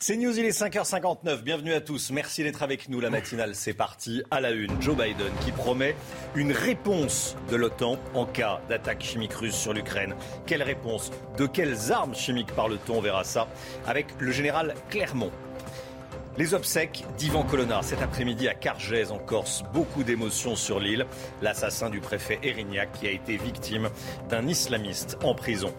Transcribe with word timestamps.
C'est 0.00 0.16
News, 0.16 0.38
il 0.38 0.44
est 0.44 0.50
5h59. 0.60 1.42
Bienvenue 1.42 1.72
à 1.72 1.80
tous. 1.80 2.10
Merci 2.10 2.42
d'être 2.42 2.62
avec 2.62 2.88
nous. 2.88 3.00
La 3.00 3.10
matinale, 3.10 3.54
c'est 3.54 3.72
parti. 3.72 4.22
À 4.30 4.40
la 4.40 4.50
une, 4.50 4.82
Joe 4.82 4.96
Biden 4.96 5.32
qui 5.40 5.52
promet 5.52 5.94
une 6.34 6.52
réponse 6.52 7.36
de 7.48 7.56
l'OTAN 7.56 7.96
en 8.12 8.26
cas 8.26 8.60
d'attaque 8.68 9.02
chimique 9.02 9.32
russe 9.32 9.54
sur 9.54 9.72
l'Ukraine. 9.72 10.14
Quelle 10.46 10.62
réponse? 10.62 11.10
De 11.38 11.46
quelles 11.46 11.92
armes 11.92 12.14
chimiques 12.14 12.52
parle-t-on? 12.54 12.98
On 12.98 13.00
verra 13.00 13.24
ça 13.24 13.48
avec 13.86 14.08
le 14.18 14.30
général 14.30 14.74
Clermont. 14.90 15.30
Les 16.36 16.52
obsèques 16.52 17.04
d'Ivan 17.16 17.44
Colonna 17.44 17.80
cet 17.82 18.02
après-midi 18.02 18.48
à 18.48 18.54
Cargèse 18.54 19.12
en 19.12 19.18
Corse. 19.18 19.62
Beaucoup 19.72 20.02
d'émotions 20.02 20.56
sur 20.56 20.80
l'île. 20.80 21.06
L'assassin 21.42 21.90
du 21.90 22.00
préfet 22.00 22.40
Erignac 22.42 22.90
qui 22.92 23.06
a 23.06 23.12
été 23.12 23.36
victime 23.36 23.88
d'un 24.28 24.48
islamiste 24.48 25.16
en 25.22 25.36
prison. 25.36 25.72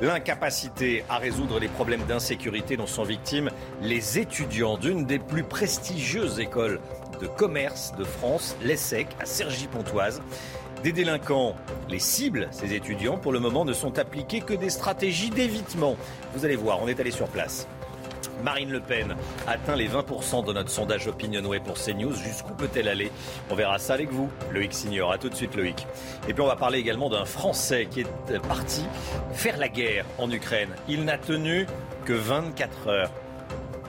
L'incapacité 0.00 1.04
à 1.10 1.18
résoudre 1.18 1.60
les 1.60 1.68
problèmes 1.68 2.06
d'insécurité 2.06 2.78
dont 2.78 2.86
sont 2.86 3.02
victimes 3.02 3.50
les 3.82 4.18
étudiants 4.18 4.78
d'une 4.78 5.04
des 5.04 5.18
plus 5.18 5.44
prestigieuses 5.44 6.40
écoles 6.40 6.80
de 7.20 7.26
commerce 7.26 7.92
de 7.98 8.04
France, 8.04 8.56
l'ESSEC, 8.62 9.08
à 9.20 9.26
Cergy-Pontoise. 9.26 10.22
Des 10.82 10.92
délinquants, 10.92 11.54
les 11.90 11.98
cibles, 11.98 12.48
ces 12.50 12.72
étudiants, 12.72 13.18
pour 13.18 13.32
le 13.32 13.40
moment, 13.40 13.66
ne 13.66 13.74
sont 13.74 13.98
appliquées 13.98 14.40
que 14.40 14.54
des 14.54 14.70
stratégies 14.70 15.30
d'évitement. 15.30 15.96
Vous 16.34 16.46
allez 16.46 16.56
voir, 16.56 16.80
on 16.82 16.88
est 16.88 16.98
allé 16.98 17.10
sur 17.10 17.26
place. 17.26 17.66
Marine 18.42 18.70
Le 18.70 18.80
Pen 18.80 19.16
atteint 19.46 19.76
les 19.76 19.88
20% 19.88 20.44
de 20.46 20.52
notre 20.52 20.70
sondage 20.70 21.06
Opinionway 21.08 21.60
pour 21.60 21.74
CNews. 21.74 22.14
Jusqu'où 22.14 22.54
peut-elle 22.54 22.88
aller? 22.88 23.10
On 23.50 23.54
verra 23.54 23.78
ça 23.78 23.94
avec 23.94 24.10
vous, 24.10 24.30
Loïc 24.52 24.72
Signor. 24.72 25.12
A 25.12 25.18
tout 25.18 25.28
de 25.28 25.34
suite, 25.34 25.54
Loïc. 25.56 25.86
Et 26.28 26.34
puis 26.34 26.42
on 26.42 26.46
va 26.46 26.56
parler 26.56 26.78
également 26.78 27.08
d'un 27.10 27.24
Français 27.24 27.86
qui 27.90 28.00
est 28.00 28.38
parti 28.46 28.84
faire 29.32 29.56
la 29.56 29.68
guerre 29.68 30.04
en 30.18 30.30
Ukraine. 30.30 30.70
Il 30.88 31.04
n'a 31.04 31.18
tenu 31.18 31.66
que 32.04 32.12
24 32.12 32.88
heures. 32.88 33.10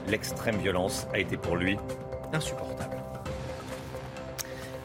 L'extrême 0.08 0.56
violence 0.56 1.06
a 1.12 1.18
été 1.18 1.36
pour 1.36 1.56
lui 1.56 1.76
insupportable. 2.32 2.96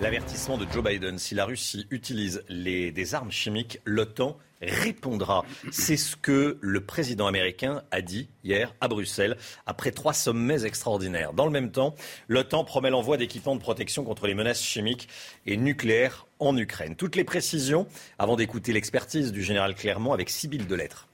L'avertissement 0.02 0.58
de 0.58 0.66
Joe 0.72 0.84
Biden, 0.84 1.18
si 1.18 1.36
la 1.36 1.46
Russie 1.46 1.88
utilise 1.90 2.44
des 2.50 3.16
armes 3.16 3.32
chimiques, 3.32 3.80
l'OTAN 3.86 4.38
répondra. 4.62 5.44
C'est 5.72 5.98
ce 5.98 6.16
que 6.16 6.58
le 6.62 6.82
président 6.82 7.28
américain 7.28 7.84
a 7.92 8.02
dit 8.02 8.30
hier 8.44 8.74
à 8.82 8.88
Bruxelles 8.88 9.38
après 9.66 9.92
trois 9.92 10.14
sommets 10.14 10.64
extraordinaires. 10.64 11.34
Dans 11.34 11.46
le 11.46 11.52
même 11.52 11.72
temps, 11.72 11.96
l'OTAN 12.28 12.64
promet 12.64 12.90
l'envoi 12.90 13.18
d'équipements 13.18 13.56
de 13.56 13.62
protection 13.62 14.04
contre 14.04 14.28
les 14.28 14.34
menaces 14.34 14.62
chimiques 14.62 15.08
et 15.46 15.58
nucléaires 15.58 16.28
en 16.40 16.56
Ukraine. 16.58 16.96
Toutes 16.96 17.16
les 17.16 17.24
précisions 17.24 17.88
avant 18.20 18.36
d'écouter 18.36 18.74
l'expertise 18.74 19.32
du 19.32 19.44
général 19.44 19.76
Clermont 19.76 20.14
avec 20.14 20.30
Sibylle 20.30 20.68
Delettre. 20.68 21.08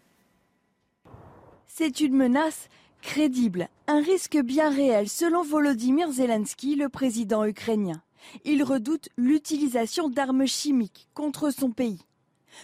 C'est 1.68 2.02
une 2.02 2.16
menace 2.16 2.70
crédible, 3.02 3.68
un 3.88 4.02
risque 4.02 4.38
bien 4.38 4.70
réel 4.70 5.10
selon 5.10 5.44
Volodymyr 5.44 6.12
Zelensky, 6.12 6.76
le 6.76 6.90
président 6.90 7.46
ukrainien. 7.46 8.02
Il 8.46 8.64
redoute 8.64 9.10
l'utilisation 9.18 10.10
d'armes 10.10 10.46
chimiques 10.46 11.08
contre 11.14 11.52
son 11.52 11.72
pays. 11.72 12.02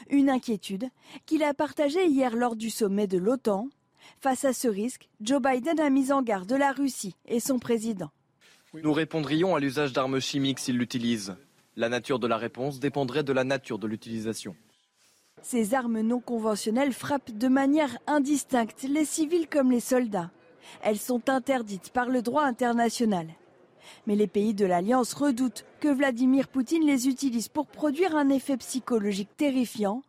Une 0.10 0.30
inquiétude 0.30 0.90
qu'il 1.26 1.44
a 1.44 1.54
partagée 1.54 2.06
hier 2.08 2.36
lors 2.36 2.56
du 2.56 2.70
sommet 2.70 3.08
de 3.08 3.18
l'OTAN. 3.18 3.70
Face 4.22 4.46
à 4.46 4.54
ce 4.54 4.68
risque, 4.68 5.10
Joe 5.22 5.42
Biden 5.42 5.80
a 5.80 5.90
mis 5.90 6.12
en 6.12 6.22
garde 6.22 6.52
la 6.52 6.72
Russie 6.72 7.16
et 7.26 7.40
son 7.40 7.60
président. 7.60 8.12
Nous 8.74 8.94
répondrions 8.94 9.56
à 9.56 9.60
l'usage 9.60 9.94
d'armes 9.94 10.20
chimiques 10.20 10.60
s'ils 10.60 10.78
l'utilisent. 10.78 11.36
La 11.76 11.90
nature 11.90 12.20
de 12.20 12.28
la 12.28 12.38
réponse 12.38 12.80
dépendrait 12.80 13.24
de 13.24 13.34
la 13.34 13.44
nature 13.44 13.80
de 13.80 13.88
l'utilisation. 13.88 14.56
Ces 15.44 15.74
armes 15.74 16.02
non 16.02 16.20
conventionnelles 16.20 16.94
frappent 16.94 17.32
de 17.32 17.48
manière 17.48 17.98
indistincte 18.08 18.84
les 18.84 19.06
civils 19.06 19.48
comme 19.48 19.72
les 19.72 19.80
soldats. 19.80 20.32
Elles 20.82 20.98
sont 20.98 21.30
interdites 21.30 21.92
par 21.92 22.10
le 22.10 22.22
droit 22.22 22.44
international. 22.44 23.28
Mais 24.06 24.16
les 24.16 24.28
pays 24.28 24.54
de 24.54 24.66
l'Alliance 24.66 25.14
redoutent 25.14 25.66
que 25.80 25.88
Vladimir 25.88 26.48
Poutine 26.48 26.86
les 26.86 27.08
utilise 27.08 27.48
pour 27.48 27.68
produire 27.68 28.16
un 28.16 28.30
effet 28.30 28.58
psychologique 28.58 29.36
terrifiant, 29.38 30.04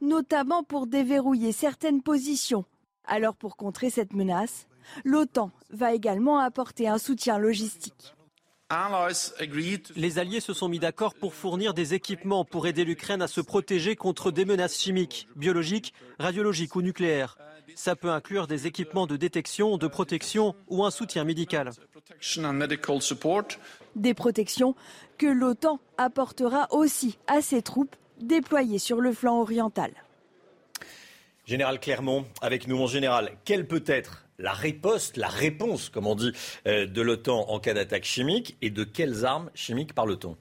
notamment 0.00 0.62
pour 0.62 0.86
déverrouiller 0.86 1.52
certaines 1.52 2.02
positions. 2.02 2.64
Alors 3.04 3.34
pour 3.34 3.56
contrer 3.56 3.90
cette 3.90 4.12
menace, 4.12 4.66
l'OTAN 5.04 5.50
va 5.70 5.94
également 5.94 6.38
apporter 6.38 6.88
un 6.88 6.98
soutien 6.98 7.38
logistique. 7.38 8.14
Les 9.96 10.18
alliés 10.20 10.40
se 10.40 10.52
sont 10.52 10.68
mis 10.68 10.78
d'accord 10.78 11.14
pour 11.14 11.34
fournir 11.34 11.74
des 11.74 11.94
équipements 11.94 12.44
pour 12.44 12.68
aider 12.68 12.84
l'Ukraine 12.84 13.20
à 13.20 13.26
se 13.26 13.40
protéger 13.40 13.96
contre 13.96 14.30
des 14.30 14.44
menaces 14.44 14.78
chimiques, 14.78 15.28
biologiques, 15.34 15.92
radiologiques 16.20 16.76
ou 16.76 16.82
nucléaires. 16.82 17.36
Ça 17.74 17.96
peut 17.96 18.10
inclure 18.10 18.46
des 18.46 18.66
équipements 18.66 19.06
de 19.06 19.16
détection, 19.16 19.78
de 19.78 19.86
protection 19.86 20.54
ou 20.68 20.84
un 20.84 20.90
soutien 20.90 21.24
médical. 21.24 21.70
Des 23.96 24.14
protections 24.14 24.74
que 25.18 25.26
l'OTAN 25.26 25.80
apportera 25.98 26.68
aussi 26.70 27.18
à 27.26 27.40
ses 27.40 27.62
troupes 27.62 27.96
déployées 28.20 28.78
sur 28.78 29.00
le 29.00 29.12
flanc 29.12 29.40
oriental. 29.40 29.92
Général 31.46 31.80
Clermont, 31.80 32.26
avec 32.42 32.68
nous, 32.68 32.76
mon 32.76 32.86
général, 32.86 33.32
quelle 33.44 33.66
peut 33.66 33.84
être 33.86 34.24
la 34.38 34.52
riposte, 34.52 35.16
la 35.16 35.28
réponse, 35.28 35.88
comme 35.88 36.06
on 36.06 36.14
dit, 36.14 36.32
euh, 36.66 36.86
de 36.86 37.02
l'OTAN 37.02 37.46
en 37.48 37.58
cas 37.60 37.74
d'attaque 37.74 38.04
chimique 38.04 38.56
et 38.62 38.70
de 38.70 38.84
quelles 38.84 39.24
armes 39.24 39.50
chimiques 39.54 39.94
parle-t-on? 39.94 40.36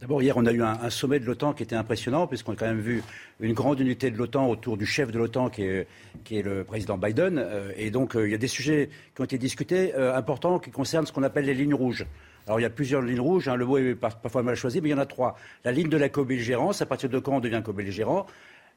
D'abord, 0.00 0.22
hier, 0.22 0.36
on 0.36 0.46
a 0.46 0.52
eu 0.52 0.62
un, 0.62 0.90
sommet 0.90 1.20
de 1.20 1.26
l'OTAN 1.26 1.52
qui 1.52 1.62
était 1.62 1.76
impressionnant, 1.76 2.26
puisqu'on 2.26 2.52
a 2.52 2.56
quand 2.56 2.66
même 2.66 2.80
vu 2.80 3.02
une 3.40 3.52
grande 3.52 3.80
unité 3.80 4.10
de 4.10 4.16
l'OTAN 4.16 4.48
autour 4.48 4.76
du 4.76 4.86
chef 4.86 5.10
de 5.10 5.18
l'OTAN, 5.18 5.50
qui 5.50 5.62
est, 5.62 5.86
le 6.30 6.64
président 6.64 6.96
Biden. 6.96 7.38
Euh, 7.38 7.72
et 7.76 7.90
donc, 7.90 8.16
euh, 8.16 8.26
il 8.26 8.32
y 8.32 8.34
a 8.34 8.38
des 8.38 8.48
sujets 8.48 8.88
qui 9.14 9.20
ont 9.20 9.24
été 9.24 9.38
discutés 9.38 9.94
euh, 9.94 10.16
importants 10.16 10.58
qui 10.58 10.70
concernent 10.70 11.06
ce 11.06 11.12
qu'on 11.12 11.22
appelle 11.22 11.44
les 11.44 11.54
lignes 11.54 11.74
rouges. 11.74 12.06
Alors, 12.46 12.60
il 12.60 12.62
y 12.62 12.66
a 12.66 12.70
plusieurs 12.70 13.02
lignes 13.02 13.20
rouges. 13.20 13.48
Hein, 13.48 13.56
le 13.56 13.66
mot 13.66 13.78
est 13.78 13.94
parfois 13.94 14.42
mal 14.42 14.54
choisi, 14.54 14.80
mais 14.80 14.88
il 14.88 14.92
y 14.92 14.94
en 14.94 14.98
a 14.98 15.06
trois. 15.06 15.36
La 15.64 15.72
ligne 15.72 15.88
de 15.88 15.96
la 15.96 16.08
co-belligérance, 16.08 16.82
à 16.82 16.86
partir 16.86 17.08
de 17.08 17.18
quand 17.18 17.36
on 17.36 17.40
devient 17.40 17.62
co-belligérant? 17.64 18.26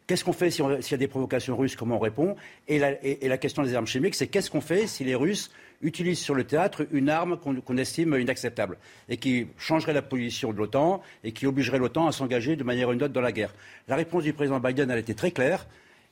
Qu'est-ce 0.07 0.23
qu'on 0.23 0.34
fait 0.34 0.49
s'il 0.49 0.63
y 0.63 0.94
a 0.94 0.97
des 0.97 1.07
provocations 1.09 1.57
russes 1.57 1.75
Comment 1.75 1.97
on 1.97 1.99
répond? 1.99 2.38
Et 2.69 2.79
la, 2.79 3.38
question 3.38 3.61
des 3.63 3.75
armes 3.75 3.88
chimiques, 3.88 4.16
c'est 4.16 4.28
qu'est-ce 4.28 4.49
qu'on 4.49 4.61
fait 4.61 4.88
si 4.88 5.03
les 5.03 5.16
Russes 5.16 5.51
utilisent 5.82 6.20
sur 6.20 6.36
le 6.36 6.44
théâtre 6.44 6.88
une 6.92 7.10
arme 7.10 7.38
qu'on 7.38 7.78
estime 7.78 8.16
inacceptable 8.20 8.78
et 9.10 9.18
qui 9.18 9.48
changerait 9.58 9.94
la 9.94 10.02
position 10.02 10.52
de 10.52 10.58
l'OTAN 10.58 11.02
et 11.24 11.32
qui 11.32 11.46
obligerait 11.46 11.78
l'OTAN 11.78 12.08
à 12.08 12.12
s'engager 12.12 12.56
de 12.56 12.64
manière 12.64 12.92
une 12.92 13.04
autre 13.04 13.14
dans 13.14 13.22
la 13.22 13.32
guerre 13.32 13.54
La 13.88 13.96
réponse 13.96 14.24
du 14.24 14.34
président 14.34 14.60
Biden, 14.60 14.90
a 14.92 14.98
été 14.98 15.14
très 15.14 15.32
claire. 15.32 15.68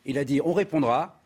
Il 0.05 0.17
a 0.17 0.23
dit 0.23 0.39
on 0.43 0.53
répondra, 0.53 1.21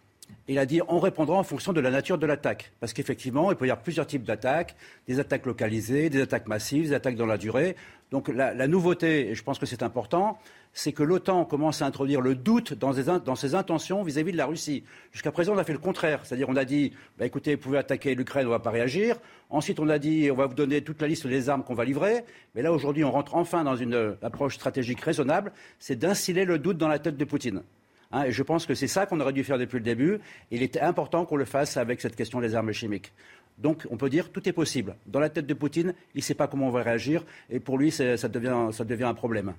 il 0.48 0.58
a 0.58 0.66
dit 0.66 0.82
on 0.88 1.00
répondra 1.00 1.38
en 1.38 1.44
fonction 1.44 1.74
de 1.74 1.82
la 1.82 1.92
nature 1.92 2.18
de 2.18 2.26
l'attaque. 2.26 2.72
Parce 2.80 2.94
qu'effectivement, 2.94 3.52
il 3.52 3.58
peut 3.58 3.68
y 3.68 3.72
avoir 3.72 3.84
plusieurs 3.84 4.08
types 4.08 4.24
d'attaques, 4.24 4.76
des 5.08 5.20
attaques 5.20 5.46
localisées, 5.46 6.10
des 6.10 6.22
attaques 6.22 6.48
massives, 6.48 6.90
des 6.90 6.94
attaques 6.94 7.16
dans 7.16 7.26
la 7.26 7.38
durée. 7.38 7.76
Donc 8.12 8.28
la 8.30 8.68
nouveauté, 8.68 9.30
et 9.30 9.36
je 9.36 9.44
pense 9.44 9.60
que 9.60 9.68
c'est 9.68 9.84
important, 9.84 10.40
c'est 10.74 10.94
que 10.94 11.03
l'OTAN 11.03 11.46
commence 11.46 11.81
à 11.81 11.85
introduire 11.85 12.22
le 12.22 12.35
doute 12.35 12.74
dans, 12.74 12.94
ses 13.35 13.56
intentions 13.56 14.03
vis-à-vis 14.03 14.31
de 14.31 14.38
la 14.38 14.46
Russie. 14.46 14.84
Jusqu'à 15.12 15.31
présent, 15.31 15.53
on 15.53 15.57
a 15.57 15.63
fait 15.63 15.74
le 15.74 15.80
contraire. 15.80 16.22
C'est-à-dire, 16.24 16.47
on 16.50 16.56
a 16.56 16.66
dit, 16.66 16.94
bah, 17.18 17.25
écoutez, 17.25 17.56
vous 17.56 17.62
pouvez 17.62 17.78
attaquer 17.78 18.16
l'Ukraine, 18.16 18.46
on 18.46 18.50
ne 18.50 18.56
va 18.56 18.59
pas 18.59 18.69
réagir. 18.69 19.18
Ensuite, 19.50 19.79
on 19.79 19.90
a 19.90 20.00
dit, 20.00 20.29
on 20.31 20.35
va 20.35 20.46
vous 20.46 20.53
donner 20.53 20.81
toute 20.81 21.02
la 21.02 21.08
liste 21.08 21.28
des 21.28 21.50
armes 21.50 21.63
qu'on 21.63 21.74
va 21.74 21.85
livrer. 21.85 22.24
Mais 22.56 22.62
là, 22.62 22.72
aujourd'hui, 22.72 23.03
on 23.03 23.12
rentre 23.12 23.35
enfin 23.35 23.63
dans 23.63 23.75
une 23.75 24.16
approche 24.22 24.56
stratégique 24.56 25.02
raisonnable. 25.02 25.52
C'est 25.79 25.97
d'instiller 25.97 26.46
le 26.46 26.59
doute 26.59 26.78
dans 26.78 26.88
la 26.88 27.00
tête 27.00 27.18
de 27.18 27.25
Poutine. 27.25 27.63
Hein, 28.12 28.24
et 28.24 28.31
je 28.31 28.44
pense 28.44 28.66
que 28.66 28.74
c'est 28.74 28.88
ça 28.88 29.06
qu'on 29.06 29.19
aurait 29.19 29.34
dû 29.34 29.44
faire 29.44 29.58
depuis 29.58 29.78
le 29.78 29.84
début. 29.84 30.19
Il 30.52 30.63
était 30.63 30.79
important 30.79 31.25
qu'on 31.25 31.35
le 31.35 31.46
fasse 31.46 31.78
avec 31.78 32.02
cette 32.02 32.16
question 32.16 32.41
des 32.41 32.56
armes 32.56 32.72
chimiques. 32.72 33.12
Donc 33.58 33.85
on 33.91 33.97
peut 33.97 34.09
dire 34.09 34.31
tout 34.31 34.47
est 34.47 34.53
possible. 34.53 34.96
Dans 35.06 35.19
la 35.19 35.29
tête 35.29 35.46
de 35.46 35.53
Poutine, 35.53 35.94
il 36.16 36.19
ne 36.19 36.24
sait 36.24 36.34
pas 36.34 36.47
comment 36.47 36.68
on 36.68 36.72
va 36.72 36.81
réagir 36.81 37.25
et 37.50 37.59
pour 37.59 37.78
lui, 37.78 37.91
ça 37.91 38.06
devient 38.28 39.03
un 39.03 39.13
problème. 39.13 39.53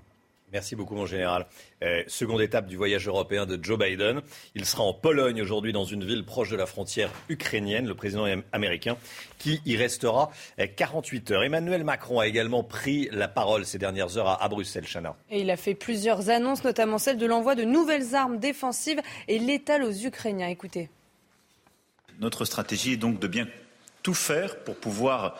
Merci 0.52 0.74
beaucoup, 0.74 0.96
mon 0.96 1.06
général. 1.06 1.46
Euh, 1.82 2.02
seconde 2.08 2.40
étape 2.40 2.66
du 2.66 2.76
voyage 2.76 3.06
européen 3.06 3.46
de 3.46 3.58
Joe 3.62 3.78
Biden. 3.78 4.20
Il 4.56 4.64
sera 4.64 4.82
en 4.82 4.92
Pologne 4.92 5.40
aujourd'hui, 5.40 5.72
dans 5.72 5.84
une 5.84 6.04
ville 6.04 6.24
proche 6.24 6.50
de 6.50 6.56
la 6.56 6.66
frontière 6.66 7.10
ukrainienne, 7.28 7.86
le 7.86 7.94
président 7.94 8.26
américain, 8.52 8.96
qui 9.38 9.60
y 9.64 9.76
restera 9.76 10.30
48 10.76 11.30
euh, 11.30 11.34
heures. 11.34 11.44
Emmanuel 11.44 11.84
Macron 11.84 12.18
a 12.18 12.26
également 12.26 12.64
pris 12.64 13.08
la 13.12 13.28
parole 13.28 13.64
ces 13.64 13.78
dernières 13.78 14.16
heures 14.16 14.42
à, 14.42 14.48
Bruxelles, 14.48 14.86
Chana. 14.86 15.14
Et 15.30 15.40
il 15.40 15.50
a 15.50 15.56
fait 15.56 15.74
plusieurs 15.74 16.30
annonces, 16.30 16.64
notamment 16.64 16.98
celle 16.98 17.18
de 17.18 17.26
l'envoi 17.26 17.54
de 17.54 17.62
nouvelles 17.62 18.16
armes 18.16 18.38
défensives 18.38 19.00
et 19.28 19.38
létales 19.38 19.84
aux 19.84 19.92
Ukrainiens. 19.92 20.48
Écoutez. 20.48 20.90
Notre 22.18 22.44
stratégie 22.44 22.94
est 22.94 22.96
donc 22.96 23.20
de 23.20 23.28
bien 23.28 23.46
tout 24.02 24.14
faire 24.14 24.58
pour 24.64 24.76
pouvoir 24.76 25.38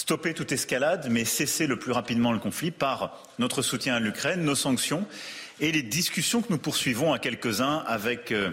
stopper 0.00 0.32
toute 0.32 0.50
escalade, 0.50 1.08
mais 1.10 1.26
cesser 1.26 1.66
le 1.66 1.78
plus 1.78 1.92
rapidement 1.92 2.32
le 2.32 2.38
conflit 2.38 2.70
par 2.70 3.22
notre 3.38 3.60
soutien 3.60 3.96
à 3.96 4.00
l'Ukraine, 4.00 4.42
nos 4.42 4.54
sanctions 4.54 5.06
et 5.60 5.72
les 5.72 5.82
discussions 5.82 6.40
que 6.40 6.50
nous 6.50 6.58
poursuivons 6.58 7.12
à 7.12 7.18
quelques-uns 7.18 7.84
avec 7.86 8.32
euh, 8.32 8.50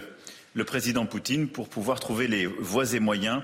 le 0.55 0.65
président 0.65 1.05
Poutine 1.05 1.47
pour 1.47 1.69
pouvoir 1.69 2.01
trouver 2.01 2.27
les 2.27 2.47
voies 2.47 2.93
et 2.93 2.99
moyens 2.99 3.41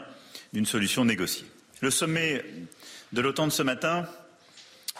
d'une 0.51 0.65
solution 0.65 1.05
négociée. 1.05 1.45
Le 1.79 1.89
sommet 1.89 2.43
de 3.13 3.21
l'OTAN 3.21 3.47
de 3.47 3.53
ce 3.53 3.63
matin 3.63 4.05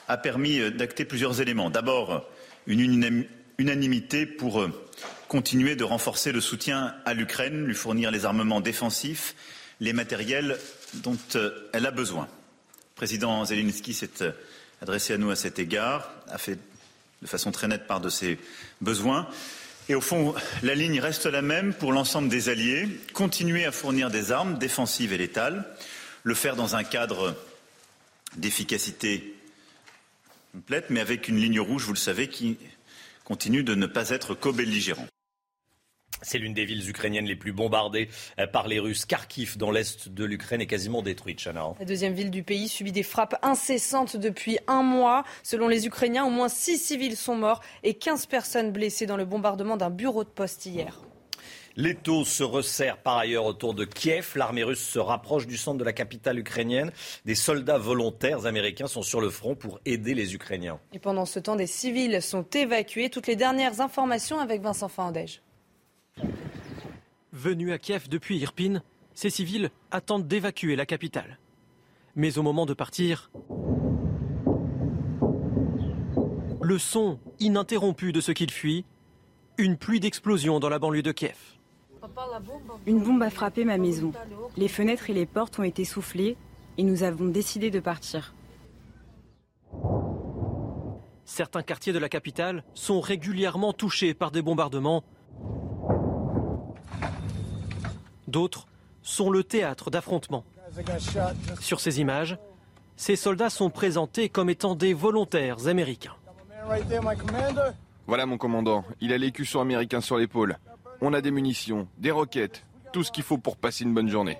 a 0.08 0.16
permis 0.16 0.62
euh, 0.62 0.72
d'acter 0.72 1.04
plusieurs 1.04 1.42
éléments. 1.42 1.70
D'abord, 1.70 2.26
une 2.68 3.26
unanimité 3.58 4.26
pour 4.26 4.62
euh, 4.62 4.72
continuer 5.28 5.76
de 5.76 5.84
renforcer 5.84 6.32
le 6.32 6.40
soutien 6.40 6.96
à 7.04 7.14
l'Ukraine, 7.14 7.66
lui 7.66 7.76
fournir 7.76 8.12
les 8.12 8.24
armements 8.24 8.62
défensifs, 8.62 9.36
les 9.82 9.92
matériels 9.92 10.58
dont 10.94 11.18
elle 11.74 11.86
a 11.86 11.92
besoin. 11.92 12.30
Le 13.04 13.06
président 13.06 13.44
Zelensky 13.44 13.94
s'est 13.94 14.22
euh, 14.22 14.32
adressé 14.82 15.12
à 15.12 15.18
nous 15.18 15.30
à 15.30 15.36
cet 15.36 15.60
égard, 15.60 16.10
a 16.30 16.38
fait 16.38 16.58
de 17.22 17.28
façon 17.28 17.52
très 17.52 17.68
nette 17.68 17.86
part 17.86 18.00
de 18.00 18.08
ses 18.08 18.40
besoins. 18.80 19.28
Et 19.90 19.96
au 19.96 20.00
fond, 20.00 20.34
la 20.62 20.74
ligne 20.74 21.02
reste 21.02 21.26
la 21.26 21.42
même 21.42 21.74
pour 21.74 21.92
l'ensemble 21.92 22.30
des 22.30 22.48
alliés. 22.48 22.88
Continuer 23.12 23.66
à 23.66 23.74
fournir 23.74 24.10
des 24.10 24.32
armes 24.32 24.58
défensives 24.58 25.12
et 25.12 25.18
létales, 25.18 25.66
le 26.24 26.34
faire 26.34 26.56
dans 26.56 26.78
un 26.78 26.86
cadre 26.86 27.36
d'efficacité 28.38 29.36
complète, 30.54 30.90
mais 30.90 31.02
avec 31.02 31.28
une 31.28 31.42
ligne 31.42 31.60
rouge, 31.60 31.84
vous 31.84 31.92
le 31.92 31.98
savez, 31.98 32.30
qui 32.30 32.58
continue 33.26 33.66
de 33.66 33.76
ne 33.76 33.86
pas 33.86 34.12
être 34.12 34.34
co-belligérant. 34.34 35.10
C'est 36.24 36.38
l'une 36.38 36.54
des 36.54 36.66
villes 36.66 36.90
ukrainiennes 36.90 37.26
les 37.26 37.36
plus 37.36 37.52
bombardées 37.52 38.10
euh, 38.40 38.48
par 38.48 38.68
les 38.68 38.80
Russes. 38.80 39.06
Kharkiv, 39.06 39.58
dans 39.58 39.72
l'est 39.72 40.10
de 40.10 40.26
l'Ukraine, 40.26 40.62
est 40.62 40.68
quasiment 40.68 41.02
détruite, 41.02 41.40
Chana. 41.44 41.74
La 41.80 41.86
deuxième 41.86 42.14
ville 42.14 42.32
du 42.32 42.44
pays 42.44 42.68
subit 42.68 42.92
des 42.92 43.04
frappes 43.04 43.36
incessantes 43.42 44.18
depuis 44.18 44.58
un 44.68 44.82
mois. 44.82 45.24
Selon 45.44 45.68
les 45.68 45.86
Ukrainiens, 45.86 46.26
au 46.26 46.30
moins 46.30 46.50
six 46.50 46.78
civils 46.78 47.18
sont 47.18 47.36
morts 47.36 47.62
et 47.84 47.94
15 47.94 48.26
personnes 48.26 48.72
blessées 48.72 49.06
dans 49.06 49.18
le 49.18 49.26
bombardement 49.26 49.78
d'un 49.78 49.90
bureau 49.90 50.24
de 50.24 50.30
poste 50.30 50.66
hier. 50.66 51.02
L'étau 51.76 52.24
se 52.24 52.44
resserre 52.44 52.98
par 52.98 53.18
ailleurs 53.18 53.46
autour 53.46 53.74
de 53.74 53.84
Kiev. 53.84 54.34
L'armée 54.36 54.64
russe 54.64 54.84
se 54.84 55.00
rapproche 55.00 55.48
du 55.48 55.58
centre 55.58 55.80
de 55.80 55.84
la 55.84 55.94
capitale 55.94 56.38
ukrainienne. 56.38 56.92
Des 57.26 57.34
soldats 57.34 57.80
volontaires 57.80 58.46
américains 58.46 58.86
sont 58.86 59.02
sur 59.02 59.22
le 59.22 59.32
front 59.32 59.56
pour 59.56 59.80
aider 59.86 60.14
les 60.14 60.36
Ukrainiens. 60.36 60.80
Et 60.94 61.00
pendant 61.00 61.26
ce 61.26 61.40
temps, 61.40 61.56
des 61.56 61.66
civils 61.66 62.22
sont 62.22 62.46
évacués. 62.54 63.10
Toutes 63.10 63.26
les 63.26 63.36
dernières 63.36 63.82
informations 63.82 64.40
avec 64.40 64.62
Vincent 64.62 64.88
Fandège. 64.88 65.42
Venus 67.34 67.72
à 67.72 67.80
Kiev 67.80 68.08
depuis 68.10 68.38
Irpin, 68.38 68.84
ces 69.16 69.32
civils 69.32 69.72
attendent 69.90 70.28
d'évacuer 70.28 70.76
la 70.76 70.86
capitale. 70.86 71.40
Mais 72.16 72.38
au 72.38 72.44
moment 72.44 72.68
de 72.68 72.76
partir, 72.76 73.32
le 76.62 76.78
son 76.78 77.20
ininterrompu 77.40 78.12
de 78.12 78.22
ce 78.22 78.32
qu'ils 78.32 78.52
fuient, 78.52 78.86
une 79.58 79.78
pluie 79.78 80.00
d'explosions 80.00 80.60
dans 80.60 80.70
la 80.70 80.78
banlieue 80.78 81.02
de 81.02 81.12
Kiev. 81.12 81.38
Une 82.86 83.04
bombe 83.04 83.24
a 83.24 83.32
frappé 83.32 83.66
ma 83.66 83.80
maison. 83.80 84.12
Les 84.56 84.68
fenêtres 84.68 85.10
et 85.10 85.14
les 85.14 85.26
portes 85.26 85.58
ont 85.58 85.64
été 85.64 85.86
soufflées 85.86 86.38
et 86.78 86.84
nous 86.84 87.02
avons 87.02 87.30
décidé 87.30 87.72
de 87.72 87.80
partir. 87.80 88.36
Certains 91.26 91.64
quartiers 91.64 91.94
de 91.94 92.00
la 92.00 92.10
capitale 92.10 92.64
sont 92.76 93.02
régulièrement 93.02 93.74
touchés 93.74 94.14
par 94.14 94.30
des 94.30 94.44
bombardements. 94.44 95.04
D'autres 98.34 98.66
sont 99.04 99.30
le 99.30 99.44
théâtre 99.44 99.92
d'affrontements. 99.92 100.44
Sur 101.60 101.80
ces 101.80 102.02
images, 102.02 102.40
ces 102.96 103.16
soldats 103.16 103.52
sont 103.52 103.70
présentés 103.70 104.28
comme 104.28 104.50
étant 104.50 104.74
des 104.74 104.96
volontaires 104.96 105.68
américains. 105.68 106.16
Voilà 108.08 108.26
mon 108.26 108.40
commandant, 108.40 108.86
il 109.02 109.14
a 109.14 109.20
l'écusson 109.20 109.60
américain 109.60 110.02
sur 110.02 110.18
l'épaule. 110.18 110.58
On 111.00 111.14
a 111.14 111.22
des 111.22 111.30
munitions, 111.30 111.88
des 112.00 112.10
roquettes, 112.10 112.66
tout 112.92 113.04
ce 113.04 113.12
qu'il 113.12 113.24
faut 113.24 113.38
pour 113.38 113.56
passer 113.56 113.84
une 113.84 113.94
bonne 113.94 114.10
journée. 114.10 114.40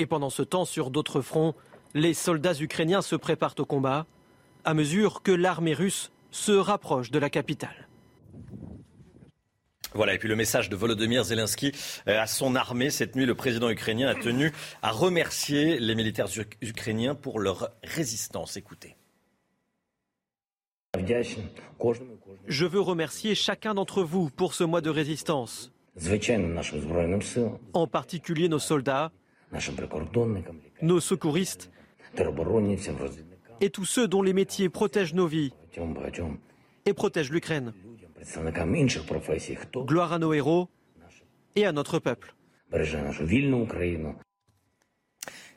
Et 0.00 0.06
pendant 0.06 0.30
ce 0.30 0.42
temps, 0.42 0.64
sur 0.64 0.90
d'autres 0.90 1.20
fronts, 1.20 1.54
les 1.94 2.14
soldats 2.14 2.58
ukrainiens 2.58 3.02
se 3.02 3.14
préparent 3.14 3.54
au 3.60 3.64
combat 3.64 4.06
à 4.64 4.74
mesure 4.74 5.22
que 5.22 5.30
l'armée 5.30 5.74
russe 5.74 6.10
se 6.32 6.52
rapproche 6.52 7.12
de 7.12 7.20
la 7.20 7.30
capitale. 7.30 7.86
Voilà, 9.94 10.14
et 10.14 10.18
puis 10.18 10.28
le 10.28 10.36
message 10.36 10.68
de 10.68 10.76
Volodymyr 10.76 11.24
Zelensky 11.24 11.72
euh, 12.06 12.20
à 12.20 12.26
son 12.26 12.54
armée. 12.54 12.90
Cette 12.90 13.16
nuit, 13.16 13.26
le 13.26 13.34
président 13.34 13.70
ukrainien 13.70 14.08
a 14.08 14.14
tenu 14.14 14.52
à 14.82 14.92
remercier 14.92 15.80
les 15.80 15.94
militaires 15.94 16.28
ukrainiens 16.62 17.14
pour 17.14 17.40
leur 17.40 17.70
résistance. 17.82 18.56
Écoutez. 18.56 18.96
Je 22.46 22.66
veux 22.66 22.80
remercier 22.80 23.34
chacun 23.34 23.74
d'entre 23.74 24.02
vous 24.02 24.30
pour 24.30 24.54
ce 24.54 24.64
mois 24.64 24.80
de 24.80 24.90
résistance. 24.90 25.72
En 27.72 27.86
particulier 27.86 28.48
nos 28.48 28.58
soldats, 28.58 29.12
nos 30.82 31.00
secouristes 31.00 31.70
et 33.60 33.70
tous 33.70 33.84
ceux 33.84 34.08
dont 34.08 34.22
les 34.22 34.32
métiers 34.32 34.68
protègent 34.68 35.14
nos 35.14 35.26
vies 35.26 35.52
et 36.86 36.92
protègent 36.92 37.30
l'Ukraine. 37.30 37.72
Gloire 39.86 40.12
à 40.12 40.18
nos 40.18 40.32
héros 40.32 40.68
et 41.56 41.64
à 41.66 41.72
notre 41.72 41.98
peuple. 41.98 42.34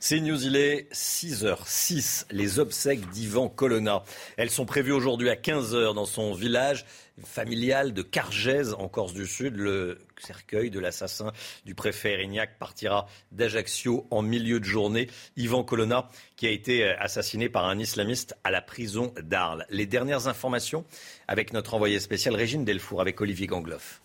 C'est 0.06 0.20
News, 0.20 0.46
il 0.46 0.58
est 0.58 0.92
6h06, 0.92 2.26
les 2.30 2.60
obsèques 2.60 3.10
d'Ivan 3.12 3.48
Colonna. 3.48 4.04
Elles 4.36 4.50
sont 4.50 4.66
prévues 4.66 4.92
aujourd'hui 4.92 5.30
à 5.30 5.36
15h 5.36 5.94
dans 5.94 6.04
son 6.04 6.34
village 6.34 6.86
familial 7.24 7.94
de 7.94 8.02
Cargèse 8.02 8.76
en 8.78 8.90
Corse 8.90 9.14
du 9.14 9.26
Sud. 9.26 9.56
Le 9.56 10.00
cercueil 10.20 10.70
de 10.70 10.82
l'assassin 10.82 11.32
du 11.64 11.74
préfet 11.74 12.12
Erignac 12.12 12.60
partira 12.60 13.08
d'Ajaccio 13.32 14.06
en 14.12 14.22
milieu 14.22 14.60
de 14.60 14.66
journée. 14.66 15.08
Ivan 15.38 15.64
Colonna 15.64 16.10
qui 16.36 16.48
a 16.48 16.50
été 16.50 16.86
assassiné 16.86 17.48
par 17.48 17.64
un 17.64 17.80
islamiste 17.80 18.36
à 18.44 18.52
la 18.52 18.62
prison 18.62 19.14
d'Arles. 19.24 19.66
Les 19.70 19.86
dernières 19.86 20.28
informations 20.28 20.84
avec 21.30 21.54
notre 21.54 21.76
envoyé 21.76 22.02
spécial 22.02 22.36
Régine 22.36 22.66
Delfour 22.66 23.00
avec 23.00 23.22
Olivier 23.22 23.48
Gangloff. 23.48 24.03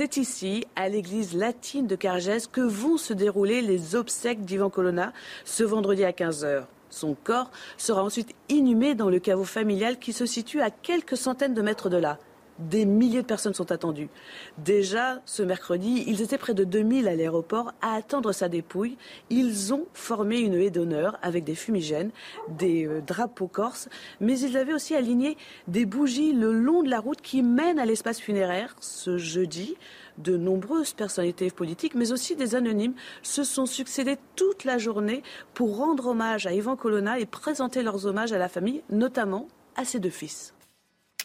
C'est 0.00 0.16
ici, 0.16 0.64
à 0.76 0.88
l'église 0.88 1.34
latine 1.34 1.88
de 1.88 1.96
Cargès, 1.96 2.46
que 2.46 2.60
vont 2.60 2.98
se 2.98 3.12
dérouler 3.12 3.62
les 3.62 3.96
obsèques 3.96 4.44
d'Ivan 4.44 4.70
Colonna 4.70 5.12
ce 5.44 5.64
vendredi 5.64 6.04
à 6.04 6.12
15h. 6.12 6.66
Son 6.88 7.16
corps 7.24 7.50
sera 7.76 8.04
ensuite 8.04 8.32
inhumé 8.48 8.94
dans 8.94 9.10
le 9.10 9.18
caveau 9.18 9.42
familial 9.42 9.98
qui 9.98 10.12
se 10.12 10.24
situe 10.24 10.60
à 10.60 10.70
quelques 10.70 11.16
centaines 11.16 11.52
de 11.52 11.62
mètres 11.62 11.90
de 11.90 11.96
là. 11.96 12.16
Des 12.58 12.84
milliers 12.86 13.22
de 13.22 13.26
personnes 13.26 13.54
sont 13.54 13.70
attendues. 13.70 14.08
Déjà, 14.58 15.20
ce 15.26 15.44
mercredi, 15.44 16.02
ils 16.08 16.22
étaient 16.22 16.38
près 16.38 16.54
de 16.54 16.64
2000 16.64 17.06
à 17.06 17.14
l'aéroport 17.14 17.72
à 17.82 17.94
attendre 17.94 18.32
sa 18.32 18.48
dépouille. 18.48 18.96
Ils 19.30 19.72
ont 19.72 19.86
formé 19.94 20.40
une 20.40 20.54
haie 20.54 20.70
d'honneur 20.70 21.18
avec 21.22 21.44
des 21.44 21.54
fumigènes, 21.54 22.10
des 22.48 22.84
euh, 22.86 23.00
drapeaux 23.00 23.46
corses, 23.46 23.88
mais 24.20 24.38
ils 24.40 24.56
avaient 24.56 24.74
aussi 24.74 24.96
aligné 24.96 25.36
des 25.68 25.86
bougies 25.86 26.32
le 26.32 26.52
long 26.52 26.82
de 26.82 26.90
la 26.90 26.98
route 26.98 27.20
qui 27.20 27.42
mène 27.42 27.78
à 27.78 27.86
l'espace 27.86 28.20
funéraire. 28.20 28.74
Ce 28.80 29.18
jeudi, 29.18 29.76
de 30.18 30.36
nombreuses 30.36 30.94
personnalités 30.94 31.50
politiques, 31.50 31.94
mais 31.94 32.10
aussi 32.10 32.34
des 32.34 32.56
anonymes, 32.56 32.94
se 33.22 33.44
sont 33.44 33.66
succédés 33.66 34.18
toute 34.34 34.64
la 34.64 34.78
journée 34.78 35.22
pour 35.54 35.76
rendre 35.76 36.08
hommage 36.08 36.46
à 36.46 36.52
Ivan 36.52 36.74
Colonna 36.74 37.20
et 37.20 37.26
présenter 37.26 37.84
leurs 37.84 38.06
hommages 38.06 38.32
à 38.32 38.38
la 38.38 38.48
famille, 38.48 38.82
notamment 38.90 39.46
à 39.76 39.84
ses 39.84 40.00
deux 40.00 40.10
fils. 40.10 40.54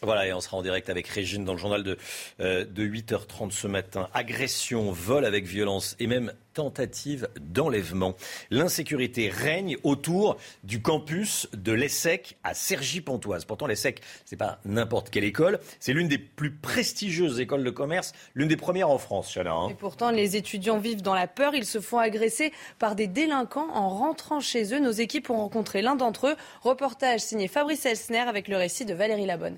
Voilà, 0.04 0.28
et 0.28 0.34
on 0.34 0.42
sera 0.42 0.58
en 0.58 0.62
direct 0.62 0.90
avec 0.90 1.08
Régine 1.08 1.46
dans 1.46 1.54
le 1.54 1.60
journal 1.60 1.82
de, 1.82 1.98
euh, 2.42 2.66
de 2.66 2.84
8h30 2.84 3.52
ce 3.52 3.68
matin. 3.68 4.10
Agression, 4.14 4.92
vol 4.92 5.24
avec 5.24 5.46
violence 5.46 5.96
et 5.98 6.08
même 6.08 6.34
tentative 6.54 7.30
d'enlèvement. 7.40 8.16
L'insécurité 8.52 9.30
règne 9.30 9.78
autour 9.84 10.36
du 10.66 10.82
campus 10.82 11.48
de 11.54 11.72
l'ESSEC 11.72 12.38
à 12.44 12.54
Cergy-Pontoise. 12.54 13.46
Pourtant, 13.46 13.66
l'ESSEC, 13.66 14.02
c'est 14.26 14.36
pas 14.36 14.60
n'importe 14.66 15.10
quelle 15.10 15.24
école. 15.24 15.60
C'est 15.80 15.94
l'une 15.94 16.10
des 16.10 16.18
plus 16.18 16.52
prestigieuses 16.52 17.40
écoles 17.40 17.64
de 17.64 17.70
commerce, 17.70 18.12
l'une 18.36 18.50
des 18.50 18.58
premières 18.58 18.90
en 18.90 18.98
France, 18.98 19.34
Chana. 19.34 19.54
Hein. 19.54 19.70
Et 19.70 19.74
pourtant, 19.74 20.12
les 20.12 20.36
étudiants 20.36 20.80
vivent 20.80 21.02
dans 21.02 21.16
la 21.16 21.28
peur. 21.28 21.56
Ils 21.56 21.66
se 21.66 21.80
font 21.80 21.98
agresser 21.98 22.52
par 22.78 22.96
des 22.96 23.08
délinquants 23.08 23.70
en 23.74 23.88
rentrant 23.90 24.42
chez 24.42 24.74
eux. 24.74 24.80
Nos 24.80 24.92
équipes 24.92 25.30
ont 25.30 25.38
rencontré 25.38 25.82
l'un 25.82 25.96
d'entre 25.96 26.28
eux. 26.28 26.36
Reportage 26.62 27.22
signé 27.22 27.48
Fabrice 27.48 27.86
Elsner 27.86 28.20
avec 28.20 28.50
le 28.50 28.58
récit 28.58 28.84
de 28.84 28.94
Valérie 28.94 29.26
Labonne. 29.26 29.58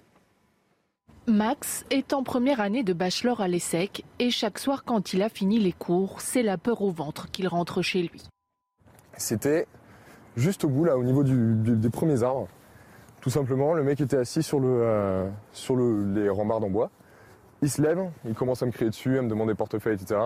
Max 1.28 1.86
est 1.90 2.14
en 2.14 2.22
première 2.22 2.62
année 2.62 2.84
de 2.84 2.94
bachelor 2.94 3.42
à 3.42 3.48
l'ESSEC 3.48 4.04
et 4.20 4.30
chaque 4.30 4.60
soir 4.60 4.84
quand 4.84 5.14
il 5.14 5.24
a 5.24 5.30
fini 5.30 5.60
les 5.60 5.72
cours, 5.72 6.22
c'est 6.22 6.44
la 6.44 6.60
peur 6.60 6.84
au 6.84 6.92
ventre 6.92 7.32
qu'il 7.32 7.48
rentre 7.48 7.82
chez 7.82 8.04
lui. 8.04 8.22
C'était 9.18 9.66
juste 10.36 10.66
au 10.66 10.70
bout, 10.70 10.86
là, 10.86 10.98
au 10.98 11.04
niveau 11.04 11.24
du, 11.24 11.56
du, 11.56 11.76
des 11.76 11.90
premiers 11.90 12.22
arbres. 12.22 12.48
Tout 13.22 13.32
simplement, 13.32 13.74
le 13.74 13.84
mec 13.84 14.02
était 14.02 14.18
assis 14.18 14.44
sur, 14.44 14.60
le, 14.60 14.68
euh, 14.70 15.28
sur 15.52 15.76
le, 15.76 16.14
les 16.14 16.30
rambardes 16.30 16.64
en 16.64 16.70
bois. 16.70 16.92
Il 17.64 17.72
se 17.72 17.82
lève, 17.82 18.08
il 18.28 18.36
commence 18.36 18.62
à 18.62 18.68
me 18.68 18.72
crier 18.72 18.92
dessus, 18.92 19.18
à 19.18 19.24
me 19.24 19.30
demander 19.30 19.56
portefeuille, 19.56 19.96
etc. 19.96 20.20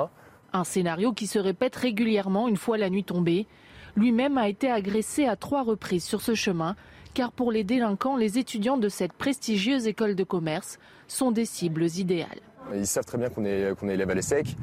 Un 0.52 0.64
scénario 0.66 1.14
qui 1.14 1.28
se 1.28 1.40
répète 1.40 1.78
régulièrement 1.78 2.50
une 2.50 2.58
fois 2.58 2.78
la 2.78 2.90
nuit 2.90 3.06
tombée. 3.06 3.48
Lui-même 3.96 4.38
a 4.38 4.50
été 4.50 4.70
agressé 4.70 5.26
à 5.26 5.38
trois 5.38 5.64
reprises 5.64 6.04
sur 6.04 6.20
ce 6.20 6.36
chemin 6.36 6.76
car 7.14 7.32
pour 7.32 7.52
les 7.52 7.64
délinquants, 7.64 8.16
les 8.16 8.38
étudiants 8.38 8.78
de 8.78 8.90
cette 8.90 9.14
prestigieuse 9.14 9.88
école 9.88 10.16
de 10.16 10.24
commerce 10.24 10.80
sont 11.08 11.32
des 11.32 11.46
cibles 11.46 11.86
idéales. 11.98 12.40
Ils 12.74 12.88
savent 12.88 13.06
très 13.06 13.18
bien 13.18 13.30
qu'on 13.30 13.46
est, 13.46 13.76
qu'on 13.78 13.90
est 13.90 13.96
élève 13.96 14.10
à 14.10 14.14
l'ESSEC. 14.14 14.56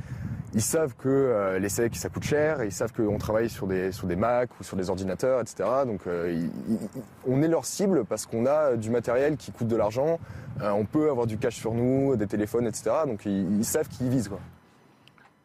ils 0.55 0.63
savent 0.63 0.95
que 0.97 1.09
euh, 1.09 1.59
les 1.59 1.69
SEC, 1.69 1.97
ça 1.97 2.09
coûte 2.09 2.23
cher, 2.23 2.63
ils 2.63 2.73
savent 2.73 2.93
qu'on 2.93 3.19
travaille 3.19 3.51
sur 3.51 3.67
des, 3.67 3.93
sur 3.93 4.07
des 4.07 4.17
Mac 4.17 4.51
ou 4.61 4.65
sur 4.65 4.77
des 4.77 4.91
ordinateurs, 4.91 5.41
etc. 5.41 5.69
Donc 5.85 6.07
euh, 6.07 6.47
on 7.27 7.43
est 7.43 7.49
leur 7.49 7.65
cible 7.65 8.05
parce 8.05 8.27
qu'on 8.27 8.47
a 8.47 8.77
du 8.77 8.91
matériel 8.91 9.37
qui 9.37 9.51
coûte 9.51 9.69
de 9.69 9.77
l'argent, 9.77 10.19
euh, 10.63 10.71
on 10.71 10.85
peut 10.85 11.11
avoir 11.11 11.27
du 11.27 11.39
cash 11.39 11.57
sur 11.57 11.75
nous, 11.75 12.17
des 12.17 12.27
téléphones, 12.27 12.67
etc. 12.67 12.91
Donc 13.07 13.27
ils, 13.27 13.65
savent 13.65 13.89
qu'ils 13.89 14.09
visent. 14.09 14.31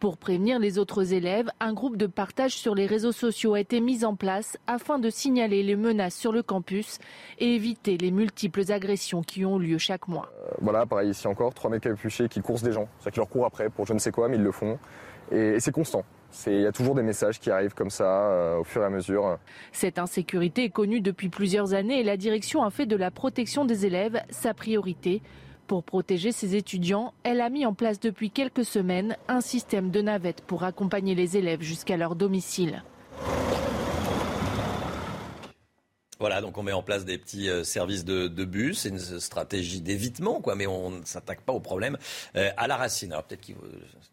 Pour 0.01 0.17
prévenir 0.17 0.57
les 0.57 0.79
autres 0.79 1.13
élèves, 1.13 1.51
un 1.59 1.73
groupe 1.73 1.95
de 1.95 2.07
partage 2.07 2.55
sur 2.55 2.73
les 2.73 2.87
réseaux 2.87 3.11
sociaux 3.11 3.53
a 3.53 3.59
été 3.59 3.79
mis 3.81 4.03
en 4.03 4.15
place 4.15 4.57
afin 4.65 4.97
de 4.97 5.11
signaler 5.11 5.61
les 5.61 5.75
menaces 5.75 6.15
sur 6.15 6.31
le 6.31 6.41
campus 6.41 6.97
et 7.37 7.53
éviter 7.53 7.97
les 7.97 8.09
multiples 8.09 8.63
agressions 8.71 9.21
qui 9.21 9.45
ont 9.45 9.59
lieu 9.59 9.77
chaque 9.77 10.07
mois. 10.07 10.31
Euh, 10.41 10.53
voilà, 10.59 10.87
pareil 10.87 11.11
ici 11.11 11.27
encore, 11.27 11.53
trois 11.53 11.69
mecs 11.69 11.83
capuchés 11.83 12.27
qui 12.29 12.41
coursent 12.41 12.63
des 12.63 12.71
gens. 12.71 12.87
C'est-à-dire 12.97 13.11
qu'ils 13.11 13.19
leur 13.19 13.29
courent 13.29 13.45
après 13.45 13.69
pour 13.69 13.85
je 13.85 13.93
ne 13.93 13.99
sais 13.99 14.11
quoi, 14.11 14.27
mais 14.27 14.37
ils 14.37 14.43
le 14.43 14.51
font. 14.51 14.79
Et, 15.31 15.59
c'est 15.59 15.71
constant. 15.71 16.03
Il 16.47 16.61
y 16.61 16.65
a 16.65 16.71
toujours 16.71 16.95
des 16.95 17.03
messages 17.03 17.39
qui 17.39 17.51
arrivent 17.51 17.75
comme 17.75 17.91
ça 17.91 18.31
euh, 18.31 18.57
au 18.57 18.63
fur 18.63 18.81
et 18.81 18.85
à 18.85 18.89
mesure. 18.89 19.37
Cette 19.71 19.99
insécurité 19.99 20.63
est 20.63 20.71
connue 20.71 21.01
depuis 21.01 21.29
plusieurs 21.29 21.75
années 21.75 21.99
et 21.99 22.03
la 22.03 22.17
direction 22.17 22.63
a 22.63 22.71
fait 22.71 22.87
de 22.87 22.95
la 22.95 23.11
protection 23.11 23.65
des 23.65 23.85
élèves 23.85 24.19
sa 24.31 24.55
priorité. 24.55 25.21
Pour 25.71 25.83
protéger 25.83 26.33
ses 26.33 26.57
étudiants, 26.57 27.13
elle 27.23 27.39
a 27.39 27.49
mis 27.49 27.65
en 27.65 27.73
place 27.73 27.97
depuis 27.97 28.29
quelques 28.29 28.65
semaines 28.65 29.15
un 29.29 29.39
système 29.39 29.89
de 29.89 30.01
navettes 30.01 30.41
pour 30.41 30.65
accompagner 30.65 31.15
les 31.15 31.37
élèves 31.37 31.61
jusqu'à 31.61 31.95
leur 31.95 32.17
domicile. 32.17 32.83
Voilà, 36.21 36.39
donc 36.39 36.55
on 36.59 36.61
met 36.61 36.71
en 36.71 36.83
place 36.83 37.03
des 37.03 37.17
petits 37.17 37.49
euh, 37.49 37.63
services 37.63 38.05
de, 38.05 38.27
bus, 38.45 38.81
c'est 38.81 38.89
une 38.89 38.99
stratégie 38.99 39.81
d'évitement, 39.81 40.39
quoi, 40.39 40.53
mais 40.53 40.67
on 40.67 40.91
ne 40.91 41.03
s'attaque 41.03 41.41
pas 41.41 41.51
au 41.51 41.59
problème 41.59 41.97
euh, 42.35 42.51
à 42.57 42.67
la 42.67 42.77
racine. 42.77 43.11
Alors 43.11 43.23
peut-être 43.23 43.41
que 43.41 43.53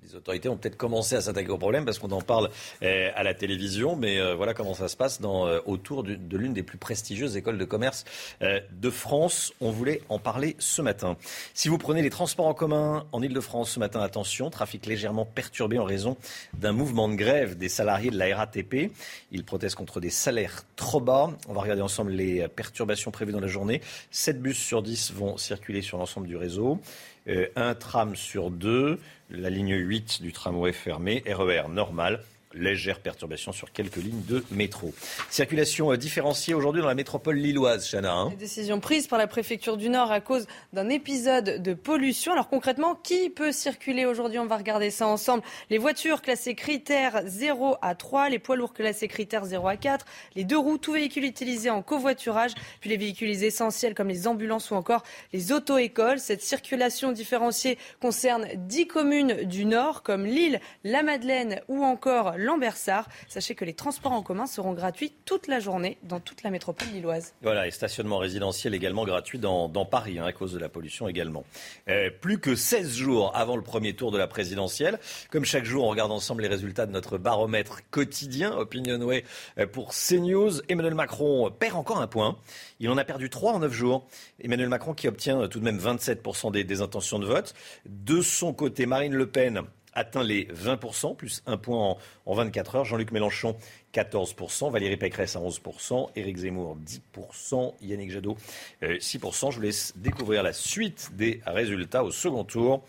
les 0.02 0.14
autorités 0.14 0.48
ont 0.48 0.56
peut-être 0.56 0.78
commencé 0.78 1.16
à 1.16 1.20
s'attaquer 1.20 1.50
au 1.50 1.58
problème 1.58 1.84
parce 1.84 1.98
qu'on 1.98 2.10
en 2.12 2.22
parle 2.22 2.48
euh, 2.82 3.10
à 3.14 3.22
la 3.22 3.34
télévision, 3.34 3.94
mais 3.94 4.18
voilà 4.36 4.54
comment 4.54 4.72
ça 4.72 4.88
se 4.88 4.96
passe 4.96 5.20
autour 5.66 6.02
de 6.02 6.36
l'une 6.36 6.54
des 6.54 6.62
plus 6.62 6.78
prestigieuses 6.78 7.36
écoles 7.36 7.58
de 7.58 7.64
commerce 7.66 8.06
de 8.40 8.90
France. 8.90 9.52
On 9.60 9.70
voulait 9.70 10.00
en 10.08 10.18
parler 10.18 10.56
ce 10.58 10.80
matin. 10.80 11.16
Si 11.52 11.68
vous 11.68 11.76
prenez 11.76 12.00
les 12.00 12.10
transports 12.10 12.46
en 12.46 12.54
commun 12.54 13.04
en 13.12 13.22
Ile-de-France 13.22 13.72
ce 13.72 13.78
matin, 13.78 14.00
attention, 14.00 14.48
trafic 14.48 14.86
légèrement 14.86 15.26
perturbé 15.26 15.78
en 15.78 15.84
raison 15.84 16.16
d'un 16.54 16.72
mouvement 16.72 17.08
de 17.08 17.16
grève 17.16 17.58
des 17.58 17.68
salariés 17.68 18.10
de 18.10 18.18
la 18.18 18.34
RATP. 18.34 18.92
Ils 19.30 19.44
protestent 19.44 19.76
contre 19.76 20.00
des 20.00 20.10
salaires 20.10 20.62
trop 20.76 21.00
bas. 21.00 21.30
On 21.48 21.52
va 21.52 21.60
regarder 21.60 21.82
ensemble 21.82 21.97
les 22.04 22.46
perturbations 22.48 23.10
prévues 23.10 23.32
dans 23.32 23.40
la 23.40 23.48
journée. 23.48 23.80
7 24.10 24.40
bus 24.40 24.58
sur 24.58 24.82
10 24.82 25.12
vont 25.12 25.36
circuler 25.36 25.82
sur 25.82 25.98
l'ensemble 25.98 26.26
du 26.26 26.36
réseau. 26.36 26.80
Euh, 27.28 27.48
un 27.56 27.74
tram 27.74 28.14
sur 28.16 28.50
deux. 28.50 28.98
La 29.30 29.50
ligne 29.50 29.74
8 29.74 30.22
du 30.22 30.32
tramway 30.32 30.72
fermé. 30.72 31.22
RER 31.26 31.68
normal 31.68 32.22
légère 32.54 33.00
perturbation 33.00 33.52
sur 33.52 33.72
quelques 33.72 33.96
lignes 33.96 34.24
de 34.26 34.44
métro. 34.50 34.92
Circulation 35.30 35.92
euh, 35.92 35.96
différenciée 35.96 36.54
aujourd'hui 36.54 36.82
dans 36.82 36.88
la 36.88 36.94
métropole 36.94 37.36
lilloise, 37.36 37.88
Chana. 37.90 38.12
Hein. 38.12 38.32
Prise 38.80 39.06
par 39.06 39.18
la 39.18 39.26
préfecture 39.26 39.76
du 39.76 39.88
Nord 39.88 40.12
à 40.12 40.20
cause 40.20 40.46
d'un 40.72 40.88
épisode 40.88 41.62
de 41.62 41.74
pollution. 41.74 42.32
Alors 42.32 42.48
concrètement, 42.48 42.94
qui 42.94 43.28
peut 43.28 43.52
circuler 43.52 44.06
aujourd'hui? 44.06 44.38
On 44.38 44.46
va 44.46 44.56
regarder 44.56 44.90
ça 44.90 45.06
ensemble. 45.06 45.42
Les 45.68 45.78
voitures 45.78 46.22
classées 46.22 46.54
critères 46.54 47.22
0 47.26 47.76
à 47.82 47.94
3, 47.94 48.30
les 48.30 48.38
poids 48.38 48.56
lourds 48.56 48.72
classés 48.72 49.08
critères 49.08 49.44
0 49.44 49.66
à 49.66 49.76
4, 49.76 50.06
les 50.36 50.44
deux 50.44 50.56
roues, 50.56 50.78
tout 50.78 50.92
véhicule 50.92 51.24
utilisé 51.24 51.70
en 51.70 51.82
covoiturage, 51.82 52.52
puis 52.80 52.88
les 52.88 52.96
véhicules 52.96 53.30
essentiels 53.42 53.94
comme 53.94 54.08
les 54.08 54.26
ambulances 54.26 54.70
ou 54.70 54.74
encore 54.74 55.02
les 55.32 55.52
auto-écoles. 55.52 56.18
Cette 56.18 56.42
circulation 56.42 57.12
différenciée 57.12 57.78
concerne 58.00 58.46
10 58.54 58.86
communes 58.86 59.42
du 59.44 59.64
Nord 59.64 60.02
comme 60.02 60.24
Lille, 60.24 60.60
la 60.84 61.02
Madeleine 61.02 61.60
ou 61.68 61.84
encore 61.84 62.38
Lambersart. 62.38 63.09
Sachez 63.28 63.54
que 63.54 63.64
les 63.64 63.75
transports 63.75 64.12
en 64.12 64.23
commun 64.23 64.47
seront 64.47 64.73
gratuits 64.73 65.12
toute 65.25 65.49
la 65.49 65.61
journée 65.61 65.99
dans 66.04 66.21
toute 66.21 66.42
la 66.42 66.50
métropole 66.50 66.88
lilloise. 66.88 67.35
Voilà, 67.42 67.66
et 67.66 67.71
stationnement 67.71 68.18
résidentiel 68.18 68.75
également 68.75 69.04
gratuit 69.04 69.38
dans, 69.38 69.68
Paris, 69.85 70.18
hein, 70.18 70.25
à 70.25 70.33
cause 70.33 70.52
de 70.52 70.59
la 70.59 70.68
pollution 70.68 71.09
également. 71.09 71.45
Euh, 71.88 72.11
plus 72.11 72.38
que 72.38 72.54
16 72.54 72.95
jours 72.95 73.33
avant 73.35 73.57
le 73.57 73.62
premier 73.62 73.95
tour 73.95 74.11
de 74.11 74.18
la 74.18 74.26
présidentielle. 74.26 74.99
Comme 75.30 75.45
chaque 75.45 75.64
jour, 75.64 75.85
on 75.85 75.88
regarde 75.88 76.12
ensemble 76.12 76.42
les 76.42 76.49
résultats 76.49 76.87
de 76.87 76.92
notre 76.92 77.18
baromètre 77.18 77.80
quotidien 77.90 78.52
Opinionway 78.57 79.25
euh, 79.59 79.66
pour 79.66 79.92
CNews. 79.92 80.61
Emmanuel 80.68 80.95
Macron 80.95 81.50
perd 81.50 81.76
encore 81.76 82.00
un 82.00 82.07
point. 82.07 82.37
Il 82.80 82.88
en 82.90 82.99
a 82.99 83.04
perdu 83.04 83.30
3 83.30 83.54
en 83.54 83.59
9 83.61 83.73
jours. 83.73 84.07
Emmanuel 84.40 84.68
Macron 84.68 84.95
qui 84.95 85.09
obtient 85.09 85.49
tout 85.49 85.59
de 85.59 85.64
même 85.64 85.78
27% 85.78 86.52
des, 86.52 86.64
des 86.64 86.80
intentions 86.80 87.18
de 87.18 87.26
vote. 87.26 87.54
De 87.87 88.21
son 88.21 88.52
côté, 88.52 88.87
Marine 88.87 89.14
Le 89.14 89.28
Pen 89.28 89.62
atteint 89.98 90.22
les 90.22 90.46
20%, 90.46 91.16
plus 91.16 91.42
un 91.46 91.56
point 91.56 91.96
en, 92.24 92.34
24 92.34 92.76
heures. 92.76 92.84
Jean-Luc 92.84 93.10
Mélenchon, 93.10 93.56
14%. 93.92 94.70
Valérie 94.70 94.96
Pécresse 94.96 95.36
à 95.36 95.40
11%. 95.40 96.10
Éric 96.16 96.36
Zemmour, 96.38 96.76
10%. 97.16 97.74
Yannick 97.82 98.10
Jadot, 98.10 98.36
6%. 98.82 99.48
Euh, 99.48 99.50
Je 99.50 99.56
vous 99.56 99.62
laisse 99.62 99.92
découvrir 99.96 100.42
la 100.42 100.52
suite 100.52 101.10
des 101.14 101.40
résultats 101.46 102.04
au 102.04 102.10
second 102.10 102.44
tour. 102.44 102.84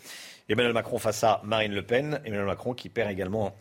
Emmanuel 0.48 0.72
Macron 0.72 0.98
face 0.98 1.22
à 1.24 1.40
Marine 1.44 1.72
Le 1.72 1.82
Pen. 1.82 2.20
Emmanuel 2.24 2.46
Macron 2.46 2.74
qui 2.74 2.88
perd 2.88 3.10
également 3.10 3.54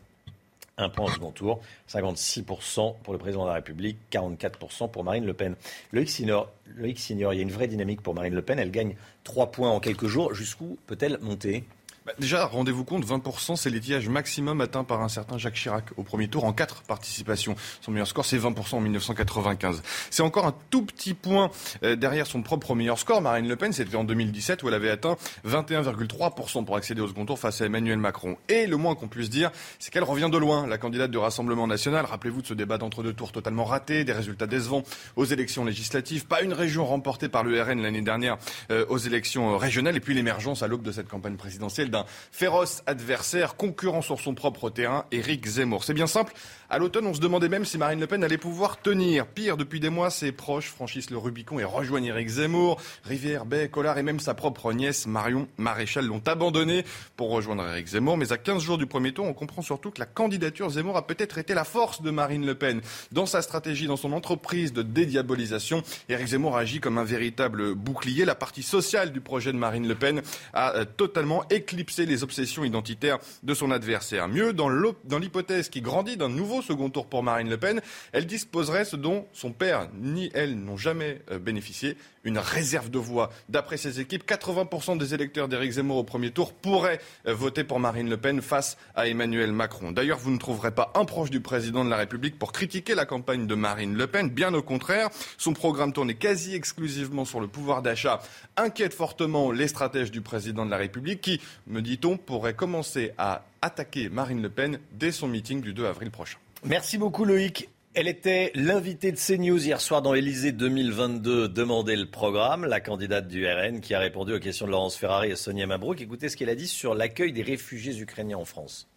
un 0.78 0.90
point 0.90 1.06
au 1.06 1.10
second 1.10 1.32
tour. 1.32 1.60
56% 1.90 2.96
pour 3.04 3.14
le 3.14 3.20
président 3.20 3.44
de 3.44 3.50
la 3.50 3.56
République, 3.56 3.98
44% 4.12 4.90
pour 4.90 5.04
Marine 5.04 5.26
Le 5.26 5.34
Pen. 5.34 5.56
Le 5.92 6.06
Signor, 6.06 6.50
Loïc 6.76 7.10
il 7.10 7.20
y 7.20 7.26
a 7.26 7.34
une 7.34 7.52
vraie 7.52 7.68
dynamique 7.68 8.02
pour 8.02 8.14
Marine 8.14 8.34
Le 8.34 8.42
Pen. 8.42 8.60
Elle 8.60 8.72
gagne 8.72 8.96
3 9.24 9.52
points 9.52 9.70
en 9.70 9.80
quelques 9.80 10.08
jours. 10.08 10.34
Jusqu'où 10.34 10.78
peut-elle 10.88 11.20
monter? 11.20 11.64
Bah, 12.10 12.16
déjà, 12.18 12.48
rendez-vous 12.48 12.86
compte, 12.86 13.06
20%, 13.06 13.56
c'est 13.56 13.70
l'étiage 13.70 14.10
maximum 14.10 14.62
atteint 14.62 14.84
par 14.84 15.02
un 15.02 15.10
certain 15.10 15.38
Jacques 15.38 15.54
Chirac 15.54 15.86
au 15.96 16.02
premier 16.02 16.28
tour 16.28 16.44
en 16.44 16.54
quatre 16.54 16.82
participations. 16.82 17.56
Son 17.82 17.92
meilleur 17.92 18.08
score, 18.08 18.26
c'est 18.26 18.40
20% 18.40 18.78
en 18.78 18.80
1995. 18.80 19.84
C'est 20.10 20.24
encore 20.24 20.48
un 20.48 20.56
tout 20.72 20.84
petit 20.84 21.14
point 21.14 21.52
euh, 21.84 21.96
derrière 21.96 22.26
son 22.26 22.42
propre 22.42 22.74
meilleur 22.74 22.98
score. 22.98 23.22
Marine 23.22 23.48
Le 23.48 23.56
Pen, 23.56 23.74
c'était 23.74 23.96
en 23.96 24.06
2017 24.06 24.64
où 24.64 24.70
elle 24.70 24.74
avait 24.74 24.90
atteint 24.90 25.18
21,3% 25.48 26.66
pour 26.66 26.78
accéder 26.78 27.00
au 27.00 27.08
second 27.08 27.28
tour 27.28 27.38
face 27.38 27.62
à 27.62 27.68
Emmanuel 27.68 28.00
Macron. 28.00 28.38
Et 28.48 28.66
le 28.66 28.78
moins 28.78 28.96
qu'on 28.96 29.08
puisse 29.08 29.30
dire, 29.30 29.52
c'est 29.78 29.94
qu'elle 29.94 30.04
revient 30.04 30.30
de 30.32 30.38
loin, 30.40 30.66
la 30.66 30.80
candidate 30.80 31.12
du 31.12 31.20
Rassemblement 31.20 31.68
national. 31.68 32.06
Rappelez-vous 32.06 32.42
de 32.42 32.48
ce 32.48 32.56
débat 32.56 32.80
d'entre 32.80 33.04
deux 33.04 33.14
tours 33.14 33.32
totalement 33.32 33.66
raté, 33.66 34.04
des 34.04 34.14
résultats 34.14 34.48
décevants 34.48 34.82
aux 35.16 35.26
élections 35.26 35.64
législatives, 35.64 36.26
pas 36.26 36.42
une 36.42 36.54
région 36.54 36.88
remportée 36.88 37.30
par 37.30 37.44
le 37.44 37.62
RN 37.62 37.84
l'année 37.84 38.02
dernière 38.02 38.38
euh, 38.72 38.84
aux 38.90 38.98
élections 38.98 39.54
euh, 39.54 39.58
régionales, 39.58 39.96
et 39.96 40.00
puis 40.00 40.16
l'émergence 40.16 40.64
à 40.64 40.68
l'aube 40.68 40.82
de 40.82 40.92
cette 40.92 41.08
campagne 41.08 41.36
présidentielle 41.36 41.92
féroce 42.32 42.84
adversaire, 42.86 43.56
concurrent 43.56 44.02
sur 44.02 44.20
son 44.20 44.36
propre 44.36 44.70
terrain, 44.70 45.06
Éric 45.12 45.46
Zemmour. 45.46 45.84
C'est 45.84 45.94
bien 45.94 46.08
simple. 46.08 46.34
À 46.72 46.78
l'automne, 46.78 47.08
on 47.08 47.16
se 47.16 47.20
demandait 47.20 47.50
même 47.50 47.66
si 47.66 47.80
Marine 47.80 48.00
Le 48.00 48.06
Pen 48.06 48.24
allait 48.24 48.38
pouvoir 48.38 48.80
tenir. 48.80 49.26
Pire, 49.26 49.58
depuis 49.58 49.80
des 49.80 49.90
mois, 49.90 50.12
ses 50.12 50.32
proches 50.32 50.70
franchissent 50.70 51.10
le 51.10 51.18
Rubicon 51.18 51.58
et 51.58 51.64
rejoignent 51.64 52.06
Éric 52.06 52.30
Zemmour. 52.30 52.80
Rivière, 53.04 53.48
Bay, 53.48 53.70
Collard 53.70 53.98
et 53.98 54.04
même 54.04 54.20
sa 54.20 54.36
propre 54.36 54.72
nièce 54.72 55.08
Marion 55.08 55.48
Maréchal 55.58 56.06
l'ont 56.06 56.22
abandonné 56.28 56.86
pour 57.18 57.32
rejoindre 57.32 57.68
Éric 57.68 57.88
Zemmour. 57.88 58.18
Mais 58.18 58.32
à 58.32 58.38
15 58.38 58.62
jours 58.62 58.78
du 58.78 58.86
premier 58.86 59.14
tour, 59.14 59.26
on 59.26 59.34
comprend 59.34 59.64
surtout 59.64 59.90
que 59.90 60.00
la 60.00 60.06
candidature 60.06 60.70
Zemmour 60.70 60.96
a 60.96 61.08
peut-être 61.08 61.40
été 61.40 61.56
la 61.56 61.64
force 61.64 62.04
de 62.04 62.12
Marine 62.12 62.46
Le 62.46 62.54
Pen. 62.54 62.82
Dans 63.12 63.26
sa 63.26 63.42
stratégie, 63.42 63.88
dans 63.88 63.98
son 63.98 64.14
entreprise 64.14 64.72
de 64.72 64.84
dédiabolisation, 64.84 65.82
Éric 66.08 66.28
Zemmour 66.28 66.56
agit 66.56 66.80
comme 66.80 67.00
un 67.00 67.04
véritable 67.04 67.74
bouclier. 67.74 68.26
La 68.26 68.36
partie 68.36 68.62
sociale 68.62 69.12
du 69.12 69.22
projet 69.22 69.52
de 69.52 69.58
Marine 69.58 69.88
Le 69.88 69.96
Pen 69.96 70.22
a 70.54 70.76
euh, 70.76 70.86
totalement 70.86 71.44
éclipsé 71.50 72.06
les 72.06 72.22
obsessions 72.22 72.64
identitaires 72.64 73.18
de 73.42 73.56
son 73.56 73.72
adversaire. 73.72 74.28
Mieux, 74.28 74.54
dans 74.54 74.70
l'hypothèse 74.70 75.70
qui 75.70 75.82
grandit 75.82 76.16
d'un 76.16 76.30
nouveau 76.30 76.59
second 76.62 76.90
tour 76.90 77.08
pour 77.08 77.24
Marine 77.24 77.50
Le 77.50 77.58
Pen, 77.58 77.82
elle 78.12 78.26
disposerait 78.26 78.86
ce 78.86 78.96
dont 78.96 79.28
son 79.34 79.52
père 79.52 79.90
ni 79.94 80.30
elle 80.34 80.56
n'ont 80.56 80.78
jamais 80.78 81.22
euh, 81.32 81.40
bénéficié, 81.40 81.98
une 82.24 82.38
réserve 82.38 82.90
de 82.90 83.00
voix. 83.00 83.32
D'après 83.48 83.78
ses 83.78 84.00
équipes, 84.00 84.30
80% 84.30 84.98
des 84.98 85.14
électeurs 85.14 85.48
d'Éric 85.48 85.72
Zemmour 85.72 85.98
au 85.98 86.04
premier 86.04 86.32
tour 86.32 86.54
pourraient 86.54 87.00
euh, 87.28 87.34
voter 87.34 87.64
pour 87.64 87.80
Marine 87.80 88.10
Le 88.10 88.18
Pen 88.18 88.42
face 88.42 88.78
à 88.96 89.08
Emmanuel 89.08 89.52
Macron. 89.52 89.92
D'ailleurs, 89.92 90.20
vous 90.20 90.32
ne 90.32 90.38
trouverez 90.38 90.72
pas 90.72 90.92
un 90.96 91.06
proche 91.06 91.30
du 91.30 91.40
président 91.40 91.86
de 91.86 91.90
la 91.90 91.98
République 91.98 92.38
pour 92.38 92.52
critiquer 92.52 92.96
la 92.96 93.06
campagne 93.06 93.48
de 93.48 93.56
Marine 93.56 93.96
Le 93.96 94.08
Pen. 94.08 94.30
Bien 94.30 94.54
au 94.54 94.62
contraire, 94.62 95.10
son 95.38 95.54
programme 95.54 95.94
tournait 95.94 96.16
quasi 96.16 96.56
exclusivement 96.56 97.26
sur 97.26 97.40
le 97.40 97.48
pouvoir 97.48 97.82
d'achat, 97.82 98.22
inquiète 98.58 98.94
fortement 98.94 99.52
les 99.52 99.68
stratèges 99.68 100.12
du 100.12 100.22
président 100.22 100.66
de 100.66 100.72
la 100.72 100.78
République 100.78 101.22
qui, 101.22 101.42
me 101.68 101.82
dit-on, 101.82 102.18
pourrait 102.18 102.54
commencer 102.54 103.12
à 103.18 103.46
attaquer 103.62 104.10
Marine 104.10 104.42
Le 104.42 104.50
Pen 104.50 104.80
dès 104.92 105.12
son 105.12 105.28
meeting 105.28 105.62
du 105.62 105.74
2 105.74 105.86
avril 105.86 106.12
prochain. 106.12 106.38
Merci 106.66 106.98
beaucoup 106.98 107.24
Loïc. 107.24 107.70
Elle 107.94 108.10
était 108.10 108.52
l'invitée 108.54 109.14
de 109.14 109.18
CNews 109.18 109.66
hier 109.66 109.80
soir 109.80 110.02
dans 110.02 110.12
l'Elysée 110.12 110.52
2022. 110.52 111.48
Demandez 111.48 111.96
le 111.96 112.06
programme. 112.06 112.66
La 112.66 112.82
candidate 112.82 113.30
du 113.30 113.48
RN 113.48 113.80
qui 113.80 113.94
a 113.94 114.00
répondu 114.00 114.34
aux 114.34 114.40
questions 114.40 114.66
de 114.66 114.72
Laurence 114.72 114.98
Ferrari 114.98 115.32
et 115.32 115.36
Sonia 115.38 115.66
Mabrouk. 115.68 116.02
Écoutez 116.02 116.28
ce 116.28 116.36
qu'elle 116.36 116.50
a 116.50 116.56
dit 116.56 116.68
sur 116.68 116.96
l'accueil 116.96 117.32
des 117.32 117.44
réfugiés 117.44 117.98
ukrainiens 118.00 118.38
en 118.38 118.46
France. 118.46 118.90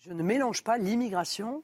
Je 0.00 0.10
ne 0.10 0.22
mélange 0.22 0.64
pas 0.64 0.78
l'immigration 0.78 1.62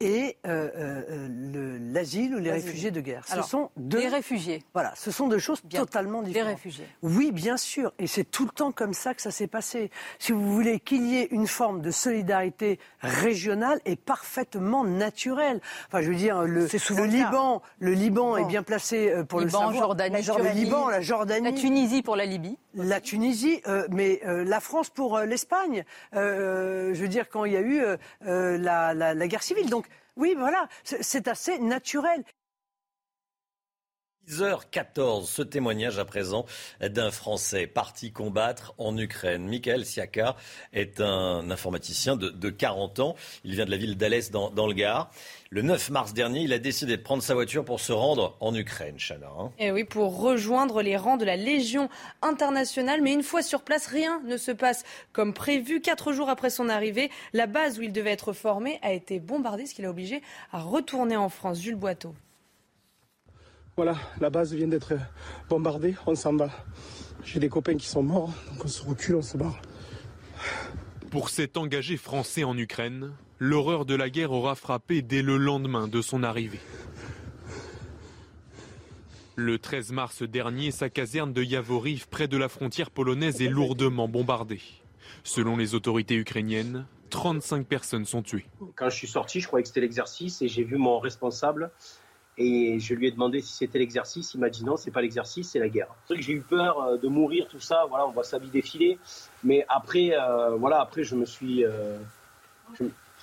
et 0.00 0.36
euh, 0.46 0.70
euh, 1.08 1.78
l'asile 1.80 2.34
ou 2.34 2.38
les 2.38 2.50
réfugiés 2.50 2.90
de 2.90 3.00
guerre. 3.00 3.24
Ce 3.26 3.40
sont 3.40 3.70
deux 3.76 4.00
les 4.00 4.08
réfugiés. 4.08 4.62
Voilà, 4.74 4.92
ce 4.94 5.10
sont 5.10 5.26
deux 5.26 5.38
choses 5.38 5.62
totalement 5.70 6.22
différentes. 6.22 6.48
Les 6.48 6.54
réfugiés. 6.54 6.86
Oui, 7.02 7.32
bien 7.32 7.56
sûr, 7.56 7.92
et 7.98 8.06
c'est 8.06 8.24
tout 8.24 8.44
le 8.44 8.50
temps 8.50 8.72
comme 8.72 8.92
ça 8.92 9.14
que 9.14 9.22
ça 9.22 9.30
s'est 9.30 9.46
passé. 9.46 9.90
Si 10.18 10.32
vous 10.32 10.52
voulez 10.52 10.80
qu'il 10.80 11.06
y 11.06 11.16
ait 11.16 11.28
une 11.30 11.46
forme 11.46 11.80
de 11.80 11.90
solidarité 11.90 12.78
régionale 13.00 13.80
et 13.86 13.96
parfaitement 13.96 14.84
naturelle. 14.84 15.60
Enfin, 15.88 16.02
je 16.02 16.10
veux 16.10 16.16
dire, 16.16 16.42
le, 16.42 16.66
Liban, 17.06 17.62
le 17.78 17.92
Liban 17.92 18.36
est 18.36 18.44
bien 18.44 18.62
placé 18.62 19.10
euh, 19.10 19.24
pour 19.24 19.40
le 19.40 19.48
savoir. 19.48 19.72
Jordanie, 19.72 20.22
le 20.22 20.50
Liban, 20.50 20.88
la 20.88 21.00
Jordanie, 21.00 21.52
la 21.52 21.52
Tunisie 21.52 22.02
pour 22.02 22.16
la 22.16 22.26
Libye. 22.26 22.58
La 22.74 23.00
Tunisie, 23.00 23.62
mais 23.90 24.20
la 24.24 24.60
France 24.60 24.90
pour 24.90 25.20
l'Espagne. 25.20 25.84
je 26.12 26.92
veux 26.92 27.08
dire, 27.08 27.30
quand 27.30 27.46
il 27.46 27.52
y 27.52 27.56
a 27.56 27.62
eu 27.62 27.82
la, 28.20 28.92
la 28.92 29.28
guerre 29.28 29.42
civile, 29.42 29.70
donc 29.70 29.85
oui, 30.16 30.34
voilà, 30.36 30.68
c'est 30.82 31.28
assez 31.28 31.58
naturel. 31.58 32.24
6h14, 34.28 35.26
ce 35.26 35.42
témoignage 35.42 35.98
à 35.98 36.04
présent 36.04 36.46
d'un 36.80 37.10
Français 37.10 37.66
parti 37.66 38.10
combattre 38.10 38.74
en 38.76 38.96
Ukraine. 38.98 39.46
Michael 39.46 39.86
Siaka 39.86 40.36
est 40.72 41.00
un 41.00 41.48
informaticien 41.50 42.16
de, 42.16 42.50
40 42.50 43.00
ans. 43.00 43.14
Il 43.44 43.54
vient 43.54 43.64
de 43.64 43.70
la 43.70 43.76
ville 43.76 43.96
d'Alès 43.96 44.30
dans, 44.30 44.66
le 44.66 44.72
Gard. 44.72 45.10
Le 45.50 45.62
9 45.62 45.90
mars 45.90 46.12
dernier, 46.12 46.40
il 46.40 46.52
a 46.52 46.58
décidé 46.58 46.96
de 46.96 47.02
prendre 47.02 47.22
sa 47.22 47.34
voiture 47.34 47.64
pour 47.64 47.78
se 47.78 47.92
rendre 47.92 48.36
en 48.40 48.52
Ukraine, 48.54 48.96
Chana. 48.98 49.28
Hein. 49.38 49.52
Et 49.58 49.66
eh 49.66 49.72
oui, 49.72 49.84
pour 49.84 50.18
rejoindre 50.20 50.82
les 50.82 50.96
rangs 50.96 51.16
de 51.16 51.24
la 51.24 51.36
Légion 51.36 51.88
internationale. 52.20 53.02
Mais 53.02 53.12
une 53.12 53.22
fois 53.22 53.42
sur 53.42 53.62
place, 53.62 53.86
rien 53.86 54.20
ne 54.26 54.36
se 54.36 54.50
passe 54.50 54.82
comme 55.12 55.34
prévu. 55.34 55.80
Quatre 55.80 56.12
jours 56.12 56.28
après 56.28 56.50
son 56.50 56.68
arrivée, 56.68 57.10
la 57.32 57.46
base 57.46 57.78
où 57.78 57.82
il 57.82 57.92
devait 57.92 58.10
être 58.10 58.32
formé 58.32 58.80
a 58.82 58.92
été 58.92 59.20
bombardée, 59.20 59.66
ce 59.66 59.74
qui 59.74 59.82
l'a 59.82 59.90
obligé 59.90 60.20
à 60.52 60.58
retourner 60.58 61.16
en 61.16 61.28
France. 61.28 61.60
Jules 61.60 61.76
Boiteau. 61.76 62.14
Voilà, 63.76 63.94
la 64.22 64.30
base 64.30 64.54
vient 64.54 64.68
d'être 64.68 64.94
bombardée, 65.50 65.96
on 66.06 66.14
s'en 66.14 66.34
va. 66.34 66.48
J'ai 67.22 67.40
des 67.40 67.50
copains 67.50 67.76
qui 67.76 67.86
sont 67.86 68.02
morts, 68.02 68.32
donc 68.50 68.64
on 68.64 68.68
se 68.68 68.82
recule, 68.82 69.16
on 69.16 69.22
se 69.22 69.36
barre. 69.36 69.60
Pour 71.10 71.28
cet 71.28 71.58
engagé 71.58 71.98
français 71.98 72.42
en 72.42 72.56
Ukraine, 72.56 73.12
l'horreur 73.38 73.84
de 73.84 73.94
la 73.94 74.08
guerre 74.08 74.32
aura 74.32 74.54
frappé 74.54 75.02
dès 75.02 75.20
le 75.20 75.36
lendemain 75.36 75.88
de 75.88 76.00
son 76.00 76.22
arrivée. 76.22 76.60
Le 79.34 79.58
13 79.58 79.92
mars 79.92 80.22
dernier, 80.22 80.70
sa 80.70 80.88
caserne 80.88 81.34
de 81.34 81.42
Yavoriv, 81.42 82.08
près 82.08 82.28
de 82.28 82.38
la 82.38 82.48
frontière 82.48 82.90
polonaise, 82.90 83.42
est 83.42 83.50
lourdement 83.50 84.08
bombardée. 84.08 84.62
Selon 85.22 85.54
les 85.54 85.74
autorités 85.74 86.14
ukrainiennes, 86.14 86.86
35 87.10 87.66
personnes 87.66 88.06
sont 88.06 88.22
tuées. 88.22 88.46
Quand 88.74 88.88
je 88.88 88.96
suis 88.96 89.06
sorti, 89.06 89.40
je 89.40 89.46
croyais 89.46 89.62
que 89.64 89.68
c'était 89.68 89.82
l'exercice 89.82 90.40
et 90.40 90.48
j'ai 90.48 90.64
vu 90.64 90.76
mon 90.78 90.98
responsable 90.98 91.70
et 92.38 92.78
je 92.78 92.94
lui 92.94 93.06
ai 93.06 93.10
demandé 93.10 93.40
si 93.40 93.52
c'était 93.52 93.78
l'exercice. 93.78 94.34
Il 94.34 94.40
m'a 94.40 94.50
dit 94.50 94.64
non, 94.64 94.76
c'est 94.76 94.90
pas 94.90 95.00
l'exercice, 95.00 95.50
c'est 95.50 95.58
la 95.58 95.68
guerre. 95.68 95.88
C'est 96.06 96.14
vrai 96.14 96.20
que 96.20 96.26
j'ai 96.26 96.34
eu 96.34 96.40
peur 96.40 96.80
euh, 96.80 96.96
de 96.98 97.08
mourir, 97.08 97.46
tout 97.48 97.60
ça. 97.60 97.86
Voilà, 97.88 98.06
on 98.06 98.10
voit 98.10 98.24
sa 98.24 98.38
vie 98.38 98.50
défiler. 98.50 98.98
Mais 99.42 99.64
après, 99.68 100.10
euh, 100.12 100.56
voilà, 100.56 100.80
après, 100.80 101.02
je 101.02 101.14
me 101.14 101.24
suis, 101.24 101.64
euh, 101.64 101.96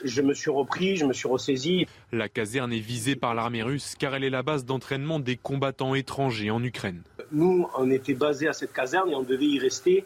je, 0.04 0.22
me 0.22 0.34
suis 0.34 0.50
repris, 0.50 0.96
je 0.96 1.06
me 1.06 1.14
suis 1.14 1.28
ressaisi. 1.28 1.86
La 2.12 2.28
caserne 2.28 2.74
est 2.74 2.80
visée 2.80 3.16
par 3.16 3.36
l'armée 3.36 3.62
russe 3.62 3.96
car 3.98 4.16
elle 4.16 4.24
est 4.24 4.32
la 4.32 4.44
base 4.44 4.66
d'entraînement 4.66 5.20
des 5.20 5.38
combattants 5.38 5.94
étrangers 5.94 6.50
en 6.50 6.64
Ukraine. 6.64 7.04
Nous, 7.32 7.68
on 7.78 7.92
était 7.92 8.16
basés 8.16 8.48
à 8.48 8.54
cette 8.54 8.74
caserne 8.74 9.12
et 9.12 9.16
on 9.16 9.24
devait 9.24 9.46
y 9.46 9.60
rester 9.60 10.06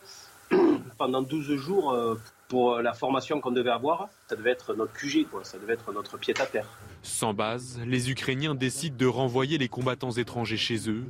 pendant 0.97 1.21
12 1.21 1.55
jours 1.55 2.17
pour 2.47 2.75
euh, 2.75 2.81
la 2.81 2.93
formation 2.93 3.41
qu'on 3.41 3.51
devait 3.51 3.69
avoir, 3.69 4.09
ça 4.27 4.35
devait 4.35 4.51
être 4.51 4.73
notre 4.73 4.93
QG, 4.93 5.27
quoi. 5.29 5.43
ça 5.43 5.57
devait 5.57 5.73
être 5.73 5.91
notre 5.93 6.17
pied 6.17 6.33
à 6.39 6.45
terre. 6.45 6.67
Sans 7.01 7.33
base, 7.33 7.79
les 7.85 8.09
Ukrainiens 8.09 8.55
décident 8.55 8.95
de 8.97 9.05
renvoyer 9.05 9.57
les 9.57 9.67
combattants 9.67 10.11
étrangers 10.11 10.57
chez 10.57 10.89
eux. 10.89 11.05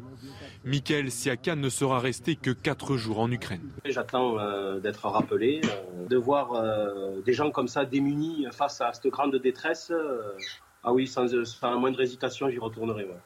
Mikhail 0.65 1.09
Siaka 1.11 1.55
ne 1.55 1.69
sera 1.69 1.99
resté 1.99 2.35
que 2.35 2.51
4 2.51 2.97
jours 2.97 3.19
en 3.19 3.31
Ukraine. 3.31 3.69
J'attends 3.85 4.39
euh, 4.39 4.79
d'être 4.79 5.07
rappelé, 5.07 5.61
euh, 5.63 6.07
de 6.07 6.17
voir 6.17 6.63
des 7.25 7.33
gens 7.33 7.51
comme 7.51 7.67
ça 7.67 7.85
démunis 7.85 8.45
face 8.51 8.81
à 8.81 8.91
cette 8.93 9.07
grande 9.07 9.35
détresse. 9.35 9.91
ah 10.83 10.93
oui, 10.93 11.07
sans, 11.07 11.27
sans, 11.45 11.71
la 11.71 11.77
moindre 11.77 12.01
hésitation, 12.01 12.49
j'y 12.49 12.59
retournerai. 12.59 13.05
Ouais. 13.05 13.17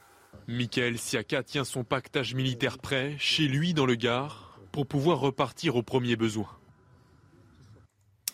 Michael 0.48 0.98
Siaka 0.98 1.44
tient 1.44 1.64
son 1.64 1.84
pactage 1.84 2.34
militaire 2.36 2.78
prêt, 2.78 3.16
chez 3.20 3.48
lui 3.48 3.74
dans 3.74 3.86
le 3.86 3.96
Gard, 3.96 4.60
pour 4.72 4.88
pouvoir 4.88 5.20
repartir 5.20 5.76
au 5.76 5.84
premier 5.84 6.16
besoin. 6.16 6.48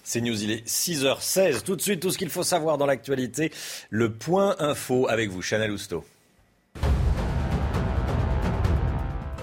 C'est 0.09 0.21
News, 0.21 0.41
il 0.41 0.51
est 0.51 0.65
6h16. 0.65 1.63
Tout 1.63 1.75
de 1.75 1.81
suite, 1.81 1.99
tout 1.99 2.11
ce 2.11 2.17
qu'il 2.17 2.29
faut 2.29 2.41
savoir 2.41 2.77
dans 2.77 2.85
l'actualité. 2.85 3.51
Le 3.89 4.13
point 4.13 4.55
info 4.59 5.05
avec 5.09 5.29
vous, 5.29 5.41
Chanel 5.41 5.69
Housteau. 5.69 6.05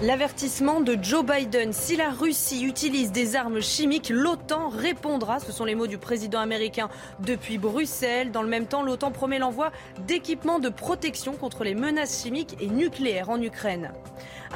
L'avertissement 0.01 0.81
de 0.81 0.97
Joe 0.99 1.23
Biden, 1.23 1.71
si 1.71 1.95
la 1.95 2.09
Russie 2.09 2.65
utilise 2.65 3.11
des 3.11 3.35
armes 3.35 3.61
chimiques, 3.61 4.09
l'OTAN 4.09 4.69
répondra. 4.69 5.39
Ce 5.39 5.51
sont 5.51 5.65
les 5.65 5.75
mots 5.75 5.85
du 5.85 5.99
président 5.99 6.39
américain 6.39 6.89
depuis 7.19 7.59
Bruxelles. 7.59 8.31
Dans 8.31 8.41
le 8.41 8.49
même 8.49 8.65
temps, 8.65 8.81
l'OTAN 8.81 9.11
promet 9.11 9.37
l'envoi 9.37 9.71
d'équipements 10.07 10.57
de 10.57 10.69
protection 10.69 11.33
contre 11.33 11.63
les 11.63 11.75
menaces 11.75 12.23
chimiques 12.23 12.57
et 12.59 12.67
nucléaires 12.67 13.29
en 13.29 13.39
Ukraine. 13.39 13.91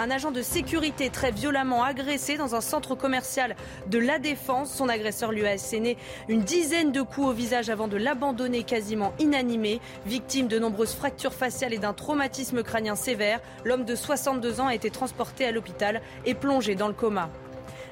Un 0.02 0.12
agent 0.12 0.32
de 0.32 0.42
sécurité 0.42 1.10
très 1.10 1.32
violemment 1.32 1.84
agressé 1.84 2.38
dans 2.38 2.56
un 2.56 2.62
centre 2.62 2.96
commercial 2.96 3.58
de 3.88 4.00
la 4.00 4.18
Défense. 4.18 4.74
Son 4.74 4.88
agresseur 4.88 5.34
lui 5.34 5.46
a 5.46 5.50
asséné 5.50 5.98
une 6.30 6.40
dizaine 6.40 6.94
de 6.94 7.02
coups 7.02 7.28
au 7.28 7.34
visage 7.34 7.70
avant 7.70 7.90
de 7.90 7.98
l'abandonner 7.98 8.64
quasiment 8.64 9.12
inanimé. 9.20 9.82
Victime 10.06 10.48
de 10.48 10.58
nombreuses 10.58 10.94
fractures 10.94 11.34
faciales 11.34 11.74
et 11.74 11.80
d'un 11.80 11.92
traumatisme 11.92 12.64
crânien 12.64 12.96
sévère, 12.96 13.42
l'homme 13.66 13.84
de 13.84 13.94
62 13.94 14.62
ans 14.62 14.68
a 14.68 14.74
été 14.74 14.90
transporté 14.90 15.44
à 15.44 15.52
l'hôpital 15.52 16.02
et 16.26 16.34
plongé 16.34 16.76
dans 16.76 16.88
le 16.88 16.94
coma. 16.94 17.30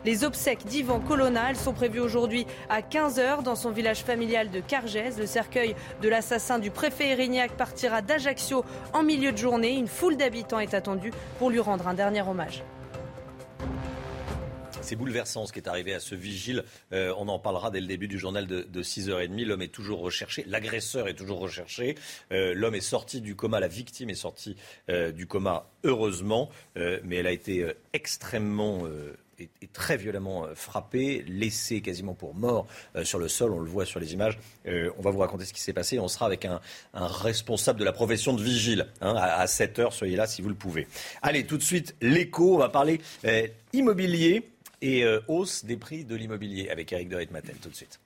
Les 0.08 0.24
obsèques 0.24 0.66
d'Ivan 0.66 1.02
Colonna, 1.02 1.54
sont 1.54 1.74
prévues 1.74 2.00
aujourd'hui 2.00 2.48
à 2.70 2.80
15h 2.80 3.44
dans 3.44 3.58
son 3.58 3.72
village 3.72 4.04
familial 4.04 4.50
de 4.50 4.62
Cargès. 4.62 5.18
Le 5.18 5.26
cercueil 5.26 5.76
de 6.02 6.08
l'assassin 6.08 6.60
du 6.60 6.72
préfet 6.72 7.10
Erignac 7.10 7.58
partira 7.58 8.02
d'Ajaccio 8.02 8.64
en 8.94 9.04
milieu 9.04 9.34
de 9.34 9.38
journée. 9.38 9.76
Une 9.76 9.90
foule 9.90 10.16
d'habitants 10.16 10.60
est 10.60 10.74
attendue 10.74 11.12
pour 11.40 11.50
lui 11.50 11.60
rendre 11.60 11.90
un 11.90 11.94
dernier 11.94 12.22
hommage. 12.22 12.64
C'est 14.80 14.96
bouleversant 14.96 15.46
ce 15.46 15.52
qui 15.52 15.60
est 15.60 15.68
arrivé 15.68 15.94
à 15.94 16.00
ce 16.00 16.16
vigile. 16.16 16.64
Euh, 16.94 17.14
on 17.18 17.28
en 17.28 17.38
parlera 17.38 17.70
dès 17.70 17.82
le 17.82 17.88
début 17.88 18.08
du 18.08 18.18
journal 18.18 18.48
de, 18.48 18.82
6h30. 18.82 19.44
L'homme 19.44 19.62
est 19.62 19.74
toujours 19.74 20.00
recherché, 20.00 20.46
l'agresseur 20.48 21.10
est 21.10 21.16
toujours 21.16 21.40
recherché. 21.40 21.96
Euh, 22.32 22.54
l'homme 22.54 22.76
est 22.76 22.80
sorti 22.80 23.20
du 23.20 23.36
coma, 23.36 23.60
la 23.60 23.68
victime 23.68 24.10
est 24.10 24.16
sortie 24.16 24.56
euh, 24.88 25.12
du 25.12 25.28
coma, 25.28 25.70
heureusement, 25.84 26.50
mais 26.78 27.18
elle 27.18 27.28
a 27.28 27.34
été 27.34 27.74
extrêmement 27.92 28.84
est, 29.40 29.74
très 29.74 29.98
violemment 29.98 30.46
euh, 30.46 30.56
frappé, 30.56 31.24
laissé 31.28 31.82
quasiment 31.82 32.14
pour 32.14 32.34
mort 32.34 32.68
euh, 32.96 33.04
sur 33.04 33.20
le 33.20 33.28
sol. 33.28 33.52
On 33.52 33.60
le 33.60 33.70
voit 33.70 33.86
sur 33.86 34.00
les 34.00 34.14
images. 34.14 34.38
Euh, 34.68 34.92
on 34.98 35.02
va 35.02 35.12
vous 35.12 35.20
raconter 35.20 35.46
ce 35.46 35.54
qui 35.54 35.62
s'est 35.62 35.74
passé. 35.74 36.00
On 36.00 36.08
sera 36.08 36.26
avec 36.26 36.46
un, 36.46 36.60
responsable 36.94 37.80
de 37.80 37.86
la 37.86 37.92
profession 37.92 38.34
de 38.34 38.42
vigile 38.42 38.88
hein, 39.02 39.16
à, 39.16 39.46
7 39.48 39.80
heures. 39.80 39.94
Soyez 39.94 40.16
là 40.16 40.28
si 40.28 40.42
vous 40.42 40.50
le 40.50 40.56
pouvez. 40.56 40.88
Allez, 41.22 41.46
tout 41.46 41.58
de 41.58 41.64
suite, 41.64 41.96
l'écho. 42.02 42.56
On 42.56 42.58
va 42.58 42.70
parler 42.70 43.02
immobilier 43.74 44.50
et 44.82 45.04
hausse 45.28 45.66
des 45.66 45.78
prix 45.78 46.06
de 46.06 46.16
l'immobilier 46.16 46.70
avec 46.70 46.92
Eric 46.92 47.10
de 47.10 47.16
Ritmaten 47.16 47.56
tout 47.62 47.70
de 47.70 47.76
suite. 47.76 48.00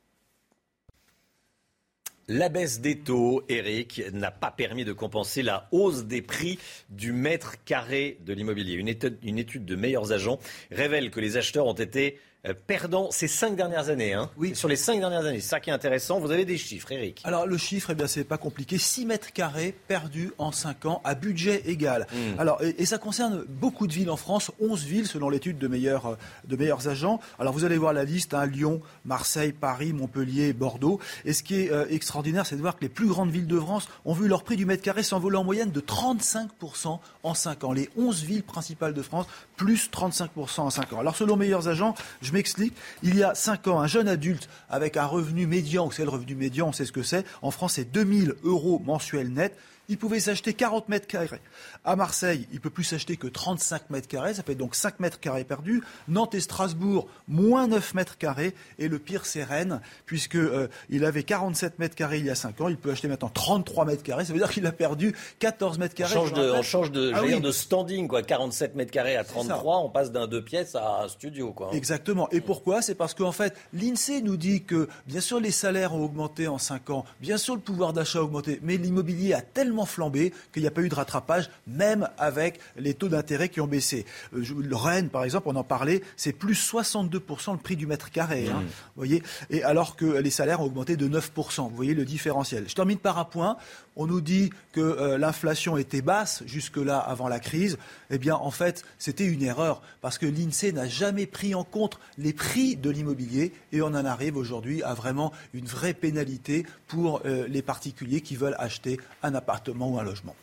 La 2.34 2.48
baisse 2.48 2.80
des 2.80 2.98
taux, 2.98 3.44
Eric, 3.50 4.02
n'a 4.14 4.32
pas 4.32 4.52
permis 4.52 4.86
de 4.86 4.94
compenser 4.94 5.44
la 5.44 5.68
hausse 5.74 6.06
des 6.06 6.22
prix 6.22 6.60
du 6.90 7.12
mètre 7.12 7.62
carré 7.66 8.20
de 8.26 8.32
l'immobilier. 8.32 8.76
Une 8.76 9.38
étude, 9.38 9.66
de 9.66 9.76
meilleurs 9.76 10.14
agents 10.14 10.40
révèle 10.72 11.12
que 11.12 11.20
les 11.20 11.36
acheteurs 11.36 11.68
ont 11.68 11.74
été 11.74 12.20
euh, 12.48 12.54
perdant 12.66 13.12
ces 13.12 13.28
cinq 13.28 13.56
dernières 13.56 13.90
années. 13.90 14.14
Hein. 14.14 14.30
Oui. 14.36 14.56
Sur 14.56 14.68
les 14.68 14.76
cinq 14.76 15.00
dernières 15.00 15.26
années. 15.26 15.42
C'est 15.42 15.50
ça 15.50 15.60
qui 15.60 15.70
est 15.70 15.74
intéressant. 15.74 16.20
Vous 16.20 16.32
avez 16.32 16.44
des 16.44 16.58
chiffres, 16.58 16.92
Eric. 16.92 17.22
Alors, 17.24 17.46
le 17.46 17.58
chiffre, 17.58 17.92
eh 17.92 17.96
bien, 17.96 18.08
c'est 18.08 18.24
pas 18.24 18.40
compliqué. 18.40 18.80
6 18.80 19.06
mètres 19.06 19.32
carrés 19.32 19.76
perdus 19.88 20.32
en 20.40 20.52
5 20.52 20.86
ans 20.88 21.02
à 21.04 21.14
budget 21.14 21.62
égal. 21.68 22.08
Hmm. 22.12 22.40
Alors, 22.40 22.60
et, 22.64 22.86
ça 22.86 22.98
concerne 22.98 23.46
beaucoup 23.48 23.86
de 23.86 23.94
villes 23.94 24.10
en 24.10 24.18
France, 24.18 24.52
11 24.60 24.84
villes 24.86 25.08
selon 25.08 25.30
l'étude 25.30 25.60
de 25.60 25.68
meilleurs, 25.68 26.08
euh, 26.08 26.16
de 26.46 26.56
meilleurs 26.56 26.88
agents. 26.88 27.20
Alors, 27.38 27.54
vous 27.54 27.64
allez 27.64 27.78
voir 27.78 27.94
la 27.94 28.06
liste 28.06 28.34
hein, 28.34 28.48
Lyon, 28.48 28.82
Marseille, 29.06 29.52
Paris, 29.52 29.94
Montpellier, 29.94 30.54
Bordeaux. 30.54 31.00
Et 31.26 31.34
ce 31.34 31.44
qui 31.44 31.62
est 31.62 31.72
euh, 31.72 31.86
extraordinaire, 31.90 32.48
c'est 32.48 32.56
de 32.56 32.62
voir 32.62 32.76
que 32.76 32.82
les 32.82 32.90
plus 32.90 33.08
grandes 33.08 33.30
villes 33.30 33.48
de 33.48 33.60
France 33.60 33.88
ont 34.04 34.14
vu 34.14 34.28
leur 34.28 34.44
prix 34.44 34.56
du 34.56 34.66
mètre 34.66 34.82
carré 34.82 35.04
s'envoler 35.04 35.38
en 35.38 35.44
moyenne 35.44 35.72
de 35.72 35.82
35% 35.82 37.00
en 37.22 37.34
5 37.36 37.64
ans. 37.64 37.72
Les 37.72 37.90
11 37.98 38.24
villes 38.24 38.44
principales 38.44 38.96
de 38.96 39.02
France, 39.04 39.28
plus 39.62 39.92
35% 39.92 40.62
en 40.62 40.70
5 40.72 40.94
ans. 40.94 41.00
Alors, 41.00 41.16
selon 41.16 41.38
meilleurs 41.38 41.68
agents, 41.68 41.94
je 42.24 42.34
m'explique. 42.34 42.74
Il 43.04 43.16
y 43.16 43.22
a 43.22 43.36
5 43.36 43.68
ans, 43.68 43.80
un 43.80 43.86
jeune 43.86 44.08
adulte 44.08 44.50
avec 44.72 44.98
un 44.98 45.06
revenu 45.06 45.46
médian, 45.46 45.92
c'est 45.92 46.04
le 46.04 46.10
revenu 46.10 46.34
médian, 46.34 46.70
on 46.70 46.72
sait 46.72 46.86
ce 46.86 46.92
que 46.92 47.04
c'est, 47.04 47.26
en 47.44 47.52
France, 47.52 47.74
c'est 47.74 47.92
2000 47.92 48.34
euros 48.44 48.82
mensuels 48.84 49.32
net 49.32 49.56
il 49.92 49.98
pouvait 49.98 50.22
s'acheter 50.22 50.54
40 50.54 50.88
mètres 50.88 51.06
carrés. 51.06 51.42
À 51.84 51.96
Marseille, 51.96 52.48
il 52.54 52.60
peut 52.60 52.70
plus 52.70 52.84
s'acheter 52.84 53.18
que 53.18 53.26
35 53.26 53.90
mètres 53.90 54.08
carrés, 54.08 54.36
ça 54.36 54.44
fait 54.44 54.54
donc 54.54 54.76
5 54.76 55.00
mètres 55.00 55.20
carrés 55.20 55.44
perdus. 55.44 55.82
Nantes 56.08 56.36
et 56.36 56.40
Strasbourg, 56.40 57.08
moins 57.28 57.68
9 57.68 57.96
mètres 57.96 58.20
carrés. 58.20 58.54
Et 58.78 58.88
le 58.88 59.00
pire, 59.00 59.26
c'est 59.26 59.44
Rennes, 59.44 59.82
puisqu'il 60.06 60.40
euh, 60.40 60.68
avait 61.08 61.24
47 61.24 61.80
mètres 61.80 61.96
carrés 61.96 62.20
il 62.20 62.26
y 62.26 62.30
a 62.30 62.36
5 62.36 62.62
ans, 62.62 62.68
il 62.68 62.78
peut 62.78 62.92
acheter 62.92 63.08
maintenant 63.08 63.30
33 63.30 63.86
mètres 63.86 64.04
carrés, 64.04 64.26
ça 64.26 64.34
veut 64.34 64.38
dire 64.38 64.52
qu'il 64.52 64.68
a 64.68 64.72
perdu 64.72 65.16
14 65.40 65.80
mètres 65.80 65.96
carrés. 65.96 66.16
On 66.16 66.28
change 66.28 66.34
de, 66.34 66.52
on 66.52 66.62
change 66.62 66.92
de, 66.92 67.14
ah 67.16 67.40
de 67.40 67.52
standing, 67.52 68.08
quoi. 68.08 68.22
47 68.22 68.76
mètres 68.76 68.92
carrés 68.92 69.16
à 69.16 69.24
33, 69.24 69.80
on 69.80 69.90
passe 69.90 70.12
d'un 70.12 70.28
deux 70.28 70.44
pièces 70.44 70.76
à 70.76 71.02
un 71.04 71.08
studio, 71.08 71.52
quoi. 71.52 71.72
Exactement. 71.74 72.30
Et 72.30 72.42
pourquoi? 72.42 72.84
C'est 72.84 72.96
parce 72.96 73.16
qu'en 73.16 73.32
fait, 73.32 73.56
l'INSEE 73.74 74.22
nous 74.22 74.38
dit 74.38 74.64
que, 74.64 74.88
bien 75.08 75.22
sûr, 75.22 75.40
les 75.40 75.52
salaires 75.52 75.96
ont 75.96 76.04
augmenté 76.04 76.48
en 76.48 76.60
5 76.60 76.92
ans, 76.92 77.06
bien 77.20 77.38
sûr, 77.38 77.56
le 77.56 77.62
pouvoir 77.62 77.92
d'achat 77.92 78.20
a 78.20 78.22
augmenté, 78.22 78.60
mais 78.62 78.78
l'immobilier 78.78 79.34
a 79.34 79.42
tellement 79.42 79.88
flambé 79.88 80.32
qu'il 80.54 80.62
n'y 80.62 80.68
a 80.68 80.72
pas 80.72 80.82
eu 80.82 80.90
de 80.90 80.96
rattrapage, 80.96 81.50
même 81.72 82.10
avec 82.18 82.60
les 82.78 82.94
taux 82.94 83.10
d'intérêt 83.10 83.50
qui 83.50 83.62
ont 83.62 83.68
baissé. 83.68 84.06
Euh, 84.34 84.44
le 84.58 84.76
Rennes, 84.76 85.10
par 85.10 85.24
exemple, 85.24 85.48
on 85.50 85.56
en 85.56 85.64
parlait, 85.64 86.02
c'est 86.16 86.34
plus 86.34 86.54
62% 86.54 87.54
le 87.54 87.58
prix 87.58 87.76
du 87.76 87.88
mètre 87.88 88.12
carré. 88.12 88.48
Hein, 88.50 88.60
mmh. 88.60 88.66
vous 88.66 88.72
voyez 88.96 89.24
Et 89.50 89.64
alors 89.64 89.96
que 89.96 90.06
les 90.06 90.30
salaires 90.30 90.62
ont 90.62 90.66
augmenté 90.66 90.98
de 90.98 91.08
9%. 91.08 91.70
Vous 91.70 91.76
voyez 91.76 91.94
le 91.94 92.06
différentiel. 92.06 92.66
Je 92.68 92.76
termine 92.76 92.98
par 92.98 93.18
un 93.18 93.26
point. 93.26 93.58
On 93.96 94.08
nous 94.08 94.22
dit 94.22 94.52
que 94.72 94.80
euh, 94.80 95.18
l'inflation 95.18 95.78
était 95.78 96.02
basse 96.02 96.44
jusque-là 96.46 96.98
avant 96.98 97.28
la 97.28 97.40
crise. 97.40 97.78
Eh 98.10 98.18
bien, 98.18 98.36
en 98.36 98.52
fait, 98.52 98.84
c'était 98.98 99.26
une 99.26 99.44
erreur 99.44 99.82
parce 100.02 100.18
que 100.18 100.26
l'INSEE 100.26 100.72
n'a 100.72 100.88
jamais 100.88 101.26
pris 101.26 101.56
en 101.56 101.64
compte 101.64 102.00
les 102.18 102.34
prix 102.34 102.76
de 102.76 102.90
l'immobilier 102.90 103.54
et 103.72 103.82
on 103.82 103.88
en 103.88 104.06
arrive 104.06 104.38
aujourd'hui 104.38 104.84
à 104.84 104.94
vraiment 104.94 105.32
une 105.54 105.66
vraie 105.66 105.94
pénalité 105.94 106.66
pour 106.88 107.22
euh, 107.26 107.48
les 107.48 107.62
particuliers 107.62 108.22
qui 108.22 108.36
veulent 108.36 108.56
acheter 108.60 109.00
un 109.24 109.36
appartement 109.36 109.90
ou 109.90 110.00
un 110.00 110.04
logement. 110.04 110.36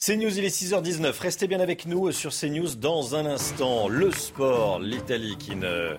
CNews, 0.00 0.38
il 0.38 0.44
est 0.44 0.56
6h19. 0.56 1.20
Restez 1.20 1.48
bien 1.48 1.58
avec 1.58 1.84
nous 1.84 2.12
sur 2.12 2.30
CNews 2.32 2.76
dans 2.76 3.16
un 3.16 3.26
instant. 3.26 3.88
Le 3.88 4.12
sport, 4.12 4.78
l'Italie 4.78 5.36
qui 5.36 5.56
ne 5.56 5.96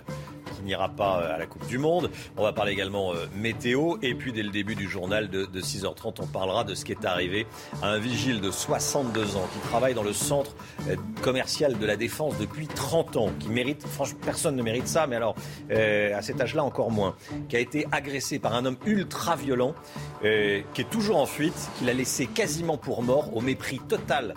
qui 0.60 0.65
n'ira 0.65 0.89
pas 0.89 1.22
euh, 1.22 1.36
à 1.36 1.38
la 1.38 1.45
Coupe 1.45 1.65
du 1.67 1.78
Monde. 1.78 2.12
On 2.38 2.43
va 2.43 2.54
parler 2.54 2.74
également 2.74 3.13
euh, 3.13 3.26
météo. 3.36 3.95
Et 4.02 4.13
puis, 4.13 4.32
dès 4.32 4.43
le 4.43 4.50
début 4.50 4.76
du 4.76 4.88
journal 4.88 5.30
de, 5.30 5.45
6h30, 5.60 6.15
on 6.22 6.28
parlera 6.28 6.63
de 6.63 6.76
ce 6.76 6.86
qui 6.86 6.91
est 6.91 7.06
arrivé 7.06 7.48
à 7.82 7.89
un 7.89 8.00
vigile 8.00 8.41
de 8.41 8.52
62 8.52 9.36
ans 9.36 9.48
qui 9.54 9.60
travaille 9.67 9.93
dans 9.93 10.04
le 10.04 10.13
centre 10.13 10.56
euh, 10.88 10.95
commercial 11.22 11.78
de 11.78 11.86
la 11.86 11.95
Défense 11.95 12.38
depuis 12.38 12.67
30 12.67 13.17
ans, 13.17 13.30
qui 13.39 13.50
mérite, 13.50 13.86
franchement, 13.86 14.19
personne 14.24 14.56
ne 14.56 14.63
mérite 14.63 14.88
ça, 14.88 15.08
mais 15.08 15.15
alors, 15.15 15.36
à 15.72 16.22
cet 16.22 16.41
âge-là, 16.41 16.63
encore 16.63 16.91
moins, 16.91 17.15
qui 17.48 17.56
a 17.56 17.60
été 17.60 17.86
agressé 17.91 18.39
par 18.39 18.54
un 18.56 18.65
homme 18.65 18.78
ultra 18.86 19.36
violent, 19.36 19.74
qui 20.22 20.82
est 20.82 20.89
toujours 20.89 21.17
en 21.17 21.26
fuite, 21.26 21.69
qu'il 21.78 21.89
a 21.89 21.93
laissé 21.93 22.28
quasiment 22.28 22.78
pour 22.78 23.04
mort 23.04 23.36
au 23.36 23.41
mépris 23.41 23.80
total 23.80 24.36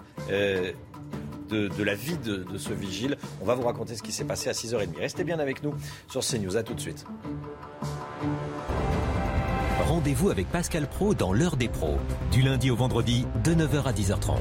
de, 1.53 1.83
la 1.83 1.95
vie 1.95 2.19
de, 2.19 2.37
de, 2.39 2.59
ce 2.59 2.73
vigile. 2.73 3.17
On 3.41 3.45
va 3.45 3.55
vous 3.55 3.63
raconter 3.63 3.95
ce 3.95 4.03
qui 4.03 4.13
s'est 4.13 4.25
passé 4.25 4.49
à 4.49 4.53
6h30. 4.53 4.99
Restez 4.99 5.25
bien 5.25 5.39
avec 5.39 5.63
nous 5.63 5.75
sur 6.09 6.23
CNews. 6.23 6.57
À 6.57 6.63
tout 6.63 6.75
de 6.75 6.81
suite. 6.81 7.07
Rendez-vous 9.87 10.31
avec 10.31 10.49
Pascal 10.49 10.87
Pro 10.87 11.15
dans 11.15 11.33
l'heure 11.33 11.57
des 11.57 11.69
pros, 11.69 11.99
du 12.31 12.41
lundi 12.43 12.71
au 12.71 12.77
vendredi 12.77 13.27
de 13.45 13.55
9h 13.55 13.85
à 13.85 13.93
10h30. 13.93 14.39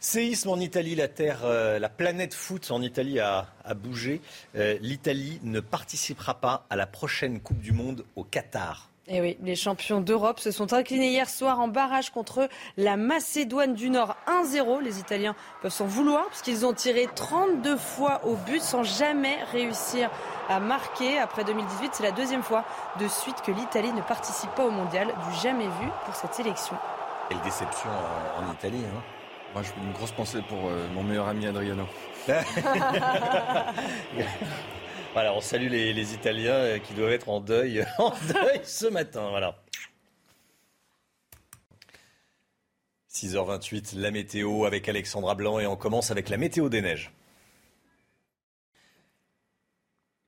Séisme 0.00 0.50
en 0.50 0.60
Italie, 0.60 0.94
la 0.94 1.08
terre, 1.08 1.40
euh, 1.44 1.78
la 1.78 1.88
planète 1.88 2.32
foot 2.32 2.70
en 2.70 2.80
Italie 2.80 3.18
a, 3.18 3.48
bougé. 3.74 4.20
Euh, 4.54 4.78
L'Italie 4.80 5.40
ne 5.42 5.58
participera 5.60 6.40
pas 6.40 6.64
à 6.70 6.76
la 6.76 6.86
prochaine 6.86 7.40
Coupe 7.40 7.58
du 7.58 7.72
Monde 7.72 8.04
au 8.14 8.22
Qatar. 8.22 8.88
Et 9.08 9.18
eh 9.18 9.20
oui, 9.20 9.38
les 9.40 9.54
champions 9.54 10.00
d'Europe 10.00 10.40
se 10.40 10.50
sont 10.50 10.72
inclinés 10.72 11.10
hier 11.10 11.30
soir 11.30 11.60
en 11.60 11.68
barrage 11.68 12.10
contre 12.10 12.48
la 12.76 12.96
Macédoine 12.96 13.72
du 13.72 13.88
Nord 13.88 14.16
1-0. 14.26 14.82
Les 14.82 14.98
Italiens 14.98 15.36
peuvent 15.62 15.70
s'en 15.70 15.86
vouloir 15.86 16.26
puisqu'ils 16.26 16.66
ont 16.66 16.72
tiré 16.72 17.06
32 17.14 17.76
fois 17.76 18.20
au 18.24 18.34
but 18.34 18.60
sans 18.60 18.82
jamais 18.82 19.36
réussir 19.52 20.10
à 20.48 20.58
marquer. 20.58 21.20
Après 21.20 21.44
2018, 21.44 21.90
c'est 21.92 22.02
la 22.02 22.10
deuxième 22.10 22.42
fois 22.42 22.64
de 22.98 23.06
suite 23.06 23.42
que 23.42 23.52
l'Italie 23.52 23.92
ne 23.92 24.02
participe 24.02 24.50
pas 24.56 24.64
au 24.64 24.72
mondial, 24.72 25.06
du 25.06 25.38
jamais 25.40 25.68
vu 25.68 25.88
pour 26.04 26.16
cette 26.16 26.34
sélection. 26.34 26.74
Quelle 27.28 27.40
déception 27.42 27.90
en, 28.38 28.52
Italie. 28.52 28.82
Hein. 28.86 29.02
Moi, 29.54 29.62
je 29.62 29.70
une 29.86 29.92
grosse 29.92 30.10
pensée 30.10 30.42
pour 30.48 30.66
euh, 30.66 30.88
mon 30.92 31.04
meilleur 31.04 31.28
ami 31.28 31.46
Adriano. 31.46 31.84
Voilà, 35.16 35.32
on 35.32 35.40
salue 35.40 35.70
les, 35.70 36.12
Italiens 36.12 36.52
euh, 36.52 36.78
qui 36.78 36.92
doivent 36.92 37.12
être 37.12 37.30
en 37.30 37.40
deuil, 37.40 37.86
en 37.98 38.10
deuil 38.10 38.60
ce 38.64 38.86
matin. 38.86 39.30
Voilà. 39.30 39.56
6h28, 43.10 43.98
la 43.98 44.10
météo 44.10 44.66
avec 44.66 44.90
Alexandra 44.90 45.34
Blanc 45.34 45.58
et 45.58 45.66
on 45.66 45.74
commence 45.74 46.10
avec 46.10 46.28
la 46.28 46.36
météo 46.36 46.68
des 46.68 46.82
neiges. 46.82 47.15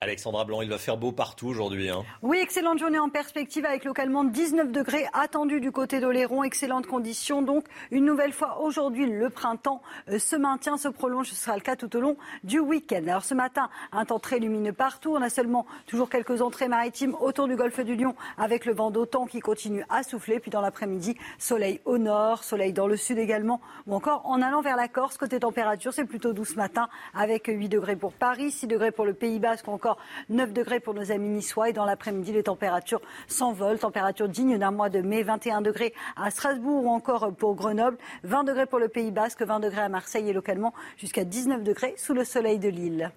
Alexandra 0.01 0.45
Blanc, 0.45 0.63
il 0.63 0.71
va 0.71 0.79
faire 0.79 0.97
beau 0.97 1.11
partout 1.11 1.49
aujourd'hui. 1.49 1.91
Hein. 1.91 2.05
Oui, 2.23 2.39
excellente 2.39 2.79
journée 2.79 3.01
en 3.01 3.09
perspective 3.09 3.67
avec 3.67 3.85
localement 3.85 4.23
19 4.23 4.71
degrés 4.71 5.07
attendus 5.13 5.59
du 5.59 5.73
côté 5.73 5.99
d'Oléron. 5.99 6.45
Excellentes 6.45 6.87
conditions. 6.87 7.43
Donc, 7.43 7.65
une 7.91 8.05
nouvelle 8.05 8.33
fois 8.33 8.61
aujourd'hui, 8.61 9.07
le 9.07 9.29
printemps 9.29 9.83
euh, 10.09 10.21
se 10.21 10.37
maintient, 10.37 10.77
se 10.77 10.87
prolonge. 10.87 11.31
Ce 11.31 11.35
sera 11.35 11.57
le 11.57 11.63
cas 11.63 11.75
tout 11.75 11.97
au 11.97 12.01
long 12.01 12.17
du 12.45 12.61
week-end. 12.61 13.03
Alors, 13.09 13.25
ce 13.25 13.35
matin, 13.35 13.71
un 13.91 14.05
temps 14.05 14.21
très 14.21 14.39
lumineux 14.39 14.73
partout. 14.73 15.17
On 15.17 15.21
a 15.21 15.31
seulement 15.31 15.67
toujours 15.89 16.09
quelques 16.09 16.43
entrées 16.43 16.69
maritimes 16.69 17.17
autour 17.19 17.49
du 17.49 17.57
golfe 17.57 17.81
du 17.81 17.97
Lion 17.97 18.15
avec 18.37 18.67
le 18.67 18.75
vent 18.75 18.93
d'automne 18.93 19.27
qui 19.27 19.41
continue 19.41 19.85
à 19.89 20.05
souffler. 20.05 20.39
Puis 20.39 20.53
dans 20.53 20.61
l'après-midi, 20.61 21.17
soleil 21.41 21.81
au 21.87 21.99
nord, 21.99 22.45
soleil 22.45 22.73
dans 22.73 22.87
le 22.87 22.97
sud 22.97 23.19
également. 23.19 23.61
Ou 23.89 23.97
encore 23.97 24.23
en 24.27 24.43
allant 24.43 24.61
vers 24.61 24.77
la 24.77 24.87
Corse. 24.87 25.19
Côté 25.19 25.41
température, 25.41 25.93
c'est 25.93 26.05
plutôt 26.05 26.33
doux 26.33 26.45
ce 26.45 26.55
matin 26.55 26.89
avec 27.15 27.49
8 27.49 27.69
degrés 27.69 27.97
pour 27.97 28.13
Paris, 28.13 28.53
6 28.53 28.69
degrés 28.69 28.93
pour 28.93 29.05
le 29.05 29.13
Pays 29.13 29.41
Basque 29.41 29.67
ou 29.67 29.73
encore 29.89 29.99
9 30.29 30.53
degrés 30.53 30.81
pour 30.81 30.95
nos 30.95 31.13
amis 31.13 31.29
niçois. 31.29 31.71
Et 31.71 31.73
dans 31.73 31.85
l'après-midi, 31.85 32.33
les 32.33 32.43
températures 32.43 33.01
s'envolent. 33.27 33.79
Température 33.79 34.29
digne 34.29 34.59
d'un 34.59 34.71
mois 34.71 34.91
de 34.91 35.01
mai. 35.01 35.23
21 35.23 35.63
degrés 35.63 35.95
à 36.17 36.31
Strasbourg 36.31 36.85
ou 36.85 36.91
encore 36.91 37.33
pour 37.35 37.55
Grenoble. 37.55 37.99
20 38.25 38.45
degrés 38.45 38.67
pour 38.67 38.79
le 38.79 38.89
Pays 38.89 39.11
Basque, 39.11 39.43
20 39.43 39.61
degrés 39.61 39.83
à 39.83 39.89
Marseille 39.89 40.29
et 40.29 40.33
localement 40.33 40.75
jusqu'à 40.97 41.25
19 41.25 41.63
degrés 41.63 41.95
sous 41.97 42.15
le 42.15 42.25
soleil 42.25 42.59
de 42.59 42.69
Lille. 42.69 43.13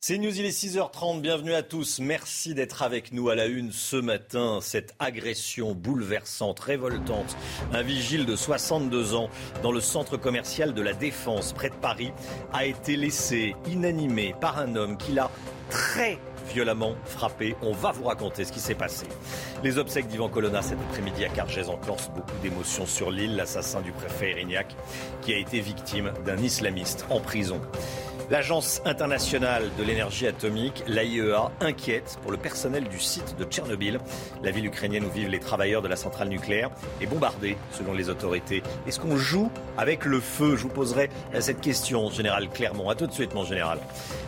C'est 0.00 0.16
News, 0.16 0.38
il 0.38 0.46
est 0.46 0.50
6h30, 0.50 1.20
bienvenue 1.20 1.54
à 1.54 1.64
tous. 1.64 1.98
Merci 1.98 2.54
d'être 2.54 2.82
avec 2.82 3.12
nous 3.12 3.30
à 3.30 3.34
la 3.34 3.46
une 3.46 3.72
ce 3.72 3.96
matin. 3.96 4.60
Cette 4.62 4.94
agression 5.00 5.74
bouleversante, 5.74 6.60
révoltante. 6.60 7.36
Un 7.72 7.82
vigile 7.82 8.24
de 8.24 8.36
62 8.36 9.16
ans 9.16 9.28
dans 9.60 9.72
le 9.72 9.80
centre 9.80 10.16
commercial 10.16 10.72
de 10.72 10.82
la 10.82 10.92
Défense, 10.92 11.52
près 11.52 11.70
de 11.70 11.74
Paris, 11.74 12.12
a 12.52 12.64
été 12.64 12.94
laissé 12.94 13.56
inanimé 13.66 14.36
par 14.40 14.58
un 14.60 14.76
homme 14.76 14.96
qui 14.98 15.10
l'a 15.10 15.32
très 15.68 16.20
violemment 16.54 16.94
frappé. 17.04 17.56
On 17.60 17.72
va 17.72 17.90
vous 17.90 18.04
raconter 18.04 18.44
ce 18.44 18.52
qui 18.52 18.60
s'est 18.60 18.76
passé. 18.76 19.06
Les 19.64 19.78
obsèques 19.78 20.06
d'Ivan 20.06 20.28
Colonna 20.28 20.62
cet 20.62 20.78
après-midi 20.78 21.24
à 21.24 21.28
Cargès 21.28 21.68
en 21.68 21.76
beaucoup 21.76 22.38
d'émotions 22.40 22.86
sur 22.86 23.10
l'île, 23.10 23.34
l'assassin 23.34 23.80
du 23.80 23.90
préfet 23.90 24.30
Erignac 24.30 24.76
qui 25.22 25.34
a 25.34 25.38
été 25.38 25.58
victime 25.58 26.12
d'un 26.24 26.38
islamiste 26.38 27.04
en 27.10 27.18
prison. 27.18 27.60
L'Agence 28.30 28.82
internationale 28.84 29.70
de 29.78 29.82
l'énergie 29.82 30.26
atomique, 30.26 30.84
l'AIEA, 30.86 31.50
inquiète 31.60 32.18
pour 32.20 32.30
le 32.30 32.36
personnel 32.36 32.84
du 32.84 33.00
site 33.00 33.36
de 33.38 33.44
Tchernobyl. 33.44 34.00
La 34.42 34.50
ville 34.50 34.66
ukrainienne 34.66 35.06
où 35.06 35.10
vivent 35.10 35.30
les 35.30 35.40
travailleurs 35.40 35.80
de 35.80 35.88
la 35.88 35.96
centrale 35.96 36.28
nucléaire 36.28 36.68
est 37.00 37.06
bombardée, 37.06 37.56
selon 37.72 37.94
les 37.94 38.10
autorités. 38.10 38.62
Est-ce 38.86 39.00
qu'on 39.00 39.16
joue 39.16 39.50
avec 39.78 40.04
le 40.04 40.20
feu? 40.20 40.56
Je 40.56 40.64
vous 40.64 40.68
poserai 40.68 41.08
cette 41.40 41.62
question, 41.62 42.10
général 42.10 42.50
Clermont. 42.50 42.90
A 42.90 42.94
tout 42.94 43.06
de 43.06 43.12
suite, 43.12 43.32
mon 43.32 43.44
général. 43.44 43.78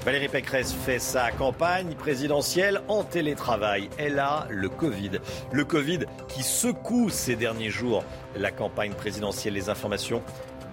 Valérie 0.06 0.28
Pécresse 0.28 0.72
fait 0.72 0.98
sa 0.98 1.30
campagne 1.30 1.94
présidentielle 1.94 2.80
en 2.88 3.04
télétravail. 3.04 3.90
Elle 3.98 4.18
a 4.18 4.46
le 4.48 4.70
Covid. 4.70 5.18
Le 5.52 5.64
Covid 5.66 6.00
qui 6.26 6.42
secoue 6.42 7.10
ces 7.10 7.36
derniers 7.36 7.68
jours 7.68 8.02
la 8.34 8.50
campagne 8.50 8.92
présidentielle. 8.92 9.52
Les 9.52 9.68
informations 9.68 10.22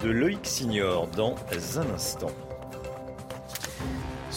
de 0.02 0.10
Loïc 0.10 0.46
Signor 0.46 1.08
dans 1.08 1.36
un 1.76 1.94
instant. 1.94 2.32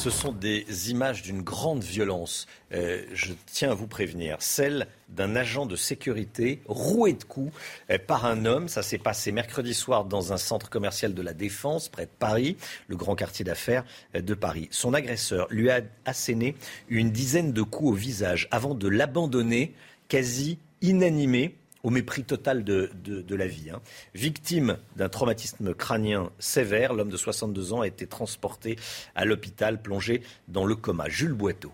Ce 0.01 0.09
sont 0.09 0.33
des 0.33 0.91
images 0.91 1.21
d'une 1.21 1.43
grande 1.43 1.85
violence. 1.85 2.47
Euh, 2.73 3.05
je 3.13 3.35
tiens 3.45 3.73
à 3.73 3.75
vous 3.75 3.87
prévenir. 3.87 4.39
Celle 4.41 4.87
d'un 5.11 5.37
agent 5.37 5.67
de 5.67 5.77
sécurité 5.77 6.63
roué 6.65 7.13
de 7.13 7.23
coups 7.23 7.53
euh, 7.91 7.99
par 7.99 8.25
un 8.25 8.47
homme. 8.47 8.67
Ça 8.67 8.83
s'est 8.83 8.97
passé 8.97 9.31
mercredi 9.31 9.75
soir 9.75 10.07
dans 10.07 10.33
un 10.33 10.39
centre 10.39 10.71
commercial 10.71 11.13
de 11.13 11.21
la 11.21 11.35
Défense, 11.35 11.91
près 11.91 12.07
de 12.07 12.11
Paris, 12.19 12.57
le 12.89 12.97
grand 12.97 13.15
quartier 13.15 13.45
d'affaires 13.45 13.85
euh, 14.15 14.23
de 14.23 14.33
Paris. 14.33 14.69
Son 14.71 14.95
agresseur 14.95 15.47
lui 15.51 15.69
a 15.69 15.83
asséné 16.07 16.57
une 16.89 17.11
dizaine 17.11 17.53
de 17.53 17.61
coups 17.61 17.91
au 17.91 17.95
visage 17.95 18.49
avant 18.51 18.75
de 18.75 18.89
l'abandonner 18.89 19.75
quasi 20.09 20.59
inanimé 20.81 21.59
au 21.83 21.91
mépris 21.91 22.25
total 22.25 22.65
de, 22.65 22.91
la 23.31 23.47
vie. 23.47 23.71
Hein. 23.71 23.81
Victime 24.15 24.77
d'un 24.97 25.09
traumatisme 25.09 25.75
crânien 25.75 26.31
sévère, 26.39 26.95
l'homme 26.95 27.11
de 27.11 27.17
62 27.17 27.73
ans 27.73 27.81
a 27.81 27.87
été 27.87 28.07
transporté 28.07 28.77
à 29.15 29.25
l'hôpital, 29.25 29.81
plongé 29.81 30.23
dans 30.49 30.67
le 30.67 30.77
coma. 30.77 31.09
Jules 31.09 31.33
Boiteau. 31.33 31.73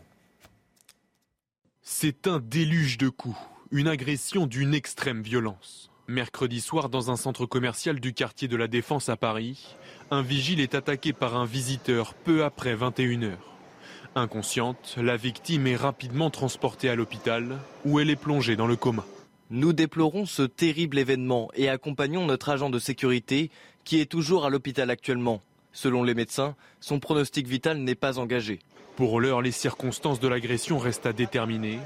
C'est 1.83 2.27
un 2.27 2.40
déluge 2.40 2.99
de 2.99 3.09
coups, 3.09 3.38
une 3.71 3.88
agression 3.88 4.47
d'une 4.47 4.75
extrême 4.75 5.23
violence. 5.23 5.90
Mercredi 6.09 6.61
soir, 6.61 6.88
dans 6.88 7.11
un 7.11 7.16
centre 7.16 7.47
commercial 7.47 7.99
du 7.99 8.12
quartier 8.12 8.47
de 8.47 8.57
la 8.57 8.69
Défense 8.69 9.09
à 9.09 9.16
Paris, 9.16 9.77
un 10.12 10.23
vigile 10.23 10.61
est 10.61 10.77
attaqué 10.77 11.12
par 11.12 11.37
un 11.37 11.47
visiteur 11.47 12.14
peu 12.14 12.45
après 12.45 12.77
21h. 12.77 13.33
Inconsciente, 14.14 14.97
la 15.03 15.16
victime 15.16 15.66
est 15.66 15.77
rapidement 15.77 16.31
transportée 16.31 16.88
à 16.88 16.95
l'hôpital 16.95 17.59
où 17.85 17.99
elle 17.99 18.11
est 18.11 18.16
plongée 18.16 18.57
dans 18.57 18.69
le 18.69 18.77
coma. 18.77 19.05
Nous 19.50 19.72
déplorons 19.72 20.26
ce 20.26 20.42
terrible 20.42 20.98
événement 20.98 21.50
et 21.54 21.68
accompagnons 21.68 22.26
notre 22.26 22.48
agent 22.48 22.68
de 22.68 22.80
sécurité 22.80 23.50
qui 23.85 24.00
est 24.00 24.11
toujours 24.11 24.44
à 24.44 24.50
l'hôpital 24.50 24.90
actuellement. 24.90 25.40
Selon 25.72 26.02
les 26.02 26.14
médecins, 26.14 26.56
son 26.80 26.98
pronostic 26.98 27.46
vital 27.46 27.78
n'est 27.78 27.94
pas 27.94 28.18
engagé. 28.18 28.59
Pour 28.96 29.20
l'heure, 29.20 29.42
les 29.42 29.52
circonstances 29.52 30.18
de 30.18 30.26
l'agression 30.26 30.78
restent 30.78 31.06
à 31.06 31.12
déterminer. 31.12 31.78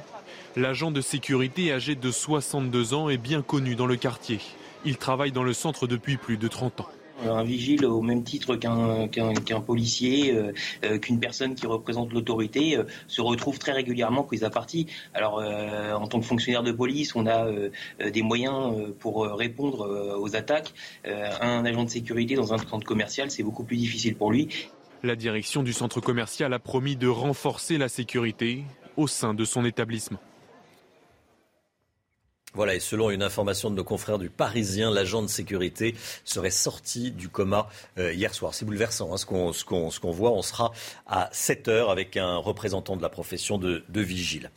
L'agent 0.57 0.91
de 0.91 1.03
sécurité 1.03 1.71
âgé 1.71 1.97
de 1.97 2.11
62 2.11 2.95
ans 2.95 3.11
est 3.11 3.19
bien 3.19 3.43
connu 3.43 3.75
dans 3.75 3.87
le 3.87 3.97
quartier. 3.97 4.41
Il 4.87 4.97
travaille 4.97 5.33
dans 5.33 5.43
le 5.43 5.53
centre 5.53 5.87
depuis 5.87 6.17
plus 6.17 6.39
de 6.39 6.49
30 6.49 6.81
ans. 6.81 6.89
Un 7.27 7.45
vigile 7.45 7.85
au 7.85 8.01
même 8.01 8.25
titre 8.25 8.57
qu'un 8.57 9.61
policier, 9.61 10.33
euh, 10.33 10.53
euh, 10.85 10.99
qu'une 10.99 11.21
personne 11.21 11.55
qui 11.55 11.67
représente 11.67 12.13
l'autorité, 12.13 12.77
euh, 12.77 12.85
se 13.09 13.21
retrouve 13.21 13.59
très 13.59 13.73
régulièrement 13.73 14.23
prise 14.23 14.45
à 14.45 14.51
partie. 14.51 14.87
Alors, 15.15 15.41
en 15.41 16.07
tant 16.07 16.21
que 16.21 16.27
fonctionnaire 16.27 16.63
de 16.63 16.73
police, 16.73 17.15
on 17.15 17.27
a 17.27 17.47
des 18.11 18.23
moyens 18.23 18.75
pour 18.99 19.25
répondre 19.25 20.19
aux 20.21 20.37
attaques. 20.37 20.73
un 21.05 21.65
agent 21.65 21.85
de 21.85 21.91
sécurité 21.91 22.35
dans 22.35 22.53
un 22.53 22.59
centre 22.59 22.87
commercial, 22.87 23.31
c'est 23.31 23.43
beaucoup 23.43 23.65
plus 23.65 23.77
difficile 23.77 24.17
pour 24.17 24.33
lui. 24.33 24.49
La 25.03 25.17
direction 25.17 25.63
du 25.63 25.73
centre 25.73 26.01
commercial 26.01 26.53
a 26.53 26.59
promis 26.59 26.97
de 26.97 27.09
renforcer 27.09 27.79
la 27.79 27.89
sécurité 27.89 28.65
au 28.97 29.07
sein 29.07 29.35
de 29.35 29.45
son 29.45 29.65
établissement. 29.65 30.19
Voilà, 32.53 32.75
et 32.75 32.81
selon 32.81 33.11
une 33.11 33.23
information 33.23 33.71
de 33.71 33.77
nos 33.77 33.85
confrères 33.85 34.19
du 34.19 34.29
Parisien, 34.29 34.91
l'agent 34.91 35.23
de 35.23 35.29
sécurité 35.29 35.95
serait 36.25 36.51
sorti 36.51 37.13
du 37.13 37.29
coma 37.29 37.69
euh, 37.97 38.13
hier 38.13 38.35
soir. 38.35 38.55
C'est 38.55 38.65
bouleversant 38.65 39.13
hein, 39.13 39.17
ce 39.17 39.25
qu'on 39.25 40.11
voit. 40.11 40.33
On 40.33 40.43
sera 40.43 40.73
à 41.07 41.29
7 41.33 41.69
heures 41.69 41.91
avec 41.91 42.17
un 42.17 42.37
représentant 42.37 42.97
de 42.97 43.03
la 43.03 43.09
profession 43.09 43.57
de, 43.57 43.85
de 43.89 44.01
vigile. 44.01 44.51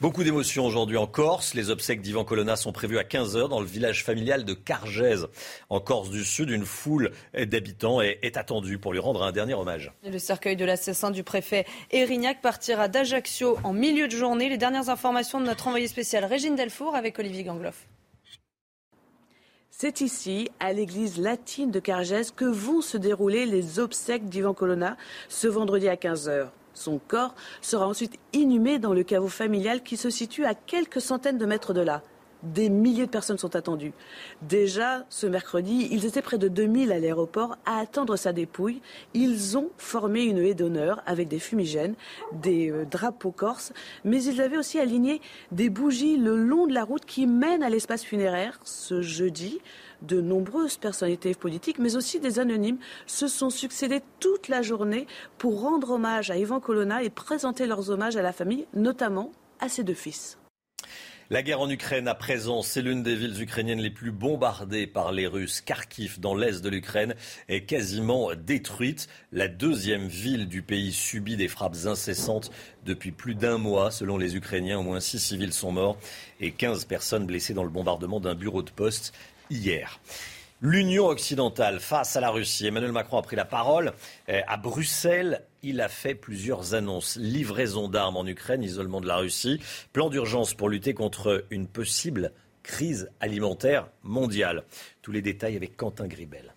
Beaucoup 0.00 0.24
d'émotions 0.24 0.64
aujourd'hui 0.64 0.96
en 0.96 1.06
Corse. 1.06 1.52
Les 1.52 1.68
obsèques 1.68 2.00
d'Ivan 2.00 2.24
Colonna 2.24 2.56
sont 2.56 2.72
prévues 2.72 2.98
à 2.98 3.02
15h 3.02 3.50
dans 3.50 3.60
le 3.60 3.66
village 3.66 4.02
familial 4.02 4.46
de 4.46 4.54
Cargèse, 4.54 5.28
en 5.68 5.78
Corse 5.78 6.08
du 6.08 6.24
Sud. 6.24 6.48
Une 6.48 6.64
foule 6.64 7.10
d'habitants 7.34 8.00
est, 8.00 8.38
attendue 8.38 8.78
pour 8.78 8.94
lui 8.94 8.98
rendre 8.98 9.22
un 9.22 9.30
dernier 9.30 9.52
hommage. 9.52 9.92
Le 10.02 10.18
cercueil 10.18 10.56
de 10.56 10.64
l'assassin 10.64 11.10
du 11.10 11.22
préfet 11.22 11.66
Erignac 11.90 12.40
partira 12.40 12.88
d'Ajaccio 12.88 13.58
en 13.62 13.74
milieu 13.74 14.08
de 14.08 14.16
journée. 14.16 14.48
Les 14.48 14.56
dernières 14.56 14.88
informations 14.88 15.38
de 15.38 15.44
notre 15.44 15.66
envoyé 15.66 15.86
spécial 15.86 16.24
Régine 16.24 16.56
Delfour 16.56 16.96
avec 16.96 17.18
Olivier 17.18 17.44
Gangloff. 17.44 17.86
C'est 19.70 20.00
ici, 20.00 20.48
à 20.60 20.72
l'église 20.72 21.18
latine 21.18 21.70
de 21.70 21.78
Cargèse, 21.78 22.30
que 22.30 22.46
vont 22.46 22.80
se 22.80 22.96
dérouler 22.96 23.44
les 23.44 23.78
obsèques 23.78 24.30
d'Ivan 24.30 24.54
Colonna 24.54 24.96
ce 25.28 25.46
vendredi 25.46 25.88
à 25.88 25.96
15h. 25.96 26.48
Son 26.74 26.98
corps 26.98 27.34
sera 27.60 27.86
ensuite 27.86 28.18
inhumé 28.32 28.78
dans 28.78 28.94
le 28.94 29.02
caveau 29.02 29.28
familial 29.28 29.82
qui 29.82 29.96
se 29.96 30.10
situe 30.10 30.44
à 30.44 30.54
quelques 30.54 31.00
centaines 31.00 31.38
de 31.38 31.46
mètres 31.46 31.74
de 31.74 31.80
là. 31.80 32.02
Des 32.42 32.70
milliers 32.70 33.06
de 33.06 33.10
personnes 33.10 33.38
sont 33.38 33.54
attendues. 33.54 33.92
Déjà, 34.42 35.04
ce 35.08 35.26
mercredi, 35.26 35.88
ils 35.90 36.06
étaient 36.06 36.22
près 36.22 36.38
de 36.38 36.48
2000 36.48 36.90
à 36.92 36.98
l'aéroport 36.98 37.56
à 37.66 37.78
attendre 37.78 38.16
sa 38.16 38.32
dépouille. 38.32 38.80
Ils 39.12 39.58
ont 39.58 39.70
formé 39.76 40.24
une 40.24 40.38
haie 40.38 40.54
d'honneur 40.54 41.02
avec 41.06 41.28
des 41.28 41.38
fumigènes, 41.38 41.94
des 42.32 42.70
euh, 42.70 42.84
drapeaux 42.84 43.30
corses, 43.30 43.72
mais 44.04 44.22
ils 44.22 44.40
avaient 44.40 44.56
aussi 44.56 44.78
aligné 44.78 45.20
des 45.52 45.68
bougies 45.68 46.16
le 46.16 46.36
long 46.36 46.66
de 46.66 46.72
la 46.72 46.84
route 46.84 47.04
qui 47.04 47.26
mène 47.26 47.62
à 47.62 47.68
l'espace 47.68 48.04
funéraire 48.04 48.58
ce 48.64 49.02
jeudi 49.02 49.60
de 50.02 50.20
nombreuses 50.20 50.78
personnalités 50.78 51.34
politiques, 51.34 51.78
mais 51.78 51.96
aussi 51.96 52.20
des 52.20 52.38
anonymes, 52.38 52.78
se 53.06 53.28
sont 53.28 53.50
succédés 53.50 54.00
toute 54.18 54.48
la 54.48 54.62
journée 54.62 55.06
pour 55.38 55.60
rendre 55.60 55.90
hommage 55.90 56.30
à 56.30 56.36
Ivan 56.36 56.60
Colonna 56.60 57.02
et 57.02 57.10
présenter 57.10 57.66
leurs 57.66 57.90
hommages 57.90 58.16
à 58.16 58.22
la 58.22 58.32
famille, 58.32 58.66
notamment 58.74 59.30
à 59.60 59.68
ses 59.68 59.84
deux 59.84 59.94
fils. 59.94 60.38
La 61.32 61.44
guerre 61.44 61.60
en 61.60 61.70
Ukraine 61.70 62.08
à 62.08 62.16
présent, 62.16 62.60
c'est 62.60 62.82
l'une 62.82 63.04
des 63.04 63.14
villes 63.14 63.40
ukrainiennes 63.40 63.80
les 63.80 63.90
plus 63.90 64.10
bombardées 64.10 64.88
par 64.88 65.12
les 65.12 65.28
Russes. 65.28 65.60
Kharkiv, 65.60 66.18
dans 66.18 66.34
l'est 66.34 66.60
de 66.60 66.68
l'Ukraine, 66.68 67.14
est 67.48 67.60
quasiment 67.60 68.34
détruite. 68.34 69.06
La 69.30 69.46
deuxième 69.46 70.08
ville 70.08 70.48
du 70.48 70.62
pays 70.62 70.90
subit 70.90 71.36
des 71.36 71.46
frappes 71.46 71.86
incessantes 71.86 72.50
depuis 72.84 73.12
plus 73.12 73.36
d'un 73.36 73.58
mois. 73.58 73.92
Selon 73.92 74.18
les 74.18 74.34
Ukrainiens, 74.34 74.80
au 74.80 74.82
moins 74.82 74.98
six 74.98 75.20
civils 75.20 75.52
sont 75.52 75.70
morts 75.70 75.98
et 76.40 76.50
15 76.50 76.86
personnes 76.86 77.26
blessées 77.26 77.54
dans 77.54 77.62
le 77.62 77.70
bombardement 77.70 78.18
d'un 78.18 78.34
bureau 78.34 78.64
de 78.64 78.70
poste 78.72 79.14
hier. 79.50 80.00
L'Union 80.62 81.06
occidentale 81.06 81.80
face 81.80 82.16
à 82.16 82.20
la 82.20 82.28
Russie. 82.28 82.66
Emmanuel 82.66 82.92
Macron 82.92 83.16
a 83.16 83.22
pris 83.22 83.34
la 83.34 83.46
parole. 83.46 83.94
Euh, 84.28 84.42
à 84.46 84.58
Bruxelles, 84.58 85.42
il 85.62 85.80
a 85.80 85.88
fait 85.88 86.14
plusieurs 86.14 86.74
annonces. 86.74 87.16
Livraison 87.16 87.88
d'armes 87.88 88.18
en 88.18 88.26
Ukraine, 88.26 88.62
isolement 88.62 89.00
de 89.00 89.06
la 89.06 89.16
Russie, 89.16 89.58
plan 89.94 90.10
d'urgence 90.10 90.52
pour 90.52 90.68
lutter 90.68 90.92
contre 90.92 91.46
une 91.50 91.66
possible 91.66 92.32
crise 92.62 93.10
alimentaire 93.20 93.88
mondiale. 94.02 94.64
Tous 95.00 95.12
les 95.12 95.22
détails 95.22 95.56
avec 95.56 95.78
Quentin 95.78 96.06
Gribel. 96.06 96.54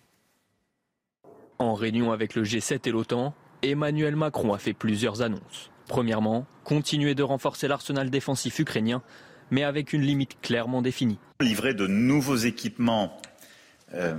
En 1.58 1.72
réunion 1.72 2.12
avec 2.12 2.34
le 2.34 2.44
G7 2.44 2.86
et 2.86 2.92
l'OTAN, 2.92 3.32
Emmanuel 3.62 4.16
Macron 4.16 4.52
a 4.52 4.58
fait 4.58 4.74
plusieurs 4.74 5.22
annonces. 5.22 5.70
Premièrement, 5.88 6.44
continuer 6.64 7.14
de 7.14 7.22
renforcer 7.22 7.68
l'arsenal 7.68 8.10
défensif 8.10 8.58
ukrainien 8.58 9.02
mais 9.50 9.62
avec 9.62 9.92
une 9.92 10.02
limite 10.02 10.40
clairement 10.40 10.82
définie. 10.82 11.18
Livrer 11.40 11.74
de 11.74 11.86
nouveaux 11.86 12.36
équipements, 12.36 13.16
euh, 13.94 14.14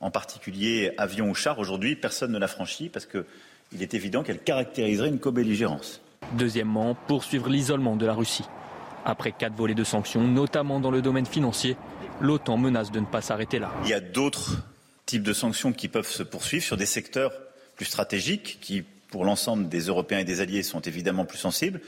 en 0.00 0.10
particulier 0.10 0.92
avions 0.98 1.30
ou 1.30 1.34
chars, 1.34 1.58
aujourd'hui, 1.58 1.96
personne 1.96 2.32
ne 2.32 2.38
l'a 2.38 2.48
franchi 2.48 2.88
parce 2.88 3.06
qu'il 3.06 3.82
est 3.82 3.94
évident 3.94 4.22
qu'elle 4.22 4.40
caractériserait 4.40 5.08
une 5.08 5.18
co-belligérance. 5.18 6.00
Deuxièmement, 6.32 6.94
poursuivre 6.94 7.48
l'isolement 7.48 7.96
de 7.96 8.06
la 8.06 8.14
Russie. 8.14 8.44
Après 9.04 9.32
quatre 9.32 9.54
volets 9.54 9.74
de 9.74 9.84
sanctions, 9.84 10.26
notamment 10.26 10.78
dans 10.80 10.90
le 10.90 11.02
domaine 11.02 11.26
financier, 11.26 11.76
l'OTAN 12.20 12.58
menace 12.58 12.90
de 12.90 13.00
ne 13.00 13.06
pas 13.06 13.22
s'arrêter 13.22 13.58
là. 13.58 13.72
Il 13.84 13.90
y 13.90 13.94
a 13.94 14.00
d'autres 14.00 14.58
types 15.06 15.22
de 15.22 15.32
sanctions 15.32 15.72
qui 15.72 15.88
peuvent 15.88 16.08
se 16.08 16.22
poursuivre 16.22 16.64
sur 16.64 16.76
des 16.76 16.86
secteurs 16.86 17.32
plus 17.76 17.86
stratégiques 17.86 18.58
qui, 18.60 18.84
pour 19.08 19.24
l'ensemble 19.24 19.68
des 19.68 19.86
Européens 19.86 20.18
et 20.18 20.24
des 20.24 20.40
alliés, 20.40 20.62
sont 20.62 20.80
évidemment 20.80 21.24
plus 21.24 21.38
sensibles 21.38 21.80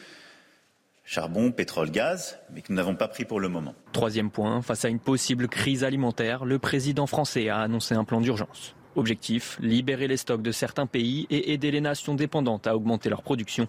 charbon, 1.05 1.53
pétrole, 1.53 1.91
gaz, 1.91 2.39
mais 2.53 2.63
que 2.63 2.73
nous 2.73 2.77
n'avons 2.77 2.95
pas 2.95 3.09
pris 3.09 3.25
pour 3.25 3.41
le 3.41 3.49
moment. 3.49 3.75
Troisième 3.93 4.31
point, 4.31 4.63
face 4.63 4.85
à 4.85 4.89
une 4.89 4.99
possible 4.99 5.49
crise 5.49 5.85
alimentaire, 5.85 6.45
le 6.45 6.59
président 6.59 7.07
français 7.07 7.49
a 7.49 7.59
annoncé 7.59 7.95
un 7.95 8.05
plan 8.05 8.21
d'urgence. 8.21 8.75
Objectif, 8.95 9.59
libérer 9.61 10.07
les 10.07 10.17
stocks 10.17 10.43
de 10.43 10.53
certains 10.53 10.87
pays 10.87 11.27
et 11.31 11.53
aider 11.53 11.71
les 11.71 11.81
nations 11.81 12.15
dépendantes 12.15 12.67
à 12.67 12.77
augmenter 12.77 13.09
leur 13.09 13.23
production. 13.23 13.67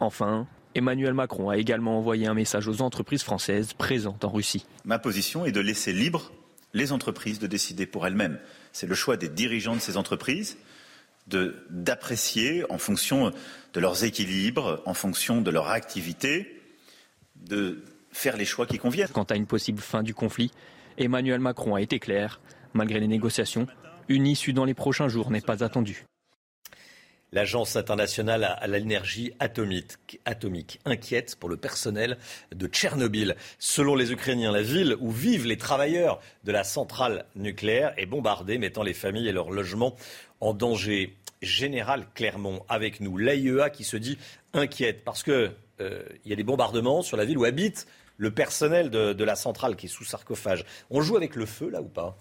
Enfin, 0.00 0.46
Emmanuel 0.74 1.14
Macron 1.14 1.48
a 1.48 1.56
également 1.56 1.98
envoyé 1.98 2.26
un 2.26 2.34
message 2.34 2.68
aux 2.68 2.82
entreprises 2.82 3.22
françaises 3.22 3.72
présentes 3.72 4.24
en 4.24 4.30
Russie. 4.30 4.66
Ma 4.84 4.98
position 4.98 5.46
est 5.46 5.52
de 5.52 5.60
laisser 5.60 5.92
libre 5.92 6.32
les 6.74 6.92
entreprises 6.92 7.38
de 7.38 7.46
décider 7.46 7.86
pour 7.86 8.06
elles-mêmes. 8.06 8.38
C'est 8.72 8.86
le 8.86 8.94
choix 8.94 9.16
des 9.16 9.30
dirigeants 9.30 9.74
de 9.74 9.80
ces 9.80 9.96
entreprises 9.96 10.58
d'apprécier 11.70 12.64
en 12.70 12.78
fonction 12.78 13.32
de 13.72 13.80
leurs 13.80 14.04
équilibres, 14.04 14.82
en 14.86 14.94
fonction 14.94 15.40
de 15.40 15.50
leur 15.50 15.70
activité, 15.70 16.55
de 17.48 17.84
faire 18.10 18.36
les 18.36 18.44
choix 18.44 18.66
qui 18.66 18.78
conviennent. 18.78 19.08
Quant 19.08 19.24
à 19.24 19.36
une 19.36 19.46
possible 19.46 19.80
fin 19.80 20.02
du 20.02 20.14
conflit, 20.14 20.50
Emmanuel 20.98 21.40
Macron 21.40 21.74
a 21.74 21.80
été 21.80 21.98
clair. 21.98 22.40
Malgré 22.74 23.00
les 23.00 23.08
négociations, 23.08 23.66
une 24.08 24.26
issue 24.26 24.52
dans 24.52 24.64
les 24.64 24.74
prochains 24.74 25.08
jours 25.08 25.30
n'est 25.30 25.40
pas 25.40 25.64
attendue. 25.64 26.04
L'Agence 27.32 27.74
internationale 27.74 28.44
à 28.44 28.66
l'énergie 28.66 29.32
atomique, 29.40 30.20
atomique, 30.24 30.78
inquiète 30.84 31.36
pour 31.36 31.48
le 31.48 31.56
personnel 31.56 32.18
de 32.54 32.66
Tchernobyl. 32.68 33.34
Selon 33.58 33.96
les 33.96 34.12
Ukrainiens, 34.12 34.52
la 34.52 34.62
ville 34.62 34.96
où 35.00 35.10
vivent 35.10 35.46
les 35.46 35.58
travailleurs 35.58 36.20
de 36.44 36.52
la 36.52 36.62
centrale 36.62 37.26
nucléaire 37.34 37.92
est 37.96 38.06
bombardée, 38.06 38.58
mettant 38.58 38.84
les 38.84 38.94
familles 38.94 39.28
et 39.28 39.32
leurs 39.32 39.50
logements 39.50 39.96
en 40.40 40.54
danger. 40.54 41.16
Général 41.42 42.06
Clermont 42.14 42.64
avec 42.68 43.00
nous, 43.00 43.18
l'AIEA 43.18 43.70
qui 43.70 43.84
se 43.84 43.96
dit 43.96 44.16
inquiète 44.54 45.04
parce 45.04 45.22
que 45.22 45.50
il 45.80 46.30
y 46.30 46.32
a 46.32 46.36
des 46.36 46.44
bombardements 46.44 47.02
sur 47.02 47.16
la 47.16 47.24
ville 47.24 47.38
où 47.38 47.44
habite 47.44 47.86
le 48.16 48.30
personnel 48.30 48.90
de, 48.90 49.24
la 49.24 49.36
centrale 49.36 49.76
qui 49.76 49.86
est 49.86 49.90
sous 49.90 50.04
sarcophage. 50.04 50.64
On 50.90 51.00
joue 51.00 51.16
avec 51.16 51.36
le 51.36 51.46
feu 51.46 51.68
là 51.70 51.82
ou 51.82 51.88
pas? 51.88 52.16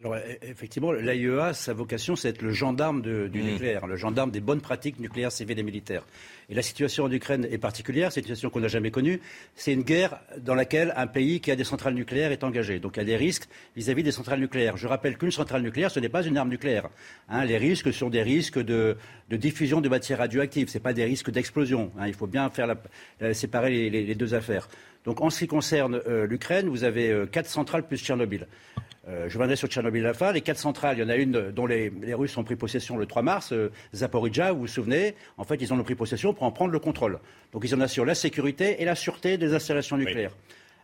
Alors, 0.00 0.14
e, 0.14 0.38
effectivement, 0.42 0.92
l'AIEA, 0.92 1.54
sa 1.54 1.72
vocation, 1.72 2.14
c'est 2.14 2.28
être 2.28 2.42
le 2.42 2.52
gendarme 2.52 3.02
du 3.02 3.10
mmh. 3.10 3.42
nucléaire, 3.42 3.86
le 3.86 3.96
gendarme 3.96 4.30
des 4.30 4.40
bonnes 4.40 4.60
pratiques 4.60 5.00
nucléaires 5.00 5.32
civiles 5.32 5.58
et 5.58 5.62
militaires. 5.64 6.04
Et 6.50 6.54
la 6.54 6.62
situation 6.62 7.04
en 7.04 7.10
Ukraine 7.10 7.46
est 7.50 7.58
particulière, 7.58 8.12
c'est 8.12 8.20
une 8.20 8.26
situation 8.26 8.48
qu'on 8.48 8.60
n'a 8.60 8.68
jamais 8.68 8.90
connue. 8.90 9.20
C'est 9.56 9.72
une 9.72 9.82
guerre 9.82 10.20
dans 10.38 10.54
laquelle 10.54 10.94
un 10.96 11.08
pays 11.08 11.40
qui 11.40 11.50
a 11.50 11.56
des 11.56 11.64
centrales 11.64 11.94
nucléaires 11.94 12.30
est 12.30 12.44
engagé. 12.44 12.78
Donc 12.78 12.96
il 12.96 13.00
y 13.00 13.02
a 13.02 13.06
des 13.06 13.16
risques 13.16 13.48
vis-à-vis 13.76 14.04
des 14.04 14.12
centrales 14.12 14.38
nucléaires. 14.38 14.76
Je 14.76 14.86
rappelle 14.86 15.18
qu'une 15.18 15.32
centrale 15.32 15.62
nucléaire, 15.62 15.90
ce 15.90 16.00
n'est 16.00 16.08
pas 16.08 16.22
une 16.22 16.36
arme 16.36 16.48
nucléaire. 16.48 16.88
Hein. 17.28 17.44
les 17.44 17.58
risques 17.58 17.92
sont 17.92 18.08
des 18.08 18.22
risques 18.22 18.58
de, 18.58 18.96
diffusion 19.30 19.80
de 19.80 19.88
matières 19.88 20.18
radioactives, 20.18 20.68
ce 20.68 20.78
pas 20.78 20.92
des 20.92 21.04
risques 21.04 21.30
d'explosion. 21.30 21.90
Hein. 21.98 22.06
il 22.06 22.14
faut 22.14 22.28
bien 22.28 22.48
faire 22.50 22.76
séparer 23.32 23.90
les, 23.90 24.14
deux 24.14 24.32
affaires. 24.32 24.68
Donc 25.04 25.20
en 25.20 25.30
ce 25.30 25.40
qui 25.40 25.46
concerne 25.46 26.00
euh, 26.06 26.26
l'Ukraine, 26.26 26.68
vous 26.68 26.84
avez 26.84 27.10
euh, 27.10 27.26
quatre 27.26 27.48
centrales 27.48 27.86
plus 27.86 27.98
Tchernobyl. 27.98 28.46
Euh, 29.08 29.28
je 29.28 29.34
reviendrai 29.34 29.56
sur 29.56 29.68
Tchernobyl 29.68 30.04
à 30.04 30.08
la 30.08 30.14
fin. 30.14 30.32
Les 30.32 30.42
quatre 30.42 30.58
centrales, 30.58 30.98
il 30.98 31.00
y 31.00 31.04
en 31.04 31.08
a 31.08 31.16
une 31.16 31.50
dont 31.50 31.66
les, 31.66 31.90
Russes 32.12 32.36
ont 32.36 32.44
pris 32.44 32.56
possession 32.56 32.96
le 32.96 33.06
3 33.06 33.22
mars, 33.22 33.52
euh, 33.52 33.70
Zaporizhia, 33.94 34.52
vous 34.52 34.60
vous 34.60 34.66
souvenez? 34.66 35.14
En 35.38 35.44
fait, 35.44 35.56
ils 35.56 35.72
en 35.72 35.78
ont 35.78 35.84
pris 35.84 35.94
possession 35.94 36.34
pour 36.34 36.42
en 36.42 36.52
prendre 36.52 36.72
le 36.72 36.78
contrôle. 36.78 37.18
Donc 37.52 37.62
ils 37.64 37.74
en 37.74 37.80
assurent 37.80 38.04
la 38.04 38.14
sécurité 38.14 38.82
et 38.82 38.84
la 38.84 38.94
sûreté 38.94 39.38
des 39.38 39.54
installations 39.54 39.96
nucléaires. 39.96 40.32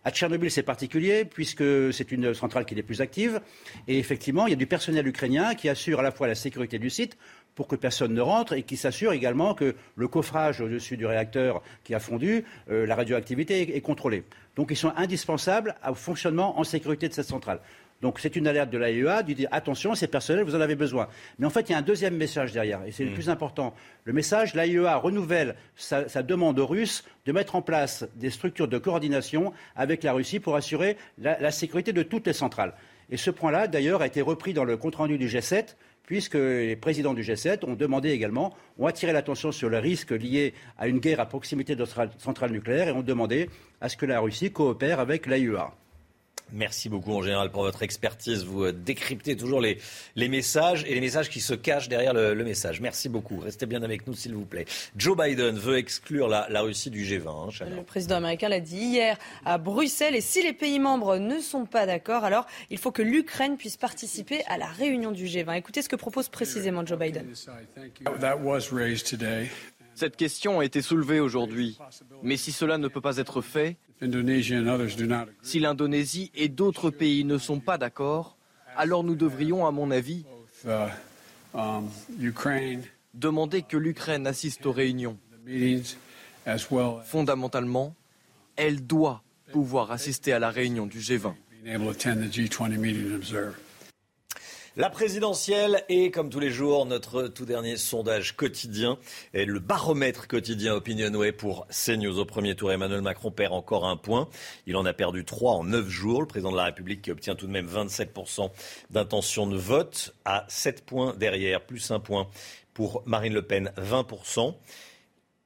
À 0.07 0.11
Tchernobyl, 0.11 0.51
c'est 0.51 0.63
particulier 0.63 1.25
puisque 1.25 1.65
c'est 1.93 2.13
une 2.13 2.35
centrale 2.35 2.67
qui 2.67 2.79
est 2.79 2.83
plus 2.83 3.01
active. 3.01 3.41
Et 3.89 3.99
effectivement, 3.99 4.47
il 4.47 4.51
y 4.51 4.53
a 4.53 4.57
du 4.57 4.67
personnel 4.67 5.07
ukrainien 5.07 5.55
qui 5.55 5.69
assure 5.71 6.01
à 6.01 6.03
la 6.03 6.11
fois 6.11 6.27
la 6.27 6.35
sécurité 6.35 6.79
du 6.79 6.91
site 6.91 7.17
pour 7.55 7.69
que 7.69 7.77
personne 7.77 8.13
ne 8.13 8.21
rentre 8.21 8.53
et 8.53 8.63
qui 8.63 8.77
s'assure 8.77 9.13
également 9.13 9.55
que 9.55 9.75
le 9.97 10.09
coffrage 10.09 10.61
au-dessus 10.61 10.97
du 10.97 11.07
réacteur 11.07 11.63
qui 11.85 11.95
a 11.95 12.01
fondu, 12.01 12.45
euh, 12.71 12.87
la 12.87 12.97
radioactivité 12.97 13.77
est, 13.77 13.81
contrôlée. 13.81 14.25
Donc 14.57 14.69
ils 14.71 14.77
sont 14.77 14.93
indispensables 14.97 15.75
au 15.89 15.95
fonctionnement 15.95 16.59
en 16.59 16.65
sécurité 16.65 17.09
de 17.09 17.15
cette 17.15 17.29
centrale. 17.29 17.61
Donc 18.03 18.19
c'est 18.21 18.37
une 18.37 18.47
alerte 18.47 18.71
de 18.71 18.79
l'AIEA 18.79 19.23
de 19.23 19.33
dire 19.33 19.49
attention, 19.51 19.95
c'est 19.95 20.09
personnel, 20.09 20.45
vous 20.45 20.55
en 20.55 20.61
avez 20.61 20.75
besoin. 20.75 21.09
Mais 21.39 21.47
en 21.47 21.51
fait, 21.51 21.69
il 21.69 21.73
y 21.73 21.75
a 21.75 21.79
un 21.79 21.83
deuxième 21.83 22.17
message 22.17 22.53
derrière, 22.53 22.83
et 22.85 22.93
c'est 22.93 23.05
le 23.05 23.11
mm. 23.11 23.15
plus 23.15 23.31
important. 23.31 23.75
Le 24.05 24.13
message, 24.13 24.55
l'AIEA 24.55 24.97
renouvelle 24.97 25.57
sa, 25.77 26.05
demande 26.23 26.59
aux 26.59 26.67
Russes 26.67 27.05
de 27.25 27.33
mettre 27.33 27.57
en 27.57 27.63
place 27.63 28.05
des 28.17 28.31
structures 28.31 28.69
de 28.69 28.79
coordination 28.79 29.53
avec 29.77 30.03
la 30.03 30.13
Russie 30.13 30.41
pour 30.41 30.57
assurer 30.57 30.97
la, 31.19 31.51
sécurité 31.51 31.93
de 31.93 32.03
toutes 32.03 32.27
les 32.27 32.33
centrales. 32.33 32.75
Et 33.11 33.17
ce 33.17 33.31
point-là, 33.31 33.69
d'ailleurs, 33.69 34.03
a 34.03 34.07
été 34.07 34.21
repris 34.21 34.55
dans 34.55 34.65
le 34.65 34.77
compte-rendu 34.77 35.19
du 35.19 35.29
G7 35.29 35.77
puisque 36.07 36.35
les 36.35 36.77
présidents 36.77 37.15
du 37.15 37.23
G7 37.23 37.65
ont 37.65 37.75
demandé 37.75 38.11
également, 38.11 38.55
ont 38.79 38.87
attiré 38.87 39.13
l'attention 39.13 39.53
sur 39.53 39.71
le 39.71 39.79
risque 39.79 40.11
lié 40.11 40.53
à 40.77 40.89
une 40.89 40.99
guerre 40.99 41.21
à 41.21 41.27
proximité 41.27 41.77
de 41.77 41.87
centrales 42.19 42.53
nucléaires 42.53 42.89
et 42.89 42.93
ont 42.93 43.03
demandé 43.03 43.49
à 43.81 43.89
ce 43.89 43.97
que 43.97 44.05
la 44.05 44.21
Russie 44.21 44.53
coopère 44.53 45.01
avec 45.01 45.27
l'AIEA. 45.27 45.73
Merci 46.55 46.89
beaucoup 46.89 47.13
en 47.13 47.23
général 47.23 47.51
pour 47.51 47.63
votre 47.63 47.83
expertise. 47.83 48.45
Vous 48.45 48.65
euh, 48.65 48.73
décryptez 48.73 49.37
toujours 49.37 49.61
les, 49.61 49.79
les 50.15 50.29
messages 50.29 50.85
et 50.87 50.95
les 50.95 51.01
messages 51.01 51.29
qui 51.29 51.41
se 51.41 51.53
cachent 51.53 51.89
derrière 51.89 52.15
le, 52.15 52.45
message. 52.45 52.81
Merci 52.81 53.09
beaucoup. 53.09 53.41
Restez 53.41 53.67
bien 53.67 53.83
avec 53.83 54.07
nous 54.07 54.15
s'il 54.15 54.35
vous 54.35 54.45
plaît. 54.45 54.65
Joe 54.97 55.17
Biden 55.17 55.57
veut 55.57 55.79
exclure 55.79 56.29
la, 56.29 56.61
Russie 56.61 56.91
du 56.91 57.03
G20. 57.03 57.49
Hein, 57.63 57.67
le 57.77 57.83
président 57.83 58.17
américain 58.17 58.49
l'a 58.49 58.61
dit 58.61 58.77
hier 58.77 59.19
à 59.45 59.59
Bruxelles 59.59 60.15
et 60.15 60.21
si 60.21 60.43
les 60.43 60.53
pays 60.53 60.79
membres 60.79 61.19
ne 61.19 61.41
sont 61.41 61.67
pas 61.67 61.87
d'accord, 61.87 62.23
alors 62.25 62.47
il 62.71 62.79
faut 62.79 62.93
que 62.93 63.03
l'Ukraine 63.03 63.57
puisse 63.57 63.77
participer 63.77 64.45
à 64.47 64.57
la 64.57 64.67
réunion 64.67 65.11
du 65.11 65.25
G20. 65.25 65.57
Écoutez 65.57 65.83
ce 65.83 65.89
que 65.89 65.97
propose 65.97 66.29
précisément 66.29 66.87
Joe 66.87 66.99
Biden. 66.99 67.27
Cette 69.95 70.17
question 70.17 70.61
a 70.61 70.65
été 70.65 70.83
soulevée 70.83 71.21
aujourd'hui. 71.21 71.79
Mais 72.23 72.37
si 72.37 72.53
cela 72.53 72.79
ne 72.79 72.89
peut 72.89 73.01
pas 73.01 73.19
être 73.19 73.41
fait, 73.43 73.77
si 75.43 75.61
l'Indonésie 75.61 76.31
et 76.35 76.49
d'autres 76.49 76.91
pays 76.91 77.25
ne 77.25 77.39
sont 77.39 77.61
pas 77.61 77.79
d'accord, 77.79 78.37
alors 78.77 79.05
nous 79.05 79.15
devrions, 79.15 79.67
à 79.67 79.71
mon 79.71 79.91
avis, 79.91 80.25
demander 83.15 83.63
que 83.63 83.77
l'Ukraine 83.77 84.27
assiste 84.27 84.67
aux 84.67 84.73
réunions. 84.73 85.19
Fondamentalement, 87.05 87.95
elle 88.57 88.85
doit 88.87 89.23
pouvoir 89.53 89.93
assister 89.93 90.33
à 90.33 90.39
la 90.39 90.51
réunion 90.51 90.87
du 90.87 90.99
G20. 90.99 91.35
La 94.77 94.91
présidentielle 94.91 95.85
est, 95.89 96.11
comme 96.11 96.31
tous 96.31 96.41
les 96.41 96.51
jours, 96.51 96.85
notre 96.85 97.29
tout 97.29 97.45
dernier 97.45 97.77
sondage 97.77 98.35
quotidien. 98.35 98.99
Et 99.33 99.45
le 99.45 99.61
baromètre 99.61 100.27
quotidien 100.27 100.75
Opinionway 100.75 101.31
pour 101.31 101.69
CNews. 101.69 102.19
Au 102.19 102.25
premier 102.25 102.57
tour, 102.57 102.73
Emmanuel 102.73 103.01
Macron 103.01 103.31
perd 103.31 103.53
encore 103.53 103.87
un 103.87 103.97
point. 103.97 104.29
Il 104.67 104.77
en 104.77 104.85
a 104.85 104.93
perdu 104.93 105.25
trois 105.25 105.53
en 105.53 105.63
neuf 105.63 105.89
jours. 105.89 106.23
Le 106.23 106.27
président 106.27 106.51
de 106.51 106.57
la 106.57 106.65
République 106.65 107.03
qui 107.03 107.13
obtient 107.13 107.37
tout 107.37 107.47
de 107.47 107.53
même 107.53 107.69
27% 107.69 108.51
d'intention 108.91 109.47
de 109.47 109.57
vote 109.57 110.13
à 110.25 110.45
7 110.49 110.85
points 110.85 111.15
derrière, 111.15 111.61
plus 111.61 111.93
un 111.93 112.01
point 112.01 112.27
pour 112.73 113.05
Marine 113.07 113.35
Le 113.35 113.43
Pen, 113.43 113.71
20%. 113.79 114.57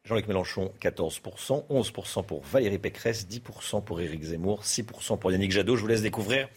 Jean-Luc 0.07 0.27
Mélenchon, 0.27 0.73
14%, 0.81 1.67
11% 1.69 2.25
pour 2.25 2.43
Valérie 2.45 2.79
Pécresse, 2.79 3.27
10% 3.29 3.85
pour 3.85 4.01
Éric 4.01 4.23
Zemmour, 4.23 4.63
6% 4.63 5.19
pour 5.19 5.31
Yannick 5.33 5.53
Jadot. 5.53 5.77
Je 5.77 5.83
vous 5.83 5.87
laisse 5.87 6.01
découvrir 6.01 6.49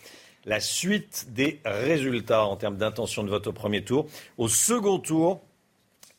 la 0.46 0.60
suite 0.60 1.28
des 1.30 1.60
résultats 1.66 2.46
en 2.46 2.56
termes 2.56 2.78
d'intention 2.78 3.24
de 3.24 3.30
vote 3.30 3.48
au 3.48 3.54
premier 3.54 3.84
tour. 3.84 4.08
Au 4.38 4.48
second 4.48 5.00
tour, 5.00 5.42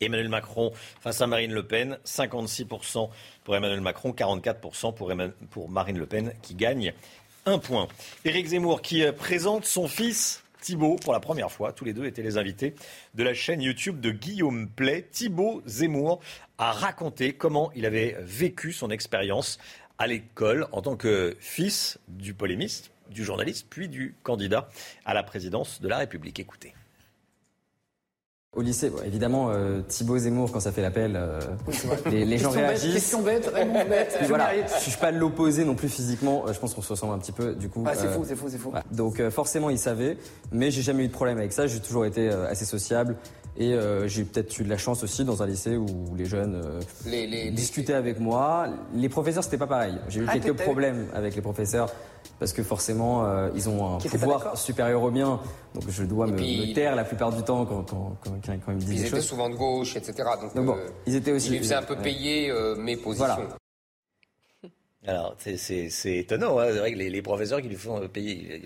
Emmanuel 0.01 0.29
Macron 0.29 0.71
face 1.01 1.21
à 1.21 1.27
Marine 1.27 1.53
Le 1.53 1.65
Pen, 1.65 1.97
56% 2.05 3.09
pour 3.43 3.55
Emmanuel 3.55 3.81
Macron, 3.81 4.11
44% 4.11 4.93
pour, 4.93 5.11
pour 5.49 5.69
Marine 5.69 5.97
Le 5.97 6.05
Pen 6.05 6.33
qui 6.41 6.55
gagne 6.55 6.93
un 7.45 7.57
point. 7.57 7.87
Éric 8.25 8.47
Zemmour 8.47 8.81
qui 8.81 9.03
euh, 9.03 9.11
présente 9.11 9.65
son 9.65 9.87
fils 9.87 10.43
Thibault 10.61 10.95
pour 10.95 11.11
la 11.11 11.19
première 11.19 11.51
fois. 11.51 11.73
Tous 11.73 11.83
les 11.83 11.93
deux 11.93 12.05
étaient 12.05 12.21
les 12.21 12.37
invités 12.37 12.73
de 13.15 13.23
la 13.23 13.33
chaîne 13.33 13.61
YouTube 13.61 13.99
de 13.99 14.11
Guillaume 14.11 14.69
Play. 14.69 15.05
Thibault 15.11 15.61
Zemmour 15.65 16.21
a 16.57 16.71
raconté 16.71 17.33
comment 17.33 17.69
il 17.75 17.85
avait 17.85 18.15
vécu 18.21 18.71
son 18.71 18.89
expérience 18.89 19.59
à 19.97 20.07
l'école 20.07 20.67
en 20.71 20.81
tant 20.81 20.95
que 20.95 21.35
fils 21.39 21.99
du 22.07 22.33
polémiste 22.33 22.92
du 23.13 23.23
journaliste, 23.23 23.67
puis 23.69 23.87
du 23.87 24.15
candidat 24.23 24.69
à 25.05 25.13
la 25.13 25.23
présidence 25.23 25.81
de 25.81 25.87
la 25.87 25.97
République. 25.97 26.39
Écoutez. 26.39 26.73
Au 28.55 28.61
lycée, 28.61 28.91
évidemment, 29.03 29.49
euh, 29.49 29.81
Thibaut 29.81 30.19
Zemmour, 30.19 30.51
quand 30.51 30.59
ça 30.59 30.71
fait 30.71 30.83
l'appel, 30.83 31.15
euh, 31.15 31.39
les, 32.11 32.37
gens 32.37 32.51
réagissent. 32.51 32.93
question 32.93 33.23
bête, 33.23 33.49
vraiment 33.49 33.83
bête. 33.89 34.15
voilà, 34.27 34.51
je 34.67 34.89
suis 34.91 34.99
pas 34.99 35.09
l'opposé 35.09 35.65
non 35.65 35.73
plus 35.73 35.89
physiquement. 35.89 36.45
Euh, 36.45 36.53
je 36.53 36.59
pense 36.59 36.75
qu'on 36.75 36.83
se 36.83 36.89
ressemble 36.89 37.15
un 37.15 37.17
petit 37.17 37.31
peu, 37.31 37.55
du 37.55 37.67
coup. 37.67 37.83
Ah, 37.87 37.95
c'est 37.95 38.09
faux, 38.09 38.23
c'est 38.27 38.35
faux, 38.35 38.49
c'est 38.49 38.59
faux. 38.59 38.71
Donc 38.91 39.27
forcément, 39.29 39.71
il 39.71 39.79
savait, 39.79 40.17
mais 40.51 40.69
j'ai 40.69 40.83
jamais 40.83 41.03
eu 41.03 41.07
de 41.07 41.13
problème 41.13 41.39
avec 41.39 41.51
ça. 41.51 41.65
J'ai 41.65 41.79
toujours 41.79 42.05
été 42.05 42.29
assez 42.29 42.65
sociable. 42.65 43.15
Et 43.57 43.75
j'ai 44.05 44.23
peut-être 44.23 44.59
eu 44.59 44.63
de 44.63 44.69
la 44.69 44.77
chance 44.77 45.03
aussi 45.03 45.23
dans 45.23 45.43
un 45.43 45.47
lycée 45.47 45.77
où 45.77 45.87
les 46.17 46.25
jeunes 46.25 46.61
discutaient 47.51 47.93
avec 47.93 48.19
moi. 48.19 48.67
Les 48.95 49.09
professeurs, 49.09 49.43
c'était 49.43 49.57
pas 49.57 49.67
pareil. 49.67 49.95
J'ai 50.09 50.21
eu 50.21 50.25
ah, 50.27 50.33
quelques 50.33 50.59
problèmes 50.59 51.07
avec 51.13 51.35
les 51.35 51.41
professeurs 51.41 51.89
parce 52.39 52.53
que 52.53 52.63
forcément, 52.63 53.25
euh, 53.25 53.49
ils 53.55 53.69
ont 53.69 53.95
un 53.95 53.97
pouvoir 53.99 54.57
supérieur 54.57 55.03
au 55.03 55.11
mien. 55.11 55.39
Donc 55.73 55.83
je 55.89 56.03
dois 56.03 56.27
me, 56.27 56.73
taire 56.73 56.95
la 56.95 57.03
plupart 57.03 57.31
du 57.31 57.43
temps 57.43 57.65
quand, 57.65 57.83
quand, 57.83 58.17
quand, 58.23 58.31
quand 58.45 58.71
ils 58.71 58.75
me 58.75 58.79
disent 58.79 58.89
des 58.89 58.95
choses. 58.95 59.03
Ils 59.05 59.07
étaient 59.07 59.21
souvent 59.21 59.49
de 59.49 59.55
gauche, 59.55 59.95
etc. 59.95 60.29
Donc, 60.55 60.65
bon, 60.65 60.75
euh, 60.75 60.87
ils 61.05 61.15
étaient 61.15 61.31
aussi. 61.31 61.53
Ils 61.53 61.59
faisaient 61.59 61.75
un 61.75 61.83
peu 61.83 61.95
payer 61.95 62.49
euh, 62.49 62.75
mes 62.75 62.97
positions. 62.97 63.27
Voilà. 63.27 63.57
Alors, 65.05 65.35
c'est 65.37 66.17
étonnant, 66.17 66.59
hein. 66.59 66.67
c'est 66.71 66.79
vrai 66.79 66.93
que 66.93 66.97
les, 66.97 67.21
professeurs 67.21 67.61
qui 67.61 67.67
lui 67.67 67.75
font 67.75 68.07
payer, 68.07 68.61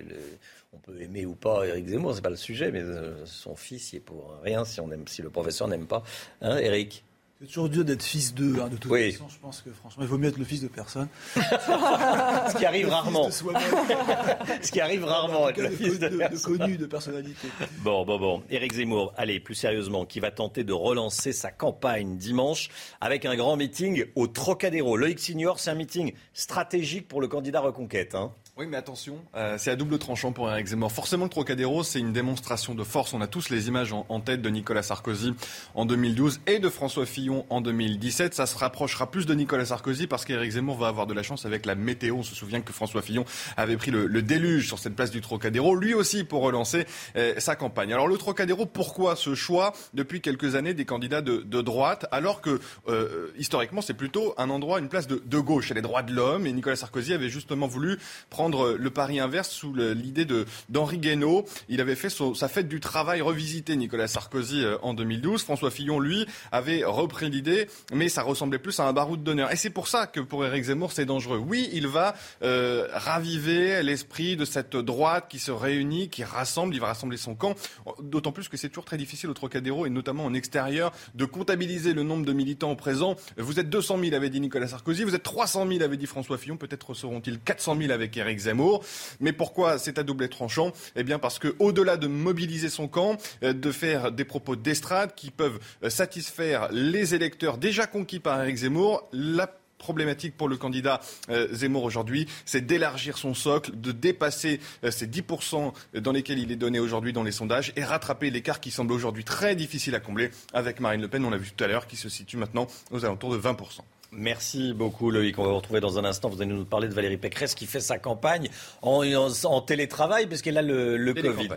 on 0.71 0.77
peut 0.77 1.01
aimer 1.01 1.25
ou 1.25 1.33
pas 1.33 1.65
Eric 1.65 1.87
Zemmour, 1.87 2.13
c'est 2.13 2.21
pas 2.21 2.29
le 2.29 2.35
sujet, 2.35 2.71
mais 2.71 2.83
son 3.25 3.55
fils, 3.55 3.93
il 3.93 3.97
est 3.97 3.99
pour 3.99 4.39
rien 4.43 4.63
si, 4.63 4.79
si 5.07 5.21
le 5.23 5.29
professeur 5.31 5.67
n'aime 5.67 5.87
pas. 5.87 6.03
Hein, 6.41 6.57
Eric 6.57 7.03
c'est 7.39 7.45
toujours 7.45 7.69
dur 7.69 7.85
d'être 7.85 8.01
fils 8.01 8.33
d'eux, 8.33 8.55
hein, 8.59 8.67
de 8.67 8.77
toute 8.77 8.91
façon. 8.91 9.27
Je 9.29 9.37
pense 9.39 9.61
que 9.61 9.69
franchement, 9.71 10.03
il 10.03 10.09
vaut 10.09 10.17
mieux 10.17 10.29
être 10.29 10.39
le 10.39 10.45
fils 10.45 10.61
de 10.61 10.67
personne. 10.67 11.07
Ce 11.35 12.57
qui 12.57 12.65
arrive 12.65 12.89
rarement. 12.89 13.29
Ce 14.61 14.71
qui 14.71 14.81
arrive 14.81 15.03
rarement, 15.03 15.47
être 15.49 15.61
le 15.61 15.69
fils 15.69 15.99
de, 15.99 16.09
de, 16.09 16.43
connu, 16.43 16.77
de 16.77 16.87
personnalité. 16.87 17.47
Bon, 17.83 18.05
bon, 18.05 18.17
bon. 18.17 18.43
Éric 18.49 18.73
Zemmour, 18.73 19.13
allez, 19.17 19.39
plus 19.39 19.53
sérieusement, 19.53 20.05
qui 20.05 20.19
va 20.19 20.31
tenter 20.31 20.63
de 20.63 20.73
relancer 20.73 21.31
sa 21.31 21.51
campagne 21.51 22.17
dimanche 22.17 22.69
avec 23.01 23.23
un 23.25 23.35
grand 23.35 23.55
meeting 23.55 24.05
au 24.15 24.25
Trocadéro. 24.25 24.97
Loïc 24.97 25.19
Signor, 25.19 25.59
c'est 25.59 25.69
un 25.69 25.75
meeting 25.75 26.13
stratégique 26.33 27.07
pour 27.07 27.21
le 27.21 27.27
candidat 27.27 27.59
Reconquête. 27.59 28.15
Hein. 28.15 28.31
Oui, 28.59 28.65
mais 28.65 28.77
attention, 28.77 29.19
euh, 29.35 29.55
c'est 29.59 29.69
à 29.69 29.75
double 29.75 29.99
tranchant 29.99 30.31
pour 30.31 30.49
Eric 30.49 30.65
Zemmour. 30.65 30.91
Forcément, 30.91 31.25
le 31.25 31.29
Trocadéro, 31.29 31.83
c'est 31.83 31.99
une 31.99 32.11
démonstration 32.11 32.73
de 32.73 32.83
force. 32.83 33.13
On 33.13 33.21
a 33.21 33.27
tous 33.27 33.51
les 33.51 33.67
images 33.67 33.93
en, 33.93 34.19
tête 34.19 34.41
de 34.41 34.49
Nicolas 34.49 34.81
Sarkozy 34.81 35.35
en 35.75 35.85
2012 35.85 36.39
et 36.47 36.57
de 36.57 36.67
François 36.67 37.05
Fillon 37.05 37.45
en 37.51 37.61
2017. 37.61 38.33
Ça 38.33 38.47
se 38.47 38.57
rapprochera 38.57 39.11
plus 39.11 39.27
de 39.27 39.35
Nicolas 39.35 39.67
Sarkozy 39.67 40.07
parce 40.07 40.25
qu'Éric 40.25 40.53
Zemmour 40.53 40.75
va 40.75 40.87
avoir 40.87 41.05
de 41.05 41.13
la 41.13 41.21
chance 41.21 41.45
avec 41.45 41.67
la 41.67 41.75
météo. 41.75 42.15
On 42.15 42.23
se 42.23 42.33
souvient 42.33 42.61
que 42.61 42.73
François 42.73 43.03
Fillon 43.03 43.25
avait 43.57 43.77
pris 43.77 43.91
le, 43.91 44.07
déluge 44.23 44.65
sur 44.65 44.79
cette 44.79 44.95
place 44.95 45.11
du 45.11 45.21
Trocadéro, 45.21 45.75
lui 45.75 45.93
aussi 45.93 46.23
pour 46.23 46.41
relancer 46.41 46.87
euh, 47.15 47.35
sa 47.37 47.55
campagne. 47.55 47.93
Alors 47.93 48.07
le 48.07 48.17
Trocadéro, 48.17 48.65
pourquoi 48.65 49.15
ce 49.15 49.35
choix 49.35 49.73
depuis 49.93 50.19
quelques 50.19 50.55
années 50.55 50.73
des 50.73 50.85
candidats 50.85 51.21
de, 51.21 51.61
droite 51.61 52.07
alors 52.11 52.41
que 52.41 52.59
euh, 52.87 53.27
historiquement 53.37 53.81
c'est 53.81 53.93
plutôt 53.93 54.33
un 54.39 54.49
endroit, 54.49 54.79
une 54.79 54.89
place 54.89 55.05
de, 55.05 55.39
gauche. 55.39 55.69
Elle 55.69 55.77
est 55.77 55.83
droit 55.83 56.01
de 56.01 56.11
l'homme 56.11 56.47
et 56.47 56.51
Nicolas 56.51 56.75
Sarkozy 56.75 57.13
avait 57.13 57.29
justement 57.29 57.67
voulu 57.67 57.99
prendre 58.31 58.46
le 58.49 58.89
pari 58.89 59.19
inverse 59.19 59.49
sous 59.49 59.73
l'idée 59.73 60.25
d'Henri 60.69 60.97
Guénaud. 60.97 61.45
Il 61.69 61.81
avait 61.81 61.95
fait 61.95 62.09
sa 62.09 62.47
fête 62.47 62.67
du 62.67 62.79
travail 62.79 63.21
revisité, 63.21 63.75
Nicolas 63.75 64.07
Sarkozy, 64.07 64.63
en 64.81 64.93
2012. 64.93 65.43
François 65.43 65.71
Fillon, 65.71 65.99
lui, 65.99 66.25
avait 66.51 66.83
repris 66.83 67.29
l'idée, 67.29 67.67
mais 67.93 68.09
ça 68.09 68.23
ressemblait 68.23 68.59
plus 68.59 68.79
à 68.79 68.87
un 68.87 68.93
baroud 68.93 69.23
d'honneur. 69.23 69.51
Et 69.51 69.55
c'est 69.55 69.69
pour 69.69 69.87
ça 69.87 70.07
que 70.07 70.19
pour 70.19 70.45
Éric 70.45 70.65
Zemmour, 70.65 70.91
c'est 70.91 71.05
dangereux. 71.05 71.37
Oui, 71.37 71.69
il 71.73 71.87
va 71.87 72.15
raviver 72.41 73.83
l'esprit 73.83 74.35
de 74.35 74.45
cette 74.45 74.75
droite 74.75 75.27
qui 75.29 75.39
se 75.39 75.51
réunit, 75.51 76.09
qui 76.09 76.23
rassemble, 76.23 76.73
il 76.75 76.81
va 76.81 76.87
rassembler 76.87 77.17
son 77.17 77.35
camp. 77.35 77.55
D'autant 78.01 78.31
plus 78.31 78.47
que 78.49 78.57
c'est 78.57 78.69
toujours 78.69 78.85
très 78.85 78.97
difficile 78.97 79.29
au 79.29 79.33
Trocadéro, 79.33 79.85
et 79.85 79.89
notamment 79.89 80.25
en 80.25 80.33
extérieur, 80.33 80.91
de 81.15 81.25
comptabiliser 81.25 81.93
le 81.93 82.03
nombre 82.03 82.25
de 82.25 82.33
militants 82.33 82.71
au 82.71 82.75
présent. 82.75 83.15
Vous 83.37 83.59
êtes 83.59 83.69
200 83.69 83.99
000, 83.99 84.15
avait 84.15 84.29
dit 84.29 84.39
Nicolas 84.39 84.67
Sarkozy, 84.67 85.03
vous 85.03 85.15
êtes 85.15 85.23
300 85.23 85.67
000, 85.67 85.81
avait 85.83 85.97
dit 85.97 86.05
François 86.05 86.37
Fillon, 86.37 86.57
peut-être 86.57 86.93
seront-ils 86.93 87.39
400 87.39 87.77
000 87.79 87.91
avec 87.91 88.15
Éric 88.17 88.36
Zemmour. 88.39 88.83
Mais 89.19 89.33
pourquoi 89.33 89.77
c'est 89.77 89.97
à 89.99 90.03
double 90.03 90.29
tranchant? 90.29 90.71
Eh 90.95 91.03
bien 91.03 91.19
parce 91.19 91.39
que 91.39 91.55
au-delà 91.59 91.97
de 91.97 92.07
mobiliser 92.07 92.69
son 92.69 92.87
camp, 92.87 93.17
euh, 93.43 93.53
de 93.53 93.71
faire 93.71 94.11
des 94.11 94.25
propos 94.25 94.55
d'estrade 94.55 95.15
qui 95.15 95.31
peuvent 95.31 95.59
euh, 95.83 95.89
satisfaire 95.89 96.69
les 96.71 97.15
électeurs 97.15 97.57
déjà 97.57 97.87
conquis 97.87 98.19
par 98.19 98.41
Éric 98.41 98.57
Zemmour, 98.57 99.07
la 99.11 99.47
problématique 99.77 100.35
pour 100.35 100.49
le 100.49 100.57
candidat 100.57 101.01
euh, 101.29 101.47
Zemmour 101.51 101.83
aujourd'hui, 101.83 102.27
c'est 102.45 102.65
d'élargir 102.65 103.17
son 103.17 103.35
socle, 103.35 103.79
de 103.79 103.91
dépasser 103.91 104.59
ces 104.89 105.05
10% 105.05 105.71
dans 105.99 106.11
lesquels 106.11 106.39
il 106.39 106.51
est 106.51 106.55
donné 106.55 106.79
aujourd'hui 106.79 107.13
dans 107.13 107.21
les 107.21 107.31
sondages 107.31 107.73
et 107.75 107.83
rattraper 107.83 108.31
l'écart 108.31 108.59
qui 108.59 108.71
semble 108.71 108.91
aujourd'hui 108.91 109.23
très 109.23 109.55
difficile 109.55 109.93
à 109.93 109.99
combler 109.99 110.31
avec 110.51 110.79
Marine 110.79 111.01
Le 111.01 111.07
Pen, 111.07 111.23
on 111.25 111.29
l'a 111.29 111.37
vu 111.37 111.51
tout 111.55 111.63
à 111.63 111.67
l'heure, 111.67 111.85
qui 111.85 111.95
se 111.95 112.09
situe 112.09 112.37
maintenant 112.37 112.65
aux 112.89 113.05
alentours 113.05 113.31
de 113.31 113.37
20%. 113.37 113.81
Merci 114.11 114.73
beaucoup 114.73 115.11
Loïc. 115.11 115.37
On 115.37 115.43
va 115.43 115.49
vous 115.49 115.55
retrouver 115.57 115.79
dans 115.79 115.99
un 115.99 116.05
instant. 116.05 116.29
Vous 116.29 116.41
allez 116.41 116.51
nous 116.51 116.65
parler 116.65 116.87
de 116.87 116.93
Valérie 116.93 117.17
Pécresse 117.17 117.55
qui 117.55 117.65
fait 117.65 117.79
sa 117.79 117.99
campagne 117.99 118.49
en, 118.81 119.61
télétravail 119.61 120.27
parce 120.27 120.41
qu'elle 120.41 120.57
a 120.57 120.61
le 120.61 121.13
Covid. 121.13 121.49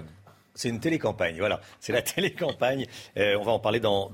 C'est 0.55 0.69
une 0.69 0.81
télécampagne, 0.81 1.39
voilà. 1.39 1.61
C'est 1.79 1.93
la 1.93 2.03
télécampagne. 2.03 2.87
Euh, 3.17 3.37
on 3.39 3.45
va 3.45 3.53
en 3.53 3.59
parler 3.59 3.81
dans, 3.81 4.11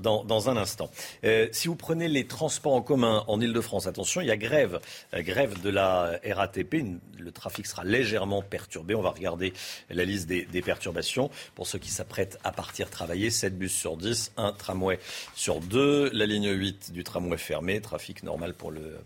un 0.48 0.56
instant. 0.56 0.90
Euh, 1.24 1.48
si 1.52 1.68
vous 1.68 1.76
prenez 1.76 2.08
les 2.08 2.26
transports 2.26 2.74
en 2.74 2.82
commun 2.82 3.24
en 3.26 3.40
Ile-de-France, 3.40 3.86
attention, 3.86 4.20
il 4.20 4.26
y 4.26 4.30
a 4.30 4.36
grève, 4.36 4.80
euh, 5.14 5.22
grève 5.22 5.60
de 5.62 5.70
la 5.70 6.20
RATP. 6.24 6.84
Le 7.18 7.32
trafic 7.32 7.66
sera 7.66 7.84
légèrement 7.84 8.42
perturbé. 8.42 8.94
On 8.94 9.02
va 9.02 9.10
regarder 9.10 9.52
la 9.90 10.04
liste 10.04 10.26
des, 10.26 10.62
perturbations. 10.62 11.30
Pour 11.54 11.66
ceux 11.66 11.78
qui 11.78 11.90
s'apprêtent 11.90 12.38
à 12.44 12.52
partir 12.52 12.90
travailler, 12.90 13.30
7 13.30 13.56
bus 13.56 13.72
sur 13.72 13.96
10, 13.96 14.32
un 14.36 14.52
tramway 14.52 14.98
sur 15.34 15.60
2. 15.60 16.10
La 16.12 16.26
ligne 16.26 16.50
8 16.50 16.92
du 16.92 17.04
tramway 17.04 17.38
fermée, 17.38 17.80
trafic 17.80 18.22
normal 18.22 18.54
pour 18.54 18.70
le 18.70 18.98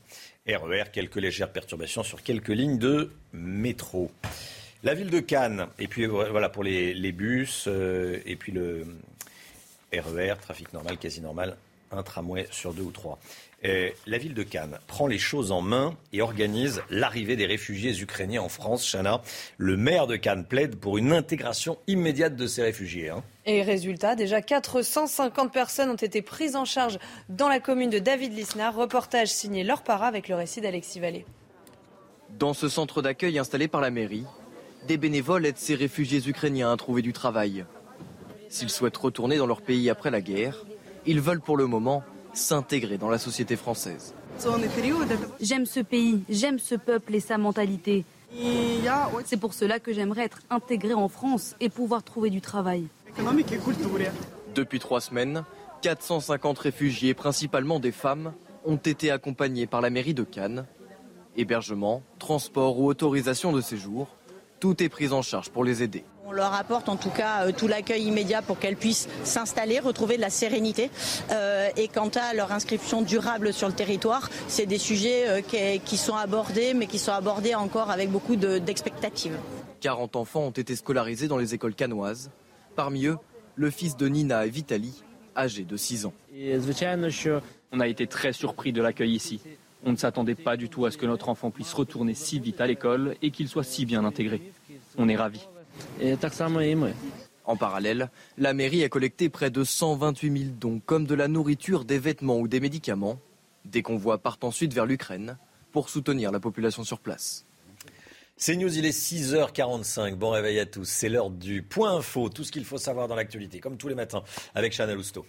RER. 0.46 0.82
E 0.82 0.90
quelques 0.92 1.16
légères 1.16 1.52
perturbations 1.52 2.02
sur 2.02 2.22
quelques 2.22 2.48
lignes 2.48 2.78
de 2.78 3.12
métro. 3.32 4.10
La 4.82 4.94
ville 4.94 5.10
de 5.10 5.20
Cannes, 5.20 5.66
et 5.78 5.88
puis 5.88 6.04
euh, 6.04 6.28
voilà 6.30 6.48
pour 6.48 6.64
les, 6.64 7.12
bus, 7.12 7.66
euh, 7.66 8.18
et 8.24 8.34
puis 8.34 8.50
le 8.50 8.86
RER, 9.92 10.32
e 10.32 10.34
trafic 10.40 10.72
normal, 10.72 10.96
quasi 10.96 11.20
normal, 11.20 11.58
un 11.92 12.02
tramway 12.02 12.46
sur 12.50 12.72
deux 12.72 12.84
ou 12.84 12.90
trois. 12.90 13.18
la 13.62 14.16
ville 14.16 14.32
de 14.32 14.42
Cannes 14.42 14.78
prend 14.86 15.06
les 15.06 15.18
choses 15.18 15.52
en 15.52 15.60
main 15.60 15.94
et 16.14 16.22
organise 16.22 16.82
l'arrivée 16.88 17.36
des 17.36 17.44
réfugiés 17.44 18.00
ukrainiens 18.00 18.40
en 18.40 18.48
France. 18.48 18.90
Chana, 18.90 19.20
le 19.58 19.76
maire 19.76 20.06
de 20.06 20.16
Cannes 20.16 20.46
plaide 20.46 20.76
pour 20.76 20.96
une 20.96 21.12
intégration 21.12 21.76
immédiate 21.86 22.36
de 22.36 22.46
ces 22.46 22.62
réfugiés. 22.62 23.10
Hein. 23.10 23.22
Et 23.44 23.62
résultat, 23.62 24.14
déjà 24.14 24.40
450 24.40 25.52
personnes 25.52 25.90
ont 25.90 25.94
été 25.94 26.22
prises 26.22 26.56
en 26.56 26.64
charge 26.64 26.98
dans 27.28 27.48
la 27.48 27.60
commune 27.60 27.90
de 27.90 27.98
David 27.98 28.32
Lisnard. 28.32 28.76
Reportage 28.76 29.28
signé 29.28 29.62
Laure 29.62 29.82
Para 29.82 30.06
avec 30.06 30.28
le 30.28 30.36
récit 30.36 30.62
d'Alexis 30.62 31.00
Vallée. 31.00 31.26
Dans 32.38 32.54
ce 32.54 32.68
centre 32.70 33.02
d'accueil 33.02 33.38
installé 33.38 33.68
par 33.68 33.80
la 33.80 33.90
mairie, 33.90 34.24
des 34.86 34.96
bénévoles 34.96 35.46
aident 35.46 35.56
ces 35.56 35.74
réfugiés 35.74 36.26
ukrainiens 36.26 36.72
à 36.72 36.76
trouver 36.76 37.02
du 37.02 37.12
travail. 37.12 37.64
S'ils 38.48 38.70
souhaitent 38.70 38.96
retourner 38.96 39.36
dans 39.36 39.46
leur 39.46 39.62
pays 39.62 39.90
après 39.90 40.10
la 40.10 40.20
guerre, 40.20 40.64
ils 41.06 41.20
veulent 41.20 41.40
pour 41.40 41.56
le 41.56 41.66
moment 41.66 42.02
s'intégrer 42.32 42.98
dans 42.98 43.10
la 43.10 43.18
société 43.18 43.56
française. 43.56 44.14
J'aime 45.40 45.66
ce 45.66 45.80
pays, 45.80 46.22
j'aime 46.28 46.58
ce 46.58 46.74
peuple 46.74 47.14
et 47.14 47.20
sa 47.20 47.38
mentalité. 47.38 48.04
C'est 49.24 49.36
pour 49.36 49.54
cela 49.54 49.80
que 49.80 49.92
j'aimerais 49.92 50.22
être 50.24 50.40
intégré 50.50 50.94
en 50.94 51.08
France 51.08 51.56
et 51.60 51.68
pouvoir 51.68 52.02
trouver 52.02 52.30
du 52.30 52.40
travail. 52.40 52.86
Depuis 54.54 54.78
trois 54.78 55.00
semaines, 55.00 55.44
450 55.82 56.58
réfugiés, 56.58 57.14
principalement 57.14 57.80
des 57.80 57.92
femmes, 57.92 58.32
ont 58.64 58.76
été 58.76 59.10
accompagnés 59.10 59.66
par 59.66 59.80
la 59.80 59.90
mairie 59.90 60.14
de 60.14 60.22
Cannes. 60.22 60.66
Hébergement, 61.36 62.02
transport 62.18 62.78
ou 62.78 62.86
autorisation 62.88 63.52
de 63.52 63.60
séjour, 63.60 64.08
tout 64.60 64.82
est 64.82 64.88
pris 64.88 65.10
en 65.12 65.22
charge 65.22 65.48
pour 65.48 65.64
les 65.64 65.82
aider. 65.82 66.04
On 66.26 66.32
leur 66.32 66.54
apporte 66.54 66.88
en 66.88 66.96
tout 66.96 67.10
cas 67.10 67.46
euh, 67.46 67.52
tout 67.52 67.66
l'accueil 67.66 68.04
immédiat 68.04 68.40
pour 68.40 68.58
qu'elles 68.60 68.76
puissent 68.76 69.08
s'installer, 69.24 69.80
retrouver 69.80 70.16
de 70.16 70.20
la 70.20 70.30
sérénité. 70.30 70.90
Euh, 71.32 71.68
et 71.76 71.88
quant 71.88 72.10
à 72.14 72.34
leur 72.34 72.52
inscription 72.52 73.02
durable 73.02 73.52
sur 73.52 73.66
le 73.66 73.74
territoire, 73.74 74.30
c'est 74.46 74.66
des 74.66 74.78
sujets 74.78 75.28
euh, 75.28 75.78
qui, 75.84 75.96
sont 75.96 76.14
abordés, 76.14 76.74
mais 76.74 76.86
qui 76.86 77.00
sont 77.00 77.12
abordés 77.12 77.56
encore 77.56 77.90
avec 77.90 78.10
beaucoup 78.10 78.36
d'expectatives. 78.36 79.36
40 79.80 80.14
enfants 80.14 80.42
ont 80.42 80.50
été 80.50 80.76
scolarisés 80.76 81.26
dans 81.26 81.38
les 81.38 81.54
écoles 81.54 81.74
canoises. 81.74 82.30
Parmi 82.76 83.06
eux, 83.06 83.16
le 83.56 83.70
fils 83.70 83.96
de 83.96 84.06
Nina 84.06 84.46
et 84.46 84.50
Vitali, 84.50 85.02
âgé 85.36 85.64
de 85.64 85.76
6 85.76 86.06
ans. 86.06 86.12
On 87.72 87.80
a 87.80 87.88
été 87.88 88.06
très 88.06 88.32
surpris 88.32 88.72
de 88.72 88.82
l'accueil 88.82 89.14
ici. 89.14 89.40
On 89.84 89.92
ne 89.92 89.96
s'attendait 89.96 90.34
pas 90.34 90.56
du 90.56 90.68
tout 90.68 90.84
à 90.84 90.90
ce 90.90 90.98
que 90.98 91.06
notre 91.06 91.28
enfant 91.28 91.50
puisse 91.50 91.72
retourner 91.72 92.14
si 92.14 92.38
vite 92.38 92.60
à 92.60 92.66
l'école 92.66 93.16
et 93.22 93.30
qu'il 93.30 93.48
soit 93.48 93.64
si 93.64 93.86
bien 93.86 94.04
intégré. 94.04 94.52
On 94.98 95.08
est 95.08 95.16
ravis. 95.16 95.46
En 97.44 97.56
parallèle, 97.56 98.10
la 98.36 98.52
mairie 98.52 98.84
a 98.84 98.88
collecté 98.88 99.28
près 99.28 99.50
de 99.50 99.64
128 99.64 100.38
000 100.38 100.54
dons, 100.58 100.80
comme 100.84 101.06
de 101.06 101.14
la 101.14 101.26
nourriture, 101.26 101.84
des 101.84 101.98
vêtements 101.98 102.38
ou 102.38 102.46
des 102.46 102.60
médicaments. 102.60 103.18
Des 103.64 103.82
convois 103.82 104.18
partent 104.18 104.44
ensuite 104.44 104.74
vers 104.74 104.86
l'Ukraine 104.86 105.38
pour 105.72 105.88
soutenir 105.88 106.32
la 106.32 106.40
population 106.40 106.84
sur 106.84 107.00
place. 107.00 107.46
C'est 108.36 108.56
News, 108.56 108.76
il 108.76 108.86
est 108.86 108.98
6h45. 108.98 110.14
Bon 110.14 110.30
réveil 110.30 110.58
à 110.60 110.66
tous. 110.66 110.84
C'est 110.88 111.08
l'heure 111.08 111.30
du 111.30 111.62
point 111.62 111.96
info. 111.96 112.28
Tout 112.28 112.44
ce 112.44 112.52
qu'il 112.52 112.64
faut 112.64 112.78
savoir 112.78 113.08
dans 113.08 113.14
l'actualité, 113.14 113.60
comme 113.60 113.76
tous 113.76 113.88
les 113.88 113.94
matins, 113.94 114.22
avec 114.54 114.74
Chana 114.74 114.94
Lousteau. 114.94 115.26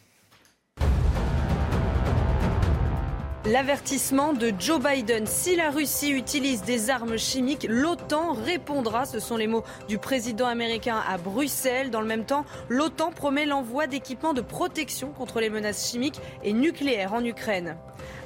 L'avertissement 3.45 4.33
de 4.33 4.53
Joe 4.59 4.79
Biden. 4.79 5.25
Si 5.25 5.55
la 5.55 5.71
Russie 5.71 6.11
utilise 6.11 6.61
des 6.61 6.91
armes 6.91 7.17
chimiques, 7.17 7.65
l'OTAN 7.67 8.33
répondra. 8.33 9.05
Ce 9.05 9.19
sont 9.19 9.35
les 9.35 9.47
mots 9.47 9.63
du 9.87 9.97
président 9.97 10.45
américain 10.45 11.01
à 11.09 11.17
Bruxelles. 11.17 11.89
Dans 11.89 12.01
le 12.01 12.07
même 12.07 12.25
temps, 12.25 12.45
l'OTAN 12.69 13.09
promet 13.11 13.47
l'envoi 13.47 13.87
d'équipements 13.87 14.35
de 14.35 14.41
protection 14.41 15.09
contre 15.09 15.39
les 15.39 15.49
menaces 15.49 15.89
chimiques 15.89 16.21
et 16.43 16.53
nucléaires 16.53 17.15
en 17.15 17.25
Ukraine. 17.25 17.77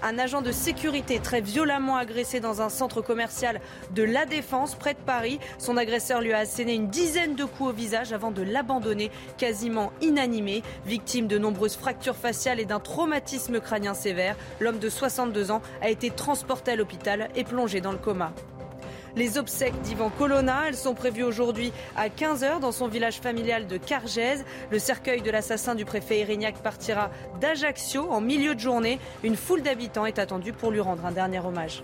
Un 0.08 0.20
agent 0.20 0.44
de 0.44 0.52
sécurité 0.52 1.18
très 1.18 1.42
violemment 1.42 1.98
agressé 1.98 2.40
dans 2.40 2.62
un 2.62 2.70
centre 2.70 3.02
commercial 3.02 3.60
de 3.96 4.04
La 4.04 4.28
Défense, 4.28 4.76
près 4.76 4.94
de 4.94 5.00
Paris. 5.00 5.40
Son 5.58 5.78
agresseur 5.78 6.22
lui 6.22 6.32
a 6.32 6.38
asséné 6.38 6.76
une 6.76 6.90
dizaine 6.90 7.34
de 7.34 7.44
coups 7.44 7.72
au 7.72 7.74
visage 7.74 8.14
avant 8.14 8.30
de 8.30 8.44
l'abandonner, 8.44 9.10
quasiment 9.40 9.92
inanimé. 10.02 10.62
Victime 10.86 11.26
de 11.26 11.40
nombreuses 11.40 11.76
fractures 11.76 12.16
faciales 12.16 12.60
et 12.60 12.66
d'un 12.66 12.80
traumatisme 12.80 13.60
crânien 13.60 13.96
sévère, 13.96 14.36
l'homme 14.60 14.78
de 14.78 14.90
62 14.90 15.50
ans 15.50 15.64
a 15.82 15.90
été 15.90 16.12
transporté 16.12 16.74
à 16.74 16.76
l'hôpital 16.76 17.30
et 17.34 17.44
plongé 17.44 17.82
dans 17.82 17.92
le 17.92 17.98
coma. 17.98 18.32
Les 19.16 19.38
obsèques 19.38 19.80
d'Ivan 19.82 20.10
Colonna, 20.10 20.64
elles 20.68 20.76
sont 20.76 20.94
prévues 20.94 21.24
aujourd'hui 21.24 21.72
à 21.96 22.10
15h 22.10 22.60
dans 22.60 22.74
son 22.74 22.90
village 22.90 23.22
familial 23.22 23.66
de 23.66 23.78
Cargèse. 23.78 24.44
Le 24.72 24.78
cercueil 24.78 25.22
de 25.22 25.32
l'assassin 25.32 25.74
du 25.74 25.86
préfet 25.86 26.20
Erignac 26.20 26.62
partira 26.62 27.10
d'Ajaccio 27.40 28.12
en 28.12 28.20
milieu 28.20 28.56
de 28.56 28.60
journée. 28.60 29.00
Une 29.24 29.38
foule 29.38 29.62
d'habitants 29.62 30.06
est 30.06 30.20
attendue 30.20 30.52
pour 30.52 30.70
lui 30.70 30.82
rendre 30.82 31.06
un 31.06 31.14
dernier 31.14 31.40
hommage. 31.40 31.82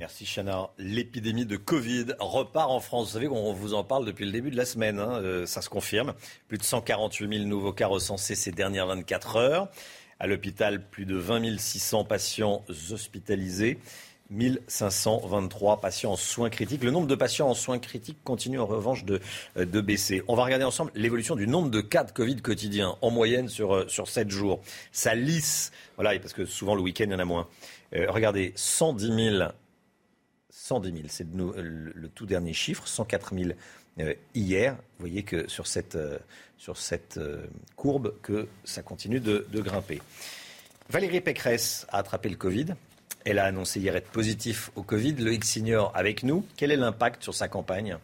Merci 0.00 0.24
Chana. 0.24 0.70
L'épidémie 0.76 1.46
de 1.46 1.56
Covid 1.56 2.06
repart 2.18 2.68
en 2.68 2.80
France. 2.80 3.06
Vous 3.06 3.12
savez 3.12 3.28
qu'on 3.28 3.52
vous 3.52 3.74
en 3.74 3.84
parle 3.84 4.06
depuis 4.06 4.24
le 4.24 4.32
début 4.32 4.50
de 4.50 4.56
la 4.56 4.64
semaine. 4.64 4.98
Hein. 4.98 5.20
Euh, 5.22 5.46
ça 5.46 5.62
se 5.62 5.68
confirme. 5.68 6.14
Plus 6.48 6.58
de 6.58 6.64
148 6.64 7.38
000 7.38 7.48
nouveaux 7.48 7.72
cas 7.72 7.86
recensés 7.86 8.34
ces 8.34 8.50
dernières 8.50 8.88
24 8.88 9.36
heures. 9.36 9.68
À 10.18 10.26
l'hôpital, 10.26 10.82
plus 10.88 11.04
de 11.04 11.14
20 11.14 11.58
600 11.58 12.04
patients 12.04 12.64
hospitalisés. 12.90 13.78
1523 14.30 15.80
patients 15.80 16.12
en 16.12 16.16
soins 16.16 16.50
critiques. 16.50 16.82
Le 16.82 16.90
nombre 16.90 17.06
de 17.06 17.14
patients 17.14 17.48
en 17.48 17.54
soins 17.54 17.78
critiques 17.78 18.22
continue 18.24 18.58
en 18.58 18.66
revanche 18.66 19.04
de, 19.04 19.20
euh, 19.56 19.64
de 19.64 19.80
baisser. 19.80 20.22
On 20.28 20.34
va 20.34 20.44
regarder 20.44 20.64
ensemble 20.64 20.90
l'évolution 20.94 21.36
du 21.36 21.46
nombre 21.46 21.70
de 21.70 21.80
cas 21.80 22.04
de 22.04 22.12
Covid 22.12 22.36
quotidiens 22.36 22.96
en 23.02 23.10
moyenne 23.10 23.48
sur, 23.48 23.74
euh, 23.74 23.88
sur 23.88 24.08
7 24.08 24.30
jours. 24.30 24.62
Ça 24.92 25.14
lisse, 25.14 25.72
voilà, 25.96 26.18
parce 26.18 26.32
que 26.32 26.44
souvent 26.44 26.74
le 26.74 26.82
week-end, 26.82 27.04
il 27.06 27.12
y 27.12 27.14
en 27.14 27.18
a 27.18 27.24
moins. 27.24 27.48
Euh, 27.94 28.06
regardez, 28.10 28.52
110 28.56 29.06
000, 29.38 29.44
110 30.50 30.92
000 30.92 31.04
c'est 31.08 31.26
le, 31.32 32.08
tout 32.14 32.26
dernier 32.26 32.52
chiffre, 32.52 32.86
104 32.86 33.34
000 33.34 33.50
hier. 34.34 34.74
Vous 34.74 35.06
voyez 35.06 35.22
que 35.22 35.48
sur 35.48 35.66
cette, 35.66 35.96
sur 36.58 36.76
cette 36.76 37.20
courbe, 37.76 38.14
que 38.22 38.48
ça 38.64 38.82
continue 38.82 39.20
de, 39.20 39.46
de 39.50 39.60
grimper. 39.60 40.02
Valérie 40.88 41.20
Pécresse 41.20 41.86
a 41.90 41.98
attrapé 41.98 42.28
le 42.28 42.36
Covid. 42.36 42.74
Elle 43.28 43.40
a 43.40 43.44
annoncé 43.46 43.80
hier 43.80 43.96
être 43.96 44.08
positif 44.08 44.70
au 44.76 44.82
Covid. 44.82 45.14
Loïc 45.14 45.44
Signor 45.44 45.90
avec 45.96 46.22
nous. 46.22 46.46
Quel 46.56 46.70
est 46.70 46.76
l'impact 46.76 47.24
sur 47.24 47.34
sa 47.34 47.48
campagne? 47.48 47.98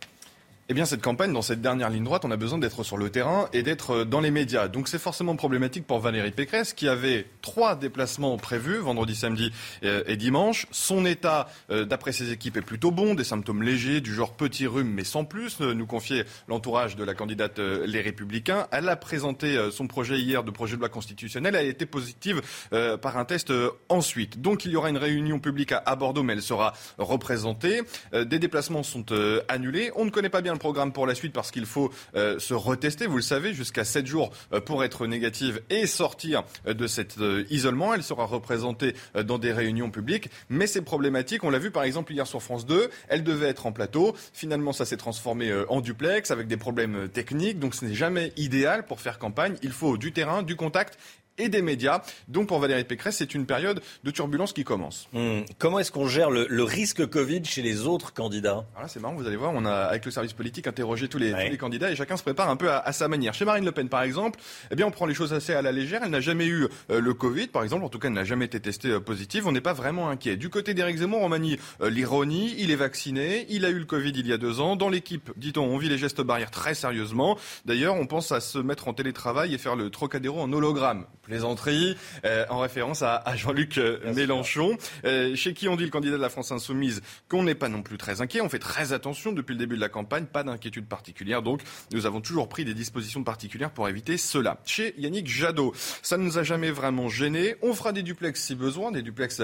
Eh 0.68 0.74
bien, 0.74 0.84
cette 0.84 1.02
campagne, 1.02 1.32
dans 1.32 1.42
cette 1.42 1.60
dernière 1.60 1.90
ligne 1.90 2.04
droite, 2.04 2.24
on 2.24 2.30
a 2.30 2.36
besoin 2.36 2.56
d'être 2.56 2.84
sur 2.84 2.96
le 2.96 3.10
terrain 3.10 3.48
et 3.52 3.64
d'être 3.64 3.90
euh, 3.90 4.04
dans 4.04 4.20
les 4.20 4.30
médias. 4.30 4.68
Donc, 4.68 4.86
c'est 4.86 5.00
forcément 5.00 5.34
problématique 5.34 5.88
pour 5.88 5.98
Valérie 5.98 6.30
Pécresse, 6.30 6.72
qui 6.72 6.86
avait 6.86 7.26
trois 7.42 7.74
déplacements 7.74 8.36
prévus, 8.36 8.78
vendredi, 8.78 9.16
samedi 9.16 9.52
euh, 9.82 10.04
et 10.06 10.16
dimanche. 10.16 10.68
Son 10.70 11.04
état, 11.04 11.48
euh, 11.70 11.84
d'après 11.84 12.12
ses 12.12 12.30
équipes, 12.30 12.56
est 12.58 12.62
plutôt 12.62 12.92
bon. 12.92 13.14
Des 13.14 13.24
symptômes 13.24 13.64
légers, 13.64 14.00
du 14.00 14.14
genre 14.14 14.34
petit 14.34 14.68
rhume, 14.68 14.88
mais 14.88 15.02
sans 15.02 15.24
plus, 15.24 15.60
nous 15.60 15.86
confiait 15.86 16.26
l'entourage 16.46 16.94
de 16.94 17.02
la 17.02 17.14
candidate 17.14 17.58
Les 17.58 18.00
Républicains. 18.00 18.68
Elle 18.70 18.88
a 18.88 18.96
présenté 18.96 19.58
son 19.72 19.88
projet 19.88 20.20
hier 20.20 20.44
de 20.44 20.50
projet 20.52 20.76
de 20.76 20.80
loi 20.80 20.88
constitutionnelle. 20.88 21.56
Elle 21.56 21.66
a 21.66 21.68
été 21.68 21.86
positive 21.86 22.40
par 22.70 23.16
un 23.16 23.24
test 23.24 23.52
ensuite. 23.88 24.40
Donc, 24.40 24.64
il 24.64 24.70
y 24.70 24.76
aura 24.76 24.90
une 24.90 24.96
réunion 24.96 25.40
publique 25.40 25.72
à 25.72 25.96
Bordeaux, 25.96 26.22
mais 26.22 26.34
elle 26.34 26.42
sera 26.42 26.72
représentée. 26.98 27.82
Des 28.12 28.38
déplacements 28.38 28.82
sont 28.82 29.06
annulés. 29.48 29.90
On 29.96 30.04
ne 30.04 30.10
connaît 30.10 30.30
pas 30.30 30.40
bien 30.40 30.51
programme 30.56 30.92
pour 30.92 31.06
la 31.06 31.14
suite 31.14 31.32
parce 31.32 31.50
qu'il 31.50 31.66
faut 31.66 31.90
euh, 32.14 32.38
se 32.38 32.54
retester, 32.54 33.06
vous 33.06 33.16
le 33.16 33.22
savez, 33.22 33.54
jusqu'à 33.54 33.84
7 33.84 34.06
jours 34.06 34.30
euh, 34.52 34.60
pour 34.60 34.84
être 34.84 35.06
négative 35.06 35.62
et 35.70 35.86
sortir 35.86 36.44
euh, 36.66 36.74
de 36.74 36.86
cet 36.86 37.16
isolement. 37.50 37.94
Elle 37.94 38.02
sera 38.02 38.24
représentée 38.24 38.94
dans 39.14 39.38
des 39.38 39.52
réunions 39.52 39.90
publiques, 39.90 40.28
mais 40.48 40.66
c'est 40.66 40.82
problématique. 40.82 41.44
On 41.44 41.50
l'a 41.50 41.58
vu 41.58 41.70
par 41.70 41.84
exemple 41.84 42.12
hier 42.12 42.26
sur 42.26 42.42
France 42.42 42.66
2, 42.66 42.90
elle 43.08 43.22
devait 43.22 43.48
être 43.48 43.66
en 43.66 43.72
plateau. 43.72 44.14
Finalement, 44.32 44.72
ça 44.72 44.84
s'est 44.84 44.96
transformé 44.96 45.52
en 45.68 45.80
duplex 45.80 46.30
avec 46.30 46.46
des 46.46 46.56
problèmes 46.56 47.08
techniques, 47.08 47.58
donc 47.58 47.74
ce 47.74 47.84
n'est 47.84 47.94
jamais 47.94 48.32
idéal 48.36 48.86
pour 48.86 49.00
faire 49.00 49.18
campagne. 49.18 49.56
Il 49.62 49.72
faut 49.72 49.96
du 49.96 50.12
terrain, 50.12 50.42
du 50.42 50.56
contact 50.56 50.98
et 51.38 51.48
des 51.48 51.62
médias. 51.62 52.02
Donc 52.28 52.48
pour 52.48 52.58
Valérie 52.58 52.84
Pécresse, 52.84 53.16
c'est 53.16 53.34
une 53.34 53.46
période 53.46 53.82
de 54.04 54.10
turbulence 54.10 54.52
qui 54.52 54.64
commence. 54.64 55.08
Hmm. 55.12 55.40
Comment 55.58 55.78
est-ce 55.78 55.92
qu'on 55.92 56.06
gère 56.06 56.30
le, 56.30 56.62
risque 56.62 57.06
Covid 57.06 57.44
chez 57.44 57.62
les 57.62 57.86
autres 57.86 58.12
candidats? 58.12 58.64
Alors 58.76 58.88
C'est 58.88 59.00
marrant, 59.00 59.14
vous 59.14 59.26
allez 59.26 59.36
voir, 59.36 59.52
on 59.54 59.64
a 59.64 59.72
avec 59.72 60.04
le 60.04 60.10
service 60.10 60.32
politique 60.32 60.66
interrogé 60.66 61.08
tous 61.08 61.18
les, 61.18 61.32
les 61.50 61.58
candidats 61.58 61.90
et 61.90 61.96
chacun 61.96 62.16
se 62.16 62.22
prépare 62.22 62.48
un 62.48 62.56
peu 62.56 62.70
à, 62.70 62.92
sa 62.92 63.08
manière. 63.08 63.34
Chez 63.34 63.44
Marine 63.44 63.64
Le 63.64 63.72
Pen, 63.72 63.88
par 63.88 64.02
exemple, 64.02 64.38
eh 64.70 64.76
bien 64.76 64.86
on 64.86 64.90
prend 64.90 65.06
les 65.06 65.14
choses 65.14 65.32
assez 65.32 65.52
à 65.54 65.62
la 65.62 65.72
légère. 65.72 66.02
Elle 66.04 66.10
n'a 66.10 66.20
jamais 66.20 66.46
eu 66.46 66.68
euh, 66.90 67.00
le 67.00 67.14
Covid, 67.14 67.48
par 67.48 67.62
exemple, 67.62 67.84
en 67.84 67.88
tout 67.88 67.98
cas, 67.98 68.08
elle 68.08 68.14
n'a 68.14 68.24
jamais 68.24 68.44
été 68.44 68.60
testée 68.60 68.90
euh, 68.90 69.00
positive. 69.00 69.46
On 69.46 69.52
n'est 69.52 69.60
pas 69.60 69.72
vraiment 69.72 70.08
inquiet. 70.08 70.36
Du 70.36 70.48
côté 70.48 70.74
d'Éric 70.74 70.98
Zemmour, 70.98 71.22
on 71.22 71.28
manie 71.28 71.58
euh, 71.80 71.90
l'ironie. 71.90 72.54
Il 72.58 72.70
est 72.70 72.76
vacciné, 72.76 73.46
il 73.48 73.64
a 73.64 73.70
eu 73.70 73.78
le 73.78 73.84
Covid 73.84 74.12
il 74.14 74.26
y 74.26 74.32
a 74.32 74.38
deux 74.38 74.60
ans. 74.60 74.76
Dans 74.76 74.88
l'équipe, 74.88 75.30
dit-on, 75.36 75.64
on 75.64 75.78
vit 75.78 75.88
les 75.88 75.98
gestes 75.98 76.20
barrières 76.20 76.50
très 76.50 76.74
sérieusement. 76.74 77.38
D'ailleurs, 77.64 77.96
on 77.96 78.06
pense 78.06 78.32
à 78.32 78.40
se 78.40 78.58
mettre 78.58 78.88
en 78.88 78.94
télétravail 78.94 79.54
et 79.54 79.58
faire 79.58 79.76
le 79.76 79.90
Trocadéro 79.90 80.40
en 80.40 80.52
hologramme. 80.52 81.06
Plaisanterie. 81.32 81.96
Euh, 82.26 82.44
en 82.50 82.58
référence 82.58 83.00
à, 83.02 83.22
Jean-Luc 83.36 83.78
euh, 83.78 84.12
Mélenchon, 84.14 84.76
euh, 85.06 85.34
chez 85.34 85.54
qui 85.54 85.66
on 85.66 85.76
dit 85.76 85.84
le 85.84 85.90
candidat 85.90 86.16
de 86.18 86.22
la 86.22 86.28
France 86.28 86.52
insoumise 86.52 87.00
qu'on 87.28 87.42
n'est 87.42 87.54
pas 87.54 87.70
non 87.70 87.82
plus 87.82 87.96
très 87.96 88.20
inquiet. 88.20 88.42
On 88.42 88.50
fait 88.50 88.58
très 88.58 88.92
attention 88.92 89.32
depuis 89.32 89.54
le 89.54 89.58
début 89.58 89.76
de 89.76 89.80
la 89.80 89.88
campagne, 89.88 90.26
pas 90.26 90.44
d'inquiétude 90.44 90.86
particulière. 90.86 91.40
Donc 91.40 91.62
nous 91.92 92.04
avons 92.04 92.20
toujours 92.20 92.50
pris 92.50 92.66
des 92.66 92.74
dispositions 92.74 93.24
particulières 93.24 93.70
pour 93.70 93.88
éviter 93.88 94.18
cela. 94.18 94.58
Chez 94.66 94.94
Yannick 94.98 95.26
Jadot, 95.26 95.72
ça 96.02 96.18
ne 96.18 96.24
nous 96.24 96.36
a 96.36 96.42
jamais 96.42 96.70
vraiment 96.70 97.08
gêné. 97.08 97.56
On 97.62 97.72
fera 97.72 97.92
des 97.92 98.02
duplex 98.02 98.38
si 98.42 98.54
besoin, 98.54 98.92
des 98.92 99.02
duplex 99.02 99.40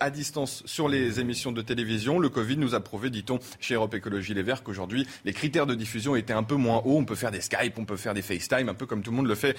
à 0.00 0.10
distance 0.10 0.64
sur 0.66 0.88
les 0.88 1.20
émissions 1.20 1.52
de 1.52 1.62
télévision. 1.62 2.18
Le 2.18 2.28
Covid 2.28 2.56
nous 2.56 2.74
a 2.74 2.80
prouvé, 2.80 3.08
dit-on, 3.08 3.38
chez 3.60 3.74
Europe 3.74 3.94
Écologie 3.94 4.34
Les 4.34 4.42
Verts, 4.42 4.64
qu'aujourd'hui 4.64 5.06
les 5.24 5.32
critères 5.32 5.66
de 5.66 5.76
diffusion 5.76 6.16
étaient 6.16 6.32
un 6.32 6.42
peu 6.42 6.56
moins 6.56 6.82
hauts. 6.84 6.98
On 6.98 7.04
peut 7.04 7.14
faire 7.14 7.30
des 7.30 7.40
Skype, 7.40 7.78
on 7.78 7.84
peut 7.84 7.96
faire 7.96 8.14
des 8.14 8.22
FaceTime, 8.22 8.68
un 8.68 8.74
peu 8.74 8.86
comme 8.86 9.02
tout 9.02 9.12
le 9.12 9.16
monde 9.16 9.28
le 9.28 9.36
fait 9.36 9.56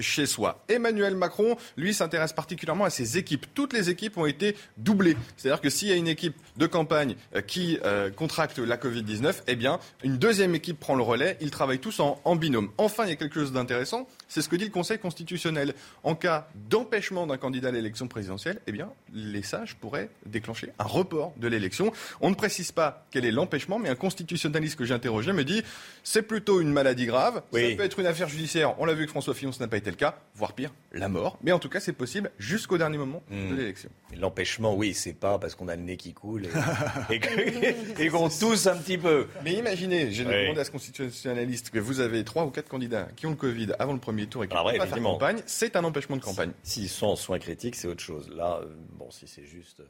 chez 0.00 0.26
soi. 0.26 0.64
Emmanuel 0.68 1.03
Macron, 1.12 1.56
lui 1.76 1.92
s'intéresse 1.92 2.32
particulièrement 2.32 2.84
à 2.84 2.90
ses 2.90 3.18
équipes. 3.18 3.46
Toutes 3.54 3.72
les 3.72 3.90
équipes 3.90 4.16
ont 4.16 4.26
été 4.26 4.56
doublées. 4.78 5.16
C'est-à-dire 5.36 5.60
que 5.60 5.70
s'il 5.70 5.88
y 5.88 5.92
a 5.92 5.96
une 5.96 6.08
équipe 6.08 6.36
de 6.56 6.66
campagne 6.66 7.16
euh, 7.34 7.42
qui 7.42 7.78
euh, 7.84 8.10
contracte 8.10 8.58
la 8.58 8.76
Covid-19, 8.76 9.42
eh 9.46 9.56
bien, 9.56 9.78
une 10.02 10.16
deuxième 10.16 10.54
équipe 10.54 10.80
prend 10.80 10.94
le 10.94 11.02
relais. 11.02 11.36
Ils 11.40 11.50
travaillent 11.50 11.80
tous 11.80 12.00
en 12.00 12.36
binôme. 12.36 12.70
Enfin, 12.78 13.04
il 13.04 13.10
y 13.10 13.12
a 13.12 13.16
quelque 13.16 13.34
chose 13.34 13.52
d'intéressant. 13.52 14.08
C'est 14.34 14.42
ce 14.42 14.48
que 14.48 14.56
dit 14.56 14.64
le 14.64 14.72
Conseil 14.72 14.98
constitutionnel. 14.98 15.74
En 16.02 16.16
cas 16.16 16.48
d'empêchement 16.68 17.24
d'un 17.24 17.36
candidat 17.36 17.68
à 17.68 17.70
l'élection 17.70 18.08
présidentielle, 18.08 18.58
eh 18.66 18.72
bien, 18.72 18.90
les 19.12 19.44
sages 19.44 19.76
pourraient 19.76 20.08
déclencher 20.26 20.72
un 20.80 20.84
report 20.86 21.32
de 21.36 21.46
l'élection. 21.46 21.92
On 22.20 22.30
ne 22.30 22.34
précise 22.34 22.72
pas 22.72 23.06
quel 23.12 23.24
est 23.26 23.30
l'empêchement, 23.30 23.78
mais 23.78 23.90
un 23.90 23.94
constitutionnaliste 23.94 24.74
que 24.76 24.84
j'ai 24.84 24.92
interrogé 24.92 25.32
me 25.32 25.44
dit 25.44 25.62
c'est 26.02 26.22
plutôt 26.22 26.60
une 26.60 26.72
maladie 26.72 27.06
grave. 27.06 27.42
Ça 27.52 27.60
peut 27.76 27.84
être 27.84 28.00
une 28.00 28.06
affaire 28.06 28.28
judiciaire. 28.28 28.74
On 28.80 28.86
l'a 28.86 28.94
vu 28.94 29.04
que 29.04 29.10
François 29.10 29.34
Fillon, 29.34 29.52
ce 29.52 29.60
n'a 29.60 29.68
pas 29.68 29.76
été 29.76 29.90
le 29.90 29.96
cas, 29.96 30.18
voire 30.34 30.54
pire, 30.54 30.72
la 30.92 31.08
mort. 31.08 31.38
Mais 31.44 31.52
en 31.52 31.60
tout 31.60 31.68
cas, 31.68 31.78
c'est 31.78 31.92
possible 31.92 32.32
jusqu'au 32.36 32.76
dernier 32.76 32.98
moment 32.98 33.22
de 33.30 33.36
hmm. 33.36 33.56
l'élection. 33.56 33.90
L'empêchement, 34.18 34.74
oui, 34.74 34.94
c'est 34.94 35.12
pas 35.12 35.38
parce 35.38 35.54
qu'on 35.54 35.68
a 35.68 35.76
le 35.76 35.82
nez 35.82 35.96
qui 35.96 36.12
coule 36.12 36.48
et, 37.10 38.08
qu'on 38.08 38.28
tousse 38.28 38.66
un 38.66 38.76
petit 38.78 38.98
peu. 38.98 39.28
Mais 39.44 39.52
imaginez, 39.52 40.10
j'ai 40.10 40.24
demandé 40.24 40.58
à 40.58 40.64
ce 40.64 40.72
constitutionnaliste 40.72 41.70
que 41.70 41.78
vous 41.78 42.00
avez 42.00 42.24
trois 42.24 42.44
ou 42.44 42.50
quatre 42.50 42.68
candidats 42.68 43.06
qui 43.14 43.26
ont 43.26 43.30
le 43.30 43.36
Covid 43.36 43.68
avant 43.78 43.92
le 43.92 44.00
premier 44.00 44.23
et 44.24 44.48
qui 44.48 44.56
ne 44.56 44.78
pas 44.78 44.86
faire 44.86 45.02
campagne, 45.02 45.42
c'est 45.46 45.76
un 45.76 45.84
empêchement 45.84 46.16
de 46.16 46.22
campagne. 46.22 46.52
S'ils 46.62 46.88
sont 46.88 47.06
en 47.06 47.16
soins 47.16 47.38
critiques, 47.38 47.76
c'est 47.76 47.88
autre 47.88 48.02
chose. 48.02 48.28
Là, 48.30 48.60
euh, 48.62 48.66
bon, 48.92 49.10
si 49.10 49.26
c'est 49.26 49.44
juste. 49.44 49.80
Euh, 49.80 49.84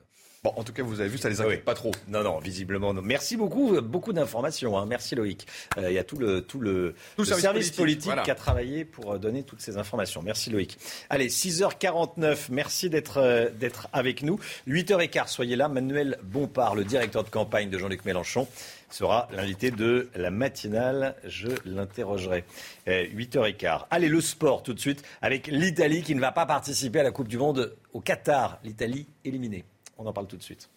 Bon, 0.45 0.53
en 0.57 0.63
tout 0.63 0.75
cas, 0.75 0.83
vous 0.83 1.01
avez 1.01 1.09
vu, 1.09 1.17
ça 1.17 1.31
les 1.31 1.41
inquiète 1.41 1.65
pas 1.65 1.73
trop. 1.73 1.91
Non, 2.07 2.23
non, 2.23 2.39
visiblement. 2.39 2.93
Non. 2.93 3.01
Merci 3.01 3.39
beaucoup, 3.39 3.81
beaucoup 3.81 4.13
d'informations. 4.13 4.77
Hein. 4.77 4.85
Merci 4.85 5.15
Loïc. 5.15 5.47
Euh, 5.79 5.91
il 5.91 5.95
y 5.95 5.99
a 5.99 6.05
tout 6.05 6.19
le, 6.19 6.43
tout 6.43 6.61
le, 6.61 6.95
service, 7.23 7.71
politique, 7.71 8.13
qui 8.25 8.31
a 8.31 8.35
travaillé 8.35 8.85
pour 8.85 9.13
euh, 9.13 9.19
donner 9.19 9.43
toutes 9.43 9.63
ces 9.63 9.79
informations. 9.79 10.21
Merci 10.21 10.51
Loïc. 10.51 10.77
Allez, 11.09 11.29
6h49, 11.29 12.49
merci 12.51 12.91
d'être 12.91 13.17
euh, 13.17 13.49
d'être 13.59 13.89
avec 13.95 14.23
nous. 14.23 14.39
8h15, 14.69 15.29
soyez 15.29 15.57
là. 15.57 15.69
Manuel 15.69 16.19
Bompard, 16.23 16.75
le 16.75 16.85
directeur 16.85 17.25
de 17.25 17.31
campagne 17.31 17.71
de 17.71 17.79
Jean-Luc 17.79 18.05
Mélenchon, 18.05 18.47
sera 18.95 19.29
l'invité 19.33 19.71
de 19.71 20.09
la 20.15 20.31
matinale. 20.31 21.17
Je 21.25 21.49
l'interrogerai. 21.65 22.45
8h15. 22.87 23.87
Allez, 23.91 24.09
le 24.09 24.21
sport 24.21 24.63
tout 24.63 24.75
de 24.75 24.81
suite 24.81 25.03
avec 25.21 25.49
l'Italie 25.49 26.03
qui 26.03 26.15
ne 26.15 26.21
va 26.21 26.33
pas 26.33 26.47
participer 26.47 27.01
à 27.01 27.03
la 27.03 27.11
Coupe 27.11 27.29
du 27.29 27.39
Monde 27.39 27.77
au 27.93 28.01
Qatar. 28.01 28.59
L'Italie 28.63 29.07
éliminée. 29.25 29.65
On 29.99 30.07
en 30.07 30.13
parle 30.13 30.27
tout 30.27 30.37
de 30.37 30.43
suite. 30.43 30.69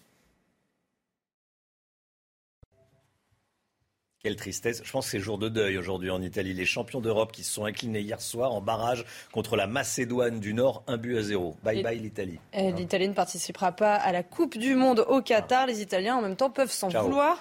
Quelle 4.24 4.36
tristesse. 4.36 4.82
Je 4.84 4.92
pense 4.92 5.06
que 5.06 5.12
c'est 5.12 5.20
jour 5.20 5.38
de 5.38 5.48
deuil 5.48 5.78
aujourd'hui 5.78 6.10
en 6.10 6.24
Italie. 6.24 6.56
Les 6.56 6.66
champions 6.66 7.02
d'Europe 7.02 7.32
qui 7.32 7.44
se 7.44 7.54
sont 7.54 7.66
inclinés 7.66 8.00
hier 8.00 8.20
soir 8.20 8.52
en 8.52 8.62
barrage 8.62 9.06
contre 9.32 9.56
la 9.56 9.68
Macédoine 9.68 10.40
du 10.40 10.56
Nord, 10.56 10.82
un 10.88 10.98
but 10.98 11.20
à 11.20 11.22
zéro. 11.22 11.56
Bye 11.64 11.84
bye 11.84 12.00
l'Italie. 12.00 12.40
L'Italie 12.52 13.10
ne 13.10 13.14
participera 13.14 13.74
pas 13.74 13.94
à 13.94 14.12
la 14.12 14.24
Coupe 14.24 14.58
du 14.58 14.74
Monde 14.74 15.06
au 15.08 15.22
Qatar. 15.22 15.68
Les 15.68 15.84
Italiens 15.84 16.16
en 16.16 16.24
même 16.24 16.36
temps 16.36 16.50
peuvent 16.50 16.72
s'en 16.72 16.88
vouloir. 16.88 17.40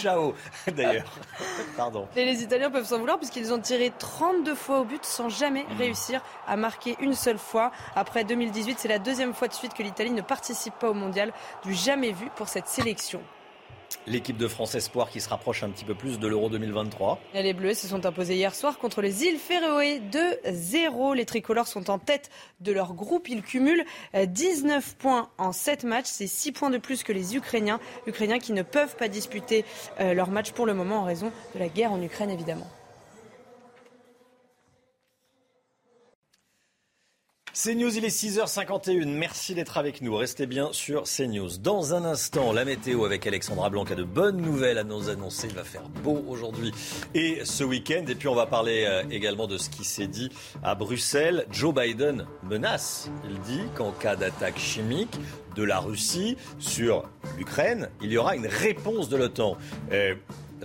ciao 0.00 0.32
d'ailleurs. 0.74 1.20
Pardon. 1.76 2.08
Et 2.16 2.24
les 2.24 2.42
Italiens 2.42 2.70
peuvent 2.70 2.86
s'en 2.86 2.98
vouloir 2.98 3.18
puisqu'ils 3.18 3.52
ont 3.52 3.60
tiré 3.60 3.92
32 3.98 4.54
fois 4.54 4.80
au 4.80 4.84
but 4.84 5.04
sans 5.04 5.28
jamais 5.28 5.64
mmh. 5.64 5.76
réussir 5.78 6.22
à 6.46 6.56
marquer 6.56 6.96
une 7.00 7.14
seule 7.14 7.38
fois. 7.38 7.70
Après 7.96 8.24
2018, 8.24 8.78
c'est 8.78 8.88
la 8.88 8.98
deuxième 8.98 9.34
fois 9.34 9.48
de 9.48 9.52
suite 9.52 9.74
que 9.74 9.82
l'Italie 9.82 10.12
ne 10.12 10.22
participe 10.22 10.74
pas 10.78 10.88
au 10.88 10.94
mondial. 10.94 11.34
Du 11.66 11.74
jamais 11.74 12.12
vu 12.12 12.30
pour 12.34 12.48
cette 12.48 12.66
sélection. 12.66 13.20
L'équipe 14.06 14.36
de 14.36 14.48
France 14.48 14.74
Espoir 14.74 15.10
qui 15.10 15.20
se 15.20 15.28
rapproche 15.28 15.62
un 15.62 15.70
petit 15.70 15.84
peu 15.84 15.94
plus 15.94 16.18
de 16.18 16.26
l'Euro 16.26 16.48
2023. 16.48 17.20
Les 17.34 17.52
Bleus 17.52 17.74
se 17.74 17.86
sont 17.86 18.04
imposés 18.04 18.34
hier 18.34 18.54
soir 18.54 18.78
contre 18.78 19.00
les 19.00 19.24
îles 19.24 19.38
Féroé 19.38 20.02
2-0. 20.44 21.14
Les 21.14 21.24
tricolores 21.24 21.68
sont 21.68 21.88
en 21.88 21.98
tête 21.98 22.30
de 22.60 22.72
leur 22.72 22.94
groupe. 22.94 23.28
Ils 23.28 23.42
cumulent 23.42 23.84
19 24.14 24.84
euh, 24.84 24.98
points 24.98 25.30
en 25.38 25.52
7 25.52 25.84
matchs. 25.84 26.08
C'est 26.08 26.26
6 26.26 26.52
points 26.52 26.70
de 26.70 26.78
plus 26.78 27.04
que 27.04 27.12
les 27.12 27.36
Ukrainiens. 27.36 27.78
Ukrainiens 28.08 28.40
qui 28.40 28.52
ne 28.52 28.62
peuvent 28.62 28.96
pas 28.96 29.08
disputer 29.08 29.64
euh, 30.00 30.14
leur 30.14 30.30
match 30.30 30.50
pour 30.50 30.66
le 30.66 30.74
moment 30.74 30.98
en 30.98 31.04
raison 31.04 31.30
de 31.54 31.60
la 31.60 31.68
guerre 31.68 31.92
en 31.92 32.02
Ukraine 32.02 32.30
évidemment. 32.30 32.68
CNews, 37.54 37.98
il 37.98 38.04
est 38.06 38.08
6h51. 38.08 39.06
Merci 39.06 39.54
d'être 39.54 39.76
avec 39.76 40.00
nous. 40.00 40.16
Restez 40.16 40.46
bien 40.46 40.70
sur 40.72 41.02
CNews. 41.02 41.58
Dans 41.58 41.92
un 41.92 42.02
instant, 42.06 42.50
la 42.50 42.64
météo 42.64 43.04
avec 43.04 43.26
Alexandra 43.26 43.68
Blanc 43.68 43.84
a 43.84 43.94
de 43.94 44.04
bonnes 44.04 44.40
nouvelles 44.40 44.78
à 44.78 44.84
nous 44.84 45.10
annoncer. 45.10 45.48
Il 45.50 45.54
va 45.54 45.62
faire 45.62 45.86
beau 46.02 46.24
aujourd'hui 46.28 46.72
et 47.14 47.40
ce 47.44 47.62
week-end. 47.62 48.04
Et 48.08 48.14
puis, 48.14 48.28
on 48.28 48.34
va 48.34 48.46
parler 48.46 48.86
euh, 48.86 49.02
également 49.10 49.46
de 49.46 49.58
ce 49.58 49.68
qui 49.68 49.84
s'est 49.84 50.06
dit 50.06 50.30
à 50.62 50.74
Bruxelles. 50.74 51.44
Joe 51.50 51.74
Biden 51.74 52.24
menace. 52.42 53.10
Il 53.28 53.38
dit 53.40 53.64
qu'en 53.74 53.92
cas 53.92 54.16
d'attaque 54.16 54.58
chimique 54.58 55.18
de 55.54 55.62
la 55.62 55.78
Russie 55.78 56.38
sur 56.58 57.02
l'Ukraine, 57.36 57.90
il 58.00 58.10
y 58.10 58.16
aura 58.16 58.34
une 58.34 58.46
réponse 58.46 59.10
de 59.10 59.18
l'OTAN. 59.18 59.58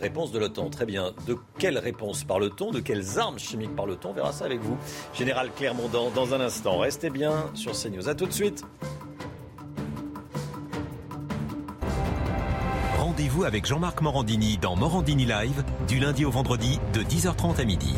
Réponse 0.02 0.32
de 0.32 0.40
l'OTAN. 0.40 0.70
Très 0.70 0.86
bien. 0.86 1.14
De 1.26 1.38
quelle 1.58 1.78
réponse 1.78 2.24
parle-t-on? 2.24 2.72
De 2.72 2.80
quelles 2.80 3.20
armes 3.20 3.40
chimiques 3.40 3.76
parle-t-on? 3.76 4.10
On 4.10 4.14
verra 4.14 4.32
ça 4.32 4.46
avec 4.46 4.62
vous. 4.62 4.78
Général 5.14 5.50
Clermont 5.56 5.90
dans 5.90 6.34
un 6.34 6.42
instant. 6.42 6.78
Restez 6.78 7.10
bien 7.10 7.50
sur 7.54 7.74
CNews. 7.74 8.08
A 8.08 8.16
tout 8.16 8.26
de 8.26 8.34
suite. 8.34 8.64
Rendez-vous 12.98 13.44
avec 13.46 13.66
Jean-Marc 13.66 14.02
Morandini 14.02 14.58
dans 14.58 14.76
Morandini 14.76 15.26
Live 15.26 15.64
du 15.88 16.00
lundi 16.00 16.24
au 16.24 16.30
vendredi 16.30 16.80
de 16.94 17.02
10h30 17.02 17.60
à 17.60 17.66
midi. 17.66 17.96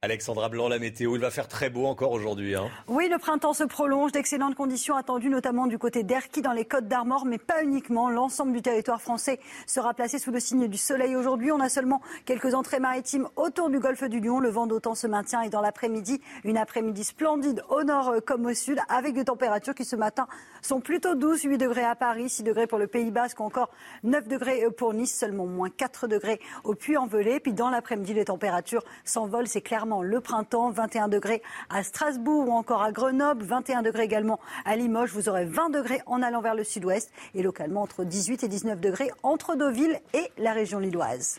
Alexandra 0.00 0.48
Blanc, 0.48 0.68
la 0.68 0.78
météo, 0.78 1.16
il 1.16 1.20
va 1.20 1.32
faire 1.32 1.48
très 1.48 1.70
beau 1.70 1.86
encore 1.86 2.12
aujourd'hui. 2.12 2.54
Hein. 2.54 2.68
Oui, 2.86 3.08
le 3.10 3.18
printemps 3.18 3.52
se 3.52 3.64
prolonge, 3.64 4.12
d'excellentes 4.12 4.54
conditions 4.54 4.94
attendues 4.94 5.28
notamment 5.28 5.66
du 5.66 5.76
côté 5.76 6.04
d'Erquy 6.04 6.40
dans 6.40 6.52
les 6.52 6.64
Côtes 6.64 6.86
d'Armor, 6.86 7.24
mais 7.24 7.38
pas 7.38 7.64
uniquement. 7.64 8.08
L'ensemble 8.08 8.52
du 8.52 8.62
territoire 8.62 9.02
français 9.02 9.40
sera 9.66 9.94
placé 9.94 10.20
sous 10.20 10.30
le 10.30 10.38
signe 10.38 10.68
du 10.68 10.78
soleil 10.78 11.16
aujourd'hui. 11.16 11.50
On 11.50 11.58
a 11.58 11.68
seulement 11.68 12.00
quelques 12.26 12.54
entrées 12.54 12.78
maritimes 12.78 13.26
autour 13.34 13.70
du 13.70 13.80
golfe 13.80 14.04
du 14.04 14.20
Lion. 14.20 14.38
Le 14.38 14.50
vent 14.50 14.68
d'autant 14.68 14.94
se 14.94 15.08
maintient 15.08 15.42
et 15.42 15.48
dans 15.48 15.60
l'après-midi, 15.60 16.20
une 16.44 16.58
après-midi 16.58 17.02
splendide 17.02 17.64
au 17.68 17.82
nord 17.82 18.14
comme 18.24 18.46
au 18.46 18.54
sud, 18.54 18.78
avec 18.88 19.14
des 19.14 19.24
températures 19.24 19.74
qui 19.74 19.84
ce 19.84 19.96
matin 19.96 20.28
sont 20.62 20.80
plutôt 20.80 21.16
douces. 21.16 21.42
8 21.42 21.58
degrés 21.58 21.82
à 21.82 21.96
Paris, 21.96 22.28
6 22.28 22.44
degrés 22.44 22.68
pour 22.68 22.78
le 22.78 22.86
Pays 22.86 23.10
Basque, 23.10 23.40
encore 23.40 23.70
9 24.04 24.28
degrés 24.28 24.64
pour 24.76 24.94
Nice, 24.94 25.18
seulement 25.18 25.46
moins 25.46 25.70
4 25.70 26.06
degrés 26.06 26.40
au 26.62 26.76
Puy-en-Velay. 26.76 27.40
Puis 27.40 27.52
dans 27.52 27.68
l'après-midi, 27.68 28.14
les 28.14 28.26
températures 28.26 28.84
s'envolent. 29.04 29.48
C'est 29.48 29.60
clairement 29.60 29.87
le 30.02 30.20
printemps. 30.20 30.70
21 30.70 31.08
degrés 31.08 31.42
à 31.70 31.82
Strasbourg 31.82 32.48
ou 32.48 32.52
encore 32.52 32.82
à 32.82 32.92
Grenoble, 32.92 33.44
21 33.44 33.82
degrés 33.82 34.04
également 34.04 34.38
à 34.64 34.76
Limoges. 34.76 35.12
Vous 35.12 35.28
aurez 35.28 35.44
20 35.44 35.70
degrés 35.70 36.00
en 36.06 36.22
allant 36.22 36.40
vers 36.40 36.54
le 36.54 36.64
sud-ouest 36.64 37.10
et 37.34 37.42
localement 37.42 37.82
entre 37.82 38.04
18 38.04 38.44
et 38.44 38.48
19 38.48 38.80
degrés 38.80 39.10
entre 39.22 39.56
Deauville 39.56 40.00
et 40.14 40.30
la 40.38 40.52
région 40.52 40.78
lilloise. 40.78 41.38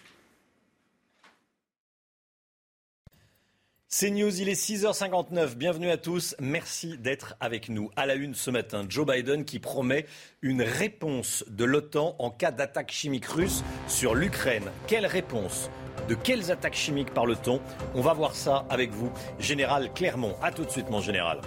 C'est 3.91 4.12
News, 4.12 4.39
il 4.39 4.50
est 4.50 4.54
6h59. 4.54 5.56
Bienvenue 5.56 5.89
à 5.89 5.97
tous. 5.97 6.36
Merci 6.39 7.00
d'être 7.00 7.36
avec 7.39 7.70
nous. 7.70 7.89
À 7.95 8.06
la 8.06 8.14
une 8.14 8.36
ce 8.36 8.52
matin, 8.52 8.86
Joe 8.88 9.04
Biden 9.04 9.45
qui 9.45 9.58
promet 9.58 10.06
une 10.43 10.62
réponse 10.62 11.43
de 11.47 11.66
l'OTAN 11.66 12.16
en 12.20 12.30
cas 12.30 12.52
d'attaque 12.52 12.91
chimique 12.91 13.26
russe 13.26 13.64
sur 13.88 14.14
l'Ukraine. 14.14 14.70
Quelle 14.86 15.08
réponse? 15.08 15.72
De 16.08 16.16
quelles 16.16 16.52
attaques 16.52 16.76
chimiques 16.76 17.14
parle-t-on 17.14 17.60
On 17.95 18.02
va 18.02 18.14
voir 18.14 18.36
ça 18.36 18.66
avec 18.70 18.91
vous, 18.91 19.12
Général 19.39 19.91
Clermont. 19.93 20.36
A 20.41 20.52
tout 20.52 20.66
de 20.66 20.70
suite, 20.70 20.89
mon 20.89 21.02
général. 21.02 21.41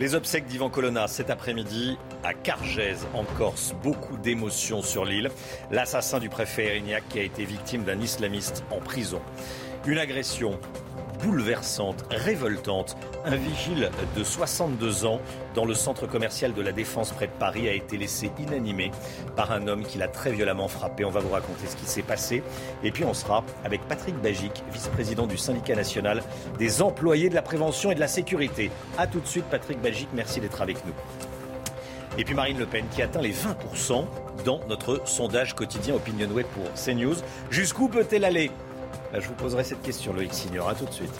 Les 0.00 0.16
obsèques 0.16 0.46
d'Ivan 0.46 0.70
Colonna 0.70 1.06
cet 1.06 1.30
après-midi 1.30 1.96
à 2.24 2.34
Cargèse, 2.34 3.06
en 3.14 3.24
Corse. 3.24 3.74
Beaucoup 3.82 4.16
d'émotions 4.16 4.82
sur 4.82 5.04
l'île. 5.04 5.30
L'assassin 5.70 6.18
du 6.18 6.28
préfet 6.28 6.66
Erignac 6.66 7.08
qui 7.08 7.20
a 7.20 7.22
été 7.22 7.44
victime 7.44 7.84
d'un 7.84 8.00
islamiste 8.00 8.64
en 8.70 8.80
prison. 8.80 9.20
Une 9.86 9.98
agression 9.98 10.58
bouleversante, 11.22 12.04
révoltante. 12.10 12.96
Un 13.24 13.36
vigile 13.36 13.90
de 14.16 14.24
62 14.24 15.06
ans 15.06 15.20
dans 15.54 15.64
le 15.64 15.74
centre 15.74 16.06
commercial 16.06 16.52
de 16.52 16.62
la 16.62 16.72
Défense 16.72 17.12
près 17.12 17.26
de 17.26 17.32
Paris 17.32 17.68
a 17.68 17.72
été 17.72 17.96
laissé 17.96 18.30
inanimé 18.38 18.90
par 19.36 19.52
un 19.52 19.68
homme 19.68 19.84
qui 19.84 19.98
l'a 19.98 20.08
très 20.08 20.32
violemment 20.32 20.68
frappé. 20.68 21.04
On 21.04 21.10
va 21.10 21.20
vous 21.20 21.30
raconter 21.30 21.66
ce 21.66 21.76
qui 21.76 21.86
s'est 21.86 22.02
passé. 22.02 22.42
Et 22.82 22.90
puis 22.90 23.04
on 23.04 23.14
sera 23.14 23.44
avec 23.64 23.80
Patrick 23.88 24.16
Bagic, 24.20 24.62
vice-président 24.72 25.26
du 25.26 25.36
syndicat 25.36 25.74
national 25.74 26.22
des 26.58 26.82
employés 26.82 27.28
de 27.28 27.34
la 27.34 27.42
prévention 27.42 27.90
et 27.90 27.94
de 27.94 28.00
la 28.00 28.08
sécurité. 28.08 28.70
A 28.98 29.06
tout 29.06 29.20
de 29.20 29.26
suite 29.26 29.44
Patrick 29.44 29.80
Bagic, 29.80 30.08
merci 30.14 30.40
d'être 30.40 30.60
avec 30.62 30.84
nous. 30.84 30.94
Et 32.16 32.24
puis 32.24 32.34
Marine 32.34 32.58
Le 32.58 32.66
Pen 32.66 32.84
qui 32.90 33.02
atteint 33.02 33.20
les 33.20 33.32
20% 33.32 34.04
dans 34.44 34.60
notre 34.68 35.00
sondage 35.04 35.54
quotidien 35.54 35.94
Opinionway 35.94 36.44
pour 36.44 36.64
CNews. 36.74 37.16
Jusqu'où 37.50 37.88
peut-elle 37.88 38.24
aller? 38.24 38.50
Je 39.20 39.28
vous 39.28 39.34
poserai 39.34 39.64
cette 39.64 39.82
question, 39.82 40.12
Loïc 40.12 40.34
Signor. 40.34 40.68
À 40.68 40.74
tout 40.74 40.86
de 40.86 40.92
suite. 40.92 41.12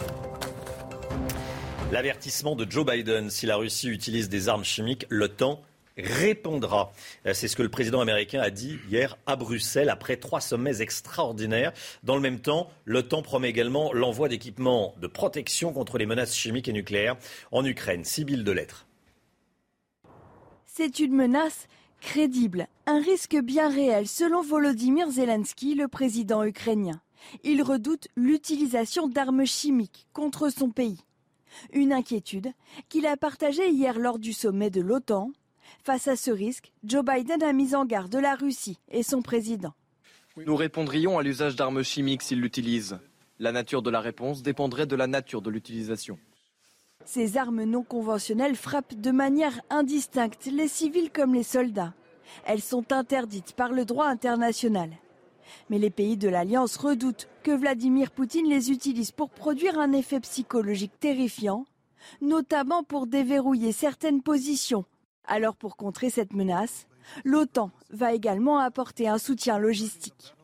L'avertissement 1.92 2.56
de 2.56 2.68
Joe 2.68 2.84
Biden, 2.84 3.30
si 3.30 3.46
la 3.46 3.56
Russie 3.56 3.88
utilise 3.88 4.28
des 4.28 4.48
armes 4.48 4.64
chimiques, 4.64 5.06
l'OTAN 5.10 5.60
répondra. 5.96 6.92
C'est 7.32 7.46
ce 7.46 7.54
que 7.54 7.62
le 7.62 7.68
président 7.68 8.00
américain 8.00 8.40
a 8.40 8.50
dit 8.50 8.78
hier 8.90 9.16
à 9.26 9.36
Bruxelles 9.36 9.88
après 9.88 10.16
trois 10.16 10.40
sommets 10.40 10.80
extraordinaires. 10.80 11.72
Dans 12.02 12.16
le 12.16 12.20
même 12.20 12.40
temps, 12.40 12.68
l'OTAN 12.84 13.22
promet 13.22 13.48
également 13.48 13.92
l'envoi 13.92 14.28
d'équipements 14.28 14.94
de 15.00 15.06
protection 15.06 15.72
contre 15.72 15.98
les 15.98 16.06
menaces 16.06 16.34
chimiques 16.34 16.68
et 16.68 16.72
nucléaires 16.72 17.16
en 17.52 17.64
Ukraine. 17.64 18.04
Sibylle 18.04 18.42
de 18.42 18.52
lettres. 18.52 18.86
C'est 20.66 20.98
une 20.98 21.14
menace 21.14 21.68
crédible, 22.00 22.66
un 22.86 23.00
risque 23.00 23.36
bien 23.36 23.68
réel 23.68 24.08
selon 24.08 24.42
Volodymyr 24.42 25.08
Zelensky, 25.10 25.76
le 25.76 25.86
président 25.86 26.42
ukrainien. 26.42 27.00
Il 27.42 27.62
redoute 27.62 28.08
l'utilisation 28.16 29.08
d'armes 29.08 29.46
chimiques 29.46 30.06
contre 30.12 30.50
son 30.50 30.70
pays. 30.70 31.00
Une 31.72 31.92
inquiétude 31.92 32.52
qu'il 32.88 33.06
a 33.06 33.16
partagée 33.16 33.68
hier 33.70 33.98
lors 33.98 34.18
du 34.18 34.32
sommet 34.32 34.70
de 34.70 34.80
l'OTAN. 34.80 35.30
Face 35.82 36.08
à 36.08 36.16
ce 36.16 36.30
risque, 36.30 36.72
Joe 36.84 37.04
Biden 37.04 37.42
a 37.42 37.52
mis 37.52 37.74
en 37.74 37.84
garde 37.84 38.14
la 38.14 38.34
Russie 38.34 38.78
et 38.90 39.02
son 39.02 39.22
président. 39.22 39.74
Nous 40.36 40.56
répondrions 40.56 41.18
à 41.18 41.22
l'usage 41.22 41.56
d'armes 41.56 41.82
chimiques 41.82 42.22
s'il 42.22 42.40
l'utilise. 42.40 42.98
La 43.38 43.52
nature 43.52 43.82
de 43.82 43.90
la 43.90 44.00
réponse 44.00 44.42
dépendrait 44.42 44.86
de 44.86 44.96
la 44.96 45.06
nature 45.06 45.42
de 45.42 45.50
l'utilisation. 45.50 46.18
Ces 47.04 47.36
armes 47.36 47.64
non 47.64 47.82
conventionnelles 47.82 48.56
frappent 48.56 48.94
de 48.94 49.10
manière 49.10 49.60
indistincte 49.70 50.46
les 50.46 50.68
civils 50.68 51.10
comme 51.10 51.34
les 51.34 51.42
soldats. 51.42 51.94
Elles 52.46 52.62
sont 52.62 52.92
interdites 52.92 53.52
par 53.52 53.72
le 53.72 53.84
droit 53.84 54.06
international. 54.06 54.90
Mais 55.70 55.78
les 55.78 55.90
pays 55.90 56.16
de 56.16 56.28
l'Alliance 56.28 56.76
redoutent 56.76 57.28
que 57.42 57.50
Vladimir 57.50 58.10
Poutine 58.10 58.48
les 58.48 58.70
utilise 58.70 59.12
pour 59.12 59.30
produire 59.30 59.78
un 59.78 59.92
effet 59.92 60.20
psychologique 60.20 60.98
terrifiant, 61.00 61.66
notamment 62.20 62.82
pour 62.82 63.06
déverrouiller 63.06 63.72
certaines 63.72 64.22
positions. 64.22 64.84
Alors 65.26 65.56
pour 65.56 65.76
contrer 65.76 66.10
cette 66.10 66.32
menace, 66.32 66.86
l'OTAN 67.24 67.70
va 67.90 68.12
également 68.12 68.58
apporter 68.58 69.08
un 69.08 69.18
soutien 69.18 69.58
logistique. 69.58 70.34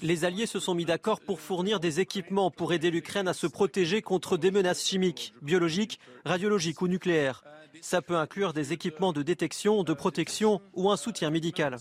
Les 0.00 0.24
alliés 0.24 0.46
se 0.46 0.60
sont 0.60 0.74
mis 0.74 0.84
d'accord 0.84 1.20
pour 1.20 1.40
fournir 1.40 1.80
des 1.80 2.00
équipements 2.00 2.50
pour 2.50 2.72
aider 2.72 2.90
l'Ukraine 2.90 3.28
à 3.28 3.34
se 3.34 3.46
protéger 3.46 4.00
contre 4.00 4.36
des 4.36 4.50
menaces 4.50 4.86
chimiques, 4.86 5.34
biologiques, 5.42 5.98
radiologiques 6.24 6.80
ou 6.80 6.88
nucléaires. 6.88 7.44
Ça 7.80 8.02
peut 8.02 8.16
inclure 8.16 8.52
des 8.52 8.72
équipements 8.72 9.12
de 9.12 9.22
détection, 9.22 9.82
de 9.82 9.92
protection 9.92 10.60
ou 10.74 10.90
un 10.90 10.96
soutien 10.96 11.30
médical. 11.30 11.76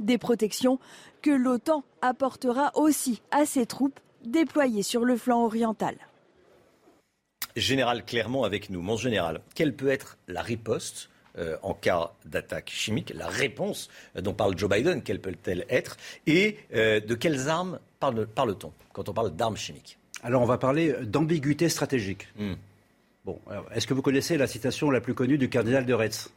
Des 0.00 0.18
protections 0.18 0.78
que 1.22 1.30
l'OTAN 1.30 1.84
apportera 2.02 2.72
aussi 2.74 3.22
à 3.30 3.46
ses 3.46 3.66
troupes 3.66 4.00
déployées 4.24 4.82
sur 4.82 5.04
le 5.04 5.16
flanc 5.16 5.44
oriental. 5.44 5.96
Général 7.56 8.04
Clermont 8.04 8.44
avec 8.44 8.70
nous. 8.70 8.82
Mon 8.82 8.96
général, 8.96 9.40
quelle 9.54 9.74
peut 9.74 9.88
être 9.88 10.18
la 10.28 10.42
riposte 10.42 11.10
euh, 11.38 11.56
en 11.62 11.74
cas 11.74 12.12
d'attaque 12.24 12.70
chimique, 12.70 13.12
la 13.14 13.28
réponse 13.28 13.88
dont 14.16 14.32
parle 14.32 14.58
Joe 14.58 14.68
Biden, 14.68 15.02
quelle 15.02 15.20
peut-elle 15.20 15.66
être 15.68 15.96
Et 16.26 16.58
euh, 16.74 17.00
de 17.00 17.14
quelles 17.14 17.48
armes 17.48 17.78
parle-t-on 18.00 18.72
quand 18.92 19.08
on 19.08 19.12
parle 19.12 19.34
d'armes 19.36 19.56
chimiques? 19.56 19.98
Alors 20.22 20.42
on 20.42 20.46
va 20.46 20.58
parler 20.58 20.94
d'ambiguïté 21.02 21.68
stratégique. 21.68 22.26
Hmm. 22.36 22.54
Bon, 23.28 23.38
est-ce 23.74 23.86
que 23.86 23.92
vous 23.92 24.00
connaissez 24.00 24.38
la 24.38 24.46
citation 24.46 24.90
la 24.90 25.02
plus 25.02 25.12
connue 25.12 25.36
du 25.36 25.50
cardinal 25.50 25.84
de 25.84 25.92
Retz 25.92 26.32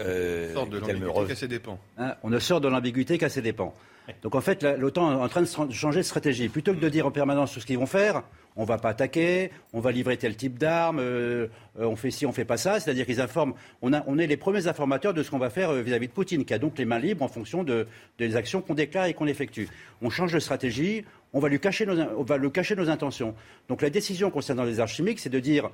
euh, 0.00 0.54
on 0.54 0.64
sort 0.64 0.70
de 0.70 0.78
l'ambiguïté 0.78 1.28
qu'à 1.28 1.34
ses 1.34 1.48
dépens. 1.48 1.78
Hein, 1.98 2.14
on 2.22 2.30
ne 2.30 2.38
sort 2.38 2.60
de 2.62 2.68
l'ambiguïté 2.68 3.18
qu'à 3.18 3.28
ses 3.28 3.42
dépens. 3.42 3.74
Donc 4.22 4.34
en 4.34 4.40
fait, 4.40 4.62
l'OTAN 4.62 5.12
est 5.12 5.22
en 5.22 5.28
train 5.28 5.42
de 5.42 5.72
changer 5.72 5.98
de 5.98 6.04
stratégie. 6.04 6.48
Plutôt 6.48 6.72
que 6.72 6.80
de 6.80 6.88
dire 6.88 7.06
en 7.06 7.10
permanence 7.10 7.52
tout 7.52 7.60
ce 7.60 7.66
qu'ils 7.66 7.76
vont 7.76 7.84
faire, 7.84 8.22
on 8.56 8.62
ne 8.62 8.66
va 8.66 8.78
pas 8.78 8.88
attaquer, 8.88 9.50
on 9.74 9.80
va 9.80 9.92
livrer 9.92 10.16
tel 10.16 10.34
type 10.34 10.58
d'armes, 10.58 10.98
euh, 10.98 11.48
euh, 11.78 11.84
on 11.84 11.94
fait 11.94 12.10
ci, 12.10 12.24
on 12.24 12.32
fait 12.32 12.46
pas 12.46 12.56
ça. 12.56 12.80
C'est-à-dire 12.80 13.04
qu'ils 13.04 13.20
informent. 13.20 13.52
On, 13.82 13.92
a, 13.92 14.02
on, 14.06 14.16
est 14.16 14.26
les 14.26 14.38
premiers 14.38 14.66
informateurs 14.66 15.12
de 15.12 15.22
ce 15.22 15.30
qu'on 15.30 15.38
va 15.38 15.50
faire 15.50 15.74
vis-à-vis 15.74 16.08
de 16.08 16.12
Poutine, 16.12 16.46
qui 16.46 16.54
a 16.54 16.58
donc 16.58 16.78
les 16.78 16.86
mains 16.86 16.98
libres 16.98 17.22
en 17.22 17.28
fonction 17.28 17.64
de, 17.64 17.86
des 18.18 18.34
actions 18.34 18.62
qu'on 18.62 18.74
déclare 18.74 19.04
et 19.04 19.12
qu'on 19.12 19.26
effectue. 19.26 19.68
On 20.00 20.08
change 20.08 20.32
de 20.32 20.38
stratégie, 20.38 21.04
on 21.34 21.38
va, 21.38 21.50
lui 21.50 21.60
cacher 21.60 21.84
nos, 21.84 22.00
on 22.16 22.22
va 22.22 22.38
lui 22.38 22.50
cacher 22.50 22.74
nos 22.74 22.88
intentions. 22.88 23.34
Donc 23.68 23.82
la 23.82 23.90
décision 23.90 24.30
concernant 24.30 24.64
les 24.64 24.80
armes 24.80 24.88
chimiques, 24.88 25.20
c'est 25.20 25.28
de 25.28 25.40
dire 25.40 25.70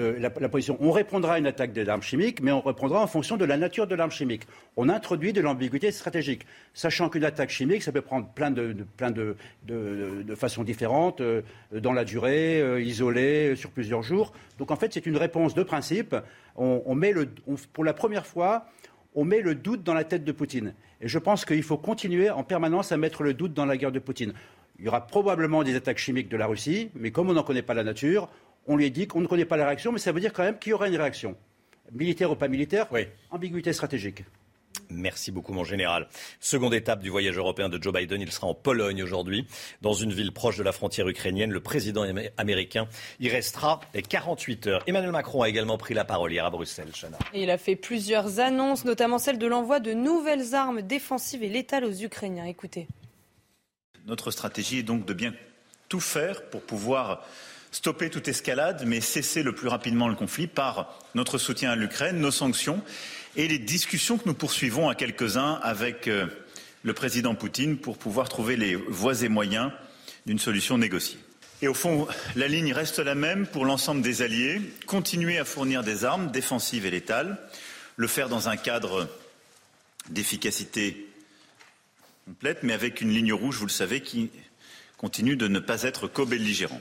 euh, 0.00 0.18
la, 0.18 0.30
position. 0.30 0.76
On 0.80 0.90
répondra 0.90 1.34
à 1.34 1.38
une 1.38 1.46
attaque 1.46 1.72
des 1.72 1.86
armes 1.88 2.02
chimiques, 2.02 2.40
mais 2.40 2.50
on 2.50 2.60
répondra 2.60 3.02
en 3.02 3.06
fonction 3.06 3.36
de 3.36 3.44
la 3.44 3.58
nature 3.58 3.86
de 3.86 3.94
l'arme 3.94 4.10
chimique. 4.10 4.42
On 4.76 4.88
introduit 4.88 5.34
de 5.34 5.40
l'ambiguïté 5.42 5.90
stratégique, 5.92 6.46
sachant 6.72 7.10
qu'une 7.10 7.24
attaque 7.24 7.50
chimique, 7.50 7.82
ça 7.82 7.92
peut 7.92 8.00
prendre 8.00 8.26
plein 8.28 8.50
de, 8.50 8.74
de, 8.98 9.36
de, 9.66 10.34
façons 10.34 10.64
différentes, 10.64 11.20
euh, 11.20 11.42
dans 11.72 11.92
la 11.92 12.04
durée, 12.04 12.60
euh, 12.62 12.80
isolée, 12.80 13.54
sur 13.54 13.70
plusieurs 13.70 14.02
jours. 14.02 14.32
Donc 14.58 14.70
en 14.70 14.76
fait, 14.76 14.94
c'est 14.94 15.04
une 15.04 15.18
réponse 15.18 15.54
de 15.54 15.62
principe. 15.62 16.16
On, 16.56 16.94
met 16.94 17.12
le, 17.12 17.28
pour 17.72 17.84
la 17.84 17.92
première 17.92 18.26
fois, 18.26 18.66
on 19.14 19.24
met 19.24 19.40
le 19.40 19.54
doute 19.54 19.82
dans 19.82 19.94
la 19.94 20.04
tête 20.04 20.24
de 20.24 20.32
Poutine. 20.32 20.74
Et 21.02 21.08
je 21.08 21.18
pense 21.18 21.44
qu'il 21.44 21.62
faut 21.62 21.76
continuer 21.76 22.30
en 22.30 22.44
permanence 22.44 22.92
à 22.92 22.96
mettre 22.96 23.22
le 23.22 23.34
doute 23.34 23.52
dans 23.52 23.66
la 23.66 23.76
guerre 23.76 23.92
de 23.92 23.98
Poutine. 23.98 24.32
Il 24.78 24.86
y 24.86 24.88
aura 24.88 25.06
probablement 25.06 25.62
des 25.62 25.76
attaques 25.76 25.98
chimiques 25.98 26.28
de 26.28 26.36
la 26.36 26.46
Russie, 26.46 26.90
mais 26.94 27.10
comme 27.10 27.28
on 27.28 27.34
n'en 27.34 27.42
connaît 27.42 27.62
pas 27.62 27.74
la 27.74 27.84
nature, 27.84 28.28
on 28.66 28.76
lui 28.76 28.86
a 28.86 28.90
dit 28.90 29.06
qu'on 29.06 29.20
ne 29.20 29.26
connaît 29.26 29.44
pas 29.44 29.56
la 29.56 29.66
réaction, 29.66 29.92
mais 29.92 29.98
ça 29.98 30.12
veut 30.12 30.20
dire 30.20 30.32
quand 30.32 30.42
même 30.42 30.58
qu'il 30.58 30.70
y 30.70 30.72
aura 30.72 30.88
une 30.88 30.96
réaction. 30.96 31.36
Militaire 31.92 32.30
ou 32.30 32.36
pas 32.36 32.48
militaire, 32.48 32.86
oui. 32.90 33.06
ambiguïté 33.30 33.72
stratégique. 33.72 34.24
Merci 34.92 35.30
beaucoup, 35.30 35.52
mon 35.52 35.64
général. 35.64 36.06
Seconde 36.40 36.74
étape 36.74 37.00
du 37.00 37.10
voyage 37.10 37.36
européen 37.36 37.68
de 37.68 37.82
Joe 37.82 37.92
Biden. 37.92 38.20
Il 38.20 38.30
sera 38.30 38.46
en 38.46 38.54
Pologne 38.54 39.02
aujourd'hui, 39.02 39.46
dans 39.80 39.92
une 39.92 40.12
ville 40.12 40.32
proche 40.32 40.58
de 40.58 40.62
la 40.62 40.72
frontière 40.72 41.08
ukrainienne. 41.08 41.50
Le 41.50 41.60
président 41.60 42.04
américain 42.36 42.86
y 43.20 43.28
restera 43.28 43.80
48 44.08 44.66
heures. 44.66 44.82
Emmanuel 44.86 45.12
Macron 45.12 45.42
a 45.42 45.48
également 45.48 45.78
pris 45.78 45.94
la 45.94 46.04
parole 46.04 46.32
hier 46.32 46.44
à 46.44 46.50
Bruxelles. 46.50 46.92
il 47.34 47.50
a 47.50 47.58
fait 47.58 47.76
plusieurs 47.76 48.40
annonces, 48.40 48.84
notamment 48.84 49.18
celle 49.18 49.38
de 49.38 49.46
l'envoi 49.46 49.80
de 49.80 49.92
nouvelles 49.92 50.54
armes 50.54 50.82
défensives 50.82 51.42
et 51.42 51.48
létales 51.48 51.84
aux 51.84 52.02
Ukrainiens. 52.02 52.44
Écoutez. 52.44 52.86
Notre 54.06 54.30
stratégie 54.30 54.78
est 54.78 54.82
donc 54.82 55.06
de 55.06 55.14
bien 55.14 55.32
tout 55.88 56.00
faire 56.00 56.48
pour 56.50 56.62
pouvoir 56.62 57.24
stopper 57.72 58.10
toute 58.10 58.28
escalade, 58.28 58.84
mais 58.86 59.00
cesser 59.00 59.42
le 59.42 59.54
plus 59.54 59.68
rapidement 59.68 60.06
le 60.06 60.14
conflit 60.14 60.46
par 60.46 60.98
notre 61.14 61.38
soutien 61.38 61.70
à 61.70 61.76
l'Ukraine, 61.76 62.20
nos 62.20 62.30
sanctions 62.30 62.82
et 63.34 63.48
les 63.48 63.58
discussions 63.58 64.18
que 64.18 64.28
nous 64.28 64.34
poursuivons 64.34 64.88
à 64.88 64.94
quelques-uns 64.94 65.58
avec 65.62 66.06
euh, 66.06 66.26
le 66.82 66.92
président 66.92 67.34
Poutine 67.34 67.78
pour 67.78 67.96
pouvoir 67.96 68.28
trouver 68.28 68.56
les 68.56 68.76
voies 68.76 69.22
et 69.22 69.28
moyens 69.28 69.72
d'une 70.26 70.38
solution 70.38 70.76
négociée. 70.78 71.18
Et 71.62 71.68
au 71.68 71.74
fond, 71.74 72.06
la 72.36 72.48
ligne 72.48 72.72
reste 72.72 72.98
la 72.98 73.14
même 73.14 73.46
pour 73.46 73.64
l'ensemble 73.64 74.02
des 74.02 74.20
alliés, 74.22 74.60
continuer 74.86 75.38
à 75.38 75.44
fournir 75.44 75.82
des 75.82 76.04
armes 76.04 76.30
défensives 76.30 76.86
et 76.86 76.90
létales, 76.90 77.38
le 77.96 78.06
faire 78.06 78.28
dans 78.28 78.48
un 78.48 78.56
cadre 78.56 79.08
d'efficacité 80.10 81.08
complète, 82.26 82.62
mais 82.62 82.72
avec 82.72 83.00
une 83.00 83.10
ligne 83.10 83.32
rouge, 83.32 83.56
vous 83.56 83.66
le 83.66 83.70
savez, 83.70 84.02
qui 84.02 84.30
continue 84.98 85.36
de 85.36 85.48
ne 85.48 85.60
pas 85.60 85.84
être 85.84 86.08
co-belligérant. 86.08 86.80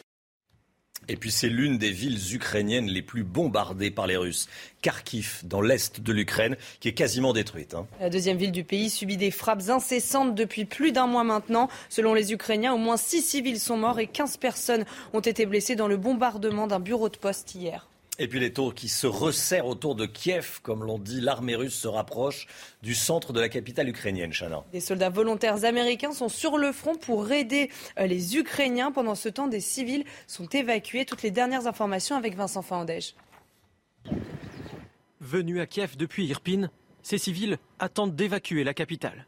Et 1.08 1.18
puis 1.18 1.32
c'est 1.32 1.50
l'une 1.50 1.78
des 1.78 1.92
villes 1.92 2.20
ukrainiennes 2.34 2.88
les 2.88 3.02
plus 3.02 3.24
bombardées 3.24 3.92
par 3.92 4.08
les 4.08 4.18
Russes. 4.18 4.48
Kharkiv, 4.82 5.42
dans 5.44 5.62
l'est 5.62 6.00
de 6.00 6.14
l'Ukraine, 6.14 6.56
qui 6.80 6.88
est 6.88 6.94
quasiment 6.94 7.34
détruite. 7.34 7.74
Hein. 7.74 7.88
La 8.00 8.10
deuxième 8.10 8.38
ville 8.38 8.52
du 8.52 8.64
pays 8.64 8.90
subit 8.90 9.18
des 9.18 9.32
frappes 9.32 9.70
incessantes 9.70 10.36
depuis 10.36 10.66
plus 10.66 10.92
d'un 10.92 11.08
mois 11.08 11.24
maintenant. 11.24 11.70
Selon 11.90 12.14
les 12.14 12.34
Ukrainiens, 12.34 12.74
au 12.74 12.78
moins 12.78 12.98
six 12.98 13.22
civils 13.22 13.60
sont 13.60 13.78
morts 13.78 14.00
et 14.00 14.08
15 14.08 14.38
personnes 14.38 14.86
ont 15.14 15.20
été 15.20 15.46
blessées 15.46 15.76
dans 15.76 15.88
le 15.88 15.98
bombardement 15.98 16.68
d'un 16.68 16.80
bureau 16.80 17.10
de 17.10 17.18
poste 17.18 17.56
hier. 17.56 17.91
Et 18.22 18.28
puis 18.28 18.40
les 18.40 18.54
taux 18.54 18.70
qui 18.70 18.88
se 18.88 19.08
resserrent 19.08 19.66
autour 19.66 19.96
de 19.96 20.06
Kiev, 20.06 20.60
comme 20.62 20.84
l'on 20.84 21.00
dit, 21.00 21.22
l'armée 21.22 21.56
russe 21.56 21.74
se 21.74 21.88
rapproche 21.88 22.46
du 22.84 22.94
centre 22.94 23.34
de 23.34 23.40
la 23.40 23.50
capitale 23.50 23.90
ukrainienne, 23.90 24.32
Chana. 24.32 24.64
Des 24.72 24.80
soldats 24.80 25.10
volontaires 25.10 25.66
américains 25.66 26.12
sont 26.12 26.30
sur 26.30 26.60
le 26.60 26.72
front 26.72 26.94
pour 26.94 27.32
aider 27.32 27.72
euh, 28.00 28.06
les 28.06 28.38
Ukrainiens. 28.38 28.92
Pendant 28.92 29.16
ce 29.16 29.28
temps, 29.28 29.48
des 29.48 29.60
civils 29.60 30.06
sont 30.28 30.46
évacués. 30.50 31.04
Toutes 31.04 31.24
les 31.24 31.32
dernières 31.32 31.66
informations 31.66 32.16
avec 32.16 32.36
Vincent 32.36 32.62
Fandège. 32.62 33.16
Venus 35.20 35.60
à 35.60 35.66
Kiev 35.66 35.98
depuis 35.98 36.28
Irpin, 36.28 36.70
ces 37.02 37.18
civils 37.18 37.58
attendent 37.80 38.16
d'évacuer 38.16 38.64
la 38.64 38.76
capitale. 38.76 39.26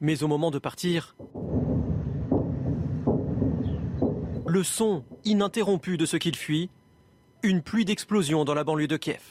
Mais 0.00 0.24
au 0.24 0.26
moment 0.26 0.50
de 0.50 0.58
partir, 0.58 1.14
le 4.44 4.64
son 4.64 5.04
ininterrompu 5.24 5.96
de 5.96 6.04
ce 6.04 6.16
qu'ils 6.16 6.34
fuient 6.34 6.68
une 7.42 7.62
pluie 7.62 7.84
d'explosions 7.84 8.44
dans 8.44 8.54
la 8.54 8.64
banlieue 8.64 8.88
de 8.88 8.96
Kiev. 8.96 9.22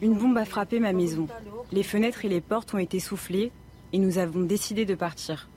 Une 0.00 0.14
bombe 0.14 0.38
a 0.38 0.44
frappé 0.44 0.80
ma 0.80 0.92
maison. 0.92 1.26
Les 1.72 1.82
fenêtres 1.82 2.24
et 2.24 2.28
les 2.28 2.40
portes 2.40 2.74
ont 2.74 2.78
été 2.78 3.00
soufflées 3.00 3.52
et 3.92 3.98
nous 3.98 4.18
avons 4.18 4.42
décidé 4.42 4.84
de 4.84 4.94
partir. 4.94 5.48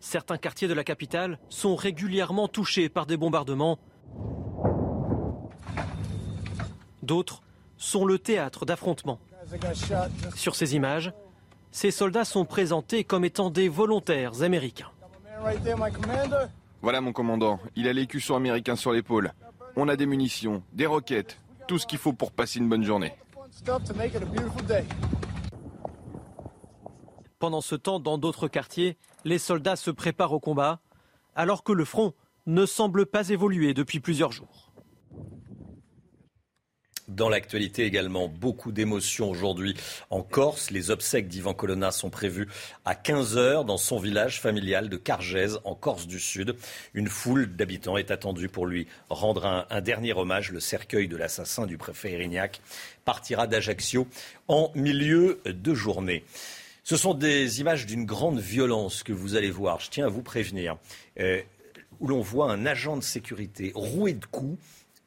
Certains 0.00 0.38
quartiers 0.38 0.68
de 0.68 0.74
la 0.74 0.84
capitale 0.84 1.38
sont 1.48 1.74
régulièrement 1.74 2.48
touchés 2.48 2.88
par 2.88 3.06
des 3.06 3.16
bombardements. 3.16 3.78
D'autres 7.02 7.42
sont 7.76 8.04
le 8.04 8.18
théâtre 8.18 8.64
d'affrontements. 8.64 9.18
Sur 10.34 10.54
ces 10.54 10.76
images, 10.76 11.12
ces 11.70 11.90
soldats 11.90 12.24
sont 12.24 12.44
présentés 12.44 13.04
comme 13.04 13.24
étant 13.24 13.50
des 13.50 13.68
volontaires 13.68 14.42
américains. 14.42 14.90
Voilà 16.80 17.00
mon 17.00 17.12
commandant, 17.12 17.58
il 17.74 17.88
a 17.88 17.92
l'écusson 17.92 18.36
américain 18.36 18.76
sur 18.76 18.92
l'épaule. 18.92 19.32
On 19.74 19.88
a 19.88 19.96
des 19.96 20.06
munitions, 20.06 20.62
des 20.72 20.86
roquettes, 20.86 21.40
tout 21.66 21.78
ce 21.78 21.86
qu'il 21.86 21.98
faut 21.98 22.12
pour 22.12 22.30
passer 22.30 22.60
une 22.60 22.68
bonne 22.68 22.84
journée. 22.84 23.14
Pendant 27.40 27.60
ce 27.60 27.74
temps, 27.74 27.98
dans 27.98 28.18
d'autres 28.18 28.46
quartiers, 28.46 28.96
les 29.24 29.38
soldats 29.38 29.76
se 29.76 29.90
préparent 29.90 30.32
au 30.32 30.40
combat, 30.40 30.80
alors 31.34 31.64
que 31.64 31.72
le 31.72 31.84
front 31.84 32.14
ne 32.46 32.64
semble 32.64 33.06
pas 33.06 33.28
évoluer 33.28 33.74
depuis 33.74 33.98
plusieurs 33.98 34.32
jours. 34.32 34.67
Dans 37.08 37.30
l'actualité 37.30 37.86
également, 37.86 38.28
beaucoup 38.28 38.70
d'émotions 38.70 39.30
aujourd'hui 39.30 39.74
en 40.10 40.22
Corse. 40.22 40.70
Les 40.70 40.90
obsèques 40.90 41.26
d'Ivan 41.26 41.54
Colonna 41.54 41.90
sont 41.90 42.10
prévues 42.10 42.48
à 42.84 42.94
15h 42.94 43.64
dans 43.64 43.78
son 43.78 43.98
village 43.98 44.42
familial 44.42 44.90
de 44.90 44.98
Cargèse, 44.98 45.58
en 45.64 45.74
Corse 45.74 46.06
du 46.06 46.20
Sud. 46.20 46.54
Une 46.92 47.08
foule 47.08 47.56
d'habitants 47.56 47.96
est 47.96 48.10
attendue 48.10 48.50
pour 48.50 48.66
lui 48.66 48.86
rendre 49.08 49.66
un, 49.70 49.80
dernier 49.80 50.12
hommage. 50.12 50.52
Le 50.52 50.60
cercueil 50.60 51.08
de 51.08 51.16
l'assassin 51.16 51.64
du 51.64 51.78
préfet 51.78 52.12
Erignac 52.12 52.60
partira 53.06 53.46
d'Ajaccio 53.46 54.06
en 54.46 54.70
milieu 54.74 55.40
de 55.46 55.72
journée. 55.72 56.24
Ce 56.84 56.98
sont 56.98 57.14
des 57.14 57.60
images 57.60 57.86
d'une 57.86 58.04
grande 58.04 58.38
violence 58.38 59.02
que 59.02 59.14
vous 59.14 59.34
allez 59.34 59.50
voir. 59.50 59.80
Je 59.80 59.88
tiens 59.88 60.06
à 60.06 60.10
vous 60.10 60.22
prévenir. 60.22 60.76
Euh, 61.20 61.40
où 62.00 62.06
l'on 62.06 62.20
voit 62.20 62.52
un 62.52 62.66
agent 62.66 62.96
de 62.96 63.02
sécurité 63.02 63.72
roué 63.74 64.12
de 64.12 64.26
coups 64.26 64.58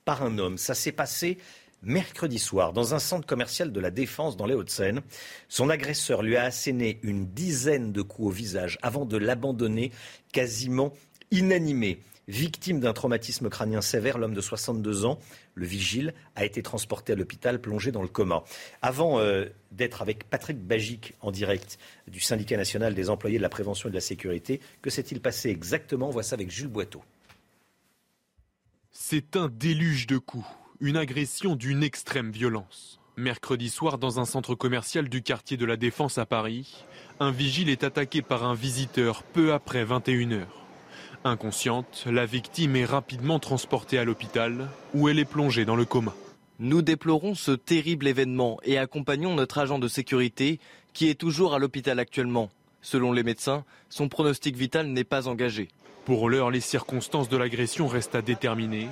par 0.03 0.23
un 0.23 0.37
homme. 0.39 0.57
Ça 0.57 0.73
s'est 0.73 0.91
passé 0.91 1.37
mercredi 1.81 2.39
soir 2.39 2.73
dans 2.73 2.93
un 2.93 2.99
centre 2.99 3.25
commercial 3.25 3.71
de 3.71 3.79
la 3.79 3.91
Défense 3.91 4.37
dans 4.37 4.45
les 4.45 4.53
Hauts-de-Seine. 4.53 5.01
Son 5.47 5.69
agresseur 5.69 6.21
lui 6.21 6.37
a 6.37 6.43
asséné 6.43 6.99
une 7.03 7.27
dizaine 7.27 7.91
de 7.91 8.01
coups 8.01 8.27
au 8.27 8.31
visage 8.31 8.77
avant 8.81 9.05
de 9.05 9.17
l'abandonner 9.17 9.91
quasiment 10.31 10.93
inanimé. 11.31 12.01
Victime 12.27 12.79
d'un 12.79 12.93
traumatisme 12.93 13.49
crânien 13.49 13.81
sévère, 13.81 14.17
l'homme 14.17 14.35
de 14.35 14.41
62 14.41 15.05
ans, 15.05 15.19
le 15.55 15.65
vigile, 15.65 16.13
a 16.35 16.45
été 16.45 16.61
transporté 16.61 17.13
à 17.13 17.15
l'hôpital 17.15 17.59
plongé 17.59 17.91
dans 17.91 18.03
le 18.03 18.07
coma. 18.07 18.43
Avant 18.81 19.19
euh, 19.19 19.45
d'être 19.71 20.01
avec 20.01 20.29
Patrick 20.29 20.59
Bagic 20.59 21.15
en 21.19 21.31
direct 21.31 21.79
du 22.07 22.19
syndicat 22.19 22.57
national 22.57 22.93
des 22.93 23.09
employés 23.09 23.37
de 23.37 23.41
la 23.41 23.49
prévention 23.49 23.89
et 23.89 23.91
de 23.91 23.95
la 23.95 24.01
sécurité, 24.01 24.61
que 24.81 24.89
s'est-il 24.89 25.19
passé 25.19 25.49
exactement? 25.49 26.07
On 26.07 26.11
voit 26.11 26.23
ça 26.23 26.35
avec 26.35 26.51
Jules 26.51 26.67
Boiteau. 26.67 27.03
C'est 28.91 29.35
un 29.35 29.49
déluge 29.49 30.05
de 30.05 30.19
coups 30.19 30.47
une 30.81 30.97
agression 30.97 31.55
d'une 31.55 31.83
extrême 31.83 32.31
violence. 32.31 32.99
Mercredi 33.15 33.69
soir, 33.69 33.99
dans 33.99 34.19
un 34.19 34.25
centre 34.25 34.55
commercial 34.55 35.09
du 35.09 35.21
quartier 35.21 35.55
de 35.55 35.65
la 35.65 35.77
Défense 35.77 36.17
à 36.17 36.25
Paris, 36.25 36.85
un 37.19 37.29
vigile 37.29 37.69
est 37.69 37.83
attaqué 37.83 38.23
par 38.23 38.43
un 38.43 38.55
visiteur 38.55 39.21
peu 39.21 39.53
après 39.53 39.85
21h. 39.85 40.45
Inconsciente, 41.23 42.05
la 42.07 42.25
victime 42.25 42.75
est 42.75 42.85
rapidement 42.85 43.37
transportée 43.37 43.99
à 43.99 44.05
l'hôpital 44.05 44.69
où 44.95 45.07
elle 45.07 45.19
est 45.19 45.25
plongée 45.25 45.65
dans 45.65 45.75
le 45.75 45.85
coma. 45.85 46.15
Nous 46.57 46.81
déplorons 46.81 47.35
ce 47.35 47.51
terrible 47.51 48.07
événement 48.07 48.59
et 48.63 48.79
accompagnons 48.79 49.35
notre 49.35 49.59
agent 49.59 49.77
de 49.77 49.87
sécurité 49.87 50.59
qui 50.93 51.09
est 51.09 51.19
toujours 51.19 51.53
à 51.53 51.59
l'hôpital 51.59 51.99
actuellement. 51.99 52.49
Selon 52.81 53.11
les 53.11 53.23
médecins, 53.23 53.65
son 53.89 54.09
pronostic 54.09 54.55
vital 54.55 54.87
n'est 54.87 55.03
pas 55.03 55.27
engagé. 55.27 55.67
Pour 56.05 56.27
l'heure, 56.27 56.49
les 56.49 56.59
circonstances 56.59 57.29
de 57.29 57.37
l'agression 57.37 57.87
restent 57.87 58.15
à 58.15 58.23
déterminer. 58.23 58.87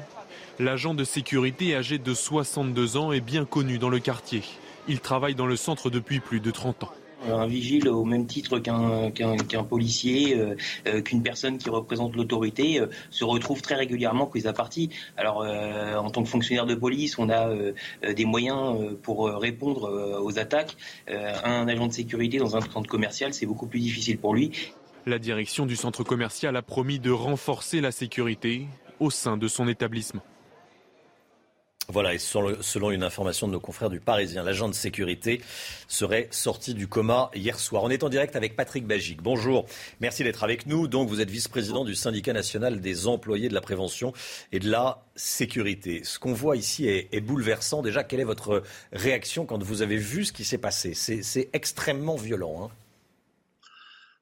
L'agent 0.59 0.93
de 0.93 1.05
sécurité 1.05 1.73
âgé 1.73 1.99
de 1.99 2.13
62 2.13 2.97
ans 2.97 3.13
est 3.13 3.21
bien 3.21 3.45
connu 3.45 3.77
dans 3.77 3.87
le 3.87 3.99
quartier. 3.99 4.43
Il 4.89 4.99
travaille 4.99 5.33
dans 5.33 5.45
le 5.45 5.55
centre 5.55 5.89
depuis 5.89 6.19
plus 6.19 6.41
de 6.41 6.51
30 6.51 6.83
ans 6.83 6.91
un 7.27 7.47
vigile 7.47 7.89
au 7.89 8.05
même 8.05 8.25
titre 8.27 8.59
qu'un 8.59 9.63
policier, 9.63 10.37
euh, 10.37 10.55
euh, 10.87 11.01
qu'une 11.01 11.21
personne 11.21 11.57
qui 11.57 11.69
représente 11.69 12.15
l'autorité, 12.15 12.79
euh, 12.79 12.87
se 13.09 13.23
retrouve 13.25 13.61
très 13.61 13.75
régulièrement 13.75 14.25
pris 14.25 14.47
à 14.47 14.53
partie. 14.53 14.89
Alors, 15.17 15.45
en 15.45 16.09
tant 16.09 16.23
que 16.23 16.29
fonctionnaire 16.29 16.65
de 16.65 16.75
police, 16.75 17.19
on 17.19 17.29
a 17.29 17.49
des 18.13 18.25
moyens 18.25 18.95
pour 19.03 19.27
répondre 19.27 20.19
aux 20.21 20.39
attaques. 20.39 20.77
un 21.07 21.67
agent 21.67 21.87
de 21.87 21.93
sécurité 21.93 22.37
dans 22.37 22.55
un 22.55 22.61
centre 22.61 22.89
commercial, 22.89 23.33
c'est 23.33 23.45
beaucoup 23.45 23.67
plus 23.67 23.79
difficile 23.79 24.17
pour 24.17 24.33
lui. 24.33 24.51
La 25.05 25.19
direction 25.19 25.65
du 25.65 25.75
centre 25.75 26.03
commercial 26.03 26.55
a 26.55 26.61
promis 26.61 26.99
de 26.99 27.11
renforcer 27.11 27.81
la 27.81 27.91
sécurité 27.91 28.67
au 28.99 29.09
sein 29.09 29.37
de 29.37 29.47
son 29.47 29.67
établissement. 29.67 30.23
Voilà, 31.91 32.13
et 32.13 32.19
selon 32.19 32.91
une 32.91 33.01
information 33.01 33.47
de 33.47 33.53
nos 33.53 33.59
confrères 33.59 33.89
du 33.89 33.99
Parisien, 33.99 34.43
l'agent 34.43 34.69
de 34.69 34.75
sécurité 34.75 35.41
serait 35.87 36.27
sorti 36.29 36.75
du 36.75 36.87
coma 36.87 37.31
hier 37.33 37.59
soir. 37.59 37.83
On 37.83 37.89
est 37.89 38.03
en 38.03 38.09
direct 38.09 38.35
avec 38.35 38.55
Patrick 38.55 38.85
Bagic. 38.85 39.23
Bonjour, 39.23 39.65
merci 39.99 40.23
d'être 40.23 40.43
avec 40.43 40.67
nous. 40.67 40.87
Donc, 40.87 41.09
vous 41.09 41.19
êtes 41.19 41.31
vice-président 41.31 41.85
du 41.85 41.95
syndicat 41.95 42.31
national 42.31 42.79
des 42.79 43.07
employés 43.07 43.49
de 43.49 43.55
la 43.55 43.61
prévention 43.61 44.13
et 44.51 44.59
de 44.59 44.69
la 44.69 45.03
sécurité. 45.15 46.01
Ce 46.03 46.19
qu'on 46.19 46.33
voit 46.33 46.57
ici 46.57 46.87
est, 46.87 47.21
bouleversant. 47.21 47.81
Déjà, 47.81 48.03
quelle 48.03 48.19
est 48.19 48.23
votre 48.23 48.61
réaction 48.93 49.47
quand 49.47 49.63
vous 49.63 49.81
avez 49.81 49.97
vu 49.97 50.25
ce 50.25 50.31
qui 50.31 50.43
s'est 50.43 50.59
passé? 50.59 50.93
C'est 50.93 51.49
extrêmement 51.53 52.17
violent. 52.17 52.65
Hein 52.65 52.69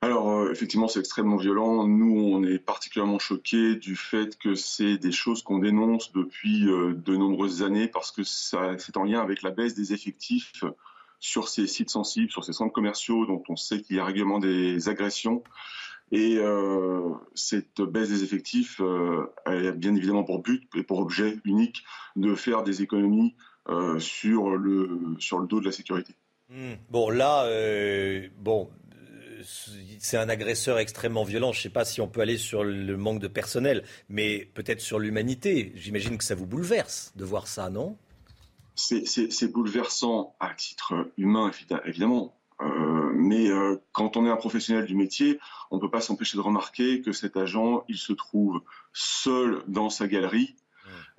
alors 0.02 0.30
euh, 0.30 0.52
effectivement, 0.52 0.88
c'est 0.88 1.00
extrêmement 1.00 1.38
violent. 1.38 1.88
Nous, 1.88 2.20
on 2.20 2.44
est 2.44 2.60
particulièrement 2.60 3.18
choqués 3.18 3.76
du 3.76 3.96
fait 3.96 4.38
que 4.38 4.54
c'est 4.54 4.98
des 4.98 5.12
choses 5.12 5.42
qu'on 5.42 5.58
dénonce 5.58 6.12
depuis 6.12 6.70
euh, 6.70 6.94
de 6.94 7.16
nombreuses 7.16 7.64
années 7.64 7.88
parce 7.88 8.12
que 8.12 8.24
c'est 8.24 8.98
en 8.98 9.04
lien 9.04 9.22
avec 9.22 9.42
la 9.42 9.50
baisse 9.50 9.74
des 9.74 9.94
effectifs 9.94 10.64
sur 11.20 11.50
ces 11.50 11.66
sites 11.66 11.90
sensibles, 11.90 12.32
sur 12.32 12.44
ces 12.44 12.54
centres 12.54 12.74
commerciaux 12.74 13.26
dont 13.26 13.42
on 13.50 13.56
sait 13.56 13.82
qu'il 13.82 13.96
y 13.96 14.00
a 14.00 14.06
régulièrement 14.06 14.38
des 14.38 14.88
agressions. 14.88 15.44
Et 16.12 16.38
euh, 16.38 17.10
cette 17.34 17.82
baisse 17.82 18.10
des 18.10 18.24
effectifs 18.24 18.80
a 19.46 19.72
bien 19.72 19.96
évidemment 19.96 20.24
pour 20.24 20.44
but 20.44 20.70
et 20.76 20.84
pour 20.84 21.00
objet 21.00 21.40
unique 21.44 21.84
de 22.16 22.36
faire 22.36 22.62
des 22.64 22.84
économies 22.84 23.36
sur, 23.98 24.52
le, 24.52 25.02
sur 25.18 25.40
le 25.40 25.48
dos 25.48 25.60
de 25.60 25.66
la 25.66 25.74
sécurité. 25.74 26.14
Hmm. 26.50 26.76
Bon, 26.90 27.10
là, 27.10 27.46
bon, 28.38 28.70
c'est 30.00 30.18
un 30.18 30.30
agresseur 30.30 30.80
extrêmement 30.80 31.24
violent. 31.24 31.52
Je 31.52 31.60
ne 31.60 31.64
sais 31.64 31.70
pas 31.70 31.86
si 31.86 32.02
on 32.02 32.08
peut 32.08 32.22
aller 32.22 32.38
sur 32.38 32.64
le 32.64 32.98
manque 32.98 33.20
de 33.20 33.28
personnel, 33.28 33.84
mais 34.10 34.50
peut-être 34.54 34.82
sur 34.82 35.00
l'humanité. 35.00 35.72
J'imagine 35.76 36.18
que 36.18 36.24
ça 36.24 36.36
vous 36.36 36.46
bouleverse 36.46 37.14
de 37.16 37.26
voir 37.26 37.48
ça, 37.48 37.70
non? 37.70 37.98
C'est 38.76 39.52
bouleversant 39.52 40.36
à 40.40 40.54
titre 40.54 41.12
humain, 41.18 41.52
évidemment. 41.86 42.38
Euh, 42.62 43.12
mais 43.14 43.50
euh, 43.50 43.78
quand 43.92 44.18
on 44.18 44.26
est 44.26 44.30
un 44.30 44.36
professionnel 44.36 44.86
du 44.86 44.96
métier, 44.96 45.40
on 45.70 45.76
ne 45.76 45.82
peut 45.82 45.90
pas 45.90 46.02
s'empêcher 46.02 46.38
de 46.38 46.42
remarquer 46.42 47.02
que 47.02 47.12
cet 47.12 47.38
agent, 47.38 47.84
il 47.88 47.98
se 47.98 48.14
trouve 48.14 48.62
seul 48.94 49.64
dans 49.68 49.90
sa 49.90 50.08
galerie 50.08 50.56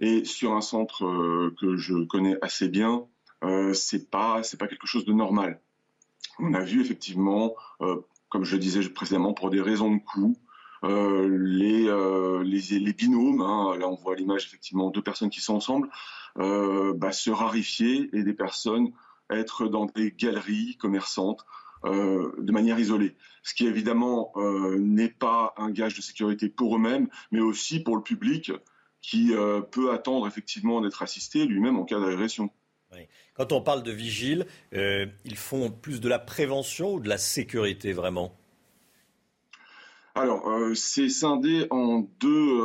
et 0.01 0.25
sur 0.25 0.53
un 0.53 0.61
centre 0.61 1.05
euh, 1.05 1.55
que 1.61 1.77
je 1.77 2.05
connais 2.05 2.37
assez 2.43 2.69
bien, 2.69 3.07
c'est 3.73 4.11
pas 4.11 4.43
c'est 4.43 4.57
pas 4.57 4.67
quelque 4.67 4.87
chose 4.87 5.05
de 5.05 5.13
normal. 5.13 5.61
On 6.39 6.55
a 6.55 6.63
vu 6.63 6.81
effectivement, 6.81 7.55
comme 8.29 8.45
je 8.45 8.55
le 8.55 8.61
disais 8.61 8.89
précédemment, 8.89 9.35
pour 9.35 9.51
des 9.51 9.61
raisons 9.61 9.95
de 9.95 10.01
coût, 10.01 10.37
les, 10.83 11.85
les, 12.45 12.79
les, 12.79 12.93
binômes, 12.93 13.41
hein, 13.41 13.77
là 13.77 13.89
on 13.89 13.97
voit 13.97 14.15
l'image 14.15 14.47
effectivement 14.47 14.91
deux 14.91 15.03
personnes 15.03 15.31
qui 15.31 15.41
sont 15.41 15.55
ensemble, 15.55 15.89
bah, 16.37 17.13
se 17.13 17.31
rarifier 17.31 18.09
et 18.13 18.23
des 18.23 18.35
personnes 18.35 18.93
être 19.31 19.67
dans 19.67 19.87
des 19.87 20.13
galeries 20.13 20.77
commerçantes 20.77 21.45
euh, 21.85 22.33
de 22.39 22.53
manière 22.53 22.79
isolée. 22.79 23.17
Ce 23.43 23.55
qui 23.55 23.67
évidemment 23.67 24.33
euh, 24.37 24.79
n'est 24.79 25.09
pas 25.09 25.55
un 25.57 25.71
gage 25.71 25.95
de 25.95 26.03
sécurité 26.03 26.49
pour 26.49 26.77
eux-mêmes, 26.77 27.09
mais 27.31 27.41
aussi 27.41 27.81
pour 27.81 27.97
le 27.97 28.03
public 28.03 28.53
qui 29.01 29.33
euh, 29.33 29.61
peut 29.61 29.93
attendre 29.93 30.27
effectivement 30.27 30.81
d'être 30.81 31.03
assisté 31.03 31.45
lui-même 31.47 31.79
en 31.79 31.85
cas 31.85 32.01
d'agression. 32.01 32.51
Quand 33.35 33.53
on 33.53 33.61
parle 33.61 33.83
de 33.83 33.93
vigiles, 33.93 34.47
ils 34.73 35.37
font 35.37 35.71
plus 35.71 36.01
de 36.01 36.09
la 36.09 36.19
prévention 36.19 36.95
ou 36.95 37.01
de 37.01 37.09
la 37.09 37.19
sécurité 37.19 37.93
vraiment? 37.93 38.35
Alors, 40.15 40.51
c'est 40.75 41.09
scindé 41.09 41.69
en 41.71 42.09
deux, 42.19 42.61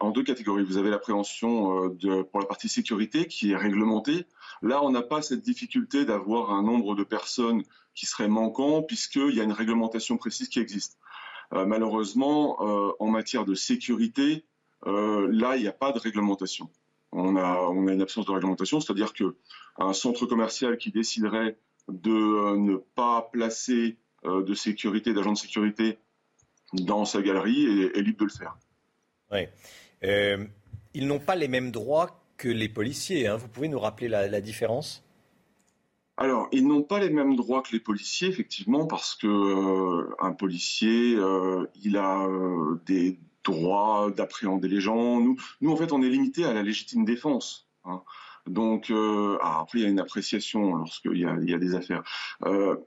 en 0.00 0.10
deux 0.10 0.22
catégories. 0.22 0.64
Vous 0.64 0.78
avez 0.78 0.88
la 0.88 0.98
prévention 0.98 1.90
pour 2.30 2.40
la 2.40 2.46
partie 2.46 2.68
sécurité 2.68 3.26
qui 3.26 3.52
est 3.52 3.56
réglementée, 3.56 4.26
Là, 4.62 4.82
on 4.84 4.90
n'a 4.90 5.02
pas 5.02 5.22
cette 5.22 5.42
difficulté 5.42 6.04
d'avoir 6.04 6.50
un 6.50 6.62
nombre 6.62 6.94
de 6.94 7.02
personnes 7.02 7.62
qui 7.94 8.06
seraient 8.06 8.28
manquants 8.28 8.82
puisqu'il 8.82 9.34
y 9.34 9.40
a 9.40 9.44
une 9.44 9.52
réglementation 9.52 10.16
précise 10.18 10.48
qui 10.48 10.60
existe. 10.60 10.98
Euh, 11.54 11.64
malheureusement, 11.64 12.58
euh, 12.60 12.92
en 13.00 13.08
matière 13.08 13.44
de 13.44 13.54
sécurité, 13.54 14.44
euh, 14.86 15.28
là, 15.32 15.56
il 15.56 15.62
n'y 15.62 15.68
a 15.68 15.72
pas 15.72 15.92
de 15.92 15.98
réglementation. 15.98 16.70
On 17.12 17.36
a, 17.36 17.58
on 17.70 17.86
a 17.88 17.92
une 17.92 18.02
absence 18.02 18.26
de 18.26 18.32
réglementation, 18.32 18.80
c'est-à-dire 18.80 19.12
qu'un 19.12 19.92
centre 19.92 20.26
commercial 20.26 20.76
qui 20.78 20.90
déciderait 20.90 21.56
de 21.88 22.56
ne 22.56 22.76
pas 22.76 23.28
placer 23.32 23.96
de 24.24 24.54
sécurité, 24.54 25.12
d'agents 25.12 25.32
de 25.32 25.38
sécurité 25.38 25.98
dans 26.72 27.04
sa 27.04 27.20
galerie 27.22 27.64
est, 27.64 27.98
est 27.98 28.02
libre 28.02 28.18
de 28.18 28.24
le 28.24 28.30
faire. 28.30 28.56
Oui. 29.32 29.46
ils 30.94 31.06
n'ont 31.06 31.18
pas 31.18 31.34
les 31.34 31.48
mêmes 31.48 31.72
droits 31.72 32.20
que 32.40 32.48
les 32.48 32.70
policiers. 32.70 33.26
Hein. 33.26 33.36
Vous 33.36 33.48
pouvez 33.48 33.68
nous 33.68 33.78
rappeler 33.78 34.08
la, 34.08 34.40
différence? 34.40 35.04
Alors, 36.16 36.48
ils 36.52 36.66
n'ont 36.66 36.82
pas 36.82 36.98
les 36.98 37.10
mêmes 37.10 37.36
droits 37.36 37.62
que 37.62 37.72
les 37.72 37.80
policiers, 37.80 38.28
effectivement, 38.28 38.86
parce 38.86 39.14
que 39.14 39.26
euh, 39.26 40.14
un 40.20 40.32
policier, 40.32 41.14
euh, 41.16 41.66
il 41.82 41.96
a 41.98 42.26
euh, 42.26 42.80
des 42.86 43.18
droits 43.44 44.10
d'appréhender 44.10 44.68
les 44.68 44.80
gens. 44.80 45.20
Nous, 45.20 45.70
en 45.70 45.76
fait, 45.76 45.92
on 45.92 46.02
est 46.02 46.08
limité 46.08 46.44
à 46.44 46.52
la 46.52 46.62
légitime 46.62 47.04
défense. 47.04 47.68
Hein. 47.84 48.02
Donc, 48.46 48.90
ah, 48.90 49.60
après, 49.60 49.80
il 49.80 49.82
y 49.82 49.86
a 49.86 49.88
une 49.88 50.00
appréciation 50.00 50.76
lorsqu'il 50.76 51.16
y 51.16 51.20
y 51.20 51.54
a 51.54 51.58
des 51.58 51.74
affaires. 51.74 52.02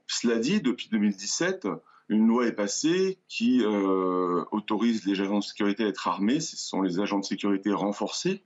cela 0.07 0.39
dit, 0.39 0.61
depuis 0.61 0.89
2017, 0.89 1.67
une 2.09 2.27
loi 2.27 2.47
est 2.47 2.53
passée 2.53 3.19
qui 3.27 3.63
autorise 3.63 5.05
les 5.05 5.21
agents 5.21 5.39
de 5.39 5.43
sécurité 5.43 5.85
à 5.85 5.87
être 5.87 6.07
armés. 6.07 6.39
Ce 6.39 6.57
sont 6.57 6.81
les 6.81 6.99
agents 6.99 7.19
de 7.19 7.25
sécurité 7.25 7.71
renforcés 7.71 8.43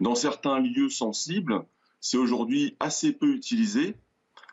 dans 0.00 0.14
certains 0.14 0.60
lieux 0.60 0.90
sensibles, 0.90 1.64
c'est 2.00 2.18
aujourd'hui 2.18 2.76
assez 2.80 3.12
peu 3.12 3.34
utilisé, 3.34 3.96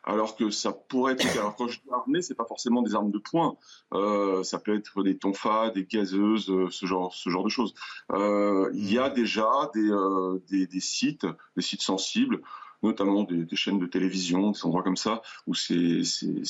alors 0.04 0.36
que 0.36 0.50
ça 0.50 0.72
pourrait 0.72 1.14
être. 1.14 1.38
Alors 1.38 1.56
quand 1.56 1.68
je 1.68 1.80
dis 1.80 1.90
armée, 1.90 2.22
c'est 2.22 2.34
pas 2.34 2.44
forcément 2.44 2.82
des 2.82 2.94
armes 2.94 3.10
de 3.10 3.18
poing. 3.18 3.56
Euh, 3.92 4.42
ça 4.42 4.58
peut 4.58 4.76
être 4.76 5.02
des 5.02 5.16
tonfas, 5.16 5.70
des 5.70 5.84
gazeuses, 5.84 6.50
euh, 6.50 6.68
ce 6.70 6.86
genre, 6.86 7.12
de 7.44 7.48
choses. 7.48 7.74
Euh, 8.12 8.70
il 8.74 8.92
y 8.92 8.98
a 8.98 9.10
déjà 9.10 9.48
des, 9.74 10.80
sites, 10.80 11.26
des 11.56 11.62
sites 11.62 11.82
sensibles 11.82 12.40
notamment 12.82 13.22
des, 13.22 13.46
chaînes 13.56 13.78
de 13.78 13.86
télévision, 13.86 14.50
des 14.50 14.62
endroits 14.62 14.82
comme 14.82 14.98
ça, 14.98 15.22
où 15.46 15.54
c'est 15.54 16.02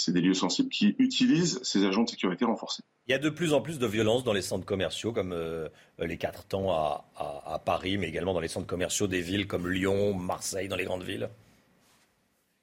des 0.09 0.21
lieux 0.21 0.35
sensibles 0.35 0.69
qui 0.69 0.97
utilisent 0.99 1.61
ces 1.63 1.85
agents 1.85 2.03
de 2.03 2.11
sécurité 2.11 2.45
renforcés. 2.45 2.83
Il 3.07 3.13
y 3.13 3.15
a 3.15 3.21
de 3.21 3.31
plus 3.31 3.53
en 3.53 3.61
plus 3.61 3.79
de 3.79 3.87
violences 3.87 4.25
dans 4.25 4.33
les 4.33 4.43
centres 4.43 4.65
commerciaux, 4.65 5.13
comme 5.13 5.33
les 6.01 6.19
quatre 6.19 6.45
temps 6.45 6.73
à, 6.73 7.63
Paris, 7.65 7.99
mais 7.99 8.09
également 8.09 8.35
dans 8.35 8.41
les 8.41 8.49
centres 8.49 8.67
commerciaux 8.67 9.07
des 9.07 9.21
villes 9.21 9.47
comme 9.47 9.69
Lyon, 9.69 10.13
Marseille, 10.13 10.67
dans 10.67 10.75
les 10.75 10.87
grandes 10.87 11.05
villes. 11.05 11.31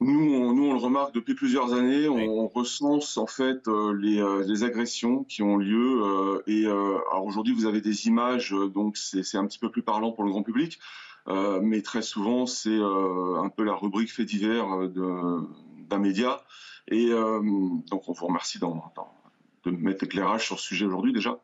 Nous 0.01 0.33
on, 0.33 0.53
nous, 0.53 0.65
on 0.65 0.73
le 0.73 0.79
remarque 0.79 1.13
depuis 1.13 1.35
plusieurs 1.35 1.73
années. 1.73 2.09
On, 2.09 2.47
recense 2.47 3.17
en 3.17 3.27
fait 3.27 3.67
euh, 3.67 3.93
euh, 3.93 4.43
les, 4.45 4.63
agressions 4.63 5.23
qui 5.23 5.43
ont 5.43 5.57
lieu. 5.57 6.43
et 6.47 6.65
alors 6.65 7.25
aujourd'hui, 7.25 7.53
vous 7.53 7.65
avez 7.65 7.81
des 7.81 8.07
images, 8.07 8.51
donc 8.73 8.97
c'est 8.97 9.37
un 9.37 9.45
petit 9.45 9.59
peu 9.59 9.69
plus 9.71 9.83
parlant 9.83 10.11
pour 10.11 10.23
le 10.23 10.31
grand 10.31 10.43
public. 10.43 10.79
Euh, 11.27 11.59
mais 11.61 11.81
très 11.81 12.01
souvent 12.01 12.47
c'est 12.47 12.69
euh, 12.69 13.39
un 13.41 13.49
peu 13.49 13.63
la 13.63 13.75
rubrique 13.75 14.11
fait 14.11 14.25
divers 14.25 14.67
euh, 14.73 15.47
d'un 15.87 15.99
média. 15.99 16.43
Et 16.87 17.09
donc 17.09 18.09
on 18.09 18.11
vous 18.11 18.25
remercie 18.25 18.59
de 18.59 19.71
mettre 19.71 20.03
éclairage 20.03 20.45
sur 20.45 20.59
ce 20.59 20.67
sujet 20.67 20.85
aujourd'hui 20.85 21.13
déjà. 21.13 21.39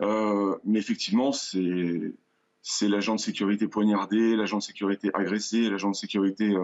mais 0.00 0.78
effectivement, 0.78 1.32
c'est 1.32 2.88
l'agent 2.88 3.16
de 3.16 3.20
sécurité 3.20 3.66
poignardé, 3.66 4.36
l'agent 4.36 4.58
de 4.58 4.62
sécurité 4.62 5.10
agressé, 5.14 5.70
l'agent 5.70 5.90
de 5.90 5.96
sécurité 5.96 6.54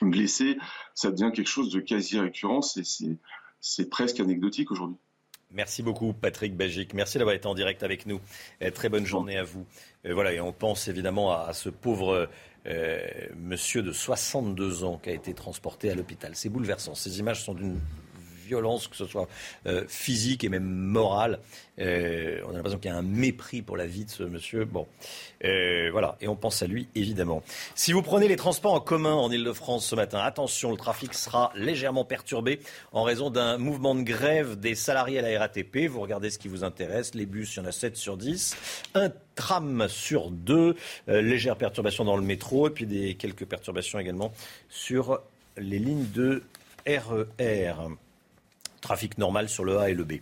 blessé. 0.00 0.56
Ça 0.94 1.10
devient 1.10 1.30
quelque 1.34 1.48
chose 1.48 1.72
de 1.72 1.80
quasi 1.80 2.18
récurrent. 2.18 2.60
C'est 2.62 3.90
presque 3.90 4.20
anecdotique 4.20 4.70
aujourd'hui. 4.70 4.96
Merci 5.50 5.82
beaucoup, 5.82 6.14
Patrick 6.14 6.56
Bagic. 6.56 6.94
Merci 6.94 7.18
d'avoir 7.18 7.36
été 7.36 7.46
en 7.46 7.54
direct 7.54 7.82
avec 7.82 8.06
nous. 8.06 8.20
très 8.74 8.88
bonne 8.88 9.04
journée 9.04 9.36
à 9.36 9.44
vous. 9.44 9.66
voilà, 10.04 10.32
et 10.32 10.40
on 10.40 10.52
pense 10.52 10.88
évidemment 10.88 11.32
à, 11.32 11.52
ce 11.52 11.68
pauvre 11.68 12.28
euh, 12.66 13.00
monsieur 13.36 13.82
de 13.82 13.90
62 13.92 14.84
ans 14.84 15.00
qui 15.02 15.10
a 15.10 15.12
été 15.12 15.34
transporté 15.34 15.90
à 15.90 15.94
l'hôpital. 15.96 16.32
C'est 16.34 16.48
bouleversant. 16.48 16.94
Ces 16.94 17.18
images 17.18 17.42
sont 17.44 17.54
d'une 17.54 17.80
violence, 18.52 18.86
que 18.86 18.96
ce 18.96 19.06
soit 19.06 19.28
euh, 19.66 19.84
physique 19.88 20.44
et 20.44 20.50
même 20.50 20.68
morale. 20.68 21.38
Euh, 21.78 22.40
on 22.46 22.50
a 22.50 22.52
l'impression 22.52 22.78
qu'il 22.78 22.90
y 22.90 22.94
a 22.94 22.98
un 22.98 23.02
mépris 23.02 23.62
pour 23.62 23.78
la 23.78 23.86
vie 23.86 24.04
de 24.04 24.10
ce 24.10 24.22
monsieur. 24.24 24.66
Bon, 24.66 24.86
euh, 25.44 25.88
voilà, 25.90 26.18
et 26.20 26.28
on 26.28 26.36
pense 26.36 26.62
à 26.62 26.66
lui 26.66 26.86
évidemment. 26.94 27.42
Si 27.74 27.92
vous 27.92 28.02
prenez 28.02 28.28
les 28.28 28.36
transports 28.36 28.74
en 28.74 28.80
commun 28.80 29.14
en 29.14 29.30
Ile-de-France 29.30 29.86
ce 29.86 29.94
matin, 29.94 30.18
attention, 30.18 30.70
le 30.70 30.76
trafic 30.76 31.14
sera 31.14 31.50
légèrement 31.54 32.04
perturbé 32.04 32.60
en 32.92 33.04
raison 33.04 33.30
d'un 33.30 33.56
mouvement 33.56 33.94
de 33.94 34.02
grève 34.02 34.60
des 34.60 34.74
salariés 34.74 35.18
à 35.18 35.22
la 35.22 35.38
RATP. 35.38 35.88
Vous 35.88 36.02
regardez 36.02 36.28
ce 36.28 36.38
qui 36.38 36.48
vous 36.48 36.62
intéresse. 36.62 37.14
Les 37.14 37.24
bus, 37.24 37.54
il 37.56 37.60
y 37.60 37.62
en 37.62 37.66
a 37.66 37.72
7 37.72 37.96
sur 37.96 38.18
10. 38.18 38.54
Un 38.94 39.10
tram 39.34 39.86
sur 39.88 40.30
2. 40.30 40.76
légère 41.08 41.56
perturbation 41.56 42.04
dans 42.04 42.18
le 42.18 42.22
métro 42.22 42.68
et 42.68 42.70
puis 42.70 42.84
des 42.84 43.14
quelques 43.14 43.46
perturbations 43.46 43.98
également 43.98 44.30
sur 44.68 45.22
les 45.56 45.78
lignes 45.78 46.10
de 46.14 46.42
RER. 46.86 47.74
Trafic 48.82 49.16
normal 49.16 49.48
sur 49.48 49.64
le 49.64 49.78
A 49.78 49.88
et 49.88 49.94
le 49.94 50.04
B. 50.04 50.14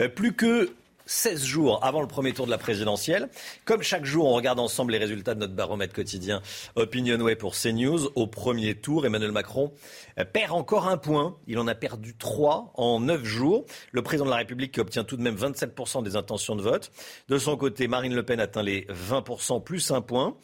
Euh, 0.00 0.08
plus 0.08 0.34
que 0.34 0.70
16 1.08 1.42
jours 1.42 1.82
avant 1.82 2.02
le 2.02 2.06
premier 2.06 2.34
tour 2.34 2.44
de 2.44 2.50
la 2.50 2.58
présidentielle. 2.58 3.30
Comme 3.64 3.82
chaque 3.82 4.04
jour, 4.04 4.26
on 4.26 4.34
regarde 4.34 4.58
ensemble 4.58 4.92
les 4.92 4.98
résultats 4.98 5.34
de 5.34 5.40
notre 5.40 5.54
baromètre 5.54 5.94
quotidien 5.94 6.42
Opinionway 6.76 7.34
pour 7.34 7.54
CNews. 7.54 8.10
Au 8.14 8.26
premier 8.26 8.74
tour, 8.74 9.06
Emmanuel 9.06 9.32
Macron 9.32 9.72
euh, 10.18 10.24
perd 10.26 10.52
encore 10.52 10.86
un 10.86 10.98
point. 10.98 11.36
Il 11.46 11.58
en 11.58 11.66
a 11.66 11.74
perdu 11.74 12.14
trois 12.14 12.72
en 12.74 13.00
neuf 13.00 13.24
jours. 13.24 13.64
Le 13.90 14.02
président 14.02 14.26
de 14.26 14.30
la 14.30 14.36
République 14.36 14.76
obtient 14.78 15.02
tout 15.02 15.16
de 15.16 15.22
même 15.22 15.36
27% 15.36 16.02
des 16.02 16.14
intentions 16.14 16.56
de 16.56 16.62
vote. 16.62 16.92
De 17.28 17.38
son 17.38 17.56
côté, 17.56 17.88
Marine 17.88 18.14
Le 18.14 18.22
Pen 18.22 18.38
atteint 18.38 18.62
les 18.62 18.86
20% 18.86 19.64
plus 19.64 19.90
un 19.90 20.02
point 20.02 20.36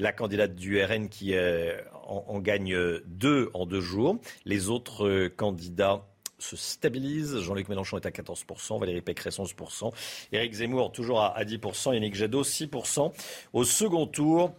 la 0.00 0.12
candidate 0.12 0.54
du 0.54 0.80
RN 0.80 1.08
qui 1.08 1.34
euh, 1.34 1.76
en, 2.06 2.38
gagne 2.38 2.76
deux 3.06 3.50
en 3.52 3.66
deux 3.66 3.80
jours. 3.80 4.18
Les 4.44 4.68
autres 4.68 5.26
candidats 5.26 6.06
se 6.38 6.56
stabilise. 6.56 7.40
Jean-Luc 7.40 7.68
Mélenchon 7.68 7.98
est 7.98 8.06
à 8.06 8.10
14%, 8.10 8.78
Valérie 8.78 9.00
Pécresse 9.00 9.38
11%, 9.38 9.92
Éric 10.32 10.52
Zemmour 10.54 10.92
toujours 10.92 11.20
à 11.20 11.42
10%, 11.44 11.94
Yannick 11.94 12.14
Jadot 12.14 12.42
6%. 12.42 13.12
Au 13.52 13.64
second 13.64 14.06
tour, 14.06 14.52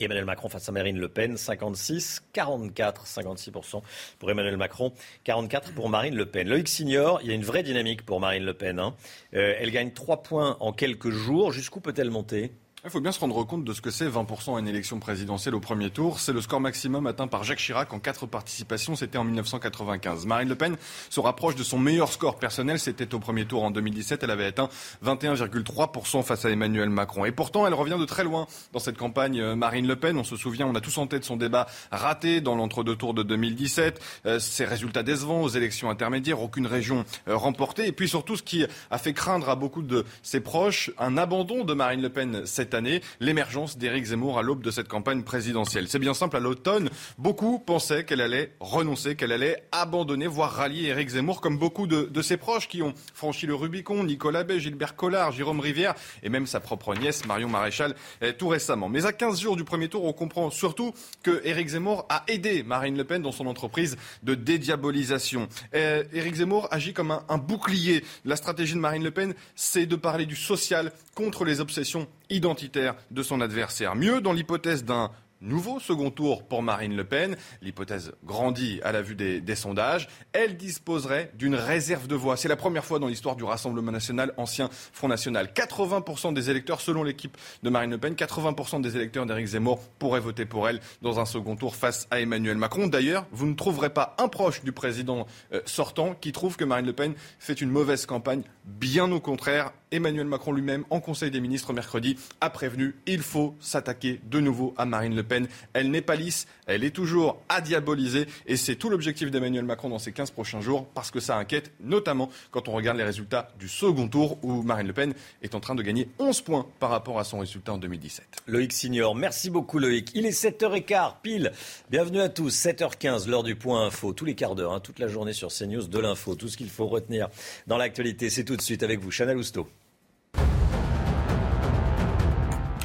Emmanuel 0.00 0.24
Macron 0.24 0.48
face 0.48 0.68
à 0.68 0.72
Marine 0.72 0.98
Le 0.98 1.08
Pen, 1.08 1.36
56, 1.36 2.22
44, 2.32 3.06
56% 3.06 3.82
pour 4.18 4.30
Emmanuel 4.30 4.56
Macron, 4.56 4.92
44 5.24 5.72
pour 5.72 5.88
Marine 5.88 6.14
Le 6.14 6.26
Pen. 6.26 6.48
Loïc 6.48 6.68
Signor, 6.68 7.20
il 7.22 7.28
y 7.28 7.32
a 7.32 7.34
une 7.34 7.44
vraie 7.44 7.62
dynamique 7.62 8.04
pour 8.04 8.20
Marine 8.20 8.44
Le 8.44 8.54
Pen. 8.54 8.78
Hein. 8.78 8.94
Euh, 9.34 9.54
elle 9.58 9.70
gagne 9.70 9.90
3 9.90 10.22
points 10.22 10.56
en 10.60 10.72
quelques 10.72 11.10
jours. 11.10 11.52
Jusqu'où 11.52 11.80
peut-elle 11.80 12.10
monter? 12.10 12.52
Il 12.84 12.90
faut 12.90 13.00
bien 13.00 13.10
se 13.10 13.18
rendre 13.18 13.42
compte 13.42 13.64
de 13.64 13.72
ce 13.72 13.80
que 13.80 13.90
c'est 13.90 14.08
20% 14.08 14.56
à 14.56 14.60
une 14.60 14.68
élection 14.68 15.00
présidentielle 15.00 15.56
au 15.56 15.60
premier 15.60 15.90
tour. 15.90 16.20
C'est 16.20 16.32
le 16.32 16.40
score 16.40 16.60
maximum 16.60 17.08
atteint 17.08 17.26
par 17.26 17.42
Jacques 17.42 17.58
Chirac 17.58 17.92
en 17.92 17.98
quatre 17.98 18.26
participations. 18.26 18.94
C'était 18.94 19.18
en 19.18 19.24
1995. 19.24 20.26
Marine 20.26 20.48
Le 20.48 20.54
Pen 20.54 20.76
se 21.10 21.18
rapproche 21.18 21.56
de 21.56 21.64
son 21.64 21.80
meilleur 21.80 22.12
score 22.12 22.38
personnel. 22.38 22.78
C'était 22.78 23.12
au 23.16 23.18
premier 23.18 23.46
tour 23.46 23.64
en 23.64 23.72
2017. 23.72 24.22
Elle 24.22 24.30
avait 24.30 24.46
atteint 24.46 24.68
21,3% 25.04 26.22
face 26.22 26.44
à 26.44 26.50
Emmanuel 26.50 26.88
Macron. 26.88 27.24
Et 27.24 27.32
pourtant, 27.32 27.66
elle 27.66 27.74
revient 27.74 27.96
de 27.98 28.04
très 28.04 28.22
loin 28.22 28.46
dans 28.72 28.78
cette 28.78 28.96
campagne 28.96 29.40
euh, 29.40 29.56
Marine 29.56 29.88
Le 29.88 29.96
Pen. 29.96 30.16
On 30.16 30.22
se 30.24 30.36
souvient, 30.36 30.68
on 30.68 30.76
a 30.76 30.80
tous 30.80 30.98
en 30.98 31.08
tête 31.08 31.24
son 31.24 31.36
débat 31.36 31.66
raté 31.90 32.40
dans 32.40 32.54
l'entre-deux 32.54 32.94
tours 32.94 33.12
de 33.12 33.24
2017. 33.24 34.00
Euh, 34.26 34.38
ses 34.38 34.64
résultats 34.64 35.02
décevants 35.02 35.42
aux 35.42 35.48
élections 35.48 35.90
intermédiaires. 35.90 36.40
Aucune 36.40 36.68
région 36.68 37.04
euh, 37.26 37.36
remportée. 37.36 37.88
Et 37.88 37.92
puis 37.92 38.08
surtout, 38.08 38.36
ce 38.36 38.44
qui 38.44 38.64
a 38.92 38.98
fait 38.98 39.14
craindre 39.14 39.48
à 39.48 39.56
beaucoup 39.56 39.82
de 39.82 40.04
ses 40.22 40.38
proches, 40.38 40.92
un 40.96 41.16
abandon 41.16 41.64
de 41.64 41.74
Marine 41.74 42.02
Le 42.02 42.10
Pen 42.10 42.42
cette 42.44 42.67
cette 42.68 42.74
année, 42.74 43.00
l'émergence 43.18 43.78
d'Éric 43.78 44.04
Zemmour 44.04 44.38
à 44.38 44.42
l'aube 44.42 44.62
de 44.62 44.70
cette 44.70 44.88
campagne 44.88 45.22
présidentielle. 45.22 45.88
C'est 45.88 45.98
bien 45.98 46.12
simple, 46.12 46.36
à 46.36 46.40
l'automne, 46.40 46.90
beaucoup 47.16 47.58
pensaient 47.58 48.04
qu'elle 48.04 48.20
allait 48.20 48.52
renoncer, 48.60 49.16
qu'elle 49.16 49.32
allait 49.32 49.64
abandonner, 49.72 50.26
voire 50.26 50.52
rallier 50.52 50.88
Éric 50.88 51.08
Zemmour, 51.08 51.40
comme 51.40 51.56
beaucoup 51.56 51.86
de, 51.86 52.20
ses 52.20 52.36
proches 52.36 52.68
qui 52.68 52.82
ont 52.82 52.92
franchi 53.14 53.46
le 53.46 53.54
Rubicon, 53.54 54.04
Nicolas 54.04 54.44
Bay, 54.44 54.60
Gilbert 54.60 54.96
Collard, 54.96 55.32
Jérôme 55.32 55.60
Rivière 55.60 55.94
et 56.22 56.28
même 56.28 56.46
sa 56.46 56.60
propre 56.60 56.94
nièce, 56.94 57.24
Marion 57.24 57.48
Maréchal, 57.48 57.94
eh, 58.20 58.34
tout 58.34 58.48
récemment. 58.48 58.90
Mais 58.90 59.06
à 59.06 59.14
15 59.14 59.40
jours 59.40 59.56
du 59.56 59.64
premier 59.64 59.88
tour, 59.88 60.04
on 60.04 60.12
comprend 60.12 60.50
surtout 60.50 60.92
que 61.22 61.40
Éric 61.44 61.68
Zemmour 61.68 62.04
a 62.10 62.24
aidé 62.28 62.64
Marine 62.64 62.98
Le 62.98 63.04
Pen 63.04 63.22
dans 63.22 63.32
son 63.32 63.46
entreprise 63.46 63.96
de 64.24 64.34
dédiabolisation. 64.34 65.48
Eh, 65.72 66.02
Éric 66.12 66.34
Zemmour 66.34 66.68
agit 66.70 66.92
comme 66.92 67.12
un, 67.12 67.24
un 67.30 67.38
bouclier. 67.38 68.04
La 68.26 68.36
stratégie 68.36 68.74
de 68.74 68.80
Marine 68.80 69.04
Le 69.04 69.10
Pen, 69.10 69.32
c'est 69.56 69.86
de 69.86 69.96
parler 69.96 70.26
du 70.26 70.36
social 70.36 70.92
contre 71.18 71.44
les 71.44 71.58
obsessions 71.58 72.06
identitaires 72.30 72.94
de 73.10 73.24
son 73.24 73.40
adversaire. 73.40 73.96
Mieux, 73.96 74.20
dans 74.20 74.32
l'hypothèse 74.32 74.84
d'un 74.84 75.10
Nouveau 75.40 75.78
second 75.78 76.10
tour 76.10 76.42
pour 76.42 76.64
Marine 76.64 76.96
Le 76.96 77.04
Pen. 77.04 77.36
L'hypothèse 77.62 78.12
grandit 78.24 78.80
à 78.82 78.90
la 78.90 79.02
vue 79.02 79.14
des, 79.14 79.54
sondages. 79.54 80.08
Elle 80.32 80.56
disposerait 80.56 81.30
d'une 81.38 81.54
réserve 81.54 82.08
de 82.08 82.16
voix. 82.16 82.36
C'est 82.36 82.48
la 82.48 82.56
première 82.56 82.84
fois 82.84 82.98
dans 82.98 83.06
l'histoire 83.06 83.36
du 83.36 83.44
Rassemblement 83.44 83.92
national, 83.92 84.34
ancien 84.36 84.68
Front 84.92 85.06
national. 85.06 85.52
80% 85.54 86.34
des 86.34 86.50
électeurs, 86.50 86.80
selon 86.80 87.04
l'équipe 87.04 87.36
de 87.62 87.70
Marine 87.70 87.92
Le 87.92 87.98
Pen, 87.98 88.14
80% 88.14 88.80
des 88.80 88.96
électeurs 88.96 89.26
d'Éric 89.26 89.46
Zemmour 89.46 89.78
pourraient 90.00 90.18
voter 90.18 90.44
pour 90.44 90.68
elle 90.68 90.80
dans 91.02 91.20
un 91.20 91.24
second 91.24 91.54
tour 91.54 91.76
face 91.76 92.08
à 92.10 92.20
Emmanuel 92.20 92.56
Macron. 92.56 92.88
D'ailleurs, 92.88 93.24
vous 93.30 93.46
ne 93.46 93.54
trouverez 93.54 93.90
pas 93.90 94.16
un 94.18 94.26
proche 94.26 94.64
du 94.64 94.72
président 94.72 95.24
euh, 95.52 95.60
sortant 95.66 96.16
qui 96.20 96.32
trouve 96.32 96.56
que 96.56 96.64
Marine 96.64 96.86
Le 96.86 96.94
Pen 96.94 97.14
fait 97.38 97.60
une 97.60 97.70
mauvaise 97.70 98.06
campagne. 98.06 98.42
Bien 98.64 99.10
au 99.12 99.20
contraire, 99.20 99.72
Emmanuel 99.90 100.26
Macron 100.26 100.52
lui-même, 100.52 100.84
en 100.90 101.00
Conseil 101.00 101.30
des 101.30 101.40
ministres 101.40 101.72
mercredi, 101.72 102.16
a 102.40 102.50
prévenu 102.50 102.94
il 103.06 103.20
faut 103.20 103.54
s'attaquer 103.60 104.20
de 104.24 104.40
nouveau 104.40 104.74
à 104.76 104.84
Marine 104.84 105.14
Le 105.14 105.22
Pen. 105.22 105.48
Elle 105.72 105.90
n'est 105.90 106.02
pas 106.02 106.16
lisse, 106.16 106.46
elle 106.66 106.84
est 106.84 106.90
toujours 106.90 107.40
à 107.48 107.60
diaboliser 107.60 108.26
et 108.46 108.56
c'est 108.56 108.76
tout 108.76 108.90
l'objectif 108.90 109.30
d'Emmanuel 109.30 109.64
Macron 109.64 109.88
dans 109.88 109.98
ces 109.98 110.12
15 110.12 110.30
prochains 110.30 110.60
jours 110.60 110.86
parce 110.94 111.10
que 111.10 111.20
ça 111.20 111.36
inquiète, 111.36 111.72
notamment 111.80 112.30
quand 112.50 112.68
on 112.68 112.72
regarde 112.72 112.98
les 112.98 113.04
résultats 113.04 113.50
du 113.58 113.68
second 113.68 114.08
tour 114.08 114.38
où 114.42 114.62
Marine 114.62 114.86
Le 114.86 114.92
Pen 114.92 115.14
est 115.42 115.54
en 115.54 115.60
train 115.60 115.74
de 115.74 115.82
gagner 115.82 116.08
11 116.18 116.40
points 116.42 116.66
par 116.78 116.90
rapport 116.90 117.18
à 117.18 117.24
son 117.24 117.38
résultat 117.38 117.72
en 117.72 117.78
2017. 117.78 118.26
Loïc 118.46 118.72
Signor, 118.72 119.14
merci 119.14 119.50
beaucoup 119.50 119.78
Loïc. 119.78 120.10
Il 120.14 120.26
est 120.26 120.30
7h15 120.30 121.14
pile. 121.22 121.52
Bienvenue 121.90 122.20
à 122.20 122.28
tous, 122.28 122.54
7h15, 122.54 123.28
l'heure 123.28 123.42
du 123.42 123.56
point 123.56 123.86
info, 123.86 124.12
tous 124.12 124.24
les 124.24 124.34
quarts 124.34 124.54
d'heure, 124.54 124.72
hein, 124.72 124.80
toute 124.80 124.98
la 124.98 125.08
journée 125.08 125.32
sur 125.32 125.48
CNews, 125.48 125.86
de 125.86 125.98
l'info, 125.98 126.34
tout 126.34 126.48
ce 126.48 126.56
qu'il 126.56 126.70
faut 126.70 126.86
retenir 126.86 127.28
dans 127.66 127.76
l'actualité. 127.76 128.30
C'est 128.30 128.44
tout 128.44 128.56
de 128.56 128.62
suite 128.62 128.82
avec 128.82 129.00
vous, 129.00 129.10
Chanel 129.10 129.36
Housteau. 129.36 129.68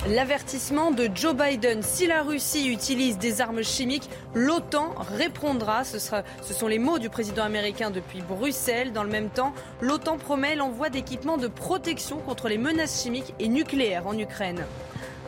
L'avertissement 0.10 0.92
de 0.92 1.10
Joe 1.16 1.34
Biden, 1.34 1.82
si 1.82 2.08
la 2.08 2.24
Russie 2.24 2.68
utilise 2.68 3.18
des 3.18 3.40
armes 3.40 3.64
chimiques, 3.64 4.10
l'OTAN 4.36 4.94
répondra. 4.98 5.86
Ce, 5.86 5.98
sont 5.98 6.68
les 6.68 6.78
mots 6.78 7.00
du 7.00 7.10
président 7.10 7.44
américain 7.44 7.90
depuis 7.90 8.22
Bruxelles. 8.22 8.92
Dans 8.92 9.04
le 9.04 9.10
même 9.10 9.30
temps, 9.30 9.54
l'OTAN 9.80 10.18
promet 10.18 10.56
l'envoi 10.56 10.90
d'équipements 10.90 11.38
de 11.38 11.48
protection 11.48 12.18
contre 12.18 12.50
les 12.50 12.58
menaces 12.58 13.02
chimiques 13.02 13.34
et 13.40 13.48
nucléaires 13.48 14.06
en 14.06 14.18
Ukraine. 14.18 14.66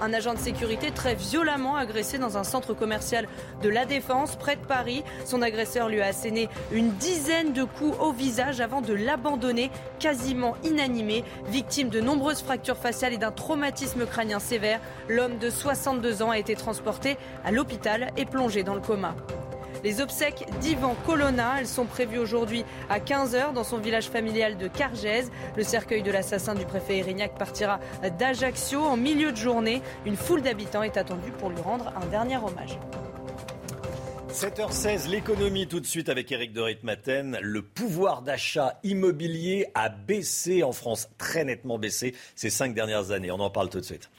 Un 0.02 0.12
agent 0.14 0.34
de 0.34 0.40
sécurité 0.40 0.92
très 0.92 1.16
violemment 1.16 1.76
agressé 1.76 2.18
dans 2.18 2.38
un 2.38 2.44
centre 2.44 2.74
commercial 2.74 3.28
de 3.62 3.70
la 3.70 3.86
Défense, 3.86 4.36
près 4.36 4.58
de 4.58 4.66
Paris. 4.66 5.04
Son 5.26 5.42
agresseur 5.42 5.88
lui 5.88 6.02
a 6.02 6.08
asséné 6.08 6.50
une 6.72 6.92
dizaine 6.92 7.54
de 7.54 7.64
coups 7.64 7.98
au 8.00 8.12
visage 8.12 8.60
avant 8.60 8.82
de 8.82 8.94
l'abandonner 8.94 9.72
quasiment 10.00 10.56
inanimé. 10.64 11.24
Victime 11.48 11.90
de 11.90 12.02
nombreuses 12.02 12.42
fractures 12.42 12.78
faciales 12.78 13.14
et 13.14 13.18
d'un 13.18 13.32
traumatisme 13.32 14.06
crânien 14.06 14.40
sévère, 14.40 14.82
l'homme 15.08 15.38
de 15.38 15.50
62 15.50 16.22
ans 16.22 16.32
a 16.32 16.38
été 16.38 16.56
transporté 16.56 17.18
à 17.46 17.52
l'hôpital 17.52 18.12
et 18.18 18.26
plongé 18.26 18.64
dans 18.64 18.76
le 18.76 18.82
coma. 18.82 19.16
Les 19.84 20.02
obsèques 20.02 20.46
d'Ivan 20.62 20.96
Colonna, 21.06 21.56
elles 21.60 21.68
sont 21.68 21.86
prévues 21.86 22.18
aujourd'hui 22.18 22.66
à 22.90 23.00
15h 23.00 23.54
dans 23.54 23.64
son 23.64 23.78
village 23.78 24.10
familial 24.10 24.58
de 24.58 24.68
Cargèse. 24.68 25.32
Le 25.56 25.64
cercueil 25.64 26.04
de 26.04 26.12
l'assassin 26.12 26.56
du 26.56 26.66
préfet 26.66 26.98
Erignac 26.98 27.38
partira 27.38 27.80
d'Ajaccio 28.18 28.82
en 28.82 28.98
milieu 28.98 29.32
de 29.32 29.38
journée. 29.38 29.82
Une 30.06 30.16
foule 30.16 30.42
d'habitants 30.42 30.84
est 30.84 30.98
attendue 30.98 31.32
pour 31.32 31.50
lui 31.50 31.62
rendre 31.62 31.94
un 32.02 32.06
dernier 32.08 32.38
hommage. 32.38 32.78
7h16, 34.36 35.08
l'économie 35.08 35.66
tout 35.66 35.80
de 35.80 35.86
suite 35.86 36.10
avec 36.10 36.30
Eric 36.30 36.52
de 36.52 36.60
Ritmaten. 36.60 37.38
Le 37.42 37.62
pouvoir 37.62 38.22
d'achat 38.22 38.80
immobilier 38.84 39.68
a 39.76 39.88
baissé 39.88 40.62
en 40.62 40.74
France, 40.74 41.08
très 41.18 41.46
nettement 41.46 41.78
baissé 41.78 42.14
ces 42.36 42.50
cinq 42.50 42.74
dernières 42.74 43.12
années. 43.12 43.32
On 43.32 43.40
en 43.40 43.50
parle 43.50 43.70
tout 43.70 43.80
de 43.80 43.86
suite. 43.86 44.10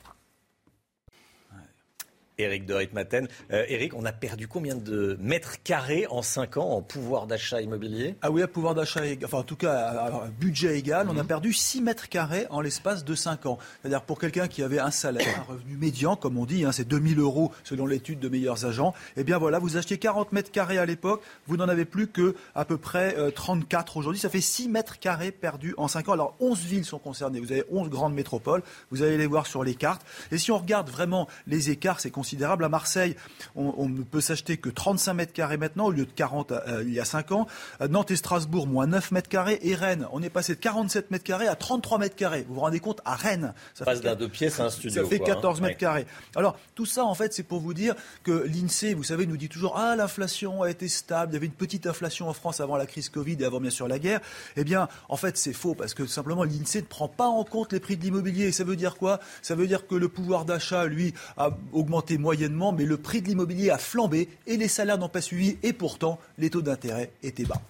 Éric 2.39 2.67
de 2.67 2.75
Ritmaten. 2.75 3.29
Euh, 3.51 3.65
Éric, 3.69 3.95
on 3.95 4.05
a 4.05 4.13
perdu 4.13 4.47
combien 4.47 4.75
de 4.75 5.17
mètres 5.21 5.63
carrés 5.63 6.07
en 6.11 6.21
5 6.21 6.59
ans 6.59 6.71
en 6.71 6.83
pouvoir 6.83 7.27
d'achat 7.27 7.63
immobilier? 7.63 8.15
Ah 8.21 8.31
oui, 8.31 8.43
à 8.43 8.49
pouvoir 8.49 8.75
d'achat, 8.75 9.01
enfin 9.25 9.39
en 9.39 9.43
tout 9.43 9.57
cas 9.57 9.73
à, 9.73 10.29
budget 10.39 10.79
égal, 10.79 11.09
on 11.09 11.17
a 11.17 11.23
mhm. 11.23 11.27
perdu 11.27 11.53
6 11.55 11.81
mètres 11.81 12.09
carrés 12.09 12.47
en 12.51 12.61
l'espace 12.61 13.05
de 13.05 13.15
5 13.15 13.47
ans. 13.47 13.59
C'est-à-dire 13.81 14.03
pour 14.03 14.19
quelqu'un 14.19 14.49
qui 14.49 14.63
avait 14.63 14.79
un 14.79 14.91
salaire, 14.91 15.27
un 15.39 15.53
revenu 15.53 15.77
médian, 15.77 16.17
comme 16.17 16.37
on 16.37 16.45
dit, 16.45 16.65
hein, 16.65 16.73
c'est 16.73 16.87
2000 16.87 17.19
euros 17.21 17.53
selon 17.65 17.87
l'étude 17.87 18.19
de 18.19 18.29
meilleurs 18.29 18.67
agents, 18.67 18.93
eh 19.17 19.25
bien 19.25 19.39
voilà, 19.39 19.59
vous 19.59 19.79
achetiez 19.79 19.99
40 19.99 20.33
mètres 20.33 20.51
carrés 20.51 20.79
à 20.79 20.85
l'époque, 20.85 21.23
vous 21.47 21.57
n'en 21.57 21.69
avez 21.69 21.87
plus 21.87 22.07
que 22.07 22.35
à 22.55 22.67
peu 22.67 22.77
près 22.77 23.17
34 23.33 23.97
euh, 23.97 23.99
aujourd'hui. 23.99 24.21
Ça 24.21 24.29
fait 24.29 24.43
6 24.43 24.69
mètres 24.69 24.99
carrés 24.99 25.33
perdus 25.33 25.75
en 25.79 25.89
5 25.89 26.11
ans. 26.11 26.13
Alors 26.13 26.37
11 26.41 26.61
villes 26.61 26.85
sont 26.85 26.99
concernées, 26.99 27.41
vous 27.41 27.53
avez 27.53 27.65
11 27.71 27.89
grandes 27.89 28.15
métropoles, 28.15 28.63
vous 28.91 29.03
allez 29.03 29.17
les 29.17 29.27
voir 29.27 29.47
sur 29.47 29.65
les 29.65 29.75
cartes. 29.75 30.03
Et 30.33 30.39
si 30.39 30.51
on 30.51 30.59
regarde 30.59 30.91
vraiment 30.91 31.29
les 31.47 31.71
écarts, 31.71 32.01
c'est 32.01 32.11
considérable. 32.27 32.65
À 32.65 32.69
Marseille, 32.69 33.15
on, 33.55 33.89
ne 33.89 34.03
peut 34.03 34.21
s'acheter 34.21 34.57
que 34.57 34.69
35 34.69 35.15
mètres 35.15 35.33
carrés 35.33 35.59
maintenant, 35.59 35.87
au 35.87 35.91
lieu 35.93 36.07
de 36.07 36.11
40 36.11 36.51
euh, 36.51 36.83
il 36.85 36.93
y 36.93 36.99
a 36.99 37.05
5 37.05 37.31
ans. 37.31 37.47
Nantes 37.89 38.11
et 38.11 38.17
Strasbourg, 38.17 38.67
moins 38.67 38.89
9 38.89 39.13
mètres 39.13 39.29
carrés. 39.29 39.61
Et 39.63 39.77
Rennes, 39.77 40.09
on 40.11 40.23
est 40.23 40.31
passé 40.31 40.57
de 40.57 40.61
47 40.61 41.13
mètres 41.13 41.23
carrés 41.23 41.47
à 41.47 41.55
33 41.55 41.99
mètres 41.99 42.17
carrés. 42.17 42.45
Vous 42.49 42.55
vous 42.55 42.61
rendez 42.61 42.81
compte, 42.81 43.01
à 43.05 43.15
Rennes, 43.15 43.55
ça 43.75 43.85
passe 43.85 44.01
d'un 44.01 44.17
deux 44.17 44.29
pièces 44.29 44.59
à 44.59 44.65
un 44.65 44.71
studio. 44.71 45.05
Ça 45.05 45.09
fait 45.09 45.21
14 45.21 45.59
hein. 45.59 45.63
mètres 45.63 45.79
carrés. 45.79 46.07
Alors, 46.35 46.59
tout 46.75 46.85
ça, 46.85 47.05
en 47.05 47.15
fait, 47.15 47.33
c'est 47.33 47.45
pour 47.45 47.61
vous 47.61 47.75
dire 47.75 47.95
que 48.25 48.33
l'INSEE, 48.33 48.95
vous 48.95 49.05
savez, 49.05 49.27
nous 49.27 49.37
dit 49.37 49.49
toujours 49.49 49.77
Ah, 49.77 49.95
l'inflation 49.95 50.63
a 50.63 50.71
été 50.71 50.89
stable. 50.89 51.31
Il 51.31 51.35
y 51.35 51.37
avait 51.37 51.47
une 51.47 51.53
petite 51.53 51.87
inflation 51.87 52.29
en 52.29 52.33
France 52.33 52.59
avant 52.59 52.77
la 52.77 52.87
crise 52.87 53.09
Covid 53.09 53.37
et 53.39 53.45
avant, 53.45 53.61
bien 53.61 53.71
sûr, 53.71 53.87
la 53.87 54.01
guerre. 54.01 54.21
Eh 54.57 54.65
bien, 54.65 54.89
en 55.09 55.17
fait, 55.17 55.37
c'est 55.37 55.53
faux 55.53 55.77
parce 55.77 55.95
que 55.95 56.07
simplement, 56.07 56.43
l'INSEE 56.43 56.81
ne 56.81 56.87
prend 56.87 57.09
pas 57.09 57.29
en 57.29 57.45
compte 57.45 57.73
les 57.73 57.81
prix 57.81 57.97
de 57.97 58.03
l'immobilier. 58.03 58.51
Ça 58.51 58.65
veut 58.65 58.75
dire 58.75 58.97
quoi? 58.97 59.21
Ça 59.43 59.55
veut 59.55 59.69
dire 59.69 59.87
que 59.87 59.95
le 59.95 60.09
pouvoir 60.09 60.45
d'achat, 60.45 60.87
lui, 60.87 61.15
a 61.37 61.51
augmenté 61.73 62.16
moyennement 62.19 62.73
mais 62.73 62.85
le 62.85 62.97
prix 62.97 63.23
de 63.23 63.29
l'immobilier 63.29 63.71
a 63.71 63.79
flambé 63.79 64.29
et 64.47 64.57
les 64.57 64.69
salaires 64.69 64.99
n'ont 64.99 65.09
pas 65.09 65.21
suivi 65.21 65.59
et 65.63 65.73
pourtant 65.73 66.19
les 66.39 66.51
taux 66.51 66.63
d'intérêt 66.63 67.11
étaient 67.23 67.45
bas. 67.45 67.61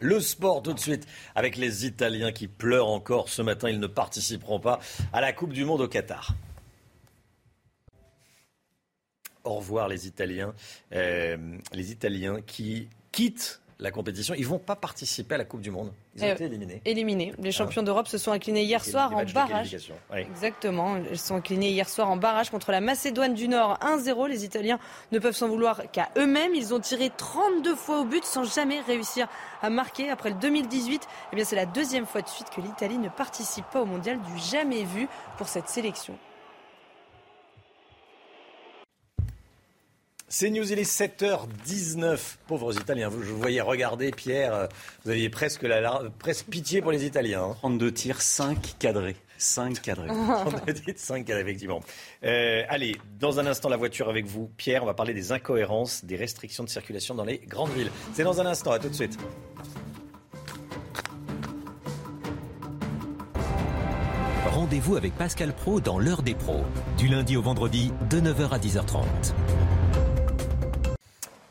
Le 0.00 0.20
sport 0.20 0.62
tout 0.62 0.74
de 0.74 0.78
suite 0.78 1.06
avec 1.34 1.56
les 1.56 1.86
Italiens 1.86 2.30
qui 2.30 2.48
pleurent 2.48 2.88
encore 2.88 3.28
ce 3.30 3.40
matin. 3.40 3.70
Ils 3.70 3.80
ne 3.80 3.86
participeront 3.86 4.60
pas 4.60 4.78
à 5.12 5.20
la 5.20 5.32
Coupe 5.32 5.52
du 5.52 5.64
Monde 5.64 5.80
au 5.80 5.88
Qatar. 5.88 6.34
Au 9.44 9.54
revoir 9.54 9.88
les 9.88 10.06
Italiens. 10.06 10.54
Euh, 10.92 11.58
les 11.72 11.92
Italiens 11.92 12.42
qui 12.42 12.88
quittent 13.10 13.60
la 13.78 13.90
compétition. 13.90 14.34
Ils 14.34 14.42
ne 14.42 14.46
vont 14.46 14.58
pas 14.58 14.76
participer 14.76 15.34
à 15.34 15.38
la 15.38 15.44
Coupe 15.44 15.60
du 15.60 15.70
Monde. 15.70 15.92
Ils 16.14 16.22
ont 16.22 16.26
euh, 16.26 16.34
été 16.34 16.44
éliminés. 16.44 16.82
Éliminés. 16.84 17.34
Les 17.38 17.52
champions 17.52 17.82
d'Europe 17.82 18.08
se 18.08 18.18
sont 18.18 18.32
inclinés 18.32 18.62
hier 18.62 18.84
soir 18.84 19.14
en 19.14 19.24
barrage. 19.24 19.76
Exactement. 20.14 20.96
Ils 21.10 21.18
se 21.18 21.26
sont 21.28 21.36
inclinés 21.36 21.70
hier 21.70 21.88
soir 21.88 22.10
en 22.10 22.16
barrage 22.16 22.50
contre 22.50 22.72
la 22.72 22.80
Macédoine 22.80 23.34
du 23.34 23.48
Nord 23.48 23.78
1-0. 23.82 24.28
Les 24.28 24.44
Italiens 24.44 24.78
ne 25.12 25.18
peuvent 25.18 25.36
s'en 25.36 25.48
vouloir 25.48 25.90
qu'à 25.92 26.08
eux-mêmes. 26.16 26.54
Ils 26.54 26.72
ont 26.72 26.80
tiré 26.80 27.10
32 27.16 27.74
fois 27.74 28.00
au 28.00 28.04
but 28.04 28.24
sans 28.24 28.44
jamais 28.44 28.80
réussir 28.80 29.28
à 29.62 29.68
marquer. 29.68 30.10
Après 30.10 30.30
le 30.30 30.36
2018, 30.36 31.06
eh 31.32 31.36
bien 31.36 31.44
c'est 31.44 31.56
la 31.56 31.66
deuxième 31.66 32.06
fois 32.06 32.22
de 32.22 32.28
suite 32.28 32.48
que 32.50 32.60
l'Italie 32.60 32.98
ne 32.98 33.08
participe 33.08 33.66
pas 33.66 33.82
au 33.82 33.86
mondial 33.86 34.18
du 34.22 34.38
jamais 34.38 34.84
vu 34.84 35.08
pour 35.36 35.48
cette 35.48 35.68
sélection. 35.68 36.18
C'est 40.28 40.50
News, 40.50 40.72
il 40.72 40.78
est 40.80 40.90
7h19. 40.90 42.18
Pauvres 42.48 42.74
Italiens, 42.74 43.08
vous, 43.08 43.22
je 43.22 43.30
vous 43.30 43.38
voyais 43.38 43.60
regarder, 43.60 44.10
Pierre, 44.10 44.54
euh, 44.54 44.66
vous 45.04 45.12
aviez 45.12 45.30
presque, 45.30 45.62
la, 45.62 46.02
presque 46.18 46.46
pitié 46.46 46.82
pour 46.82 46.90
les 46.90 47.04
Italiens. 47.04 47.54
32 47.58 47.86
hein. 47.86 47.90
tirs, 47.92 48.20
5 48.20 48.74
cadrés. 48.76 49.14
5 49.38 49.80
cadrés. 49.80 50.08
32 50.66 50.74
tirs, 50.74 50.94
5 50.96 51.24
cadrés, 51.24 51.42
effectivement. 51.42 51.80
Euh, 52.24 52.64
allez, 52.68 52.96
dans 53.20 53.38
un 53.38 53.46
instant, 53.46 53.68
la 53.68 53.76
voiture 53.76 54.08
avec 54.08 54.26
vous. 54.26 54.50
Pierre, 54.56 54.82
on 54.82 54.86
va 54.86 54.94
parler 54.94 55.14
des 55.14 55.30
incohérences, 55.30 56.04
des 56.04 56.16
restrictions 56.16 56.64
de 56.64 56.68
circulation 56.68 57.14
dans 57.14 57.24
les 57.24 57.38
grandes 57.38 57.70
villes. 57.70 57.92
C'est 58.12 58.24
dans 58.24 58.40
un 58.40 58.46
instant, 58.46 58.72
à 58.72 58.80
tout 58.80 58.88
de 58.88 58.94
suite. 58.94 59.16
Rendez-vous 64.50 64.96
avec 64.96 65.14
Pascal 65.14 65.52
Pro 65.52 65.80
dans 65.80 66.00
l'heure 66.00 66.22
des 66.22 66.34
pros, 66.34 66.64
du 66.98 67.06
lundi 67.06 67.36
au 67.36 67.42
vendredi 67.42 67.92
de 68.10 68.20
9h 68.20 68.48
à 68.50 68.58
10h30. 68.58 69.04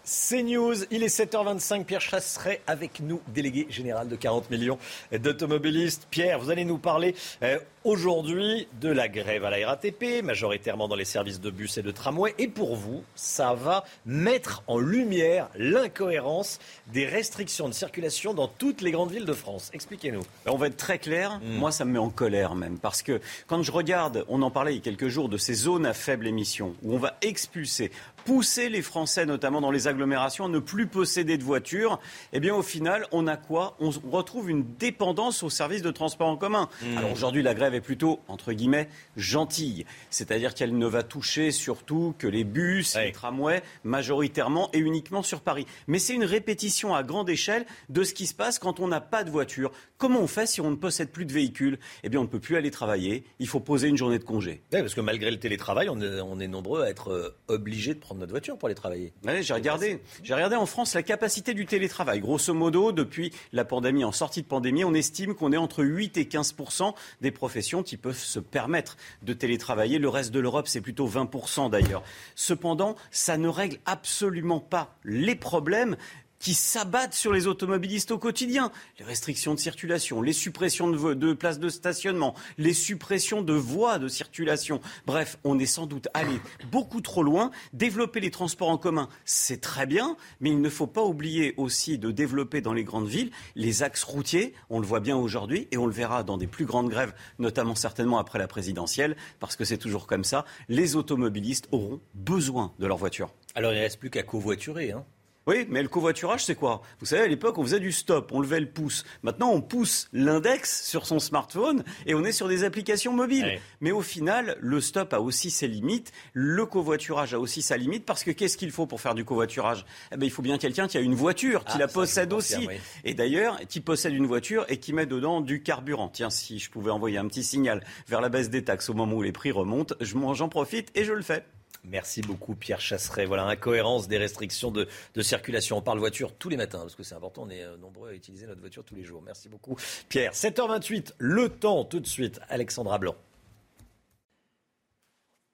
C'est 0.08 0.44
News, 0.44 0.76
il 0.92 1.02
est 1.02 1.08
7h25. 1.08 1.84
Pierre 1.84 2.00
Chasseret 2.00 2.62
avec 2.68 3.00
nous, 3.00 3.22
délégué 3.30 3.66
général 3.72 4.08
de 4.08 4.16
40 4.16 4.52
millions 4.52 4.78
d'automobilistes. 5.12 6.06
Pierre, 6.12 6.38
vous 6.38 6.52
allez 6.52 6.64
nous 6.64 6.78
parler 6.78 7.16
euh, 7.42 7.58
aujourd'hui 7.84 8.68
de 8.80 8.90
la 8.90 9.08
grève 9.08 9.46
à 9.46 9.50
la 9.50 9.68
RATP, 9.68 10.24
majoritairement 10.24 10.88
dans 10.88 10.96
les 10.96 11.06
services 11.06 11.42
de 11.42 11.50
bus 11.50 11.80
et 11.80 11.82
de 11.82 11.90
tramway. 11.90 12.36
Et 12.38 12.48
pour 12.48 12.76
vous, 12.76 13.04
ça 13.16 13.56
va 13.56 13.84
mettre 14.06 14.62
en 14.68 14.78
lumière 14.78 15.50
l'incohérence 15.56 16.60
des 16.94 17.08
restrictions 17.08 17.68
de 17.68 17.74
circulation 17.74 18.36
dans 18.36 18.48
toutes 18.48 18.82
les 18.82 18.92
grandes 18.92 19.12
villes 19.12 19.26
de 19.26 19.34
France. 19.34 19.72
Expliquez-nous. 19.74 20.22
On 20.46 20.58
va 20.58 20.68
être 20.68 20.78
très 20.78 21.00
clair. 21.00 21.40
Hmm. 21.40 21.58
Moi, 21.58 21.72
ça 21.72 21.84
me 21.84 21.94
met 21.94 22.00
en 22.00 22.12
colère 22.12 22.54
même. 22.54 22.78
Parce 22.78 23.02
que 23.02 23.22
quand 23.48 23.64
je 23.64 23.72
regarde, 23.72 24.24
on 24.30 24.44
en 24.44 24.52
parlait 24.52 24.74
il 24.74 24.76
y 24.76 24.80
a 24.80 24.84
quelques 24.84 25.08
jours, 25.08 25.30
de 25.30 25.38
ces 25.38 25.56
zones 25.56 25.88
à 25.88 25.94
faible 25.94 26.28
émission, 26.28 26.76
où 26.84 26.94
on 26.94 27.00
va 27.00 27.18
expulser 27.24 27.92
pousser 28.26 28.70
les 28.70 28.82
Français, 28.82 29.26
notamment 29.26 29.62
dans 29.62 29.72
les 29.72 29.88
agglomérations, 29.88 30.46
à 30.46 30.50
ne 30.50 30.60
plus 30.60 30.88
posséder 30.88 31.38
de 31.38 31.44
voiture, 31.44 32.00
eh 32.34 32.40
bien 32.40 32.54
au 32.56 32.64
final, 32.64 33.06
on 33.12 33.28
a 33.28 33.38
quoi? 33.38 33.78
On 33.80 33.92
retrouve 34.12 34.50
une 34.50 34.66
dépendance 34.78 35.44
aux 35.44 35.50
services 35.50 35.84
de 35.84 35.92
transport 35.92 36.28
en 36.28 36.36
commun. 36.36 36.68
Mmh. 36.82 36.98
Alors 36.98 37.12
aujourd'hui, 37.12 37.44
la 37.44 37.54
grève 37.54 37.76
est 37.76 37.82
plutôt, 37.82 38.20
entre 38.28 38.52
guillemets, 38.52 38.90
gentille. 39.16 39.86
C'est-à-dire 40.10 40.54
qu'elle 40.54 40.78
ne 40.78 40.88
va 40.88 41.04
toucher 41.04 41.52
surtout 41.52 42.16
que 42.18 42.28
les 42.28 42.44
bus, 42.44 42.96
les 42.96 43.12
tramways, 43.12 43.62
majoritairement 43.84 44.70
et 44.74 44.80
uniquement 44.80 45.22
sur 45.22 45.42
Paris. 45.42 45.68
Mais 45.88 46.00
c'est 46.00 46.14
une 46.14 46.26
répétition 46.26 46.96
à 46.96 47.04
grande 47.04 47.30
échelle 47.30 47.66
de 47.90 48.04
ce 48.04 48.14
qui 48.14 48.26
se 48.26 48.34
passe 48.34 48.60
quand 48.60 48.80
on 48.80 48.88
n'a 48.88 49.02
pas 49.02 49.24
de 49.24 49.30
voiture. 49.30 49.72
Comment 49.98 50.20
on 50.20 50.28
fait 50.28 50.48
si 50.48 50.62
on 50.62 50.72
ne 50.72 50.76
possède 50.76 51.12
plus 51.12 51.26
de 51.26 51.32
véhicule 51.32 51.80
Eh 52.04 52.10
bien, 52.10 52.20
on 52.20 52.24
ne 52.24 52.30
peut 52.30 52.40
plus 52.40 52.58
aller 52.58 52.72
travailler. 52.72 53.24
Il 53.40 53.48
faut 53.48 53.60
poser 53.60 53.88
une 53.88 53.98
journée 53.98 54.20
de 54.20 54.24
congé. 54.24 54.62
Parce 54.72 54.96
que 54.96 55.02
malgré 55.02 55.30
le 55.30 55.40
télétravail, 55.40 55.90
on 55.90 56.02
est, 56.02 56.22
on 56.22 56.40
est 56.40 56.48
nombreux 56.48 56.82
à 56.82 56.90
être 56.90 57.12
euh, 57.12 57.38
obligés 57.48 57.94
de 57.94 58.00
prendre 58.00 58.15
notre 58.18 58.32
voiture 58.32 58.58
pour 58.58 58.68
aller 58.68 58.76
travailler. 58.76 59.14
j'ai 59.42 59.54
regardé. 59.54 60.02
J'ai 60.24 60.34
regardé 60.34 60.56
en 60.56 60.66
France 60.66 60.94
la 60.94 61.04
capacité 61.04 61.54
du 61.54 61.66
télétravail. 61.66 62.20
Grosso 62.20 62.54
modo, 62.54 62.92
depuis 62.92 63.32
la 63.54 63.66
pandémie, 63.66 64.04
en 64.04 64.12
sortie 64.12 64.42
de 64.42 64.48
pandémie, 64.48 64.84
on 64.84 64.94
estime 64.94 65.36
qu'on 65.36 65.52
est 65.52 65.58
entre 65.58 65.84
8 65.84 66.18
et 66.18 66.24
15% 66.24 66.94
des 67.22 67.32
professions 67.32 67.84
qui 67.84 67.98
peuvent 67.98 68.18
se 68.18 68.40
permettre 68.40 68.98
de 69.24 69.34
télétravailler. 69.34 70.00
Le 70.00 70.10
reste 70.10 70.32
de 70.32 70.40
l'Europe, 70.40 70.68
c'est 70.68 70.82
plutôt 70.82 71.08
20% 71.08 71.70
d'ailleurs. 71.70 72.04
Cependant, 72.36 72.96
ça 73.12 73.38
ne 73.38 73.48
règle 73.48 73.78
absolument 73.86 74.60
pas 74.60 74.96
les 75.04 75.36
problèmes 75.36 75.98
qui 76.40 76.54
s'abattent 76.54 77.14
sur 77.14 77.34
les 77.34 77.48
automobilistes 77.48 78.12
au 78.12 78.18
quotidien. 78.18 78.72
Les 79.00 79.06
restrictions 79.06 79.54
de 79.54 79.60
circulation, 79.60 80.22
les 80.22 80.34
suppressions 80.34 80.90
de, 80.90 81.34
places 81.34 81.60
de 81.60 81.70
stationnement, 81.70 82.36
les 82.58 82.74
suppressions 82.74 83.42
de 83.42 83.54
voies 83.54 84.00
de 84.00 84.08
circulation. 84.08 84.82
Bref, 85.06 85.38
on 85.44 85.60
est 85.60 85.66
sans 85.66 85.86
doute 85.86 86.08
allé 86.14 86.40
beaucoup 86.72 87.02
trop 87.02 87.24
loin. 87.24 87.52
Développer 87.74 88.20
les 88.20 88.32
transports 88.32 88.70
en 88.70 88.78
commun, 88.78 89.10
c'est 89.26 89.62
très 89.62 89.86
bien, 89.86 90.18
mais 90.40 90.50
il 90.50 90.62
ne 90.62 90.70
faut 90.70 90.88
pas 90.88 91.04
oublier 91.04 91.54
aussi 91.58 91.98
de 91.98 92.12
développer 92.12 92.62
dans 92.62 92.74
les 92.74 92.84
grandes 92.84 93.08
villes 93.08 93.32
les 93.56 93.84
axes 93.84 94.04
routiers. 94.04 94.54
On 94.70 94.80
le 94.80 94.86
voit 94.86 95.00
bien 95.00 95.18
aujourd'hui 95.18 95.68
et 95.72 95.78
on 95.78 95.86
le 95.86 95.94
verra 95.94 96.24
dans 96.24 96.38
des 96.38 96.48
plus 96.48 96.66
grandes 96.66 96.90
grèves, 96.90 97.14
notamment 97.40 97.76
certainement 97.76 98.18
après 98.18 98.40
la 98.40 98.48
présidentielle, 98.48 99.16
parce 99.40 99.56
que 99.56 99.66
c'est 99.66 99.78
toujours 99.78 100.08
comme 100.08 100.24
ça. 100.24 100.46
Les 100.70 100.96
automobilistes 100.96 101.68
auront 101.72 102.02
besoin 102.14 102.74
de 102.80 102.88
leur 102.88 102.98
voiture. 102.98 103.32
Alors 103.56 103.72
il 103.72 103.78
ne 103.78 103.82
reste 103.82 104.00
plus 104.00 104.10
qu'à 104.10 104.24
covoiturer. 104.24 104.92
Hein 104.92 105.06
oui, 105.48 105.68
mais 105.70 105.84
le 105.84 105.88
covoiturage, 105.88 106.44
c'est 106.44 106.56
quoi? 106.56 106.82
Vous 107.00 107.06
savez, 107.06 107.22
à 107.22 107.28
l'époque, 107.28 107.60
on 107.60 107.64
faisait 107.64 107.80
du 107.80 107.92
stop, 107.92 108.32
on 108.34 108.40
levait 108.40 108.60
le 108.60 108.70
pouce. 108.70 109.06
Maintenant, 109.22 109.52
on 109.52 109.62
pousse 109.62 110.08
l'index 110.12 110.84
sur 110.84 111.06
son 111.06 111.20
smartphone 111.20 111.84
et 112.08 112.16
on 112.16 112.24
est 112.24 112.32
sur 112.32 112.48
des 112.48 112.64
applications 112.64 113.14
mobiles. 113.14 113.60
Mais 113.80 113.92
au 113.92 114.02
final, 114.02 114.58
le 114.60 114.82
stop 114.82 115.14
a 115.14 115.22
aussi 115.22 115.52
ses 115.52 115.68
limites, 115.68 116.12
le 116.34 116.66
covoiturage 116.66 117.36
a 117.36 117.40
aussi 117.40 117.62
sa 117.62 117.78
limite, 117.78 118.06
parce 118.06 118.24
que 118.24 118.32
qu'est-ce 118.32 118.58
qu'il 118.58 118.72
faut 118.72 118.88
pour 118.88 119.02
faire 119.02 119.14
du 119.14 119.24
covoiturage? 119.24 119.86
Eh 120.12 120.18
ben, 120.18 120.26
Il 120.26 120.32
faut 120.32 120.42
bien 120.42 120.58
quelqu'un 120.58 120.88
qui 120.88 120.98
a 120.98 121.02
une 121.02 121.16
voiture, 121.16 121.64
qui 121.64 121.74
ah, 121.76 121.80
la 121.80 121.88
possède 121.88 122.34
aussi. 122.34 122.68
Et 123.04 123.14
d'ailleurs, 123.14 123.60
qui 123.68 123.82
possède 123.82 124.14
une 124.14 124.26
voiture 124.26 124.66
et 124.68 124.80
qui 124.80 124.94
met 124.94 125.06
dedans 125.06 125.42
du 125.42 125.62
carburant. 125.62 126.10
Tiens, 126.10 126.32
si 126.32 126.58
je 126.58 126.72
pouvais 126.72 126.92
envoyer 126.92 127.20
un 127.20 127.28
petit 127.28 127.44
signal 127.44 127.84
vers 128.08 128.22
la 128.22 128.30
baisse 128.30 128.50
des 128.50 128.64
taxes 128.64 128.90
au 128.90 128.96
moment 128.96 129.16
où 129.16 129.22
les 129.22 129.32
prix 129.32 129.52
remontent, 129.52 129.94
j'en 130.02 130.50
profite 130.50 130.92
et 130.96 131.04
je 131.04 131.14
le 131.14 131.22
fais. 131.22 131.46
Merci 131.90 132.22
beaucoup 132.22 132.56
Pierre 132.56 132.82
Chasseret. 132.82 133.26
Voilà, 133.26 133.46
incohérence 133.46 134.08
des 134.08 134.18
restrictions 134.18 134.72
de, 134.72 134.88
circulation. 135.22 135.78
On 135.78 135.82
parle 135.82 136.00
voiture 136.00 136.34
tous 136.34 136.50
les 136.50 136.58
matins, 136.58 136.80
parce 136.80 136.96
que 136.96 137.04
c'est 137.04 137.16
important, 137.16 137.44
on 137.44 137.50
est 137.50 137.64
euh, 137.64 137.78
nombreux 137.78 138.10
à 138.10 138.14
utiliser 138.14 138.48
notre 138.48 138.62
voiture 138.62 138.84
tous 138.84 138.96
les 138.96 139.04
jours. 139.04 139.22
Merci 139.26 139.50
beaucoup 139.50 139.76
Pierre. 140.10 140.34
7h28, 140.34 141.14
le 141.18 141.50
temps 141.50 141.86
tout 141.86 142.00
de 142.00 142.08
suite, 142.08 142.40
Alexandra 142.50 142.98
Blanc. 142.98 143.16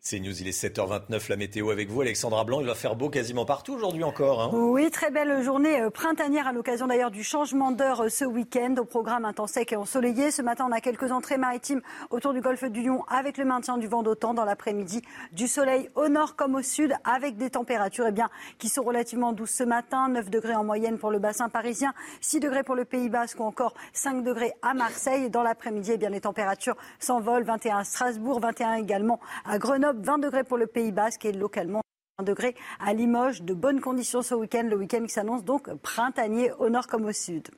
C'est 0.04 0.20
News, 0.20 0.42
il 0.42 0.48
est 0.48 0.60
7h29, 0.60 1.30
la 1.30 1.36
météo 1.36 1.70
avec 1.70 1.92
vous. 1.92 2.02
Alexandra 2.02 2.44
Blanc, 2.44 2.60
il 2.60 2.66
va 2.66 2.74
faire 2.74 2.96
beau 2.96 3.10
quasiment 3.10 3.46
partout 3.46 3.74
aujourd'hui 3.76 4.04
encore. 4.04 4.42
Hein. 4.42 4.50
Oui, 4.52 4.90
très 4.90 5.12
belle 5.12 5.44
journée 5.44 5.80
euh, 5.80 5.92
printanière 5.92 6.48
à 6.48 6.54
l'occasion 6.54 6.88
d'ailleurs 6.88 7.12
du 7.12 7.24
changement 7.24 7.72
d'heure 7.72 8.02
euh, 8.02 8.10
ce 8.10 8.26
week-end. 8.26 8.74
Au 8.80 8.86
programme 8.86 9.26
un 9.26 9.46
sec 9.46 9.74
et 9.74 9.76
ensoleillé. 9.76 10.32
Ce 10.32 10.42
matin, 10.42 10.66
on 10.68 10.72
a 10.72 10.82
quelques 10.82 11.12
entrées 11.12 11.38
maritimes 11.38 11.82
autour 12.10 12.34
du 12.34 12.42
golfe 12.42 12.64
du 12.64 12.82
Lion 12.82 13.06
avec 13.10 13.38
le 13.38 13.46
maintien 13.46 13.78
du 13.78 13.86
vent 13.86 14.02
d'autant 14.02 14.34
dans 14.34 14.44
l'après-midi. 14.44 15.04
Du 15.34 15.48
soleil 15.48 15.88
au 15.94 16.10
nord 16.10 16.36
comme 16.36 16.56
au 16.56 16.64
sud 16.64 16.96
avec 17.04 17.38
des 17.38 17.52
températures 17.52 18.06
eh 18.08 18.12
bien, 18.12 18.32
qui 18.58 18.70
sont 18.70 18.82
relativement 18.82 19.34
douces 19.34 19.52
ce 19.52 19.64
matin. 19.64 20.10
9 20.10 20.32
degrés 20.32 20.56
en 20.56 20.64
moyenne 20.64 20.98
pour 20.98 21.12
le 21.12 21.20
bassin 21.20 21.48
parisien, 21.48 21.94
6 22.22 22.40
degrés 22.40 22.64
pour 22.64 22.74
le 22.74 22.86
Pays 22.86 23.10
Basque 23.10 23.40
ou 23.40 23.44
encore 23.44 23.76
5 23.94 24.24
degrés 24.24 24.54
à 24.64 24.74
Marseille. 24.74 25.30
Dans 25.30 25.44
l'après-midi, 25.44 25.92
eh 25.94 25.98
bien, 25.98 26.10
les 26.10 26.22
températures 26.22 26.76
s'envolent. 26.98 27.44
21 27.44 27.78
à 27.78 27.84
Strasbourg, 27.84 28.40
21 28.40 28.74
également 28.78 29.20
à 29.46 29.60
Grenoble. 29.60 29.91
20 30.00 30.20
degrés 30.20 30.44
pour 30.44 30.58
le 30.58 30.68
Pays 30.68 30.92
Basque 30.92 31.26
et 31.26 31.32
localement 31.32 31.82
1 32.20 32.24
degré 32.24 32.56
à 32.80 32.94
Limoges. 32.94 33.42
De 33.42 33.54
bonnes 33.54 33.82
conditions 33.82 34.22
ce 34.22 34.36
week-end. 34.36 34.68
Le 34.70 34.76
week-end 34.76 35.04
qui 35.04 35.14
s'annonce 35.14 35.44
donc 35.44 35.74
printanier 35.76 36.52
au 36.60 36.70
nord 36.70 36.88
comme 36.88 37.06
au 37.06 37.12
sud. 37.12 37.50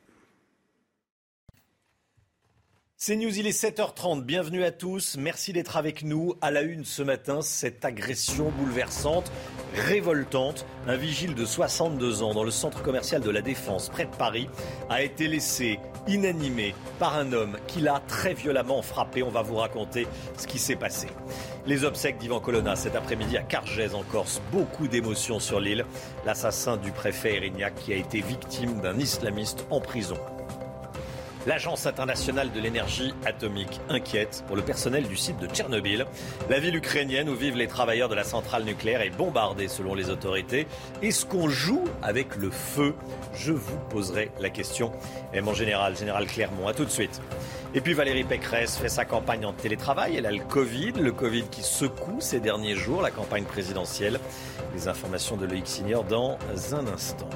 C'est 3.05 3.17
News, 3.17 3.37
il 3.37 3.47
est 3.47 3.63
7h30. 3.63 4.21
Bienvenue 4.21 4.63
à 4.63 4.71
tous. 4.71 5.17
Merci 5.19 5.51
d'être 5.51 5.75
avec 5.75 6.05
nous. 6.05 6.35
À 6.39 6.51
la 6.51 6.61
une 6.61 6.85
ce 6.85 7.03
matin, 7.03 7.41
cette 7.41 7.83
agression 7.83 8.49
bouleversante, 8.57 9.29
révoltante. 9.75 10.65
Un 10.87 10.95
vigile 10.95 11.35
de 11.35 11.43
62 11.43 12.23
ans 12.23 12.33
dans 12.33 12.45
le 12.45 12.49
centre 12.49 12.81
commercial 12.81 13.21
de 13.21 13.29
la 13.29 13.41
Défense, 13.41 13.89
près 13.89 14.05
de 14.05 14.15
Paris, 14.15 14.47
a 14.89 15.03
été 15.03 15.27
laissé 15.27 15.81
inanimé 16.07 16.75
par 16.97 17.17
un 17.17 17.33
homme 17.33 17.57
qui 17.67 17.81
l'a 17.81 18.01
très 18.07 18.33
violemment 18.33 18.81
frappé. 18.81 19.21
On 19.21 19.31
va 19.31 19.41
vous 19.41 19.57
raconter 19.57 20.07
ce 20.37 20.47
qui 20.47 20.57
s'est 20.57 20.77
passé. 20.77 21.07
Les 21.65 21.83
obsèques 21.83 22.19
d'Ivan 22.19 22.39
Colonna 22.39 22.77
cet 22.77 22.95
après-midi 22.95 23.35
à 23.35 23.43
Cargèse 23.43 23.95
en 23.95 24.03
Corse. 24.03 24.41
Beaucoup 24.49 24.87
d'émotions 24.87 25.41
sur 25.41 25.59
l'île. 25.59 25.83
L'assassin 26.25 26.77
du 26.77 26.91
préfet 26.91 27.35
Erignac 27.35 27.75
qui 27.75 27.91
a 27.91 27.97
été 27.97 28.21
victime 28.21 28.79
d'un 28.79 28.97
islamiste 28.97 29.65
en 29.71 29.81
prison. 29.81 30.15
L'Agence 31.45 31.85
internationale 31.87 32.53
de 32.53 32.59
l'énergie 32.61 33.13
atomique 33.25 33.81
inquiète 33.89 34.45
pour 34.47 34.55
le 34.55 34.61
personnel 34.61 35.03
du 35.03 35.17
site 35.17 35.37
de 35.39 35.47
Tchernobyl. 35.47 36.05
La 36.49 36.59
ville 36.59 36.77
ukrainienne 36.77 37.27
où 37.27 37.35
vivent 37.35 37.57
les 37.57 37.67
travailleurs 37.67 38.07
de 38.07 38.15
la 38.15 38.23
centrale 38.23 38.63
nucléaire 38.63 39.01
est 39.01 39.09
bombardée 39.09 39.67
selon 39.67 39.93
les 39.93 40.09
autorités. 40.09 40.67
Est-ce 41.01 41.25
qu'on 41.25 41.49
joue 41.49 41.83
avec 42.01 42.37
le 42.37 42.49
feu? 42.49 42.95
Je 43.33 43.51
vous 43.51 43.77
poserai 43.89 44.31
la 44.39 44.49
question. 44.49 44.93
Et 45.33 45.41
mon 45.41 45.53
général, 45.53 45.97
général 45.97 46.27
Clermont, 46.27 46.69
à 46.69 46.73
tout 46.73 46.85
de 46.85 46.89
suite. 46.89 47.21
Et 47.75 47.81
puis 47.81 47.93
Valérie 47.93 48.23
Pécresse 48.23 48.77
fait 48.77 48.87
sa 48.87 49.03
campagne 49.03 49.45
en 49.45 49.51
télétravail. 49.51 50.15
Elle 50.15 50.27
a 50.27 50.31
le 50.31 50.45
Covid, 50.45 50.93
le 50.93 51.11
Covid 51.11 51.43
qui 51.51 51.63
secoue 51.63 52.21
ces 52.21 52.39
derniers 52.39 52.75
jours 52.75 53.01
la 53.01 53.11
campagne 53.11 53.43
présidentielle. 53.43 54.21
Les 54.73 54.87
informations 54.87 55.35
de 55.35 55.45
Loïc 55.45 55.67
Signor 55.67 56.05
dans 56.05 56.37
un 56.71 56.87
instant. 56.87 57.29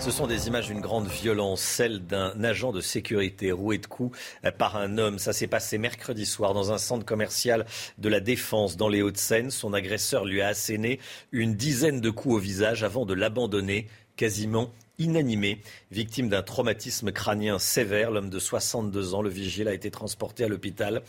Ce 0.00 0.10
sont 0.10 0.26
des 0.26 0.46
images 0.46 0.68
d'une 0.68 0.80
grande 0.80 1.08
violence, 1.08 1.60
celle 1.60 2.06
d'un 2.06 2.42
agent 2.42 2.72
de 2.72 2.80
sécurité 2.80 3.52
roué 3.52 3.78
de 3.78 3.86
coups 3.86 4.16
par 4.56 4.76
un 4.76 4.96
homme. 4.96 5.18
Ça 5.18 5.32
s'est 5.32 5.48
passé 5.48 5.76
mercredi 5.76 6.24
soir 6.24 6.54
dans 6.54 6.72
un 6.72 6.78
centre 6.78 7.04
commercial 7.04 7.66
de 7.98 8.08
la 8.08 8.20
Défense 8.20 8.76
dans 8.76 8.88
les 8.88 9.02
Hauts-de-Seine. 9.02 9.50
Son 9.50 9.74
agresseur 9.74 10.24
lui 10.24 10.40
a 10.40 10.48
asséné 10.48 11.00
une 11.32 11.54
dizaine 11.54 12.00
de 12.00 12.10
coups 12.10 12.36
au 12.36 12.38
visage 12.38 12.84
avant 12.84 13.04
de 13.06 13.12
l'abandonner 13.12 13.88
quasiment 14.16 14.70
inanimé. 14.98 15.60
Victime 15.90 16.28
d'un 16.28 16.42
traumatisme 16.42 17.12
crânien 17.12 17.58
sévère, 17.58 18.10
l'homme 18.10 18.30
de 18.30 18.38
62 18.38 19.14
ans, 19.14 19.22
le 19.22 19.30
vigile, 19.30 19.68
a 19.68 19.74
été 19.74 19.90
transporté 19.90 20.44
à 20.44 20.48
l'hôpital. 20.48 21.02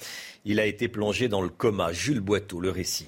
Il 0.45 0.59
a 0.59 0.65
été 0.65 0.87
plongé 0.87 1.27
dans 1.27 1.41
le 1.41 1.49
coma. 1.49 1.93
Jules 1.93 2.21
Boiteau, 2.21 2.59
le 2.59 2.69
récit. 2.69 3.07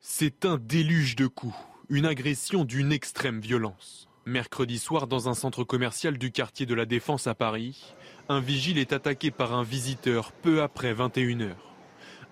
C'est 0.00 0.44
un 0.44 0.58
déluge 0.58 1.16
de 1.16 1.26
coups, 1.26 1.56
une 1.94 2.06
agression 2.06 2.64
d'une 2.64 2.90
extrême 2.90 3.38
violence. 3.38 4.08
Mercredi 4.26 4.80
soir, 4.80 5.06
dans 5.06 5.28
un 5.28 5.34
centre 5.34 5.62
commercial 5.62 6.18
du 6.18 6.32
quartier 6.32 6.66
de 6.66 6.74
la 6.74 6.86
Défense 6.86 7.28
à 7.28 7.36
Paris, 7.36 7.94
un 8.28 8.40
vigile 8.40 8.78
est 8.78 8.92
attaqué 8.92 9.30
par 9.30 9.54
un 9.54 9.62
visiteur 9.62 10.32
peu 10.32 10.60
après 10.60 10.92
21h. 10.92 11.52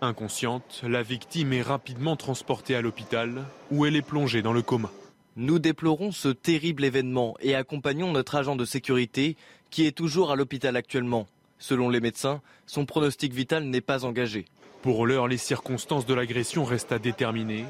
Inconsciente, 0.00 0.82
la 0.82 1.04
victime 1.04 1.52
est 1.52 1.62
rapidement 1.62 2.16
transportée 2.16 2.74
à 2.74 2.82
l'hôpital 2.82 3.44
où 3.70 3.86
elle 3.86 3.94
est 3.94 4.02
plongée 4.02 4.42
dans 4.42 4.52
le 4.52 4.62
coma. 4.62 4.90
Nous 5.36 5.60
déplorons 5.60 6.10
ce 6.10 6.30
terrible 6.30 6.84
événement 6.84 7.36
et 7.38 7.54
accompagnons 7.54 8.10
notre 8.10 8.34
agent 8.34 8.56
de 8.56 8.64
sécurité 8.64 9.36
qui 9.70 9.86
est 9.86 9.96
toujours 9.96 10.32
à 10.32 10.36
l'hôpital 10.36 10.74
actuellement. 10.74 11.28
Selon 11.60 11.88
les 11.88 12.00
médecins, 12.00 12.42
son 12.66 12.84
pronostic 12.84 13.32
vital 13.32 13.62
n'est 13.62 13.80
pas 13.80 14.04
engagé. 14.04 14.46
Pour 14.82 15.06
l'heure, 15.06 15.28
les 15.28 15.38
circonstances 15.38 16.04
de 16.04 16.14
l'agression 16.14 16.64
restent 16.64 16.90
à 16.90 16.98
déterminer. 16.98 17.64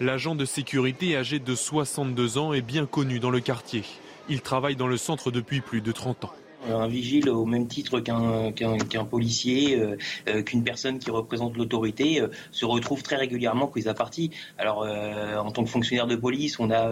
L'agent 0.00 0.34
de 0.34 0.44
sécurité 0.44 1.16
âgé 1.16 1.38
de 1.38 1.54
62 1.54 2.38
ans 2.38 2.52
est 2.52 2.62
bien 2.62 2.86
connu 2.86 3.20
dans 3.20 3.30
le 3.30 3.40
quartier. 3.40 3.84
Il 4.28 4.40
travaille 4.40 4.76
dans 4.76 4.88
le 4.88 4.96
centre 4.96 5.30
depuis 5.30 5.60
plus 5.60 5.80
de 5.80 5.92
30 5.92 6.24
ans 6.24 6.32
un 6.72 6.88
vigile 6.88 7.28
au 7.28 7.44
même 7.44 7.66
titre 7.66 8.00
qu'un 8.00 9.04
policier, 9.04 9.78
euh, 9.78 9.96
euh, 10.28 10.42
qu'une 10.42 10.64
personne 10.64 10.98
qui 10.98 11.10
représente 11.10 11.56
l'autorité, 11.56 12.20
euh, 12.20 12.28
se 12.52 12.64
retrouve 12.64 13.02
très 13.02 13.16
régulièrement 13.16 13.66
prise 13.66 13.88
à 13.88 13.94
partie. 13.94 14.30
Alors, 14.58 14.86
en 14.86 15.50
tant 15.50 15.64
que 15.64 15.70
fonctionnaire 15.70 16.06
de 16.06 16.16
police, 16.16 16.58
on 16.58 16.70
a 16.70 16.90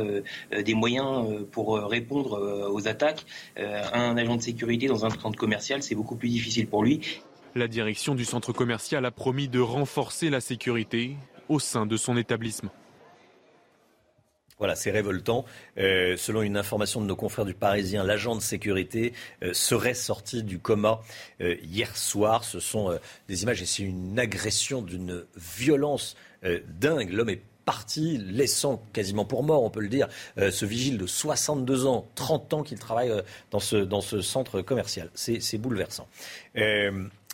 des 0.62 0.74
moyens 0.74 1.26
pour 1.50 1.78
répondre 1.78 2.70
aux 2.72 2.88
attaques. 2.88 3.24
un 3.56 4.16
agent 4.16 4.36
de 4.36 4.42
sécurité 4.42 4.86
dans 4.86 5.04
un 5.04 5.10
centre 5.10 5.38
commercial, 5.38 5.82
c'est 5.82 5.94
beaucoup 5.94 6.16
plus 6.16 6.28
difficile 6.28 6.66
pour 6.66 6.84
lui. 6.84 7.00
La 7.54 7.68
direction 7.68 8.14
du 8.14 8.24
centre 8.24 8.52
commercial 8.52 9.04
a 9.04 9.10
promis 9.10 9.48
de 9.48 9.60
renforcer 9.60 10.30
la 10.30 10.40
sécurité 10.40 11.16
au 11.48 11.58
sein 11.58 11.86
de 11.86 11.96
son 11.96 12.16
établissement. 12.16 12.72
Voilà, 14.62 14.76
c'est 14.76 14.92
révoltant. 14.92 15.44
Euh, 15.76 16.16
selon 16.16 16.42
une 16.42 16.56
information 16.56 17.00
de 17.00 17.06
nos 17.06 17.16
confrères 17.16 17.44
du 17.44 17.52
Parisien, 17.52 18.04
l'agent 18.04 18.36
de 18.36 18.40
sécurité 18.40 19.12
euh, 19.42 19.52
serait 19.52 19.92
sorti 19.92 20.44
du 20.44 20.60
coma 20.60 21.00
euh, 21.40 21.56
hier 21.64 21.96
soir. 21.96 22.44
Ce 22.44 22.60
sont 22.60 22.96
des 23.26 23.42
images 23.42 23.60
et 23.60 23.66
c'est 23.66 23.82
une 23.82 24.20
agression 24.20 24.80
d'une 24.80 25.24
violence 25.34 26.16
dingue. 26.68 27.10
L'homme 27.10 27.30
est 27.30 27.42
parti, 27.64 28.18
laissant 28.18 28.84
quasiment 28.92 29.24
pour 29.24 29.42
mort, 29.42 29.64
on 29.64 29.70
peut 29.70 29.80
le 29.80 29.88
dire, 29.88 30.08
ce 30.36 30.64
vigile 30.64 30.98
de 30.98 31.06
62 31.06 31.86
ans, 31.86 32.08
30 32.14 32.54
ans 32.54 32.62
qu'il 32.62 32.78
travaille 32.78 33.12
dans, 33.50 33.60
ce, 33.60 33.76
dans 33.76 34.00
ce 34.00 34.20
centre 34.20 34.62
commercial. 34.62 35.10
C'est 35.14 35.58
bouleversant. 35.58 36.08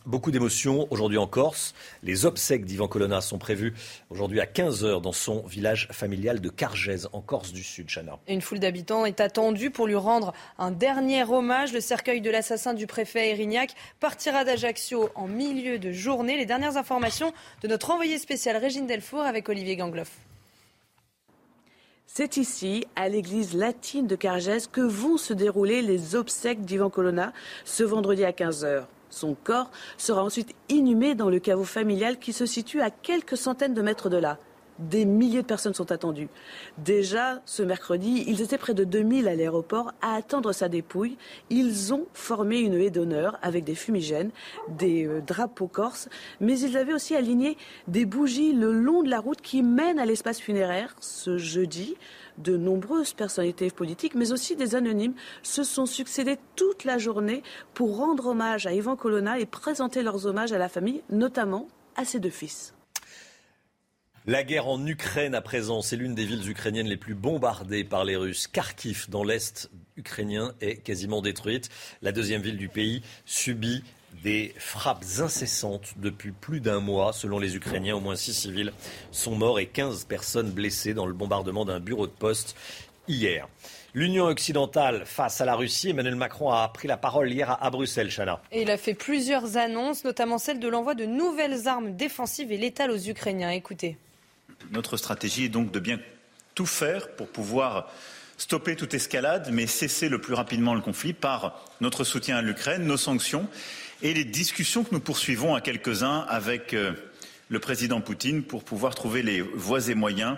Beaucoup 0.09 0.30
d'émotions 0.30 0.89
aujourd'hui 0.89 1.18
en 1.18 1.26
Corse. 1.26 1.74
Les 2.02 2.24
obsèques 2.24 2.64
d'Ivan 2.64 2.89
Colonna 2.89 3.20
sont 3.20 3.36
prévues 3.36 3.74
aujourd'hui 4.09 4.40
à 4.40 4.47
15h 4.47 5.02
dans 5.02 5.12
son 5.12 5.43
village 5.43 5.86
familial 5.93 6.40
de 6.40 6.48
Cargèse, 6.48 7.10
en 7.12 7.20
Corse 7.20 7.52
du 7.52 7.62
Sud, 7.62 7.90
Chana. 7.90 8.18
Une 8.26 8.40
foule 8.40 8.59
d'habitants 8.59 9.05
est 9.05 9.20
attendue 9.20 9.68
pour 9.68 9.86
lui 9.86 9.97
rendre 9.97 10.32
un 10.56 10.70
dernier 10.70 11.24
hommage. 11.24 11.74
Le 11.74 11.82
cercueil 11.82 12.22
de 12.22 12.30
l'assassin 12.30 12.72
du 12.72 12.86
préfet 12.86 13.28
Erignac 13.28 13.74
partira 14.01 14.44
d'Ajaccio 14.44 15.10
en 15.14 15.28
milieu 15.28 15.78
de 15.78 15.93
journée. 15.93 16.39
Les 16.39 16.47
dernières 16.47 16.78
informations 16.78 17.35
de 17.60 17.68
notre 17.68 17.90
envoyé 17.90 18.16
spécial 18.16 18.56
Régine 18.56 18.86
Delfour 18.86 19.20
avec 19.20 19.51
Olivier 19.51 19.76
Gangloff. 19.76 20.12
C'est 22.06 22.39
ici, 22.39 22.86
à 22.97 23.10
l'église 23.10 23.55
latine 23.55 24.06
de 24.06 24.16
Cargèse, 24.16 24.68
que 24.68 24.80
vont 24.80 25.18
se 25.18 25.35
dérouler 25.35 25.82
les 25.82 26.14
obsèques 26.16 26.62
d'Ivan 26.62 26.89
Colonna 26.89 27.35
ce 27.66 27.85
vendredi 27.85 28.24
à 28.24 28.32
15h. 28.32 28.86
Son 29.10 29.35
corps 29.35 29.70
sera 29.97 30.22
ensuite 30.22 30.55
inhumé 30.68 31.14
dans 31.14 31.30
le 31.30 31.39
caveau 31.39 31.64
familial 31.64 32.18
qui 32.18 32.32
se 32.32 32.47
situe 32.47 32.80
à 32.80 32.90
quelques 32.90 33.36
centaines 33.36 33.74
de 33.74 33.82
mètres 33.82 34.09
de 34.09 34.16
là. 34.16 34.39
Des 34.78 35.05
milliers 35.05 35.43
de 35.43 35.47
personnes 35.47 35.74
sont 35.74 35.90
attendues. 35.90 36.28
Déjà, 36.78 37.43
ce 37.47 37.64
mercredi, 37.64 38.22
ils 38.28 38.43
étaient 38.43 38.59
près 38.59 38.74
de 38.74 38.85
2000 38.85 39.26
à 39.26 39.35
l'aéroport 39.35 39.93
à 40.02 40.14
attendre 40.14 40.52
sa 40.52 40.68
dépouille. 40.68 41.16
Ils 41.51 41.93
ont 41.93 42.06
formé 42.12 42.60
une 42.60 42.74
haie 42.74 42.90
d'honneur 42.90 43.39
avec 43.43 43.64
des 43.64 43.74
fumigènes, 43.74 44.30
des 44.68 45.05
euh, 45.05 45.20
drapeaux 45.20 45.66
corses, 45.66 46.09
mais 46.40 46.60
ils 46.60 46.76
avaient 46.76 46.93
aussi 46.93 47.16
aligné 47.16 47.56
des 47.89 48.05
bougies 48.05 48.52
le 48.52 48.72
long 48.72 49.02
de 49.02 49.10
la 49.10 49.18
route 49.18 49.40
qui 49.40 49.64
mène 49.64 49.98
à 49.98 50.06
l'espace 50.06 50.40
funéraire 50.40 50.94
ce 51.01 51.39
jeudi 51.39 51.97
de 52.39 52.56
nombreuses 52.56 53.12
personnalités 53.12 53.70
politiques, 53.70 54.15
mais 54.15 54.32
aussi 54.32 54.56
des 54.56 54.74
anonymes, 54.74 55.15
se 55.43 55.65
sont 55.65 55.86
succédés 55.86 56.39
toute 56.56 56.85
la 56.85 56.98
journée 56.98 57.43
pour 57.74 57.97
rendre 57.97 58.27
hommage 58.27 58.66
à 58.66 58.73
Ivan 58.73 58.97
Colonna 58.97 59.39
et 59.39 59.47
présenter 59.47 60.02
leurs 60.02 60.27
hommages 60.27 60.52
à 60.52 60.59
la 60.59 60.69
famille, 60.69 61.02
notamment 61.10 61.69
à 61.97 62.05
ses 62.05 62.20
deux 62.20 62.31
fils. 62.31 62.74
La 64.27 64.44
guerre 64.44 64.69
en 64.69 64.86
Ukraine 64.86 65.35
à 65.35 65.40
présent, 65.40 65.81
c'est 65.81 65.97
l'une 65.97 66.15
des 66.15 66.27
villes 66.27 66.51
ukrainiennes 66.51 66.86
les 66.86 66.98
plus 66.98 67.15
bombardées 67.15 67.82
par 67.82 68.05
les 68.05 68.15
Russes. 68.15 68.47
Kharkiv, 68.47 69.06
dans 69.09 69.24
l'est 69.24 69.70
ukrainien, 69.97 70.55
est 70.60 70.77
quasiment 70.77 71.23
détruite. 71.23 71.70
La 72.02 72.12
deuxième 72.12 72.43
ville 72.43 72.59
du 72.59 72.69
pays 72.69 73.01
subit 73.24 73.82
des 74.23 74.55
frappes 74.59 75.05
incessantes 75.20 75.95
depuis 75.97 76.32
plus 76.32 76.61
d'un 76.61 76.81
mois. 76.81 77.12
Selon 77.12 77.39
les 77.39 77.57
Ukrainiens, 77.57 77.97
au 77.97 78.01
moins 78.01 78.16
six 78.16 78.35
civils 78.35 78.73
sont 79.11 79.35
morts 79.35 79.59
et 79.59 79.66
15 79.66 80.05
personnes 80.05 80.51
blessées 80.51 80.95
dans 80.95 81.07
le 81.07 81.12
bombardement 81.12 81.65
d'un 81.65 81.81
bureau 81.81 82.07
de 82.07 82.12
poste 82.12 82.57
hier. 83.07 83.49
L'Union 83.95 84.27
occidentale 84.27 85.05
face 85.07 85.40
à 85.40 85.45
la 85.45 85.55
Russie, 85.55 85.90
Emmanuel 85.90 86.15
Macron 86.15 86.51
a 86.51 86.69
pris 86.69 86.86
la 86.86 86.97
parole 86.97 87.32
hier 87.32 87.57
à, 87.62 87.70
Bruxelles, 87.70 88.11
Chana. 88.11 88.40
Et 88.53 88.62
il 88.62 88.70
a 88.70 88.77
fait 88.77 88.95
plusieurs 88.95 89.57
annonces, 89.57 90.05
notamment 90.05 90.39
celle 90.39 90.61
de 90.61 90.69
l'envoi 90.69 90.95
de 90.95 91.07
nouvelles 91.07 91.66
armes 91.66 91.97
défensives 91.97 92.53
et 92.53 92.59
létales 92.59 92.90
aux 92.90 93.09
Ukrainiens. 93.09 93.51
Écoutez. 93.51 93.97
Notre 94.73 94.97
stratégie 94.97 95.47
est 95.47 95.49
donc 95.49 95.70
de 95.70 95.81
bien 95.81 95.99
tout 96.55 96.66
faire 96.66 97.09
pour 97.16 97.28
pouvoir 97.28 97.90
stopper 98.36 98.77
toute 98.77 98.95
escalade, 98.95 99.49
mais 99.53 99.66
cesser 99.66 100.09
le 100.09 100.20
plus 100.20 100.35
rapidement 100.35 100.74
le 100.74 100.81
conflit 100.81 101.12
par 101.12 101.65
notre 101.81 102.05
soutien 102.05 102.36
à 102.36 102.43
l'Ukraine, 102.43 102.85
nos 102.85 102.97
sanctions 102.97 103.49
et 104.03 104.15
les 104.15 104.25
discussions 104.25 104.85
que 104.85 104.95
nous 104.95 105.01
poursuivons 105.01 105.55
à 105.55 105.61
quelques-uns 105.61 106.20
avec 106.29 106.75
euh, 106.75 106.93
le 107.49 107.59
président 107.59 108.01
Poutine 108.01 108.43
pour 108.43 108.65
pouvoir 108.65 108.95
trouver 108.95 109.23
les 109.23 109.41
voies 109.41 109.89
et 109.89 109.95
moyens 109.95 110.37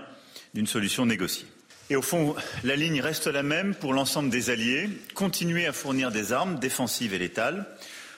d'une 0.55 0.67
solution 0.67 1.07
négociée. 1.07 1.47
Et 1.91 1.97
au 1.97 2.03
fond, 2.03 2.37
la 2.63 2.77
ligne 2.77 3.01
reste 3.01 3.27
la 3.27 3.43
même 3.43 3.75
pour 3.75 3.93
l'ensemble 3.93 4.31
des 4.31 4.51
alliés, 4.51 4.89
continuer 5.15 5.67
à 5.67 5.73
fournir 5.73 6.11
des 6.11 6.33
armes 6.33 6.59
défensives 6.59 7.15
et 7.15 7.19
létales, 7.19 7.67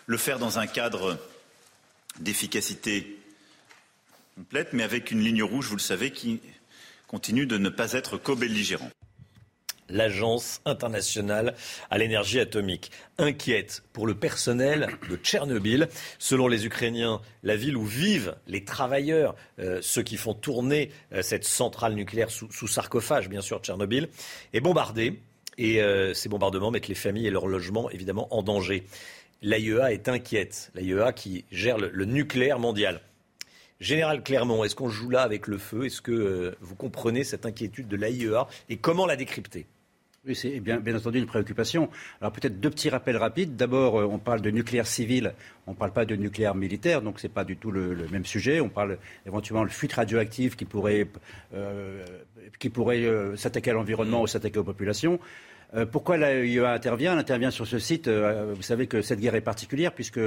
le 0.07 0.17
faire 0.17 0.39
dans 0.39 0.59
un 0.59 0.67
cadre 0.67 1.19
d'efficacité 2.21 3.19
complète, 4.37 4.73
mais 4.73 4.83
avec 4.83 5.11
une 5.11 5.21
ligne 5.21 5.43
rouge, 5.43 5.67
vous 5.67 5.77
le 5.77 5.81
savez, 5.81 6.11
qui 6.11 6.41
continue 7.07 7.47
de 7.47 7.59
ne 7.59 7.69
pas 7.69 7.93
être 7.93 8.19
co-belligérant 8.19 8.91
l'Agence 9.89 10.61
internationale 10.65 11.55
à 11.91 11.99
l'énergie 11.99 12.41
atomique. 12.41 12.91
Inquiète 13.19 13.83
pour 13.93 14.07
le 14.07 14.15
personnel 14.15 14.89
de 15.09 15.17
Tchernobyl. 15.17 15.89
Selon 16.19 16.49
les 16.49 16.67
Ukrainiens, 16.67 17.21
la 17.43 17.57
ville 17.57 17.77
où 17.77 17.85
vivent 17.85 18.35
les 18.47 18.65
travailleurs, 18.65 19.35
euh, 19.59 19.79
ceux 19.83 20.03
qui 20.03 20.17
font 20.17 20.35
tourner 20.35 20.91
euh, 21.13 21.23
cette 21.23 21.45
centrale 21.45 21.95
nucléaire 21.95 22.31
sous, 22.31 22.69
sarcophage, 22.69 23.29
bien 23.29 23.41
sûr, 23.41 23.61
Tchernobyl, 23.61 24.09
est 24.53 24.61
bombardée. 24.61 25.21
Et 25.59 25.83
euh, 25.83 26.15
ces 26.15 26.29
bombardements 26.29 26.71
mettent 26.71 26.89
les 26.89 26.95
familles 26.95 27.27
et 27.27 27.31
leurs 27.31 27.47
logements, 27.47 27.91
évidemment, 27.91 28.27
en 28.35 28.43
danger. 28.43 28.85
L'AIEA 29.43 29.93
est 29.93 30.09
inquiète. 30.09 30.71
L'AIEA 30.75 31.13
qui 31.13 31.45
gère 31.51 31.77
le, 31.77 32.05
nucléaire 32.05 32.59
mondial. 32.59 33.01
Général 33.83 34.23
Clermont, 34.23 34.63
est-ce 34.63 34.77
qu'on 34.77 34.89
joue 34.89 35.11
là 35.11 35.23
avec 35.23 35.49
le 35.49 35.59
feu? 35.59 35.87
Est-ce 35.87 36.01
que 36.01 36.55
vous 36.61 36.77
comprenez 36.77 37.25
cette 37.25 37.47
inquiétude 37.47 37.89
de 37.89 37.97
l'AIEA 37.97 38.47
et 38.69 38.77
comment 38.77 39.07
la 39.07 39.17
décrypter? 39.17 39.67
Oui, 40.25 40.37
c'est 40.37 40.61
bien, 40.61 40.81
entendu 40.95 41.19
une 41.19 41.27
préoccupation. 41.27 41.91
Alors 42.21 42.33
peut-être 42.33 42.61
deux 42.61 42.71
petits 42.71 42.89
rappels 42.89 43.17
rapides. 43.17 43.57
D'abord, 43.57 44.01
euh, 44.01 44.05
on 44.05 44.19
parle 44.19 44.41
de 44.41 44.51
nucléaire 44.51 44.87
civil, 44.87 45.35
on 45.67 45.73
ne 45.73 45.77
parle 45.77 45.93
pas 45.93 46.05
de 46.05 46.15
nucléaire 46.15 46.55
militaire, 46.55 47.03
donc 47.03 47.19
ce 47.19 47.27
n'est 47.27 47.33
pas 47.33 47.43
du 47.43 47.57
tout 47.57 47.73
le, 47.73 48.07
même 48.13 48.25
sujet. 48.25 48.61
On 48.61 48.69
parle 48.69 48.99
éventuellement 49.27 49.65
de 49.65 49.71
fuite 49.71 49.95
radioactive 49.95 50.55
qui 50.55 50.65
pourrait, 50.65 51.09
euh, 51.55 52.05
qui 52.61 52.71
pourrait 52.71 53.03
euh, 53.03 53.35
s'attaquer 53.35 53.71
à 53.71 53.75
l'environnement 53.75 54.23
ou 54.23 54.29
s'attaquer 54.29 54.61
aux 54.61 54.65
populations. 54.65 55.19
pourquoi 55.91 56.17
l'AIEA 56.19 56.71
intervient? 56.71 57.15
Elle 57.15 57.19
intervient 57.19 57.51
sur 57.51 57.67
ce 57.67 57.81
site. 57.81 58.07
vous 58.09 58.63
savez 58.63 58.87
que 58.87 59.03
cette 59.03 59.19
guerre 59.19 59.35
est 59.35 59.41
particulière 59.41 59.93
puisque 59.93 60.21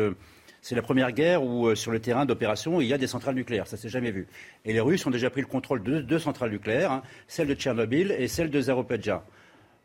c'est 0.66 0.74
la 0.74 0.82
première 0.82 1.12
guerre 1.12 1.44
où, 1.44 1.76
sur 1.76 1.92
le 1.92 2.00
terrain 2.00 2.26
d'opération, 2.26 2.82
il 2.82 2.88
y 2.88 2.94
a 2.94 2.98
des 2.98 3.06
centrales 3.06 3.36
nucléaires. 3.36 3.68
Ça 3.68 3.78
s'est 3.78 3.88
jamais 3.88 4.10
vu. 4.10 4.26
Et 4.66 4.74
les 4.74 4.80
Russes 4.80 5.06
ont 5.06 5.12
déjà 5.12 5.30
pris 5.30 5.42
le 5.42 5.46
contrôle 5.46 5.84
de 5.84 6.02
deux 6.02 6.18
centrales 6.18 6.50
nucléaires, 6.50 6.92
hein, 6.92 7.04
celle 7.28 7.50
de 7.50 7.54
Tchernobyl 7.54 8.12
et 8.18 8.28
celle 8.28 8.50
de 8.50 8.60
Zaropedja. 8.60 9.24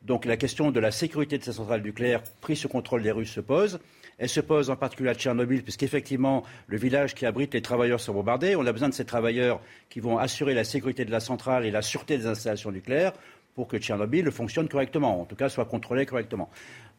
Donc 0.00 0.24
la 0.24 0.38
question 0.38 0.70
de 0.70 0.80
la 0.80 0.90
sécurité 0.90 1.36
de 1.36 1.44
ces 1.44 1.52
centrales 1.52 1.82
nucléaires 1.82 2.22
prise 2.40 2.60
sous 2.60 2.70
contrôle 2.70 3.02
des 3.02 3.10
Russes 3.10 3.30
se 3.30 3.40
pose. 3.40 3.78
Elle 4.16 4.30
se 4.30 4.40
pose 4.40 4.70
en 4.70 4.76
particulier 4.76 5.10
à 5.10 5.14
Tchernobyl, 5.14 5.62
puisqu'effectivement, 5.62 6.44
le 6.66 6.78
village 6.78 7.14
qui 7.14 7.26
abrite 7.26 7.52
les 7.52 7.60
travailleurs 7.60 8.00
sont 8.00 8.14
bombardés. 8.14 8.56
On 8.56 8.64
a 8.64 8.72
besoin 8.72 8.88
de 8.88 8.94
ces 8.94 9.04
travailleurs 9.04 9.60
qui 9.90 10.00
vont 10.00 10.16
assurer 10.16 10.54
la 10.54 10.64
sécurité 10.64 11.04
de 11.04 11.10
la 11.10 11.20
centrale 11.20 11.66
et 11.66 11.70
la 11.70 11.82
sûreté 11.82 12.16
des 12.16 12.26
installations 12.26 12.72
nucléaires 12.72 13.12
pour 13.54 13.68
que 13.68 13.76
Tchernobyl 13.76 14.30
fonctionne 14.30 14.66
correctement, 14.68 15.20
en 15.20 15.24
tout 15.26 15.36
cas 15.36 15.50
soit 15.50 15.66
contrôlé 15.66 16.06
correctement. 16.06 16.48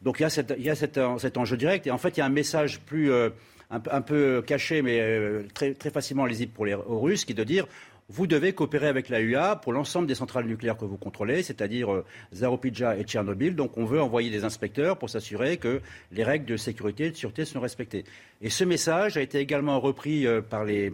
Donc 0.02 0.20
il 0.20 0.22
y 0.22 0.70
a, 0.70 0.74
cet, 0.76 1.36
enjeu 1.36 1.56
direct. 1.56 1.88
Et 1.88 1.90
en 1.90 1.98
fait, 1.98 2.16
il 2.16 2.20
y 2.20 2.22
a 2.22 2.26
un 2.26 2.28
message 2.28 2.80
plus, 2.80 3.10
euh, 3.10 3.30
un, 3.72 4.00
peu 4.02 4.42
caché, 4.42 4.82
mais 4.82 5.00
euh, 5.00 5.44
très, 5.54 5.90
facilement 5.90 6.26
lisible 6.26 6.52
pour 6.52 6.66
les 6.66 6.74
Russes, 6.74 7.24
qui 7.24 7.32
est 7.32 7.36
de 7.36 7.44
dire 7.44 7.66
vous 8.08 8.26
devez 8.26 8.52
coopérer 8.52 8.88
avec 8.88 9.08
la 9.08 9.20
UA 9.20 9.56
pour 9.56 9.72
l'ensemble 9.72 10.06
des 10.06 10.14
centrales 10.14 10.44
nucléaires 10.44 10.76
que 10.76 10.84
vous 10.84 10.98
contrôlez, 10.98 11.42
c'est-à-dire 11.42 11.90
euh, 11.90 12.94
et 12.98 13.04
Tchernobyl. 13.04 13.56
Donc 13.56 13.78
on 13.78 13.86
veut 13.86 14.02
envoyer 14.02 14.28
des 14.28 14.44
inspecteurs 14.44 14.98
pour 14.98 15.08
s'assurer 15.08 15.56
que 15.56 15.80
les 16.10 16.22
règles 16.22 16.44
de 16.44 16.58
sécurité 16.58 17.06
et 17.06 17.10
de 17.10 17.16
sûreté 17.16 17.46
sont 17.46 17.60
respectées. 17.60 18.04
Et 18.42 18.50
ce 18.50 18.64
message 18.64 19.16
a 19.16 19.22
été 19.22 19.38
également 19.38 19.80
repris 19.80 20.26
euh, 20.26 20.42
par 20.42 20.64
les, 20.64 20.92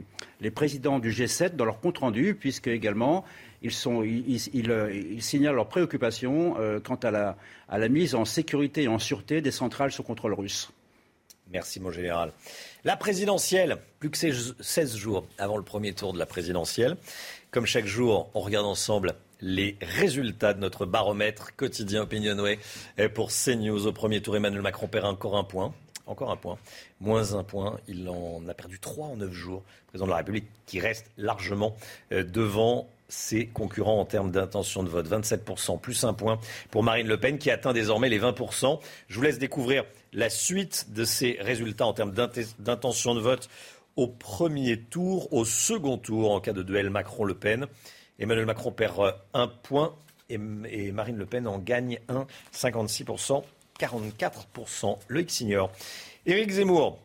présidents 0.55 1.01
du 1.01 1.11
G7 1.11 1.57
dans 1.57 1.65
leur 1.65 1.81
compte-rendu, 1.81 2.37
puisque 2.39 2.69
également 2.69 3.25
ils, 3.63 3.73
signalent 5.21 5.57
leurs 5.57 5.69
préoccupations 5.69 6.55
quant 6.85 7.01
à 7.03 7.37
la 7.79 7.89
mise 7.89 8.15
en 8.15 8.25
sécurité 8.25 8.85
et 8.85 8.89
en 8.89 9.01
sûreté 9.01 9.41
des 9.41 9.51
centrales 9.51 9.91
sous 9.91 10.05
contrôle 10.05 10.35
russe. 10.35 10.71
Merci, 11.51 11.81
mon 11.81 11.91
général. 11.91 12.33
La 12.85 12.97
présidentielle, 12.97 13.79
plus 13.99 14.09
que 14.09 14.17
16 14.17 14.97
jours 14.97 15.27
avant 15.37 15.57
le 15.57 15.65
premier 15.65 15.93
tour 15.95 16.13
de 16.13 16.19
la 16.19 16.27
présidentielle. 16.27 16.97
Comme 17.51 17.67
chaque 17.67 17.87
jour, 17.87 18.31
on 18.35 18.41
regarde 18.41 18.67
ensemble 18.67 19.15
les 19.41 19.77
résultats 19.81 20.55
de 20.55 20.61
notre 20.61 20.87
baromètre 20.87 21.57
quotidien 21.57 22.03
Opinionway 22.03 22.61
pour 23.15 23.31
CNews. 23.33 23.87
Au 23.87 23.93
premier 23.93 24.23
tour, 24.23 24.37
Emmanuel 24.37 24.63
Macron 24.63 24.87
perd 24.87 25.07
encore 25.07 25.37
un 25.37 25.43
point. 25.43 25.75
Encore 26.07 26.31
un 26.31 26.37
point. 26.37 26.57
Moins 27.01 27.35
un 27.35 27.43
point. 27.43 27.81
Il 27.89 28.09
en 28.09 28.47
a 28.49 28.55
perdu 28.55 28.79
trois 28.79 29.09
en 29.09 29.17
neuf 29.17 29.33
jours. 29.33 29.65
Le 29.87 29.89
président 29.89 30.07
de 30.07 30.11
la 30.11 30.19
République 30.19 30.47
qui 30.67 30.79
reste 30.79 31.11
largement 31.17 31.77
euh, 32.13 32.23
devant 32.23 32.89
ses 33.09 33.47
concurrents 33.47 34.01
en 34.01 34.05
termes 34.05 34.31
d'intention 34.31 34.83
de 34.83 34.89
vote. 34.89 35.09
27%, 35.09 35.81
plus 35.81 36.05
un 36.05 36.13
point 36.13 36.39
pour 36.71 36.83
Marine 36.83 37.09
Le 37.09 37.19
Pen 37.19 37.39
qui 37.39 37.51
atteint 37.51 37.73
désormais 37.73 38.09
les 38.09 38.21
20%. 38.21 38.81
Je 39.09 39.15
vous 39.15 39.23
laisse 39.23 39.39
découvrir 39.39 39.85
la 40.13 40.31
suite 40.31 40.93
de 40.93 41.05
ces 41.05 41.39
résultats 41.41 41.87
en 41.87 41.93
termes 41.93 42.13
d'intention 42.13 43.15
de 43.15 43.21
vote 43.21 43.49
au 43.97 44.07
premier 44.07 44.79
tour, 44.79 45.33
au 45.33 45.45
second 45.45 45.99
tour 45.99 46.31
en 46.33 46.41
cas 46.41 46.53
de 46.53 46.63
duel 46.63 46.91
Macron-Le 46.91 47.35
Pen. 47.35 47.67
Emmanuel 48.19 48.47
Macron 48.47 48.71
perd 48.71 49.01
euh, 49.01 49.13
un 49.35 49.49
point 49.49 49.95
et, 50.29 50.39
Marine 50.39 51.17
Le 51.17 51.27
Pen 51.27 51.47
en 51.47 51.59
gagne 51.59 51.99
un, 52.09 52.27
56%, 52.55 53.43
44%. 53.81 54.99
Loïc 55.09 55.31
Signor. 55.31 55.73
Éric 56.27 56.51
Zemmour, 56.51 56.99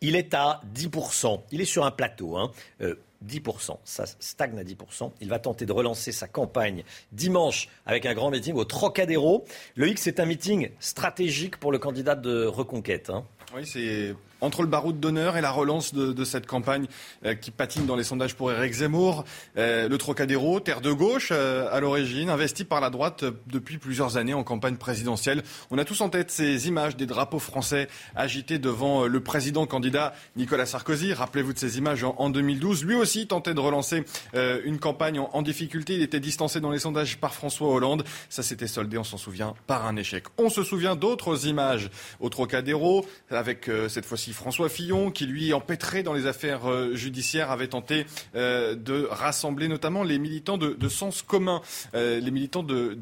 il 0.00 0.16
est 0.16 0.34
à 0.34 0.60
10%. 0.74 1.42
Il 1.50 1.60
est 1.60 1.66
sur 1.66 1.84
un 1.84 1.90
plateau. 1.90 2.36
Hein. 2.36 2.50
Euh, 2.80 2.94
10%. 3.28 3.78
Ça 3.84 4.04
stagne 4.18 4.58
à 4.58 4.64
10%. 4.64 5.12
Il 5.20 5.28
va 5.28 5.38
tenter 5.38 5.66
de 5.66 5.72
relancer 5.72 6.12
sa 6.12 6.28
campagne 6.28 6.84
dimanche 7.12 7.68
avec 7.86 8.06
un 8.06 8.14
grand 8.14 8.30
meeting 8.30 8.54
au 8.54 8.64
Trocadéro. 8.64 9.44
Le 9.74 9.88
X 9.88 10.06
est 10.06 10.20
un 10.20 10.26
meeting 10.26 10.70
stratégique 10.80 11.58
pour 11.58 11.72
le 11.72 11.78
candidat 11.78 12.14
de 12.14 12.44
reconquête. 12.44 13.10
Hein. 13.10 13.24
Oui, 13.54 13.66
c'est 13.66 14.14
entre 14.40 14.62
le 14.62 14.68
baroud 14.68 15.00
d'honneur 15.00 15.36
et 15.36 15.40
la 15.40 15.50
relance 15.50 15.94
de, 15.94 16.24
cette 16.24 16.46
campagne 16.46 16.86
euh, 17.24 17.34
qui 17.34 17.50
patine 17.50 17.86
dans 17.86 17.96
les 17.96 18.04
sondages 18.04 18.34
pour 18.34 18.50
Éric 18.50 18.72
Zemmour. 18.72 19.24
Euh, 19.56 19.88
le 19.88 19.98
Trocadéro, 19.98 20.60
terre 20.60 20.80
de 20.80 20.92
gauche 20.92 21.28
euh, 21.32 21.68
à 21.70 21.80
l'origine, 21.80 22.30
investi 22.30 22.64
par 22.64 22.80
la 22.80 22.90
droite 22.90 23.24
depuis 23.46 23.78
plusieurs 23.78 24.16
années 24.16 24.34
en 24.34 24.42
campagne 24.42 24.76
présidentielle. 24.76 25.42
On 25.70 25.78
a 25.78 25.84
tous 25.84 26.00
en 26.00 26.08
tête 26.08 26.30
ces 26.30 26.68
images 26.68 26.96
des 26.96 27.06
drapeaux 27.06 27.38
français 27.38 27.88
agités 28.14 28.58
devant 28.58 29.06
le 29.06 29.20
président 29.20 29.66
candidat 29.66 30.14
Nicolas 30.36 30.66
Sarkozy. 30.66 31.12
Rappelez-vous 31.12 31.52
de 31.52 31.58
ces 31.58 31.78
images 31.78 32.04
en, 32.04 32.30
2012. 32.30 32.84
Lui 32.84 32.94
aussi 32.94 33.26
tentait 33.26 33.54
de 33.54 33.60
relancer 33.60 34.04
une 34.34 34.78
campagne 34.78 35.18
en, 35.18 35.42
difficulté. 35.42 35.94
Il 35.94 36.02
était 36.02 36.20
distancé 36.20 36.60
dans 36.60 36.70
les 36.70 36.78
sondages 36.78 37.18
par 37.18 37.34
François 37.34 37.68
Hollande. 37.68 38.04
Ça 38.28 38.42
s'était 38.42 38.66
soldé, 38.66 38.98
on 38.98 39.04
s'en 39.04 39.18
souvient, 39.18 39.54
par 39.66 39.86
un 39.86 39.96
échec. 39.96 40.24
On 40.38 40.48
se 40.48 40.62
souvient 40.62 40.96
d'autres 40.96 41.46
images 41.46 41.90
au 42.20 42.28
Trocadéro 42.28 43.06
avec 43.30 43.70
cette 43.88 44.06
fois-ci 44.06 44.23
François 44.32 44.68
Fillon, 44.68 45.10
qui 45.10 45.26
lui, 45.26 45.52
empêtré 45.52 46.02
dans 46.02 46.12
les 46.12 46.26
affaires 46.26 46.70
euh, 46.70 46.94
judiciaires, 46.94 47.50
avait 47.50 47.68
tenté 47.68 48.06
euh, 48.34 48.74
de 48.74 49.06
rassembler 49.10 49.68
notamment 49.68 50.02
les 50.02 50.18
militants 50.18 50.58
de, 50.58 50.88
sens 50.88 51.22
commun, 51.22 51.60
euh, 51.94 52.20
les 52.20 52.30
militants 52.30 52.62
de, 52.62 52.96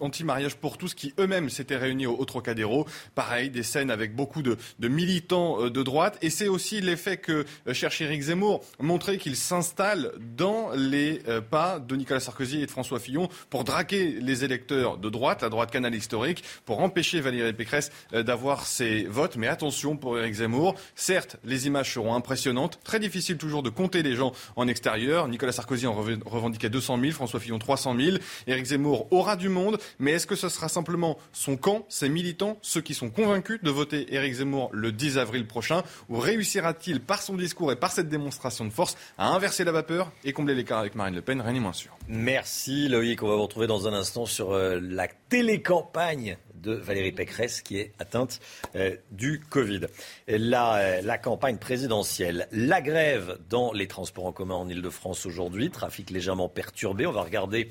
anti-mariage 0.00 0.56
pour 0.56 0.78
tous, 0.78 0.94
qui 0.94 1.12
eux-mêmes 1.18 1.50
s'étaient 1.50 1.76
réunis 1.76 2.06
au, 2.06 2.24
Trocadéro. 2.24 2.86
Pareil, 3.14 3.50
des 3.50 3.62
scènes 3.62 3.90
avec 3.90 4.14
beaucoup 4.14 4.42
de, 4.42 4.56
militants 4.80 5.68
de 5.68 5.82
droite. 5.82 6.18
Et 6.22 6.30
c'est 6.30 6.48
aussi 6.48 6.80
l'effet 6.80 7.18
que 7.18 7.44
cherche 7.72 8.00
Éric 8.00 8.22
Zemmour, 8.22 8.64
montrer 8.80 9.18
qu'il 9.18 9.36
s'installe 9.36 10.12
dans 10.36 10.70
les 10.74 11.20
pas 11.50 11.78
de 11.78 11.94
Nicolas 11.94 12.20
Sarkozy 12.20 12.62
et 12.62 12.66
de 12.66 12.70
François 12.70 12.98
Fillon 12.98 13.28
pour 13.48 13.64
draquer 13.64 14.18
les 14.20 14.44
électeurs 14.44 14.98
de 14.98 15.08
droite, 15.08 15.42
la 15.42 15.48
droite 15.48 15.70
canal 15.70 15.94
historique, 15.94 16.42
pour 16.64 16.80
empêcher 16.80 17.20
Valérie 17.20 17.52
Pécresse 17.52 17.92
d'avoir 18.12 18.66
ses 18.66 19.04
votes. 19.04 19.36
Mais 19.36 19.46
attention 19.46 19.96
pour 19.96 20.18
Éric 20.18 20.34
Zemmour, 20.34 20.55
Certes, 20.94 21.36
les 21.44 21.66
images 21.66 21.92
seront 21.94 22.14
impressionnantes. 22.14 22.80
Très 22.84 23.00
difficile 23.00 23.36
toujours 23.36 23.62
de 23.62 23.70
compter 23.70 24.02
les 24.02 24.14
gens 24.14 24.32
en 24.56 24.68
extérieur. 24.68 25.28
Nicolas 25.28 25.52
Sarkozy 25.52 25.86
en 25.86 25.94
revendiquait 25.94 26.70
200 26.70 26.98
000, 27.00 27.12
François 27.12 27.40
Fillon 27.40 27.58
300 27.58 27.96
000. 27.98 28.16
Éric 28.46 28.66
Zemmour 28.66 29.06
aura 29.10 29.36
du 29.36 29.48
monde, 29.48 29.78
mais 29.98 30.12
est-ce 30.12 30.26
que 30.26 30.36
ce 30.36 30.48
sera 30.48 30.68
simplement 30.68 31.18
son 31.32 31.56
camp, 31.56 31.84
ses 31.88 32.08
militants, 32.08 32.58
ceux 32.62 32.80
qui 32.80 32.94
sont 32.94 33.10
convaincus 33.10 33.60
de 33.62 33.70
voter 33.70 34.14
Éric 34.14 34.34
Zemmour 34.34 34.70
le 34.72 34.92
10 34.92 35.18
avril 35.18 35.46
prochain? 35.46 35.82
Ou 36.08 36.18
réussira-t-il, 36.18 37.00
par 37.00 37.22
son 37.22 37.34
discours 37.34 37.72
et 37.72 37.76
par 37.76 37.92
cette 37.92 38.08
démonstration 38.08 38.64
de 38.64 38.70
force, 38.70 38.96
à 39.18 39.28
inverser 39.28 39.64
la 39.64 39.72
vapeur 39.72 40.12
et 40.24 40.32
combler 40.32 40.54
l'écart 40.54 40.78
avec 40.78 40.94
Marine 40.94 41.14
Le 41.14 41.22
Pen? 41.22 41.40
Rien 41.40 41.52
n'est 41.52 41.60
moins 41.60 41.72
sûr. 41.72 41.96
Merci 42.08 42.88
Loïc. 42.88 43.22
On 43.22 43.28
va 43.28 43.36
vous 43.36 43.42
retrouver 43.42 43.66
dans 43.66 43.88
un 43.88 43.92
instant 43.92 44.26
sur 44.26 44.52
euh, 44.52 44.78
la 44.80 45.08
télécampagne 45.28 46.36
de 46.66 46.74
Valérie 46.74 47.12
Pécresse 47.12 47.62
qui 47.62 47.78
est 47.78 47.92
atteinte 47.98 48.40
euh, 48.74 48.96
du 49.12 49.40
Covid. 49.40 49.82
La, 50.26 50.74
euh, 50.76 51.00
la, 51.02 51.16
campagne 51.16 51.58
présidentielle, 51.58 52.48
la 52.50 52.80
grève 52.80 53.38
dans 53.48 53.72
les 53.72 53.86
transports 53.86 54.26
en 54.26 54.32
commun 54.32 54.56
en 54.56 54.68
Ile-de-France 54.68 55.26
aujourd'hui, 55.26 55.70
trafic 55.70 56.10
légèrement 56.10 56.48
perturbé. 56.48 57.06
On 57.06 57.12
va 57.12 57.22
regarder 57.22 57.70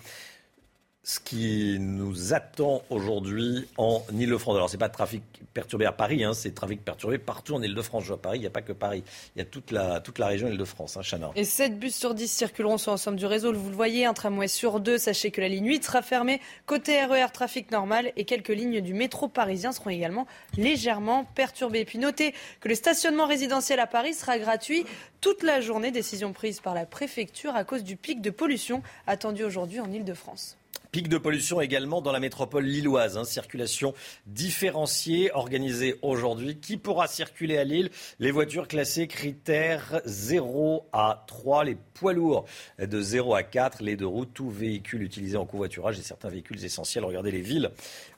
ce 1.06 1.20
qui 1.20 1.78
nous 1.80 2.34
attend 2.34 2.82
aujourd'hui 2.90 3.68
en 3.78 4.02
Ile-de-France. 4.12 4.56
Alors, 4.56 4.70
ce 4.70 4.74
n'est 4.74 4.80
pas 4.80 4.88
de 4.88 4.94
trafic 4.94 5.22
perturbé 5.54 5.86
à 5.86 5.92
Paris, 5.92 6.24
hein, 6.24 6.34
c'est 6.34 6.54
trafic 6.56 6.84
perturbé 6.84 7.20
partout 7.20 7.54
en 7.54 7.62
Ile-de-France. 7.62 8.04
Je 8.04 8.08
vois 8.08 8.22
Paris, 8.22 8.40
il 8.40 8.42
n'y 8.42 8.48
a 8.48 8.52
pas 8.52 8.64
que 8.64 8.74
Paris. 8.74 9.04
Il 9.36 9.40
y 9.40 9.42
a 9.44 9.46
toute 9.46 9.70
la, 9.70 10.00
toute 10.00 10.18
la 10.18 10.26
région 10.26 10.48
Ile-de-France, 10.48 10.98
hein. 10.98 11.32
Et 11.36 11.44
7 11.44 11.78
bus 11.78 11.96
sur 11.96 12.16
10 12.16 12.28
circuleront 12.28 12.80
sur 12.80 12.92
l'ensemble 12.92 13.18
du 13.18 13.28
réseau. 13.28 13.54
Vous 13.54 13.70
le 13.70 13.76
voyez, 13.76 14.08
un 14.08 14.16
tramway 14.16 14.48
sur 14.48 14.80
deux. 14.80 14.98
Sachez 14.98 15.30
que 15.30 15.42
la 15.42 15.48
ligne 15.48 15.68
8 15.68 15.84
sera 15.84 16.02
fermée. 16.02 16.42
Côté 16.66 17.06
RER, 17.06 17.26
e 17.26 17.32
trafic 17.32 17.70
normal. 17.70 18.12
Et 18.18 18.26
quelques 18.26 18.50
lignes 18.50 18.82
du 18.82 18.96
métro 18.96 19.28
parisien 19.28 19.72
seront 19.72 19.92
également 19.92 20.26
légèrement 20.58 21.26
perturbées. 21.36 21.82
Et 21.82 21.86
puis, 21.86 22.00
notez 22.00 22.34
que 22.62 22.68
le 22.68 22.74
stationnement 22.74 23.28
résidentiel 23.28 23.80
à 23.80 23.86
Paris 23.86 24.16
sera 24.16 24.40
gratuit 24.40 24.88
toute 25.22 25.44
la 25.44 25.62
journée. 25.62 25.92
Décision 25.92 26.34
prise 26.34 26.62
par 26.62 26.74
la 26.74 26.88
préfecture 26.88 27.56
à 27.56 27.64
cause 27.64 27.84
du 27.84 27.96
pic 27.96 28.22
de 28.22 28.32
pollution 28.32 28.82
attendu 29.06 29.44
aujourd'hui 29.44 29.80
en 29.80 29.92
Ile-de-France. 29.92 30.58
Pic 30.96 31.10
de 31.10 31.18
pollution 31.18 31.60
également 31.60 32.02
dans 32.02 32.14
la 32.14 32.22
métropole 32.22 32.64
lilloise. 32.64 33.18
Hein. 33.18 33.26
Circulation 33.26 33.94
différenciée 34.28 35.30
organisée 35.34 36.00
aujourd'hui. 36.02 36.56
Qui 36.58 36.78
pourra 36.78 37.08
circuler 37.08 37.58
à 37.58 37.66
Lille? 37.66 37.90
Les 38.20 38.32
voitures 38.32 38.68
classées 38.68 39.08
critères 39.08 40.02
0 40.06 40.88
à 40.94 41.26
3, 41.28 41.66
les 41.66 41.76
poids 41.96 42.14
lourds 42.14 42.46
de 42.80 43.02
0 43.02 43.36
à 43.36 43.44
4, 43.44 43.84
les 43.84 43.98
deux 43.98 44.08
roues, 44.08 44.26
tout 44.26 44.50
véhicule 44.50 45.04
utilisé 45.04 45.36
en 45.36 45.46
covoiturage 45.46 46.00
et 46.00 46.02
certains 46.02 46.30
véhicules 46.30 46.64
essentiels. 46.64 47.04
Regardez 47.04 47.32
les 47.32 47.42
villes 47.42 47.72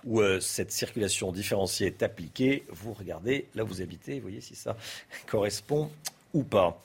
où 0.05 0.21
euh, 0.21 0.39
cette 0.39 0.71
circulation 0.71 1.31
différenciée 1.31 1.87
est 1.87 2.03
appliquée. 2.03 2.63
Vous 2.69 2.93
regardez 2.93 3.47
là 3.55 3.63
où 3.63 3.67
vous 3.67 3.81
habitez, 3.81 4.17
vous 4.17 4.21
voyez 4.21 4.41
si 4.41 4.53
ça 4.55 4.77
correspond 5.25 5.89
ou 6.33 6.43
pas. 6.43 6.79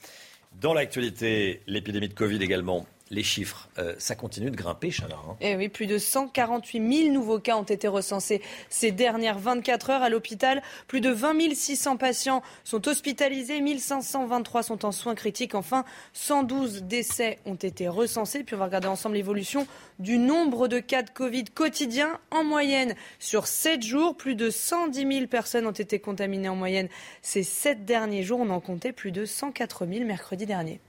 Dans 0.61 0.73
l'actualité, 0.73 1.61
l'épidémie 1.66 2.09
de 2.09 2.15
Covid 2.15 2.43
également 2.43 2.86
les 3.13 3.23
chiffres, 3.23 3.69
euh, 3.79 3.95
ça 3.99 4.15
continue 4.15 4.51
de 4.51 4.57
grimper, 4.57 4.91
Chana. 4.91 5.15
Hein. 5.15 5.37
Eh 5.43 5.55
oui, 5.55 5.69
plus 5.69 5.87
de 5.87 5.99
148 5.99 7.03
000 7.05 7.13
nouveaux 7.13 7.39
cas 7.39 7.57
ont 7.57 7.63
été 7.63 7.87
recensés 7.87 8.41
ces 8.71 8.91
dernières 8.91 9.39
24 9.39 9.91
heures 9.91 10.03
à 10.03 10.09
l'hôpital. 10.09 10.63
Plus 10.89 11.03
de 11.03 11.11
20 11.11 11.55
600 11.55 11.99
patients 11.99 12.43
sont 12.65 12.89
hospitalisés, 12.89 13.61
1523 13.61 14.63
sont 14.63 14.87
en 14.87 14.93
soins 14.93 15.15
critiques. 15.15 15.55
Enfin, 15.55 15.85
112 16.15 16.85
décès 16.85 17.39
ont 17.45 17.55
été 17.55 17.87
recensés. 17.87 18.45
Puis 18.45 18.57
on 18.57 18.59
va 18.59 18.65
regarder 18.65 18.89
ensemble 18.89 19.17
l'évolution 19.17 19.67
du 19.99 20.17
nombre 20.17 20.67
de 20.67 20.79
cas 20.79 21.03
de 21.03 21.11
Covid 21.11 21.45
quotidiens. 21.45 22.19
En 22.31 22.45
moyenne, 22.45 22.95
sur 23.19 23.47
7 23.47 23.83
jours, 23.83 24.17
plus 24.17 24.37
de 24.37 24.49
110 24.49 25.01
000 25.01 25.27
personnes 25.27 25.67
ont 25.67 25.71
été 25.71 25.99
contaminées 25.99 26.49
en 26.49 26.57
moyenne. 26.57 26.89
Ces 27.21 27.43
7 27.43 27.85
derniers 27.85 28.23
jours, 28.23 28.41
on 28.41 28.49
en 28.49 28.61
comptait 28.61 28.93
plus 28.93 29.13
de 29.13 29.27
104 29.27 29.87
000 29.87 30.07
mercredi 30.07 30.47
dernier. 30.47 30.81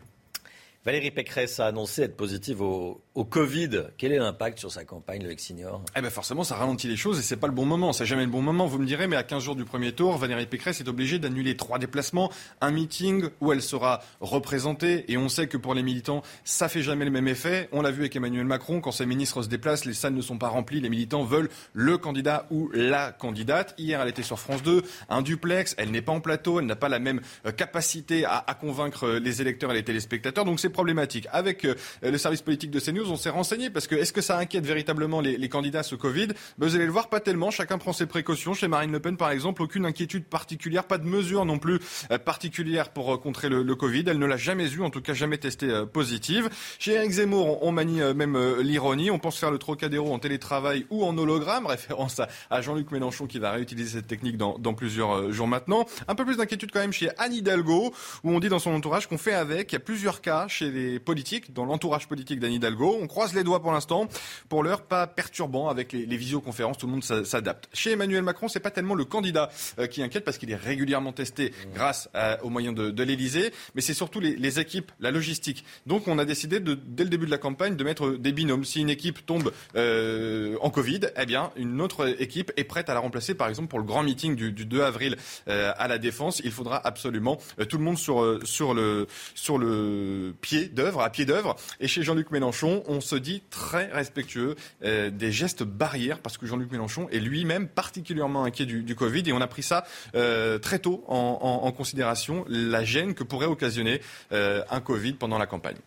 Valérie 0.86 1.12
Pécresse 1.12 1.62
a 1.62 1.68
annoncé 1.68 2.02
être 2.02 2.18
positive 2.18 2.62
au, 2.62 3.00
Covid. 3.30 3.84
Quel 3.98 4.12
est 4.12 4.18
l'impact 4.18 4.60
sur 4.60 4.70
sa 4.70 4.84
campagne, 4.84 5.24
le 5.24 5.38
Senior 5.38 5.82
Eh 5.96 6.02
ben 6.02 6.10
forcément, 6.10 6.44
ça 6.44 6.56
ralentit 6.56 6.88
les 6.88 6.98
choses 6.98 7.20
et 7.20 7.22
c'est 7.22 7.38
pas 7.38 7.48
le 7.48 7.54
bon 7.54 7.66
moment. 7.66 7.94
C'est 7.94 8.06
jamais 8.06 8.26
le 8.26 8.32
bon 8.32 8.42
moment. 8.42 8.66
Vous 8.66 8.80
me 8.80 8.86
direz, 8.86 9.08
mais 9.08 9.16
à 9.16 9.24
15 9.24 9.44
jours 9.44 9.56
du 9.56 9.64
premier 9.64 9.94
tour, 9.94 10.18
Valérie 10.18 10.46
Pécresse 10.46 10.82
est 10.82 10.90
obligée 10.90 11.20
d'annuler 11.20 11.56
trois 11.56 11.80
déplacements, 11.80 12.32
un 12.60 12.72
meeting 12.72 13.30
où 13.40 13.54
elle 13.54 13.62
sera 13.62 14.02
représentée. 14.20 15.06
Et 15.12 15.18
on 15.18 15.30
sait 15.30 15.48
que 15.48 15.58
pour 15.58 15.74
les 15.74 15.84
militants, 15.84 16.22
ça 16.44 16.68
fait 16.68 16.82
jamais 16.82 17.06
le 17.06 17.12
même 17.12 17.28
effet. 17.30 17.70
On 17.72 17.82
l'a 17.82 17.92
vu 17.92 18.02
avec 18.02 18.16
Emmanuel 18.16 18.46
Macron, 18.46 18.82
quand 18.82 18.92
ses 18.92 19.06
ministres 19.06 19.44
se 19.44 19.48
déplacent, 19.48 19.86
les 19.86 19.94
salles 19.94 20.16
ne 20.16 20.22
sont 20.22 20.38
pas 20.38 20.50
remplies. 20.50 20.82
Les 20.82 20.90
militants 20.90 21.24
veulent 21.24 21.50
le 21.74 21.98
candidat 21.98 22.46
ou 22.52 22.70
la 22.74 23.14
candidate. 23.14 23.74
Hier, 23.78 24.02
elle 24.02 24.10
était 24.10 24.24
sur 24.24 24.40
France 24.40 24.64
2, 24.64 24.82
un 25.08 25.22
duplex. 25.22 25.76
Elle 25.78 25.92
n'est 25.92 26.02
pas 26.02 26.12
en 26.12 26.20
plateau. 26.20 26.60
Elle 26.60 26.66
n'a 26.66 26.76
pas 26.76 26.90
la 26.90 27.00
même 27.00 27.22
euh, 27.46 27.52
capacité 27.52 28.26
à, 28.26 28.44
à 28.46 28.54
convaincre 28.54 29.08
les 29.08 29.42
électeurs 29.42 29.72
et 29.72 29.76
les 29.76 29.84
téléspectateurs. 29.84 30.44
Donc 30.44 30.60
c'est 30.60 30.73
problématique. 30.74 31.28
Avec 31.32 31.66
le 32.02 32.18
service 32.18 32.42
politique 32.42 32.72
de 32.72 32.80
CNews, 32.80 33.10
on 33.10 33.16
s'est 33.16 33.30
renseigné 33.30 33.70
parce 33.70 33.88
que 33.88 33.96
est-ce 33.96 34.12
que 34.12 34.22
ça 34.22 34.38
inquiète 34.38 34.66
véritablement 34.66 35.22
les, 35.22 35.38
les 35.38 35.50
candidats 35.50 35.84
ce 35.84 35.96
Covid? 35.96 36.28
Ben, 36.58 36.68
Vous 36.68 36.76
allez 36.76 36.86
le 36.86 36.92
voir, 36.92 37.10
pas 37.10 37.20
tellement. 37.20 37.52
Chacun 37.52 37.78
prend 37.78 37.94
ses 37.94 38.06
précautions. 38.06 38.54
Chez 38.54 38.68
Marine 38.68 38.92
Le 38.92 39.00
Pen, 39.00 39.16
par 39.16 39.32
exemple, 39.32 39.62
aucune 39.62 39.86
inquiétude 39.86 40.26
particulière, 40.26 40.84
pas 40.86 40.98
de 40.98 41.06
mesure 41.06 41.46
non 41.46 41.60
plus 41.60 41.80
particulière 42.26 42.90
pour 42.90 43.20
contrer 43.22 43.50
le, 43.50 43.64
le 43.64 43.76
Covid. 43.76 44.04
Elle 44.08 44.20
ne 44.20 44.26
l'a 44.26 44.38
jamais 44.38 44.70
eu, 44.70 44.82
en 44.82 44.90
tout 44.90 45.02
cas 45.02 45.14
jamais 45.14 45.38
testé 45.38 45.84
positive. 45.92 46.50
Chez 46.80 46.94
Eric 46.94 47.12
Zemmour, 47.12 47.64
on, 47.64 47.72
manie 47.72 48.02
même 48.16 48.38
l'ironie. 48.60 49.12
On 49.12 49.20
pense 49.20 49.38
faire 49.38 49.52
le 49.52 49.58
Trocadéro 49.58 50.14
en 50.14 50.20
télétravail 50.20 50.86
ou 50.90 51.06
en 51.06 51.18
hologramme, 51.18 51.66
référence 51.68 52.20
à, 52.50 52.62
Jean-Luc 52.62 52.92
Mélenchon 52.92 53.28
qui 53.28 53.40
va 53.40 53.52
réutiliser 53.52 53.98
cette 53.98 54.08
technique 54.08 54.38
dans, 54.38 54.58
dans 54.58 54.74
plusieurs 54.74 55.32
jours 55.32 55.48
maintenant. 55.48 55.86
Un 56.08 56.16
peu 56.16 56.26
plus 56.26 56.38
d'inquiétude 56.38 56.72
quand 56.72 56.80
même 56.80 56.94
chez 56.94 57.10
Anne 57.18 57.34
Hidalgo, 57.34 57.94
où 58.24 58.32
on 58.32 58.40
dit 58.40 58.50
dans 58.50 58.60
son 58.60 58.72
entourage 58.72 59.08
qu'on 59.08 59.18
fait 59.18 59.34
avec. 59.34 59.72
Il 59.72 59.76
y 59.76 59.78
a 59.78 59.80
plusieurs 59.80 60.22
cas 60.22 60.48
chez 60.48 60.63
les 60.72 61.00
politiques, 61.00 61.54
dans 61.54 61.66
l'entourage 61.66 62.08
politique 62.08 62.40
d'Anne 62.40 62.54
Hidalgo. 62.54 62.98
On 63.02 63.08
croise 63.08 63.34
les 63.34 63.44
doigts 63.44 63.62
pour 63.62 63.72
l'instant. 63.72 64.08
Pour 64.50 64.64
l'heure, 64.64 64.84
pas 64.84 65.08
perturbant 65.08 65.70
avec 65.70 65.94
les, 65.94 66.06
visioconférences. 66.18 66.78
Tout 66.78 66.88
le 66.88 66.94
monde 66.94 67.04
s'adapte. 67.04 67.70
Chez 67.74 67.92
Emmanuel 67.92 68.24
Macron, 68.24 68.48
c'est 68.48 68.60
pas 68.60 68.72
tellement 68.72 68.96
le 68.96 69.06
candidat 69.06 69.50
euh, 69.80 69.88
qui 69.88 70.04
inquiète 70.04 70.24
parce 70.24 70.38
qu'il 70.38 70.52
est 70.52 70.56
régulièrement 70.56 71.12
testé 71.12 71.54
grâce 71.74 72.10
aux 72.44 72.50
moyens 72.50 72.76
de, 72.76 72.92
de 72.92 73.04
l'Elysée, 73.04 73.52
mais 73.76 73.82
c'est 73.82 73.94
surtout 73.94 74.20
les, 74.20 74.60
équipes, 74.60 74.92
la 75.00 75.12
logistique. 75.12 75.66
Donc, 75.86 76.08
on 76.08 76.20
a 76.20 76.26
décidé 76.26 76.60
dès 76.60 77.04
le 77.04 77.10
début 77.10 77.26
de 77.26 77.32
la 77.32 77.38
campagne 77.38 77.76
de 77.76 77.84
mettre 77.84 78.12
des 78.12 78.32
binômes. 78.32 78.66
Si 78.66 78.82
une 78.82 78.90
équipe 78.90 79.26
tombe 79.26 79.52
euh, 79.76 80.56
en 80.62 80.70
Covid, 80.70 81.02
eh 81.18 81.26
bien, 81.26 81.52
une 81.56 81.82
autre 81.82 82.16
équipe 82.22 82.52
est 82.58 82.64
prête 82.64 82.90
à 82.90 82.94
la 82.94 83.00
remplacer. 83.00 83.36
Par 83.36 83.50
exemple, 83.50 83.68
pour 83.68 83.80
le 83.80 83.86
grand 83.86 84.04
meeting 84.04 84.36
du, 84.36 84.52
du 84.52 84.66
2 84.66 84.82
avril 84.82 85.18
euh, 85.48 85.74
à 85.78 85.88
la 85.88 85.98
Défense, 85.98 86.42
il 86.44 86.52
faudra 86.52 86.86
absolument 86.86 87.38
tout 87.70 87.78
le 87.78 87.84
monde 87.84 87.98
sur, 87.98 88.40
sur, 88.44 88.74
le, 88.74 89.08
sur 89.36 89.58
le 89.58 90.34
pied 90.42 90.53
d'œuvre, 90.62 91.02
à 91.02 91.10
pied 91.10 91.26
d'œuvre. 91.26 91.56
Et 91.80 91.88
chez 91.88 92.04
Jean-Luc 92.04 92.32
Mélenchon, 92.32 92.84
on 92.88 93.02
se 93.02 93.16
dit 93.16 93.42
très 93.50 93.88
respectueux 93.92 94.56
euh, 94.84 95.10
des 95.10 95.32
gestes 95.32 95.64
barrières 95.64 96.20
parce 96.20 96.38
que 96.38 96.46
Jean-Luc 96.46 96.72
Mélenchon 96.72 97.08
est 97.10 97.20
lui-même 97.20 97.68
particulièrement 97.68 98.44
inquiet 98.44 98.66
du, 98.66 98.84
du, 98.84 98.96
Covid 98.96 99.24
et 99.26 99.34
on 99.34 99.42
a 99.42 99.48
pris 99.48 99.64
ça 99.64 99.86
euh, 100.16 100.60
très 100.60 100.80
tôt 100.80 101.04
en, 101.08 101.40
en, 101.42 101.68
en, 101.68 101.72
considération, 101.72 102.46
la 102.48 102.84
gêne 102.84 103.14
que 103.14 103.24
pourrait 103.24 103.48
occasionner 103.48 104.02
euh, 104.32 104.64
un 104.70 104.82
Covid 104.82 105.14
pendant 105.14 105.38
la 105.38 105.46
campagne. 105.46 105.78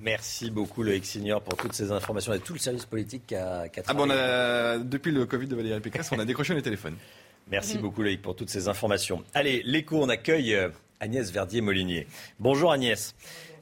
Merci 0.00 0.50
beaucoup 0.50 0.82
Loïc 0.82 1.06
Signor 1.06 1.40
pour 1.40 1.56
toutes 1.56 1.72
ces 1.72 1.92
informations 1.92 2.32
et 2.34 2.40
tout 2.40 2.52
le 2.52 2.58
service 2.58 2.84
politique 2.84 3.22
qui 3.26 3.36
a, 3.36 3.68
qui 3.68 3.80
a 3.80 3.84
ah 3.86 3.94
bon, 3.94 4.10
a, 4.10 4.78
Depuis 4.78 5.12
le 5.12 5.24
Covid 5.24 5.46
de 5.46 5.56
Valérie 5.56 5.80
Pécresse, 5.80 6.10
on 6.12 6.18
a 6.18 6.24
décroché 6.24 6.54
les 6.54 6.62
téléphones. 6.62 6.96
Merci 7.50 7.78
beaucoup 7.78 8.02
Loïc 8.02 8.20
pour 8.22 8.34
toutes 8.34 8.50
ces 8.50 8.68
informations. 8.68 9.22
Allez, 9.34 9.62
l'écho, 9.64 10.02
on 10.02 10.08
accueille 10.08 10.58
Agnès 11.00 11.30
Verdier-Molinier. 11.30 12.06
Bonjour 12.40 12.72
Agnès. 12.72 13.14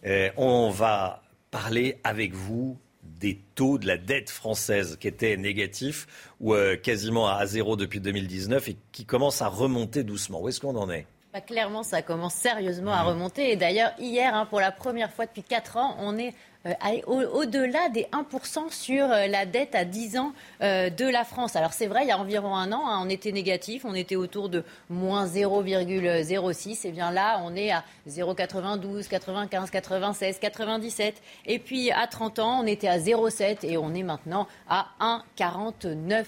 Euh, 0.04 0.30
on 0.36 0.70
va 0.70 1.22
parler 1.50 2.00
avec 2.04 2.34
vous 2.34 2.78
des 3.02 3.40
taux 3.54 3.78
de 3.78 3.86
la 3.86 3.96
dette 3.96 4.30
française 4.30 4.96
qui 5.00 5.06
étaient 5.06 5.36
négatifs 5.36 6.06
ou 6.40 6.54
euh, 6.54 6.76
quasiment 6.76 7.28
à 7.28 7.46
zéro 7.46 7.76
depuis 7.76 8.00
2019 8.00 8.68
et 8.68 8.76
qui 8.90 9.04
commencent 9.04 9.42
à 9.42 9.48
remonter 9.48 10.02
doucement. 10.02 10.40
Où 10.40 10.48
est-ce 10.48 10.60
qu'on 10.60 10.76
en 10.76 10.90
est? 10.90 11.06
Bah, 11.32 11.40
Clairement, 11.40 11.82
ça 11.82 12.02
commence 12.02 12.34
sérieusement 12.34 12.92
à 12.92 13.02
remonter. 13.02 13.52
Et 13.52 13.56
d'ailleurs, 13.56 13.92
hier, 13.98 14.34
hein, 14.34 14.46
pour 14.46 14.60
la 14.60 14.72
première 14.72 15.12
fois 15.12 15.26
depuis 15.26 15.42
4 15.42 15.76
ans, 15.76 15.96
on 16.00 16.18
est 16.18 16.34
au-delà 17.06 17.88
des 17.88 18.06
1% 18.12 18.70
sur 18.70 19.10
euh, 19.10 19.26
la 19.26 19.46
dette 19.46 19.74
à 19.74 19.84
10 19.84 20.18
ans 20.18 20.32
euh, 20.62 20.90
de 20.90 21.06
la 21.06 21.24
France. 21.24 21.56
Alors 21.56 21.72
c'est 21.72 21.86
vrai, 21.86 22.02
il 22.02 22.08
y 22.08 22.12
a 22.12 22.18
environ 22.18 22.54
un 22.54 22.72
an, 22.72 22.86
hein, 22.86 23.00
on 23.04 23.08
était 23.08 23.32
négatif, 23.32 23.84
on 23.84 23.94
était 23.94 24.16
autour 24.16 24.48
de 24.48 24.64
moins 24.88 25.26
0,06. 25.26 26.86
Et 26.86 26.92
bien 26.92 27.10
là, 27.10 27.40
on 27.44 27.56
est 27.56 27.70
à 27.70 27.84
0,92, 28.08 29.08
95, 29.08 29.70
96, 29.70 30.38
97. 30.38 31.22
Et 31.46 31.58
puis 31.58 31.90
à 31.90 32.06
30 32.06 32.38
ans, 32.38 32.60
on 32.62 32.66
était 32.66 32.88
à 32.88 32.98
0,7 32.98 33.66
et 33.66 33.76
on 33.76 33.94
est 33.94 34.02
maintenant 34.02 34.46
à 34.68 34.86
1,49. 35.00 36.24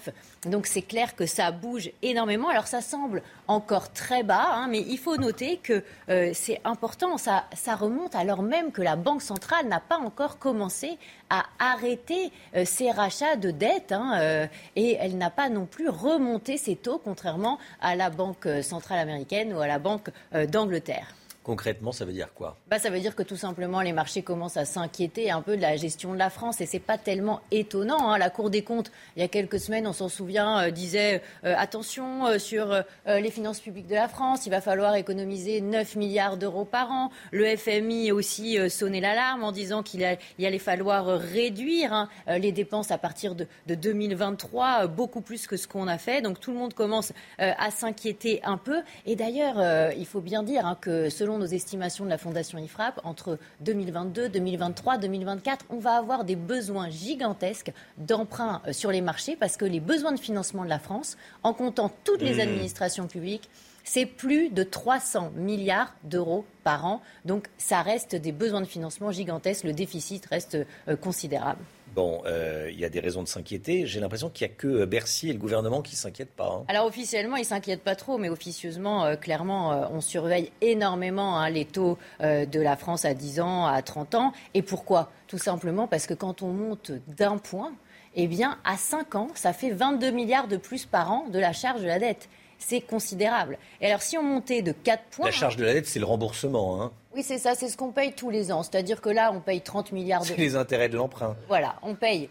Donc 0.47 0.67
c'est 0.67 0.83
clair 0.83 1.15
que 1.17 1.27
ça 1.27 1.51
bouge 1.51 1.91
énormément. 2.03 2.49
Alors 2.49 2.67
ça 2.67 2.81
semble 2.81 3.23
encore 3.49 3.93
très 3.93 4.23
bas, 4.23 4.47
hein, 4.51 4.67
mais 4.69 4.81
il 4.81 4.99
faut 4.99 5.17
noter 5.17 5.59
que 5.59 5.83
euh, 6.09 6.31
c'est 6.35 6.61
important. 6.65 7.19
Ça, 7.19 7.45
remonte 7.75 8.15
alors 8.15 8.43
même 8.43 8.73
que 8.73 8.83
la 8.83 8.97
Banque 8.97 9.23
centrale 9.23 9.67
n'a 9.69 9.81
pas 9.81 9.99
encore 9.99 10.24
commencé 10.39 10.99
à 11.31 11.45
arrêter 11.59 12.31
euh, 12.55 12.65
ses 12.65 12.91
rachats 12.91 13.37
de 13.37 13.51
dettes 13.51 13.93
hein, 13.93 14.19
euh, 14.21 14.47
et 14.77 14.97
elle 15.01 15.17
n'a 15.19 15.31
pas 15.31 15.49
non 15.49 15.67
plus 15.67 15.89
remonté 15.89 16.57
ses 16.57 16.77
taux, 16.77 17.01
contrairement 17.03 17.59
à 17.81 17.97
la 17.97 18.11
Banque 18.11 18.49
centrale 18.63 18.99
américaine 18.99 19.53
ou 19.53 19.61
à 19.61 19.67
la 19.67 19.79
Banque 19.79 20.11
d'Angleterre. 20.49 21.15
Concrètement, 21.45 21.93
ça 21.93 22.07
veut 22.07 22.15
dire 22.15 22.33
quoi? 22.33 22.57
Bah, 22.69 22.79
Ça 22.79 22.89
veut 22.89 23.01
dire 23.01 23.15
que 23.15 23.23
tout 23.23 23.37
simplement, 23.37 23.83
les 23.83 23.93
marchés 23.93 24.23
commencent 24.23 24.57
à 24.57 24.65
s'inquiéter 24.65 25.31
un 25.31 25.43
peu 25.43 25.57
de 25.57 25.61
la 25.61 25.77
gestion 25.77 26.15
de 26.15 26.19
la 26.19 26.31
France. 26.31 26.63
Et 26.63 26.67
ce 26.67 26.73
n'est 26.73 26.81
pas 26.81 26.97
tellement 26.97 27.43
étonnant. 27.51 28.11
Hein. 28.11 28.17
La 28.17 28.31
Cour 28.31 28.49
des 28.49 28.63
comptes, 28.63 28.91
il 29.15 29.21
y 29.21 29.25
a 29.25 29.29
quelques 29.29 29.61
semaines, 29.61 29.87
on 29.87 29.93
s'en 29.93 30.09
souvient, 30.09 30.59
euh, 30.59 30.71
disait 30.71 31.21
euh, 31.45 31.55
attention 31.59 32.27
euh, 32.27 32.39
sur 32.39 32.83
les 33.07 33.31
finances 33.31 33.61
publiques 33.61 33.87
de 33.87 33.95
la 33.95 34.09
France, 34.09 34.47
il 34.47 34.51
va 34.51 34.63
falloir 34.63 34.95
économiser 34.95 35.61
9 35.61 35.97
milliards 35.97 36.39
d'euros 36.39 36.65
par 36.65 36.91
an. 36.91 37.11
Le 37.31 37.57
FMI 37.57 38.11
aussi 38.13 38.59
sonnait 38.71 39.01
l'alarme 39.01 39.45
en 39.45 39.53
disant 39.53 39.83
qu'il 39.83 40.03
allait 40.03 40.59
falloir 40.59 41.07
réduire 41.07 41.93
hein, 41.93 42.09
les 42.27 42.53
dépenses 42.53 42.91
à 42.91 42.99
partir 42.99 43.35
de, 43.35 43.47
de 43.67 43.75
2023, 43.75 44.87
beaucoup 44.87 45.21
plus 45.21 45.47
que 45.47 45.57
ce 45.57 45.69
qu'on 45.69 45.89
a 45.89 45.99
fait. 45.99 46.23
Donc 46.23 46.41
tout 46.41 46.53
le 46.53 46.59
monde 46.59 46.73
commence 46.73 47.13
à 47.39 47.71
s'inquiéter 47.71 48.41
un 48.45 48.57
peu. 48.57 48.81
Et 49.05 49.17
d'ailleurs, 49.17 49.93
il 49.97 50.07
faut 50.07 50.21
bien 50.21 50.43
dire 50.43 50.67
hein, 50.67 50.79
que 50.81 51.11
selon 51.11 51.34
selon 51.35 51.39
nos 51.39 51.47
estimations 51.47 52.05
de 52.05 52.11
la 52.11 52.19
Fondation 52.19 52.59
IFRAP, 52.59 53.01
entre 53.05 53.39
2022, 53.61 54.29
2023, 54.29 54.99
2024, 54.99 55.67
on 55.71 55.79
va 55.79 55.97
avoir 55.97 56.25
des 56.25 56.37
besoins 56.37 56.91
gigantesques 56.91 57.73
d'emprunts 57.99 58.63
euh, 58.67 58.73
sur 58.73 58.91
les 58.91 59.01
marchés 59.01 59.37
parce 59.37 59.57
que 59.57 59.65
les 59.65 59.81
besoins 59.81 60.13
de 60.13 60.21
financement 60.21 60.65
de 60.65 60.69
la 60.69 60.79
France, 60.79 61.17
en 61.43 61.53
comptant 61.53 61.91
toutes 62.05 62.23
les 62.23 62.37
mmh. 62.37 62.41
administrations 62.41 63.07
publiques, 63.07 63.49
c'est 63.85 64.07
plus 64.07 64.49
de 64.49 64.63
300 64.63 65.33
milliards 65.35 65.95
d'euros 66.05 66.45
par 66.63 66.87
an. 66.87 67.03
Donc 67.25 67.49
ça 67.59 67.83
reste 67.83 68.15
des 68.15 68.33
besoins 68.33 68.61
de 68.61 68.67
financement 68.67 69.11
gigantesques. 69.11 69.65
Le 69.65 69.73
déficit 69.73 70.25
reste 70.27 70.57
euh, 70.89 70.97
considérable. 70.97 71.61
Bon, 71.95 72.23
euh, 72.27 72.71
il 72.73 72.81
y 72.81 72.85
a 72.85 72.89
des 72.89 72.99
raisons 72.99 73.23
de 73.23 73.29
s'inquiéter. 73.29 73.87
J'ai 73.87 74.01
l'impression 74.01 74.29
qu'il 74.29 74.49
n'y 74.49 74.53
a 74.53 74.57
que 74.57 74.67
euh, 74.67 74.87
Bercy 74.87 75.31
et 75.31 75.33
le 75.33 75.39
gouvernement 75.39 75.81
qui 75.81 75.93
ne 75.93 75.99
s'inquiètent 75.99 76.35
pas. 76.35 76.49
Hein. 76.49 76.65
Alors 76.67 76.87
officiellement, 76.87 77.37
ils 77.37 77.43
ne 77.43 77.47
s'inquiètent 77.47 77.85
pas 77.85 77.95
trop, 77.95 78.19
mais 78.19 78.29
officieusement, 78.29 79.05
euh, 79.05 79.15
clairement, 79.15 79.89
on 79.93 80.01
surveille 80.01 80.51
énormément 80.61 81.39
hein, 81.39 81.51
les 81.51 81.65
taux 81.65 81.99
de 82.21 82.61
la 82.61 82.77
France 82.77 83.05
à 83.05 83.15
10 83.15 83.41
ans, 83.41 83.67
à 83.67 83.81
30 83.81 84.15
ans. 84.17 84.33
Et 84.55 84.63
pourquoi? 84.63 85.11
Tout 85.29 85.39
simplement 85.39 85.87
parce 85.87 86.07
que 86.07 86.15
quand 86.15 86.43
on 86.43 86.49
monte 86.49 86.91
d'un 87.07 87.39
point, 87.39 87.73
eh 88.17 88.27
bien, 88.27 88.59
à 88.65 88.77
5 88.77 89.15
ans, 89.15 89.29
ça 89.35 89.53
fait 89.53 89.71
22 89.71 90.11
milliards 90.11 90.49
de 90.49 90.57
plus 90.57 90.87
par 90.87 91.13
an 91.13 91.27
de 91.29 91.39
la 91.39 91.53
charge 91.53 91.81
de 91.81 91.87
la 91.87 91.99
dette 91.99 92.29
c'est 92.67 92.81
considérable. 92.81 93.59
Et 93.81 93.87
alors, 93.87 94.03
si 94.03 94.17
on 94.17 94.23
montait 94.23 94.63
de 94.63 94.73
4 94.73 95.03
points. 95.11 95.27
La 95.27 95.33
charge 95.33 95.57
de 95.57 95.65
la 95.65 95.75
dette, 95.75 95.87
c'est 95.87 95.99
le 95.99 96.07
remboursement. 96.07 96.83
Hein. 96.83 96.93
Oui, 97.15 97.23
c'est 97.23 97.39
ça, 97.39 97.55
c'est 97.55 97.69
ce 97.69 97.77
qu'on 97.77 97.93
paye 97.93 98.13
tous 98.13 98.31
les 98.31 98.51
ans. 98.53 98.63
C'est-à-dire 98.63 99.01
que 99.01 99.11
là, 99.11 99.33
on 99.33 99.41
paye 99.41 99.61
30 99.61 99.93
milliards 99.93 100.23
de. 100.23 100.27
C'est 100.27 100.37
les 100.37 100.57
intérêts 100.57 100.89
de 100.89 100.97
l'emprunt. 100.97 101.37
Voilà, 101.49 101.77
on 101.83 101.95
paye 101.95 102.29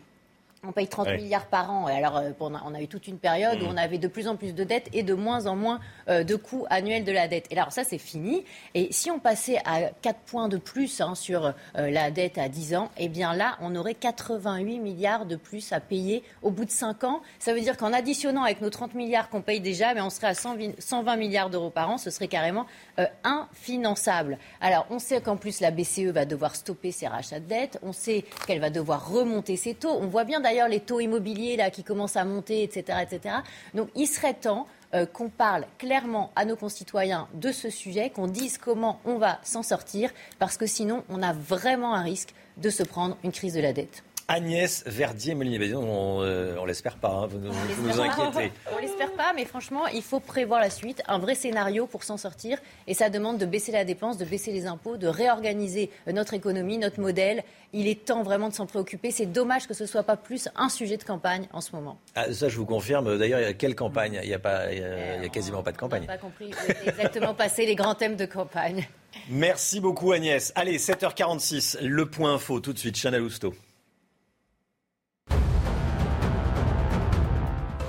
on 0.66 0.72
paye 0.72 0.88
30 0.88 1.08
ouais. 1.08 1.18
milliards 1.18 1.48
par 1.48 1.72
an. 1.72 1.88
Alors, 1.88 2.18
euh, 2.18 2.32
on 2.40 2.74
a 2.74 2.82
eu 2.82 2.88
toute 2.88 3.08
une 3.08 3.18
période 3.18 3.60
mmh. 3.60 3.66
où 3.66 3.70
on 3.70 3.78
avait 3.78 3.98
de 3.98 4.08
plus 4.08 4.28
en 4.28 4.36
plus 4.36 4.54
de 4.54 4.64
dettes 4.64 4.90
et 4.94 5.04
de 5.04 5.14
moins 5.14 5.46
en 5.46 5.56
moins 5.56 5.80
euh, 6.10 6.24
de 6.24 6.36
coûts 6.36 6.66
annuels 6.70 7.04
de 7.04 7.12
la 7.12 7.28
dette. 7.28 7.48
Et 7.52 7.58
alors, 7.58 7.72
ça, 7.72 7.84
c'est 7.84 7.98
fini. 7.98 8.46
Et 8.74 8.88
si 8.92 9.12
on 9.12 9.20
passait 9.20 9.58
à 9.66 9.90
4 10.02 10.20
points 10.22 10.48
de 10.48 10.58
plus 10.58 11.02
hein, 11.02 11.16
sur 11.16 11.46
euh, 11.46 11.52
la 11.76 12.12
dette 12.12 12.38
à 12.38 12.48
10 12.48 12.76
ans, 12.76 12.92
eh 12.98 13.10
bien 13.10 13.36
là, 13.36 13.58
on 13.62 13.76
aurait 13.76 13.94
88 13.94 14.80
milliards 14.80 15.26
de 15.26 15.36
plus 15.36 15.74
à 15.74 15.80
payer 15.80 16.24
au 16.42 16.52
bout 16.52 16.66
de 16.66 16.72
5 16.72 17.04
ans. 17.04 17.22
Ça 17.40 17.54
veut 17.54 17.62
dire 17.62 17.78
qu'en 17.78 17.92
additionnant 17.92 18.44
avec 18.44 18.62
nos 18.62 18.70
30 18.70 18.94
milliards 18.94 19.30
qu'on 19.30 19.42
paye 19.42 19.60
déjà, 19.60 19.94
mais 19.94 20.02
on 20.02 20.10
serait 20.10 20.28
à 20.28 20.34
120, 20.34 20.80
120 20.80 21.16
milliards 21.18 21.50
d'euros 21.50 21.70
par 21.70 21.90
an. 21.90 21.98
Ce 21.98 22.10
serait 22.10 22.28
carrément 22.28 22.66
euh, 23.00 23.06
infinançable. 23.24 24.38
Alors, 24.62 24.86
on 24.90 25.00
sait 25.00 25.22
qu'en 25.22 25.36
plus, 25.36 25.60
la 25.60 25.72
BCE 25.72 26.12
va 26.12 26.26
devoir 26.26 26.56
stopper 26.56 26.92
ses 26.92 27.08
rachats 27.08 27.40
de 27.40 27.48
dettes. 27.48 27.80
On 27.84 27.92
sait 27.92 28.24
qu'elle 28.48 28.60
va 28.60 28.70
devoir 28.70 29.10
remonter 29.10 29.58
ses 29.58 29.74
taux. 29.74 29.98
On 30.00 30.08
voit 30.08 30.24
bien 30.24 30.40
d'ailleurs 30.40 30.53
les 30.68 30.80
taux 30.80 31.00
immobiliers 31.00 31.58
là, 31.58 31.70
qui 31.70 31.84
commencent 31.84 32.16
à 32.16 32.26
monter, 32.26 32.64
etc. 32.64 33.00
etc. 33.02 33.36
Donc, 33.74 33.90
il 33.96 34.08
serait 34.08 34.34
temps 34.34 34.68
euh, 34.94 35.06
qu'on 35.06 35.30
parle 35.30 35.66
clairement 35.78 36.32
à 36.36 36.46
nos 36.46 36.56
concitoyens 36.56 37.28
de 37.34 37.52
ce 37.52 37.70
sujet, 37.70 38.10
qu'on 38.10 38.28
dise 38.28 38.58
comment 38.58 39.00
on 39.06 39.18
va 39.18 39.40
s'en 39.44 39.64
sortir, 39.64 40.12
parce 40.40 40.58
que 40.58 40.66
sinon, 40.66 41.04
on 41.10 41.22
a 41.24 41.34
vraiment 41.34 41.96
un 41.96 42.04
risque 42.04 42.34
de 42.58 42.70
se 42.70 42.84
prendre 42.84 43.18
une 43.24 43.32
crise 43.32 43.54
de 43.54 43.62
la 43.62 43.74
dette. 43.74 44.04
Agnès 44.28 44.84
Verdier-Molinier, 44.86 45.76
on, 45.76 46.22
euh, 46.22 46.56
on 46.60 46.66
l'espère 46.66 46.98
pas, 46.98 47.10
hein, 47.10 47.28
vous, 47.28 47.40
nous, 47.40 47.52
vous 47.52 48.00
inquiétez. 48.00 48.52
On 48.74 48.80
l'espère 48.80 49.12
pas, 49.14 49.34
mais 49.36 49.46
franchement, 49.46 49.88
il 49.88 50.02
faut 50.02 50.20
prévoir 50.20 50.62
la 50.62 50.70
suite, 50.70 51.04
un 51.08 51.20
vrai 51.20 51.36
scénario 51.36 51.88
pour 51.88 52.04
s'en 52.04 52.18
sortir. 52.18 52.58
Et 52.88 52.94
ça 52.94 53.10
demande 53.10 53.38
de 53.38 53.46
baisser 53.46 53.72
la 53.72 53.84
dépense, 53.84 54.18
de 54.18 54.26
baisser 54.26 54.52
les 54.52 54.66
impôts, 54.66 54.98
de 54.98 55.08
réorganiser 55.08 55.90
notre 56.08 56.34
économie, 56.34 56.78
notre 56.78 57.02
modèle. 57.02 57.44
Il 57.74 57.88
est 57.88 58.06
temps 58.06 58.24
vraiment 58.24 58.50
de 58.50 58.54
s'en 58.54 58.66
préoccuper. 58.66 59.12
C'est 59.12 59.26
dommage 59.26 59.68
que 59.68 59.74
ce 59.74 59.86
soit 59.86 60.04
pas 60.04 60.16
plus 60.16 60.48
un 60.56 60.70
sujet 60.70 60.98
de 60.98 61.04
campagne 61.04 61.48
en 61.52 61.60
ce 61.60 61.76
moment. 61.76 62.00
Ah, 62.16 62.32
ça, 62.32 62.48
je 62.48 62.58
vous 62.58 62.66
confirme. 62.66 63.18
D'ailleurs, 63.18 63.40
il 63.40 63.44
y 63.44 63.48
a 63.48 63.54
quelle 63.54 63.76
campagne? 63.76 64.20
Il 64.24 64.28
n'y 64.28 64.34
a, 64.34 64.40
pas, 64.40 64.72
il 64.72 64.80
y 64.80 65.26
a, 65.26 65.30
quasiment 65.30 65.64
pas 65.64 65.72
de 65.72 65.78
campagne. 65.78 66.04
On 66.04 66.08
pas 66.08 66.18
compris 66.18 66.52
exactement 66.86 67.34
passer 67.34 67.66
les 67.66 67.76
grands 67.76 67.96
thèmes 67.96 68.16
de 68.16 68.26
campagne. 68.26 68.88
Merci 69.30 69.80
beaucoup 69.80 70.12
Agnès. 70.12 70.52
Allez, 70.56 70.78
7h46, 70.78 71.82
le 71.82 72.10
point 72.10 72.36
info 72.36 72.60
tout 72.60 72.74
de 72.74 72.80
suite, 72.80 72.96
Chanel 72.96 73.22
Housteau. 73.22 73.54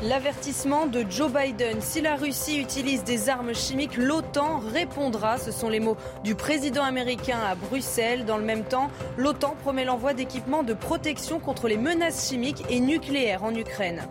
L'avertissement 0.09 0.87
de 0.87 1.03
Joe 1.09 1.33
Biden. 1.33 1.81
Si 1.81 2.03
la 2.03 2.17
Russie 2.17 2.59
utilise 2.61 3.05
des 3.05 3.31
armes 3.31 3.55
chimiques, 3.55 3.97
l'OTAN 3.97 4.59
répondra. 4.59 5.39
Ce 5.39 5.51
sont 5.51 5.71
les 5.71 5.81
mots 5.81 5.97
du 6.23 6.35
président 6.35 6.83
américain 6.83 7.39
à 7.39 7.55
Bruxelles. 7.55 8.27
Dans 8.27 8.37
le 8.37 8.45
même 8.45 8.65
temps, 8.65 8.91
l'OTAN 9.17 9.57
promet 9.63 9.87
l'envoi 9.87 10.13
d'équipements 10.13 10.63
de 10.63 10.75
protection 10.75 11.41
contre 11.41 11.69
les 11.69 11.79
menaces 11.79 12.29
chimiques 12.29 12.65
et 12.69 12.81
nucléaires 12.81 13.45
en 13.45 13.55
Ukraine. 13.55 14.07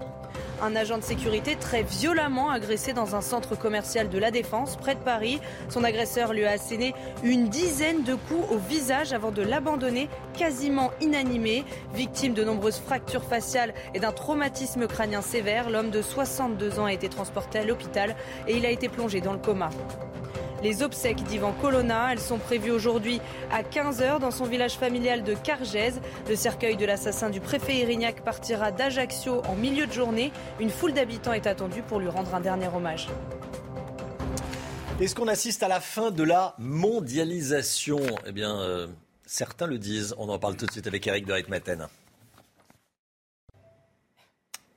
Un 0.63 0.77
agent 0.77 0.97
de 0.97 1.03
sécurité 1.03 1.57
très 1.57 1.83
violemment 1.83 2.49
agressé 2.49 2.93
dans 2.93 3.17
un 3.17 3.21
centre 3.21 3.53
commercial 3.53 4.07
de 4.07 4.17
la 4.17 4.31
Défense, 4.31 4.77
près 4.77 4.95
de 4.95 5.01
Paris. 5.01 5.41
Son 5.67 5.83
agresseur 5.83 6.31
lui 6.31 6.45
a 6.45 6.51
asséné 6.51 6.93
une 7.21 7.49
dizaine 7.49 8.03
de 8.03 8.15
coups 8.15 8.49
au 8.49 8.57
visage 8.57 9.11
avant 9.11 9.31
de 9.31 9.41
l'abandonner 9.41 10.07
quasiment 10.37 10.91
inanimé. 11.01 11.65
Victime 11.93 12.33
de 12.33 12.45
nombreuses 12.45 12.79
fractures 12.79 13.25
faciales 13.25 13.73
et 13.93 13.99
d'un 13.99 14.13
traumatisme 14.13 14.87
crânien 14.87 15.21
sévère, 15.21 15.69
l'homme 15.69 15.89
de 15.89 16.01
62 16.01 16.79
ans 16.79 16.85
a 16.85 16.93
été 16.93 17.09
transporté 17.09 17.59
à 17.59 17.65
l'hôpital 17.65 18.15
et 18.47 18.55
il 18.55 18.65
a 18.65 18.69
été 18.69 18.87
plongé 18.87 19.19
dans 19.19 19.33
le 19.33 19.39
coma. 19.39 19.69
Les 20.63 20.81
obsèques 20.81 21.21
d'Ivan 21.25 21.51
Colonna, 21.51 22.13
elles 22.13 22.21
sont 22.21 22.37
prévues 22.37 22.71
aujourd'hui 22.71 23.19
à 23.51 23.63
15h 23.63 24.19
dans 24.19 24.31
son 24.31 24.45
village 24.45 24.75
familial 24.75 25.21
de 25.21 25.33
Cargèse. 25.33 25.99
Le 26.29 26.37
cercueil 26.37 26.77
de 26.77 26.85
l'assassin 26.85 27.29
du 27.29 27.41
préfet 27.41 27.75
Irignac 27.75 28.23
partira 28.23 28.71
d'Ajaccio 28.71 29.41
en 29.49 29.55
milieu 29.55 29.87
de 29.87 29.91
journée. 29.91 30.31
Une 30.61 30.69
foule 30.69 30.93
d'habitants 30.93 31.33
est 31.33 31.47
attendue 31.47 31.81
pour 31.81 31.99
lui 31.99 32.07
rendre 32.07 32.33
un 32.33 32.39
dernier 32.39 32.69
hommage. 32.73 33.09
Est-ce 35.01 35.15
qu'on 35.15 35.27
assiste 35.27 35.63
à 35.63 35.67
la 35.67 35.81
fin 35.81 36.11
de 36.11 36.23
la 36.23 36.55
mondialisation? 36.59 37.99
Eh 38.25 38.31
bien, 38.31 38.57
euh, 38.61 38.87
certains 39.25 39.67
le 39.67 39.77
disent. 39.77 40.15
On 40.17 40.29
en 40.29 40.39
parle 40.39 40.55
tout 40.55 40.65
de 40.65 40.71
suite 40.71 40.87
avec 40.87 41.05
Eric 41.05 41.25
de 41.25 41.33
Ritmaten. 41.33 41.89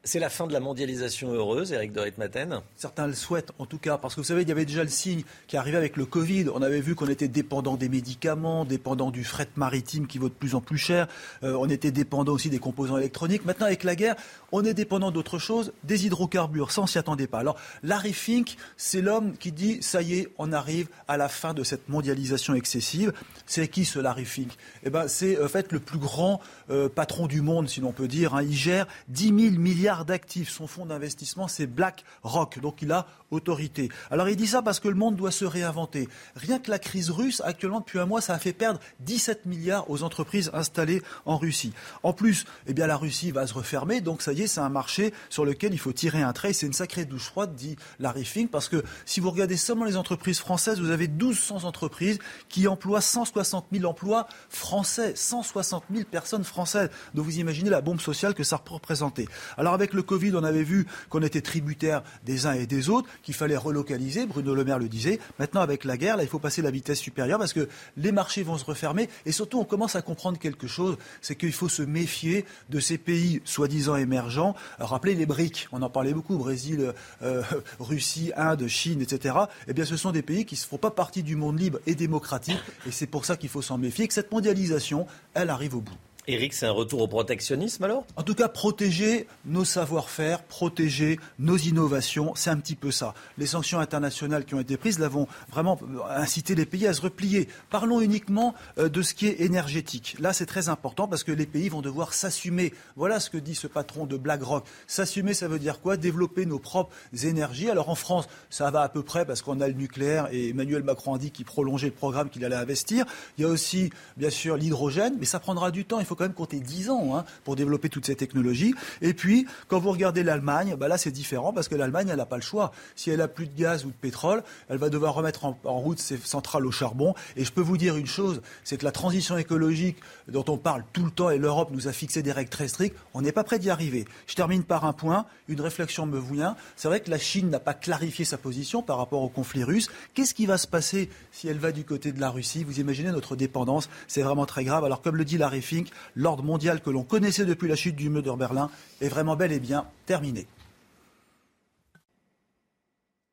C'est 0.06 0.20
la 0.20 0.30
fin 0.30 0.46
de 0.46 0.52
la 0.52 0.60
mondialisation 0.60 1.32
heureuse, 1.32 1.72
Eric 1.72 1.92
de 1.92 1.98
Ritmaten 1.98 2.60
Certains 2.76 3.08
le 3.08 3.12
souhaitent, 3.12 3.50
en 3.58 3.66
tout 3.66 3.78
cas, 3.78 3.98
parce 3.98 4.14
que 4.14 4.20
vous 4.20 4.26
savez, 4.26 4.42
il 4.42 4.48
y 4.48 4.52
avait 4.52 4.64
déjà 4.64 4.84
le 4.84 4.88
signe 4.88 5.24
qui 5.48 5.56
arrivait 5.56 5.78
avec 5.78 5.96
le 5.96 6.06
Covid. 6.06 6.46
On 6.54 6.62
avait 6.62 6.80
vu 6.80 6.94
qu'on 6.94 7.08
était 7.08 7.26
dépendant 7.26 7.74
des 7.74 7.88
médicaments, 7.88 8.64
dépendant 8.64 9.10
du 9.10 9.24
fret 9.24 9.48
maritime 9.56 10.06
qui 10.06 10.18
vaut 10.18 10.28
de 10.28 10.34
plus 10.34 10.54
en 10.54 10.60
plus 10.60 10.78
cher. 10.78 11.08
Euh, 11.42 11.56
on 11.58 11.68
était 11.68 11.90
dépendant 11.90 12.34
aussi 12.34 12.50
des 12.50 12.60
composants 12.60 12.98
électroniques. 12.98 13.44
Maintenant, 13.44 13.66
avec 13.66 13.82
la 13.82 13.96
guerre, 13.96 14.14
on 14.52 14.64
est 14.64 14.74
dépendant 14.74 15.10
d'autre 15.10 15.40
chose, 15.40 15.72
des 15.82 16.06
hydrocarbures. 16.06 16.70
Ça, 16.70 16.82
on 16.82 16.86
s'y 16.86 16.98
attendait 16.98 17.26
pas. 17.26 17.40
Alors, 17.40 17.56
Larry 17.82 18.12
Fink, 18.12 18.58
c'est 18.76 19.02
l'homme 19.02 19.36
qui 19.36 19.50
dit, 19.50 19.78
ça 19.82 20.02
y 20.02 20.20
est, 20.20 20.28
on 20.38 20.52
arrive 20.52 20.86
à 21.08 21.16
la 21.16 21.28
fin 21.28 21.52
de 21.52 21.64
cette 21.64 21.88
mondialisation 21.88 22.54
excessive. 22.54 23.12
C'est 23.44 23.66
qui 23.66 23.84
ce 23.84 23.98
Larry 23.98 24.24
Fink? 24.24 24.52
Eh 24.84 24.90
ben, 24.90 25.08
c'est 25.08 25.42
en 25.42 25.48
fait 25.48 25.72
le 25.72 25.80
plus 25.80 25.98
grand 25.98 26.40
euh, 26.70 26.88
patron 26.88 27.26
du 27.26 27.42
monde, 27.42 27.68
si 27.68 27.80
l'on 27.80 27.92
peut 27.92 28.08
dire. 28.08 28.34
Hein. 28.34 28.42
Il 28.42 28.54
gère 28.54 28.86
10 29.08 29.50
000 29.50 29.60
milliards 29.60 30.04
d'actifs. 30.04 30.50
Son 30.50 30.66
fonds 30.66 30.86
d'investissement, 30.86 31.48
c'est 31.48 31.66
BlackRock. 31.66 32.58
Donc 32.60 32.82
il 32.82 32.92
a 32.92 33.06
autorité. 33.30 33.90
Alors 34.10 34.28
il 34.28 34.36
dit 34.36 34.46
ça 34.46 34.62
parce 34.62 34.80
que 34.80 34.88
le 34.88 34.94
monde 34.94 35.16
doit 35.16 35.30
se 35.30 35.44
réinventer. 35.44 36.08
Rien 36.34 36.58
que 36.58 36.70
la 36.70 36.78
crise 36.78 37.10
russe, 37.10 37.42
actuellement, 37.44 37.80
depuis 37.80 37.98
un 37.98 38.06
mois, 38.06 38.20
ça 38.20 38.34
a 38.34 38.38
fait 38.38 38.52
perdre 38.52 38.80
17 39.00 39.46
milliards 39.46 39.90
aux 39.90 40.02
entreprises 40.02 40.50
installées 40.52 41.02
en 41.24 41.36
Russie. 41.36 41.72
En 42.02 42.12
plus, 42.12 42.44
eh 42.66 42.74
bien, 42.74 42.86
la 42.86 42.96
Russie 42.96 43.30
va 43.30 43.46
se 43.46 43.54
refermer. 43.54 44.00
Donc 44.00 44.22
ça 44.22 44.32
y 44.32 44.42
est, 44.42 44.46
c'est 44.46 44.60
un 44.60 44.68
marché 44.68 45.12
sur 45.28 45.44
lequel 45.44 45.72
il 45.72 45.78
faut 45.78 45.92
tirer 45.92 46.22
un 46.22 46.32
trait. 46.32 46.52
C'est 46.52 46.66
une 46.66 46.72
sacrée 46.72 47.04
douche 47.04 47.24
froide, 47.24 47.54
dit 47.54 47.76
Larry 47.98 48.24
Fink, 48.24 48.50
parce 48.50 48.68
que 48.68 48.82
si 49.04 49.20
vous 49.20 49.30
regardez 49.30 49.56
seulement 49.56 49.84
les 49.84 49.96
entreprises 49.96 50.38
françaises, 50.38 50.80
vous 50.80 50.90
avez 50.90 51.08
1200 51.08 51.64
entreprises 51.64 52.18
qui 52.48 52.68
emploient 52.68 53.00
160 53.00 53.66
000 53.72 53.84
emplois 53.84 54.26
français, 54.48 55.14
160 55.14 55.84
000 55.92 56.04
personnes 56.10 56.44
françaises. 56.44 56.90
Donc 57.14 57.24
vous 57.24 57.38
imaginez 57.38 57.70
la 57.70 57.80
bombe 57.80 58.00
sociale 58.00 58.34
que 58.34 58.44
ça 58.44 58.62
représentait. 58.64 59.28
Alors 59.56 59.74
avec 59.74 59.92
le 59.92 60.02
Covid, 60.02 60.34
on 60.34 60.44
avait 60.44 60.62
vu 60.62 60.86
qu'on 61.08 61.22
était 61.22 61.40
tributaire 61.40 62.02
des 62.24 62.46
uns 62.46 62.52
et 62.52 62.66
des 62.66 62.88
autres, 62.88 63.08
qu'il 63.26 63.34
fallait 63.34 63.56
relocaliser. 63.56 64.24
Bruno 64.24 64.54
Le 64.54 64.64
Maire 64.64 64.78
le 64.78 64.88
disait. 64.88 65.18
Maintenant, 65.40 65.60
avec 65.60 65.82
la 65.82 65.96
guerre, 65.96 66.16
là, 66.16 66.22
il 66.22 66.28
faut 66.28 66.38
passer 66.38 66.62
la 66.62 66.70
vitesse 66.70 67.00
supérieure 67.00 67.40
parce 67.40 67.52
que 67.52 67.68
les 67.96 68.12
marchés 68.12 68.44
vont 68.44 68.56
se 68.56 68.64
refermer. 68.64 69.08
Et 69.26 69.32
surtout, 69.32 69.58
on 69.58 69.64
commence 69.64 69.96
à 69.96 70.02
comprendre 70.02 70.38
quelque 70.38 70.68
chose, 70.68 70.96
c'est 71.20 71.34
qu'il 71.34 71.52
faut 71.52 71.68
se 71.68 71.82
méfier 71.82 72.44
de 72.70 72.78
ces 72.78 72.98
pays 72.98 73.42
soi-disant 73.44 73.96
émergents. 73.96 74.54
rappelez 74.78 75.16
les 75.16 75.26
BRICS, 75.26 75.66
on 75.72 75.82
en 75.82 75.90
parlait 75.90 76.14
beaucoup, 76.14 76.38
Brésil, 76.38 76.92
euh, 77.22 77.42
Russie, 77.80 78.30
Inde, 78.36 78.68
Chine, 78.68 79.02
etc. 79.02 79.34
Eh 79.66 79.72
bien, 79.72 79.84
ce 79.84 79.96
sont 79.96 80.12
des 80.12 80.22
pays 80.22 80.44
qui 80.44 80.54
ne 80.54 80.60
font 80.60 80.78
pas 80.78 80.92
partie 80.92 81.24
du 81.24 81.34
monde 81.34 81.58
libre 81.58 81.80
et 81.86 81.96
démocratique. 81.96 82.60
Et 82.86 82.92
c'est 82.92 83.08
pour 83.08 83.24
ça 83.24 83.36
qu'il 83.36 83.48
faut 83.48 83.62
s'en 83.62 83.76
méfier, 83.76 84.06
que 84.06 84.14
cette 84.14 84.30
mondialisation, 84.30 85.08
elle 85.34 85.50
arrive 85.50 85.74
au 85.74 85.80
bout. 85.80 85.98
Éric, 86.28 86.54
c'est 86.54 86.66
un 86.66 86.72
retour 86.72 87.02
au 87.02 87.06
protectionnisme 87.06 87.84
alors? 87.84 88.04
En 88.16 88.24
tout 88.24 88.34
cas, 88.34 88.48
protéger 88.48 89.28
nos 89.44 89.64
savoir-faire, 89.64 90.42
protéger 90.42 91.20
nos 91.38 91.56
innovations, 91.56 92.34
c'est 92.34 92.50
un 92.50 92.56
petit 92.56 92.74
peu 92.74 92.90
ça. 92.90 93.14
Les 93.38 93.46
sanctions 93.46 93.78
internationales 93.78 94.44
qui 94.44 94.54
ont 94.54 94.60
été 94.60 94.76
prises 94.76 94.98
l'avont 94.98 95.28
vraiment 95.52 95.78
incité 96.10 96.56
les 96.56 96.66
pays 96.66 96.88
à 96.88 96.94
se 96.94 97.00
replier. 97.00 97.46
Parlons 97.70 98.00
uniquement 98.00 98.56
euh, 98.78 98.88
de 98.88 99.02
ce 99.02 99.14
qui 99.14 99.28
est 99.28 99.40
énergétique. 99.42 100.16
Là, 100.18 100.32
c'est 100.32 100.46
très 100.46 100.68
important 100.68 101.06
parce 101.06 101.22
que 101.22 101.30
les 101.30 101.46
pays 101.46 101.68
vont 101.68 101.80
devoir 101.80 102.12
s'assumer. 102.12 102.74
Voilà 102.96 103.20
ce 103.20 103.30
que 103.30 103.38
dit 103.38 103.54
ce 103.54 103.68
patron 103.68 104.04
de 104.04 104.16
BlackRock. 104.16 104.64
S'assumer, 104.88 105.32
ça 105.32 105.46
veut 105.46 105.60
dire 105.60 105.80
quoi? 105.80 105.96
Développer 105.96 106.44
nos 106.44 106.58
propres 106.58 106.92
énergies. 107.22 107.70
Alors 107.70 107.88
en 107.88 107.94
France, 107.94 108.26
ça 108.50 108.72
va 108.72 108.82
à 108.82 108.88
peu 108.88 109.04
près 109.04 109.26
parce 109.26 109.42
qu'on 109.42 109.60
a 109.60 109.68
le 109.68 109.74
nucléaire 109.74 110.26
et 110.32 110.48
Emmanuel 110.48 110.82
Macron 110.82 111.14
a 111.14 111.18
dit 111.18 111.30
qu'il 111.30 111.44
prolongeait 111.44 111.86
le 111.86 111.92
programme 111.92 112.30
qu'il 112.30 112.44
allait 112.44 112.56
investir. 112.56 113.06
Il 113.38 113.42
y 113.42 113.44
a 113.44 113.48
aussi, 113.48 113.90
bien 114.16 114.30
sûr, 114.30 114.56
l'hydrogène, 114.56 115.14
mais 115.20 115.26
ça 115.26 115.38
prendra 115.38 115.70
du 115.70 115.84
temps. 115.84 116.00
Quand 116.16 116.24
même 116.24 116.34
compter 116.34 116.60
10 116.60 116.90
ans 116.90 117.16
hein, 117.16 117.24
pour 117.44 117.56
développer 117.56 117.88
toutes 117.88 118.06
ces 118.06 118.16
technologies. 118.16 118.74
Et 119.02 119.14
puis, 119.14 119.46
quand 119.68 119.78
vous 119.78 119.90
regardez 119.90 120.22
l'Allemagne, 120.22 120.74
bah 120.78 120.88
là 120.88 120.98
c'est 120.98 121.10
différent 121.10 121.52
parce 121.52 121.68
que 121.68 121.74
l'Allemagne, 121.74 122.08
elle 122.10 122.16
n'a 122.16 122.26
pas 122.26 122.36
le 122.36 122.42
choix. 122.42 122.72
Si 122.94 123.10
elle 123.10 123.18
n'a 123.18 123.28
plus 123.28 123.46
de 123.46 123.56
gaz 123.56 123.84
ou 123.84 123.88
de 123.88 123.94
pétrole, 123.94 124.42
elle 124.68 124.78
va 124.78 124.88
devoir 124.88 125.14
remettre 125.14 125.44
en, 125.44 125.56
route 125.78 125.98
ses 125.98 126.16
centrales 126.16 126.66
au 126.66 126.70
charbon. 126.70 127.14
Et 127.36 127.44
je 127.44 127.52
peux 127.52 127.60
vous 127.60 127.76
dire 127.76 127.96
une 127.96 128.06
chose, 128.06 128.42
c'est 128.64 128.76
que 128.76 128.84
la 128.84 128.92
transition 128.92 129.36
écologique 129.36 129.98
dont 130.28 130.44
on 130.48 130.56
parle 130.56 130.84
tout 130.92 131.04
le 131.04 131.10
temps 131.10 131.30
et 131.30 131.38
l'Europe 131.38 131.70
nous 131.70 131.88
a 131.88 131.92
fixé 131.92 132.22
des 132.22 132.32
règles 132.32 132.50
très 132.50 132.68
strictes, 132.68 132.96
on 133.14 133.22
n'est 133.22 133.32
pas 133.32 133.44
prêt 133.44 133.58
d'y 133.58 133.70
arriver. 133.70 134.06
Je 134.26 134.34
termine 134.34 134.64
par 134.64 134.84
un 134.84 134.92
point, 134.92 135.26
une 135.48 135.60
réflexion 135.60 136.06
me 136.06 136.18
vient. 136.18 136.56
C'est 136.76 136.88
vrai 136.88 137.00
que 137.00 137.10
la 137.10 137.18
Chine 137.18 137.50
n'a 137.50 137.60
pas 137.60 137.74
clarifié 137.74 138.24
sa 138.24 138.38
position 138.38 138.82
par 138.82 138.98
rapport 138.98 139.22
au 139.22 139.28
conflit 139.28 139.64
russe. 139.64 139.88
Qu'est-ce 140.14 140.34
qui 140.34 140.46
va 140.46 140.58
se 140.58 140.66
passer 140.66 141.10
si 141.32 141.48
elle 141.48 141.58
va 141.58 141.72
du 141.72 141.84
côté 141.84 142.12
de 142.12 142.20
la 142.20 142.30
Russie? 142.30 142.64
Vous 142.64 142.80
imaginez 142.80 143.10
notre 143.10 143.36
dépendance, 143.36 143.88
c'est 144.08 144.22
vraiment 144.22 144.46
très 144.46 144.64
grave. 144.64 144.84
Alors 144.84 145.02
comme 145.02 145.16
le 145.16 145.24
dit 145.24 145.38
Larry 145.38 145.62
Fink, 145.62 145.88
l'ordre 146.14 146.42
mondial 146.42 146.80
que 146.80 146.90
l'on 146.90 147.02
connaissait 147.02 147.44
depuis 147.44 147.68
la 147.68 147.76
chute 147.76 147.96
du 147.96 148.10
mur 148.10 148.22
de 148.22 148.30
Berlin 148.32 148.70
est 149.00 149.08
vraiment 149.08 149.36
bel 149.36 149.52
et 149.52 149.60
bien 149.60 149.86
terminé. 150.06 150.46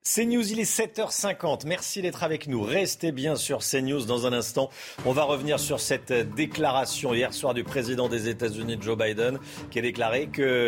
CNews, 0.03 0.51
il 0.51 0.59
est 0.59 0.69
7h50. 0.69 1.65
Merci 1.65 2.01
d'être 2.01 2.23
avec 2.23 2.47
nous. 2.47 2.61
Restez 2.61 3.13
bien 3.13 3.38
sur 3.38 3.59
CNews 3.59 4.03
dans 4.03 4.27
un 4.27 4.34
instant. 4.34 4.69
On 5.05 5.13
va 5.13 5.23
revenir 5.23 5.61
sur 5.61 5.80
cette 5.80 6.11
déclaration 6.35 7.13
hier 7.13 7.34
soir 7.34 7.53
du 7.53 7.63
président 7.63 8.09
des 8.09 8.27
États-Unis, 8.27 8.77
Joe 8.81 8.97
Biden, 8.97 9.39
qui 9.71 9.80
a 9.80 9.81
déclaré 9.81 10.27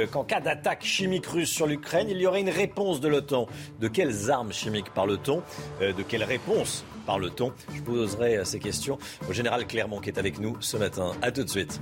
qu'en 0.09 0.23
cas 0.23 0.39
d'attaque 0.39 0.85
chimique 0.85 1.25
russe 1.25 1.49
sur 1.49 1.67
l'Ukraine, 1.67 2.07
il 2.09 2.17
y 2.17 2.25
aurait 2.25 2.39
une 2.39 2.49
réponse 2.49 3.01
de 3.01 3.09
l'OTAN. 3.09 3.47
De 3.81 3.89
quelles 3.89 4.31
armes 4.31 4.53
chimiques 4.53 4.93
parle-t-on? 4.93 5.43
Euh, 5.81 5.91
De 5.91 6.01
quelle 6.01 6.23
réponse 6.23 6.85
parle-t-on? 7.05 7.51
Je 7.75 7.81
poserai 7.81 8.37
euh, 8.37 8.45
ces 8.45 8.59
questions 8.59 8.97
au 9.29 9.33
général 9.33 9.67
Clermont 9.67 9.99
qui 9.99 10.11
est 10.11 10.17
avec 10.17 10.39
nous 10.39 10.55
ce 10.61 10.77
matin. 10.77 11.11
A 11.21 11.33
tout 11.33 11.43
de 11.43 11.49
suite. 11.49 11.81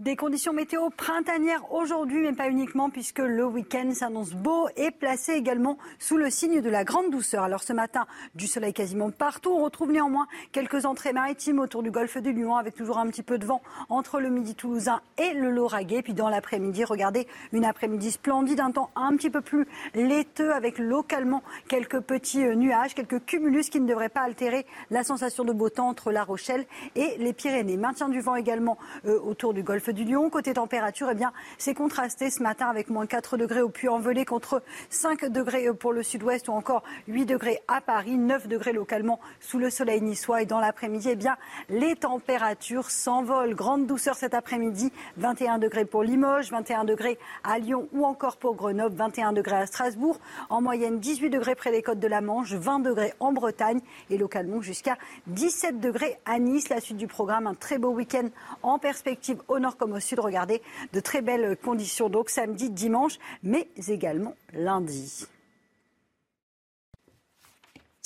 Des 0.00 0.16
conditions 0.16 0.52
météo 0.52 0.90
printanières 0.90 1.72
aujourd'hui, 1.72 2.20
mais 2.22 2.32
pas 2.32 2.48
uniquement, 2.48 2.90
puisque 2.90 3.20
le 3.20 3.46
week-end 3.46 3.92
s'annonce 3.94 4.32
beau 4.32 4.66
et 4.76 4.90
placé 4.90 5.34
également 5.34 5.78
sous 6.00 6.16
le 6.16 6.30
signe 6.30 6.60
de 6.60 6.68
la 6.68 6.82
grande 6.82 7.12
douceur. 7.12 7.44
Alors 7.44 7.62
ce 7.62 7.72
matin, 7.72 8.04
du 8.34 8.48
soleil 8.48 8.72
quasiment 8.72 9.12
partout. 9.12 9.50
On 9.50 9.62
retrouve 9.62 9.92
néanmoins 9.92 10.26
quelques 10.50 10.84
entrées 10.84 11.12
maritimes 11.12 11.60
autour 11.60 11.84
du 11.84 11.92
golfe 11.92 12.18
du 12.18 12.32
Lyon, 12.32 12.56
avec 12.56 12.74
toujours 12.74 12.98
un 12.98 13.06
petit 13.06 13.22
peu 13.22 13.38
de 13.38 13.46
vent 13.46 13.62
entre 13.88 14.18
le 14.18 14.30
midi 14.30 14.56
toulousain 14.56 15.00
et 15.16 15.32
le 15.32 15.52
Lauragais. 15.52 16.02
Puis 16.02 16.12
dans 16.12 16.28
l'après-midi, 16.28 16.82
regardez, 16.82 17.28
une 17.52 17.64
après-midi 17.64 18.10
splendide, 18.10 18.58
un 18.58 18.72
temps 18.72 18.90
un 18.96 19.14
petit 19.16 19.30
peu 19.30 19.42
plus 19.42 19.64
laiteux, 19.94 20.52
avec 20.52 20.80
localement 20.80 21.44
quelques 21.68 22.00
petits 22.00 22.44
euh, 22.44 22.56
nuages, 22.56 22.96
quelques 22.96 23.24
cumulus 23.26 23.70
qui 23.70 23.78
ne 23.78 23.86
devraient 23.86 24.08
pas 24.08 24.22
altérer 24.22 24.66
la 24.90 25.04
sensation 25.04 25.44
de 25.44 25.52
beau 25.52 25.68
temps 25.68 25.86
entre 25.86 26.10
La 26.10 26.24
Rochelle 26.24 26.66
et 26.96 27.14
les 27.18 27.32
Pyrénées. 27.32 27.76
Maintien 27.76 28.08
du 28.08 28.20
vent 28.20 28.34
également 28.34 28.76
euh, 29.06 29.20
autour 29.20 29.54
du 29.54 29.62
golfe 29.62 29.83
du 29.92 30.04
Lion. 30.04 30.30
Côté 30.30 30.54
température, 30.54 31.08
eh 31.10 31.14
bien, 31.14 31.32
c'est 31.58 31.74
contrasté 31.74 32.30
ce 32.30 32.42
matin 32.42 32.68
avec 32.68 32.88
moins 32.88 33.06
4 33.06 33.36
degrés 33.36 33.62
au 33.62 33.68
Puy-en-Velay 33.68 34.24
contre 34.24 34.62
5 34.90 35.26
degrés 35.26 35.72
pour 35.74 35.92
le 35.92 36.02
sud-ouest 36.02 36.48
ou 36.48 36.52
encore 36.52 36.82
8 37.08 37.26
degrés 37.26 37.60
à 37.68 37.80
Paris, 37.80 38.16
9 38.16 38.48
degrés 38.48 38.72
localement 38.72 39.20
sous 39.40 39.58
le 39.58 39.70
soleil 39.70 40.00
niçois. 40.00 40.42
Et 40.42 40.46
dans 40.46 40.60
l'après-midi, 40.60 41.08
eh 41.12 41.16
bien, 41.16 41.36
les 41.68 41.96
températures 41.96 42.90
s'envolent. 42.90 43.54
Grande 43.54 43.86
douceur 43.86 44.16
cet 44.16 44.34
après-midi, 44.34 44.92
21 45.16 45.58
degrés 45.58 45.84
pour 45.84 46.02
Limoges, 46.02 46.50
21 46.50 46.84
degrés 46.84 47.18
à 47.42 47.58
Lyon 47.58 47.88
ou 47.92 48.04
encore 48.04 48.36
pour 48.36 48.54
Grenoble, 48.54 48.96
21 48.96 49.32
degrés 49.32 49.56
à 49.56 49.66
Strasbourg. 49.66 50.18
En 50.48 50.60
moyenne, 50.60 50.98
18 50.98 51.30
degrés 51.30 51.54
près 51.54 51.70
des 51.70 51.82
côtes 51.82 52.00
de 52.00 52.08
la 52.08 52.20
Manche, 52.20 52.52
20 52.52 52.80
degrés 52.80 53.12
en 53.20 53.32
Bretagne 53.32 53.80
et 54.10 54.18
localement 54.18 54.60
jusqu'à 54.60 54.96
17 55.26 55.80
degrés 55.80 56.18
à 56.24 56.38
Nice. 56.38 56.68
La 56.68 56.80
suite 56.80 56.96
du 56.96 57.06
programme, 57.06 57.46
un 57.46 57.54
très 57.54 57.78
beau 57.78 57.90
week-end 57.90 58.28
en 58.62 58.78
perspective 58.78 59.38
au 59.48 59.58
nord 59.58 59.73
comme 59.76 59.92
au 59.92 60.00
sud. 60.00 60.20
Regardez, 60.20 60.62
de 60.92 61.00
très 61.00 61.22
belles 61.22 61.56
conditions 61.56 62.08
donc 62.08 62.30
samedi, 62.30 62.70
dimanche, 62.70 63.18
mais 63.42 63.68
également 63.88 64.34
lundi. 64.52 65.26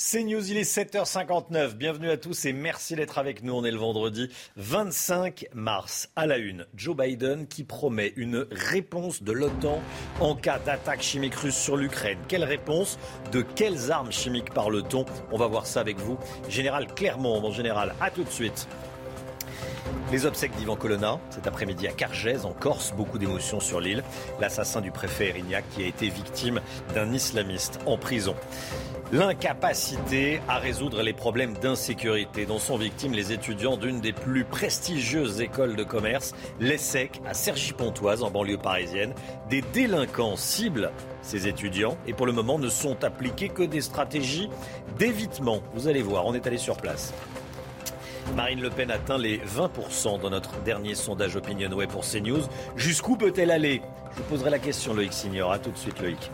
C'est 0.01 0.23
News, 0.23 0.49
il 0.49 0.55
est 0.55 0.77
7h59. 0.77 1.73
Bienvenue 1.73 2.09
à 2.09 2.15
tous 2.15 2.45
et 2.45 2.53
merci 2.53 2.95
d'être 2.95 3.17
avec 3.17 3.43
nous. 3.43 3.51
On 3.51 3.65
est 3.65 3.71
le 3.71 3.77
vendredi 3.77 4.29
25 4.55 5.47
mars. 5.53 6.09
À 6.15 6.25
la 6.25 6.37
une, 6.37 6.65
Joe 6.73 6.95
Biden 6.95 7.47
qui 7.47 7.65
promet 7.65 8.13
une 8.15 8.47
réponse 8.49 9.21
de 9.21 9.33
l'OTAN 9.33 9.81
en 10.21 10.35
cas 10.35 10.57
d'attaque 10.57 11.01
chimique 11.01 11.35
russe 11.35 11.57
sur 11.57 11.75
l'Ukraine. 11.75 12.17
Quelle 12.29 12.45
réponse? 12.45 12.97
De 13.33 13.41
quelles 13.41 13.91
armes 13.91 14.13
chimiques 14.13 14.53
parle-t-on? 14.53 15.05
On 15.33 15.37
va 15.37 15.47
voir 15.47 15.67
ça 15.67 15.81
avec 15.81 15.97
vous. 15.97 16.17
Général 16.47 16.87
Clermont, 16.87 17.41
mon 17.41 17.51
général, 17.51 17.93
à 17.99 18.09
tout 18.09 18.23
de 18.23 18.29
suite. 18.29 18.69
Les 20.11 20.25
obsèques 20.25 20.55
d'Ivan 20.55 20.75
Colonna, 20.75 21.19
cet 21.29 21.45
après-midi 21.45 21.87
à 21.87 21.91
Cargèse, 21.91 22.45
en 22.45 22.51
Corse, 22.51 22.93
beaucoup 22.97 23.19
d'émotions 23.19 23.59
sur 23.59 23.79
l'île. 23.79 24.03
L'assassin 24.39 24.81
du 24.81 24.91
préfet 24.91 25.29
Erignac 25.29 25.63
qui 25.69 25.83
a 25.83 25.87
été 25.87 26.09
victime 26.09 26.61
d'un 26.95 27.13
islamiste 27.13 27.79
en 27.85 27.97
prison. 27.97 28.35
L'incapacité 29.11 30.39
à 30.47 30.57
résoudre 30.57 31.01
les 31.01 31.13
problèmes 31.13 31.53
d'insécurité 31.53 32.45
dont 32.45 32.59
sont 32.59 32.77
victimes 32.77 33.13
les 33.13 33.31
étudiants 33.31 33.77
d'une 33.77 34.01
des 34.01 34.13
plus 34.13 34.45
prestigieuses 34.45 35.41
écoles 35.41 35.75
de 35.75 35.83
commerce, 35.83 36.33
l'ESSEC, 36.59 37.21
à 37.25 37.33
Cergy-Pontoise, 37.33 38.21
en 38.21 38.29
banlieue 38.29 38.57
parisienne. 38.57 39.13
Des 39.49 39.61
délinquants 39.61 40.35
ciblent 40.35 40.91
ces 41.21 41.47
étudiants 41.47 41.97
et 42.07 42.13
pour 42.13 42.25
le 42.25 42.31
moment 42.31 42.59
ne 42.59 42.69
sont 42.69 43.03
appliquées 43.03 43.49
que 43.49 43.63
des 43.63 43.81
stratégies 43.81 44.49
d'évitement. 44.97 45.61
Vous 45.73 45.87
allez 45.87 46.01
voir, 46.01 46.25
on 46.25 46.33
est 46.33 46.45
allé 46.45 46.57
sur 46.57 46.77
place. 46.77 47.13
Marine 48.35 48.61
Le 48.61 48.69
Pen 48.69 48.91
atteint 48.91 49.17
les 49.17 49.39
20% 49.39 50.21
dans 50.21 50.29
notre 50.29 50.61
dernier 50.63 50.95
sondage 50.95 51.35
Opinionway 51.35 51.87
pour 51.87 52.05
CNews. 52.05 52.41
Jusqu'où 52.75 53.15
peut-elle 53.15 53.51
aller? 53.51 53.81
Je 54.11 54.17
vous 54.17 54.29
poserai 54.29 54.49
la 54.49 54.59
question, 54.59 54.93
Loïc 54.93 55.13
Signor. 55.13 55.51
A 55.51 55.59
tout 55.59 55.71
de 55.71 55.77
suite, 55.77 55.99
Loïc. 55.99 56.31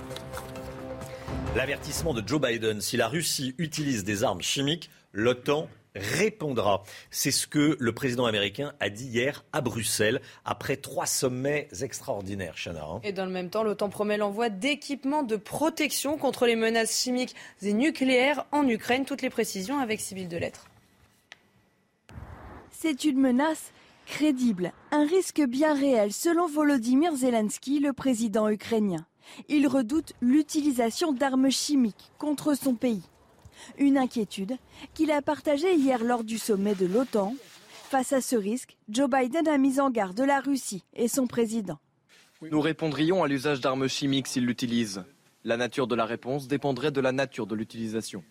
L'avertissement 1.55 2.13
de 2.13 2.21
Joe 2.25 2.41
Biden, 2.41 2.81
si 2.81 2.97
la 2.97 3.07
Russie 3.07 3.55
utilise 3.57 4.03
des 4.03 4.23
armes 4.23 4.41
chimiques, 4.41 4.89
l'OTAN 5.13 5.67
répondra. 5.95 6.83
C'est 7.09 7.31
ce 7.31 7.47
que 7.47 7.77
le 7.79 7.91
président 7.93 8.25
américain 8.25 8.73
a 8.79 8.89
dit 8.89 9.05
hier 9.05 9.45
à 9.53 9.61
Bruxelles 9.61 10.21
après 10.43 10.75
trois 10.75 11.05
sommets 11.05 11.69
extraordinaires, 11.81 12.55
Chana. 12.61 12.83
Hein. 12.83 12.99
Et 13.03 13.13
dans 13.13 13.25
le 13.25 13.31
même 13.31 13.49
temps, 13.49 13.63
l'OTAN 13.63 13.89
promet 13.89 14.17
l'envoi 14.17 14.49
d'équipements 14.49 15.23
de 15.23 15.37
protection 15.37 16.17
contre 16.17 16.45
les 16.45 16.57
menaces 16.57 17.01
chimiques 17.01 17.35
et 17.61 17.73
nucléaires 17.73 18.45
en 18.51 18.67
Ukraine. 18.67 19.05
Toutes 19.05 19.21
les 19.21 19.29
précisions 19.29 19.79
avec 19.79 20.01
Sybille 20.01 20.27
Delettre. 20.27 20.67
C'est 22.87 23.05
une 23.05 23.19
menace 23.19 23.73
crédible, 24.05 24.71
un 24.91 25.07
risque 25.07 25.41
bien 25.41 25.73
réel 25.73 26.13
selon 26.13 26.45
Volodymyr 26.45 27.15
Zelensky, 27.15 27.79
le 27.79 27.93
président 27.93 28.47
ukrainien. 28.47 29.07
Il 29.49 29.67
redoute 29.67 30.13
l'utilisation 30.21 31.11
d'armes 31.11 31.49
chimiques 31.49 32.11
contre 32.19 32.55
son 32.55 32.75
pays. 32.75 33.01
Une 33.79 33.97
inquiétude 33.97 34.57
qu'il 34.93 35.09
a 35.09 35.23
partagée 35.23 35.73
hier 35.73 36.03
lors 36.03 36.23
du 36.23 36.37
sommet 36.37 36.75
de 36.75 36.85
l'OTAN. 36.85 37.33
Face 37.89 38.13
à 38.13 38.21
ce 38.21 38.35
risque, 38.35 38.77
Joe 38.87 39.09
Biden 39.09 39.47
a 39.47 39.57
mis 39.57 39.79
en 39.79 39.89
garde 39.89 40.19
la 40.19 40.39
Russie 40.39 40.83
et 40.93 41.07
son 41.07 41.25
président. 41.25 41.79
Nous 42.43 42.61
répondrions 42.61 43.23
à 43.23 43.27
l'usage 43.27 43.61
d'armes 43.61 43.87
chimiques 43.87 44.27
s'il 44.27 44.45
l'utilise. 44.45 45.03
La 45.43 45.57
nature 45.57 45.87
de 45.87 45.95
la 45.95 46.05
réponse 46.05 46.47
dépendrait 46.47 46.91
de 46.91 47.01
la 47.01 47.11
nature 47.11 47.47
de 47.47 47.55
l'utilisation. 47.55 48.23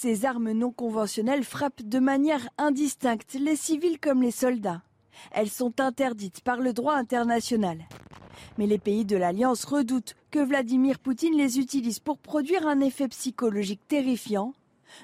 Ces 0.00 0.26
armes 0.26 0.52
non 0.52 0.70
conventionnelles 0.70 1.42
frappent 1.42 1.82
de 1.82 1.98
manière 1.98 2.48
indistincte 2.56 3.34
les 3.34 3.56
civils 3.56 3.98
comme 3.98 4.22
les 4.22 4.30
soldats. 4.30 4.80
Elles 5.32 5.50
sont 5.50 5.80
interdites 5.80 6.40
par 6.42 6.58
le 6.58 6.72
droit 6.72 6.94
international. 6.94 7.80
Mais 8.58 8.68
les 8.68 8.78
pays 8.78 9.04
de 9.04 9.16
l'Alliance 9.16 9.64
redoutent 9.64 10.14
que 10.30 10.38
Vladimir 10.38 11.00
Poutine 11.00 11.36
les 11.36 11.58
utilise 11.58 11.98
pour 11.98 12.18
produire 12.18 12.68
un 12.68 12.78
effet 12.78 13.08
psychologique 13.08 13.88
terrifiant, 13.88 14.54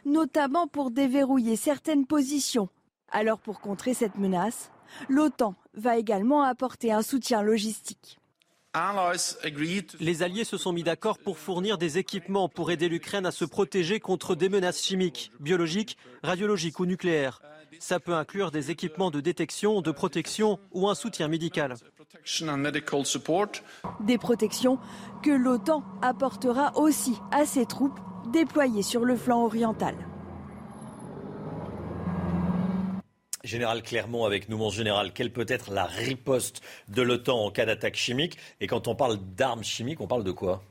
notamment 0.04 0.68
pour 0.68 0.92
déverrouiller 0.92 1.56
certaines 1.56 2.06
positions. 2.06 2.68
Alors 3.10 3.40
pour 3.40 3.60
contrer 3.60 3.94
cette 3.94 4.16
menace, 4.16 4.70
l'OTAN 5.08 5.56
va 5.74 5.98
également 5.98 6.44
apporter 6.44 6.92
un 6.92 7.02
soutien 7.02 7.42
logistique. 7.42 8.20
Les 10.00 10.22
alliés 10.22 10.44
se 10.44 10.56
sont 10.56 10.72
mis 10.72 10.82
d'accord 10.82 11.18
pour 11.18 11.38
fournir 11.38 11.78
des 11.78 11.98
équipements 11.98 12.48
pour 12.48 12.70
aider 12.70 12.88
l'Ukraine 12.88 13.26
à 13.26 13.30
se 13.30 13.44
protéger 13.44 14.00
contre 14.00 14.34
des 14.34 14.48
menaces 14.48 14.82
chimiques, 14.82 15.30
biologiques, 15.38 15.96
radiologiques 16.22 16.80
ou 16.80 16.86
nucléaires. 16.86 17.40
Ça 17.78 18.00
peut 18.00 18.14
inclure 18.14 18.50
des 18.50 18.70
équipements 18.70 19.10
de 19.10 19.20
détection, 19.20 19.80
de 19.80 19.90
protection 19.90 20.58
ou 20.72 20.88
un 20.88 20.94
soutien 20.94 21.28
médical. 21.28 21.74
Des 24.00 24.18
protections 24.18 24.78
que 25.22 25.30
l'OTAN 25.30 25.84
apportera 26.02 26.76
aussi 26.76 27.18
à 27.30 27.44
ses 27.46 27.66
troupes 27.66 28.00
déployées 28.32 28.82
sur 28.82 29.04
le 29.04 29.16
flanc 29.16 29.44
oriental. 29.44 29.94
Général 33.44 33.82
Clermont 33.82 34.24
avec 34.24 34.48
nous, 34.48 34.56
mon 34.56 34.70
général, 34.70 35.12
quelle 35.12 35.30
peut 35.30 35.46
être 35.48 35.70
la 35.70 35.84
riposte 35.84 36.62
de 36.88 37.02
l'OTAN 37.02 37.44
en 37.44 37.50
cas 37.50 37.66
d'attaque 37.66 37.94
chimique 37.94 38.38
Et 38.60 38.66
quand 38.66 38.88
on 38.88 38.94
parle 38.94 39.18
d'armes 39.36 39.62
chimiques, 39.62 40.00
on 40.00 40.06
parle 40.06 40.24
de 40.24 40.32
quoi 40.32 40.62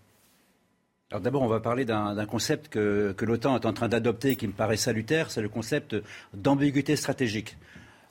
alors 1.12 1.22
d'abord, 1.22 1.44
on 1.44 1.48
va 1.48 1.60
parler 1.60 1.86
d'un 1.86 2.26
concept 2.26 2.70
que, 2.70 3.14
l'OTAN 3.22 3.56
est 3.60 3.68
en 3.68 3.74
train 3.74 3.88
d'adopter 3.88 4.32
et 4.32 4.36
qui 4.36 4.48
me 4.48 4.52
paraît 4.52 4.78
salutaire, 4.78 5.30
c'est 5.30 5.44
le 5.44 5.50
concept 5.50 5.96
d'ambiguïté 6.34 6.96
stratégique. 6.96 7.56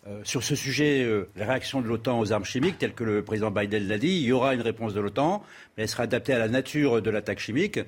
Euh, 0.06 0.20
sur 0.22 0.44
ce 0.44 0.54
sujet, 0.54 1.02
euh, 1.02 1.28
la 1.34 1.46
réaction 1.46 1.80
de 1.80 1.88
l'OTAN 1.88 2.20
aux 2.20 2.32
armes 2.32 2.44
chimiques, 2.44 2.78
telle 2.78 2.94
que 2.94 3.02
le 3.02 3.24
président 3.24 3.50
Biden 3.50 3.88
l'a 3.88 3.98
dit, 3.98 4.20
il 4.20 4.22
y 4.22 4.30
aura 4.30 4.54
une 4.54 4.60
réponse 4.60 4.94
de 4.94 5.00
l'OTAN, 5.00 5.42
mais 5.76 5.82
elle 5.82 5.88
sera 5.88 6.04
adaptée 6.04 6.32
à 6.32 6.38
la 6.38 6.46
nature 6.46 7.02
de 7.02 7.10
l'attaque 7.10 7.40
chimique. 7.40 7.80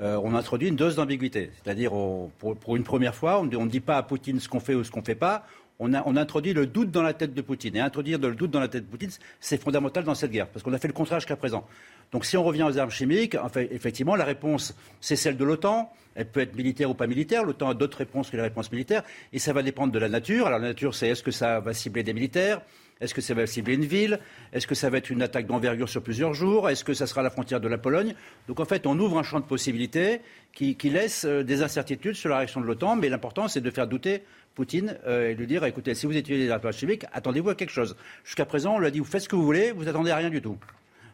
Euh, 0.00 0.18
on 0.24 0.34
introduit 0.34 0.68
une 0.68 0.76
dose 0.76 0.96
d'ambiguïté. 0.96 1.50
C'est-à-dire, 1.62 1.92
pour, 2.38 2.76
une 2.76 2.84
première 2.84 3.14
fois, 3.14 3.40
on 3.40 3.44
ne 3.44 3.68
dit 3.68 3.80
pas 3.80 3.98
à 3.98 4.02
Poutine 4.02 4.40
ce 4.40 4.48
qu'on 4.48 4.60
fait 4.60 4.74
ou 4.74 4.84
ce 4.84 4.90
qu'on 4.90 5.00
ne 5.00 5.04
fait 5.04 5.14
pas, 5.14 5.44
on, 5.82 6.16
introduit 6.16 6.52
le 6.52 6.66
doute 6.66 6.90
dans 6.90 7.02
la 7.02 7.12
tête 7.12 7.34
de 7.34 7.42
Poutine. 7.42 7.76
Et 7.76 7.80
introduire 7.80 8.18
le 8.18 8.34
doute 8.34 8.50
dans 8.50 8.60
la 8.60 8.68
tête 8.68 8.84
de 8.84 8.90
Poutine, 8.90 9.10
c'est 9.40 9.60
fondamental 9.60 10.04
dans 10.04 10.14
cette 10.14 10.30
guerre, 10.30 10.48
parce 10.48 10.62
qu'on 10.62 10.72
a 10.72 10.78
fait 10.78 10.88
le 10.88 10.94
contraire 10.94 11.20
jusqu'à 11.20 11.36
présent. 11.36 11.66
Donc 12.12 12.24
si 12.24 12.36
on 12.36 12.44
revient 12.44 12.64
aux 12.64 12.78
armes 12.78 12.90
chimiques, 12.90 13.36
effectivement, 13.70 14.16
la 14.16 14.24
réponse, 14.24 14.74
c'est 15.00 15.16
celle 15.16 15.36
de 15.36 15.44
l'OTAN. 15.44 15.92
Elle 16.14 16.26
peut 16.26 16.40
être 16.40 16.54
militaire 16.54 16.90
ou 16.90 16.94
pas 16.94 17.06
militaire. 17.06 17.42
L'OTAN 17.44 17.70
a 17.70 17.74
d'autres 17.74 17.98
réponses 17.98 18.30
que 18.30 18.36
les 18.36 18.42
réponses 18.42 18.70
militaires. 18.70 19.02
Et 19.32 19.38
ça 19.38 19.52
va 19.54 19.62
dépendre 19.62 19.92
de 19.92 19.98
la 19.98 20.10
nature. 20.10 20.46
Alors 20.46 20.58
la 20.58 20.68
nature, 20.68 20.94
c'est 20.94 21.08
est-ce 21.08 21.22
que 21.22 21.30
ça 21.30 21.60
va 21.60 21.72
cibler 21.72 22.02
des 22.02 22.12
militaires? 22.12 22.60
Est-ce 23.02 23.14
que 23.14 23.20
ça 23.20 23.34
va 23.34 23.46
cibler 23.46 23.74
une 23.74 23.84
ville? 23.84 24.20
Est-ce 24.52 24.68
que 24.68 24.76
ça 24.76 24.88
va 24.88 24.98
être 24.98 25.10
une 25.10 25.22
attaque 25.22 25.46
d'envergure 25.46 25.88
sur 25.88 26.02
plusieurs 26.02 26.34
jours? 26.34 26.70
Est-ce 26.70 26.84
que 26.84 26.94
ça 26.94 27.08
sera 27.08 27.22
la 27.22 27.30
frontière 27.30 27.60
de 27.60 27.66
la 27.66 27.76
Pologne? 27.76 28.14
Donc 28.46 28.60
en 28.60 28.64
fait, 28.64 28.86
on 28.86 28.96
ouvre 28.98 29.18
un 29.18 29.24
champ 29.24 29.40
de 29.40 29.44
possibilités 29.44 30.20
qui, 30.52 30.76
laisse 30.84 31.24
euh, 31.24 31.42
des 31.42 31.62
incertitudes 31.62 32.14
sur 32.14 32.28
la 32.28 32.36
réaction 32.36 32.60
de 32.60 32.66
l'OTAN. 32.66 32.94
Mais 32.94 33.08
l'important, 33.08 33.48
c'est 33.48 33.60
de 33.60 33.70
faire 33.70 33.88
douter 33.88 34.22
Poutine 34.54 34.98
euh, 35.06 35.30
et 35.30 35.34
lui 35.34 35.46
dire 35.46 35.64
écoutez, 35.64 35.94
si 35.94 36.06
vous 36.06 36.16
utilisez 36.16 36.46
des 36.46 36.50
armes 36.50 36.72
chimiques, 36.72 37.04
attendez-vous 37.12 37.50
à 37.50 37.54
quelque 37.54 37.72
chose. 37.72 37.96
Jusqu'à 38.24 38.44
présent, 38.44 38.74
on 38.74 38.78
lui 38.78 38.86
a 38.86 38.90
dit 38.90 38.98
vous 38.98 39.04
faites 39.04 39.22
ce 39.22 39.28
que 39.28 39.36
vous 39.36 39.44
voulez, 39.44 39.72
vous 39.72 39.88
attendez 39.88 40.10
à 40.10 40.16
rien 40.16 40.30
du 40.30 40.42
tout. 40.42 40.58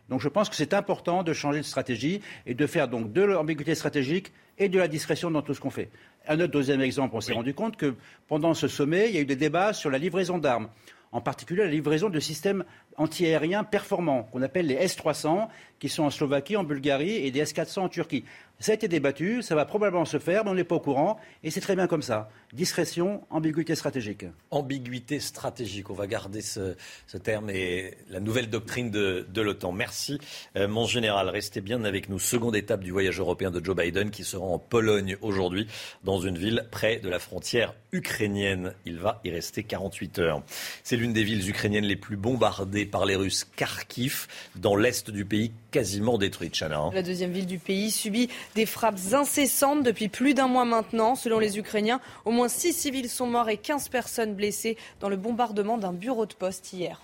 Donc 0.08 0.20
je 0.20 0.28
pense 0.28 0.48
que 0.48 0.56
c'est 0.56 0.74
important 0.74 1.22
de 1.22 1.32
changer 1.32 1.58
de 1.58 1.64
stratégie 1.64 2.20
et 2.46 2.54
de 2.54 2.66
faire 2.66 2.88
donc 2.88 3.12
de 3.12 3.22
l'ambiguïté 3.22 3.74
stratégique 3.74 4.32
et 4.58 4.68
de 4.68 4.78
la 4.78 4.88
discrétion 4.88 5.30
dans 5.30 5.42
tout 5.42 5.54
ce 5.54 5.60
qu'on 5.60 5.70
fait. 5.70 5.90
Un 6.26 6.40
autre 6.40 6.52
deuxième 6.52 6.80
exemple, 6.80 7.14
on 7.14 7.20
s'est 7.20 7.32
rendu 7.32 7.54
compte 7.54 7.76
que 7.76 7.94
pendant 8.26 8.54
ce 8.54 8.68
sommet, 8.68 9.08
il 9.08 9.14
y 9.14 9.18
a 9.18 9.20
eu 9.20 9.26
des 9.26 9.36
débats 9.36 9.72
sur 9.72 9.90
la 9.90 9.98
livraison 9.98 10.38
d'armes, 10.38 10.68
en 11.12 11.20
particulier 11.20 11.62
la 11.62 11.70
livraison 11.70 12.08
de 12.10 12.20
systèmes 12.20 12.64
antiaériens 12.96 13.64
performants, 13.64 14.24
qu'on 14.24 14.42
appelle 14.42 14.66
les 14.66 14.74
S-300, 14.74 15.48
qui 15.78 15.88
sont 15.88 16.02
en 16.02 16.10
Slovaquie, 16.10 16.56
en 16.56 16.64
Bulgarie, 16.64 17.26
et 17.26 17.30
des 17.30 17.40
S-400 17.40 17.80
en 17.80 17.88
Turquie. 17.88 18.24
Ça 18.60 18.72
a 18.72 18.74
été 18.74 18.88
débattu, 18.88 19.40
ça 19.42 19.54
va 19.54 19.64
probablement 19.64 20.04
se 20.04 20.18
faire, 20.18 20.44
mais 20.44 20.50
on 20.50 20.54
n'est 20.54 20.64
pas 20.64 20.74
au 20.74 20.80
courant, 20.80 21.20
et 21.44 21.50
c'est 21.52 21.60
très 21.60 21.76
bien 21.76 21.86
comme 21.86 22.02
ça. 22.02 22.28
Discrétion, 22.52 23.24
ambiguïté 23.30 23.76
stratégique. 23.76 24.24
Ambiguïté 24.50 25.20
stratégique, 25.20 25.90
on 25.90 25.94
va 25.94 26.08
garder 26.08 26.40
ce, 26.40 26.74
terme 27.22 27.50
et 27.50 27.94
la 28.10 28.18
nouvelle 28.18 28.50
doctrine 28.50 28.90
de, 28.90 29.40
l'OTAN. 29.40 29.70
Merci, 29.70 30.18
euh, 30.56 30.66
mon 30.66 30.86
général. 30.86 31.28
Restez 31.28 31.60
bien 31.60 31.84
avec 31.84 32.08
nous. 32.08 32.18
Seconde 32.18 32.56
étape 32.56 32.82
du 32.82 32.90
voyage 32.90 33.20
européen 33.20 33.52
de 33.52 33.64
Joe 33.64 33.76
Biden 33.76 34.10
qui 34.10 34.24
sera 34.24 34.44
en 34.44 34.58
Pologne 34.58 35.16
aujourd'hui, 35.22 35.68
dans 36.02 36.18
une 36.18 36.36
ville 36.36 36.66
près 36.72 36.98
de 36.98 37.08
la 37.08 37.20
frontière 37.20 37.74
ukrainienne. 37.92 38.74
Il 38.86 38.98
va 38.98 39.20
y 39.24 39.30
rester 39.30 39.62
48 39.62 40.18
heures. 40.18 40.42
C'est 40.82 40.96
l'une 40.96 41.12
des 41.12 41.22
villes 41.22 41.48
ukrainiennes 41.48 41.84
les 41.84 41.96
plus 41.96 42.16
bombardées 42.16 42.86
par 42.86 43.06
les 43.06 43.14
Russes, 43.14 43.46
Kharkiv, 43.54 44.26
dans 44.56 44.74
l'est 44.74 45.10
du 45.10 45.24
pays, 45.24 45.52
quasiment 45.70 46.18
détruite, 46.18 46.54
Chana. 46.58 46.78
Hein. 46.78 46.90
La 46.94 47.02
deuxième 47.02 47.32
ville 47.32 47.46
du 47.46 47.58
pays 47.58 47.90
subit 47.90 48.28
des 48.54 48.66
frappes 48.66 48.98
incessantes 49.12 49.82
depuis 49.82 50.08
plus 50.08 50.34
d'un 50.34 50.48
mois 50.48 50.64
maintenant. 50.64 51.14
Selon 51.14 51.38
les 51.38 51.58
Ukrainiens, 51.58 52.00
au 52.24 52.30
moins 52.30 52.48
six 52.48 52.72
civils 52.72 53.08
sont 53.08 53.26
morts 53.26 53.48
et 53.48 53.56
15 53.56 53.88
personnes 53.88 54.34
blessées 54.34 54.76
dans 55.00 55.08
le 55.08 55.16
bombardement 55.16 55.78
d'un 55.78 55.92
bureau 55.92 56.26
de 56.26 56.34
poste 56.34 56.72
hier. 56.72 57.00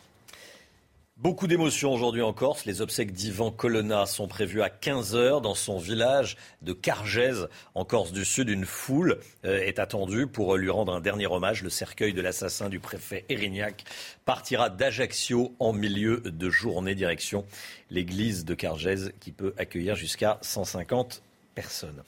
Beaucoup 1.24 1.46
d'émotions 1.46 1.90
aujourd'hui 1.90 2.20
en 2.20 2.34
Corse. 2.34 2.66
Les 2.66 2.82
obsèques 2.82 3.12
d'Ivan 3.12 3.50
Colonna 3.50 4.04
sont 4.04 4.28
prévues 4.28 4.60
à 4.60 4.68
15h 4.68 5.40
dans 5.40 5.54
son 5.54 5.78
village 5.78 6.36
de 6.60 6.74
Cargèse, 6.74 7.48
en 7.74 7.86
Corse 7.86 8.12
du 8.12 8.26
Sud. 8.26 8.50
Une 8.50 8.66
foule 8.66 9.18
euh, 9.46 9.58
est 9.62 9.78
attendue 9.78 10.26
pour 10.26 10.54
lui 10.58 10.68
rendre 10.68 10.92
un 10.92 11.00
dernier 11.00 11.26
hommage. 11.26 11.62
Le 11.62 11.70
cercueil 11.70 12.12
de 12.12 12.20
l'assassin 12.20 12.68
du 12.68 12.78
préfet 12.78 13.24
Erignac 13.30 13.84
partira 14.26 14.68
d'Ajaccio 14.68 15.54
en 15.60 15.72
milieu 15.72 16.20
de 16.20 16.50
journée, 16.50 16.94
direction 16.94 17.46
l'église 17.88 18.44
de 18.44 18.52
Cargèse 18.52 19.14
qui 19.18 19.32
peut 19.32 19.54
accueillir 19.56 19.96
jusqu'à 19.96 20.36
150 20.42 21.22
personnes. 21.54 22.02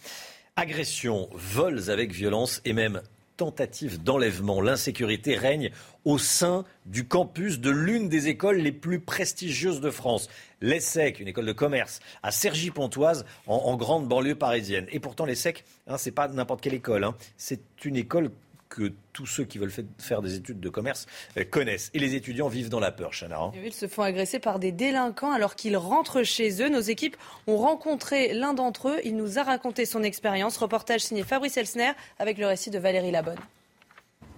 Agressions, 0.56 1.30
vols 1.32 1.88
avec 1.88 2.12
violence 2.12 2.60
et 2.66 2.74
même 2.74 3.01
tentatives 3.36 4.02
d'enlèvement. 4.02 4.60
L'insécurité 4.60 5.36
règne 5.36 5.70
au 6.04 6.18
sein 6.18 6.64
du 6.86 7.06
campus 7.06 7.60
de 7.60 7.70
l'une 7.70 8.08
des 8.08 8.28
écoles 8.28 8.58
les 8.58 8.72
plus 8.72 9.00
prestigieuses 9.00 9.80
de 9.80 9.90
France, 9.90 10.28
l'ESSEC, 10.60 11.20
une 11.20 11.28
école 11.28 11.46
de 11.46 11.52
commerce, 11.52 12.00
à 12.22 12.30
Cergy-Pontoise, 12.30 13.24
en, 13.46 13.76
grande 13.76 14.08
banlieue 14.08 14.36
parisienne. 14.36 14.86
Et 14.92 15.00
pourtant, 15.00 15.24
l'ESSEC, 15.24 15.64
hein, 15.86 15.98
ce 15.98 16.08
n'est 16.08 16.14
pas 16.14 16.28
n'importe 16.28 16.60
quelle 16.60 16.74
école, 16.74 17.04
hein. 17.04 17.14
c'est 17.36 17.60
une 17.84 17.96
école 17.96 18.30
que 18.68 18.93
tous 19.12 19.26
ceux 19.26 19.44
qui 19.44 19.59
veulent 19.59 19.72
faire 19.98 20.22
des 20.22 20.34
études 20.34 20.60
de 20.60 20.68
commerce 20.68 21.06
euh, 21.36 21.44
connaissent. 21.44 21.90
Et 21.94 21.98
les 21.98 22.14
étudiants 22.14 22.48
vivent 22.48 22.68
dans 22.68 22.80
la 22.80 22.93
peur, 22.93 23.10
Chana. 23.12 23.38
Hein. 23.38 23.52
Ils 23.64 23.72
se 23.72 23.86
font 23.86 24.02
agresser 24.02 24.38
par 24.38 24.59
des 24.59 24.72
délinquants 24.72 25.32
alors 25.32 25.55
qu'ils 25.55 25.76
rentrent 25.76 26.22
chez 26.22 26.62
eux. 26.62 26.68
Nos 26.68 26.80
équipes 26.80 27.16
ont 27.47 27.56
rencontré 27.56 28.34
l'un 28.34 28.55
d'entre 28.55 28.88
eux. 28.88 29.01
Il 29.05 29.16
nous 29.16 29.38
a 29.38 29.43
raconté 29.43 29.86
son 29.86 30.02
expérience. 30.02 30.56
Reportage 30.56 31.01
signé 31.01 31.22
Fabrice 31.22 31.56
Elsner 31.56 31.93
avec 32.18 32.38
le 32.38 32.47
récit 32.47 32.70
de 32.70 32.78
Valérie 32.78 33.10
Labonne. 33.10 33.38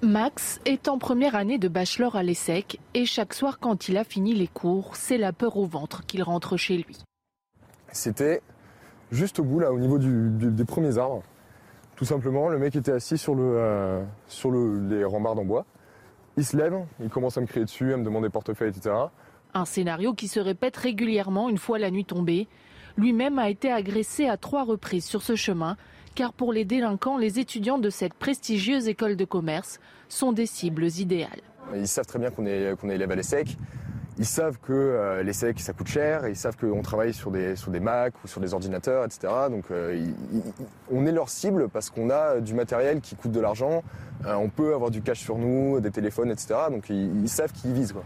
Max 0.01 0.61
est 0.65 0.87
en 0.87 0.99
première 0.99 1.35
année 1.35 1.59
de 1.59 1.67
bachelor 1.67 2.15
à 2.15 2.23
l'ESSEC 2.23 2.79
et 2.95 3.05
chaque 3.05 3.35
soir 3.35 3.59
quand 3.59 3.89
il 3.89 3.97
a 3.97 4.05
fini 4.05 4.33
les 4.33 4.47
cours, 4.47 4.95
c'est 4.95 5.19
la 5.19 5.33
peur 5.33 5.57
au 5.57 5.67
ventre 5.67 6.07
qu'il 6.07 6.23
rentre 6.23 6.57
chez 6.57 6.77
lui. 6.77 6.99
C'était 7.91 8.41
juste 9.11 9.41
au 9.41 9.45
bout, 9.45 9.59
là, 9.59 9.73
au 9.73 9.79
niveau 9.81 9.99
des 9.99 10.65
premiers 10.65 10.99
arbres. 10.99 11.25
Tout 11.99 12.05
simplement, 12.05 12.49
le 12.49 12.61
mec 12.61 12.77
était 12.77 12.93
assis 12.93 13.19
sur, 13.19 13.35
le, 13.35 13.43
euh, 13.43 14.05
sur 14.29 14.53
les 14.53 15.05
rambardes 15.05 15.41
en 15.41 15.45
bois. 15.45 15.67
Il 16.37 16.45
se 16.45 16.57
lève, 16.57 16.73
il 17.03 17.09
commence 17.09 17.37
à 17.37 17.41
me 17.41 17.47
crier 17.47 17.65
dessus, 17.65 17.93
à 17.93 17.97
me 17.97 18.05
demander 18.05 18.29
portefeuille, 18.29 18.69
etc. 18.69 18.95
Un 19.53 19.65
scénario 19.65 20.15
qui 20.15 20.29
se 20.29 20.39
répète 20.39 20.77
régulièrement 20.77 21.49
une 21.49 21.59
fois 21.59 21.81
la 21.81 21.91
nuit 21.91 22.05
tombée. 22.05 22.47
Lui-même 22.97 23.41
a 23.41 23.51
été 23.51 23.73
agressé 23.73 24.29
à 24.29 24.37
trois 24.37 24.63
reprises 24.63 25.07
sur 25.07 25.23
ce 25.23 25.35
chemin, 25.35 25.77
car 26.15 26.33
pour 26.33 26.53
les 26.53 26.65
délinquants, 26.65 27.19
les 27.19 27.41
étudiants 27.41 27.79
de 27.79 27.91
cette 27.91 28.15
prestigieuse 28.15 28.87
école 28.87 29.17
de 29.17 29.25
commerce 29.25 29.81
sont 30.09 30.31
des 30.31 30.47
cibles 30.47 30.87
idéales. 31.01 31.43
Ils 31.75 31.89
savent 31.89 32.07
très 32.07 32.21
bien 32.21 32.31
qu'on 32.31 32.47
est, 32.47 32.79
qu'on 32.81 32.91
est 32.91 32.95
élève 32.95 33.11
à 33.11 33.17
l'ESSEC. 33.17 33.57
Ils 34.19 34.27
savent 34.27 34.59
que 34.59 34.73
euh, 34.73 35.23
les 35.23 35.33
SEC, 35.33 35.61
ça 35.61 35.73
coûte 35.73 35.87
cher, 35.87 36.27
ils 36.27 36.35
savent 36.35 36.57
qu'on 36.57 36.83
travaille 36.83 37.15
sur 37.15 37.31
des, 37.31 37.55
sur 37.55 37.71
Mac 37.81 38.15
ou 38.25 38.27
sur 38.27 38.41
des 38.41 38.53
ordinateurs, 38.53 39.05
etc. 39.05 39.33
Donc 39.49 39.71
euh, 39.71 40.05
on 40.91 41.07
est 41.07 41.13
leur 41.13 41.29
cible 41.29 41.69
parce 41.69 41.89
qu'on 41.89 42.11
a 42.11 42.41
du 42.41 42.53
matériel 42.53 43.01
qui 43.01 43.15
coûte 43.15 43.31
de 43.31 43.39
l'argent, 43.39 43.85
euh, 44.27 44.35
on 44.35 44.49
peut 44.49 44.75
avoir 44.75 44.91
du 44.91 45.03
cash 45.03 45.21
sur 45.21 45.39
nous, 45.39 45.79
des 45.79 45.93
téléphones, 45.93 46.33
etc. 46.33 46.55
Donc 46.69 46.91
ils, 46.91 47.29
savent 47.29 47.53
qu'ils 47.53 47.73
visent. 47.73 47.93
Quoi. 47.93 48.03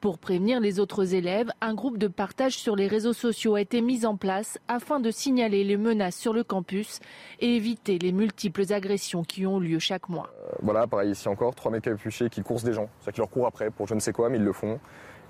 Pour 0.00 0.16
prévenir 0.16 0.60
les 0.60 0.80
autres 0.80 1.14
élèves, 1.14 1.50
un 1.60 1.74
groupe 1.74 1.98
de 1.98 2.08
partage 2.08 2.56
sur 2.56 2.74
les 2.74 2.86
réseaux 2.86 3.12
sociaux 3.12 3.56
a 3.56 3.60
été 3.60 3.82
mis 3.82 4.06
en 4.06 4.16
place 4.16 4.58
afin 4.66 4.98
de 4.98 5.10
signaler 5.10 5.62
les 5.62 5.76
menaces 5.76 6.16
sur 6.16 6.32
le 6.32 6.42
campus 6.42 7.00
et 7.40 7.54
éviter 7.54 7.98
les 7.98 8.10
multiples 8.10 8.72
agressions 8.72 9.24
qui 9.24 9.46
ont 9.46 9.60
lieu 9.60 9.78
chaque 9.78 10.08
mois. 10.08 10.30
voilà, 10.62 10.86
pareil 10.86 11.10
ici 11.10 11.28
encore, 11.28 11.54
trois 11.54 11.70
mecs 11.70 11.82
capuchés 11.82 12.30
qui 12.30 12.42
coursent 12.42 12.64
des 12.64 12.72
gens, 12.72 12.88
c'est-à-dire 13.00 13.12
qu'ils 13.12 13.20
leur 13.20 13.30
courent 13.30 13.46
après 13.46 13.70
pour 13.70 13.86
je 13.88 13.94
ne 13.94 14.00
sais 14.00 14.14
quoi, 14.14 14.30
mais 14.30 14.38
ils 14.38 14.44
le 14.44 14.54
font. 14.54 14.80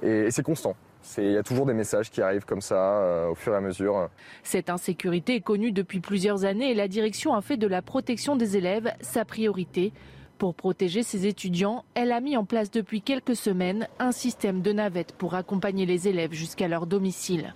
Et, 0.05 0.31
c'est 0.31 0.45
constant. 0.45 0.77
Il 1.19 1.33
y 1.33 1.37
a 1.37 1.43
toujours 1.43 1.67
des 1.67 1.75
messages 1.75 2.09
qui 2.09 2.23
arrivent 2.23 2.45
comme 2.45 2.61
ça 2.61 2.77
euh, 2.77 3.31
au 3.31 3.35
fur 3.35 3.53
et 3.53 3.57
à 3.57 3.61
mesure. 3.61 4.09
Cette 4.45 4.71
insécurité 4.71 5.35
est 5.35 5.41
connue 5.41 5.73
depuis 5.73 5.99
plusieurs 5.99 6.45
années 6.45 6.71
et 6.71 6.75
la 6.75 6.87
direction 6.87 7.35
a 7.35 7.41
fait 7.41 7.57
de 7.57 7.67
la 7.67 7.83
protection 7.83 8.37
des 8.37 8.57
élèves 8.57 8.93
sa 9.01 9.25
priorité. 9.25 9.93
Pour 10.41 10.55
protéger 10.55 11.03
ses 11.03 11.27
étudiants, 11.27 11.85
elle 11.93 12.13
a 12.13 12.21
mis 12.23 12.35
en 12.35 12.47
place 12.47 12.71
depuis 12.71 13.03
quelques 13.03 13.37
semaines 13.37 13.87
un 13.99 14.11
système 14.11 14.63
de 14.63 14.73
navettes 14.73 15.13
pour 15.13 15.35
accompagner 15.35 15.85
les 15.85 16.09
élèves 16.09 16.33
jusqu'à 16.33 16.67
leur 16.67 16.87
domicile. 16.87 17.55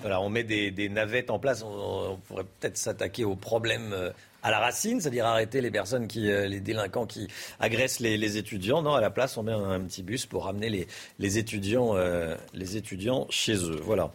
Voilà, 0.00 0.20
on 0.20 0.30
met 0.30 0.42
des, 0.42 0.88
navettes 0.88 1.30
en 1.30 1.38
place. 1.38 1.62
On, 1.62 2.18
pourrait 2.26 2.42
peut-être 2.58 2.76
s'attaquer 2.76 3.24
aux 3.24 3.36
problèmes 3.36 3.92
euh, 3.92 4.10
à 4.42 4.50
la 4.50 4.58
racine, 4.58 5.00
c'est-à-dire 5.00 5.26
arrêter 5.26 5.60
les 5.60 5.70
personnes 5.70 6.08
qui, 6.08 6.28
euh, 6.28 6.48
les 6.48 6.58
délinquants 6.58 7.06
qui 7.06 7.28
agressent 7.60 8.00
les, 8.00 8.36
étudiants. 8.36 8.82
Non, 8.82 8.94
à 8.94 9.00
la 9.00 9.10
place, 9.10 9.36
on 9.36 9.44
met 9.44 9.52
un, 9.52 9.80
petit 9.82 10.02
bus 10.02 10.26
pour 10.26 10.46
ramener 10.46 10.88
les, 11.20 11.38
étudiants, 11.38 11.96
euh, 11.96 12.34
les 12.52 12.76
étudiants 12.76 13.28
chez 13.30 13.54
eux. 13.54 13.78
Voilà. 13.84 14.12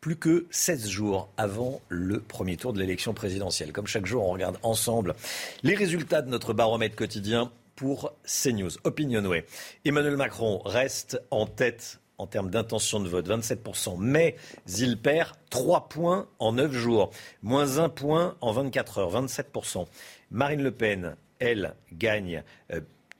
Plus 0.00 0.16
que 0.16 0.46
16 0.50 0.88
jours 0.88 1.28
avant 1.36 1.80
le 1.88 2.20
premier 2.20 2.56
tour 2.56 2.72
de 2.72 2.78
l'élection 2.78 3.12
présidentielle. 3.12 3.72
Comme 3.72 3.86
chaque 3.86 4.06
jour, 4.06 4.26
on 4.26 4.32
regarde 4.32 4.58
ensemble 4.62 5.14
les 5.62 5.74
résultats 5.74 6.22
de 6.22 6.30
notre 6.30 6.52
baromètre 6.52 6.96
quotidien 6.96 7.52
pour 7.76 8.12
CNews. 8.24 8.70
Opinionway. 8.84 9.44
Emmanuel 9.84 10.16
Macron 10.16 10.60
reste 10.64 11.22
en 11.30 11.46
tête 11.46 12.00
en 12.18 12.26
termes 12.26 12.50
d'intention 12.50 13.00
de 13.00 13.08
vote, 13.08 13.26
27%. 13.26 13.96
Mais 13.98 14.36
il 14.78 14.98
perd 14.98 15.32
3 15.48 15.88
points 15.88 16.28
en 16.38 16.52
9 16.52 16.72
jours, 16.72 17.10
moins 17.42 17.78
1 17.78 17.88
point 17.88 18.36
en 18.42 18.52
24 18.52 18.98
heures, 18.98 19.26
27%. 19.26 19.86
Marine 20.30 20.62
Le 20.62 20.70
Pen, 20.70 21.16
elle, 21.38 21.74
gagne 21.92 22.42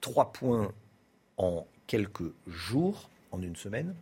3 0.01 0.23
euh, 0.23 0.27
points 0.31 0.71
en 1.37 1.65
quelques 1.87 2.31
jours, 2.45 3.09
en 3.31 3.41
une 3.41 3.55
semaine, 3.55 3.95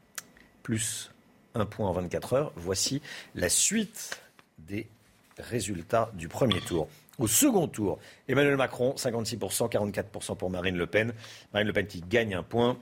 plus 0.64 1.12
1 1.56 1.66
point 1.66 1.88
en 1.88 1.94
24 1.94 2.34
heures. 2.34 2.52
Voici 2.56 3.02
la 3.36 3.50
suite 3.50 4.20
des 4.60 4.88
résultats 5.38 6.12
du 6.14 6.28
premier 6.28 6.60
tour. 6.62 6.88
Au 7.18 7.28
second 7.28 7.68
tour, 7.68 8.00
Emmanuel 8.28 8.56
Macron, 8.56 8.94
56%, 8.96 9.70
44% 9.70 10.38
pour 10.38 10.50
Marine 10.50 10.78
Le 10.78 10.88
Pen. 10.88 11.14
Marine 11.54 11.68
Le 11.68 11.74
Pen 11.74 11.86
qui 11.86 12.02
gagne 12.02 12.34
un 12.34 12.44
point. 12.44 12.78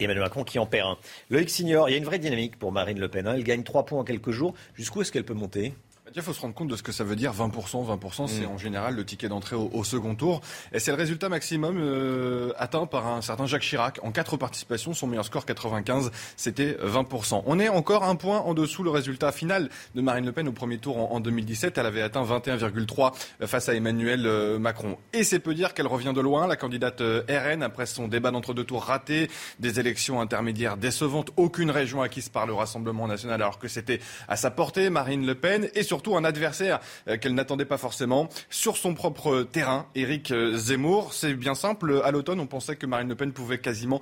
Emmanuel 0.00 0.24
Macron 0.24 0.42
qui 0.42 0.58
en 0.58 0.66
perd 0.66 0.88
un. 0.88 0.98
Loïc 1.30 1.48
Signor, 1.48 1.88
il 1.88 1.92
y 1.92 1.94
a 1.94 1.98
une 1.98 2.04
vraie 2.04 2.18
dynamique 2.18 2.58
pour 2.58 2.72
Marine 2.72 2.98
Le 2.98 3.08
Pen. 3.08 3.28
Hein. 3.28 3.34
Elle 3.34 3.44
gagne 3.44 3.62
3 3.62 3.86
points 3.86 4.00
en 4.00 4.04
quelques 4.04 4.32
jours. 4.32 4.54
Jusqu'où 4.74 5.02
est-ce 5.02 5.12
qu'elle 5.12 5.24
peut 5.24 5.34
monter? 5.34 5.72
Il 6.14 6.22
faut 6.22 6.32
se 6.32 6.40
rendre 6.40 6.54
compte 6.54 6.68
de 6.68 6.76
ce 6.76 6.82
que 6.82 6.92
ça 6.92 7.02
veut 7.02 7.16
dire 7.16 7.32
20%. 7.32 7.98
20%, 7.98 8.26
c'est 8.26 8.46
mm. 8.46 8.50
en 8.50 8.58
général 8.58 8.94
le 8.94 9.04
ticket 9.04 9.28
d'entrée 9.28 9.56
au, 9.56 9.84
second 9.84 10.14
tour. 10.14 10.42
Et 10.72 10.78
c'est 10.78 10.90
le 10.90 10.96
résultat 10.96 11.28
maximum 11.28 11.78
euh, 11.78 12.52
atteint 12.58 12.86
par 12.86 13.06
un 13.06 13.22
certain 13.22 13.46
Jacques 13.46 13.62
Chirac. 13.62 14.00
En 14.02 14.12
quatre 14.12 14.36
participations, 14.36 14.92
son 14.92 15.06
meilleur 15.06 15.24
score 15.24 15.46
95, 15.46 16.10
c'était 16.36 16.76
20%. 16.84 17.42
On 17.46 17.58
est 17.58 17.68
encore 17.68 18.04
un 18.04 18.16
point 18.16 18.38
en 18.40 18.54
dessous 18.54 18.82
le 18.82 18.90
résultat 18.90 19.32
final 19.32 19.70
de 19.94 20.00
Marine 20.02 20.26
Le 20.26 20.32
Pen 20.32 20.46
au 20.46 20.52
premier 20.52 20.78
tour 20.78 21.12
en, 21.12 21.20
2017. 21.20 21.78
Elle 21.78 21.86
avait 21.86 22.02
atteint 22.02 22.24
21,3 22.24 23.12
face 23.46 23.68
à 23.68 23.74
Emmanuel 23.74 24.26
euh, 24.26 24.58
Macron. 24.58 24.98
Et 25.12 25.24
c'est 25.24 25.38
peu 25.38 25.54
dire 25.54 25.72
qu'elle 25.72 25.86
revient 25.86 26.12
de 26.14 26.20
loin, 26.20 26.46
la 26.46 26.56
candidate 26.56 27.00
euh, 27.00 27.22
RN, 27.28 27.62
après 27.62 27.86
son 27.86 28.08
débat 28.08 28.30
d'entre-deux 28.30 28.64
tours 28.64 28.84
raté, 28.84 29.30
des 29.58 29.80
élections 29.80 30.20
intermédiaires 30.20 30.76
décevantes, 30.76 31.30
aucune 31.36 31.70
région 31.70 32.02
acquise 32.02 32.28
par 32.28 32.46
le 32.46 32.52
Rassemblement 32.52 33.08
national 33.08 33.40
alors 33.40 33.58
que 33.58 33.68
c'était 33.68 34.00
à 34.28 34.36
sa 34.36 34.50
portée, 34.50 34.90
Marine 34.90 35.26
Le 35.26 35.34
Pen. 35.34 35.68
Et 35.74 35.82
sur 35.82 35.93
surtout 35.94 36.16
un 36.16 36.24
adversaire 36.24 36.80
qu'elle 37.20 37.34
n'attendait 37.34 37.64
pas 37.64 37.78
forcément 37.78 38.28
sur 38.50 38.76
son 38.76 38.94
propre 38.94 39.44
terrain, 39.44 39.86
Éric 39.94 40.34
Zemmour. 40.54 41.14
C'est 41.14 41.34
bien 41.34 41.54
simple, 41.54 42.02
à 42.04 42.10
l'automne, 42.10 42.40
on 42.40 42.48
pensait 42.48 42.74
que 42.74 42.84
Marine 42.84 43.08
Le 43.08 43.14
Pen 43.14 43.32
pouvait 43.32 43.58
quasiment 43.58 44.00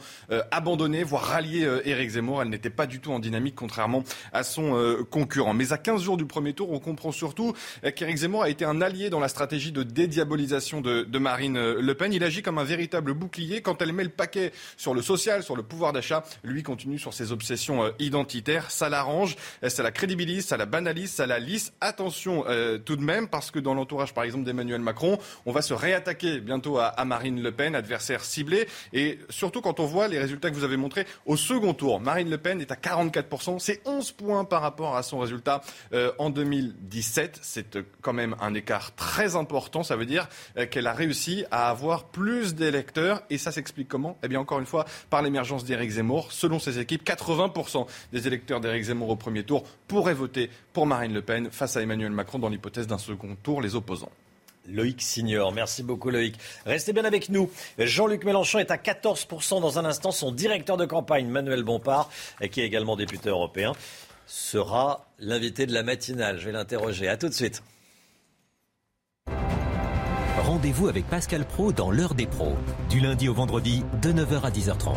abandonner, 0.50 1.04
voire 1.04 1.24
rallier 1.24 1.68
Éric 1.84 2.12
Zemmour. 2.12 2.40
Elle 2.40 2.48
n'était 2.48 2.70
pas 2.70 2.86
du 2.86 2.98
tout 2.98 3.12
en 3.12 3.18
dynamique, 3.18 3.54
contrairement 3.54 4.04
à 4.32 4.42
son 4.42 5.04
concurrent. 5.10 5.52
Mais 5.52 5.74
à 5.74 5.76
15 5.76 6.00
jours 6.02 6.16
du 6.16 6.24
premier 6.24 6.54
tour, 6.54 6.72
on 6.72 6.78
comprend 6.78 7.12
surtout 7.12 7.52
qu'Éric 7.94 8.16
Zemmour 8.16 8.44
a 8.44 8.48
été 8.48 8.64
un 8.64 8.80
allié 8.80 9.10
dans 9.10 9.20
la 9.20 9.28
stratégie 9.28 9.72
de 9.72 9.82
dédiabolisation 9.82 10.80
de, 10.80 11.02
de 11.02 11.18
Marine 11.18 11.58
Le 11.58 11.94
Pen. 11.94 12.14
Il 12.14 12.24
agit 12.24 12.40
comme 12.40 12.56
un 12.56 12.64
véritable 12.64 13.12
bouclier. 13.12 13.60
Quand 13.60 13.82
elle 13.82 13.92
met 13.92 14.04
le 14.04 14.08
paquet 14.08 14.52
sur 14.78 14.94
le 14.94 15.02
social, 15.02 15.42
sur 15.42 15.56
le 15.56 15.62
pouvoir 15.62 15.92
d'achat, 15.92 16.24
lui 16.42 16.62
continue 16.62 16.98
sur 16.98 17.12
ses 17.12 17.32
obsessions 17.32 17.84
euh, 17.84 17.90
identitaires. 17.98 18.70
Ça 18.70 18.88
l'arrange, 18.88 19.36
ça 19.68 19.82
la 19.82 19.90
crédibilise, 19.90 20.46
ça 20.46 20.56
la 20.56 20.66
banalise, 20.66 21.10
ça 21.10 21.26
la 21.26 21.38
lisse. 21.38 21.72
Attention 21.82 22.44
euh, 22.46 22.78
tout 22.78 22.94
de 22.94 23.02
même, 23.02 23.26
parce 23.26 23.50
que 23.50 23.58
dans 23.58 23.74
l'entourage, 23.74 24.14
par 24.14 24.22
exemple, 24.22 24.44
d'Emmanuel 24.44 24.80
Macron, 24.80 25.18
on 25.46 25.50
va 25.50 25.62
se 25.62 25.74
réattaquer 25.74 26.38
bientôt 26.38 26.78
à, 26.78 27.04
Marine 27.04 27.42
Le 27.42 27.50
Pen, 27.50 27.74
adversaire 27.74 28.22
ciblé. 28.22 28.68
Et 28.92 29.18
surtout 29.30 29.60
quand 29.60 29.80
on 29.80 29.86
voit 29.86 30.06
les 30.06 30.20
résultats 30.20 30.50
que 30.50 30.54
vous 30.54 30.62
avez 30.62 30.76
montrés 30.76 31.08
au 31.26 31.36
second 31.36 31.74
tour, 31.74 31.98
Marine 31.98 32.30
Le 32.30 32.38
Pen 32.38 32.60
est 32.60 32.70
à 32.70 32.76
44%. 32.76 33.58
C'est 33.58 33.82
11 33.84 34.12
points 34.12 34.44
par 34.44 34.62
rapport 34.62 34.94
à 34.94 35.02
son 35.02 35.18
résultat 35.18 35.60
euh, 35.92 36.12
en 36.18 36.30
2017. 36.30 37.40
C'est 37.42 37.74
euh, 37.74 37.82
quand 38.00 38.12
même 38.12 38.36
un 38.40 38.54
écart 38.54 38.94
très 38.94 39.34
important. 39.34 39.82
Ça 39.82 39.96
veut 39.96 40.06
dire 40.06 40.28
qu'elle 40.70 40.86
a 40.86 40.92
réussi 40.92 41.44
à 41.50 41.68
avoir 41.68 42.04
plus 42.04 42.54
d'électeurs. 42.54 43.22
Et 43.28 43.38
ça 43.38 43.50
s'explique 43.50 43.88
comment? 43.88 44.16
Eh 44.22 44.28
bien, 44.28 44.38
encore 44.38 44.60
une 44.60 44.66
fois, 44.66 44.84
par 45.10 45.20
l'émergence 45.20 45.64
d'Éric 45.64 45.90
Zemmour. 45.90 46.30
Selon 46.30 46.60
ses 46.60 46.78
équipes, 46.78 47.04
80% 47.04 47.86
des 48.12 48.28
électeurs 48.28 48.60
d'Éric 48.60 48.84
Zemmour 48.84 49.08
au 49.08 49.16
premier 49.16 49.42
tour 49.42 49.64
pourraient 49.88 50.14
voter 50.14 50.48
pour 50.72 50.86
Marine 50.86 51.12
Le 51.12 51.22
Pen 51.22 51.50
face 51.50 51.71
à 51.76 51.82
Emmanuel 51.82 52.12
Macron 52.12 52.38
dans 52.38 52.48
l'hypothèse 52.48 52.86
d'un 52.86 52.98
second 52.98 53.36
tour, 53.42 53.60
les 53.60 53.74
opposants. 53.74 54.12
Loïc 54.68 55.02
Signor. 55.02 55.52
Merci 55.52 55.82
beaucoup 55.82 56.10
Loïc. 56.10 56.36
Restez 56.66 56.92
bien 56.92 57.04
avec 57.04 57.28
nous. 57.28 57.50
Jean-Luc 57.78 58.24
Mélenchon 58.24 58.58
est 58.58 58.70
à 58.70 58.76
14% 58.76 59.60
dans 59.60 59.78
un 59.78 59.84
instant. 59.84 60.12
Son 60.12 60.32
directeur 60.32 60.76
de 60.76 60.84
campagne, 60.84 61.26
Manuel 61.26 61.62
Bompard, 61.64 62.10
qui 62.50 62.60
est 62.60 62.66
également 62.66 62.96
député 62.96 63.28
européen, 63.28 63.72
sera 64.26 65.06
l'invité 65.18 65.66
de 65.66 65.72
la 65.72 65.82
matinale. 65.82 66.38
Je 66.38 66.46
vais 66.46 66.52
l'interroger. 66.52 67.08
À 67.08 67.16
tout 67.16 67.28
de 67.28 67.34
suite. 67.34 67.62
Rendez-vous 70.38 70.88
avec 70.88 71.06
Pascal 71.08 71.44
Pro 71.44 71.72
dans 71.72 71.90
l'heure 71.90 72.14
des 72.14 72.26
pros, 72.26 72.56
du 72.88 73.00
lundi 73.00 73.28
au 73.28 73.34
vendredi 73.34 73.84
de 74.00 74.12
9h 74.12 74.42
à 74.42 74.50
10h30. 74.50 74.96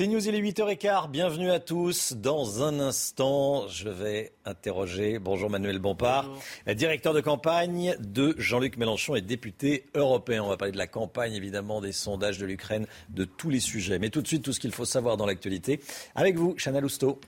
C'est 0.00 0.06
News, 0.06 0.26
il 0.26 0.34
est 0.34 0.40
8h15. 0.40 1.10
Bienvenue 1.10 1.50
à 1.50 1.60
tous. 1.60 2.14
Dans 2.14 2.62
un 2.62 2.80
instant, 2.80 3.68
je 3.68 3.90
vais 3.90 4.32
interroger, 4.46 5.18
bonjour 5.18 5.50
Manuel 5.50 5.78
Bompard, 5.78 6.26
bonjour. 6.26 6.74
directeur 6.74 7.12
de 7.12 7.20
campagne 7.20 7.94
de 8.00 8.34
Jean-Luc 8.38 8.78
Mélenchon 8.78 9.14
et 9.14 9.20
député 9.20 9.84
européen. 9.94 10.42
On 10.42 10.48
va 10.48 10.56
parler 10.56 10.72
de 10.72 10.78
la 10.78 10.86
campagne, 10.86 11.34
évidemment, 11.34 11.82
des 11.82 11.92
sondages 11.92 12.38
de 12.38 12.46
l'Ukraine, 12.46 12.86
de 13.10 13.26
tous 13.26 13.50
les 13.50 13.60
sujets. 13.60 13.98
Mais 13.98 14.08
tout 14.08 14.22
de 14.22 14.26
suite, 14.26 14.42
tout 14.42 14.54
ce 14.54 14.60
qu'il 14.60 14.72
faut 14.72 14.86
savoir 14.86 15.18
dans 15.18 15.26
l'actualité. 15.26 15.80
Avec 16.14 16.38
vous, 16.38 16.54
Chana 16.56 16.80
Lousteau. 16.80 17.20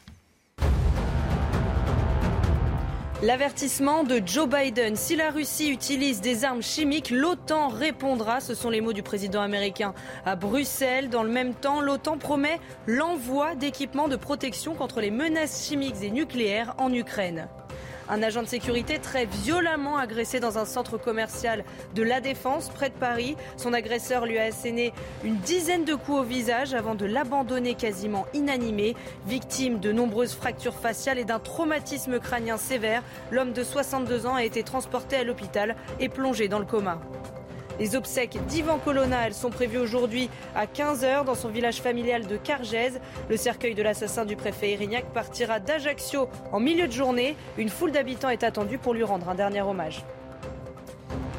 L'avertissement 3.23 4.03
de 4.03 4.21
Joe 4.27 4.49
Biden. 4.49 4.97
Si 4.97 5.15
la 5.15 5.31
Russie 5.31 5.71
utilise 5.71 6.21
des 6.21 6.45
armes 6.45 6.61
chimiques, 6.61 7.11
l'OTAN 7.11 7.69
répondra. 7.69 8.41
Ce 8.41 8.53
sont 8.53 8.69
les 8.69 8.81
mots 8.81 8.93
du 8.93 9.05
président 9.05 9.41
américain 9.41 9.95
à 10.27 10.35
Bruxelles. 10.35 11.09
Dans 11.09 11.23
le 11.23 11.31
même 11.31 11.55
temps, 11.55 11.81
l'OTAN 11.81 12.19
promet 12.19 12.59
l'envoi 12.89 13.55
d'équipements 13.55 14.09
de 14.09 14.17
protection 14.17 14.75
contre 14.75 15.01
les 15.01 15.13
menaces 15.13 15.69
chimiques 15.69 16.03
et 16.03 16.11
nucléaires 16.11 16.75
en 16.79 16.93
Ukraine. 16.93 17.47
Un 18.09 18.23
agent 18.23 18.43
de 18.43 18.49
sécurité 18.49 18.99
très 18.99 19.27
violemment 19.27 19.97
agressé 19.97 20.41
dans 20.41 20.59
un 20.59 20.65
centre 20.65 20.99
commercial 20.99 21.65
de 21.95 22.03
La 22.03 22.21
Défense, 22.21 22.69
près 22.69 22.89
de 22.89 22.95
Paris. 22.95 23.37
Son 23.57 23.73
agresseur 23.73 24.27
lui 24.27 24.39
a 24.39 24.45
asséné 24.45 24.93
une 25.25 25.37
dizaine 25.37 25.85
de 25.85 25.95
coups 25.95 26.19
au 26.19 26.23
visage 26.23 26.75
avant 26.75 26.95
de 26.95 27.07
l'abandonner 27.07 27.75
quasiment 27.75 28.27
inanimé. 28.35 28.97
Victime 29.27 29.79
de 29.79 29.93
nombreuses 29.93 30.35
fractures 30.35 30.75
faciales 30.75 31.19
et 31.19 31.25
d'un 31.25 31.39
traumatisme 31.39 32.19
crânien 32.19 32.57
sévère, 32.57 33.03
l'homme 33.31 33.53
de 33.53 33.63
62 33.63 34.27
ans 34.27 34.35
a 34.35 34.45
été 34.45 34.63
transporté 34.63 35.17
à 35.17 35.25
l'hôpital 35.25 35.77
et 36.01 36.09
plongé 36.09 36.49
dans 36.49 36.59
le 36.59 36.67
coma. 36.67 37.01
Les 37.83 37.97
obsèques 37.97 38.39
d'Ivan 38.47 38.79
Colonna, 38.79 39.27
elles 39.27 39.35
sont 39.35 39.51
prévues 39.51 39.79
aujourd'hui 39.79 40.31
à 40.55 40.67
15h 40.67 41.25
dans 41.25 41.35
son 41.35 41.49
village 41.49 41.83
familial 41.83 42.29
de 42.29 42.37
Cargèse. 42.37 43.01
Le 43.29 43.37
cercueil 43.37 43.75
de 43.75 43.83
l'assassin 43.83 44.25
du 44.25 44.37
préfet 44.37 44.71
Erignac 44.71 45.07
partira 45.13 45.59
d'Ajaccio 45.59 46.29
en 46.53 46.61
milieu 46.61 46.87
de 46.87 46.93
journée. 46.93 47.35
Une 47.59 47.71
foule 47.71 47.91
d'habitants 47.91 48.29
est 48.29 48.45
attendue 48.45 48.79
pour 48.79 48.95
lui 48.95 49.03
rendre 49.03 49.29
un 49.29 49.35
dernier 49.35 49.63
hommage. 49.63 50.05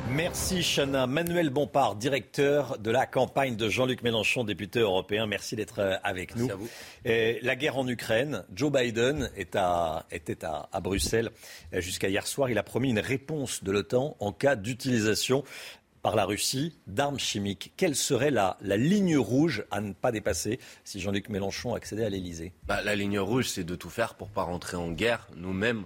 Merci 0.10 0.61
Chana. 0.61 1.07
Manuel 1.07 1.49
Bompard, 1.49 1.95
directeur 1.95 2.78
de 2.78 2.91
la 2.91 3.06
campagne 3.07 3.56
de 3.56 3.70
Jean-Luc 3.70 4.03
Mélenchon, 4.03 4.44
député 4.44 4.80
européen. 4.80 5.26
Merci 5.26 5.56
d'être 5.56 5.80
euh, 5.80 5.95
avec 6.03 6.36
nous. 6.36 6.52
À 6.52 6.56
vous. 6.56 6.70
Et 7.06 7.40
la 7.41 7.56
guerre 7.56 7.78
en 7.78 7.88
Ukraine, 7.88 8.44
Joe 8.53 8.72
Biden 8.72 9.32
est 9.36 9.56
à, 9.56 10.06
était 10.11 10.45
à, 10.45 10.68
à 10.72 10.82
Bruxelles 10.82 11.32
euh, 11.74 11.82
jusqu'à 11.82 12.10
hier 12.10 12.28
soir. 12.28 12.49
Il 12.49 12.60
a 12.60 12.64
promis 12.64 12.90
une 12.90 12.99
réponse 12.99 13.64
de 13.64 13.72
l'OTAN 13.72 14.15
en 14.20 14.32
cas 14.34 14.56
d'utilisation 14.56 15.44
par 16.03 16.15
la 16.17 16.25
Russie 16.25 16.77
d'armes 16.85 17.17
chimiques. 17.17 17.71
Quelle 17.77 17.95
serait 17.95 18.30
la, 18.30 18.57
ligne 18.61 19.17
rouge 19.17 19.63
à 19.71 19.80
ne 19.80 19.93
pas 19.93 20.11
dépasser 20.11 20.59
si 20.84 20.99
Jean-Luc 20.99 21.30
Mélenchon 21.30 21.73
accédait 21.73 22.03
à 22.05 22.09
l'Elysée 22.09 22.51
bah, 22.67 22.81
La 22.84 22.93
ligne 22.95 23.19
rouge, 23.19 23.47
c'est 23.47 23.63
de 23.63 23.75
tout 23.75 23.89
faire 23.89 24.13
pour 24.13 24.27
ne 24.27 24.34
pas 24.34 24.43
rentrer 24.43 24.75
en 24.75 24.91
guerre 24.91 25.27
nous-mêmes 25.38 25.85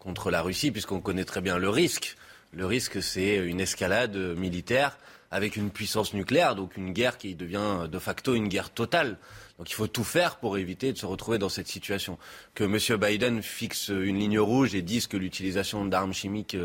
contre 0.00 0.30
la 0.30 0.42
Russie, 0.42 0.72
puisqu'on 0.72 1.00
connaît 1.00 1.24
très 1.24 1.40
bien 1.40 1.56
le 1.56 1.68
risque. 1.70 2.16
Le 2.52 2.66
risque, 2.66 3.00
c'est 3.00 3.36
une 3.36 3.60
escalade 3.60 4.16
militaire 4.16 4.98
avec 5.30 5.56
une 5.56 5.70
puissance 5.70 6.14
nucléaire, 6.14 6.56
donc 6.56 6.76
une 6.76 6.92
guerre 6.92 7.16
qui 7.16 7.34
devient 7.36 7.88
de 7.90 7.98
facto 7.98 8.34
une 8.34 8.48
guerre 8.48 8.70
totale. 8.70 9.18
Donc 9.58 9.70
il 9.70 9.74
faut 9.74 9.86
tout 9.86 10.04
faire 10.04 10.36
pour 10.36 10.58
éviter 10.58 10.92
de 10.92 10.98
se 10.98 11.06
retrouver 11.06 11.38
dans 11.38 11.48
cette 11.48 11.68
situation. 11.68 12.18
Que 12.54 12.64
M. 12.64 13.00
Biden 13.00 13.42
fixe 13.42 13.88
une 13.88 14.18
ligne 14.18 14.40
rouge 14.40 14.74
et 14.74 14.82
dise 14.82 15.06
que 15.06 15.16
l'utilisation 15.16 15.84
d'armes 15.84 16.12
chimiques 16.12 16.56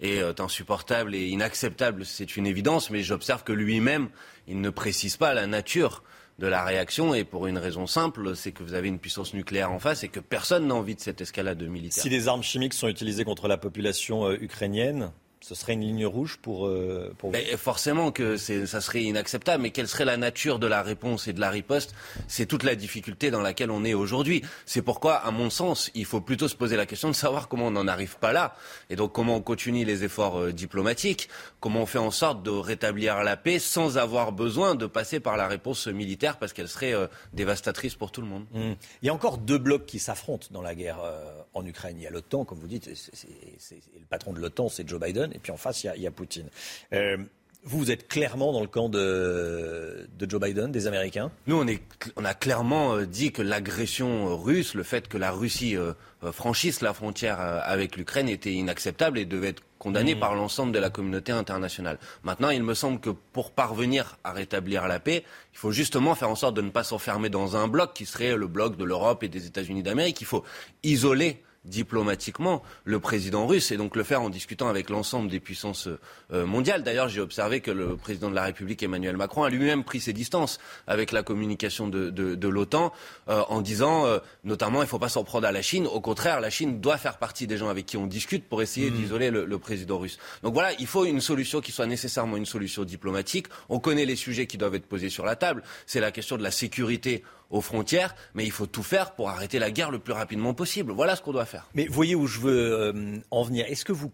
est 0.00 0.40
insupportable 0.40 1.14
et 1.14 1.28
inacceptable, 1.28 2.04
c'est 2.04 2.36
une 2.36 2.46
évidence, 2.46 2.90
mais 2.90 3.02
j'observe 3.02 3.42
que 3.42 3.52
lui-même, 3.52 4.10
il 4.48 4.60
ne 4.60 4.70
précise 4.70 5.16
pas 5.16 5.32
la 5.32 5.46
nature 5.46 6.02
de 6.38 6.46
la 6.46 6.64
réaction 6.64 7.14
et 7.14 7.24
pour 7.24 7.46
une 7.46 7.58
raison 7.58 7.86
simple, 7.86 8.36
c'est 8.36 8.52
que 8.52 8.62
vous 8.62 8.74
avez 8.74 8.88
une 8.88 8.98
puissance 8.98 9.32
nucléaire 9.32 9.72
en 9.72 9.78
face 9.78 10.04
et 10.04 10.08
que 10.08 10.20
personne 10.20 10.66
n'a 10.66 10.74
envie 10.74 10.94
de 10.94 11.00
cette 11.00 11.20
escalade 11.20 11.62
militaire. 11.62 12.02
Si 12.02 12.10
des 12.10 12.28
armes 12.28 12.42
chimiques 12.42 12.74
sont 12.74 12.88
utilisées 12.88 13.24
contre 13.24 13.48
la 13.48 13.56
population 13.56 14.26
euh, 14.26 14.36
ukrainienne, 14.40 15.12
ce 15.46 15.54
serait 15.54 15.74
une 15.74 15.82
ligne 15.82 16.06
rouge 16.06 16.38
pour, 16.42 16.66
euh, 16.66 17.14
vous 17.22 17.32
Forcément 17.56 18.10
que 18.10 18.36
ça 18.36 18.80
serait 18.80 19.04
inacceptable, 19.04 19.62
mais 19.62 19.70
quelle 19.70 19.86
serait 19.86 20.04
la 20.04 20.16
nature 20.16 20.58
de 20.58 20.66
la 20.66 20.82
réponse 20.82 21.28
et 21.28 21.32
de 21.32 21.40
la 21.40 21.50
riposte? 21.50 21.94
C'est 22.26 22.46
toute 22.46 22.64
la 22.64 22.74
difficulté 22.74 23.30
dans 23.30 23.42
laquelle 23.42 23.70
on 23.70 23.84
est 23.84 23.94
aujourd'hui. 23.94 24.42
C'est 24.64 24.82
pourquoi, 24.82 25.14
à 25.14 25.30
mon 25.30 25.48
sens, 25.48 25.92
il 25.94 26.04
faut 26.04 26.20
plutôt 26.20 26.48
se 26.48 26.56
poser 26.56 26.76
la 26.76 26.84
question 26.84 27.08
de 27.08 27.14
savoir 27.14 27.46
comment 27.46 27.68
on 27.68 27.70
n'en 27.70 27.86
arrive 27.86 28.16
pas 28.18 28.32
là, 28.32 28.56
et 28.90 28.96
donc 28.96 29.12
comment 29.12 29.36
on 29.36 29.40
continue 29.40 29.84
les 29.84 30.02
efforts 30.02 30.40
euh, 30.40 30.52
diplomatiques, 30.52 31.28
comment 31.66 31.82
on 31.82 31.86
fait 31.86 31.98
en 31.98 32.12
sorte 32.12 32.44
de 32.44 32.50
rétablir 32.50 33.24
la 33.24 33.36
paix 33.36 33.58
sans 33.58 33.98
avoir 33.98 34.30
besoin 34.30 34.76
de 34.76 34.86
passer 34.86 35.18
par 35.18 35.36
la 35.36 35.48
réponse 35.48 35.88
militaire, 35.88 36.38
parce 36.38 36.52
qu'elle 36.52 36.68
serait 36.68 36.94
euh, 36.94 37.08
dévastatrice 37.32 37.96
pour 37.96 38.12
tout 38.12 38.20
le 38.20 38.28
monde. 38.28 38.44
Mmh. 38.52 38.74
Il 39.02 39.06
y 39.06 39.08
a 39.08 39.12
encore 39.12 39.38
deux 39.38 39.58
blocs 39.58 39.84
qui 39.84 39.98
s'affrontent 39.98 40.46
dans 40.52 40.62
la 40.62 40.76
guerre 40.76 41.00
euh, 41.04 41.24
en 41.54 41.66
Ukraine. 41.66 41.96
Il 41.98 42.04
y 42.04 42.06
a 42.06 42.10
l'OTAN, 42.10 42.44
comme 42.44 42.60
vous 42.60 42.68
dites, 42.68 42.84
c'est, 42.84 43.16
c'est, 43.16 43.28
c'est, 43.58 43.80
le 43.98 44.06
patron 44.08 44.32
de 44.32 44.38
l'OTAN, 44.38 44.68
c'est 44.68 44.88
Joe 44.88 45.00
Biden 45.00 45.32
et 45.34 45.40
puis 45.40 45.50
en 45.50 45.56
face, 45.56 45.82
il 45.82 45.88
y 45.88 45.90
a, 45.90 45.96
il 45.96 46.02
y 46.02 46.06
a 46.06 46.12
Poutine. 46.12 46.48
Euh, 46.92 47.16
vous, 47.64 47.78
vous 47.80 47.90
êtes 47.90 48.06
clairement 48.06 48.52
dans 48.52 48.60
le 48.60 48.68
camp 48.68 48.88
de, 48.88 50.08
de 50.16 50.30
Joe 50.30 50.40
Biden, 50.40 50.70
des 50.70 50.86
Américains? 50.86 51.32
Nous, 51.48 51.56
on, 51.56 51.66
est, 51.66 51.82
on 52.14 52.24
a 52.24 52.34
clairement 52.34 53.02
dit 53.02 53.32
que 53.32 53.42
l'agression 53.42 54.36
russe, 54.36 54.74
le 54.74 54.84
fait 54.84 55.08
que 55.08 55.18
la 55.18 55.32
Russie 55.32 55.76
euh, 55.76 55.94
franchisse 56.30 56.80
la 56.80 56.94
frontière 56.94 57.40
avec 57.40 57.96
l'Ukraine 57.96 58.28
était 58.28 58.52
inacceptable 58.52 59.18
et 59.18 59.24
devait 59.24 59.48
être 59.48 59.64
condamné 59.78 60.14
mmh. 60.14 60.20
par 60.20 60.34
l'ensemble 60.34 60.72
de 60.72 60.78
la 60.78 60.90
communauté 60.90 61.32
internationale. 61.32 61.98
Maintenant, 62.22 62.50
il 62.50 62.62
me 62.62 62.74
semble 62.74 63.00
que 63.00 63.10
pour 63.10 63.52
parvenir 63.52 64.18
à 64.24 64.32
rétablir 64.32 64.88
la 64.88 65.00
paix, 65.00 65.24
il 65.52 65.58
faut 65.58 65.72
justement 65.72 66.14
faire 66.14 66.30
en 66.30 66.34
sorte 66.34 66.54
de 66.54 66.62
ne 66.62 66.70
pas 66.70 66.84
s'enfermer 66.84 67.28
dans 67.28 67.56
un 67.56 67.68
bloc 67.68 67.94
qui 67.94 68.06
serait 68.06 68.36
le 68.36 68.46
bloc 68.46 68.76
de 68.76 68.84
l'Europe 68.84 69.22
et 69.22 69.28
des 69.28 69.46
États-Unis 69.46 69.82
d'Amérique. 69.82 70.20
Il 70.20 70.26
faut 70.26 70.44
isoler 70.82 71.42
diplomatiquement 71.66 72.62
le 72.84 73.00
président 73.00 73.46
russe 73.46 73.70
et 73.70 73.76
donc 73.76 73.96
le 73.96 74.02
faire 74.02 74.22
en 74.22 74.30
discutant 74.30 74.68
avec 74.68 74.88
l'ensemble 74.90 75.28
des 75.28 75.40
puissances 75.40 75.88
euh, 76.32 76.46
mondiales. 76.46 76.82
D'ailleurs, 76.82 77.08
j'ai 77.08 77.20
observé 77.20 77.60
que 77.60 77.70
le 77.70 77.96
président 77.96 78.30
de 78.30 78.34
la 78.34 78.44
République, 78.44 78.82
Emmanuel 78.82 79.16
Macron, 79.16 79.44
a 79.44 79.50
lui-même 79.50 79.84
pris 79.84 80.00
ses 80.00 80.12
distances 80.12 80.58
avec 80.86 81.12
la 81.12 81.22
communication 81.22 81.88
de, 81.88 82.10
de, 82.10 82.34
de 82.34 82.48
l'OTAN 82.48 82.92
euh, 83.28 83.42
en 83.48 83.60
disant 83.60 84.06
euh, 84.06 84.18
notamment 84.44 84.78
il 84.78 84.86
ne 84.86 84.88
faut 84.88 84.98
pas 84.98 85.08
s'en 85.08 85.24
prendre 85.24 85.46
à 85.46 85.52
la 85.52 85.62
Chine. 85.62 85.86
Au 85.86 86.00
contraire, 86.00 86.40
la 86.40 86.50
Chine 86.50 86.80
doit 86.80 86.98
faire 86.98 87.18
partie 87.18 87.46
des 87.46 87.56
gens 87.56 87.68
avec 87.68 87.86
qui 87.86 87.96
on 87.96 88.06
discute 88.06 88.48
pour 88.48 88.62
essayer 88.62 88.90
mmh. 88.90 88.94
d'isoler 88.94 89.30
le, 89.30 89.44
le, 89.44 89.58
président 89.58 89.98
russe. 89.98 90.18
Donc 90.42 90.54
voilà, 90.54 90.72
il 90.78 90.86
faut 90.86 91.04
une 91.04 91.20
solution 91.20 91.60
qui 91.60 91.72
soit 91.72 91.86
nécessairement 91.86 92.36
une 92.36 92.46
solution 92.46 92.84
diplomatique. 92.84 93.46
On 93.68 93.80
connaît 93.80 94.04
les 94.04 94.16
sujets 94.16 94.46
qui 94.46 94.58
doivent 94.58 94.74
être 94.74 94.86
posés 94.86 95.10
sur 95.10 95.24
la 95.24 95.36
table. 95.36 95.62
C'est 95.86 96.00
la 96.00 96.12
question 96.12 96.36
de 96.36 96.42
la 96.42 96.50
sécurité 96.50 97.24
aux 97.50 97.60
frontières, 97.60 98.14
mais 98.34 98.44
il 98.44 98.50
faut 98.50 98.66
tout 98.66 98.82
faire 98.82 99.12
pour 99.12 99.28
arrêter 99.30 99.58
la 99.58 99.70
guerre 99.70 99.90
le 99.90 99.98
plus 99.98 100.12
rapidement 100.12 100.54
possible. 100.54 100.92
Voilà 100.92 101.16
ce 101.16 101.22
qu'on 101.22 101.32
doit 101.32 101.44
faire. 101.44 101.68
Mais 101.74 101.86
voyez 101.86 102.14
où 102.14 102.26
je 102.26 102.40
veux 102.40 102.72
euh, 102.72 103.18
en 103.30 103.42
venir. 103.42 103.66
Est-ce 103.68 103.84
que 103.84 103.92
vous 103.92 104.12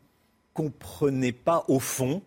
comprenez 0.55 1.33
pas, 1.33 1.65
au 1.69 1.81
fond, 1.81 2.23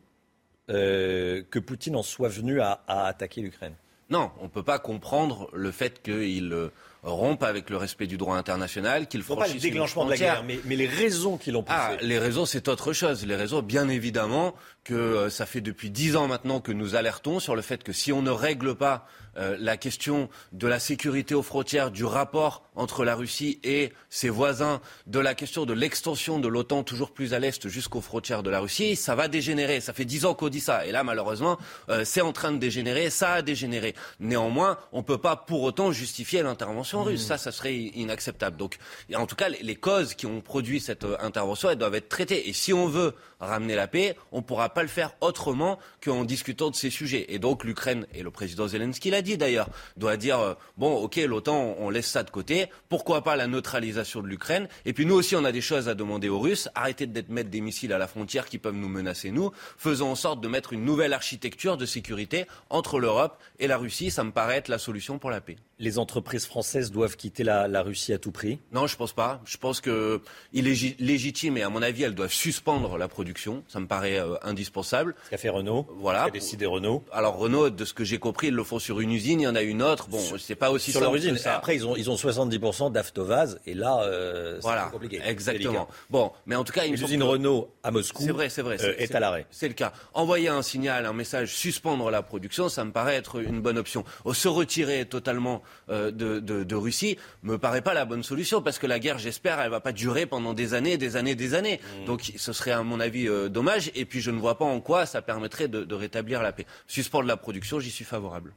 euh, 0.70 1.44
que 1.52 1.60
Poutine 1.60 1.96
en 1.96 2.04
soit 2.04 2.30
venu 2.30 2.60
à, 2.60 2.82
attaquer 2.88 3.42
l'Ukraine? 3.42 3.76
Non, 4.10 4.32
on 4.40 4.44
ne 4.44 4.50
peut 4.50 4.64
pas 4.64 4.78
comprendre 4.78 5.50
le 5.54 5.72
fait 5.72 6.04
qu'il 6.04 6.54
euh, 6.54 6.72
rompe 7.02 7.42
avec 7.42 7.72
le 7.72 7.78
respect 7.78 8.06
du 8.06 8.18
droit 8.18 8.38
international, 8.38 9.08
qu'il 9.08 9.24
franchisse 9.24 9.48
pas 9.48 9.54
le 9.54 9.60
déclenchement 9.60 10.06
de 10.06 10.12
la 10.12 10.18
guerre, 10.18 10.44
mais, 10.44 10.60
mais 10.66 10.76
les 10.76 10.86
raisons 10.86 11.38
qui 11.38 11.50
l'ont 11.50 11.64
poussé. 11.64 11.78
Ah, 11.80 11.98
les 12.02 12.20
raisons, 12.20 12.46
c'est 12.46 12.68
autre 12.68 12.94
chose. 12.94 13.26
Les 13.26 13.36
raisons, 13.36 13.64
bien 13.64 13.90
évidemment, 13.90 14.54
que 14.84 15.30
ça 15.30 15.48
fait 15.48 15.62
depuis 15.62 15.90
dix 15.90 16.16
ans 16.16 16.28
maintenant 16.28 16.62
que 16.62 16.72
nous 16.72 16.94
alertons 16.94 17.40
sur 17.40 17.56
le 17.56 17.64
fait 17.64 17.84
que 17.84 17.94
si 17.94 18.12
on 18.12 18.22
ne 18.22 18.30
règle 18.30 18.76
pas 18.76 19.08
euh, 19.38 19.58
la 19.60 19.78
question 19.78 20.30
de 20.52 20.68
la 20.68 20.80
sécurité 20.80 21.36
aux 21.36 21.44
frontières, 21.44 21.92
du 21.92 22.06
rapport 22.06 22.64
entre 22.76 23.06
la 23.06 23.16
Russie 23.16 23.60
et 23.64 23.94
ses 24.10 24.30
voisins, 24.30 24.82
de 25.08 25.20
la 25.20 25.34
question 25.34 25.66
de 25.66 25.74
l'extension 25.74 26.40
de 26.40 26.48
l'OTAN 26.48 26.84
toujours 26.84 27.12
plus 27.12 27.34
à 27.34 27.40
l'est 27.40 27.68
jusqu'aux 27.68 28.02
frontières 28.02 28.44
de 28.44 28.50
la 28.50 28.60
Russie, 28.60 28.96
ça 28.96 29.16
va 29.16 29.28
dégénérer. 29.28 29.82
Ça 29.82 29.94
fait 29.94 30.06
dix 30.06 30.26
ans 30.26 30.34
qu'on 30.34 30.50
dit 30.50 30.60
ça. 30.60 30.86
Et 30.86 30.92
là, 30.92 31.04
malheureusement, 31.04 31.58
euh, 31.90 32.04
c'est 32.06 32.22
en 32.22 32.34
train 32.34 32.52
de 32.52 32.58
dégénérer. 32.58 33.10
Ça 33.10 33.34
a 33.34 33.42
dégénéré. 33.42 33.96
Néanmoins, 34.20 34.78
on 34.92 35.00
ne 35.00 35.04
peut 35.04 35.18
pas 35.18 35.36
pour 35.36 35.64
autant 35.64 35.92
justifier 35.92 36.42
l'intervention 36.42 37.04
russe. 37.04 37.24
Mmh. 37.24 37.28
Ça, 37.28 37.38
ça 37.38 37.52
serait 37.52 37.76
inacceptable. 37.76 38.58
Donc, 38.58 38.78
en 39.14 39.26
tout 39.26 39.36
cas, 39.36 39.50
les 39.50 39.76
causes 39.76 40.14
qui 40.14 40.26
ont 40.26 40.42
produit 40.42 40.80
cette 40.80 41.04
euh, 41.04 41.18
intervention, 41.20 41.70
elles 41.70 41.78
doivent 41.78 41.96
être 41.96 42.10
traitées. 42.10 42.50
Et 42.50 42.54
si 42.54 42.74
on 42.74 42.88
veut 42.88 43.14
ramener 43.40 43.76
la 43.76 43.88
paix, 43.88 44.16
on 44.32 44.38
ne 44.38 44.44
pourra 44.44 44.70
pas 44.70 44.82
le 44.82 44.88
faire 44.88 45.16
autrement 45.22 45.80
qu'en 46.04 46.24
discutant 46.24 46.70
de 46.70 46.76
ces 46.76 46.90
sujets. 46.90 47.26
Et 47.30 47.40
donc, 47.40 47.64
l'Ukraine, 47.64 48.06
et 48.14 48.24
le 48.24 48.32
président 48.32 48.68
Zelensky 48.68 49.10
l'a 49.10 49.22
dit 49.26 49.38
d'ailleurs, 49.38 49.68
doit 49.98 50.16
dire 50.16 50.40
euh, 50.40 50.54
bon, 50.78 50.96
ok, 50.96 51.18
l'OTAN, 51.18 51.76
on 51.80 51.90
laisse 51.90 52.08
ça 52.08 52.24
de 52.24 52.30
côté. 52.30 52.68
Pourquoi 52.88 53.24
pas 53.24 53.36
la 53.36 53.48
neutralisation 53.48 54.22
de 54.22 54.28
l'Ukraine 54.28 54.70
Et 54.86 54.94
puis 54.94 55.06
nous 55.06 55.16
aussi, 55.16 55.36
on 55.36 55.44
a 55.44 55.52
des 55.52 55.62
choses 55.62 55.90
à 55.90 55.96
demander 55.96 56.30
aux 56.30 56.40
Russes. 56.40 56.70
Arrêtez 56.76 57.08
de 57.08 57.24
mettre 57.30 57.50
des 57.50 57.62
missiles 57.62 57.92
à 57.92 57.98
la 57.98 58.08
frontière 58.08 58.46
qui 58.46 58.58
peuvent 58.58 58.76
nous 58.76 58.88
menacer 58.88 59.32
nous. 59.32 59.52
Faisons 59.78 60.12
en 60.12 60.16
sorte 60.16 60.40
de 60.40 60.48
mettre 60.48 60.72
une 60.72 60.86
nouvelle 60.86 61.14
architecture 61.14 61.76
de 61.76 61.86
sécurité 61.86 62.46
entre 62.70 63.00
l'Europe 63.00 63.38
et 63.60 63.68
la 63.68 63.78
Russie. 63.78 64.12
Ça 64.12 64.24
me 64.24 64.32
paraît 64.32 64.58
être 64.58 64.70
la 64.70 64.78
solution 64.78 65.20
pour 65.20 65.32
la 65.32 65.42
paix. 65.42 65.58
Les 65.78 66.00
entreprises 66.00 66.46
françaises 66.46 66.92
doivent 66.92 67.18
quitter 67.18 67.44
la, 67.44 67.82
Russie 67.82 68.14
à 68.14 68.18
tout 68.18 68.32
prix 68.32 68.60
Non, 68.72 68.88
je 68.88 68.96
pense 68.96 69.12
pas. 69.12 69.42
Je 69.46 69.58
pense 69.58 69.82
qu'il 69.82 70.22
est 70.54 71.00
légitime 71.02 71.58
et 71.58 71.64
à 71.64 71.70
mon 71.70 71.82
avis, 71.82 72.04
elles 72.04 72.16
doivent 72.16 72.32
suspendre 72.32 72.98
la 72.98 73.08
production. 73.08 73.64
Ça 73.68 73.80
me 73.80 73.88
paraît 73.88 74.20
euh, 74.20 74.36
indispensable. 74.42 75.16
Ce 75.26 75.32
qu'a 75.32 75.38
fait 75.38 75.50
Renault. 75.50 75.86
Voilà. 75.98 76.22
Ce 76.22 76.26
qu'a 76.26 76.32
décidé 76.32 76.66
Renault. 76.66 77.04
Alors 77.12 77.38
Renault, 77.38 77.70
de 77.70 77.86
ce 77.86 77.94
que 77.94 78.06
j'ai 78.06 78.20
compris, 78.20 78.48
ils 78.48 78.54
le 78.54 78.64
font 78.64 78.80
sur 78.80 79.02
une 79.02 79.12
usine. 79.12 79.42
Il 79.42 79.44
y 79.44 79.48
en 79.48 79.56
a 79.56 79.62
une 79.62 79.84
autre. 79.84 80.08
Bon, 80.08 80.22
c'est 80.38 80.56
pas 80.56 80.72
aussi 80.72 80.92
sur 80.92 81.02
leur 81.02 81.14
usine. 81.14 81.38
Après, 81.46 81.76
ils 81.76 81.86
ont 81.86 81.96
ils 81.96 82.10
ont 82.10 82.16
70% 82.16 82.92
d'Aftovaz 82.92 83.60
et 83.66 83.74
là, 83.74 84.02
euh, 84.04 84.60
voilà, 84.62 84.86
compliqué. 84.92 85.22
Exactement. 85.26 85.88
Bon, 86.10 86.32
mais 86.46 86.56
en 86.56 86.64
tout 86.64 86.74
cas, 86.74 86.86
l'usine 86.86 87.24
Renault 87.24 87.74
à 87.84 87.92
Moscou. 87.92 88.24
C'est 88.24 88.32
vrai, 88.32 88.50
c'est 88.50 88.62
vrai. 88.62 88.78
Euh, 88.82 88.96
est, 88.98 89.14
à 89.14 89.20
l'arrêt. 89.20 89.46
C'est 89.52 89.68
le 89.68 89.74
cas. 89.74 89.94
Envoyer 90.14 90.50
un 90.50 90.62
signal, 90.62 91.06
un 91.06 91.14
message, 91.14 91.54
suspendre 91.54 92.10
la 92.10 92.22
production, 92.22 92.70
ça 92.70 92.86
me 92.86 92.92
paraît 92.92 93.16
être 93.16 93.42
une 93.42 93.62
bonne 93.62 93.78
option. 93.78 94.04
Se 94.34 94.48
retirer 94.48 95.06
totalement 95.06 95.62
de, 95.90 96.10
de, 96.12 96.64
de, 96.64 96.76
Russie 96.76 97.18
me 97.44 97.58
paraît 97.58 97.82
pas 97.82 97.94
la 97.94 98.06
bonne 98.06 98.24
solution 98.24 98.62
parce 98.62 98.80
que 98.80 98.88
la 98.88 99.00
guerre, 99.00 99.18
j'espère, 99.18 99.60
elle 99.60 99.72
va 99.72 99.80
pas 99.80 99.92
durer 99.92 100.26
pendant 100.26 100.54
des 100.54 100.74
années, 100.74 100.98
des 100.98 101.16
années, 101.16 101.36
des 101.36 101.54
années. 101.54 101.80
Mmh. 101.80 102.06
Donc, 102.06 102.32
ce 102.36 102.54
serait 102.54 102.72
à 102.72 102.84
mon 102.84 103.00
avis 103.00 103.28
dommage. 103.50 103.92
Et 103.96 104.06
puis, 104.06 104.22
je 104.22 104.32
ne 104.32 104.40
vois 104.40 104.58
pas 104.58 104.66
en 104.66 104.82
quoi 104.82 105.06
ça 105.06 105.22
permettrait 105.22 105.68
de, 105.68 105.96
rétablir 105.96 106.42
la 106.42 106.52
paix. 106.52 106.66
Suspendre 106.88 107.28
la 107.28 107.38
production, 107.38 107.80
j'y 107.80 107.92
suis 107.92 108.06
favorable 108.06 108.54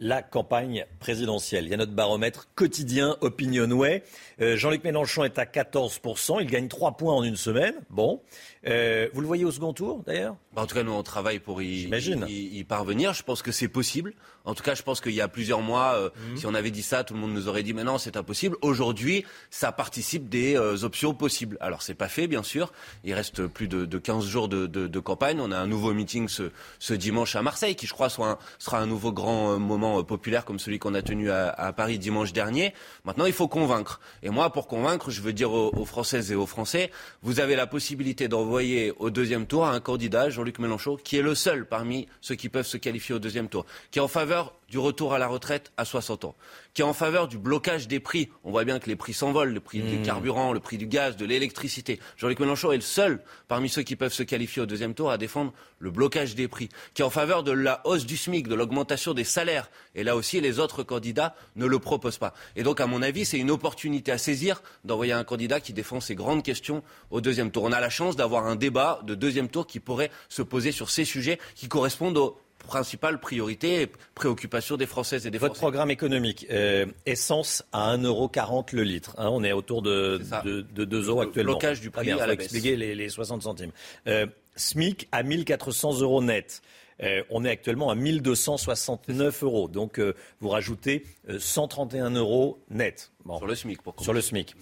la 0.00 0.22
campagne 0.22 0.86
présidentielle. 0.98 1.66
Il 1.66 1.70
y 1.70 1.74
a 1.74 1.76
notre 1.76 1.92
baromètre 1.92 2.48
quotidien 2.54 3.16
Opinionway. 3.20 4.02
Euh, 4.40 4.56
Jean-Luc 4.56 4.84
Mélenchon 4.84 5.24
est 5.24 5.38
à 5.38 5.44
14%. 5.44 6.38
Il 6.40 6.46
gagne 6.48 6.68
3 6.68 6.96
points 6.96 7.14
en 7.14 7.22
une 7.22 7.36
semaine. 7.36 7.74
Bon. 7.90 8.20
Euh, 8.66 9.08
vous 9.12 9.20
le 9.20 9.26
voyez 9.26 9.44
au 9.44 9.50
second 9.50 9.72
tour, 9.72 10.02
d'ailleurs? 10.06 10.36
Bah, 10.54 10.62
En 10.62 10.66
tout 10.66 10.74
cas, 10.74 10.82
nous, 10.82 10.92
on 10.92 11.02
travaille 11.02 11.38
pour 11.38 11.60
y, 11.60 11.86
y, 11.86 12.64
parvenir. 12.64 13.12
Je 13.12 13.22
pense 13.22 13.42
que 13.42 13.52
c'est 13.52 13.68
possible. 13.68 14.14
En 14.44 14.54
tout 14.54 14.62
cas, 14.62 14.74
je 14.74 14.82
pense 14.82 15.00
qu'il 15.00 15.12
y 15.12 15.20
a 15.20 15.28
plusieurs 15.28 15.60
mois, 15.60 15.94
euh, 15.94 16.10
mhm. 16.30 16.36
si 16.36 16.46
on 16.46 16.54
avait 16.54 16.70
dit 16.70 16.82
ça, 16.82 17.04
tout 17.04 17.14
le 17.14 17.20
monde 17.20 17.32
nous 17.32 17.48
aurait 17.48 17.62
dit, 17.62 17.74
mais 17.74 17.84
non, 17.84 17.98
c'est 17.98 18.16
impossible. 18.16 18.56
Aujourd'hui, 18.62 19.24
ça 19.50 19.72
participe 19.72 20.28
des 20.28 20.56
euh, 20.56 20.84
options 20.84 21.14
possibles. 21.14 21.58
Alors, 21.60 21.82
c'est 21.82 21.94
pas 21.94 22.08
fait, 22.08 22.26
bien 22.26 22.42
sûr. 22.42 22.72
Il 23.04 23.12
reste 23.14 23.46
plus 23.46 23.68
de, 23.68 23.84
de 23.84 23.98
15 23.98 24.26
jours 24.26 24.48
de, 24.48 24.66
de, 24.66 24.86
de, 24.86 24.98
campagne. 24.98 25.40
On 25.40 25.50
a 25.50 25.58
un 25.58 25.66
nouveau 25.66 25.92
meeting 25.92 26.28
ce, 26.28 26.50
ce 26.78 26.94
dimanche 26.94 27.36
à 27.36 27.42
Marseille, 27.42 27.74
qui, 27.74 27.86
je 27.86 27.92
crois, 27.92 28.08
soit 28.08 28.28
un, 28.28 28.38
sera 28.58 28.78
un 28.78 28.86
nouveau 28.86 29.12
grand 29.12 29.58
moment 29.58 30.02
populaire 30.04 30.44
comme 30.44 30.58
celui 30.58 30.78
qu'on 30.78 30.94
a 30.94 31.02
tenu 31.02 31.30
à, 31.30 31.48
à, 31.50 31.72
Paris 31.72 31.98
dimanche 31.98 32.32
dernier. 32.32 32.72
Maintenant, 33.04 33.26
il 33.26 33.32
faut 33.32 33.48
convaincre. 33.48 34.00
Et 34.22 34.30
moi, 34.30 34.50
pour 34.50 34.68
convaincre, 34.68 35.10
je 35.10 35.20
veux 35.20 35.32
dire 35.32 35.52
aux, 35.52 35.70
aux 35.74 35.84
Françaises 35.84 36.32
et 36.32 36.34
aux 36.34 36.46
Français, 36.46 36.90
vous 37.22 37.40
avez 37.40 37.56
la 37.56 37.66
possibilité 37.66 38.28
d'envoyer 38.28 38.53
envoyé 38.54 38.92
au 39.00 39.10
deuxième 39.10 39.46
tour 39.46 39.66
un 39.66 39.80
candidat, 39.80 40.30
Jean-Luc 40.30 40.60
Mélenchon, 40.60 40.96
qui 40.96 41.16
est 41.16 41.22
le 41.22 41.34
seul 41.34 41.66
parmi 41.66 42.06
ceux 42.20 42.36
qui 42.36 42.48
peuvent 42.48 42.68
se 42.68 42.76
qualifier 42.76 43.12
au 43.12 43.18
deuxième 43.18 43.48
tour, 43.48 43.66
qui 43.90 43.98
est 43.98 44.02
en 44.02 44.06
faveur 44.06 44.54
du 44.74 44.78
retour 44.80 45.14
à 45.14 45.20
la 45.20 45.28
retraite 45.28 45.70
à 45.76 45.84
60 45.84 46.24
ans, 46.24 46.34
qui 46.72 46.82
est 46.82 46.84
en 46.84 46.92
faveur 46.92 47.28
du 47.28 47.38
blocage 47.38 47.86
des 47.86 48.00
prix. 48.00 48.28
On 48.42 48.50
voit 48.50 48.64
bien 48.64 48.80
que 48.80 48.88
les 48.88 48.96
prix 48.96 49.14
s'envolent, 49.14 49.52
le 49.52 49.60
prix 49.60 49.78
des 49.78 49.98
mmh. 49.98 50.02
carburants, 50.02 50.52
le 50.52 50.58
prix 50.58 50.78
du 50.78 50.88
gaz, 50.88 51.16
de 51.16 51.24
l'électricité. 51.24 52.00
Jean-Luc 52.16 52.40
Mélenchon 52.40 52.72
est 52.72 52.76
le 52.76 52.82
seul 52.82 53.22
parmi 53.46 53.68
ceux 53.68 53.82
qui 53.82 53.94
peuvent 53.94 54.12
se 54.12 54.24
qualifier 54.24 54.62
au 54.62 54.66
deuxième 54.66 54.94
tour 54.94 55.12
à 55.12 55.16
défendre 55.16 55.52
le 55.78 55.92
blocage 55.92 56.34
des 56.34 56.48
prix, 56.48 56.70
qui 56.92 57.02
est 57.02 57.04
en 57.04 57.10
faveur 57.10 57.44
de 57.44 57.52
la 57.52 57.82
hausse 57.84 58.04
du 58.04 58.16
SMIC, 58.16 58.48
de 58.48 58.56
l'augmentation 58.56 59.14
des 59.14 59.22
salaires. 59.22 59.70
Et 59.94 60.02
là 60.02 60.16
aussi, 60.16 60.40
les 60.40 60.58
autres 60.58 60.82
candidats 60.82 61.36
ne 61.54 61.66
le 61.66 61.78
proposent 61.78 62.18
pas. 62.18 62.34
Et 62.56 62.64
donc, 62.64 62.80
à 62.80 62.88
mon 62.88 63.00
avis, 63.00 63.24
c'est 63.24 63.38
une 63.38 63.52
opportunité 63.52 64.10
à 64.10 64.18
saisir 64.18 64.60
d'envoyer 64.82 65.12
un 65.12 65.22
candidat 65.22 65.60
qui 65.60 65.72
défend 65.72 66.00
ces 66.00 66.16
grandes 66.16 66.42
questions 66.42 66.82
au 67.12 67.20
deuxième 67.20 67.52
tour. 67.52 67.62
On 67.62 67.70
a 67.70 67.80
la 67.80 67.90
chance 67.90 68.16
d'avoir 68.16 68.46
un 68.46 68.56
débat 68.56 69.02
de 69.04 69.14
deuxième 69.14 69.48
tour 69.48 69.68
qui 69.68 69.78
pourrait 69.78 70.10
se 70.28 70.42
poser 70.42 70.72
sur 70.72 70.90
ces 70.90 71.04
sujets 71.04 71.38
qui 71.54 71.68
correspondent 71.68 72.18
aux 72.18 72.36
principale 72.64 73.20
priorité 73.20 73.82
et 73.82 73.88
préoccupation 74.14 74.76
des 74.76 74.86
Françaises 74.86 75.26
et 75.26 75.30
des 75.30 75.38
Français. 75.38 75.48
Votre 75.50 75.60
programme 75.60 75.90
économique, 75.90 76.46
euh, 76.50 76.86
essence 77.06 77.64
à 77.72 77.96
1,40€ 77.96 78.74
le 78.74 78.82
litre. 78.82 79.14
Hein, 79.18 79.28
on 79.30 79.44
est 79.44 79.52
autour 79.52 79.82
de, 79.82 80.20
de, 80.44 80.60
de 80.62 80.84
2 80.84 81.08
euros 81.08 81.20
actuellement. 81.20 81.52
Le 81.52 81.58
blocage 81.58 81.80
du 81.80 81.90
prix 81.90 82.10
à 82.10 82.26
la 82.26 82.34
expliquer 82.34 82.76
les, 82.76 82.94
les, 82.94 83.08
60 83.08 83.42
centimes. 83.42 83.72
Euh, 84.06 84.26
SMIC 84.56 85.08
à 85.12 85.22
1400 85.22 86.00
euros 86.00 86.22
net. 86.22 86.62
Euh, 87.02 87.24
on 87.30 87.44
est 87.44 87.50
actuellement 87.50 87.90
à 87.90 87.96
1269 87.96 89.42
euros. 89.42 89.68
Donc, 89.68 89.98
euh, 89.98 90.14
vous 90.40 90.48
rajoutez 90.48 91.04
131 91.38 92.10
euros 92.10 92.62
net. 92.70 93.10
Sur 93.38 93.46
le 93.46 93.54
SMIC, 93.54 93.82
pour 93.82 94.00
Sur 94.00 94.12
le 94.12 94.20
SMIC. 94.20 94.54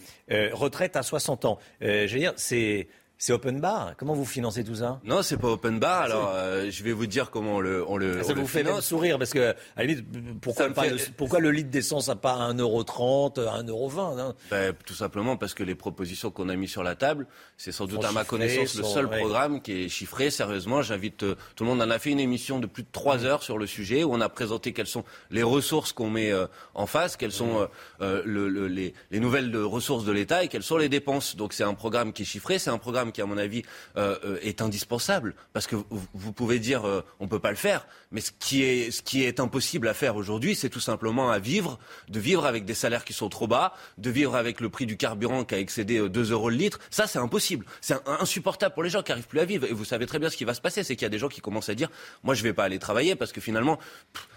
retraite 0.53 0.97
à 0.97 1.03
60 1.03 1.45
ans. 1.45 1.59
je 1.81 2.11
veux 2.11 2.19
dire, 2.19 2.33
c'est 2.37 2.89
c'est 3.23 3.33
open 3.33 3.61
bar. 3.61 3.95
Comment 3.97 4.15
vous 4.15 4.25
financez 4.25 4.65
tout 4.65 4.75
ça 4.75 4.99
Non, 5.05 5.23
c'est 5.23 5.37
pas 5.37 5.47
open 5.47 5.79
bar. 5.79 6.03
Alors, 6.03 6.33
euh, 6.35 6.73
je 6.73 6.83
vais 6.83 6.91
vous 6.91 7.07
dire 7.07 7.31
comment 7.31 7.55
on 7.55 7.61
le, 7.61 7.89
on 7.89 7.97
le. 7.97 8.21
Ça 8.25 8.35
vous 8.35 8.49
fait 8.49 8.65
même 8.65 8.81
sourire 8.81 9.17
parce 9.17 9.31
que, 9.31 9.51
à 9.51 9.55
la 9.77 9.85
limite, 9.85 10.41
pourquoi, 10.41 10.67
le, 10.67 11.13
pourquoi 11.17 11.39
le 11.39 11.53
litre 11.53 11.71
d'essence 11.71 12.09
n'a 12.09 12.17
pas 12.17 12.53
1,30€, 12.53 13.35
1,20€ 13.65 14.19
hein? 14.19 14.35
Ben, 14.51 14.75
Tout 14.85 14.95
simplement 14.95 15.37
parce 15.37 15.55
que 15.55 15.63
les 15.63 15.77
propositions 15.77 16.33
qu'on 16.33 16.49
a 16.49 16.57
mises 16.57 16.73
sur 16.73 16.83
la 16.83 16.97
table, 16.97 17.29
c'est 17.57 17.71
sans 17.71 17.87
doute 17.87 18.05
à 18.05 18.11
ma 18.11 18.25
connaissance 18.25 18.75
le 18.75 18.83
seul 18.83 19.09
programme 19.09 19.63
qui 19.63 19.85
est 19.85 19.89
chiffré. 19.89 20.31
Sérieusement, 20.31 20.83
j'invite 20.83 21.23
euh, 21.23 21.37
tout 21.55 21.63
le 21.63 21.71
monde. 21.71 21.81
On 21.81 21.91
a 21.91 22.01
fait 22.01 22.11
une 22.11 22.19
émission 22.19 22.59
de 22.59 22.67
plus 22.67 22.83
de 22.83 22.91
trois 22.91 23.25
heures 23.25 23.45
sur 23.45 23.57
le 23.57 23.69
sujet 23.69 24.03
où 24.03 24.13
on 24.13 24.21
a 24.21 24.29
présenté 24.29 24.73
quelles 24.73 24.89
sont 24.89 25.05
les 25.31 25.45
ressources 25.45 25.93
qu'on 25.93 26.11
met 26.11 26.33
euh, 26.33 26.49
en 26.75 26.87
face, 26.87 27.17
quelles 27.17 27.31
sont 27.31 27.69
le, 28.01 28.67
les, 28.67 28.95
les 29.13 29.21
nouvelles 29.21 29.57
ressources 29.57 30.05
de 30.05 30.11
l'État 30.11 30.43
et 30.43 30.49
quelles 30.49 30.65
sont 30.65 30.77
les 30.77 30.89
dépenses. 30.89 31.37
Donc 31.37 31.53
c'est 31.53 31.63
un 31.63 31.75
programme 31.75 32.13
qui 32.13 32.23
est 32.23 32.25
chiffré, 32.25 32.59
c'est 32.59 32.71
un 32.71 32.79
programme 32.79 33.12
qui, 33.13 33.23
à 33.23 33.27
mon 33.27 33.39
avis, 33.39 33.63
euh, 33.97 34.19
euh, 34.25 34.39
est 34.43 34.61
indispensable. 34.61 35.35
Parce 35.53 35.67
que 35.67 35.77
vous, 36.15 36.33
pouvez 36.33 36.59
dire 36.59 36.87
euh, 36.87 37.05
on 37.21 37.25
ne 37.25 37.29
peut 37.29 37.39
pas 37.39 37.51
le 37.51 37.57
faire, 37.57 37.87
mais 38.11 38.21
ce 38.21 38.33
qui 38.39 38.63
est, 38.65 38.91
ce 38.91 39.03
qui 39.03 39.25
est 39.25 39.41
impossible 39.41 39.89
à 39.89 39.95
faire 39.95 40.17
aujourd'hui, 40.17 40.55
c'est 40.55 40.71
tout 40.71 40.81
simplement 40.81 41.31
à 41.31 41.39
vivre, 41.39 41.79
de 42.09 42.19
vivre 42.19 42.47
avec 42.47 42.65
des 42.65 42.75
salaires 42.75 43.05
qui 43.05 43.13
sont 43.13 43.29
trop 43.29 43.47
bas, 43.47 43.75
de 43.99 44.11
vivre 44.11 44.35
avec 44.35 44.61
le 44.61 44.69
prix 44.69 44.87
du 44.87 44.97
carburant 44.97 45.45
qui 45.45 45.55
a 45.55 45.59
excédé 45.59 46.09
2 46.09 46.33
euros 46.33 46.51
le 46.51 46.57
litre. 46.57 46.79
Ça, 46.91 47.07
c'est 47.07 47.19
impossible. 47.19 47.67
C'est 47.81 47.97
insupportable 48.07 48.75
pour 48.75 48.83
les 48.83 48.91
gens 48.91 49.03
qui 49.03 49.13
n'arrivent 49.13 49.29
plus 49.29 49.41
à 49.41 49.45
vivre. 49.45 49.67
Et 49.67 49.73
vous 49.73 49.85
savez 49.85 50.07
très 50.07 50.19
bien 50.19 50.31
ce 50.31 50.37
qui 50.37 50.45
va 50.45 50.55
se 50.55 50.61
passer, 50.61 50.83
c'est 50.83 50.97
qu'il 50.97 51.05
y 51.05 51.07
a 51.07 51.11
des 51.11 51.19
gens 51.19 51.29
qui 51.29 51.41
commencent 51.41 51.69
à 51.69 51.75
dire 51.75 51.91
moi, 52.23 52.35
je 52.35 52.43
ne 52.43 52.49
vais 52.49 52.55
pas 52.55 52.65
aller 52.65 52.79
travailler 52.79 53.15
parce 53.15 53.33
que 53.33 53.41
finalement, 53.41 53.79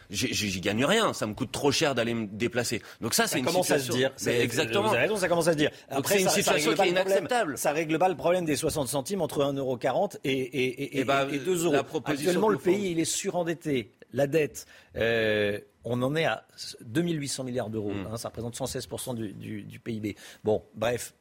j'y 0.09 0.61
gagne 0.61 0.85
rien. 0.85 1.13
Ça 1.13 1.27
me 1.27 1.33
coûte 1.33 1.51
trop 1.51 1.71
cher 1.71 1.95
d'aller 1.95 2.13
me 2.13 2.27
déplacer. 2.27 2.81
Donc 3.01 3.13
ça, 3.13 3.27
c'est 3.27 3.39
une 3.39 3.47
situation. 3.47 3.75
À 3.75 3.79
se 3.79 3.91
dire. 3.91 4.11
exactement. 4.27 4.83
Vous 4.83 4.89
avez 4.89 4.99
raison, 4.99 5.17
ça 5.17 5.27
commence 5.27 5.47
à 5.47 5.53
se 5.53 5.57
dire. 5.57 5.71
Après, 5.89 6.15
c'est 6.15 6.23
une 6.23 6.29
situation 6.29 6.73
qui 6.73 6.81
est 6.81 6.89
inacceptable. 6.89 7.57
Ça 7.57 7.71
règle 7.71 7.97
pas 7.99 8.09
le 8.09 8.15
problème 8.15 8.45
des 8.45 8.55
60 8.55 8.87
centimes 8.87 9.21
entre 9.21 9.43
1,40€ 9.43 10.17
et, 10.23 10.31
et, 10.31 10.65
et, 10.83 10.99
et, 10.99 11.03
2 11.03 11.05
bah, 11.05 11.27
euros. 11.47 11.75
Actuellement, 12.05 12.49
le 12.49 12.57
pays, 12.57 12.91
il 12.91 12.99
est 12.99 13.05
surendetté. 13.05 13.91
La 14.13 14.27
dette, 14.27 14.65
euh, 14.95 15.59
on 15.83 16.01
en 16.01 16.15
est 16.15 16.23
à 16.25 16.45
2800 16.81 17.43
milliards 17.43 17.69
d'euros. 17.69 17.91
Hmm. 17.91 18.07
Hein, 18.13 18.17
ça 18.17 18.29
représente 18.29 18.55
116% 18.55 19.13
du, 19.15 19.33
du, 19.33 19.63
du 19.63 19.79
PIB. 19.79 20.15
Bon, 20.43 20.63
bref, 20.73 21.13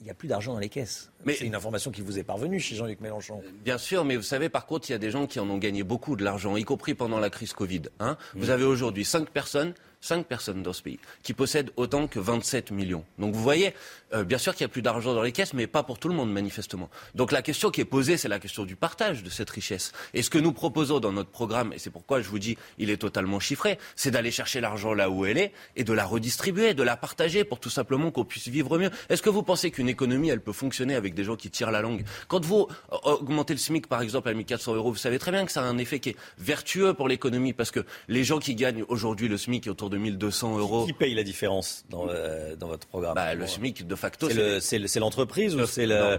il 0.00 0.04
n'y 0.04 0.10
a 0.10 0.14
plus 0.14 0.28
d'argent 0.28 0.54
dans 0.54 0.58
les 0.58 0.70
caisses. 0.70 1.10
c'est 1.26 1.40
une 1.40 1.54
information 1.54 1.90
qui 1.90 2.00
vous 2.00 2.18
est 2.18 2.22
parvenue 2.22 2.58
chez 2.58 2.74
Jean-Luc 2.74 3.00
Mélenchon. 3.00 3.42
Bien 3.64 3.76
sûr, 3.76 4.04
mais 4.04 4.16
vous 4.16 4.22
savez, 4.22 4.48
par 4.48 4.64
contre, 4.64 4.88
il 4.88 4.92
y 4.92 4.94
a 4.94 4.98
des 4.98 5.10
gens 5.10 5.26
qui 5.26 5.38
en 5.38 5.48
ont 5.50 5.58
gagné 5.58 5.82
beaucoup 5.82 6.16
de 6.16 6.24
l'argent, 6.24 6.56
y 6.56 6.64
compris 6.64 6.94
pendant 6.94 7.20
la 7.20 7.28
crise 7.28 7.52
Covid. 7.52 7.82
Hein. 8.00 8.16
Vous 8.34 8.46
hmm. 8.46 8.50
avez 8.50 8.64
aujourd'hui 8.64 9.04
cinq 9.04 9.28
personnes 9.28 9.74
cinq 10.00 10.26
personnes 10.26 10.62
dans 10.62 10.72
ce 10.72 10.82
pays 10.82 10.98
qui 11.22 11.34
possèdent 11.34 11.70
autant 11.76 12.06
que 12.06 12.18
27 12.18 12.70
millions. 12.70 13.04
Donc 13.18 13.34
vous 13.34 13.42
voyez, 13.42 13.74
euh, 14.14 14.24
bien 14.24 14.38
sûr 14.38 14.54
qu'il 14.54 14.64
n'y 14.64 14.70
a 14.70 14.72
plus 14.72 14.82
d'argent 14.82 15.14
dans 15.14 15.22
les 15.22 15.32
caisses, 15.32 15.52
mais 15.52 15.66
pas 15.66 15.82
pour 15.82 15.98
tout 15.98 16.08
le 16.08 16.14
monde, 16.14 16.32
manifestement. 16.32 16.90
Donc 17.14 17.32
la 17.32 17.42
question 17.42 17.70
qui 17.70 17.80
est 17.80 17.84
posée, 17.86 18.16
c'est 18.16 18.28
la 18.28 18.38
question 18.38 18.64
du 18.64 18.76
partage 18.76 19.22
de 19.22 19.30
cette 19.30 19.50
richesse. 19.50 19.92
Et 20.14 20.22
ce 20.22 20.30
que 20.30 20.38
nous 20.38 20.52
proposons 20.52 21.00
dans 21.00 21.12
notre 21.12 21.30
programme, 21.30 21.72
et 21.72 21.78
c'est 21.78 21.90
pourquoi 21.90 22.20
je 22.20 22.28
vous 22.28 22.38
dis, 22.38 22.56
il 22.78 22.90
est 22.90 22.96
totalement 22.96 23.40
chiffré, 23.40 23.78
c'est 23.96 24.10
d'aller 24.10 24.30
chercher 24.30 24.60
l'argent 24.60 24.94
là 24.94 25.10
où 25.10 25.26
elle 25.26 25.38
est 25.38 25.52
et 25.76 25.84
de 25.84 25.92
la 25.92 26.04
redistribuer, 26.04 26.74
de 26.74 26.82
la 26.82 26.96
partager 26.96 27.44
pour 27.44 27.60
tout 27.60 27.70
simplement 27.70 28.10
qu'on 28.10 28.24
puisse 28.24 28.48
vivre 28.48 28.78
mieux. 28.78 28.90
Est-ce 29.08 29.22
que 29.22 29.30
vous 29.30 29.42
pensez 29.42 29.70
qu'une 29.70 29.88
économie, 29.88 30.30
elle 30.30 30.40
peut 30.40 30.52
fonctionner 30.52 30.94
avec 30.94 31.14
des 31.14 31.24
gens 31.24 31.36
qui 31.36 31.50
tirent 31.50 31.70
la 31.70 31.82
langue? 31.82 32.04
Quand 32.28 32.44
vous 32.44 32.68
euh, 32.92 32.96
augmentez 33.02 33.52
le 33.52 33.58
SMIC, 33.58 33.86
par 33.86 34.00
exemple, 34.00 34.28
à 34.28 34.34
1400 34.34 34.74
euros, 34.74 34.90
vous 34.90 34.96
savez 34.96 35.18
très 35.18 35.30
bien 35.30 35.44
que 35.44 35.52
ça 35.52 35.62
a 35.62 35.64
un 35.64 35.78
effet 35.78 36.00
qui 36.00 36.10
est 36.10 36.16
vertueux 36.38 36.94
pour 36.94 37.08
l'économie 37.08 37.52
parce 37.52 37.70
que 37.70 37.80
les 38.08 38.24
gens 38.24 38.38
qui 38.38 38.54
gagnent 38.54 38.84
aujourd'hui 38.88 39.28
le 39.28 39.36
SMIC 39.36 39.66
autour 39.66 39.89
de 39.90 39.98
1200 39.98 40.58
euros. 40.58 40.86
Qui 40.86 40.92
paye 40.92 41.14
la 41.14 41.22
différence 41.22 41.84
dans, 41.90 42.06
euh, 42.08 42.56
dans 42.56 42.68
votre 42.68 42.86
programme? 42.86 43.14
Bah, 43.14 43.34
Le 43.34 43.46
SMIC, 43.46 43.86
de 43.86 43.94
facto, 43.94 44.28
c'est 44.60 44.98
l'entreprise 44.98 45.54
ou 45.54 45.66
c'est 45.66 45.86
le. 45.86 46.18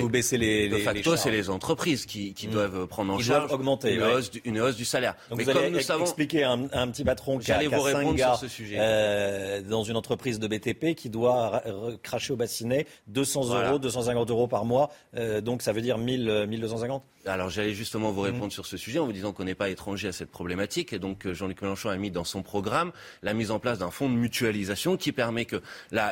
vous, 0.00 0.08
baissez 0.08 0.38
les. 0.38 0.68
De 0.68 0.78
facto, 0.78 1.16
c'est 1.16 1.30
les 1.30 1.50
entreprises 1.50 2.06
qui, 2.06 2.34
qui 2.34 2.48
hmm. 2.48 2.52
doivent 2.52 2.86
prendre 2.86 3.12
en 3.12 3.18
charge 3.18 3.52
augmenter, 3.52 3.94
une, 3.94 4.02
hausse 4.02 4.30
du, 4.30 4.40
une, 4.44 4.60
hausse 4.60 4.76
du, 4.76 4.84
salaire. 4.84 5.14
Donc 5.28 5.38
Mais 5.38 5.44
vous 5.44 5.52
comme 5.52 5.62
allez 5.62 5.70
nous 5.70 5.80
savons, 5.80 6.04
expliquer 6.04 6.44
à 6.44 6.52
un, 6.52 6.64
un, 6.72 6.88
petit 6.88 7.04
patron 7.04 7.38
qui 7.38 7.52
a, 7.52 7.68
vous 7.68 7.80
répondre 7.80 8.14
gars, 8.14 8.34
sur 8.34 8.40
ce 8.40 8.48
sujet. 8.48 8.76
Euh, 8.80 9.62
dans 9.62 9.84
une 9.84 9.96
entreprise 9.96 10.38
de 10.38 10.46
BTP 10.46 10.94
qui 10.94 11.10
doit 11.10 11.62
cracher 12.02 12.32
au 12.32 12.36
bassinet 12.36 12.86
200 13.08 13.54
euros, 13.54 13.78
250 13.78 14.30
euros 14.30 14.48
par 14.48 14.64
mois. 14.64 14.90
Euh, 15.16 15.40
donc 15.40 15.62
ça 15.62 15.72
veut 15.72 15.82
dire 15.82 15.98
1000, 15.98 16.46
1250 16.48 17.02
alors 17.26 17.50
j'allais 17.50 17.72
justement 17.72 18.10
vous 18.10 18.22
répondre 18.22 18.46
mmh. 18.46 18.50
sur 18.50 18.66
ce 18.66 18.76
sujet 18.76 18.98
en 18.98 19.06
vous 19.06 19.12
disant 19.12 19.32
qu'on 19.32 19.44
n'est 19.44 19.54
pas 19.54 19.68
étranger 19.68 20.08
à 20.08 20.12
cette 20.12 20.30
problématique 20.30 20.92
et 20.92 20.98
donc 20.98 21.26
euh, 21.26 21.34
Jean-Luc 21.34 21.62
Mélenchon 21.62 21.88
a 21.88 21.96
mis 21.96 22.10
dans 22.10 22.24
son 22.24 22.42
programme 22.42 22.92
la 23.22 23.34
mise 23.34 23.50
en 23.50 23.58
place 23.58 23.78
d'un 23.78 23.90
fonds 23.90 24.08
de 24.08 24.14
mutualisation 24.14 24.96
qui 24.96 25.12
permet 25.12 25.44
que 25.44 25.60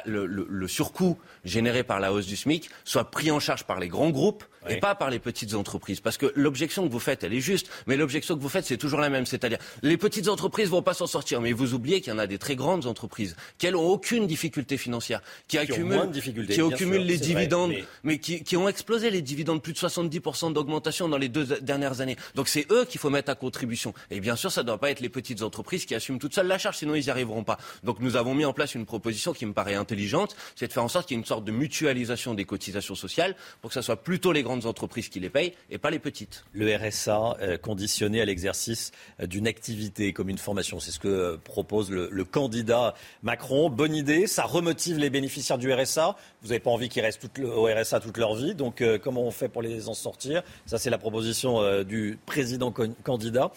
le, 0.06 0.66
surcoût 0.66 1.18
généré 1.44 1.82
par 1.82 2.00
la 2.00 2.12
hausse 2.12 2.26
du 2.26 2.36
SMIC 2.36 2.70
soit 2.84 3.10
pris 3.10 3.30
en 3.30 3.40
charge 3.40 3.64
par 3.64 3.80
les 3.80 3.88
grands 3.88 4.10
groupes 4.10 4.44
et 4.68 4.78
pas 4.78 4.94
par 4.94 5.10
les 5.10 5.18
petites 5.18 5.54
entreprises. 5.54 6.00
Parce 6.00 6.16
que 6.16 6.32
l'objection 6.34 6.86
que 6.86 6.92
vous 6.92 7.00
faites, 7.00 7.24
elle 7.24 7.32
est 7.32 7.40
juste, 7.40 7.70
mais 7.86 7.96
l'objection 7.96 8.36
que 8.36 8.42
vous 8.42 8.48
faites, 8.48 8.64
c'est 8.64 8.76
toujours 8.76 9.00
la 9.00 9.08
même. 9.08 9.26
C'est-à-dire, 9.26 9.58
les 9.82 9.96
petites 9.96 10.28
entreprises 10.28 10.68
vont 10.68 10.82
pas 10.82 10.94
s'en 10.94 11.06
sortir, 11.06 11.40
mais 11.40 11.52
vous 11.52 11.74
oubliez 11.74 12.00
qu'il 12.00 12.12
y 12.12 12.16
en 12.16 12.18
a 12.18 12.26
des 12.26 12.38
très 12.38 12.56
grandes 12.56 12.86
entreprises 12.86 13.36
qui, 13.58 13.66
elles, 13.66 13.76
ont 13.76 13.88
aucune 13.88 14.26
difficulté 14.26 14.76
financière, 14.76 15.22
qui, 15.48 15.58
accumulent, 15.58 16.10
qui 16.48 16.60
accumulent 16.60 17.04
les 17.04 17.18
dividendes, 17.18 17.72
mais, 18.04 18.18
qui, 18.18 18.42
qui, 18.42 18.56
ont 18.56 18.68
explosé 18.68 19.10
les 19.10 19.22
dividendes, 19.22 19.62
plus 19.62 19.72
de 19.72 19.78
70% 19.78 20.52
d'augmentation 20.52 21.08
dans 21.08 21.18
les 21.18 21.28
deux 21.28 21.44
dernières 21.60 22.00
années. 22.00 22.16
Donc 22.34 22.48
c'est 22.48 22.66
eux 22.70 22.84
qu'il 22.84 23.00
faut 23.00 23.10
mettre 23.10 23.30
à 23.30 23.34
contribution. 23.34 23.94
Et 24.10 24.20
bien 24.20 24.36
sûr, 24.36 24.52
ça 24.52 24.62
ne 24.62 24.66
doit 24.66 24.78
pas 24.78 24.90
être 24.90 25.00
les 25.00 25.08
petites 25.08 25.42
entreprises 25.42 25.86
qui 25.86 25.94
assument 25.94 26.18
toutes 26.18 26.34
seules 26.34 26.46
la 26.46 26.58
charge, 26.58 26.78
sinon 26.78 26.94
ils 26.94 27.04
n'y 27.04 27.10
arriveront 27.10 27.44
pas. 27.44 27.58
Donc 27.84 28.00
nous 28.00 28.16
avons 28.16 28.34
mis 28.34 28.44
en 28.44 28.52
place 28.52 28.74
une 28.74 28.86
proposition 28.86 29.32
qui 29.32 29.46
me 29.46 29.52
paraît 29.52 29.74
intelligente, 29.74 30.36
c'est 30.56 30.68
de 30.68 30.72
faire 30.72 30.84
en 30.84 30.88
sorte 30.88 31.06
qu'il 31.06 31.16
y 31.16 31.18
ait 31.18 31.22
une 31.22 31.26
sorte 31.26 31.44
de 31.44 31.52
mutualisation 31.52 32.34
des 32.34 32.44
cotisations 32.44 32.94
sociales 32.94 33.36
pour 33.60 33.70
que 33.70 33.74
ce 33.74 33.82
soit 33.82 33.96
plutôt 33.96 34.32
les 34.32 34.42
grandes 34.42 34.49
entreprises 34.52 35.08
qui 35.08 35.20
les 35.20 35.30
payent 35.30 35.52
et 35.70 35.78
pas 35.78 35.90
les 35.90 35.98
petites. 35.98 36.44
Le 36.52 36.74
RSA 36.74 37.36
euh, 37.40 37.58
conditionné 37.58 38.20
à 38.20 38.24
l'exercice 38.24 38.92
euh, 39.20 39.26
d'une 39.26 39.46
activité 39.46 40.12
comme 40.12 40.28
une 40.28 40.38
formation, 40.38 40.80
c'est 40.80 40.90
ce 40.90 40.98
que 40.98 41.08
euh, 41.08 41.36
propose 41.36 41.90
le, 41.90 42.24
candidat 42.24 42.94
Macron. 43.22 43.70
Bonne 43.70 43.94
idée, 43.94 44.26
ça 44.26 44.44
remotive 44.44 44.98
les 44.98 45.10
bénéficiaires 45.10 45.58
du 45.58 45.72
RSA. 45.72 46.16
Vous 46.42 46.48
n'avez 46.48 46.60
pas 46.60 46.70
envie 46.70 46.88
qu'ils 46.88 47.02
restent 47.02 47.20
au 47.40 47.64
RSA 47.64 48.00
toute 48.00 48.18
leur 48.18 48.34
vie, 48.34 48.54
donc 48.54 48.84
comment 49.02 49.22
on 49.22 49.30
fait 49.30 49.48
pour 49.48 49.62
les 49.62 49.88
en 49.88 49.94
sortir? 49.94 50.42
Ça, 50.66 50.78
c'est 50.78 50.90
la 50.90 50.98
proposition 50.98 51.82
du 51.82 52.18
président 52.26 52.72
candidat. 53.02 53.50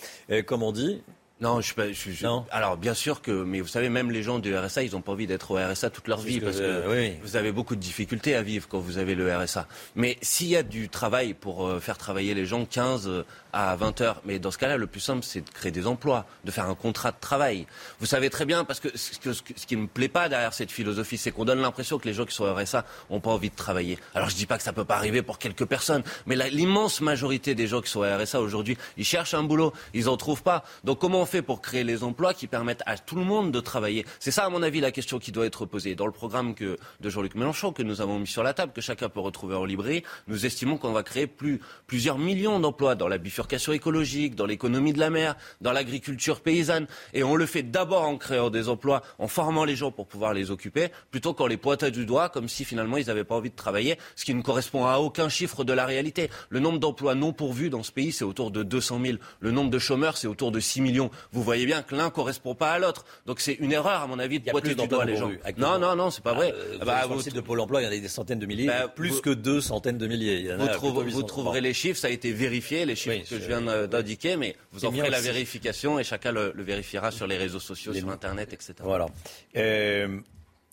comme 0.46 0.64
on 0.64 0.72
dit, 0.72 1.02
non, 1.42 1.60
je, 1.62 1.74
je, 1.92 2.12
je 2.12 2.26
non. 2.26 2.46
Alors, 2.52 2.78
bien 2.78 2.94
sûr 2.94 3.22
que, 3.22 3.32
mais 3.32 3.60
vous 3.60 3.68
savez, 3.68 3.90
même 3.90 4.12
les 4.12 4.24
gens 4.24 4.40
du 4.40 4.56
RSA, 4.56 4.84
ils 4.84 4.92
n'ont 4.94 5.02
pas 5.02 5.12
envie 5.12 5.28
d'être 5.28 5.52
au 5.52 5.56
RSA 5.56 5.90
toute 5.90 6.08
leur 6.08 6.22
vie 6.22 6.40
parce 6.40 6.58
que, 6.58 6.90
oui. 6.90 7.16
vous 7.22 7.36
avez 7.36 7.52
beaucoup 7.52 7.76
de 7.76 7.82
difficultés 7.82 8.36
à 8.36 8.42
vivre 8.42 8.68
quand 8.70 8.80
vous 8.80 8.98
avez 8.98 9.14
le 9.14 9.36
RSA. 9.36 9.68
Mais 9.96 10.18
s'il 10.22 10.48
y 10.48 10.56
a 10.56 10.64
du 10.64 10.88
travail 10.90 11.34
pour 11.34 11.68
euh, 11.68 11.80
faire 11.80 11.98
travailler 11.98 12.34
les 12.34 12.46
gens 12.46 12.66
15 12.66 13.08
euh, 13.08 13.26
à 13.52 13.76
20 13.76 14.02
heures, 14.02 14.22
mais 14.26 14.40
dans 14.40 14.52
ce 14.52 14.58
cas-là, 14.58 14.78
le 14.78 14.88
plus 14.88 15.02
simple, 15.02 15.24
c'est 15.24 15.42
de 15.42 15.50
créer 15.50 15.72
des 15.72 15.86
emplois, 15.86 16.26
de 16.46 16.52
faire 16.52 16.70
un 16.70 16.76
contrat 16.76 17.12
de 17.12 17.20
travail. 17.20 17.68
Vous 18.00 18.06
savez 18.06 18.30
très 18.30 18.46
bien, 18.46 18.64
parce 18.64 18.80
que 18.80 18.96
ce, 18.96 19.20
que, 19.20 19.34
ce 19.34 19.66
qui 19.66 19.76
ne 19.76 19.82
me 19.82 19.88
plaît 19.88 20.08
pas 20.08 20.30
derrière 20.30 20.54
cette 20.54 20.72
philosophie, 20.72 21.18
c'est 21.18 21.32
qu'on 21.32 21.46
donne 21.46 21.62
l'impression 21.62 22.00
que 22.00 22.08
les 22.08 22.14
gens 22.14 22.26
qui 22.26 22.36
sont 22.36 22.46
au 22.46 22.54
RSA 22.54 22.86
n'ont 23.10 23.20
pas 23.20 23.32
envie 23.32 23.50
de 23.50 23.56
travailler. 23.56 23.98
Alors, 24.16 24.30
je 24.30 24.36
dis 24.36 24.46
pas 24.46 24.58
que 24.58 24.64
ça 24.64 24.72
peut 24.72 24.86
pas 24.86 24.96
arriver 24.96 25.22
pour 25.22 25.40
quelques 25.40 25.66
personnes, 25.66 26.04
mais 26.26 26.38
l'immense 26.50 27.02
majorité 27.02 27.54
des 27.54 27.68
gens 27.68 27.82
qui 27.82 27.90
sont 27.90 28.00
au 28.00 28.18
RSA 28.18 28.40
aujourd'hui, 28.40 28.78
ils 28.98 29.06
cherchent 29.06 29.34
un 29.34 29.44
boulot, 29.44 29.74
ils 29.94 30.08
en 30.08 30.16
trouvent 30.16 30.44
pas. 30.44 30.64
Donc, 30.84 31.00
comment 31.00 31.22
on 31.22 31.26
fait 31.26 31.33
pour 31.42 31.62
créer 31.62 31.84
les 31.84 32.04
emplois 32.04 32.34
qui 32.34 32.48
permettent 32.48 32.84
à 32.86 32.98
tout 32.98 33.16
le 33.16 33.24
monde 33.24 33.52
de 33.52 33.60
travailler. 33.60 34.06
C'est 34.20 34.32
ça, 34.32 34.46
à 34.46 34.50
mon 34.50 34.64
avis, 34.64 34.80
la 34.80 34.92
question 34.92 35.20
qui 35.20 35.32
doit 35.32 35.46
être 35.46 35.66
posée. 35.66 35.96
Dans 35.96 36.06
le 36.06 36.12
programme 36.12 36.56
que, 36.56 36.78
de 37.00 37.10
Jean-Luc 37.10 37.36
Mélenchon 37.36 37.72
que 37.72 37.84
nous 37.84 38.02
avons 38.02 38.20
mis 38.20 38.28
sur 38.28 38.44
la 38.44 38.54
table, 38.54 38.74
que 38.74 38.82
chacun 38.82 39.10
peut 39.10 39.20
retrouver 39.20 39.56
en 39.56 39.66
librairie, 39.66 40.04
nous 40.28 40.46
estimons 40.46 40.78
qu'on 40.78 40.92
va 40.92 41.04
créer 41.04 41.28
plus, 41.28 41.60
plusieurs 41.88 42.18
millions 42.18 42.60
d'emplois 42.60 42.96
dans 42.96 43.08
la 43.08 43.18
bifurcation 43.18 43.74
écologique, 43.74 44.36
dans 44.36 44.46
l'économie 44.46 44.94
de 44.94 45.00
la 45.00 45.10
mer, 45.10 45.36
dans 45.62 45.72
l'agriculture 45.72 46.42
paysanne. 46.42 46.88
Et 47.14 47.24
on 47.24 47.36
le 47.36 47.46
fait 47.46 47.64
d'abord 47.64 48.04
en 48.04 48.18
créant 48.18 48.50
des 48.50 48.70
emplois, 48.70 49.02
en 49.20 49.28
formant 49.28 49.66
les 49.66 49.76
gens 49.76 49.92
pour 49.92 50.08
pouvoir 50.08 50.34
les 50.34 50.52
occuper, 50.52 50.90
plutôt 51.12 51.34
qu'en 51.34 51.48
les 51.48 51.58
pointant 51.58 51.90
du 51.90 52.06
doigt 52.06 52.30
comme 52.30 52.48
si 52.48 52.66
finalement 52.66 52.98
ils 52.98 53.08
n'avaient 53.08 53.24
pas 53.24 53.36
envie 53.36 53.50
de 53.50 53.56
travailler, 53.56 53.98
ce 54.16 54.26
qui 54.26 54.34
ne 54.34 54.42
correspond 54.42 54.86
à 54.86 54.98
aucun 54.98 55.30
chiffre 55.30 55.64
de 55.64 55.74
la 55.74 55.86
réalité. 55.86 56.30
Le 56.50 56.60
nombre 56.60 56.80
d'emplois 56.80 57.16
non 57.16 57.34
pourvus 57.34 57.70
dans 57.70 57.84
ce 57.84 57.92
pays, 57.92 58.12
c'est 58.12 58.26
autour 58.26 58.52
de 58.52 58.64
200 58.64 59.00
000. 59.04 59.18
Le 59.40 59.52
nombre 59.52 59.70
de 59.70 59.80
chômeurs, 59.80 60.18
c'est 60.18 60.28
autour 60.28 60.52
de 60.52 60.60
6 60.60 60.82
millions. 60.82 61.12
Vous 61.32 61.44
voyez 61.44 61.66
bien 61.66 61.82
que 61.82 61.96
l'un 61.96 62.10
correspond 62.10 62.56
pas 62.56 62.72
à 62.72 62.80
l'autre. 62.80 63.06
Donc 63.26 63.40
c'est 63.40 63.54
une 63.54 63.72
erreur, 63.72 64.02
à 64.02 64.08
mon 64.08 64.20
avis, 64.20 64.40
de 64.40 64.50
pointer 64.50 64.76
du 64.76 64.88
doigt 64.88 65.06
les 65.06 65.18
gens. 65.18 65.32
Non, 65.58 65.80
non, 65.80 65.96
non, 65.96 66.10
c'est 66.10 66.24
pas 66.24 66.34
vrai. 66.34 66.54
Euh, 66.54 66.78
ah 66.82 66.86
bah, 66.86 67.06
vous... 67.08 67.22
de 67.22 67.42
Pôle 67.42 67.60
emploi, 67.60 67.82
il 67.82 67.86
y 67.86 67.88
en 67.88 67.92
a 67.92 67.98
des 67.98 68.08
centaines 68.08 68.40
de 68.40 68.46
milliers, 68.46 68.68
bah, 68.68 68.88
plus 68.88 69.22
que 69.22 69.30
deux 69.30 69.62
centaines 69.62 69.98
de 69.98 70.08
milliers. 70.08 70.56
vous, 70.82 71.24
trouverez 71.24 71.62
les 71.62 71.74
chiffres, 71.74 72.00
ça 72.00 72.08
a 72.08 72.12
été 72.12 72.32
vérifié, 72.32 72.86
les 72.86 72.96
chiffres 72.96 73.30
que 73.30 73.40
je 73.40 73.48
viens 73.48 73.88
d'indiquer, 73.88 74.38
mais 74.38 74.56
vous 74.72 74.86
en 74.86 74.92
ferez 74.92 75.10
la 75.10 75.22
vérification 75.22 76.00
et 76.00 76.04
chacun 76.04 76.32
le, 76.32 76.54
vérifiera 76.58 77.12
sur 77.12 77.28
les 77.28 77.38
réseaux 77.38 77.60
sociaux, 77.60 77.94
sur 77.94 78.10
Internet, 78.10 78.54
etc. 78.54 78.74
Voilà. 78.82 79.08
Euh, 79.56 80.20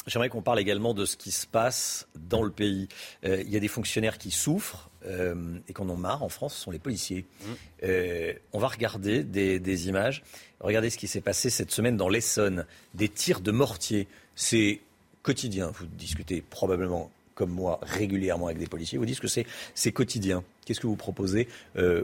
j'aimerais 0.06 0.28
qu'on 0.28 0.42
parle 0.42 0.58
également 0.60 0.94
de 0.94 1.04
ce 1.04 1.16
qui 1.16 1.30
se 1.30 1.46
passe 1.46 2.08
dans 2.28 2.42
le 2.42 2.50
pays. 2.50 2.88
Euh, 3.24 3.42
il 3.42 3.50
y 3.50 3.56
a 3.56 3.60
des 3.60 3.68
fonctionnaires 3.68 4.18
qui 4.18 4.30
souffrent 4.30 4.90
euh, 5.06 5.58
et 5.68 5.72
qu'on 5.72 5.88
en 5.88 5.96
marre 5.96 6.22
en 6.22 6.28
France, 6.28 6.54
ce 6.54 6.62
sont 6.62 6.70
les 6.70 6.78
policiers. 6.78 7.24
Mmh. 7.24 7.46
Euh, 7.84 8.32
on 8.52 8.58
va 8.58 8.68
regarder 8.68 9.22
des, 9.22 9.88
images. 9.88 10.22
Regardez 10.60 10.90
ce 10.90 10.98
qui 10.98 11.08
s'est 11.08 11.20
passé 11.20 11.50
cette 11.50 11.70
semaine 11.70 11.96
dans 11.96 12.08
l'Essonne. 12.08 12.66
Des 12.94 13.08
tirs 13.08 13.40
de 13.40 13.50
mortier. 13.50 14.08
C'est 14.34 14.80
quotidien. 15.22 15.70
Vous 15.74 15.86
discutez 15.86 16.42
probablement 16.42 17.10
comme 17.34 17.50
moi 17.50 17.78
régulièrement 17.82 18.46
avec 18.46 18.58
des 18.58 18.66
policiers. 18.66 18.98
Vous 18.98 19.06
dites 19.06 19.20
que 19.20 19.28
c'est 19.28 19.92
quotidien. 19.92 20.44
Qu'est-ce 20.66 20.80
que 20.80 20.86
vous 20.86 20.96
proposez 20.96 21.48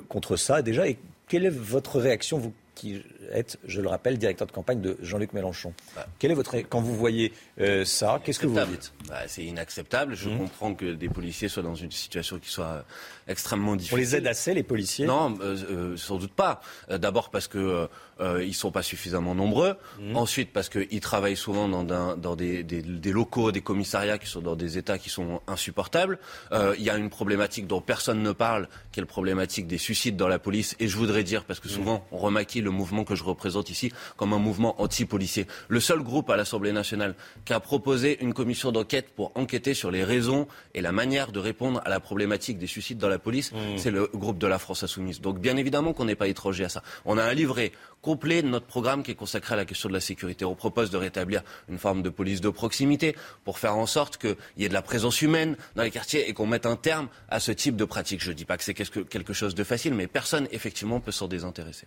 contre 0.09 0.37
ça? 0.37 0.63
Déjà 0.63 0.89
Et 0.89 0.97
quelle 1.29 1.45
est 1.45 1.51
votre 1.51 2.01
réaction, 2.01 2.39
vous 2.39 2.55
qui 2.77 3.03
êtes, 3.33 3.59
je 3.67 3.81
le 3.81 3.89
rappelle, 3.89 4.19
directeur 4.19 4.47
de 4.47 4.53
campagne 4.53 4.81
de 4.81 4.97
Jean-Luc 5.03 5.33
Mélenchon. 5.33 5.73
Bah. 5.95 6.07
Quel 6.19 6.31
est 6.31 6.35
votre 6.35 6.57
quand 6.57 6.81
vous 6.81 6.97
voyez 6.97 7.33
euh, 7.61 7.85
ça 7.85 8.21
Qu'est-ce 8.23 8.39
que 8.39 8.47
vous 8.47 8.61
dites? 8.61 8.93
Bah, 9.09 9.21
C'est 9.27 9.45
inacceptable. 9.45 10.15
Je 10.15 10.29
mmh. 10.29 10.39
comprends 10.39 10.75
que 10.75 10.93
des 10.93 11.09
policiers 11.09 11.49
soient 11.49 11.63
dans 11.63 11.75
une 11.75 11.91
situation 11.91 12.39
qui 12.39 12.51
soit 12.51 12.85
extrêmement 13.29 13.77
difficile. 13.77 13.95
On 13.95 13.99
les 13.99 14.17
aide 14.17 14.27
assez, 14.27 14.55
les 14.55 14.63
policiers? 14.63 15.07
Non, 15.07 15.37
euh, 15.41 15.57
euh, 15.71 15.97
sans 15.97 16.17
doute 16.17 16.33
pas. 16.33 16.61
D'abord 16.89 17.31
parce 17.31 17.49
que 17.49 17.89
euh, 18.21 18.45
ils 18.45 18.55
sont 18.55 18.71
pas 18.71 18.83
suffisamment 18.83 19.35
nombreux. 19.35 19.75
Mmh. 19.99 20.17
Ensuite 20.17 20.53
parce 20.53 20.69
qu'ils 20.69 21.01
travaillent 21.01 21.37
souvent 21.37 21.69
dans, 21.69 22.17
dans 22.17 22.37
des, 22.37 22.63
des, 22.63 22.83
des, 22.83 23.13
locaux, 23.13 23.53
des 23.53 23.61
commissariats 23.61 24.19
qui 24.19 24.29
sont 24.29 24.41
dans 24.41 24.57
des 24.57 24.79
états 24.79 24.99
qui 24.99 25.11
sont 25.11 25.41
insupportables. 25.47 26.19
Il 26.53 26.83
y 26.83 26.91
a 26.91 26.97
une 26.97 27.11
problématique 27.11 27.67
dont 27.67 27.81
personne 27.81 28.23
ne 28.23 28.33
parle, 28.33 28.69
qui 28.93 29.01
est 29.01 29.03
la 29.03 29.07
problématique 29.07 29.67
des 29.67 29.79
suicides 29.79 30.17
dans 30.17 30.29
la 30.29 30.39
police. 30.39 30.77
Et 30.81 30.89
je 30.89 30.97
voudrais 30.97 31.25
dire, 31.25 31.45
parce 31.45 31.61
que 31.61 31.69
mmh. 31.69 31.73
souvent 31.73 32.07
on 32.13 32.19
remaquille 32.19 32.63
le 32.63 32.71
mouvement 32.71 33.05
que 33.05 33.16
je 33.17 33.25
représente 33.25 33.71
ici 33.71 33.93
comme 34.17 34.33
un 34.33 34.39
mouvement 34.39 34.81
anti-policier. 34.81 35.47
Le 35.69 35.81
seul 35.81 36.01
groupe 36.01 36.31
à 36.31 36.37
l'Assemblée 36.37 36.73
nationale 36.73 37.15
qui 37.45 37.53
a 37.53 37.61
proposé 37.61 38.23
une 38.23 38.35
commission 38.35 38.73
d'enquête 38.73 39.15
pour 39.15 39.33
enquêter 39.35 39.75
sur 39.75 39.91
les 39.91 40.05
raisons 40.05 40.47
et 40.75 40.81
la 40.81 40.93
manière 40.93 41.33
de 41.33 41.39
répondre 41.39 41.81
à 41.85 41.89
la 41.89 42.01
problématique 42.01 42.59
des 42.59 42.67
suicides 42.67 42.99
dans 42.99 43.09
la 43.09 43.19
police, 43.19 43.53
mmh. 43.53 43.79
c'est 43.79 43.91
le 43.91 44.07
groupe 44.15 44.39
de 44.39 44.47
la 44.47 44.59
France 44.59 44.83
insoumise. 44.83 45.21
Donc 45.21 45.41
bien 45.41 45.57
évidemment 45.57 45.93
qu'on 45.93 46.05
n'est 46.05 46.15
pas 46.15 46.29
étranger 46.29 46.65
à 46.65 46.69
ça. 46.69 46.83
On 47.05 47.19
a 47.19 47.25
un 47.25 47.35
livret 47.35 47.73
complet 48.03 48.43
de 48.43 48.49
notre 48.49 48.67
programme 48.67 49.03
qui 49.03 49.11
est 49.11 49.17
consacré 49.17 49.55
à 49.55 49.57
la 49.57 49.65
question 49.65 49.89
de 49.89 49.95
la 49.95 50.01
sécurité. 50.01 50.45
On 50.45 50.55
propose 50.55 50.91
de 50.91 50.97
rétablir 50.97 51.43
une 51.69 51.79
forme 51.79 52.03
de 52.03 52.09
police 52.09 52.41
de 52.41 52.51
proximité 52.51 53.17
pour 53.45 53.59
faire 53.59 53.77
en 53.77 53.87
sorte 53.87 54.17
qu'il 54.17 54.37
y 54.59 54.65
ait 54.65 54.69
de 54.69 54.75
la 54.75 54.83
présence 54.83 55.23
humaine 55.23 55.57
dans 55.75 55.83
les 55.83 55.91
quartiers 55.91 56.29
et 56.29 56.33
qu'on 56.33 56.47
mette 56.47 56.67
un 56.67 56.77
terme 56.77 57.09
à 57.29 57.41
ce 57.41 57.53
type 57.53 57.77
de 57.77 57.85
pratique. 57.85 58.23
Je 58.23 58.31
ne 58.31 58.37
dis 58.37 58.45
pas 58.45 58.57
que 58.57 58.65
c'est 58.65 58.75
quelque 58.75 59.33
chose 59.33 59.55
de 59.55 59.65
facile, 59.65 59.95
mais 59.95 60.07
personne 60.07 60.47
effectivement 60.53 61.01
peut 61.01 61.13
s'en 61.13 61.29
désintéresser. 61.29 61.87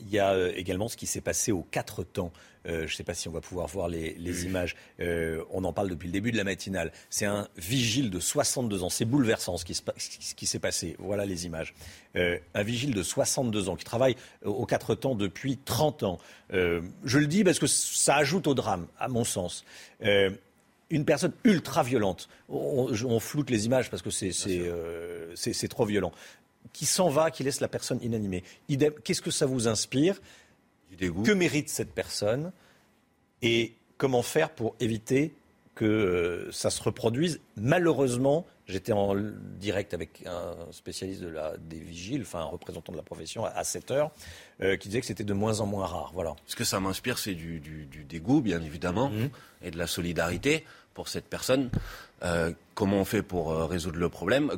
Il 0.00 0.10
y 0.10 0.18
a 0.18 0.32
euh, 0.32 0.52
également 0.54 0.88
ce 0.88 0.96
qui 0.96 1.06
s'est 1.06 1.20
passé 1.20 1.52
aux 1.52 1.66
quatre 1.70 2.02
temps. 2.02 2.32
Euh, 2.66 2.86
je 2.86 2.92
ne 2.92 2.96
sais 2.96 3.04
pas 3.04 3.14
si 3.14 3.28
on 3.28 3.32
va 3.32 3.40
pouvoir 3.40 3.66
voir 3.66 3.88
les, 3.88 4.44
images. 4.44 4.76
Euh, 5.00 5.42
on 5.50 5.64
en 5.64 5.72
parle 5.72 5.88
depuis 5.88 6.06
le 6.06 6.12
début 6.12 6.32
de 6.32 6.36
la 6.36 6.44
matinale. 6.44 6.92
C'est 7.08 7.24
un 7.24 7.48
vigile 7.56 8.10
de 8.10 8.20
62 8.20 8.82
ans. 8.82 8.90
C'est 8.90 9.04
bouleversant 9.04 9.56
ce 9.56 9.64
qui, 9.64 10.46
s'est 10.46 10.58
passé. 10.58 10.96
Voilà 10.98 11.24
les 11.24 11.46
images. 11.46 11.74
un 12.14 12.62
vigile 12.62 12.94
de 12.94 13.02
62 13.02 13.68
ans 13.68 13.76
qui 13.76 13.84
travaille 13.84 14.16
aux 14.44 14.66
quatre 14.66 14.94
temps 14.94 15.14
depuis 15.14 15.56
30 15.56 16.02
ans. 16.02 16.18
je 16.50 17.18
le 17.18 17.26
dis 17.26 17.44
parce 17.44 17.58
que 17.58 17.66
ça 17.66 18.16
ajoute 18.16 18.46
au 18.46 18.54
drame, 18.54 18.86
à 18.98 19.08
mon 19.08 19.24
sens 19.24 19.64
une 20.90 21.04
personne 21.04 21.32
ultra 21.44 21.82
violente. 21.82 22.30
On, 22.48 23.20
floute 23.20 23.50
les 23.50 23.66
images 23.66 23.90
parce 23.90 24.02
que 24.02 24.10
c'est 24.10 25.68
trop 25.68 25.84
violent 25.84 26.12
qui 26.72 26.86
s'en 26.86 27.08
va, 27.08 27.30
qui 27.30 27.42
laisse 27.42 27.60
la 27.60 27.68
personne 27.68 27.98
inanimée. 28.02 28.44
Qu'est-ce 29.04 29.22
que 29.22 29.30
ça 29.30 29.46
vous 29.46 29.68
inspire 29.68 30.20
Que 30.98 31.32
mérite 31.32 31.68
cette 31.68 31.92
personne 31.92 32.52
Et 33.42 33.74
comment 33.96 34.22
faire 34.22 34.50
pour 34.50 34.74
éviter 34.80 35.34
que 35.74 35.84
euh, 35.84 36.52
ça 36.52 36.70
se 36.70 36.82
reproduise? 36.82 37.40
Malheureusement, 37.56 38.46
j'étais 38.66 38.92
en 38.92 39.14
direct 39.58 39.94
avec 39.94 40.24
un 40.26 40.54
spécialiste 40.72 41.22
de 41.22 41.28
la, 41.28 41.56
des 41.56 41.78
vigiles, 41.78 42.22
enfin 42.22 42.40
un 42.40 42.44
représentant 42.44 42.92
de 42.92 42.96
la 42.96 43.02
profession 43.02 43.44
à, 43.44 43.64
7 43.64 43.90
heures, 43.90 44.10
euh, 44.60 44.76
qui 44.76 44.88
disait 44.88 45.00
que 45.00 45.06
c'était 45.06 45.24
de 45.24 45.34
moins 45.34 45.60
en 45.60 45.66
moins 45.66 45.86
rare. 45.86 46.10
Voilà. 46.14 46.36
Ce 46.46 46.56
que 46.56 46.64
ça 46.64 46.78
m'inspire, 46.80 47.18
c'est 47.18 47.34
du, 47.34 47.60
dégoût, 48.08 48.40
bien 48.40 48.62
évidemment, 48.62 49.10
mmh. 49.10 49.30
et 49.62 49.70
de 49.70 49.78
la 49.78 49.86
solidarité 49.86 50.64
pour 50.94 51.08
cette 51.08 51.26
personne. 51.26 51.70
Euh, 52.24 52.50
comment 52.74 52.98
on 52.98 53.04
fait 53.04 53.22
pour 53.22 53.52
euh, 53.52 53.66
résoudre 53.66 53.98
le 53.98 54.08
problème? 54.08 54.50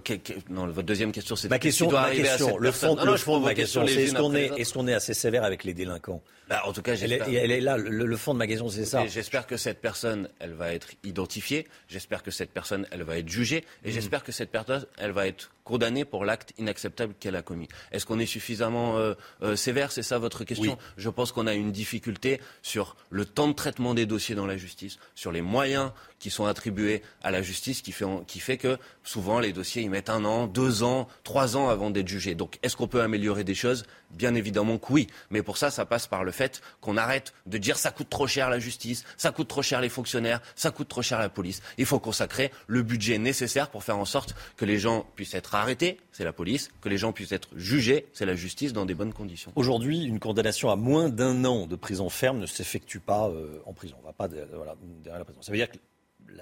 Non, 0.49 0.67
Votre 0.67 0.87
deuxième 0.87 1.13
question, 1.13 1.37
c'est 1.37 1.49
ma 1.49 1.59
question. 1.59 1.91
Ma 1.91 2.11
question 2.11 2.57
le 2.59 2.73
fond, 2.73 2.97
le 3.03 3.17
fond 3.17 3.39
de 3.39 3.45
ma 3.45 3.55
question, 3.55 3.87
c'est 3.87 4.05
est-ce 4.05 4.15
qu'on 4.15 4.35
est, 4.35 4.51
est, 4.57 4.91
est, 4.91 4.95
assez 4.95 5.15
sévère 5.15 5.45
avec 5.45 5.65
les 5.65 5.75
délinquants? 5.75 6.23
Bah, 6.51 6.63
En 6.67 6.73
tout 6.73 6.83
cas, 6.83 6.95
elle 6.97 7.13
est, 7.13 7.23
elle 7.33 7.51
est 7.51 7.61
là. 7.61 7.79
Le, 7.79 8.17
fond 8.17 8.35
de 8.35 8.39
ma 8.39 8.47
question, 8.47 8.69
c'est 8.69 8.85
ça. 8.85 9.07
J'espère 9.07 9.47
que 9.47 9.57
cette 9.57 9.81
personne, 9.81 10.29
elle 10.41 10.53
va 10.53 10.75
être 10.75 10.89
identifiée. 11.05 11.67
J'espère 11.89 12.23
que 12.23 12.31
cette 12.31 12.51
personne, 12.51 12.87
elle 12.91 13.05
va 13.05 13.17
être 13.17 13.29
jugée. 13.29 13.65
Et 13.85 13.91
mm. 13.91 13.93
j'espère 13.93 14.23
que 14.23 14.33
cette 14.33 14.51
personne, 14.51 14.85
elle 14.99 15.13
va 15.13 15.27
être 15.27 15.51
condamnée 15.65 16.05
pour 16.05 16.25
l'acte 16.25 16.53
inacceptable 16.59 17.15
qu'elle 17.21 17.37
a 17.37 17.43
commis. 17.43 17.69
Est-ce 17.93 18.05
qu'on 18.05 18.19
est 18.19 18.27
suffisamment 18.27 18.99
euh, 18.99 19.15
sévère? 19.55 19.93
C'est 19.93 20.03
ça 20.03 20.19
votre 20.19 20.43
question? 20.43 20.77
Je 20.97 21.09
pense 21.09 21.31
qu'on 21.31 21.47
a 21.47 21.55
une 21.55 21.71
difficulté 21.71 22.41
sur 22.63 22.97
le 23.09 23.25
temps 23.25 23.47
de 23.47 23.53
traitement 23.53 23.95
des 23.95 24.05
dossiers 24.05 24.35
dans 24.35 24.47
la 24.47 24.57
justice, 24.57 24.99
sur 25.15 25.31
les 25.31 25.43
moyens 25.43 25.93
qui 26.19 26.31
sont 26.31 26.47
attribués 26.47 27.03
à 27.23 27.31
la 27.31 27.41
justice, 27.41 27.83
qui 27.83 27.93
fait, 27.93 28.05
qui 28.27 28.41
fait 28.41 28.59
que 28.59 28.79
souvent 29.05 29.39
les 29.39 29.53
dossiers 29.53 29.83
ils 29.83 29.91
mettent 29.91 30.11
un 30.11 30.25
an, 30.25 30.49
deux 30.49 30.83
ans, 30.83 31.07
trois 31.23 31.57
ans 31.57 31.69
avant 31.69 31.91
d'être 31.91 32.09
jugés. 32.09 32.35
Donc 32.35 32.59
est-ce 32.63 32.77
qu'on 32.77 32.89
peut 32.89 33.01
améliorer 33.03 33.45
des 33.45 33.55
choses? 33.55 33.85
Bien 34.11 34.35
évidemment 34.35 34.79
que 34.79 34.93
oui. 34.93 35.07
Mais 35.31 35.43
pour 35.43 35.57
ça, 35.57 35.71
ça 35.71 35.87
passe 35.87 36.07
par 36.07 36.25
le 36.25 36.33
fait 36.33 36.61
qu'on 36.81 36.97
arrête 36.97 37.33
de 37.47 37.59
dire 37.59 37.77
ça 37.77 37.91
coûte 37.91 38.11
trop 38.11 38.27
cher 38.27 38.51
la 38.51 38.59
justice, 38.59 39.05
ça 39.17 39.31
coûte 39.33 39.49
trop 39.49 39.63
cher 39.63 39.81
les 39.81 39.89
fonctionnaires, 39.89 40.41
ça 40.55 40.71
coûte 40.71 40.89
trop 40.89 41.03
cher 41.03 41.19
la 41.19 41.29
police. 41.29 41.63
Il 41.79 41.87
faut 41.87 41.99
consacrer 41.99 42.51
le 42.67 42.83
budget 42.83 43.19
nécessaire 43.19 43.71
pour 43.71 43.85
faire 43.85 43.99
en 43.99 44.05
sorte 44.05 44.35
que 44.57 44.65
les 44.65 44.79
gens 44.79 45.07
puissent 45.15 45.35
être 45.35 45.55
arrêtés, 45.55 45.99
c'est 46.13 46.25
la 46.25 46.33
police, 46.33 46.71
que 46.81 46.89
les 46.89 46.99
gens 46.99 47.13
puissent 47.13 47.33
être 47.33 47.49
jugés, 47.57 48.07
c'est 48.13 48.27
la 48.27 48.35
justice, 48.35 48.73
dans 48.73 48.87
des 48.87 48.95
bonnes 48.95 49.13
conditions. 49.13 49.53
Aujourd'hui, 49.57 50.05
une 50.05 50.19
condamnation 50.19 50.71
à 50.71 50.77
moins 50.77 51.09
d'un 51.09 51.45
an 51.45 51.67
de 51.67 51.77
prison 51.77 52.09
ferme 52.09 52.39
ne 52.39 52.47
s'effectue 52.47 53.01
pas 53.01 53.29
euh, 53.29 53.61
en 53.67 53.73
prison. 53.73 53.97
On 54.03 54.07
va 54.07 54.13
pas 54.13 54.29
derrière 54.29 55.19
la 55.19 55.25
prison. 55.25 55.41
Ça 55.43 55.53
veut 55.53 55.59
dire 55.59 55.71
que 55.71 55.79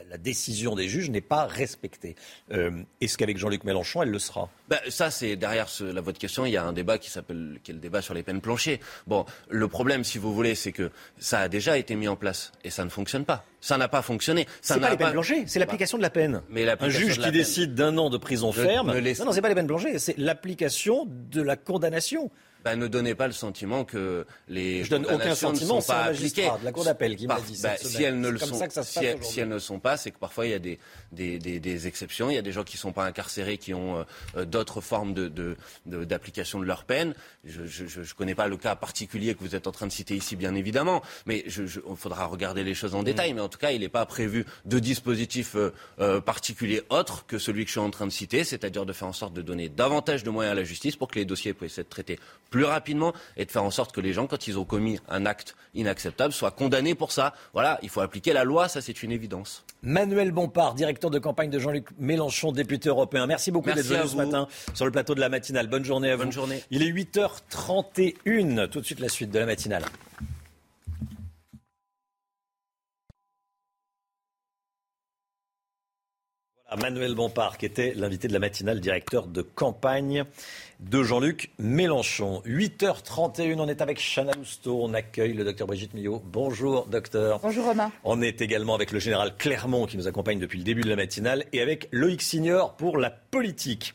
la, 0.08 0.18
décision 0.18 0.74
des 0.74 0.88
juges 0.88 1.10
n'est 1.10 1.20
pas 1.20 1.46
respectée. 1.46 2.16
Euh, 2.52 2.70
est-ce 3.00 3.16
qu'avec 3.16 3.38
Jean-Luc 3.38 3.64
Mélenchon, 3.64 4.02
elle 4.02 4.10
le 4.10 4.18
sera? 4.18 4.50
Ben, 4.68 4.78
Ça, 4.88 5.10
c'est 5.10 5.36
derrière 5.36 5.68
la, 5.80 6.00
votre 6.00 6.18
question, 6.18 6.44
il 6.44 6.52
y 6.52 6.56
a 6.56 6.64
un 6.64 6.72
débat 6.72 6.98
qui 6.98 7.10
s'appelle 7.10 7.60
qui 7.62 7.70
est 7.70 7.74
le 7.74 7.80
débat 7.80 8.02
sur 8.02 8.14
les 8.14 8.22
peines 8.22 8.40
planchées. 8.40 8.80
Bon, 9.06 9.24
le 9.48 9.68
problème, 9.68 10.04
si 10.04 10.18
vous 10.18 10.34
voulez, 10.34 10.54
c'est 10.54 10.72
que 10.72 10.90
ça 11.18 11.40
a 11.40 11.48
déjà 11.48 11.78
été 11.78 11.94
mis 11.94 12.08
en 12.08 12.16
place 12.16 12.52
et 12.64 12.70
ça 12.70 12.84
ne 12.84 12.90
fonctionne 12.90 13.24
pas. 13.24 13.44
Ça 13.60 13.76
n'a 13.76 13.88
pas 13.88 14.02
fonctionné. 14.02 14.46
C'est 14.60 14.80
pas 14.80 14.90
les 14.90 14.96
peines 14.96 15.12
planchées, 15.12 15.44
c'est 15.46 15.58
l'application 15.58 15.98
de 15.98 16.02
la 16.02 16.10
peine. 16.10 16.42
Mais 16.48 16.68
un 16.68 16.88
juge 16.88 17.18
qui 17.18 17.30
décide 17.30 17.74
d'un 17.74 17.96
an 17.98 18.10
de 18.10 18.18
prison 18.18 18.52
ferme. 18.52 18.92
Non, 18.92 19.24
non, 19.24 19.32
c'est 19.32 19.42
pas 19.42 19.48
les 19.48 19.54
peines 19.54 19.66
planchées, 19.66 19.98
c'est 19.98 20.16
l'application 20.18 21.06
de 21.08 21.42
la 21.42 21.56
condamnation. 21.56 22.30
Bah, 22.68 22.76
ne 22.76 22.86
donnez 22.86 23.14
pas 23.14 23.26
le 23.26 23.32
sentiment 23.32 23.84
que 23.84 24.26
les 24.48 24.84
je 24.84 24.90
donne 24.90 25.06
aucun 25.06 25.34
sentiment, 25.34 25.76
ne 25.76 25.80
sont 25.80 25.86
pas 25.86 26.02
appliquées. 26.04 26.50
de 26.60 26.64
la 26.64 26.72
cour 26.72 26.84
d'appel 26.84 27.16
qui 27.16 27.26
m'a 27.26 27.40
dit 27.40 27.58
bah, 27.62 27.76
si 27.78 28.02
elles 28.02 28.20
ne 28.20 28.28
le 28.28 28.38
sont, 28.38 28.60
si, 28.82 29.40
elles, 29.40 29.48
ne 29.48 29.58
sont 29.58 29.78
pas, 29.78 29.96
c'est 29.96 30.10
que 30.10 30.18
parfois 30.18 30.46
il 30.46 30.50
y 30.50 30.54
a 30.54 30.58
des, 30.58 30.78
des, 31.12 31.38
des, 31.38 31.60
des, 31.60 31.86
exceptions. 31.86 32.28
Il 32.30 32.34
y 32.34 32.38
a 32.38 32.42
des 32.42 32.52
gens 32.52 32.64
qui 32.64 32.76
ne 32.76 32.80
sont 32.80 32.92
pas 32.92 33.04
incarcérés, 33.04 33.56
qui 33.56 33.72
ont 33.72 34.04
euh, 34.36 34.44
d'autres 34.44 34.80
formes 34.82 35.14
de, 35.14 35.56
d'application 35.86 36.58
de, 36.58 36.64
de, 36.64 36.68
leur 36.68 36.84
peine. 36.84 37.14
Je 37.44 37.62
ne 37.62 38.14
connais 38.16 38.34
pas 38.34 38.48
le 38.48 38.56
cas 38.56 38.76
particulier 38.76 39.34
que 39.34 39.40
vous 39.40 39.54
êtes 39.54 39.66
en 39.66 39.72
train 39.72 39.86
de 39.86 39.92
citer 39.92 40.14
ici, 40.14 40.36
bien 40.36 40.54
évidemment, 40.54 41.02
mais 41.24 41.44
il 41.46 41.96
faudra 41.96 42.26
regarder 42.26 42.64
les 42.64 42.74
choses 42.74 42.94
en 42.94 43.02
détail. 43.02 43.32
Mm. 43.32 43.36
Mais 43.36 43.42
en 43.42 43.48
tout 43.48 43.58
cas, 43.58 43.70
il 43.70 43.80
n'est 43.80 43.88
pas 43.88 44.04
prévu 44.04 44.44
de 44.66 44.78
dispositif 44.78 45.54
euh, 45.54 45.72
euh, 46.00 46.20
particulier 46.20 46.82
autre 46.90 47.24
que 47.26 47.38
celui 47.38 47.64
que 47.64 47.68
je 47.68 47.72
suis 47.72 47.80
en 47.80 47.90
train 47.90 48.06
de 48.06 48.12
citer, 48.12 48.44
c'est-à-dire 48.44 48.84
de 48.84 48.92
faire 48.92 49.08
en 49.08 49.12
sorte 49.12 49.32
de 49.32 49.42
donner 49.42 49.68
davantage 49.68 50.22
de 50.22 50.30
moyens 50.30 50.52
à 50.52 50.54
la 50.54 50.64
justice 50.64 50.96
pour 50.96 51.08
que 51.08 51.18
les 51.18 51.24
dossiers 51.24 51.54
puissent 51.54 51.78
être 51.78 51.88
traités 51.88 52.18
plus 52.50 52.57
rapidement 52.64 53.12
et 53.36 53.44
de 53.44 53.50
faire 53.50 53.64
en 53.64 53.70
sorte 53.70 53.92
que 53.92 54.00
les 54.00 54.12
gens, 54.12 54.26
quand 54.26 54.46
ils 54.46 54.58
ont 54.58 54.64
commis 54.64 54.98
un 55.08 55.26
acte 55.26 55.56
inacceptable, 55.74 56.32
soient 56.32 56.50
condamnés 56.50 56.94
pour 56.94 57.12
ça. 57.12 57.34
Voilà, 57.52 57.78
il 57.82 57.88
faut 57.88 58.00
appliquer 58.00 58.32
la 58.32 58.44
loi, 58.44 58.68
ça 58.68 58.80
c'est 58.80 59.02
une 59.02 59.12
évidence. 59.12 59.64
Manuel 59.82 60.32
Bompard, 60.32 60.74
directeur 60.74 61.10
de 61.10 61.18
campagne 61.18 61.50
de 61.50 61.58
Jean-Luc 61.58 61.86
Mélenchon, 61.98 62.52
député 62.52 62.88
européen. 62.88 63.26
Merci 63.26 63.50
beaucoup 63.50 63.70
d'être 63.70 63.86
venu 63.86 64.08
ce 64.08 64.16
matin 64.16 64.48
sur 64.74 64.84
le 64.84 64.90
plateau 64.90 65.14
de 65.14 65.20
la 65.20 65.28
matinale. 65.28 65.68
Bonne 65.68 65.84
journée 65.84 66.10
à 66.10 66.16
vous. 66.16 66.24
Bonne 66.24 66.32
journée. 66.32 66.62
Il 66.70 66.82
est 66.82 66.90
8h31. 66.90 68.68
Tout 68.68 68.80
de 68.80 68.84
suite 68.86 69.00
la 69.00 69.08
suite 69.08 69.30
de 69.30 69.38
la 69.38 69.46
matinale. 69.46 69.84
Manuel 76.76 77.14
Bompard, 77.14 77.56
qui 77.56 77.66
était 77.66 77.94
l'invité 77.94 78.28
de 78.28 78.32
la 78.32 78.38
matinale, 78.38 78.80
directeur 78.80 79.26
de 79.26 79.42
campagne 79.42 80.24
de 80.80 81.02
Jean-Luc 81.02 81.50
Mélenchon. 81.58 82.42
8h31, 82.46 83.56
on 83.58 83.68
est 83.68 83.82
avec 83.82 83.98
Chana 83.98 84.32
Lousteau. 84.32 84.80
On 84.82 84.94
accueille 84.94 85.32
le 85.32 85.44
docteur 85.44 85.66
Brigitte 85.66 85.94
Millot. 85.94 86.22
Bonjour, 86.24 86.86
docteur. 86.86 87.40
Bonjour, 87.42 87.66
Romain. 87.66 87.90
On 88.04 88.22
est 88.22 88.40
également 88.40 88.74
avec 88.74 88.92
le 88.92 88.98
général 88.98 89.36
Clermont, 89.36 89.86
qui 89.86 89.96
nous 89.96 90.06
accompagne 90.06 90.38
depuis 90.38 90.58
le 90.58 90.64
début 90.64 90.82
de 90.82 90.88
la 90.88 90.96
matinale, 90.96 91.44
et 91.52 91.60
avec 91.60 91.88
Loïc 91.92 92.22
Signor 92.22 92.74
pour 92.74 92.98
la 92.98 93.10
politique. 93.10 93.94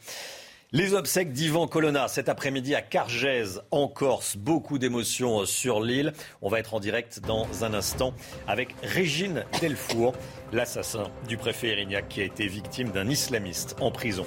Les 0.75 0.95
obsèques 0.95 1.33
d'Ivan 1.33 1.67
Colonna 1.67 2.07
cet 2.07 2.29
après-midi 2.29 2.73
à 2.73 2.81
Cargèse 2.81 3.61
en 3.69 3.87
Corse. 3.87 4.37
Beaucoup 4.37 4.79
d'émotions 4.79 5.45
sur 5.45 5.79
l'île. 5.81 6.13
On 6.41 6.49
va 6.49 6.57
être 6.57 6.73
en 6.73 6.79
direct 6.79 7.21
dans 7.27 7.45
un 7.63 7.75
instant 7.75 8.15
avec 8.47 8.73
Régine 8.81 9.45
Delfour, 9.61 10.15
l'assassin 10.51 11.11
du 11.27 11.37
préfet 11.37 11.67
Erignac 11.67 12.09
qui 12.09 12.21
a 12.21 12.23
été 12.23 12.47
victime 12.47 12.89
d'un 12.89 13.07
islamiste 13.07 13.75
en 13.81 13.91
prison. 13.91 14.25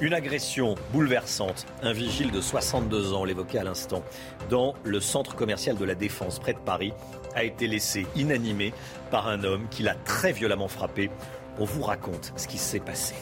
Une 0.00 0.14
agression 0.14 0.76
bouleversante. 0.92 1.66
Un 1.82 1.92
vigile 1.92 2.30
de 2.30 2.40
62 2.40 3.12
ans, 3.12 3.24
l'évoquait 3.24 3.58
à 3.58 3.64
l'instant, 3.64 4.04
dans 4.48 4.74
le 4.84 5.00
centre 5.00 5.34
commercial 5.34 5.76
de 5.76 5.84
la 5.84 5.96
Défense 5.96 6.38
près 6.38 6.52
de 6.52 6.60
Paris, 6.60 6.92
a 7.34 7.42
été 7.42 7.66
laissé 7.66 8.06
inanimé 8.14 8.72
par 9.10 9.26
un 9.26 9.42
homme 9.42 9.66
qui 9.72 9.82
l'a 9.82 9.96
très 9.96 10.30
violemment 10.30 10.68
frappé. 10.68 11.10
On 11.58 11.64
vous 11.64 11.82
raconte 11.82 12.32
ce 12.36 12.46
qui 12.46 12.58
s'est 12.58 12.78
passé. 12.78 13.16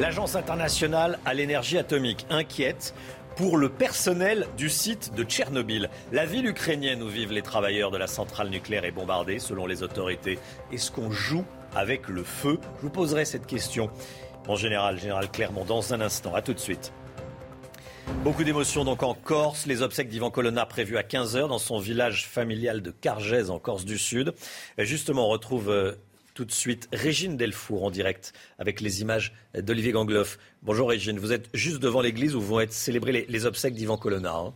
L'Agence 0.00 0.34
internationale 0.34 1.18
à 1.26 1.34
l'énergie 1.34 1.76
atomique 1.76 2.24
inquiète 2.30 2.94
pour 3.36 3.58
le 3.58 3.68
personnel 3.68 4.46
du 4.56 4.70
site 4.70 5.12
de 5.14 5.24
Tchernobyl. 5.24 5.90
La 6.10 6.24
ville 6.24 6.46
ukrainienne 6.46 7.02
où 7.02 7.08
vivent 7.08 7.32
les 7.32 7.42
travailleurs 7.42 7.90
de 7.90 7.98
la 7.98 8.06
centrale 8.06 8.48
nucléaire 8.48 8.86
est 8.86 8.92
bombardée, 8.92 9.38
selon 9.38 9.66
les 9.66 9.82
autorités. 9.82 10.38
Est-ce 10.72 10.90
qu'on 10.90 11.10
joue 11.10 11.44
avec 11.76 12.08
le 12.08 12.24
feu? 12.24 12.58
Je 12.78 12.82
vous 12.84 12.90
poserai 12.90 13.26
cette 13.26 13.46
question 13.46 13.90
en 14.48 14.56
général, 14.56 14.98
général 14.98 15.30
Clermont, 15.30 15.66
dans 15.66 15.92
un 15.92 16.00
instant. 16.00 16.34
A 16.34 16.40
tout 16.40 16.54
de 16.54 16.60
suite. 16.60 16.94
Beaucoup 18.24 18.42
d'émotions 18.42 18.86
donc 18.86 19.02
en 19.02 19.12
Corse. 19.12 19.66
Les 19.66 19.82
obsèques 19.82 20.08
d'Ivan 20.08 20.30
Colonna 20.30 20.64
prévues 20.64 20.96
à 20.96 21.02
15h 21.02 21.46
dans 21.46 21.58
son 21.58 21.78
village 21.78 22.26
familial 22.26 22.80
de 22.80 22.90
Cargèse 22.90 23.50
en 23.50 23.58
Corse 23.58 23.84
du 23.84 23.98
Sud. 23.98 24.32
Et 24.78 24.86
justement, 24.86 25.26
on 25.26 25.28
retrouve 25.28 25.68
euh, 25.68 25.92
tout 26.40 26.46
de 26.46 26.52
suite 26.52 26.88
Régine 26.90 27.36
Delfour 27.36 27.84
en 27.84 27.90
direct 27.90 28.32
avec 28.58 28.80
les 28.80 29.02
images 29.02 29.34
d'Olivier 29.52 29.92
Gangloff. 29.92 30.38
Bonjour 30.62 30.88
Régine, 30.88 31.18
vous 31.18 31.34
êtes 31.34 31.50
juste 31.52 31.80
devant 31.80 32.00
l'église 32.00 32.34
où 32.34 32.40
vont 32.40 32.60
être 32.60 32.72
célébrées 32.72 33.26
les, 33.28 33.44
obsèques 33.44 33.74
d'Ivan 33.74 33.98
Colonna. 33.98 34.34
Hein. 34.34 34.54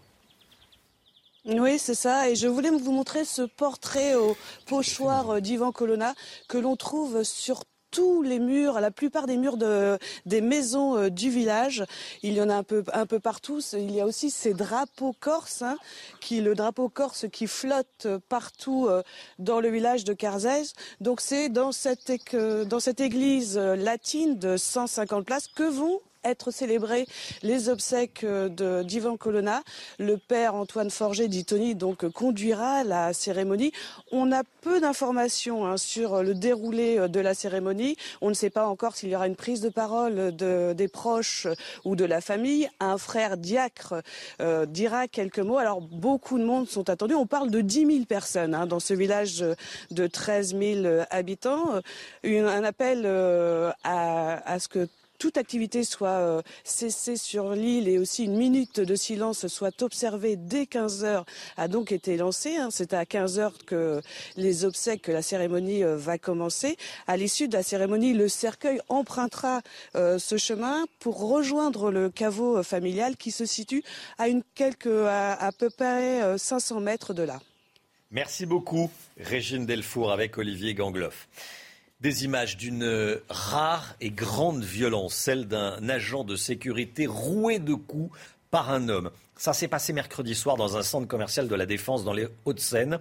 Oui, 1.44 1.78
c'est 1.78 1.94
ça. 1.94 2.30
Et 2.30 2.36
je 2.36 2.48
voulais 2.48 2.70
vous 2.70 2.90
montrer 2.90 3.26
ce 3.26 3.42
portrait 3.42 4.14
au 4.14 4.34
pochoir 4.64 5.42
d'Ivan 5.42 5.72
Colonna 5.72 6.14
que 6.48 6.56
l'on 6.56 6.74
trouve 6.74 7.22
sur 7.22 7.64
tous 7.94 8.22
les 8.22 8.40
murs, 8.40 8.80
la 8.80 8.90
plupart 8.90 9.26
des 9.26 9.36
murs 9.36 9.56
de, 9.56 9.98
des 10.26 10.40
maisons 10.40 10.98
euh, 10.98 11.10
du 11.10 11.30
village. 11.30 11.84
Il 12.24 12.34
y 12.34 12.42
en 12.42 12.50
a 12.50 12.56
un 12.56 12.64
peu, 12.64 12.82
un 12.92 13.06
peu 13.06 13.20
partout. 13.20 13.60
Il 13.72 13.92
y 13.92 14.00
a 14.00 14.06
aussi 14.06 14.30
ces 14.30 14.52
drapeaux 14.52 15.14
corses, 15.20 15.62
hein, 15.62 15.78
qui, 16.20 16.40
le 16.40 16.56
drapeau 16.56 16.88
corse 16.88 17.26
qui 17.32 17.46
flotte 17.46 18.08
partout 18.28 18.88
euh, 18.88 19.02
dans 19.38 19.60
le 19.60 19.68
village 19.68 20.02
de 20.02 20.12
Carzès. 20.12 20.74
Donc 21.00 21.20
c'est 21.20 21.48
dans 21.48 21.70
cette, 21.70 22.34
dans 22.34 22.80
cette 22.80 23.00
église 23.00 23.56
euh, 23.56 23.76
latine 23.76 24.38
de 24.38 24.56
150 24.56 25.24
places 25.24 25.46
que 25.46 25.62
vont 25.62 26.00
être 26.24 26.50
célébrées 26.50 27.06
les 27.42 27.68
obsèques 27.68 28.24
d'Ivan 28.24 29.16
Colonna. 29.16 29.62
Le 29.98 30.16
père 30.16 30.54
Antoine 30.54 30.90
Forger, 30.90 31.28
dit 31.28 31.44
Tony, 31.44 31.74
donc 31.74 32.08
conduira 32.08 32.84
la 32.84 33.12
cérémonie. 33.12 33.72
On 34.12 34.32
a 34.32 34.42
peu 34.62 34.80
d'informations 34.80 35.66
hein, 35.66 35.76
sur 35.76 36.22
le 36.22 36.34
déroulé 36.34 37.08
de 37.08 37.20
la 37.20 37.34
cérémonie. 37.34 37.96
On 38.20 38.28
ne 38.28 38.34
sait 38.34 38.50
pas 38.50 38.66
encore 38.66 38.96
s'il 38.96 39.10
y 39.10 39.16
aura 39.16 39.26
une 39.26 39.36
prise 39.36 39.60
de 39.60 39.68
parole 39.68 40.34
des 40.34 40.88
proches 40.88 41.46
ou 41.84 41.96
de 41.96 42.04
la 42.04 42.20
famille. 42.20 42.68
Un 42.80 42.98
frère 42.98 43.36
diacre 43.36 43.94
dira 44.68 45.08
quelques 45.08 45.38
mots. 45.38 45.58
Alors 45.58 45.80
beaucoup 45.80 46.38
de 46.38 46.44
monde 46.44 46.68
sont 46.68 46.88
attendus. 46.88 47.14
On 47.14 47.26
parle 47.26 47.50
de 47.50 47.60
10 47.60 47.86
000 47.86 48.04
personnes 48.06 48.54
hein, 48.54 48.66
dans 48.66 48.80
ce 48.80 48.94
village 48.94 49.44
de 49.90 50.06
13 50.06 50.56
000 50.58 51.04
habitants. 51.10 51.80
un 52.24 52.64
appel 52.64 53.02
euh, 53.04 53.72
à, 53.82 54.58
ce 54.58 54.68
que 54.68 54.88
toute 55.24 55.38
activité 55.38 55.84
soit 55.84 56.20
euh, 56.20 56.42
cessée 56.64 57.16
sur 57.16 57.52
l'île 57.52 57.88
et 57.88 57.96
aussi 57.98 58.24
une 58.24 58.36
minute 58.36 58.78
de 58.78 58.94
silence 58.94 59.46
soit 59.46 59.80
observée 59.80 60.36
dès 60.36 60.66
15 60.66 61.02
heures 61.02 61.24
a 61.56 61.66
donc 61.66 61.92
été 61.92 62.18
lancée. 62.18 62.56
Hein. 62.56 62.68
C'est 62.70 62.92
à 62.92 63.06
15 63.06 63.38
heures 63.38 63.56
que 63.64 64.02
les 64.36 64.66
obsèques, 64.66 65.00
que 65.00 65.12
la 65.12 65.22
cérémonie 65.22 65.82
euh, 65.82 65.96
va 65.96 66.18
commencer. 66.18 66.76
À 67.06 67.16
l'issue 67.16 67.48
de 67.48 67.54
la 67.54 67.62
cérémonie, 67.62 68.12
le 68.12 68.28
cercueil 68.28 68.82
empruntera 68.90 69.62
ce 69.94 70.36
chemin 70.36 70.84
pour 70.98 71.26
rejoindre 71.26 71.90
le 71.90 72.10
caveau 72.10 72.62
familial 72.62 73.16
qui 73.16 73.30
se 73.30 73.46
situe 73.46 73.82
à, 74.18 74.28
une 74.28 74.42
quelque, 74.54 75.06
à 75.06 75.50
peu 75.58 75.70
près 75.70 76.36
500 76.36 76.80
mètres 76.80 77.14
de 77.14 77.22
là. 77.22 77.40
Merci 78.10 78.44
beaucoup, 78.44 78.90
Régine 79.18 79.64
Delfour 79.64 80.12
avec 80.12 80.36
Olivier 80.36 80.74
Gangloff. 80.74 81.28
Des 82.00 82.24
images 82.24 82.56
d'une 82.56 83.20
rare 83.28 83.96
et 84.00 84.10
grande 84.10 84.62
violence, 84.62 85.14
celle 85.14 85.46
d'un 85.46 85.88
agent 85.88 86.24
de 86.24 86.36
sécurité 86.36 87.06
roué 87.06 87.58
de 87.58 87.74
coups 87.74 88.16
par 88.50 88.70
un 88.70 88.88
homme. 88.88 89.10
Ça 89.36 89.52
s'est 89.52 89.68
passé 89.68 89.92
mercredi 89.92 90.34
soir 90.34 90.56
dans 90.56 90.76
un 90.76 90.82
centre 90.82 91.08
commercial 91.08 91.48
de 91.48 91.54
la 91.54 91.66
Défense 91.66 92.04
dans 92.04 92.12
les 92.12 92.28
Hauts-de-Seine. 92.44 93.00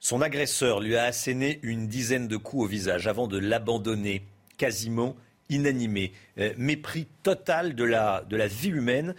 Son 0.00 0.20
agresseur 0.20 0.80
lui 0.80 0.96
a 0.96 1.04
asséné 1.04 1.60
une 1.62 1.86
dizaine 1.86 2.28
de 2.28 2.36
coups 2.36 2.64
au 2.64 2.66
visage 2.66 3.06
avant 3.06 3.26
de 3.26 3.38
l'abandonner 3.38 4.22
quasiment 4.56 5.16
inanimé. 5.48 6.12
Euh, 6.38 6.52
mépris 6.56 7.06
total 7.22 7.74
de 7.74 7.84
la, 7.84 8.24
de 8.28 8.36
la 8.36 8.46
vie 8.46 8.68
humaine. 8.70 9.14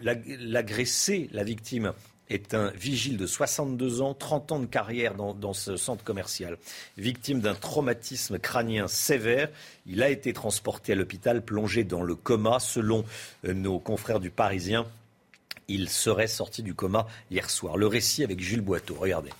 L'agressé, 0.00 1.28
la 1.32 1.44
victime, 1.44 1.92
est 2.32 2.54
un 2.54 2.68
vigile 2.70 3.16
de 3.16 3.26
62 3.26 4.00
ans, 4.00 4.14
30 4.14 4.52
ans 4.52 4.58
de 4.60 4.66
carrière 4.66 5.14
dans, 5.14 5.52
ce 5.52 5.76
centre 5.76 6.04
commercial. 6.04 6.58
Victime 6.96 7.40
d'un 7.40 7.54
traumatisme 7.54 8.38
crânien 8.38 8.88
sévère, 8.88 9.48
il 9.86 10.02
a 10.02 10.08
été 10.08 10.32
transporté 10.32 10.92
à 10.92 10.94
l'hôpital, 10.96 11.44
plongé 11.44 11.84
dans 11.84 12.02
le 12.02 12.14
coma. 12.14 12.58
Selon 12.58 13.04
euh, 13.44 13.52
nos 13.52 13.78
confrères 13.78 14.20
du 14.20 14.30
Parisien, 14.30 14.86
il 15.68 15.88
serait 15.88 16.26
sorti 16.26 16.62
du 16.62 16.74
coma 16.74 17.06
hier 17.30 17.50
soir. 17.50 17.76
Le 17.76 17.86
récit 17.86 18.24
avec 18.24 18.40
Jules 18.40 18.60
Boiteau. 18.60 18.94
Regardez. 18.94 19.30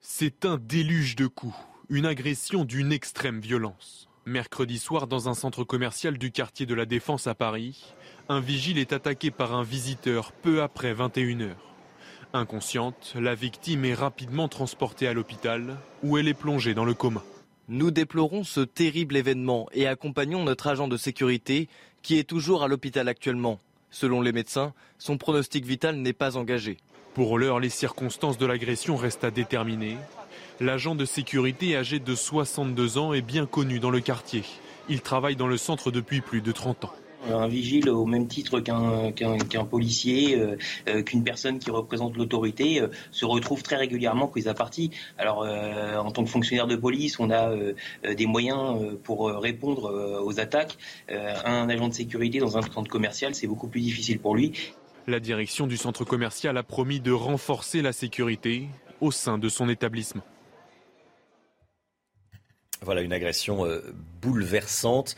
C'est 0.00 0.44
un 0.44 0.58
déluge 0.58 1.16
de 1.16 1.26
coups, 1.26 1.56
une 1.88 2.06
agression 2.06 2.64
d'une 2.64 2.92
extrême 2.92 3.40
violence. 3.40 4.08
Mercredi 4.24 4.78
soir, 4.78 5.08
dans 5.08 5.28
un 5.28 5.34
centre 5.34 5.64
commercial 5.64 6.16
du 6.16 6.30
quartier 6.30 6.64
de 6.64 6.74
la 6.74 6.86
Défense 6.86 7.26
à 7.26 7.34
Paris, 7.34 7.92
un 8.28 8.40
vigile 8.40 8.78
est 8.78 8.92
attaqué 8.92 9.30
par 9.30 9.54
un 9.54 9.62
visiteur 9.62 10.32
peu 10.32 10.62
après 10.62 10.94
21h. 10.94 11.50
Inconsciente, 12.32 13.14
la 13.18 13.34
victime 13.34 13.84
est 13.84 13.94
rapidement 13.94 14.48
transportée 14.48 15.06
à 15.06 15.12
l'hôpital 15.12 15.76
où 16.02 16.16
elle 16.16 16.28
est 16.28 16.34
plongée 16.34 16.74
dans 16.74 16.84
le 16.84 16.94
coma. 16.94 17.22
Nous 17.68 17.90
déplorons 17.90 18.44
ce 18.44 18.60
terrible 18.60 19.16
événement 19.16 19.68
et 19.72 19.86
accompagnons 19.86 20.44
notre 20.44 20.68
agent 20.68 20.88
de 20.88 20.96
sécurité 20.96 21.68
qui 22.02 22.18
est 22.18 22.28
toujours 22.28 22.62
à 22.62 22.68
l'hôpital 22.68 23.08
actuellement. 23.08 23.58
Selon 23.90 24.20
les 24.20 24.32
médecins, 24.32 24.72
son 24.98 25.18
pronostic 25.18 25.66
vital 25.66 25.96
n'est 25.96 26.12
pas 26.12 26.36
engagé. 26.36 26.78
Pour 27.14 27.38
l'heure, 27.38 27.60
les 27.60 27.68
circonstances 27.68 28.38
de 28.38 28.46
l'agression 28.46 28.96
restent 28.96 29.24
à 29.24 29.30
déterminer. 29.30 29.98
L'agent 30.60 30.94
de 30.94 31.04
sécurité 31.04 31.76
âgé 31.76 31.98
de 31.98 32.14
62 32.14 32.98
ans 32.98 33.12
est 33.12 33.20
bien 33.20 33.46
connu 33.46 33.78
dans 33.78 33.90
le 33.90 34.00
quartier. 34.00 34.44
Il 34.88 35.02
travaille 35.02 35.36
dans 35.36 35.46
le 35.46 35.58
centre 35.58 35.90
depuis 35.90 36.22
plus 36.22 36.40
de 36.40 36.52
30 36.52 36.86
ans 36.86 36.94
un 37.30 37.48
vigile 37.48 37.88
au 37.88 38.06
même 38.06 38.26
titre 38.26 38.60
qu'un 38.60 39.64
policier, 39.64 40.38
euh, 40.38 40.56
euh, 40.88 41.02
qu'une 41.02 41.24
personne 41.24 41.58
qui 41.58 41.70
représente 41.70 42.16
l'autorité, 42.16 42.80
euh, 42.80 42.88
se 43.10 43.24
retrouve 43.24 43.62
très 43.62 43.76
régulièrement 43.76 44.28
prise 44.28 44.48
à 44.48 44.54
partie. 44.54 44.90
Alors, 45.18 45.42
en 45.42 46.10
tant 46.10 46.24
que 46.24 46.30
fonctionnaire 46.30 46.66
de 46.66 46.76
police, 46.76 47.18
on 47.18 47.30
a 47.30 47.52
des 48.14 48.26
moyens 48.26 48.78
pour 49.02 49.28
répondre 49.30 50.22
aux 50.24 50.40
attaques. 50.40 50.76
un 51.08 51.68
agent 51.68 51.88
de 51.88 51.94
sécurité 51.94 52.38
dans 52.38 52.56
un 52.56 52.62
centre 52.62 52.90
commercial, 52.90 53.34
c'est 53.34 53.46
beaucoup 53.46 53.68
plus 53.68 53.80
difficile 53.80 54.18
pour 54.18 54.34
lui. 54.34 54.52
La 55.06 55.20
direction 55.20 55.66
du 55.66 55.76
centre 55.76 56.04
commercial 56.04 56.56
a 56.56 56.62
promis 56.62 57.00
de 57.00 57.12
renforcer 57.12 57.82
la 57.82 57.92
sécurité 57.92 58.68
au 59.00 59.10
sein 59.10 59.38
de 59.38 59.48
son 59.48 59.68
établissement. 59.68 60.22
Voilà 62.82 63.02
une 63.02 63.12
agression 63.12 63.66
bouleversante. 64.20 65.16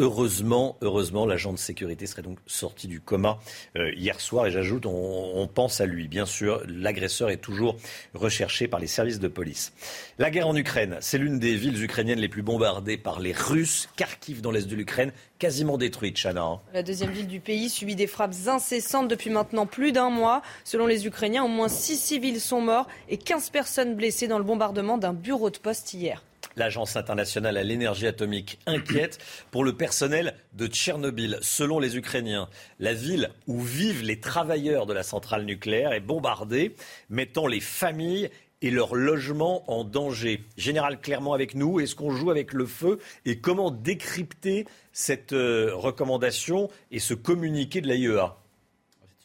Heureusement, 0.00 0.76
heureusement, 0.80 1.26
l'agent 1.26 1.52
de 1.52 1.58
sécurité 1.58 2.06
serait 2.06 2.22
donc 2.22 2.38
sorti 2.46 2.86
du 2.86 3.00
coma 3.00 3.40
euh, 3.76 3.92
hier 3.96 4.20
soir. 4.20 4.46
Et 4.46 4.52
j'ajoute, 4.52 4.86
on, 4.86 5.48
pense 5.52 5.80
à 5.80 5.86
lui. 5.86 6.06
Bien 6.06 6.24
sûr, 6.24 6.62
l'agresseur 6.68 7.30
est 7.30 7.38
toujours 7.38 7.76
recherché 8.14 8.68
par 8.68 8.78
les 8.78 8.86
services 8.86 9.18
de 9.18 9.26
police. 9.26 9.72
La 10.18 10.30
guerre 10.30 10.46
en 10.46 10.54
Ukraine, 10.54 10.98
c'est 11.00 11.18
l'une 11.18 11.40
des 11.40 11.56
villes 11.56 11.82
ukrainiennes 11.82 12.20
les 12.20 12.28
plus 12.28 12.42
bombardées 12.42 12.96
par 12.96 13.18
les 13.18 13.32
Russes. 13.32 13.88
Kharkiv, 13.96 14.40
dans 14.40 14.52
l'est 14.52 14.68
de 14.68 14.76
l'Ukraine, 14.76 15.10
quasiment 15.40 15.78
détruite, 15.78 16.16
Chana. 16.16 16.42
Hein. 16.42 16.60
La 16.72 16.84
deuxième 16.84 17.10
ville 17.10 17.26
du 17.26 17.40
pays 17.40 17.68
subit 17.68 17.96
des 17.96 18.06
frappes 18.06 18.34
incessantes 18.46 19.08
depuis 19.08 19.30
maintenant 19.30 19.66
plus 19.66 19.90
d'un 19.90 20.10
mois. 20.10 20.42
Selon 20.62 20.86
les 20.86 21.08
Ukrainiens, 21.08 21.42
au 21.42 21.48
moins 21.48 21.68
six 21.68 21.96
civils 21.96 22.40
sont 22.40 22.60
morts 22.60 22.86
et 23.08 23.16
15 23.16 23.50
personnes 23.50 23.96
blessées 23.96 24.28
dans 24.28 24.38
le 24.38 24.44
bombardement 24.44 24.96
d'un 24.96 25.12
bureau 25.12 25.50
de 25.50 25.58
poste 25.58 25.92
hier. 25.92 26.22
L'Agence 26.58 26.96
internationale 26.96 27.56
à 27.56 27.62
l'énergie 27.62 28.08
atomique 28.08 28.58
inquiète 28.66 29.18
pour 29.52 29.62
le 29.62 29.76
personnel 29.76 30.34
de 30.54 30.66
Tchernobyl. 30.66 31.38
Selon 31.40 31.78
les 31.78 31.96
Ukrainiens, 31.96 32.48
la 32.80 32.94
ville 32.94 33.30
où 33.46 33.60
vivent 33.60 34.02
les 34.02 34.18
travailleurs 34.18 34.84
de 34.84 34.92
la 34.92 35.04
centrale 35.04 35.44
nucléaire 35.44 35.92
est 35.92 36.00
bombardée, 36.00 36.74
mettant 37.10 37.46
les 37.46 37.60
familles 37.60 38.28
et 38.60 38.72
leurs 38.72 38.96
logements 38.96 39.70
en 39.70 39.84
danger. 39.84 40.42
Général 40.56 41.00
Clermont 41.00 41.32
avec 41.32 41.54
nous, 41.54 41.78
est-ce 41.78 41.94
qu'on 41.94 42.10
joue 42.10 42.32
avec 42.32 42.52
le 42.52 42.66
feu 42.66 42.98
et 43.24 43.38
comment 43.38 43.70
décrypter 43.70 44.66
cette 44.92 45.32
euh, 45.32 45.70
recommandation 45.74 46.68
et 46.90 46.98
ce 46.98 47.14
communiqué 47.14 47.80
de 47.80 47.86
l'AIEA 47.86 48.36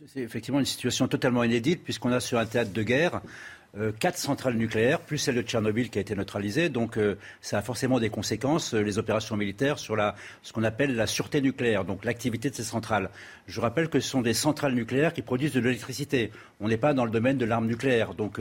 C'est 0.05 0.21
effectivement 0.21 0.59
une 0.59 0.65
situation 0.65 1.07
totalement 1.07 1.43
inédite 1.43 1.83
puisqu'on 1.83 2.11
a 2.11 2.19
sur 2.19 2.37
un 2.37 2.45
théâtre 2.45 2.73
de 2.73 2.83
guerre 2.83 3.21
quatre 3.99 4.17
centrales 4.17 4.53
nucléaires, 4.53 4.99
plus 4.99 5.17
celle 5.17 5.35
de 5.35 5.41
Tchernobyl 5.41 5.89
qui 5.89 5.97
a 5.97 6.01
été 6.01 6.15
neutralisée. 6.15 6.69
Donc 6.69 6.97
euh, 6.97 7.15
ça 7.41 7.57
a 7.57 7.61
forcément 7.63 7.99
des 7.99 8.09
conséquences, 8.09 8.75
euh, 8.75 8.81
les 8.81 8.99
opérations 8.99 9.35
militaires, 9.35 9.79
sur 9.79 9.95
la, 9.95 10.15
ce 10.43 10.53
qu'on 10.53 10.63
appelle 10.63 10.95
la 10.95 11.07
sûreté 11.07 11.41
nucléaire, 11.41 11.83
donc 11.83 12.05
l'activité 12.05 12.51
de 12.51 12.55
ces 12.55 12.63
centrales. 12.63 13.09
Je 13.47 13.59
rappelle 13.59 13.89
que 13.89 13.99
ce 13.99 14.07
sont 14.07 14.21
des 14.21 14.35
centrales 14.35 14.73
nucléaires 14.73 15.11
qui 15.11 15.23
produisent 15.23 15.53
de 15.53 15.59
l'électricité. 15.59 16.31
On 16.59 16.67
n'est 16.67 16.77
pas 16.77 16.93
dans 16.93 17.05
le 17.05 17.11
domaine 17.11 17.37
de 17.37 17.45
l'arme 17.45 17.65
nucléaire. 17.65 18.13
Donc 18.13 18.39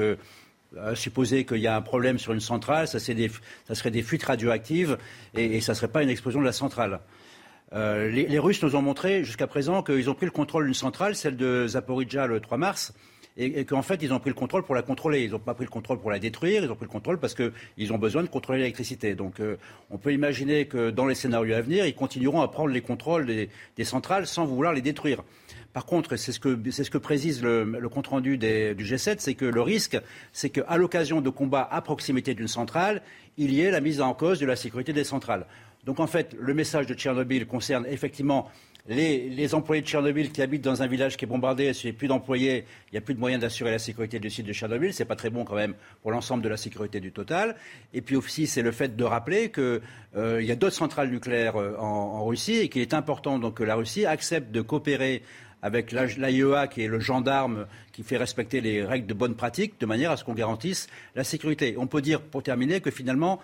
supposer 0.95 1.45
qu'il 1.45 1.59
y 1.59 1.67
a 1.67 1.77
un 1.77 1.83
problème 1.83 2.19
sur 2.19 2.33
une 2.33 2.41
centrale, 2.41 2.89
ça 2.89 2.99
serait 2.99 3.91
des 3.91 4.03
fuites 4.03 4.23
radioactives 4.23 4.97
et, 5.35 5.61
ça 5.61 5.73
ne 5.73 5.77
serait 5.77 5.89
pas 5.89 6.03
une 6.03 6.09
explosion 6.09 6.41
de 6.41 6.47
la 6.47 6.53
centrale. 6.53 7.01
les, 7.75 8.27
les, 8.27 8.39
Russes 8.39 8.63
nous 8.63 8.75
ont 8.75 8.83
montré 8.83 9.25
jusqu'à 9.25 9.47
présent 9.47 9.83
qu'ils 9.83 10.09
ont 10.09 10.15
pris 10.15 10.27
le 10.27 10.33
contrôle 10.33 10.65
d'une 10.65 10.75
centrale, 10.75 11.15
celle 11.15 11.37
de 11.37 11.67
Zaporizhia 11.67 12.27
le 12.27 12.41
3 12.41 12.57
mars, 12.57 12.95
et, 13.37 13.65
qu'en 13.65 13.83
fait, 13.83 14.03
ils 14.03 14.13
ont 14.13 14.19
pris 14.19 14.31
le 14.31 14.35
contrôle 14.35 14.63
pour 14.63 14.75
la 14.75 14.83
contrôler. 14.83 15.25
Ils 15.25 15.31
n'ont 15.31 15.39
pas 15.39 15.55
pris 15.55 15.65
le 15.65 15.71
contrôle 15.71 15.99
pour 15.99 16.11
la 16.11 16.19
détruire, 16.19 16.63
ils 16.65 16.71
ont 16.71 16.77
pris 16.77 16.85
le 16.85 16.91
contrôle 16.91 17.19
parce 17.19 17.35
qu'ils 17.35 17.93
ont 17.93 17.99
besoin 17.99 18.23
de 18.23 18.29
contrôler 18.29 18.59
l'électricité. 18.59 19.15
Donc 19.15 19.41
euh, 19.41 19.57
on 19.91 19.99
peut 19.99 20.13
imaginer 20.13 20.67
que 20.67 20.91
dans 20.91 21.07
les 21.07 21.15
scénarios 21.15 21.55
à 21.55 21.61
venir, 21.61 21.87
ils 21.87 21.95
continueront 21.95 22.43
à 22.43 22.49
prendre 22.49 22.71
les 22.71 22.83
contrôles 22.83 23.27
des, 23.27 23.85
centrales 23.85 24.27
sans 24.27 24.45
vouloir 24.45 24.73
les 24.73 24.83
détruire. 24.83 25.23
Par 25.73 25.87
contre, 25.87 26.17
c'est 26.17 26.33
ce 26.33 26.41
que, 26.41 26.59
c'est 26.71 26.85
ce 26.85 26.91
que 26.91 26.99
précise 26.99 27.43
le, 27.43 27.89
compte-rendu 27.89 28.37
du 28.37 28.85
G7, 28.85 29.17
c'est 29.19 29.35
que 29.35 29.47
le 29.47 29.63
risque, 29.63 29.99
c'est 30.33 30.51
qu'à 30.51 30.77
l'occasion 30.77 31.23
de 31.23 31.31
combats 31.31 31.67
à 31.71 31.81
proximité 31.81 32.35
d'une 32.35 32.49
centrale, 32.49 33.03
il 33.39 33.55
y 33.55 33.63
ait 33.63 33.71
la 33.71 33.81
mise 33.81 34.03
en 34.03 34.13
cause 34.13 34.39
de 34.39 34.47
la 34.47 34.57
sécurité 34.57 34.93
des 34.93 35.05
centrales. 35.05 35.47
Donc 35.85 35.99
en 35.99 36.07
fait, 36.07 36.37
le 36.39 36.55
message 36.55 36.87
de 36.87 36.95
Tchernobyl 36.95 37.47
concerne 37.47 37.87
effectivement 37.87 38.51
les, 38.89 39.55
employés 39.55 39.83
de 39.83 39.87
Tchernobyl 39.87 40.33
qui 40.33 40.43
habitent 40.43 40.65
dans 40.65 40.83
un 40.83 40.87
village 40.87 41.17
qui 41.17 41.25
est 41.25 41.29
bombardé, 41.29 41.73
s'il 41.73 41.91
n'y 41.91 41.97
a 41.97 41.99
plus 41.99 42.09
d'employés, 42.09 42.65
il 42.91 42.95
n'y 42.95 42.99
a 42.99 43.01
plus 43.01 43.15
de 43.15 43.21
moyens 43.21 43.41
d'assurer 43.41 43.71
la 43.71 43.79
sécurité 43.79 44.19
du 44.19 44.29
site 44.29 44.47
de 44.47 44.53
Tchernobyl. 44.53 44.93
Ce 44.93 45.03
n'est 45.03 45.07
pas 45.07 45.17
très 45.17 45.31
bon 45.31 45.45
quand 45.45 45.55
même 45.55 45.75
pour 46.03 46.11
l'ensemble 46.11 46.43
de 46.43 46.49
la 46.49 46.57
sécurité 46.57 46.99
du 46.99 47.13
total. 47.13 47.55
Et 47.95 48.01
puis 48.01 48.17
aussi, 48.17 48.47
c'est 48.47 48.63
le 48.63 48.73
fait 48.73 48.97
de 48.97 49.05
rappeler 49.05 49.51
qu'il 49.51 49.81
euh, 50.17 50.43
y 50.43 50.51
a 50.51 50.57
d'autres 50.57 50.75
centrales 50.75 51.11
nucléaires 51.11 51.57
euh, 51.57 51.77
en, 51.79 52.25
Russie 52.25 52.57
et 52.57 52.69
qu'il 52.69 52.83
est 52.83 52.95
important 52.95 53.39
donc, 53.39 53.55
que 53.55 53.65
la 53.65 53.77
Russie 53.77 54.05
accepte 54.05 54.51
de 54.51 54.61
coopérer 54.61 55.23
avec 55.63 55.93
l'AIEA, 55.93 56.67
qui 56.67 56.83
est 56.83 56.89
le 56.89 56.99
gendarme 56.99 57.67
qui 57.93 58.03
fait 58.03 58.17
respecter 58.17 58.61
les 58.61 58.85
règles 58.85 59.07
de 59.07 59.15
bonne 59.15 59.37
pratique, 59.37 59.79
de 59.79 59.87
manière 59.87 60.11
à 60.11 60.17
ce 60.17 60.25
qu'on 60.25 60.35
garantisse 60.35 60.89
la 61.15 61.23
sécurité. 61.23 61.77
On 61.79 61.87
peut 61.87 62.03
dire, 62.03 62.21
pour 62.21 62.43
terminer, 62.43 62.81
que 62.81 62.91
finalement, 62.91 63.41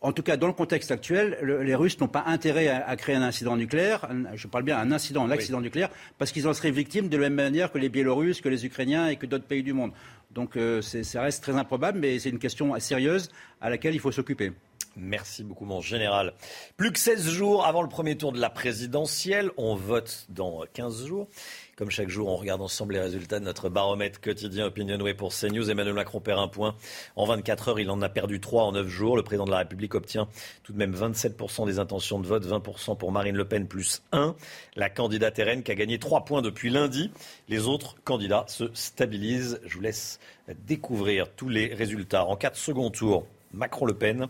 en 0.00 0.12
tout 0.12 0.22
cas, 0.22 0.36
dans 0.36 0.46
le 0.46 0.52
contexte 0.52 0.90
actuel, 0.90 1.38
les 1.42 1.74
Russes 1.74 1.98
n'ont 2.00 2.08
pas 2.08 2.24
intérêt 2.26 2.68
à, 2.68 2.94
créer 2.96 3.16
un 3.16 3.22
incident 3.22 3.56
nucléaire. 3.56 4.08
Je 4.34 4.46
parle 4.46 4.64
bien 4.64 4.76
d'un 4.76 4.92
incident, 4.92 5.24
un 5.24 5.30
accident 5.30 5.60
nucléaire, 5.60 5.90
parce 6.18 6.32
qu'ils 6.32 6.46
en 6.46 6.54
seraient 6.54 6.70
victimes 6.70 7.08
de 7.08 7.16
la 7.16 7.28
même 7.28 7.34
manière 7.34 7.72
que 7.72 7.78
les 7.78 7.88
Biélorusses, 7.88 8.40
que 8.40 8.48
les 8.48 8.66
Ukrainiens 8.66 9.08
et 9.08 9.16
que 9.16 9.26
d'autres 9.26 9.46
pays 9.46 9.62
du 9.62 9.72
monde. 9.72 9.92
Donc 10.30 10.56
euh, 10.56 10.82
ça 10.82 11.22
reste 11.22 11.42
très 11.42 11.56
improbable, 11.56 11.98
mais 11.98 12.18
c'est 12.18 12.28
une 12.28 12.38
question 12.38 12.78
sérieuse 12.78 13.30
à 13.60 13.70
laquelle 13.70 13.94
il 13.94 14.00
faut 14.00 14.12
s'occuper. 14.12 14.52
Merci 14.98 15.44
beaucoup, 15.44 15.66
mon 15.66 15.82
général. 15.82 16.32
Plus 16.78 16.90
que 16.90 16.98
16 16.98 17.28
jours 17.28 17.66
avant 17.66 17.82
le 17.82 17.88
premier 17.88 18.16
tour 18.16 18.32
de 18.32 18.40
la 18.40 18.48
présidentielle. 18.48 19.50
On 19.58 19.76
vote 19.76 20.24
dans 20.30 20.62
15 20.72 21.06
jours. 21.06 21.28
Comme 21.76 21.90
chaque 21.90 22.08
jour, 22.08 22.28
on 22.28 22.36
regarde 22.36 22.62
ensemble 22.62 22.94
les 22.94 23.00
résultats 23.00 23.38
de 23.38 23.44
notre 23.44 23.68
baromètre 23.68 24.18
quotidien 24.18 24.64
Opinionway 24.64 25.12
pour 25.12 25.34
CNews. 25.34 25.70
Emmanuel 25.70 25.92
Macron 25.92 26.20
perd 26.20 26.38
un 26.40 26.48
point. 26.48 26.74
En 27.16 27.26
24 27.26 27.68
heures, 27.68 27.80
il 27.80 27.90
en 27.90 28.00
a 28.00 28.08
perdu 28.08 28.40
3 28.40 28.62
en 28.62 28.72
9 28.72 28.88
jours. 28.88 29.14
Le 29.14 29.22
président 29.22 29.44
de 29.44 29.50
la 29.50 29.58
République 29.58 29.94
obtient 29.94 30.26
tout 30.62 30.72
de 30.72 30.78
même 30.78 30.94
27% 30.94 31.66
des 31.66 31.78
intentions 31.78 32.18
de 32.18 32.26
vote, 32.26 32.46
20% 32.46 32.96
pour 32.96 33.12
Marine 33.12 33.36
Le 33.36 33.44
Pen 33.44 33.68
plus 33.68 34.02
1. 34.12 34.34
La 34.74 34.88
candidate 34.88 35.36
RN 35.38 35.62
qui 35.62 35.70
a 35.70 35.74
gagné 35.74 35.98
3 35.98 36.24
points 36.24 36.40
depuis 36.40 36.70
lundi. 36.70 37.10
Les 37.50 37.66
autres 37.66 37.96
candidats 38.04 38.46
se 38.48 38.70
stabilisent. 38.72 39.60
Je 39.66 39.74
vous 39.74 39.82
laisse 39.82 40.18
découvrir 40.66 41.30
tous 41.30 41.50
les 41.50 41.74
résultats. 41.74 42.24
En 42.24 42.36
4 42.36 42.56
secondes 42.56 42.94
tours, 42.94 43.26
Macron-Le 43.52 43.92
Pen, 43.92 44.28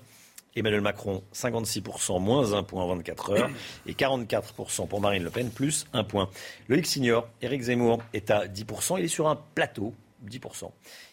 Emmanuel 0.56 0.80
Macron, 0.80 1.22
56%, 1.34 2.20
moins 2.20 2.54
1 2.54 2.62
point 2.62 2.82
en 2.82 2.88
24 2.88 3.30
heures, 3.30 3.50
et 3.86 3.92
44% 3.92 4.88
pour 4.88 5.00
Marine 5.00 5.22
Le 5.22 5.30
Pen, 5.30 5.50
plus 5.50 5.86
1 5.92 6.04
point. 6.04 6.28
Loïc 6.68 6.86
Signor, 6.86 7.28
Éric 7.42 7.62
Zemmour 7.62 8.02
est 8.14 8.30
à 8.30 8.46
10%, 8.46 8.98
il 8.98 9.04
est 9.04 9.08
sur 9.08 9.28
un 9.28 9.38
plateau, 9.54 9.94
10%. 10.28 10.70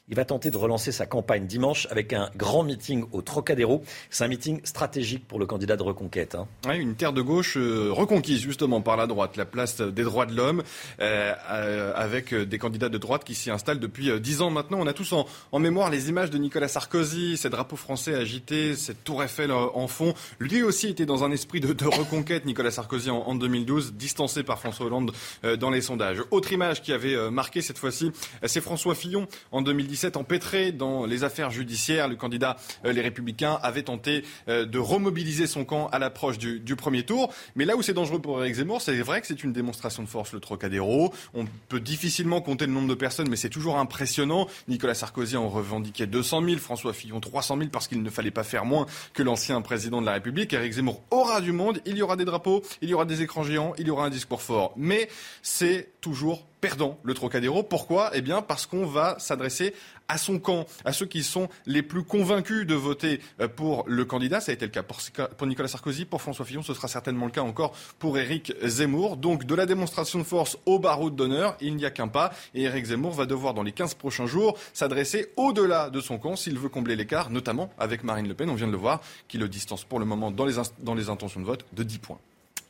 Il 0.10 0.18
va 0.18 0.26
tenter 0.26 0.52
de 0.52 0.58
relancer 0.58 0.92
sa 0.92 1.06
campagne 1.06 1.48
dimanche 1.48 1.88
avec 1.90 2.12
un 2.12 2.30
grand 2.36 2.64
meeting 2.64 3.06
au 3.14 3.22
Trocadéro. 3.22 3.84
C'est 4.10 4.26
un 4.26 4.28
meeting 4.28 4.60
stratégique 4.66 5.26
pour 5.26 5.40
le 5.40 5.46
candidat 5.46 5.78
de 5.78 5.84
reconquête. 5.84 6.36
Hein. 6.36 6.74
une 6.74 6.96
terre 6.96 7.14
de 7.14 7.22
gauche 7.22 7.56
euh, 7.56 7.88
reconquise 7.90 8.42
justement 8.42 8.82
par 8.82 8.98
la 8.98 9.08
droite, 9.08 9.38
la 9.38 9.46
place 9.46 9.80
des 9.80 10.04
droits 10.04 10.26
de 10.26 10.36
l'homme, 10.36 10.62
euh, 11.00 11.34
euh, 11.50 11.94
avec 11.96 12.36
des 12.36 12.58
candidats 12.58 12.90
de 12.90 12.98
droite 12.98 13.24
qui 13.24 13.34
s'y 13.34 13.50
installent 13.50 13.80
depuis 13.80 14.20
dix 14.20 14.42
ans 14.42 14.50
maintenant. 14.50 14.80
On 14.82 14.88
a 14.88 14.94
tous 14.94 15.14
en, 15.14 15.26
mémoire 15.58 15.90
les 15.90 16.10
images 16.10 16.30
de 16.30 16.38
Nicolas 16.38 16.68
Sarkozy, 16.68 17.38
ses 17.38 17.50
drapeaux 17.50 17.78
français 17.78 18.14
agités, 18.14 18.76
cette 18.76 19.06
tour 19.06 19.24
Eiffel 19.24 19.54
en 19.54 19.88
fond. 19.88 20.14
Lui 20.38 20.64
aussi 20.64 20.90
était 20.90 21.06
dans 21.06 21.24
un 21.24 21.32
esprit 21.32 21.62
de, 21.62 21.86
reconquête, 21.86 22.44
Nicolas 22.46 22.72
Sarkozy 22.72 23.10
en, 23.10 23.20
en, 23.20 23.36
2012, 23.36 23.94
distancé 23.94 24.44
par 24.44 24.60
François 24.60 24.88
Hollande 24.88 25.14
dans 25.58 25.70
les 25.70 25.82
sondages. 25.82 26.22
Autre 26.32 26.52
image 26.52 26.82
qui 26.82 26.92
avait 26.92 27.32
marqué 27.32 27.62
cette 27.62 27.78
fois-ci, 27.78 28.12
c'est 28.46 28.60
François 28.60 28.96
Fillon 28.96 29.28
en 29.54 29.62
2010 29.62 29.93
2017, 29.94 30.18
empêtré 30.18 30.72
dans 30.72 31.06
les 31.06 31.24
affaires 31.24 31.52
judiciaires, 31.52 32.08
le 32.08 32.16
candidat 32.16 32.58
euh, 32.84 32.94
Les 32.94 33.02
Républicains 33.02 33.60
avait 33.62 33.84
tenté 33.84 34.24
euh, 34.48 34.66
de 34.66 34.80
remobiliser 34.80 35.46
son 35.46 35.66
camp 35.66 35.88
à 35.92 36.00
l'approche 36.00 36.40
du, 36.40 36.76
premier 36.76 37.04
tour. 37.04 37.32
Mais 37.56 37.66
là 37.66 37.76
où 37.76 37.84
c'est 37.84 37.94
dangereux 37.94 38.20
pour 38.20 38.42
Eric 38.42 38.56
Zemmour, 38.56 38.82
c'est 38.82 38.96
vrai 39.02 39.22
que 39.22 39.28
c'est 39.28 39.44
une 39.44 39.54
démonstration 39.54 40.02
de 40.02 40.08
force, 40.08 40.34
le 40.34 40.40
Trocadéro. 40.40 41.14
On 41.36 41.46
peut 41.70 41.80
difficilement 41.80 42.42
compter 42.42 42.66
le 42.66 42.72
nombre 42.72 42.88
de 42.88 42.96
personnes, 42.96 43.30
mais 43.30 43.36
c'est 43.36 43.50
toujours 43.50 43.78
impressionnant. 43.78 44.48
Nicolas 44.68 44.96
Sarkozy 44.96 45.38
en 45.38 45.48
revendiquait 45.48 46.08
200 46.08 46.44
000, 46.44 46.58
François 46.58 46.94
Fillon 46.94 47.20
300 47.20 47.58
000 47.58 47.70
parce 47.70 47.88
qu'il 47.88 48.02
ne 48.02 48.10
fallait 48.10 48.32
pas 48.32 48.44
faire 48.44 48.66
moins 48.66 48.88
que 49.14 49.22
l'ancien 49.22 49.62
président 49.62 50.02
de 50.02 50.08
la 50.08 50.14
République. 50.14 50.52
Eric 50.54 50.74
Zemmour 50.74 51.04
aura 51.12 51.40
du 51.40 51.52
monde, 51.52 51.80
il 51.86 51.98
y 51.98 52.02
aura 52.02 52.16
des 52.16 52.26
drapeaux, 52.26 52.64
il 52.82 52.90
y 52.90 52.96
aura 52.96 53.06
des 53.06 53.22
écrans 53.22 53.44
géants, 53.44 53.74
il 53.78 53.88
y 53.88 53.92
aura 53.92 54.06
un 54.06 54.10
discours 54.10 54.42
fort. 54.42 54.74
Mais 54.76 55.08
c'est 55.44 55.90
toujours 56.02 56.48
perdant, 56.64 56.98
le 57.04 57.14
Trocadéro. 57.14 57.62
Pourquoi? 57.62 58.12
Eh 58.14 58.22
bien, 58.22 58.42
parce 58.42 58.66
qu'on 58.66 58.86
va 58.86 59.18
s'adresser 59.20 59.74
à 60.08 60.18
son 60.18 60.40
camp, 60.40 60.66
à 60.86 60.94
ceux 60.94 61.06
qui 61.06 61.22
sont 61.22 61.50
les 61.66 61.82
plus 61.82 62.04
convaincus 62.04 62.66
de 62.66 62.74
voter 62.74 63.20
euh, 63.42 63.50
pour 63.50 63.84
le 63.86 64.06
candidat. 64.06 64.40
Ça 64.40 64.52
a 64.52 64.56
été 64.56 64.64
le 64.64 64.72
cas 64.72 64.82
pour, 64.82 65.46
Nicolas 65.46 65.68
Sarkozy, 65.68 66.06
pour 66.06 66.22
François 66.22 66.46
Fillon, 66.46 66.64
ce 66.64 66.74
sera 66.74 66.88
certainement 66.88 67.26
le 67.26 67.34
cas 67.34 67.42
encore 67.42 67.74
pour 68.00 68.18
Éric 68.18 68.54
Zemmour. 68.64 69.18
Donc, 69.18 69.44
de 69.44 69.56
la 69.56 69.66
démonstration 69.66 70.20
de 70.20 70.24
force 70.24 70.58
au 70.66 70.80
barreau 70.80 71.10
d'honneur, 71.10 71.58
il 71.60 71.76
n'y 71.76 71.86
a 71.86 71.92
qu'un 71.92 72.08
pas. 72.08 72.32
Et 72.56 72.62
Éric 72.62 72.86
Zemmour 72.86 73.12
va 73.12 73.26
devoir, 73.26 73.54
dans 73.54 73.64
les 73.64 73.74
15 73.74 73.96
prochains 73.96 74.26
jours, 74.26 74.58
s'adresser 74.72 75.34
au-delà 75.36 75.90
de 75.90 76.00
son 76.00 76.18
camp 76.18 76.38
s'il 76.38 76.58
veut 76.58 76.70
combler 76.70 76.96
l'écart, 76.96 77.30
notamment 77.30 77.72
avec 77.78 78.06
Marine 78.06 78.30
Le 78.30 78.36
Pen, 78.36 78.50
on 78.50 78.56
vient 78.56 78.68
de 78.68 78.72
le 78.72 78.78
voir, 78.78 79.02
qui 79.28 79.38
le 79.38 79.50
distance 79.50 79.84
pour 79.84 80.00
le 80.00 80.06
moment 80.06 80.32
dans 80.32 80.46
les, 80.46 80.56
dans 80.80 80.96
les 80.96 81.10
intentions 81.10 81.42
de 81.42 81.46
vote 81.46 81.66
de 81.74 81.84
10 81.84 81.98
points. 81.98 82.20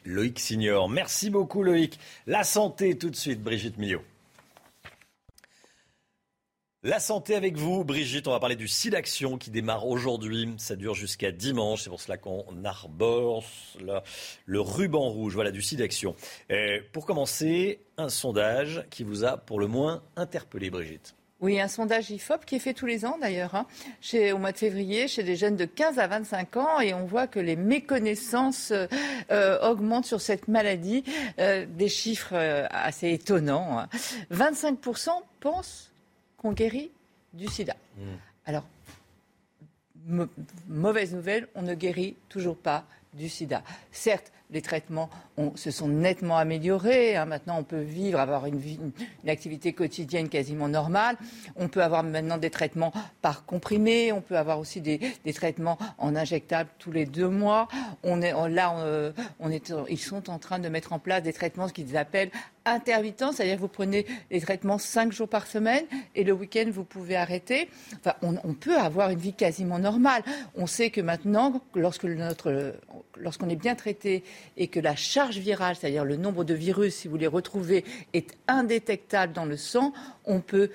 Loïc 0.05 0.39
Signor. 0.39 0.89
Merci 0.89 1.29
beaucoup 1.29 1.63
Loïc. 1.63 1.99
La 2.27 2.43
santé 2.43 2.97
tout 2.97 3.09
de 3.09 3.15
suite, 3.15 3.41
Brigitte 3.41 3.77
Millot. 3.77 4.01
La 6.85 6.99
santé 6.99 7.35
avec 7.35 7.55
vous, 7.55 7.85
Brigitte. 7.85 8.27
On 8.27 8.31
va 8.31 8.41
parler 8.41 8.57
du 8.57 8.67
SIDAction 8.67 9.37
qui 9.37 9.51
démarre 9.51 9.87
aujourd'hui. 9.87 10.53
Ça 10.57 10.75
dure 10.75 10.95
jusqu'à 10.95 11.31
dimanche. 11.31 11.83
C'est 11.83 11.89
pour 11.89 12.01
cela 12.01 12.17
qu'on 12.17 12.65
arbore 12.65 13.45
le 14.45 14.59
ruban 14.59 15.07
rouge 15.07 15.33
voilà, 15.33 15.51
du 15.51 15.61
SIDAction. 15.61 16.13
pour 16.91 17.05
commencer, 17.05 17.79
un 17.97 18.09
sondage 18.09 18.85
qui 18.89 19.03
vous 19.03 19.23
a 19.23 19.37
pour 19.37 19.61
le 19.61 19.67
moins 19.67 20.03
interpellé, 20.17 20.69
Brigitte. 20.69 21.15
Oui, 21.43 21.59
un 21.59 21.67
sondage 21.67 22.09
IFOP 22.09 22.45
qui 22.45 22.55
est 22.55 22.59
fait 22.59 22.73
tous 22.73 22.85
les 22.85 23.05
ans 23.05 23.17
d'ailleurs, 23.19 23.53
hein, 23.53 23.67
au 24.33 24.37
mois 24.37 24.53
de 24.53 24.57
février, 24.57 25.09
chez 25.09 25.23
des 25.23 25.35
jeunes 25.35 25.57
de 25.57 25.65
15 25.65 25.99
à 25.99 26.07
25 26.07 26.55
ans, 26.55 26.79
et 26.79 26.93
on 26.93 27.03
voit 27.03 27.27
que 27.27 27.39
les 27.41 27.57
méconnaissances 27.57 28.71
euh, 29.29 29.59
augmentent 29.59 30.05
sur 30.05 30.21
cette 30.21 30.47
maladie, 30.47 31.03
euh, 31.39 31.65
des 31.65 31.89
chiffres 31.89 32.31
euh, 32.31 32.65
assez 32.71 33.11
étonnants. 33.11 33.85
25% 34.31 35.09
hein. 35.09 35.13
pensent 35.41 35.91
qu'on 36.37 36.53
guérit 36.53 36.91
du 37.33 37.47
sida. 37.47 37.75
Mmh. 37.97 38.01
Alors, 38.45 38.63
mauvaise 40.69 41.13
nouvelle, 41.13 41.49
on 41.55 41.61
ne 41.61 41.73
guérit 41.73 42.15
toujours 42.29 42.55
pas 42.55 42.85
du 43.13 43.27
sida. 43.27 43.63
Certes, 43.91 44.31
les 44.53 44.61
traitements 44.61 45.09
se 45.55 45.71
sont 45.71 45.87
nettement 45.87 46.37
améliorés. 46.37 47.15
Hein. 47.15 47.25
Maintenant, 47.25 47.57
on 47.59 47.63
peut 47.63 47.81
vivre, 47.81 48.19
avoir 48.19 48.45
une, 48.45 48.61
activité 49.27 49.73
quotidienne 49.73 50.29
quasiment 50.29 50.67
normale. 50.67 51.17
On 51.55 51.67
peut 51.67 51.83
avoir 51.83 52.03
maintenant 52.03 52.37
des 52.37 52.51
traitements 52.51 52.93
par 53.21 53.45
comprimé. 53.45 54.11
On 54.11 54.21
peut 54.21 54.37
avoir 54.37 54.59
aussi 54.59 54.79
des, 54.79 54.99
traitements 55.33 55.77
en 55.97 56.15
injectable 56.15 56.69
tous 56.77 56.91
les 56.91 57.05
deux 57.05 57.29
mois. 57.29 57.67
Est, 58.03 59.73
ils 59.89 59.99
sont 59.99 60.29
en 60.29 60.39
train 60.39 60.59
de 60.59 60.69
mettre 60.69 60.93
en 60.93 60.99
place 60.99 61.23
des 61.23 61.33
traitements, 61.33 61.67
qu'ils 61.67 61.97
appellent 61.97 62.31
intermittents, 62.65 63.31
c'est-à-dire 63.31 63.55
que 63.55 63.61
vous 63.61 63.67
prenez 63.67 64.05
les 64.31 64.41
traitements 64.41 64.77
cinq 64.77 65.11
jours 65.11 65.27
par 65.27 65.47
semaine 65.47 65.83
et 66.15 66.23
le 66.23 66.33
week-end, 66.33 66.65
vous 66.71 66.83
pouvez 66.83 67.15
arrêter. 67.15 67.69
Enfin, 67.99 68.15
on, 68.21 68.35
on, 68.43 68.53
peut 68.53 68.77
avoir 68.77 69.09
une 69.09 69.19
vie 69.19 69.33
quasiment 69.33 69.79
normale. 69.79 70.23
On 70.55 70.67
sait 70.67 70.89
que 70.89 71.01
maintenant, 71.01 71.61
lorsque 71.75 72.05
notre, 72.05 72.75
lorsqu'on 73.17 73.49
est 73.49 73.55
bien 73.55 73.75
traité 73.75 74.23
et 74.57 74.67
que 74.67 74.79
la 74.79 74.95
charge 74.95 75.37
virale, 75.37 75.75
c'est-à-dire 75.75 76.05
le 76.05 76.15
nombre 76.15 76.43
de 76.43 76.53
virus, 76.53 76.95
si 76.95 77.07
vous 77.07 77.17
les 77.17 77.27
retrouvez, 77.27 77.83
est 78.13 78.37
indétectable 78.47 79.33
dans 79.33 79.45
le 79.45 79.57
sang, 79.57 79.93
on 80.25 80.39
peut 80.39 80.69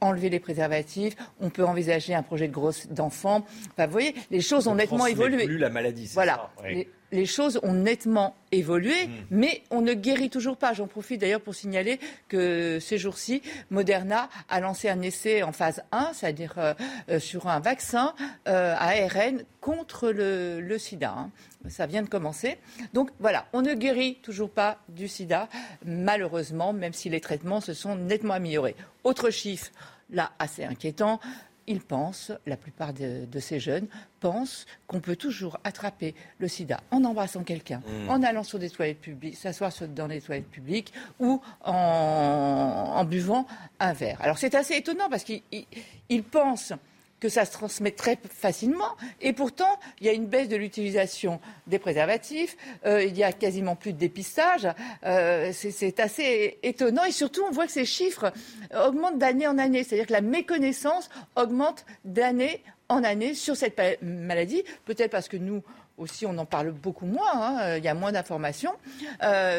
enlever 0.00 0.30
les 0.30 0.40
préservatifs, 0.40 1.16
on 1.40 1.50
peut 1.50 1.64
envisager 1.64 2.14
un 2.14 2.22
projet 2.22 2.48
de 2.48 2.52
grosse 2.52 2.86
d'enfant. 2.88 3.44
Enfin, 3.72 3.86
vous 3.86 3.92
voyez, 3.92 4.14
les 4.30 4.40
choses 4.40 4.68
ont 4.68 4.74
nettement 4.74 5.06
évolué. 5.06 5.44
plus 5.44 5.58
la 5.58 5.70
maladie, 5.70 6.08
voilà. 6.14 6.50
Ça, 6.60 6.68
les 6.68 6.88
choses 7.26 7.58
ont 7.62 7.72
nettement 7.72 8.36
évolué, 8.52 9.06
hmm. 9.06 9.10
mais 9.30 9.62
on 9.70 9.80
ne 9.80 9.94
guérit 9.94 10.30
toujours 10.30 10.56
pas. 10.56 10.72
J'en 10.72 10.86
profite 10.86 11.20
d'ailleurs 11.20 11.40
pour 11.40 11.54
signaler 11.54 11.98
que 12.28 12.78
ces 12.80 12.98
jours-ci, 12.98 13.42
Moderna 13.70 14.28
a 14.48 14.60
lancé 14.60 14.88
un 14.88 15.00
essai 15.02 15.42
en 15.42 15.52
phase 15.52 15.82
1, 15.92 16.12
c'est-à-dire 16.12 16.54
euh, 16.58 16.74
euh, 17.10 17.18
sur 17.18 17.48
un 17.48 17.60
vaccin 17.60 18.14
euh, 18.46 18.74
ARN 18.78 19.42
contre 19.60 20.10
le, 20.10 20.78
sida. 20.78 21.14
Hein. 21.16 21.30
Ça 21.68 21.86
vient 21.86 22.02
de 22.02 22.08
commencer. 22.08 22.58
Donc 22.94 23.10
voilà, 23.20 23.46
on 23.52 23.62
ne 23.62 23.74
guérit 23.74 24.16
toujours 24.22 24.50
pas 24.50 24.78
du 24.88 25.08
sida, 25.08 25.48
malheureusement, 25.84 26.72
même 26.72 26.92
si 26.92 27.08
les 27.08 27.20
traitements 27.20 27.60
se 27.60 27.74
sont 27.74 27.96
nettement 27.96 28.34
améliorés. 28.34 28.76
Autre 29.04 29.30
chiffre, 29.30 29.70
là, 30.10 30.32
assez 30.38 30.64
inquiétant, 30.64 31.20
ils 31.68 31.80
pensent, 31.80 32.32
la 32.46 32.56
plupart 32.56 32.92
de, 32.92 33.26
ces 33.38 33.60
jeunes 33.60 33.86
pensent 34.20 34.66
qu'on 34.86 35.00
peut 35.00 35.14
toujours 35.14 35.60
attraper 35.62 36.14
le 36.38 36.48
sida 36.48 36.80
en 36.90 37.04
embrassant 37.04 37.44
quelqu'un, 37.44 37.80
mmh. 37.86 38.10
en 38.10 38.22
allant 38.22 38.42
sur 38.42 38.58
des 38.58 38.70
toilettes 38.70 39.00
publiques, 39.00 39.36
s'asseoir 39.36 39.70
dans 39.94 40.08
les 40.08 40.20
toilettes 40.20 40.50
publiques 40.50 40.92
ou 41.20 41.40
en 41.62 43.04
buvant 43.04 43.46
un 43.78 43.92
verre. 43.92 44.18
Alors 44.20 44.38
c'est 44.38 44.54
assez 44.54 44.74
étonnant 44.74 45.08
parce 45.08 45.24
qu'ils 45.24 46.24
pensent 46.24 46.72
que 47.20 47.28
ça 47.28 47.44
se 47.44 47.52
transmet 47.52 47.90
très 47.90 48.18
facilement. 48.30 48.96
Et 49.20 49.32
pourtant, 49.32 49.78
il 50.00 50.06
y 50.06 50.10
a 50.10 50.12
une 50.12 50.26
baisse 50.26 50.48
de 50.48 50.56
l'utilisation 50.56 51.40
des 51.66 51.78
préservatifs, 51.78 52.56
euh, 52.86 53.02
il 53.02 53.16
y 53.16 53.24
a 53.24 53.32
quasiment 53.32 53.76
plus 53.76 53.92
de 53.92 53.98
dépistage. 53.98 54.68
Euh, 55.04 55.52
c'est 55.52 56.00
assez 56.00 56.58
étonnant. 56.62 57.04
Et 57.04 57.12
surtout, 57.12 57.42
on 57.46 57.50
voit 57.50 57.66
que 57.66 57.72
ces 57.72 57.84
chiffres 57.84 58.32
augmentent 58.74 59.18
d'année 59.18 59.46
en 59.46 59.58
année. 59.58 59.84
C'est-à-dire 59.84 60.06
que 60.06 60.12
la 60.12 60.20
méconnaissance 60.20 61.08
augmente 61.36 61.84
d'année 62.04 62.62
en 62.88 63.04
année 63.04 63.34
sur 63.34 63.56
cette 63.56 63.78
maladie. 64.02 64.62
Peut-être 64.84 65.10
parce 65.10 65.28
que 65.28 65.36
nous, 65.36 65.62
aussi, 65.98 66.26
on 66.26 66.36
en 66.38 66.46
parle 66.46 66.72
beaucoup 66.72 67.06
moins. 67.06 67.30
Hein, 67.34 67.76
il 67.76 67.84
y 67.84 67.88
a 67.88 67.94
moins 67.94 68.12
d'informations. 68.12 68.72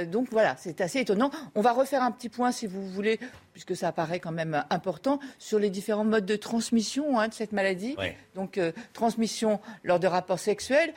donc 0.07 0.29
voilà, 0.31 0.55
c'est 0.57 0.81
assez 0.81 0.99
étonnant. 0.99 1.31
On 1.55 1.61
va 1.61 1.71
refaire 1.71 2.03
un 2.03 2.11
petit 2.11 2.29
point, 2.29 2.51
si 2.51 2.67
vous 2.67 2.87
voulez, 2.89 3.19
puisque 3.53 3.75
ça 3.75 3.89
apparaît 3.89 4.19
quand 4.19 4.31
même 4.31 4.63
important, 4.69 5.19
sur 5.37 5.59
les 5.59 5.69
différents 5.69 6.05
modes 6.05 6.25
de 6.25 6.35
transmission 6.35 7.19
hein, 7.19 7.27
de 7.27 7.33
cette 7.33 7.51
maladie. 7.51 7.95
Donc 8.35 8.59
transmission 8.93 9.59
lors 9.83 9.99
de 9.99 10.07
rapports 10.07 10.39
sexuels, 10.39 10.93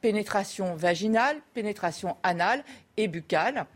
pénétration 0.00 0.74
vaginale, 0.74 1.36
pénétration 1.54 2.16
anale 2.22 2.64
et 2.96 3.08
buccale. 3.08 3.66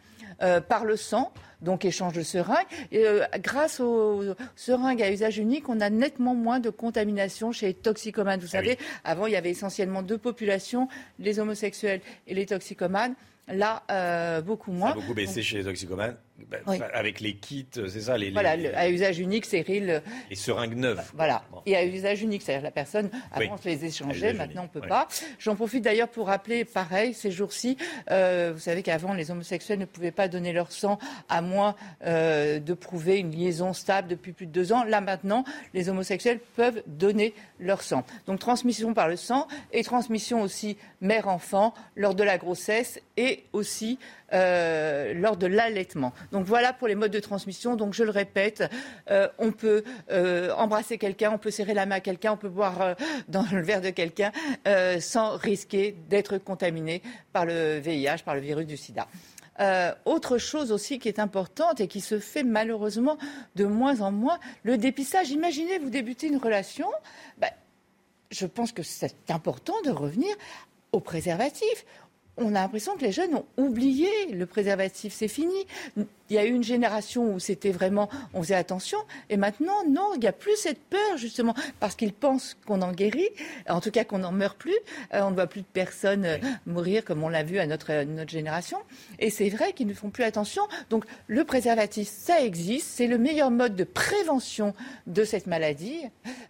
Par 0.68 0.84
le 0.84 0.96
sang, 0.96 1.32
donc 1.64 1.84
échange 1.84 2.12
de 2.12 2.22
seringues. 2.22 2.66
Et, 2.92 3.04
euh, 3.06 3.24
grâce 3.40 3.80
aux 3.80 4.22
seringues 4.54 5.02
à 5.02 5.10
usage 5.10 5.38
unique, 5.38 5.68
on 5.68 5.80
a 5.80 5.90
nettement 5.90 6.34
moins 6.34 6.60
de 6.60 6.70
contamination 6.70 7.50
chez 7.50 7.66
les 7.66 7.74
toxicomanes. 7.74 8.38
Vous 8.38 8.46
ah 8.50 8.58
savez, 8.58 8.78
avant, 9.02 9.26
il 9.26 9.32
y 9.32 9.36
avait 9.36 9.50
essentiellement 9.50 10.02
deux 10.02 10.18
populations, 10.18 10.88
les 11.18 11.40
homosexuels 11.40 12.00
et 12.28 12.34
les 12.34 12.46
toxicomanes. 12.46 13.14
Là, 13.48 13.82
euh, 13.90 14.40
beaucoup 14.40 14.72
moins. 14.72 14.92
Ça 14.92 14.98
a 14.98 15.00
beaucoup 15.00 15.14
baissé 15.14 15.42
chez 15.42 15.58
les 15.58 15.64
toxicomanes 15.64 16.16
bah, 16.36 16.58
avec 16.92 17.20
les 17.20 17.36
kits, 17.36 17.66
c'est 17.72 18.00
ça 18.00 18.18
les, 18.18 18.32
Voilà, 18.32 18.56
à 18.74 18.88
usage 18.88 19.20
unique, 19.20 19.46
Cyril. 19.46 20.02
Les 20.30 20.36
seringues 20.36 20.76
neuves. 20.76 20.96
Bah, 20.96 21.04
voilà. 21.14 21.44
Et 21.64 21.76
à 21.76 21.84
usage 21.84 22.22
unique, 22.22 22.42
c'est-à-dire 22.42 22.64
la 22.64 22.72
personne, 22.72 23.08
avant, 23.30 23.54
on 23.54 23.56
se 23.56 23.68
les 23.68 23.84
échangeait, 23.84 24.32
maintenant, 24.32 24.62
on 24.62 24.76
ne 24.76 24.80
peut 24.80 24.86
pas. 24.86 25.06
J'en 25.38 25.54
profite 25.54 25.84
d'ailleurs 25.84 26.08
pour 26.08 26.26
rappeler, 26.26 26.64
pareil, 26.64 27.14
ces 27.14 27.30
jours-ci, 27.30 27.76
euh, 28.10 28.52
vous 28.52 28.60
savez 28.60 28.82
qu'avant, 28.82 29.14
les 29.14 29.30
homosexuels 29.30 29.78
ne 29.78 29.84
pouvaient 29.84 30.10
pas 30.10 30.26
donner 30.26 30.52
leur 30.52 30.72
sang 30.72 30.98
à 31.28 31.40
moins 31.40 31.76
euh, 32.04 32.58
de 32.58 32.74
prouver 32.74 33.18
une 33.18 33.30
liaison 33.30 33.72
stable 33.72 34.08
depuis 34.08 34.32
plus 34.32 34.46
de 34.46 34.52
deux 34.52 34.72
ans. 34.72 34.82
Là, 34.84 35.00
maintenant, 35.00 35.44
les 35.72 35.88
homosexuels 35.88 36.40
peuvent 36.56 36.82
donner 36.86 37.32
leur 37.60 37.82
sang. 37.82 38.04
Donc, 38.26 38.40
transmission 38.40 38.92
par 38.92 39.08
le 39.08 39.16
sang 39.16 39.46
et 39.72 39.84
transmission 39.84 40.42
aussi 40.42 40.76
mère-enfant 41.00 41.74
lors 41.94 42.14
de 42.14 42.24
la 42.24 42.38
grossesse 42.38 43.00
et 43.16 43.44
aussi 43.52 43.98
euh, 44.32 45.14
lors 45.14 45.36
de 45.36 45.46
l'allaitement. 45.46 46.12
Donc 46.32 46.46
voilà 46.46 46.72
pour 46.72 46.88
les 46.88 46.94
modes 46.94 47.12
de 47.12 47.20
transmission. 47.20 47.76
Donc 47.76 47.94
je 47.94 48.04
le 48.04 48.10
répète, 48.10 48.64
euh, 49.10 49.28
on 49.38 49.52
peut 49.52 49.84
euh, 50.10 50.52
embrasser 50.52 50.98
quelqu'un, 50.98 51.32
on 51.32 51.38
peut 51.38 51.50
serrer 51.50 51.74
la 51.74 51.86
main 51.86 51.96
à 51.96 52.00
quelqu'un, 52.00 52.32
on 52.32 52.36
peut 52.36 52.48
boire 52.48 52.96
dans 53.28 53.46
le 53.52 53.62
verre 53.62 53.80
de 53.80 53.90
quelqu'un 53.90 54.32
sans 55.00 55.36
risquer 55.36 55.96
d'être 56.08 56.38
contaminé 56.38 57.02
par 57.32 57.46
le 57.46 57.78
VIH, 57.78 58.22
par 58.24 58.34
le 58.34 58.40
virus 58.40 58.66
du 58.66 58.76
sida. 58.76 59.06
autre 60.04 60.38
chose 60.38 60.72
aussi 60.72 60.98
qui 60.98 61.08
est 61.08 61.18
importante 61.18 61.80
et 61.80 61.88
qui 61.88 62.00
se 62.00 62.18
fait 62.18 62.42
malheureusement 62.42 63.18
de 63.56 63.64
moins 63.64 64.00
en 64.00 64.12
moins, 64.12 64.38
le 64.62 64.78
dépistage. 64.78 65.30
Imaginez, 65.30 65.78
vous 65.78 65.90
débutez 65.90 66.28
une 66.28 66.38
relation. 66.38 66.88
Ben, 67.38 67.50
je 68.30 68.46
pense 68.46 68.72
que 68.72 68.82
c'est 68.82 69.30
important 69.30 69.74
de 69.84 69.90
revenir 69.90 70.34
au 70.92 71.00
préservatif 71.00 71.84
on 72.36 72.48
a 72.48 72.60
l'impression 72.62 72.96
que 72.96 73.02
les 73.02 73.12
jeunes 73.12 73.34
ont 73.34 73.46
oublié 73.56 74.08
le 74.32 74.46
préservatif, 74.46 75.12
c'est 75.12 75.28
fini. 75.28 75.54
Il 76.30 76.36
y 76.36 76.38
a 76.38 76.46
eu 76.46 76.52
une 76.52 76.64
génération 76.64 77.34
où 77.34 77.38
c'était 77.38 77.70
vraiment, 77.70 78.08
on 78.32 78.42
faisait 78.42 78.54
attention, 78.54 78.98
et 79.28 79.36
maintenant, 79.36 79.84
non, 79.88 80.12
il 80.14 80.20
n'y 80.20 80.26
a 80.26 80.32
plus 80.32 80.56
cette 80.56 80.80
peur, 80.80 81.18
justement, 81.18 81.54
parce 81.80 81.94
qu'ils 81.96 82.14
pensent 82.14 82.56
qu'on 82.66 82.80
en 82.80 82.92
guérit, 82.92 83.28
en 83.68 83.80
tout 83.82 83.90
cas 83.90 84.04
qu'on 84.04 84.18
n'en 84.18 84.32
meurt 84.32 84.56
plus. 84.56 84.74
Euh, 85.12 85.20
on 85.22 85.30
ne 85.30 85.34
voit 85.34 85.46
plus 85.46 85.60
de 85.60 85.66
personnes 85.66 86.24
euh, 86.24 86.38
mourir 86.66 87.04
comme 87.04 87.22
on 87.22 87.28
l'a 87.28 87.42
vu 87.42 87.58
à 87.58 87.66
notre, 87.66 88.04
notre 88.04 88.30
génération. 88.30 88.78
Et 89.18 89.28
c'est 89.28 89.50
vrai 89.50 89.74
qu'ils 89.74 89.86
ne 89.86 89.92
font 89.92 90.08
plus 90.08 90.24
attention. 90.24 90.62
Donc, 90.88 91.04
le 91.26 91.44
préservatif, 91.44 92.08
ça 92.08 92.40
existe, 92.40 92.86
c'est 92.88 93.06
le 93.06 93.18
meilleur 93.18 93.50
mode 93.50 93.76
de 93.76 93.84
prévention 93.84 94.74
de 95.06 95.24
cette 95.24 95.46
maladie. 95.46 96.00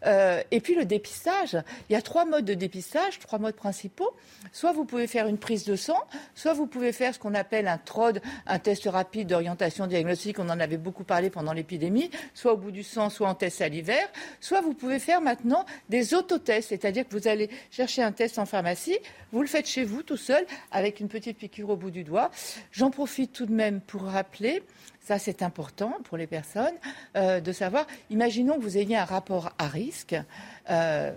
Euh, 0.07 0.41
et 0.53 0.61
puis, 0.61 0.77
le 0.77 0.85
dépistage. 0.85 1.57
Il 1.91 1.95
y 1.95 1.97
a 1.97 2.03
trois 2.03 2.27
modes 2.27 2.45
de 2.45 2.55
dépistage, 2.55 3.19
trois 3.19 3.41
modes 3.41 3.57
principaux. 3.57 4.15
Soit 4.53 4.73
vous 4.73 4.85
pouvez 4.85 5.09
faire 5.09 5.27
une 5.27 5.39
prise 5.39 5.65
de 5.65 5.75
sang, 5.75 6.01
soit 6.37 6.53
vous 6.53 6.69
pouvez 6.69 6.93
faire 6.93 7.13
ce 7.13 7.19
qu'on 7.19 7.35
appelle 7.35 7.67
un 7.67 7.79
TROD, 7.79 8.21
un 8.47 8.59
test 8.61 8.85
rapide 8.87 9.29
d'orientation 9.29 9.64
diagnostique, 9.86 10.39
on 10.39 10.49
en 10.49 10.61
avait 10.61 10.77
beaucoup 10.77 11.05
parlé 11.05 11.31
pendant 11.31 11.53
l'épidémie, 11.53 12.11
soit 12.35 12.53
au 12.53 12.57
bout 12.57 12.70
du 12.70 12.82
sang, 12.82 13.11
soit 13.11 13.28
en 13.28 13.35
test 13.35 13.59
salivaire, 13.59 14.09
soit 14.41 14.61
vous 14.61 14.74
pouvez 14.74 14.99
faire 14.99 15.20
maintenant 15.20 15.65
des 15.89 16.15
autotests, 16.15 16.70
c'est-à-dire 16.70 17.07
que 17.07 17.16
vous 17.16 17.28
allez 17.28 17.51
chercher 17.70 18.03
un 18.03 18.12
test 18.12 18.39
en 18.39 18.47
pharmacie, 18.47 18.99
vous 19.32 19.41
le 19.41 19.49
faites 19.49 19.66
chez 19.66 19.85
vous 19.85 20.03
tout 20.03 20.16
seul 20.16 20.47
avec 20.70 21.01
une 21.01 21.09
petite 21.09 21.39
piqûre 21.39 21.70
au 21.70 21.77
bout 21.77 21.91
du 21.91 22.05
doigt. 22.05 22.31
J'en 22.73 22.91
profite 22.91 23.32
tout 23.32 23.47
de 23.47 23.53
même 23.53 23.81
pour 23.81 24.03
rappeler 24.03 24.62
ça, 25.05 25.19
c'est 25.19 25.43
important 25.43 25.99
pour 26.05 26.16
les 26.16 26.27
personnes 26.27 26.74
euh, 27.15 27.39
de 27.39 27.53
savoir. 27.53 27.86
Imaginons 28.09 28.57
que 28.57 28.62
vous 28.62 28.78
ayez 28.78 28.97
un 28.97 29.05
rapport 29.05 29.53
à 29.59 29.69
risque 29.69 30.16
euh, 30.70 31.12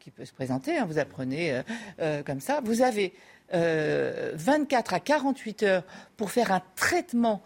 qui 0.00 0.10
peut 0.10 0.24
se 0.24 0.32
présenter. 0.32 0.78
Hein, 0.78 0.86
vous 0.86 0.98
apprenez 0.98 1.60
euh, 2.00 2.22
comme 2.22 2.40
ça. 2.40 2.60
Vous 2.64 2.80
avez 2.80 3.12
24 3.52 4.92
à 4.92 5.00
48 5.00 5.62
heures 5.62 5.82
pour 6.16 6.30
faire 6.30 6.52
un 6.52 6.62
traitement 6.76 7.42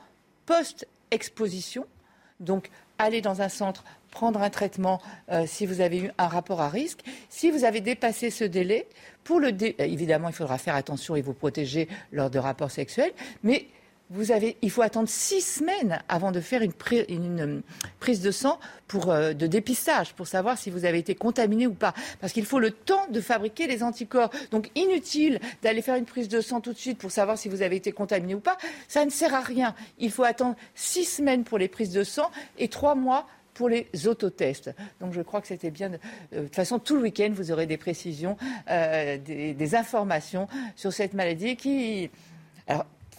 post-exposition. 0.47 1.87
Donc, 2.41 2.71
aller 2.99 3.21
dans 3.21 3.43
un 3.43 3.49
centre, 3.49 3.85
prendre 4.11 4.43
un 4.43 4.51
traitement 4.51 5.01
si 5.47 5.67
vous 5.67 5.81
avez 5.81 5.99
eu 5.99 6.11
un 6.19 6.29
rapport 6.29 6.61
à 6.61 6.69
risque. 6.69 7.01
Si 7.29 7.51
vous 7.51 7.65
avez 7.65 7.81
dépassé 7.81 8.31
ce 8.31 8.45
délai, 8.45 8.87
pour 9.25 9.41
le 9.41 9.51
évidemment, 9.81 10.29
il 10.29 10.35
faudra 10.35 10.59
faire 10.59 10.75
attention 10.75 11.17
et 11.17 11.23
vous 11.23 11.33
protéger 11.33 11.89
lors 12.11 12.31
de 12.31 12.39
rapports 12.39 12.71
sexuels, 12.71 13.13
mais 13.43 13.67
il 14.63 14.71
faut 14.71 14.83
attendre 14.83 15.09
six 15.09 15.41
semaines 15.41 16.01
avant 16.09 16.33
de 16.33 16.41
faire 16.41 16.63
une, 16.63 17.41
euh, 17.41 17.61
prise 18.01 18.21
de 18.21 18.31
sang 18.31 18.59
pour, 18.87 19.11
euh, 19.11 19.33
de 19.33 19.47
dépistage 19.47 20.13
pour 20.15 20.27
savoir 20.27 20.59
si 20.59 20.71
vous 20.71 20.85
avez 20.85 20.99
été 20.99 21.15
contaminé 21.15 21.67
ou 21.67 21.75
pas. 21.75 21.95
Parce 22.21 22.33
qu'il 22.33 22.45
faut 22.45 22.59
le 22.59 22.71
temps 22.71 23.07
de 23.11 23.21
fabriquer 23.21 23.67
les 23.67 23.83
anticorps. 23.83 24.31
Donc 24.51 24.71
inutile 24.75 25.41
d'aller 25.63 25.83
faire 25.83 25.97
une 25.97 26.05
prise 26.05 26.29
de 26.29 26.41
sang 26.41 26.61
tout 26.61 26.73
de 26.73 26.79
suite 26.79 26.99
pour 26.99 27.11
savoir 27.11 27.39
si 27.39 27.49
vous 27.49 27.63
avez 27.63 27.77
été 27.77 27.93
contaminé 27.93 28.35
ou 28.35 28.41
pas. 28.41 28.59
Ça 28.89 29.05
ne 29.05 29.11
sert 29.11 29.35
à 29.35 29.41
rien. 29.41 29.75
Il 29.99 30.11
faut 30.11 30.25
attendre 30.25 30.57
six 30.75 31.05
semaines 31.05 31.45
pour 31.45 31.59
les 31.59 31.69
prises 31.69 31.93
de 31.93 32.05
sang 32.05 32.31
et 32.59 32.69
trois 32.69 32.95
mois 32.95 33.27
pour 33.55 33.69
les 33.69 33.87
autotests. 34.07 34.75
Donc 35.01 35.13
je 35.13 35.21
crois 35.21 35.41
que 35.41 35.47
c'était 35.47 35.71
bien. 35.71 35.93
Euh, 35.93 36.41
de 36.41 36.43
toute 36.45 36.57
façon, 36.57 36.79
tout 36.79 36.97
le 36.97 37.03
week-end, 37.03 37.31
vous 37.33 37.53
aurez 37.53 37.67
des 37.67 37.77
précisions, 37.77 38.37
des, 38.69 39.75
informations 39.75 40.49
sur 40.77 40.93
cette 40.93 41.15
maladie 41.15 41.57
qui. 41.57 42.11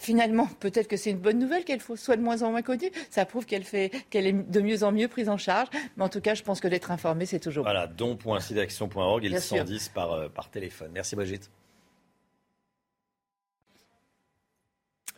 Finalement, 0.04 0.46
peut-être 0.60 0.86
que 0.86 0.96
c'est 0.96 1.10
une 1.10 1.18
bonne 1.18 1.38
nouvelle 1.38 1.64
qu'elle 1.64 1.80
soit 1.80 2.16
de 2.16 2.22
moins 2.22 2.42
en 2.42 2.50
moins 2.50 2.62
connue. 2.62 2.90
Ça 3.10 3.24
prouve 3.24 3.46
qu'elle 3.46 3.64
fait, 3.64 3.90
qu'elle 4.10 4.26
est 4.26 4.32
de 4.32 4.60
mieux 4.60 4.84
en 4.84 4.92
mieux 4.92 5.08
prise 5.08 5.28
en 5.28 5.38
charge. 5.38 5.68
Mais 5.96 6.04
en 6.04 6.08
tout 6.08 6.20
cas, 6.20 6.34
je 6.34 6.42
pense 6.42 6.60
que 6.60 6.68
d'être 6.68 6.90
informé, 6.90 7.26
c'est 7.26 7.40
toujours. 7.40 7.64
Voilà, 7.64 7.86
don.sidaction.org 7.86 9.24
et 9.24 9.28
le 9.28 9.40
110 9.40 9.88
par, 9.88 10.12
euh, 10.12 10.28
par 10.28 10.50
téléphone. 10.50 10.90
Merci 10.92 11.16
Brigitte. 11.16 11.50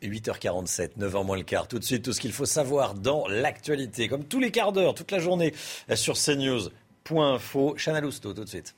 8h47, 0.02 0.98
9h 0.98 1.24
moins 1.24 1.36
le 1.36 1.42
quart. 1.42 1.68
Tout 1.68 1.78
de 1.78 1.84
suite, 1.84 2.04
tout 2.04 2.12
ce 2.12 2.20
qu'il 2.20 2.32
faut 2.32 2.44
savoir 2.44 2.94
dans 2.94 3.26
l'actualité, 3.28 4.08
comme 4.08 4.24
tous 4.24 4.40
les 4.40 4.50
quarts 4.50 4.72
d'heure, 4.72 4.94
toute 4.94 5.10
la 5.10 5.18
journée 5.18 5.54
euh, 5.90 5.96
sur 5.96 6.16
CNews.info. 6.16 7.76
Chana 7.76 8.00
Lousteau, 8.00 8.34
tout 8.34 8.44
de 8.44 8.48
suite. 8.48 8.74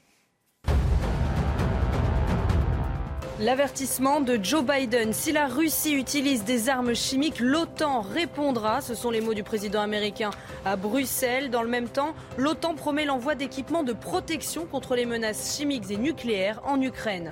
L'avertissement 3.41 4.21
de 4.21 4.37
Joe 4.43 4.65
Biden. 4.65 5.13
Si 5.13 5.31
la 5.31 5.47
Russie 5.47 5.95
utilise 5.95 6.43
des 6.43 6.69
armes 6.69 6.97
chimiques, 6.97 7.39
l'OTAN 7.39 8.01
répondra. 8.01 8.81
Ce 8.81 8.97
sont 8.97 9.13
les 9.13 9.21
mots 9.21 9.33
du 9.33 9.45
président 9.45 9.81
américain 9.81 10.31
à 10.65 10.75
Bruxelles. 10.75 11.49
Dans 11.49 11.63
le 11.63 11.69
même 11.69 11.89
temps, 11.89 12.17
l'OTAN 12.37 12.75
promet 12.75 13.05
l'envoi 13.05 13.37
d'équipements 13.37 13.85
de 13.85 13.93
protection 13.93 14.67
contre 14.67 14.97
les 14.97 15.07
menaces 15.07 15.57
chimiques 15.57 15.89
et 15.89 15.97
nucléaires 15.97 16.61
en 16.65 16.83
Ukraine. 16.83 17.31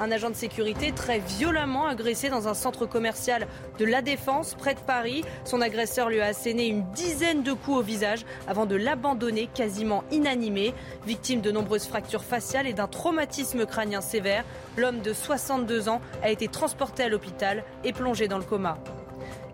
Un 0.00 0.10
agent 0.12 0.30
de 0.30 0.34
sécurité 0.34 0.92
très 0.92 1.18
violemment 1.18 1.86
agressé 1.86 2.28
dans 2.28 2.48
un 2.48 2.54
centre 2.54 2.86
commercial 2.86 3.46
de 3.78 3.84
La 3.84 4.02
Défense, 4.02 4.54
près 4.54 4.74
de 4.74 4.80
Paris. 4.80 5.24
Son 5.44 5.60
agresseur 5.60 6.08
lui 6.08 6.20
a 6.20 6.26
asséné 6.26 6.66
une 6.66 6.84
dizaine 6.92 7.42
de 7.42 7.52
coups 7.52 7.78
au 7.78 7.82
visage 7.82 8.24
avant 8.46 8.66
de 8.66 8.76
l'abandonner 8.76 9.48
quasiment 9.52 10.04
inanimé. 10.10 10.74
Victime 11.06 11.40
de 11.40 11.50
nombreuses 11.50 11.86
fractures 11.86 12.24
faciales 12.24 12.66
et 12.66 12.72
d'un 12.72 12.86
traumatisme 12.86 13.66
crânien 13.66 14.00
sévère, 14.00 14.44
l'homme 14.76 15.00
de 15.00 15.12
62 15.12 15.88
ans 15.88 16.00
a 16.22 16.30
été 16.30 16.48
transporté 16.48 17.02
à 17.02 17.08
l'hôpital 17.08 17.64
et 17.84 17.92
plongé 17.92 18.28
dans 18.28 18.38
le 18.38 18.44
coma. 18.44 18.78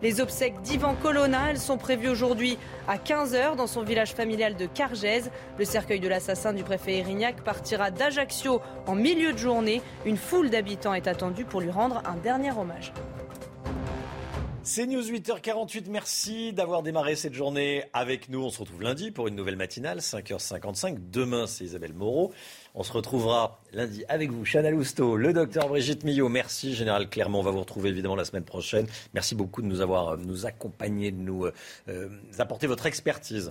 Les 0.05 0.21
obsèques 0.21 0.61
d'Ivan 0.61 0.95
Colonna, 0.97 1.49
elles 1.49 1.59
sont 1.59 1.79
prévues 1.79 2.11
aujourd'hui 2.11 2.59
à 2.87 2.99
15h 2.99 3.57
dans 3.57 3.67
son 3.67 3.83
village 3.83 4.13
familial 4.13 4.55
de 4.55 4.67
Cargèse. 4.67 5.31
Le 5.59 5.65
cercueil 5.65 5.99
de 5.99 6.09
l'assassin 6.09 6.53
du 6.53 6.63
préfet 6.63 6.99
Erignac 6.99 7.43
partira 7.43 7.91
d'Ajaccio 7.91 8.61
en 8.87 8.97
milieu 8.97 9.33
de 9.33 9.39
journée. 9.39 9.81
Une 10.05 10.19
foule 10.19 10.51
d'habitants 10.51 10.93
est 10.93 11.07
attendue 11.07 11.47
pour 11.47 11.63
lui 11.63 11.71
rendre 11.71 12.03
un 12.05 12.17
dernier 12.17 12.53
hommage. 12.53 12.93
C'est 14.63 14.87
News 14.87 15.03
8h48. 15.03 15.91
Merci 15.91 16.55
d'avoir 16.55 16.83
démarré 16.83 17.17
cette 17.17 17.35
journée 17.35 17.85
avec 17.93 18.31
nous. 18.31 18.43
On 18.45 18.49
se 18.51 18.61
retrouve 18.61 18.83
lundi 18.83 19.11
pour 19.11 19.29
une 19.29 19.37
nouvelle 19.37 19.57
matinale, 19.57 19.99
5h55. 19.99 21.11
Demain, 21.11 21.47
c'est 21.47 21.65
Isabelle 21.65 21.93
Moreau. 21.93 22.33
On 22.77 22.83
se 22.83 22.93
retrouvera 22.93 23.61
lundi 23.73 24.05
avec 24.09 24.33
vous, 24.33 24.45
Chana 24.45 24.69
Lousteau, 24.69 25.17
le 25.17 25.33
docteur 25.33 25.69
Brigitte 25.69 26.03
Millot. 26.03 26.29
Merci, 26.29 26.75
Général 26.75 27.09
Clermont. 27.09 27.39
On 27.39 27.43
va 27.43 27.53
vous 27.53 27.61
retrouver 27.61 27.91
évidemment 27.91 28.17
la 28.17 28.25
semaine 28.25 28.43
prochaine. 28.43 28.89
Merci 29.15 29.37
beaucoup 29.37 29.63
de 29.63 29.69
nous 29.69 29.81
avoir, 29.81 30.09
euh, 30.09 30.17
nous 30.17 30.39
de 30.39 31.11
nous 31.13 31.45
euh, 31.45 31.53
euh, 31.89 32.09
apporter 32.39 32.67
votre 32.67 32.87
expertise. 32.87 33.51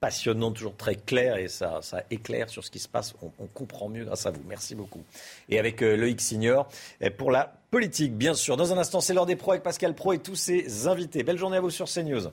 passionnant, 0.00 0.50
toujours 0.50 0.76
très 0.76 0.96
clair 0.96 1.36
et 1.36 1.46
ça, 1.46 1.78
ça 1.82 2.02
éclaire 2.10 2.48
sur 2.50 2.64
ce 2.64 2.70
qui 2.72 2.80
se 2.80 2.88
passe. 2.88 3.14
On, 3.22 3.46
comprend 3.46 3.88
mieux 3.88 4.04
grâce 4.04 4.26
à 4.26 4.32
vous. 4.32 4.42
Merci 4.48 4.74
beaucoup. 4.74 5.04
Et 5.48 5.60
avec 5.60 5.82
euh, 5.82 5.94
Loïc 5.94 6.20
Signor 6.20 6.68
pour 7.16 7.30
la 7.30 7.54
politique, 7.70 8.16
bien 8.16 8.34
sûr. 8.34 8.56
Dans 8.56 8.72
un 8.72 8.78
instant, 8.78 9.00
c'est 9.00 9.14
l'heure 9.14 9.26
des 9.26 9.36
pros 9.36 9.52
avec 9.52 9.62
Pascal 9.62 9.94
Pro 9.94 10.14
et 10.14 10.18
tous 10.18 10.34
ses 10.34 10.88
invités. 10.88 11.22
Belle 11.22 11.38
journée 11.38 11.58
à 11.58 11.60
vous 11.60 11.70
sur 11.70 11.86
CNews. 11.86 12.32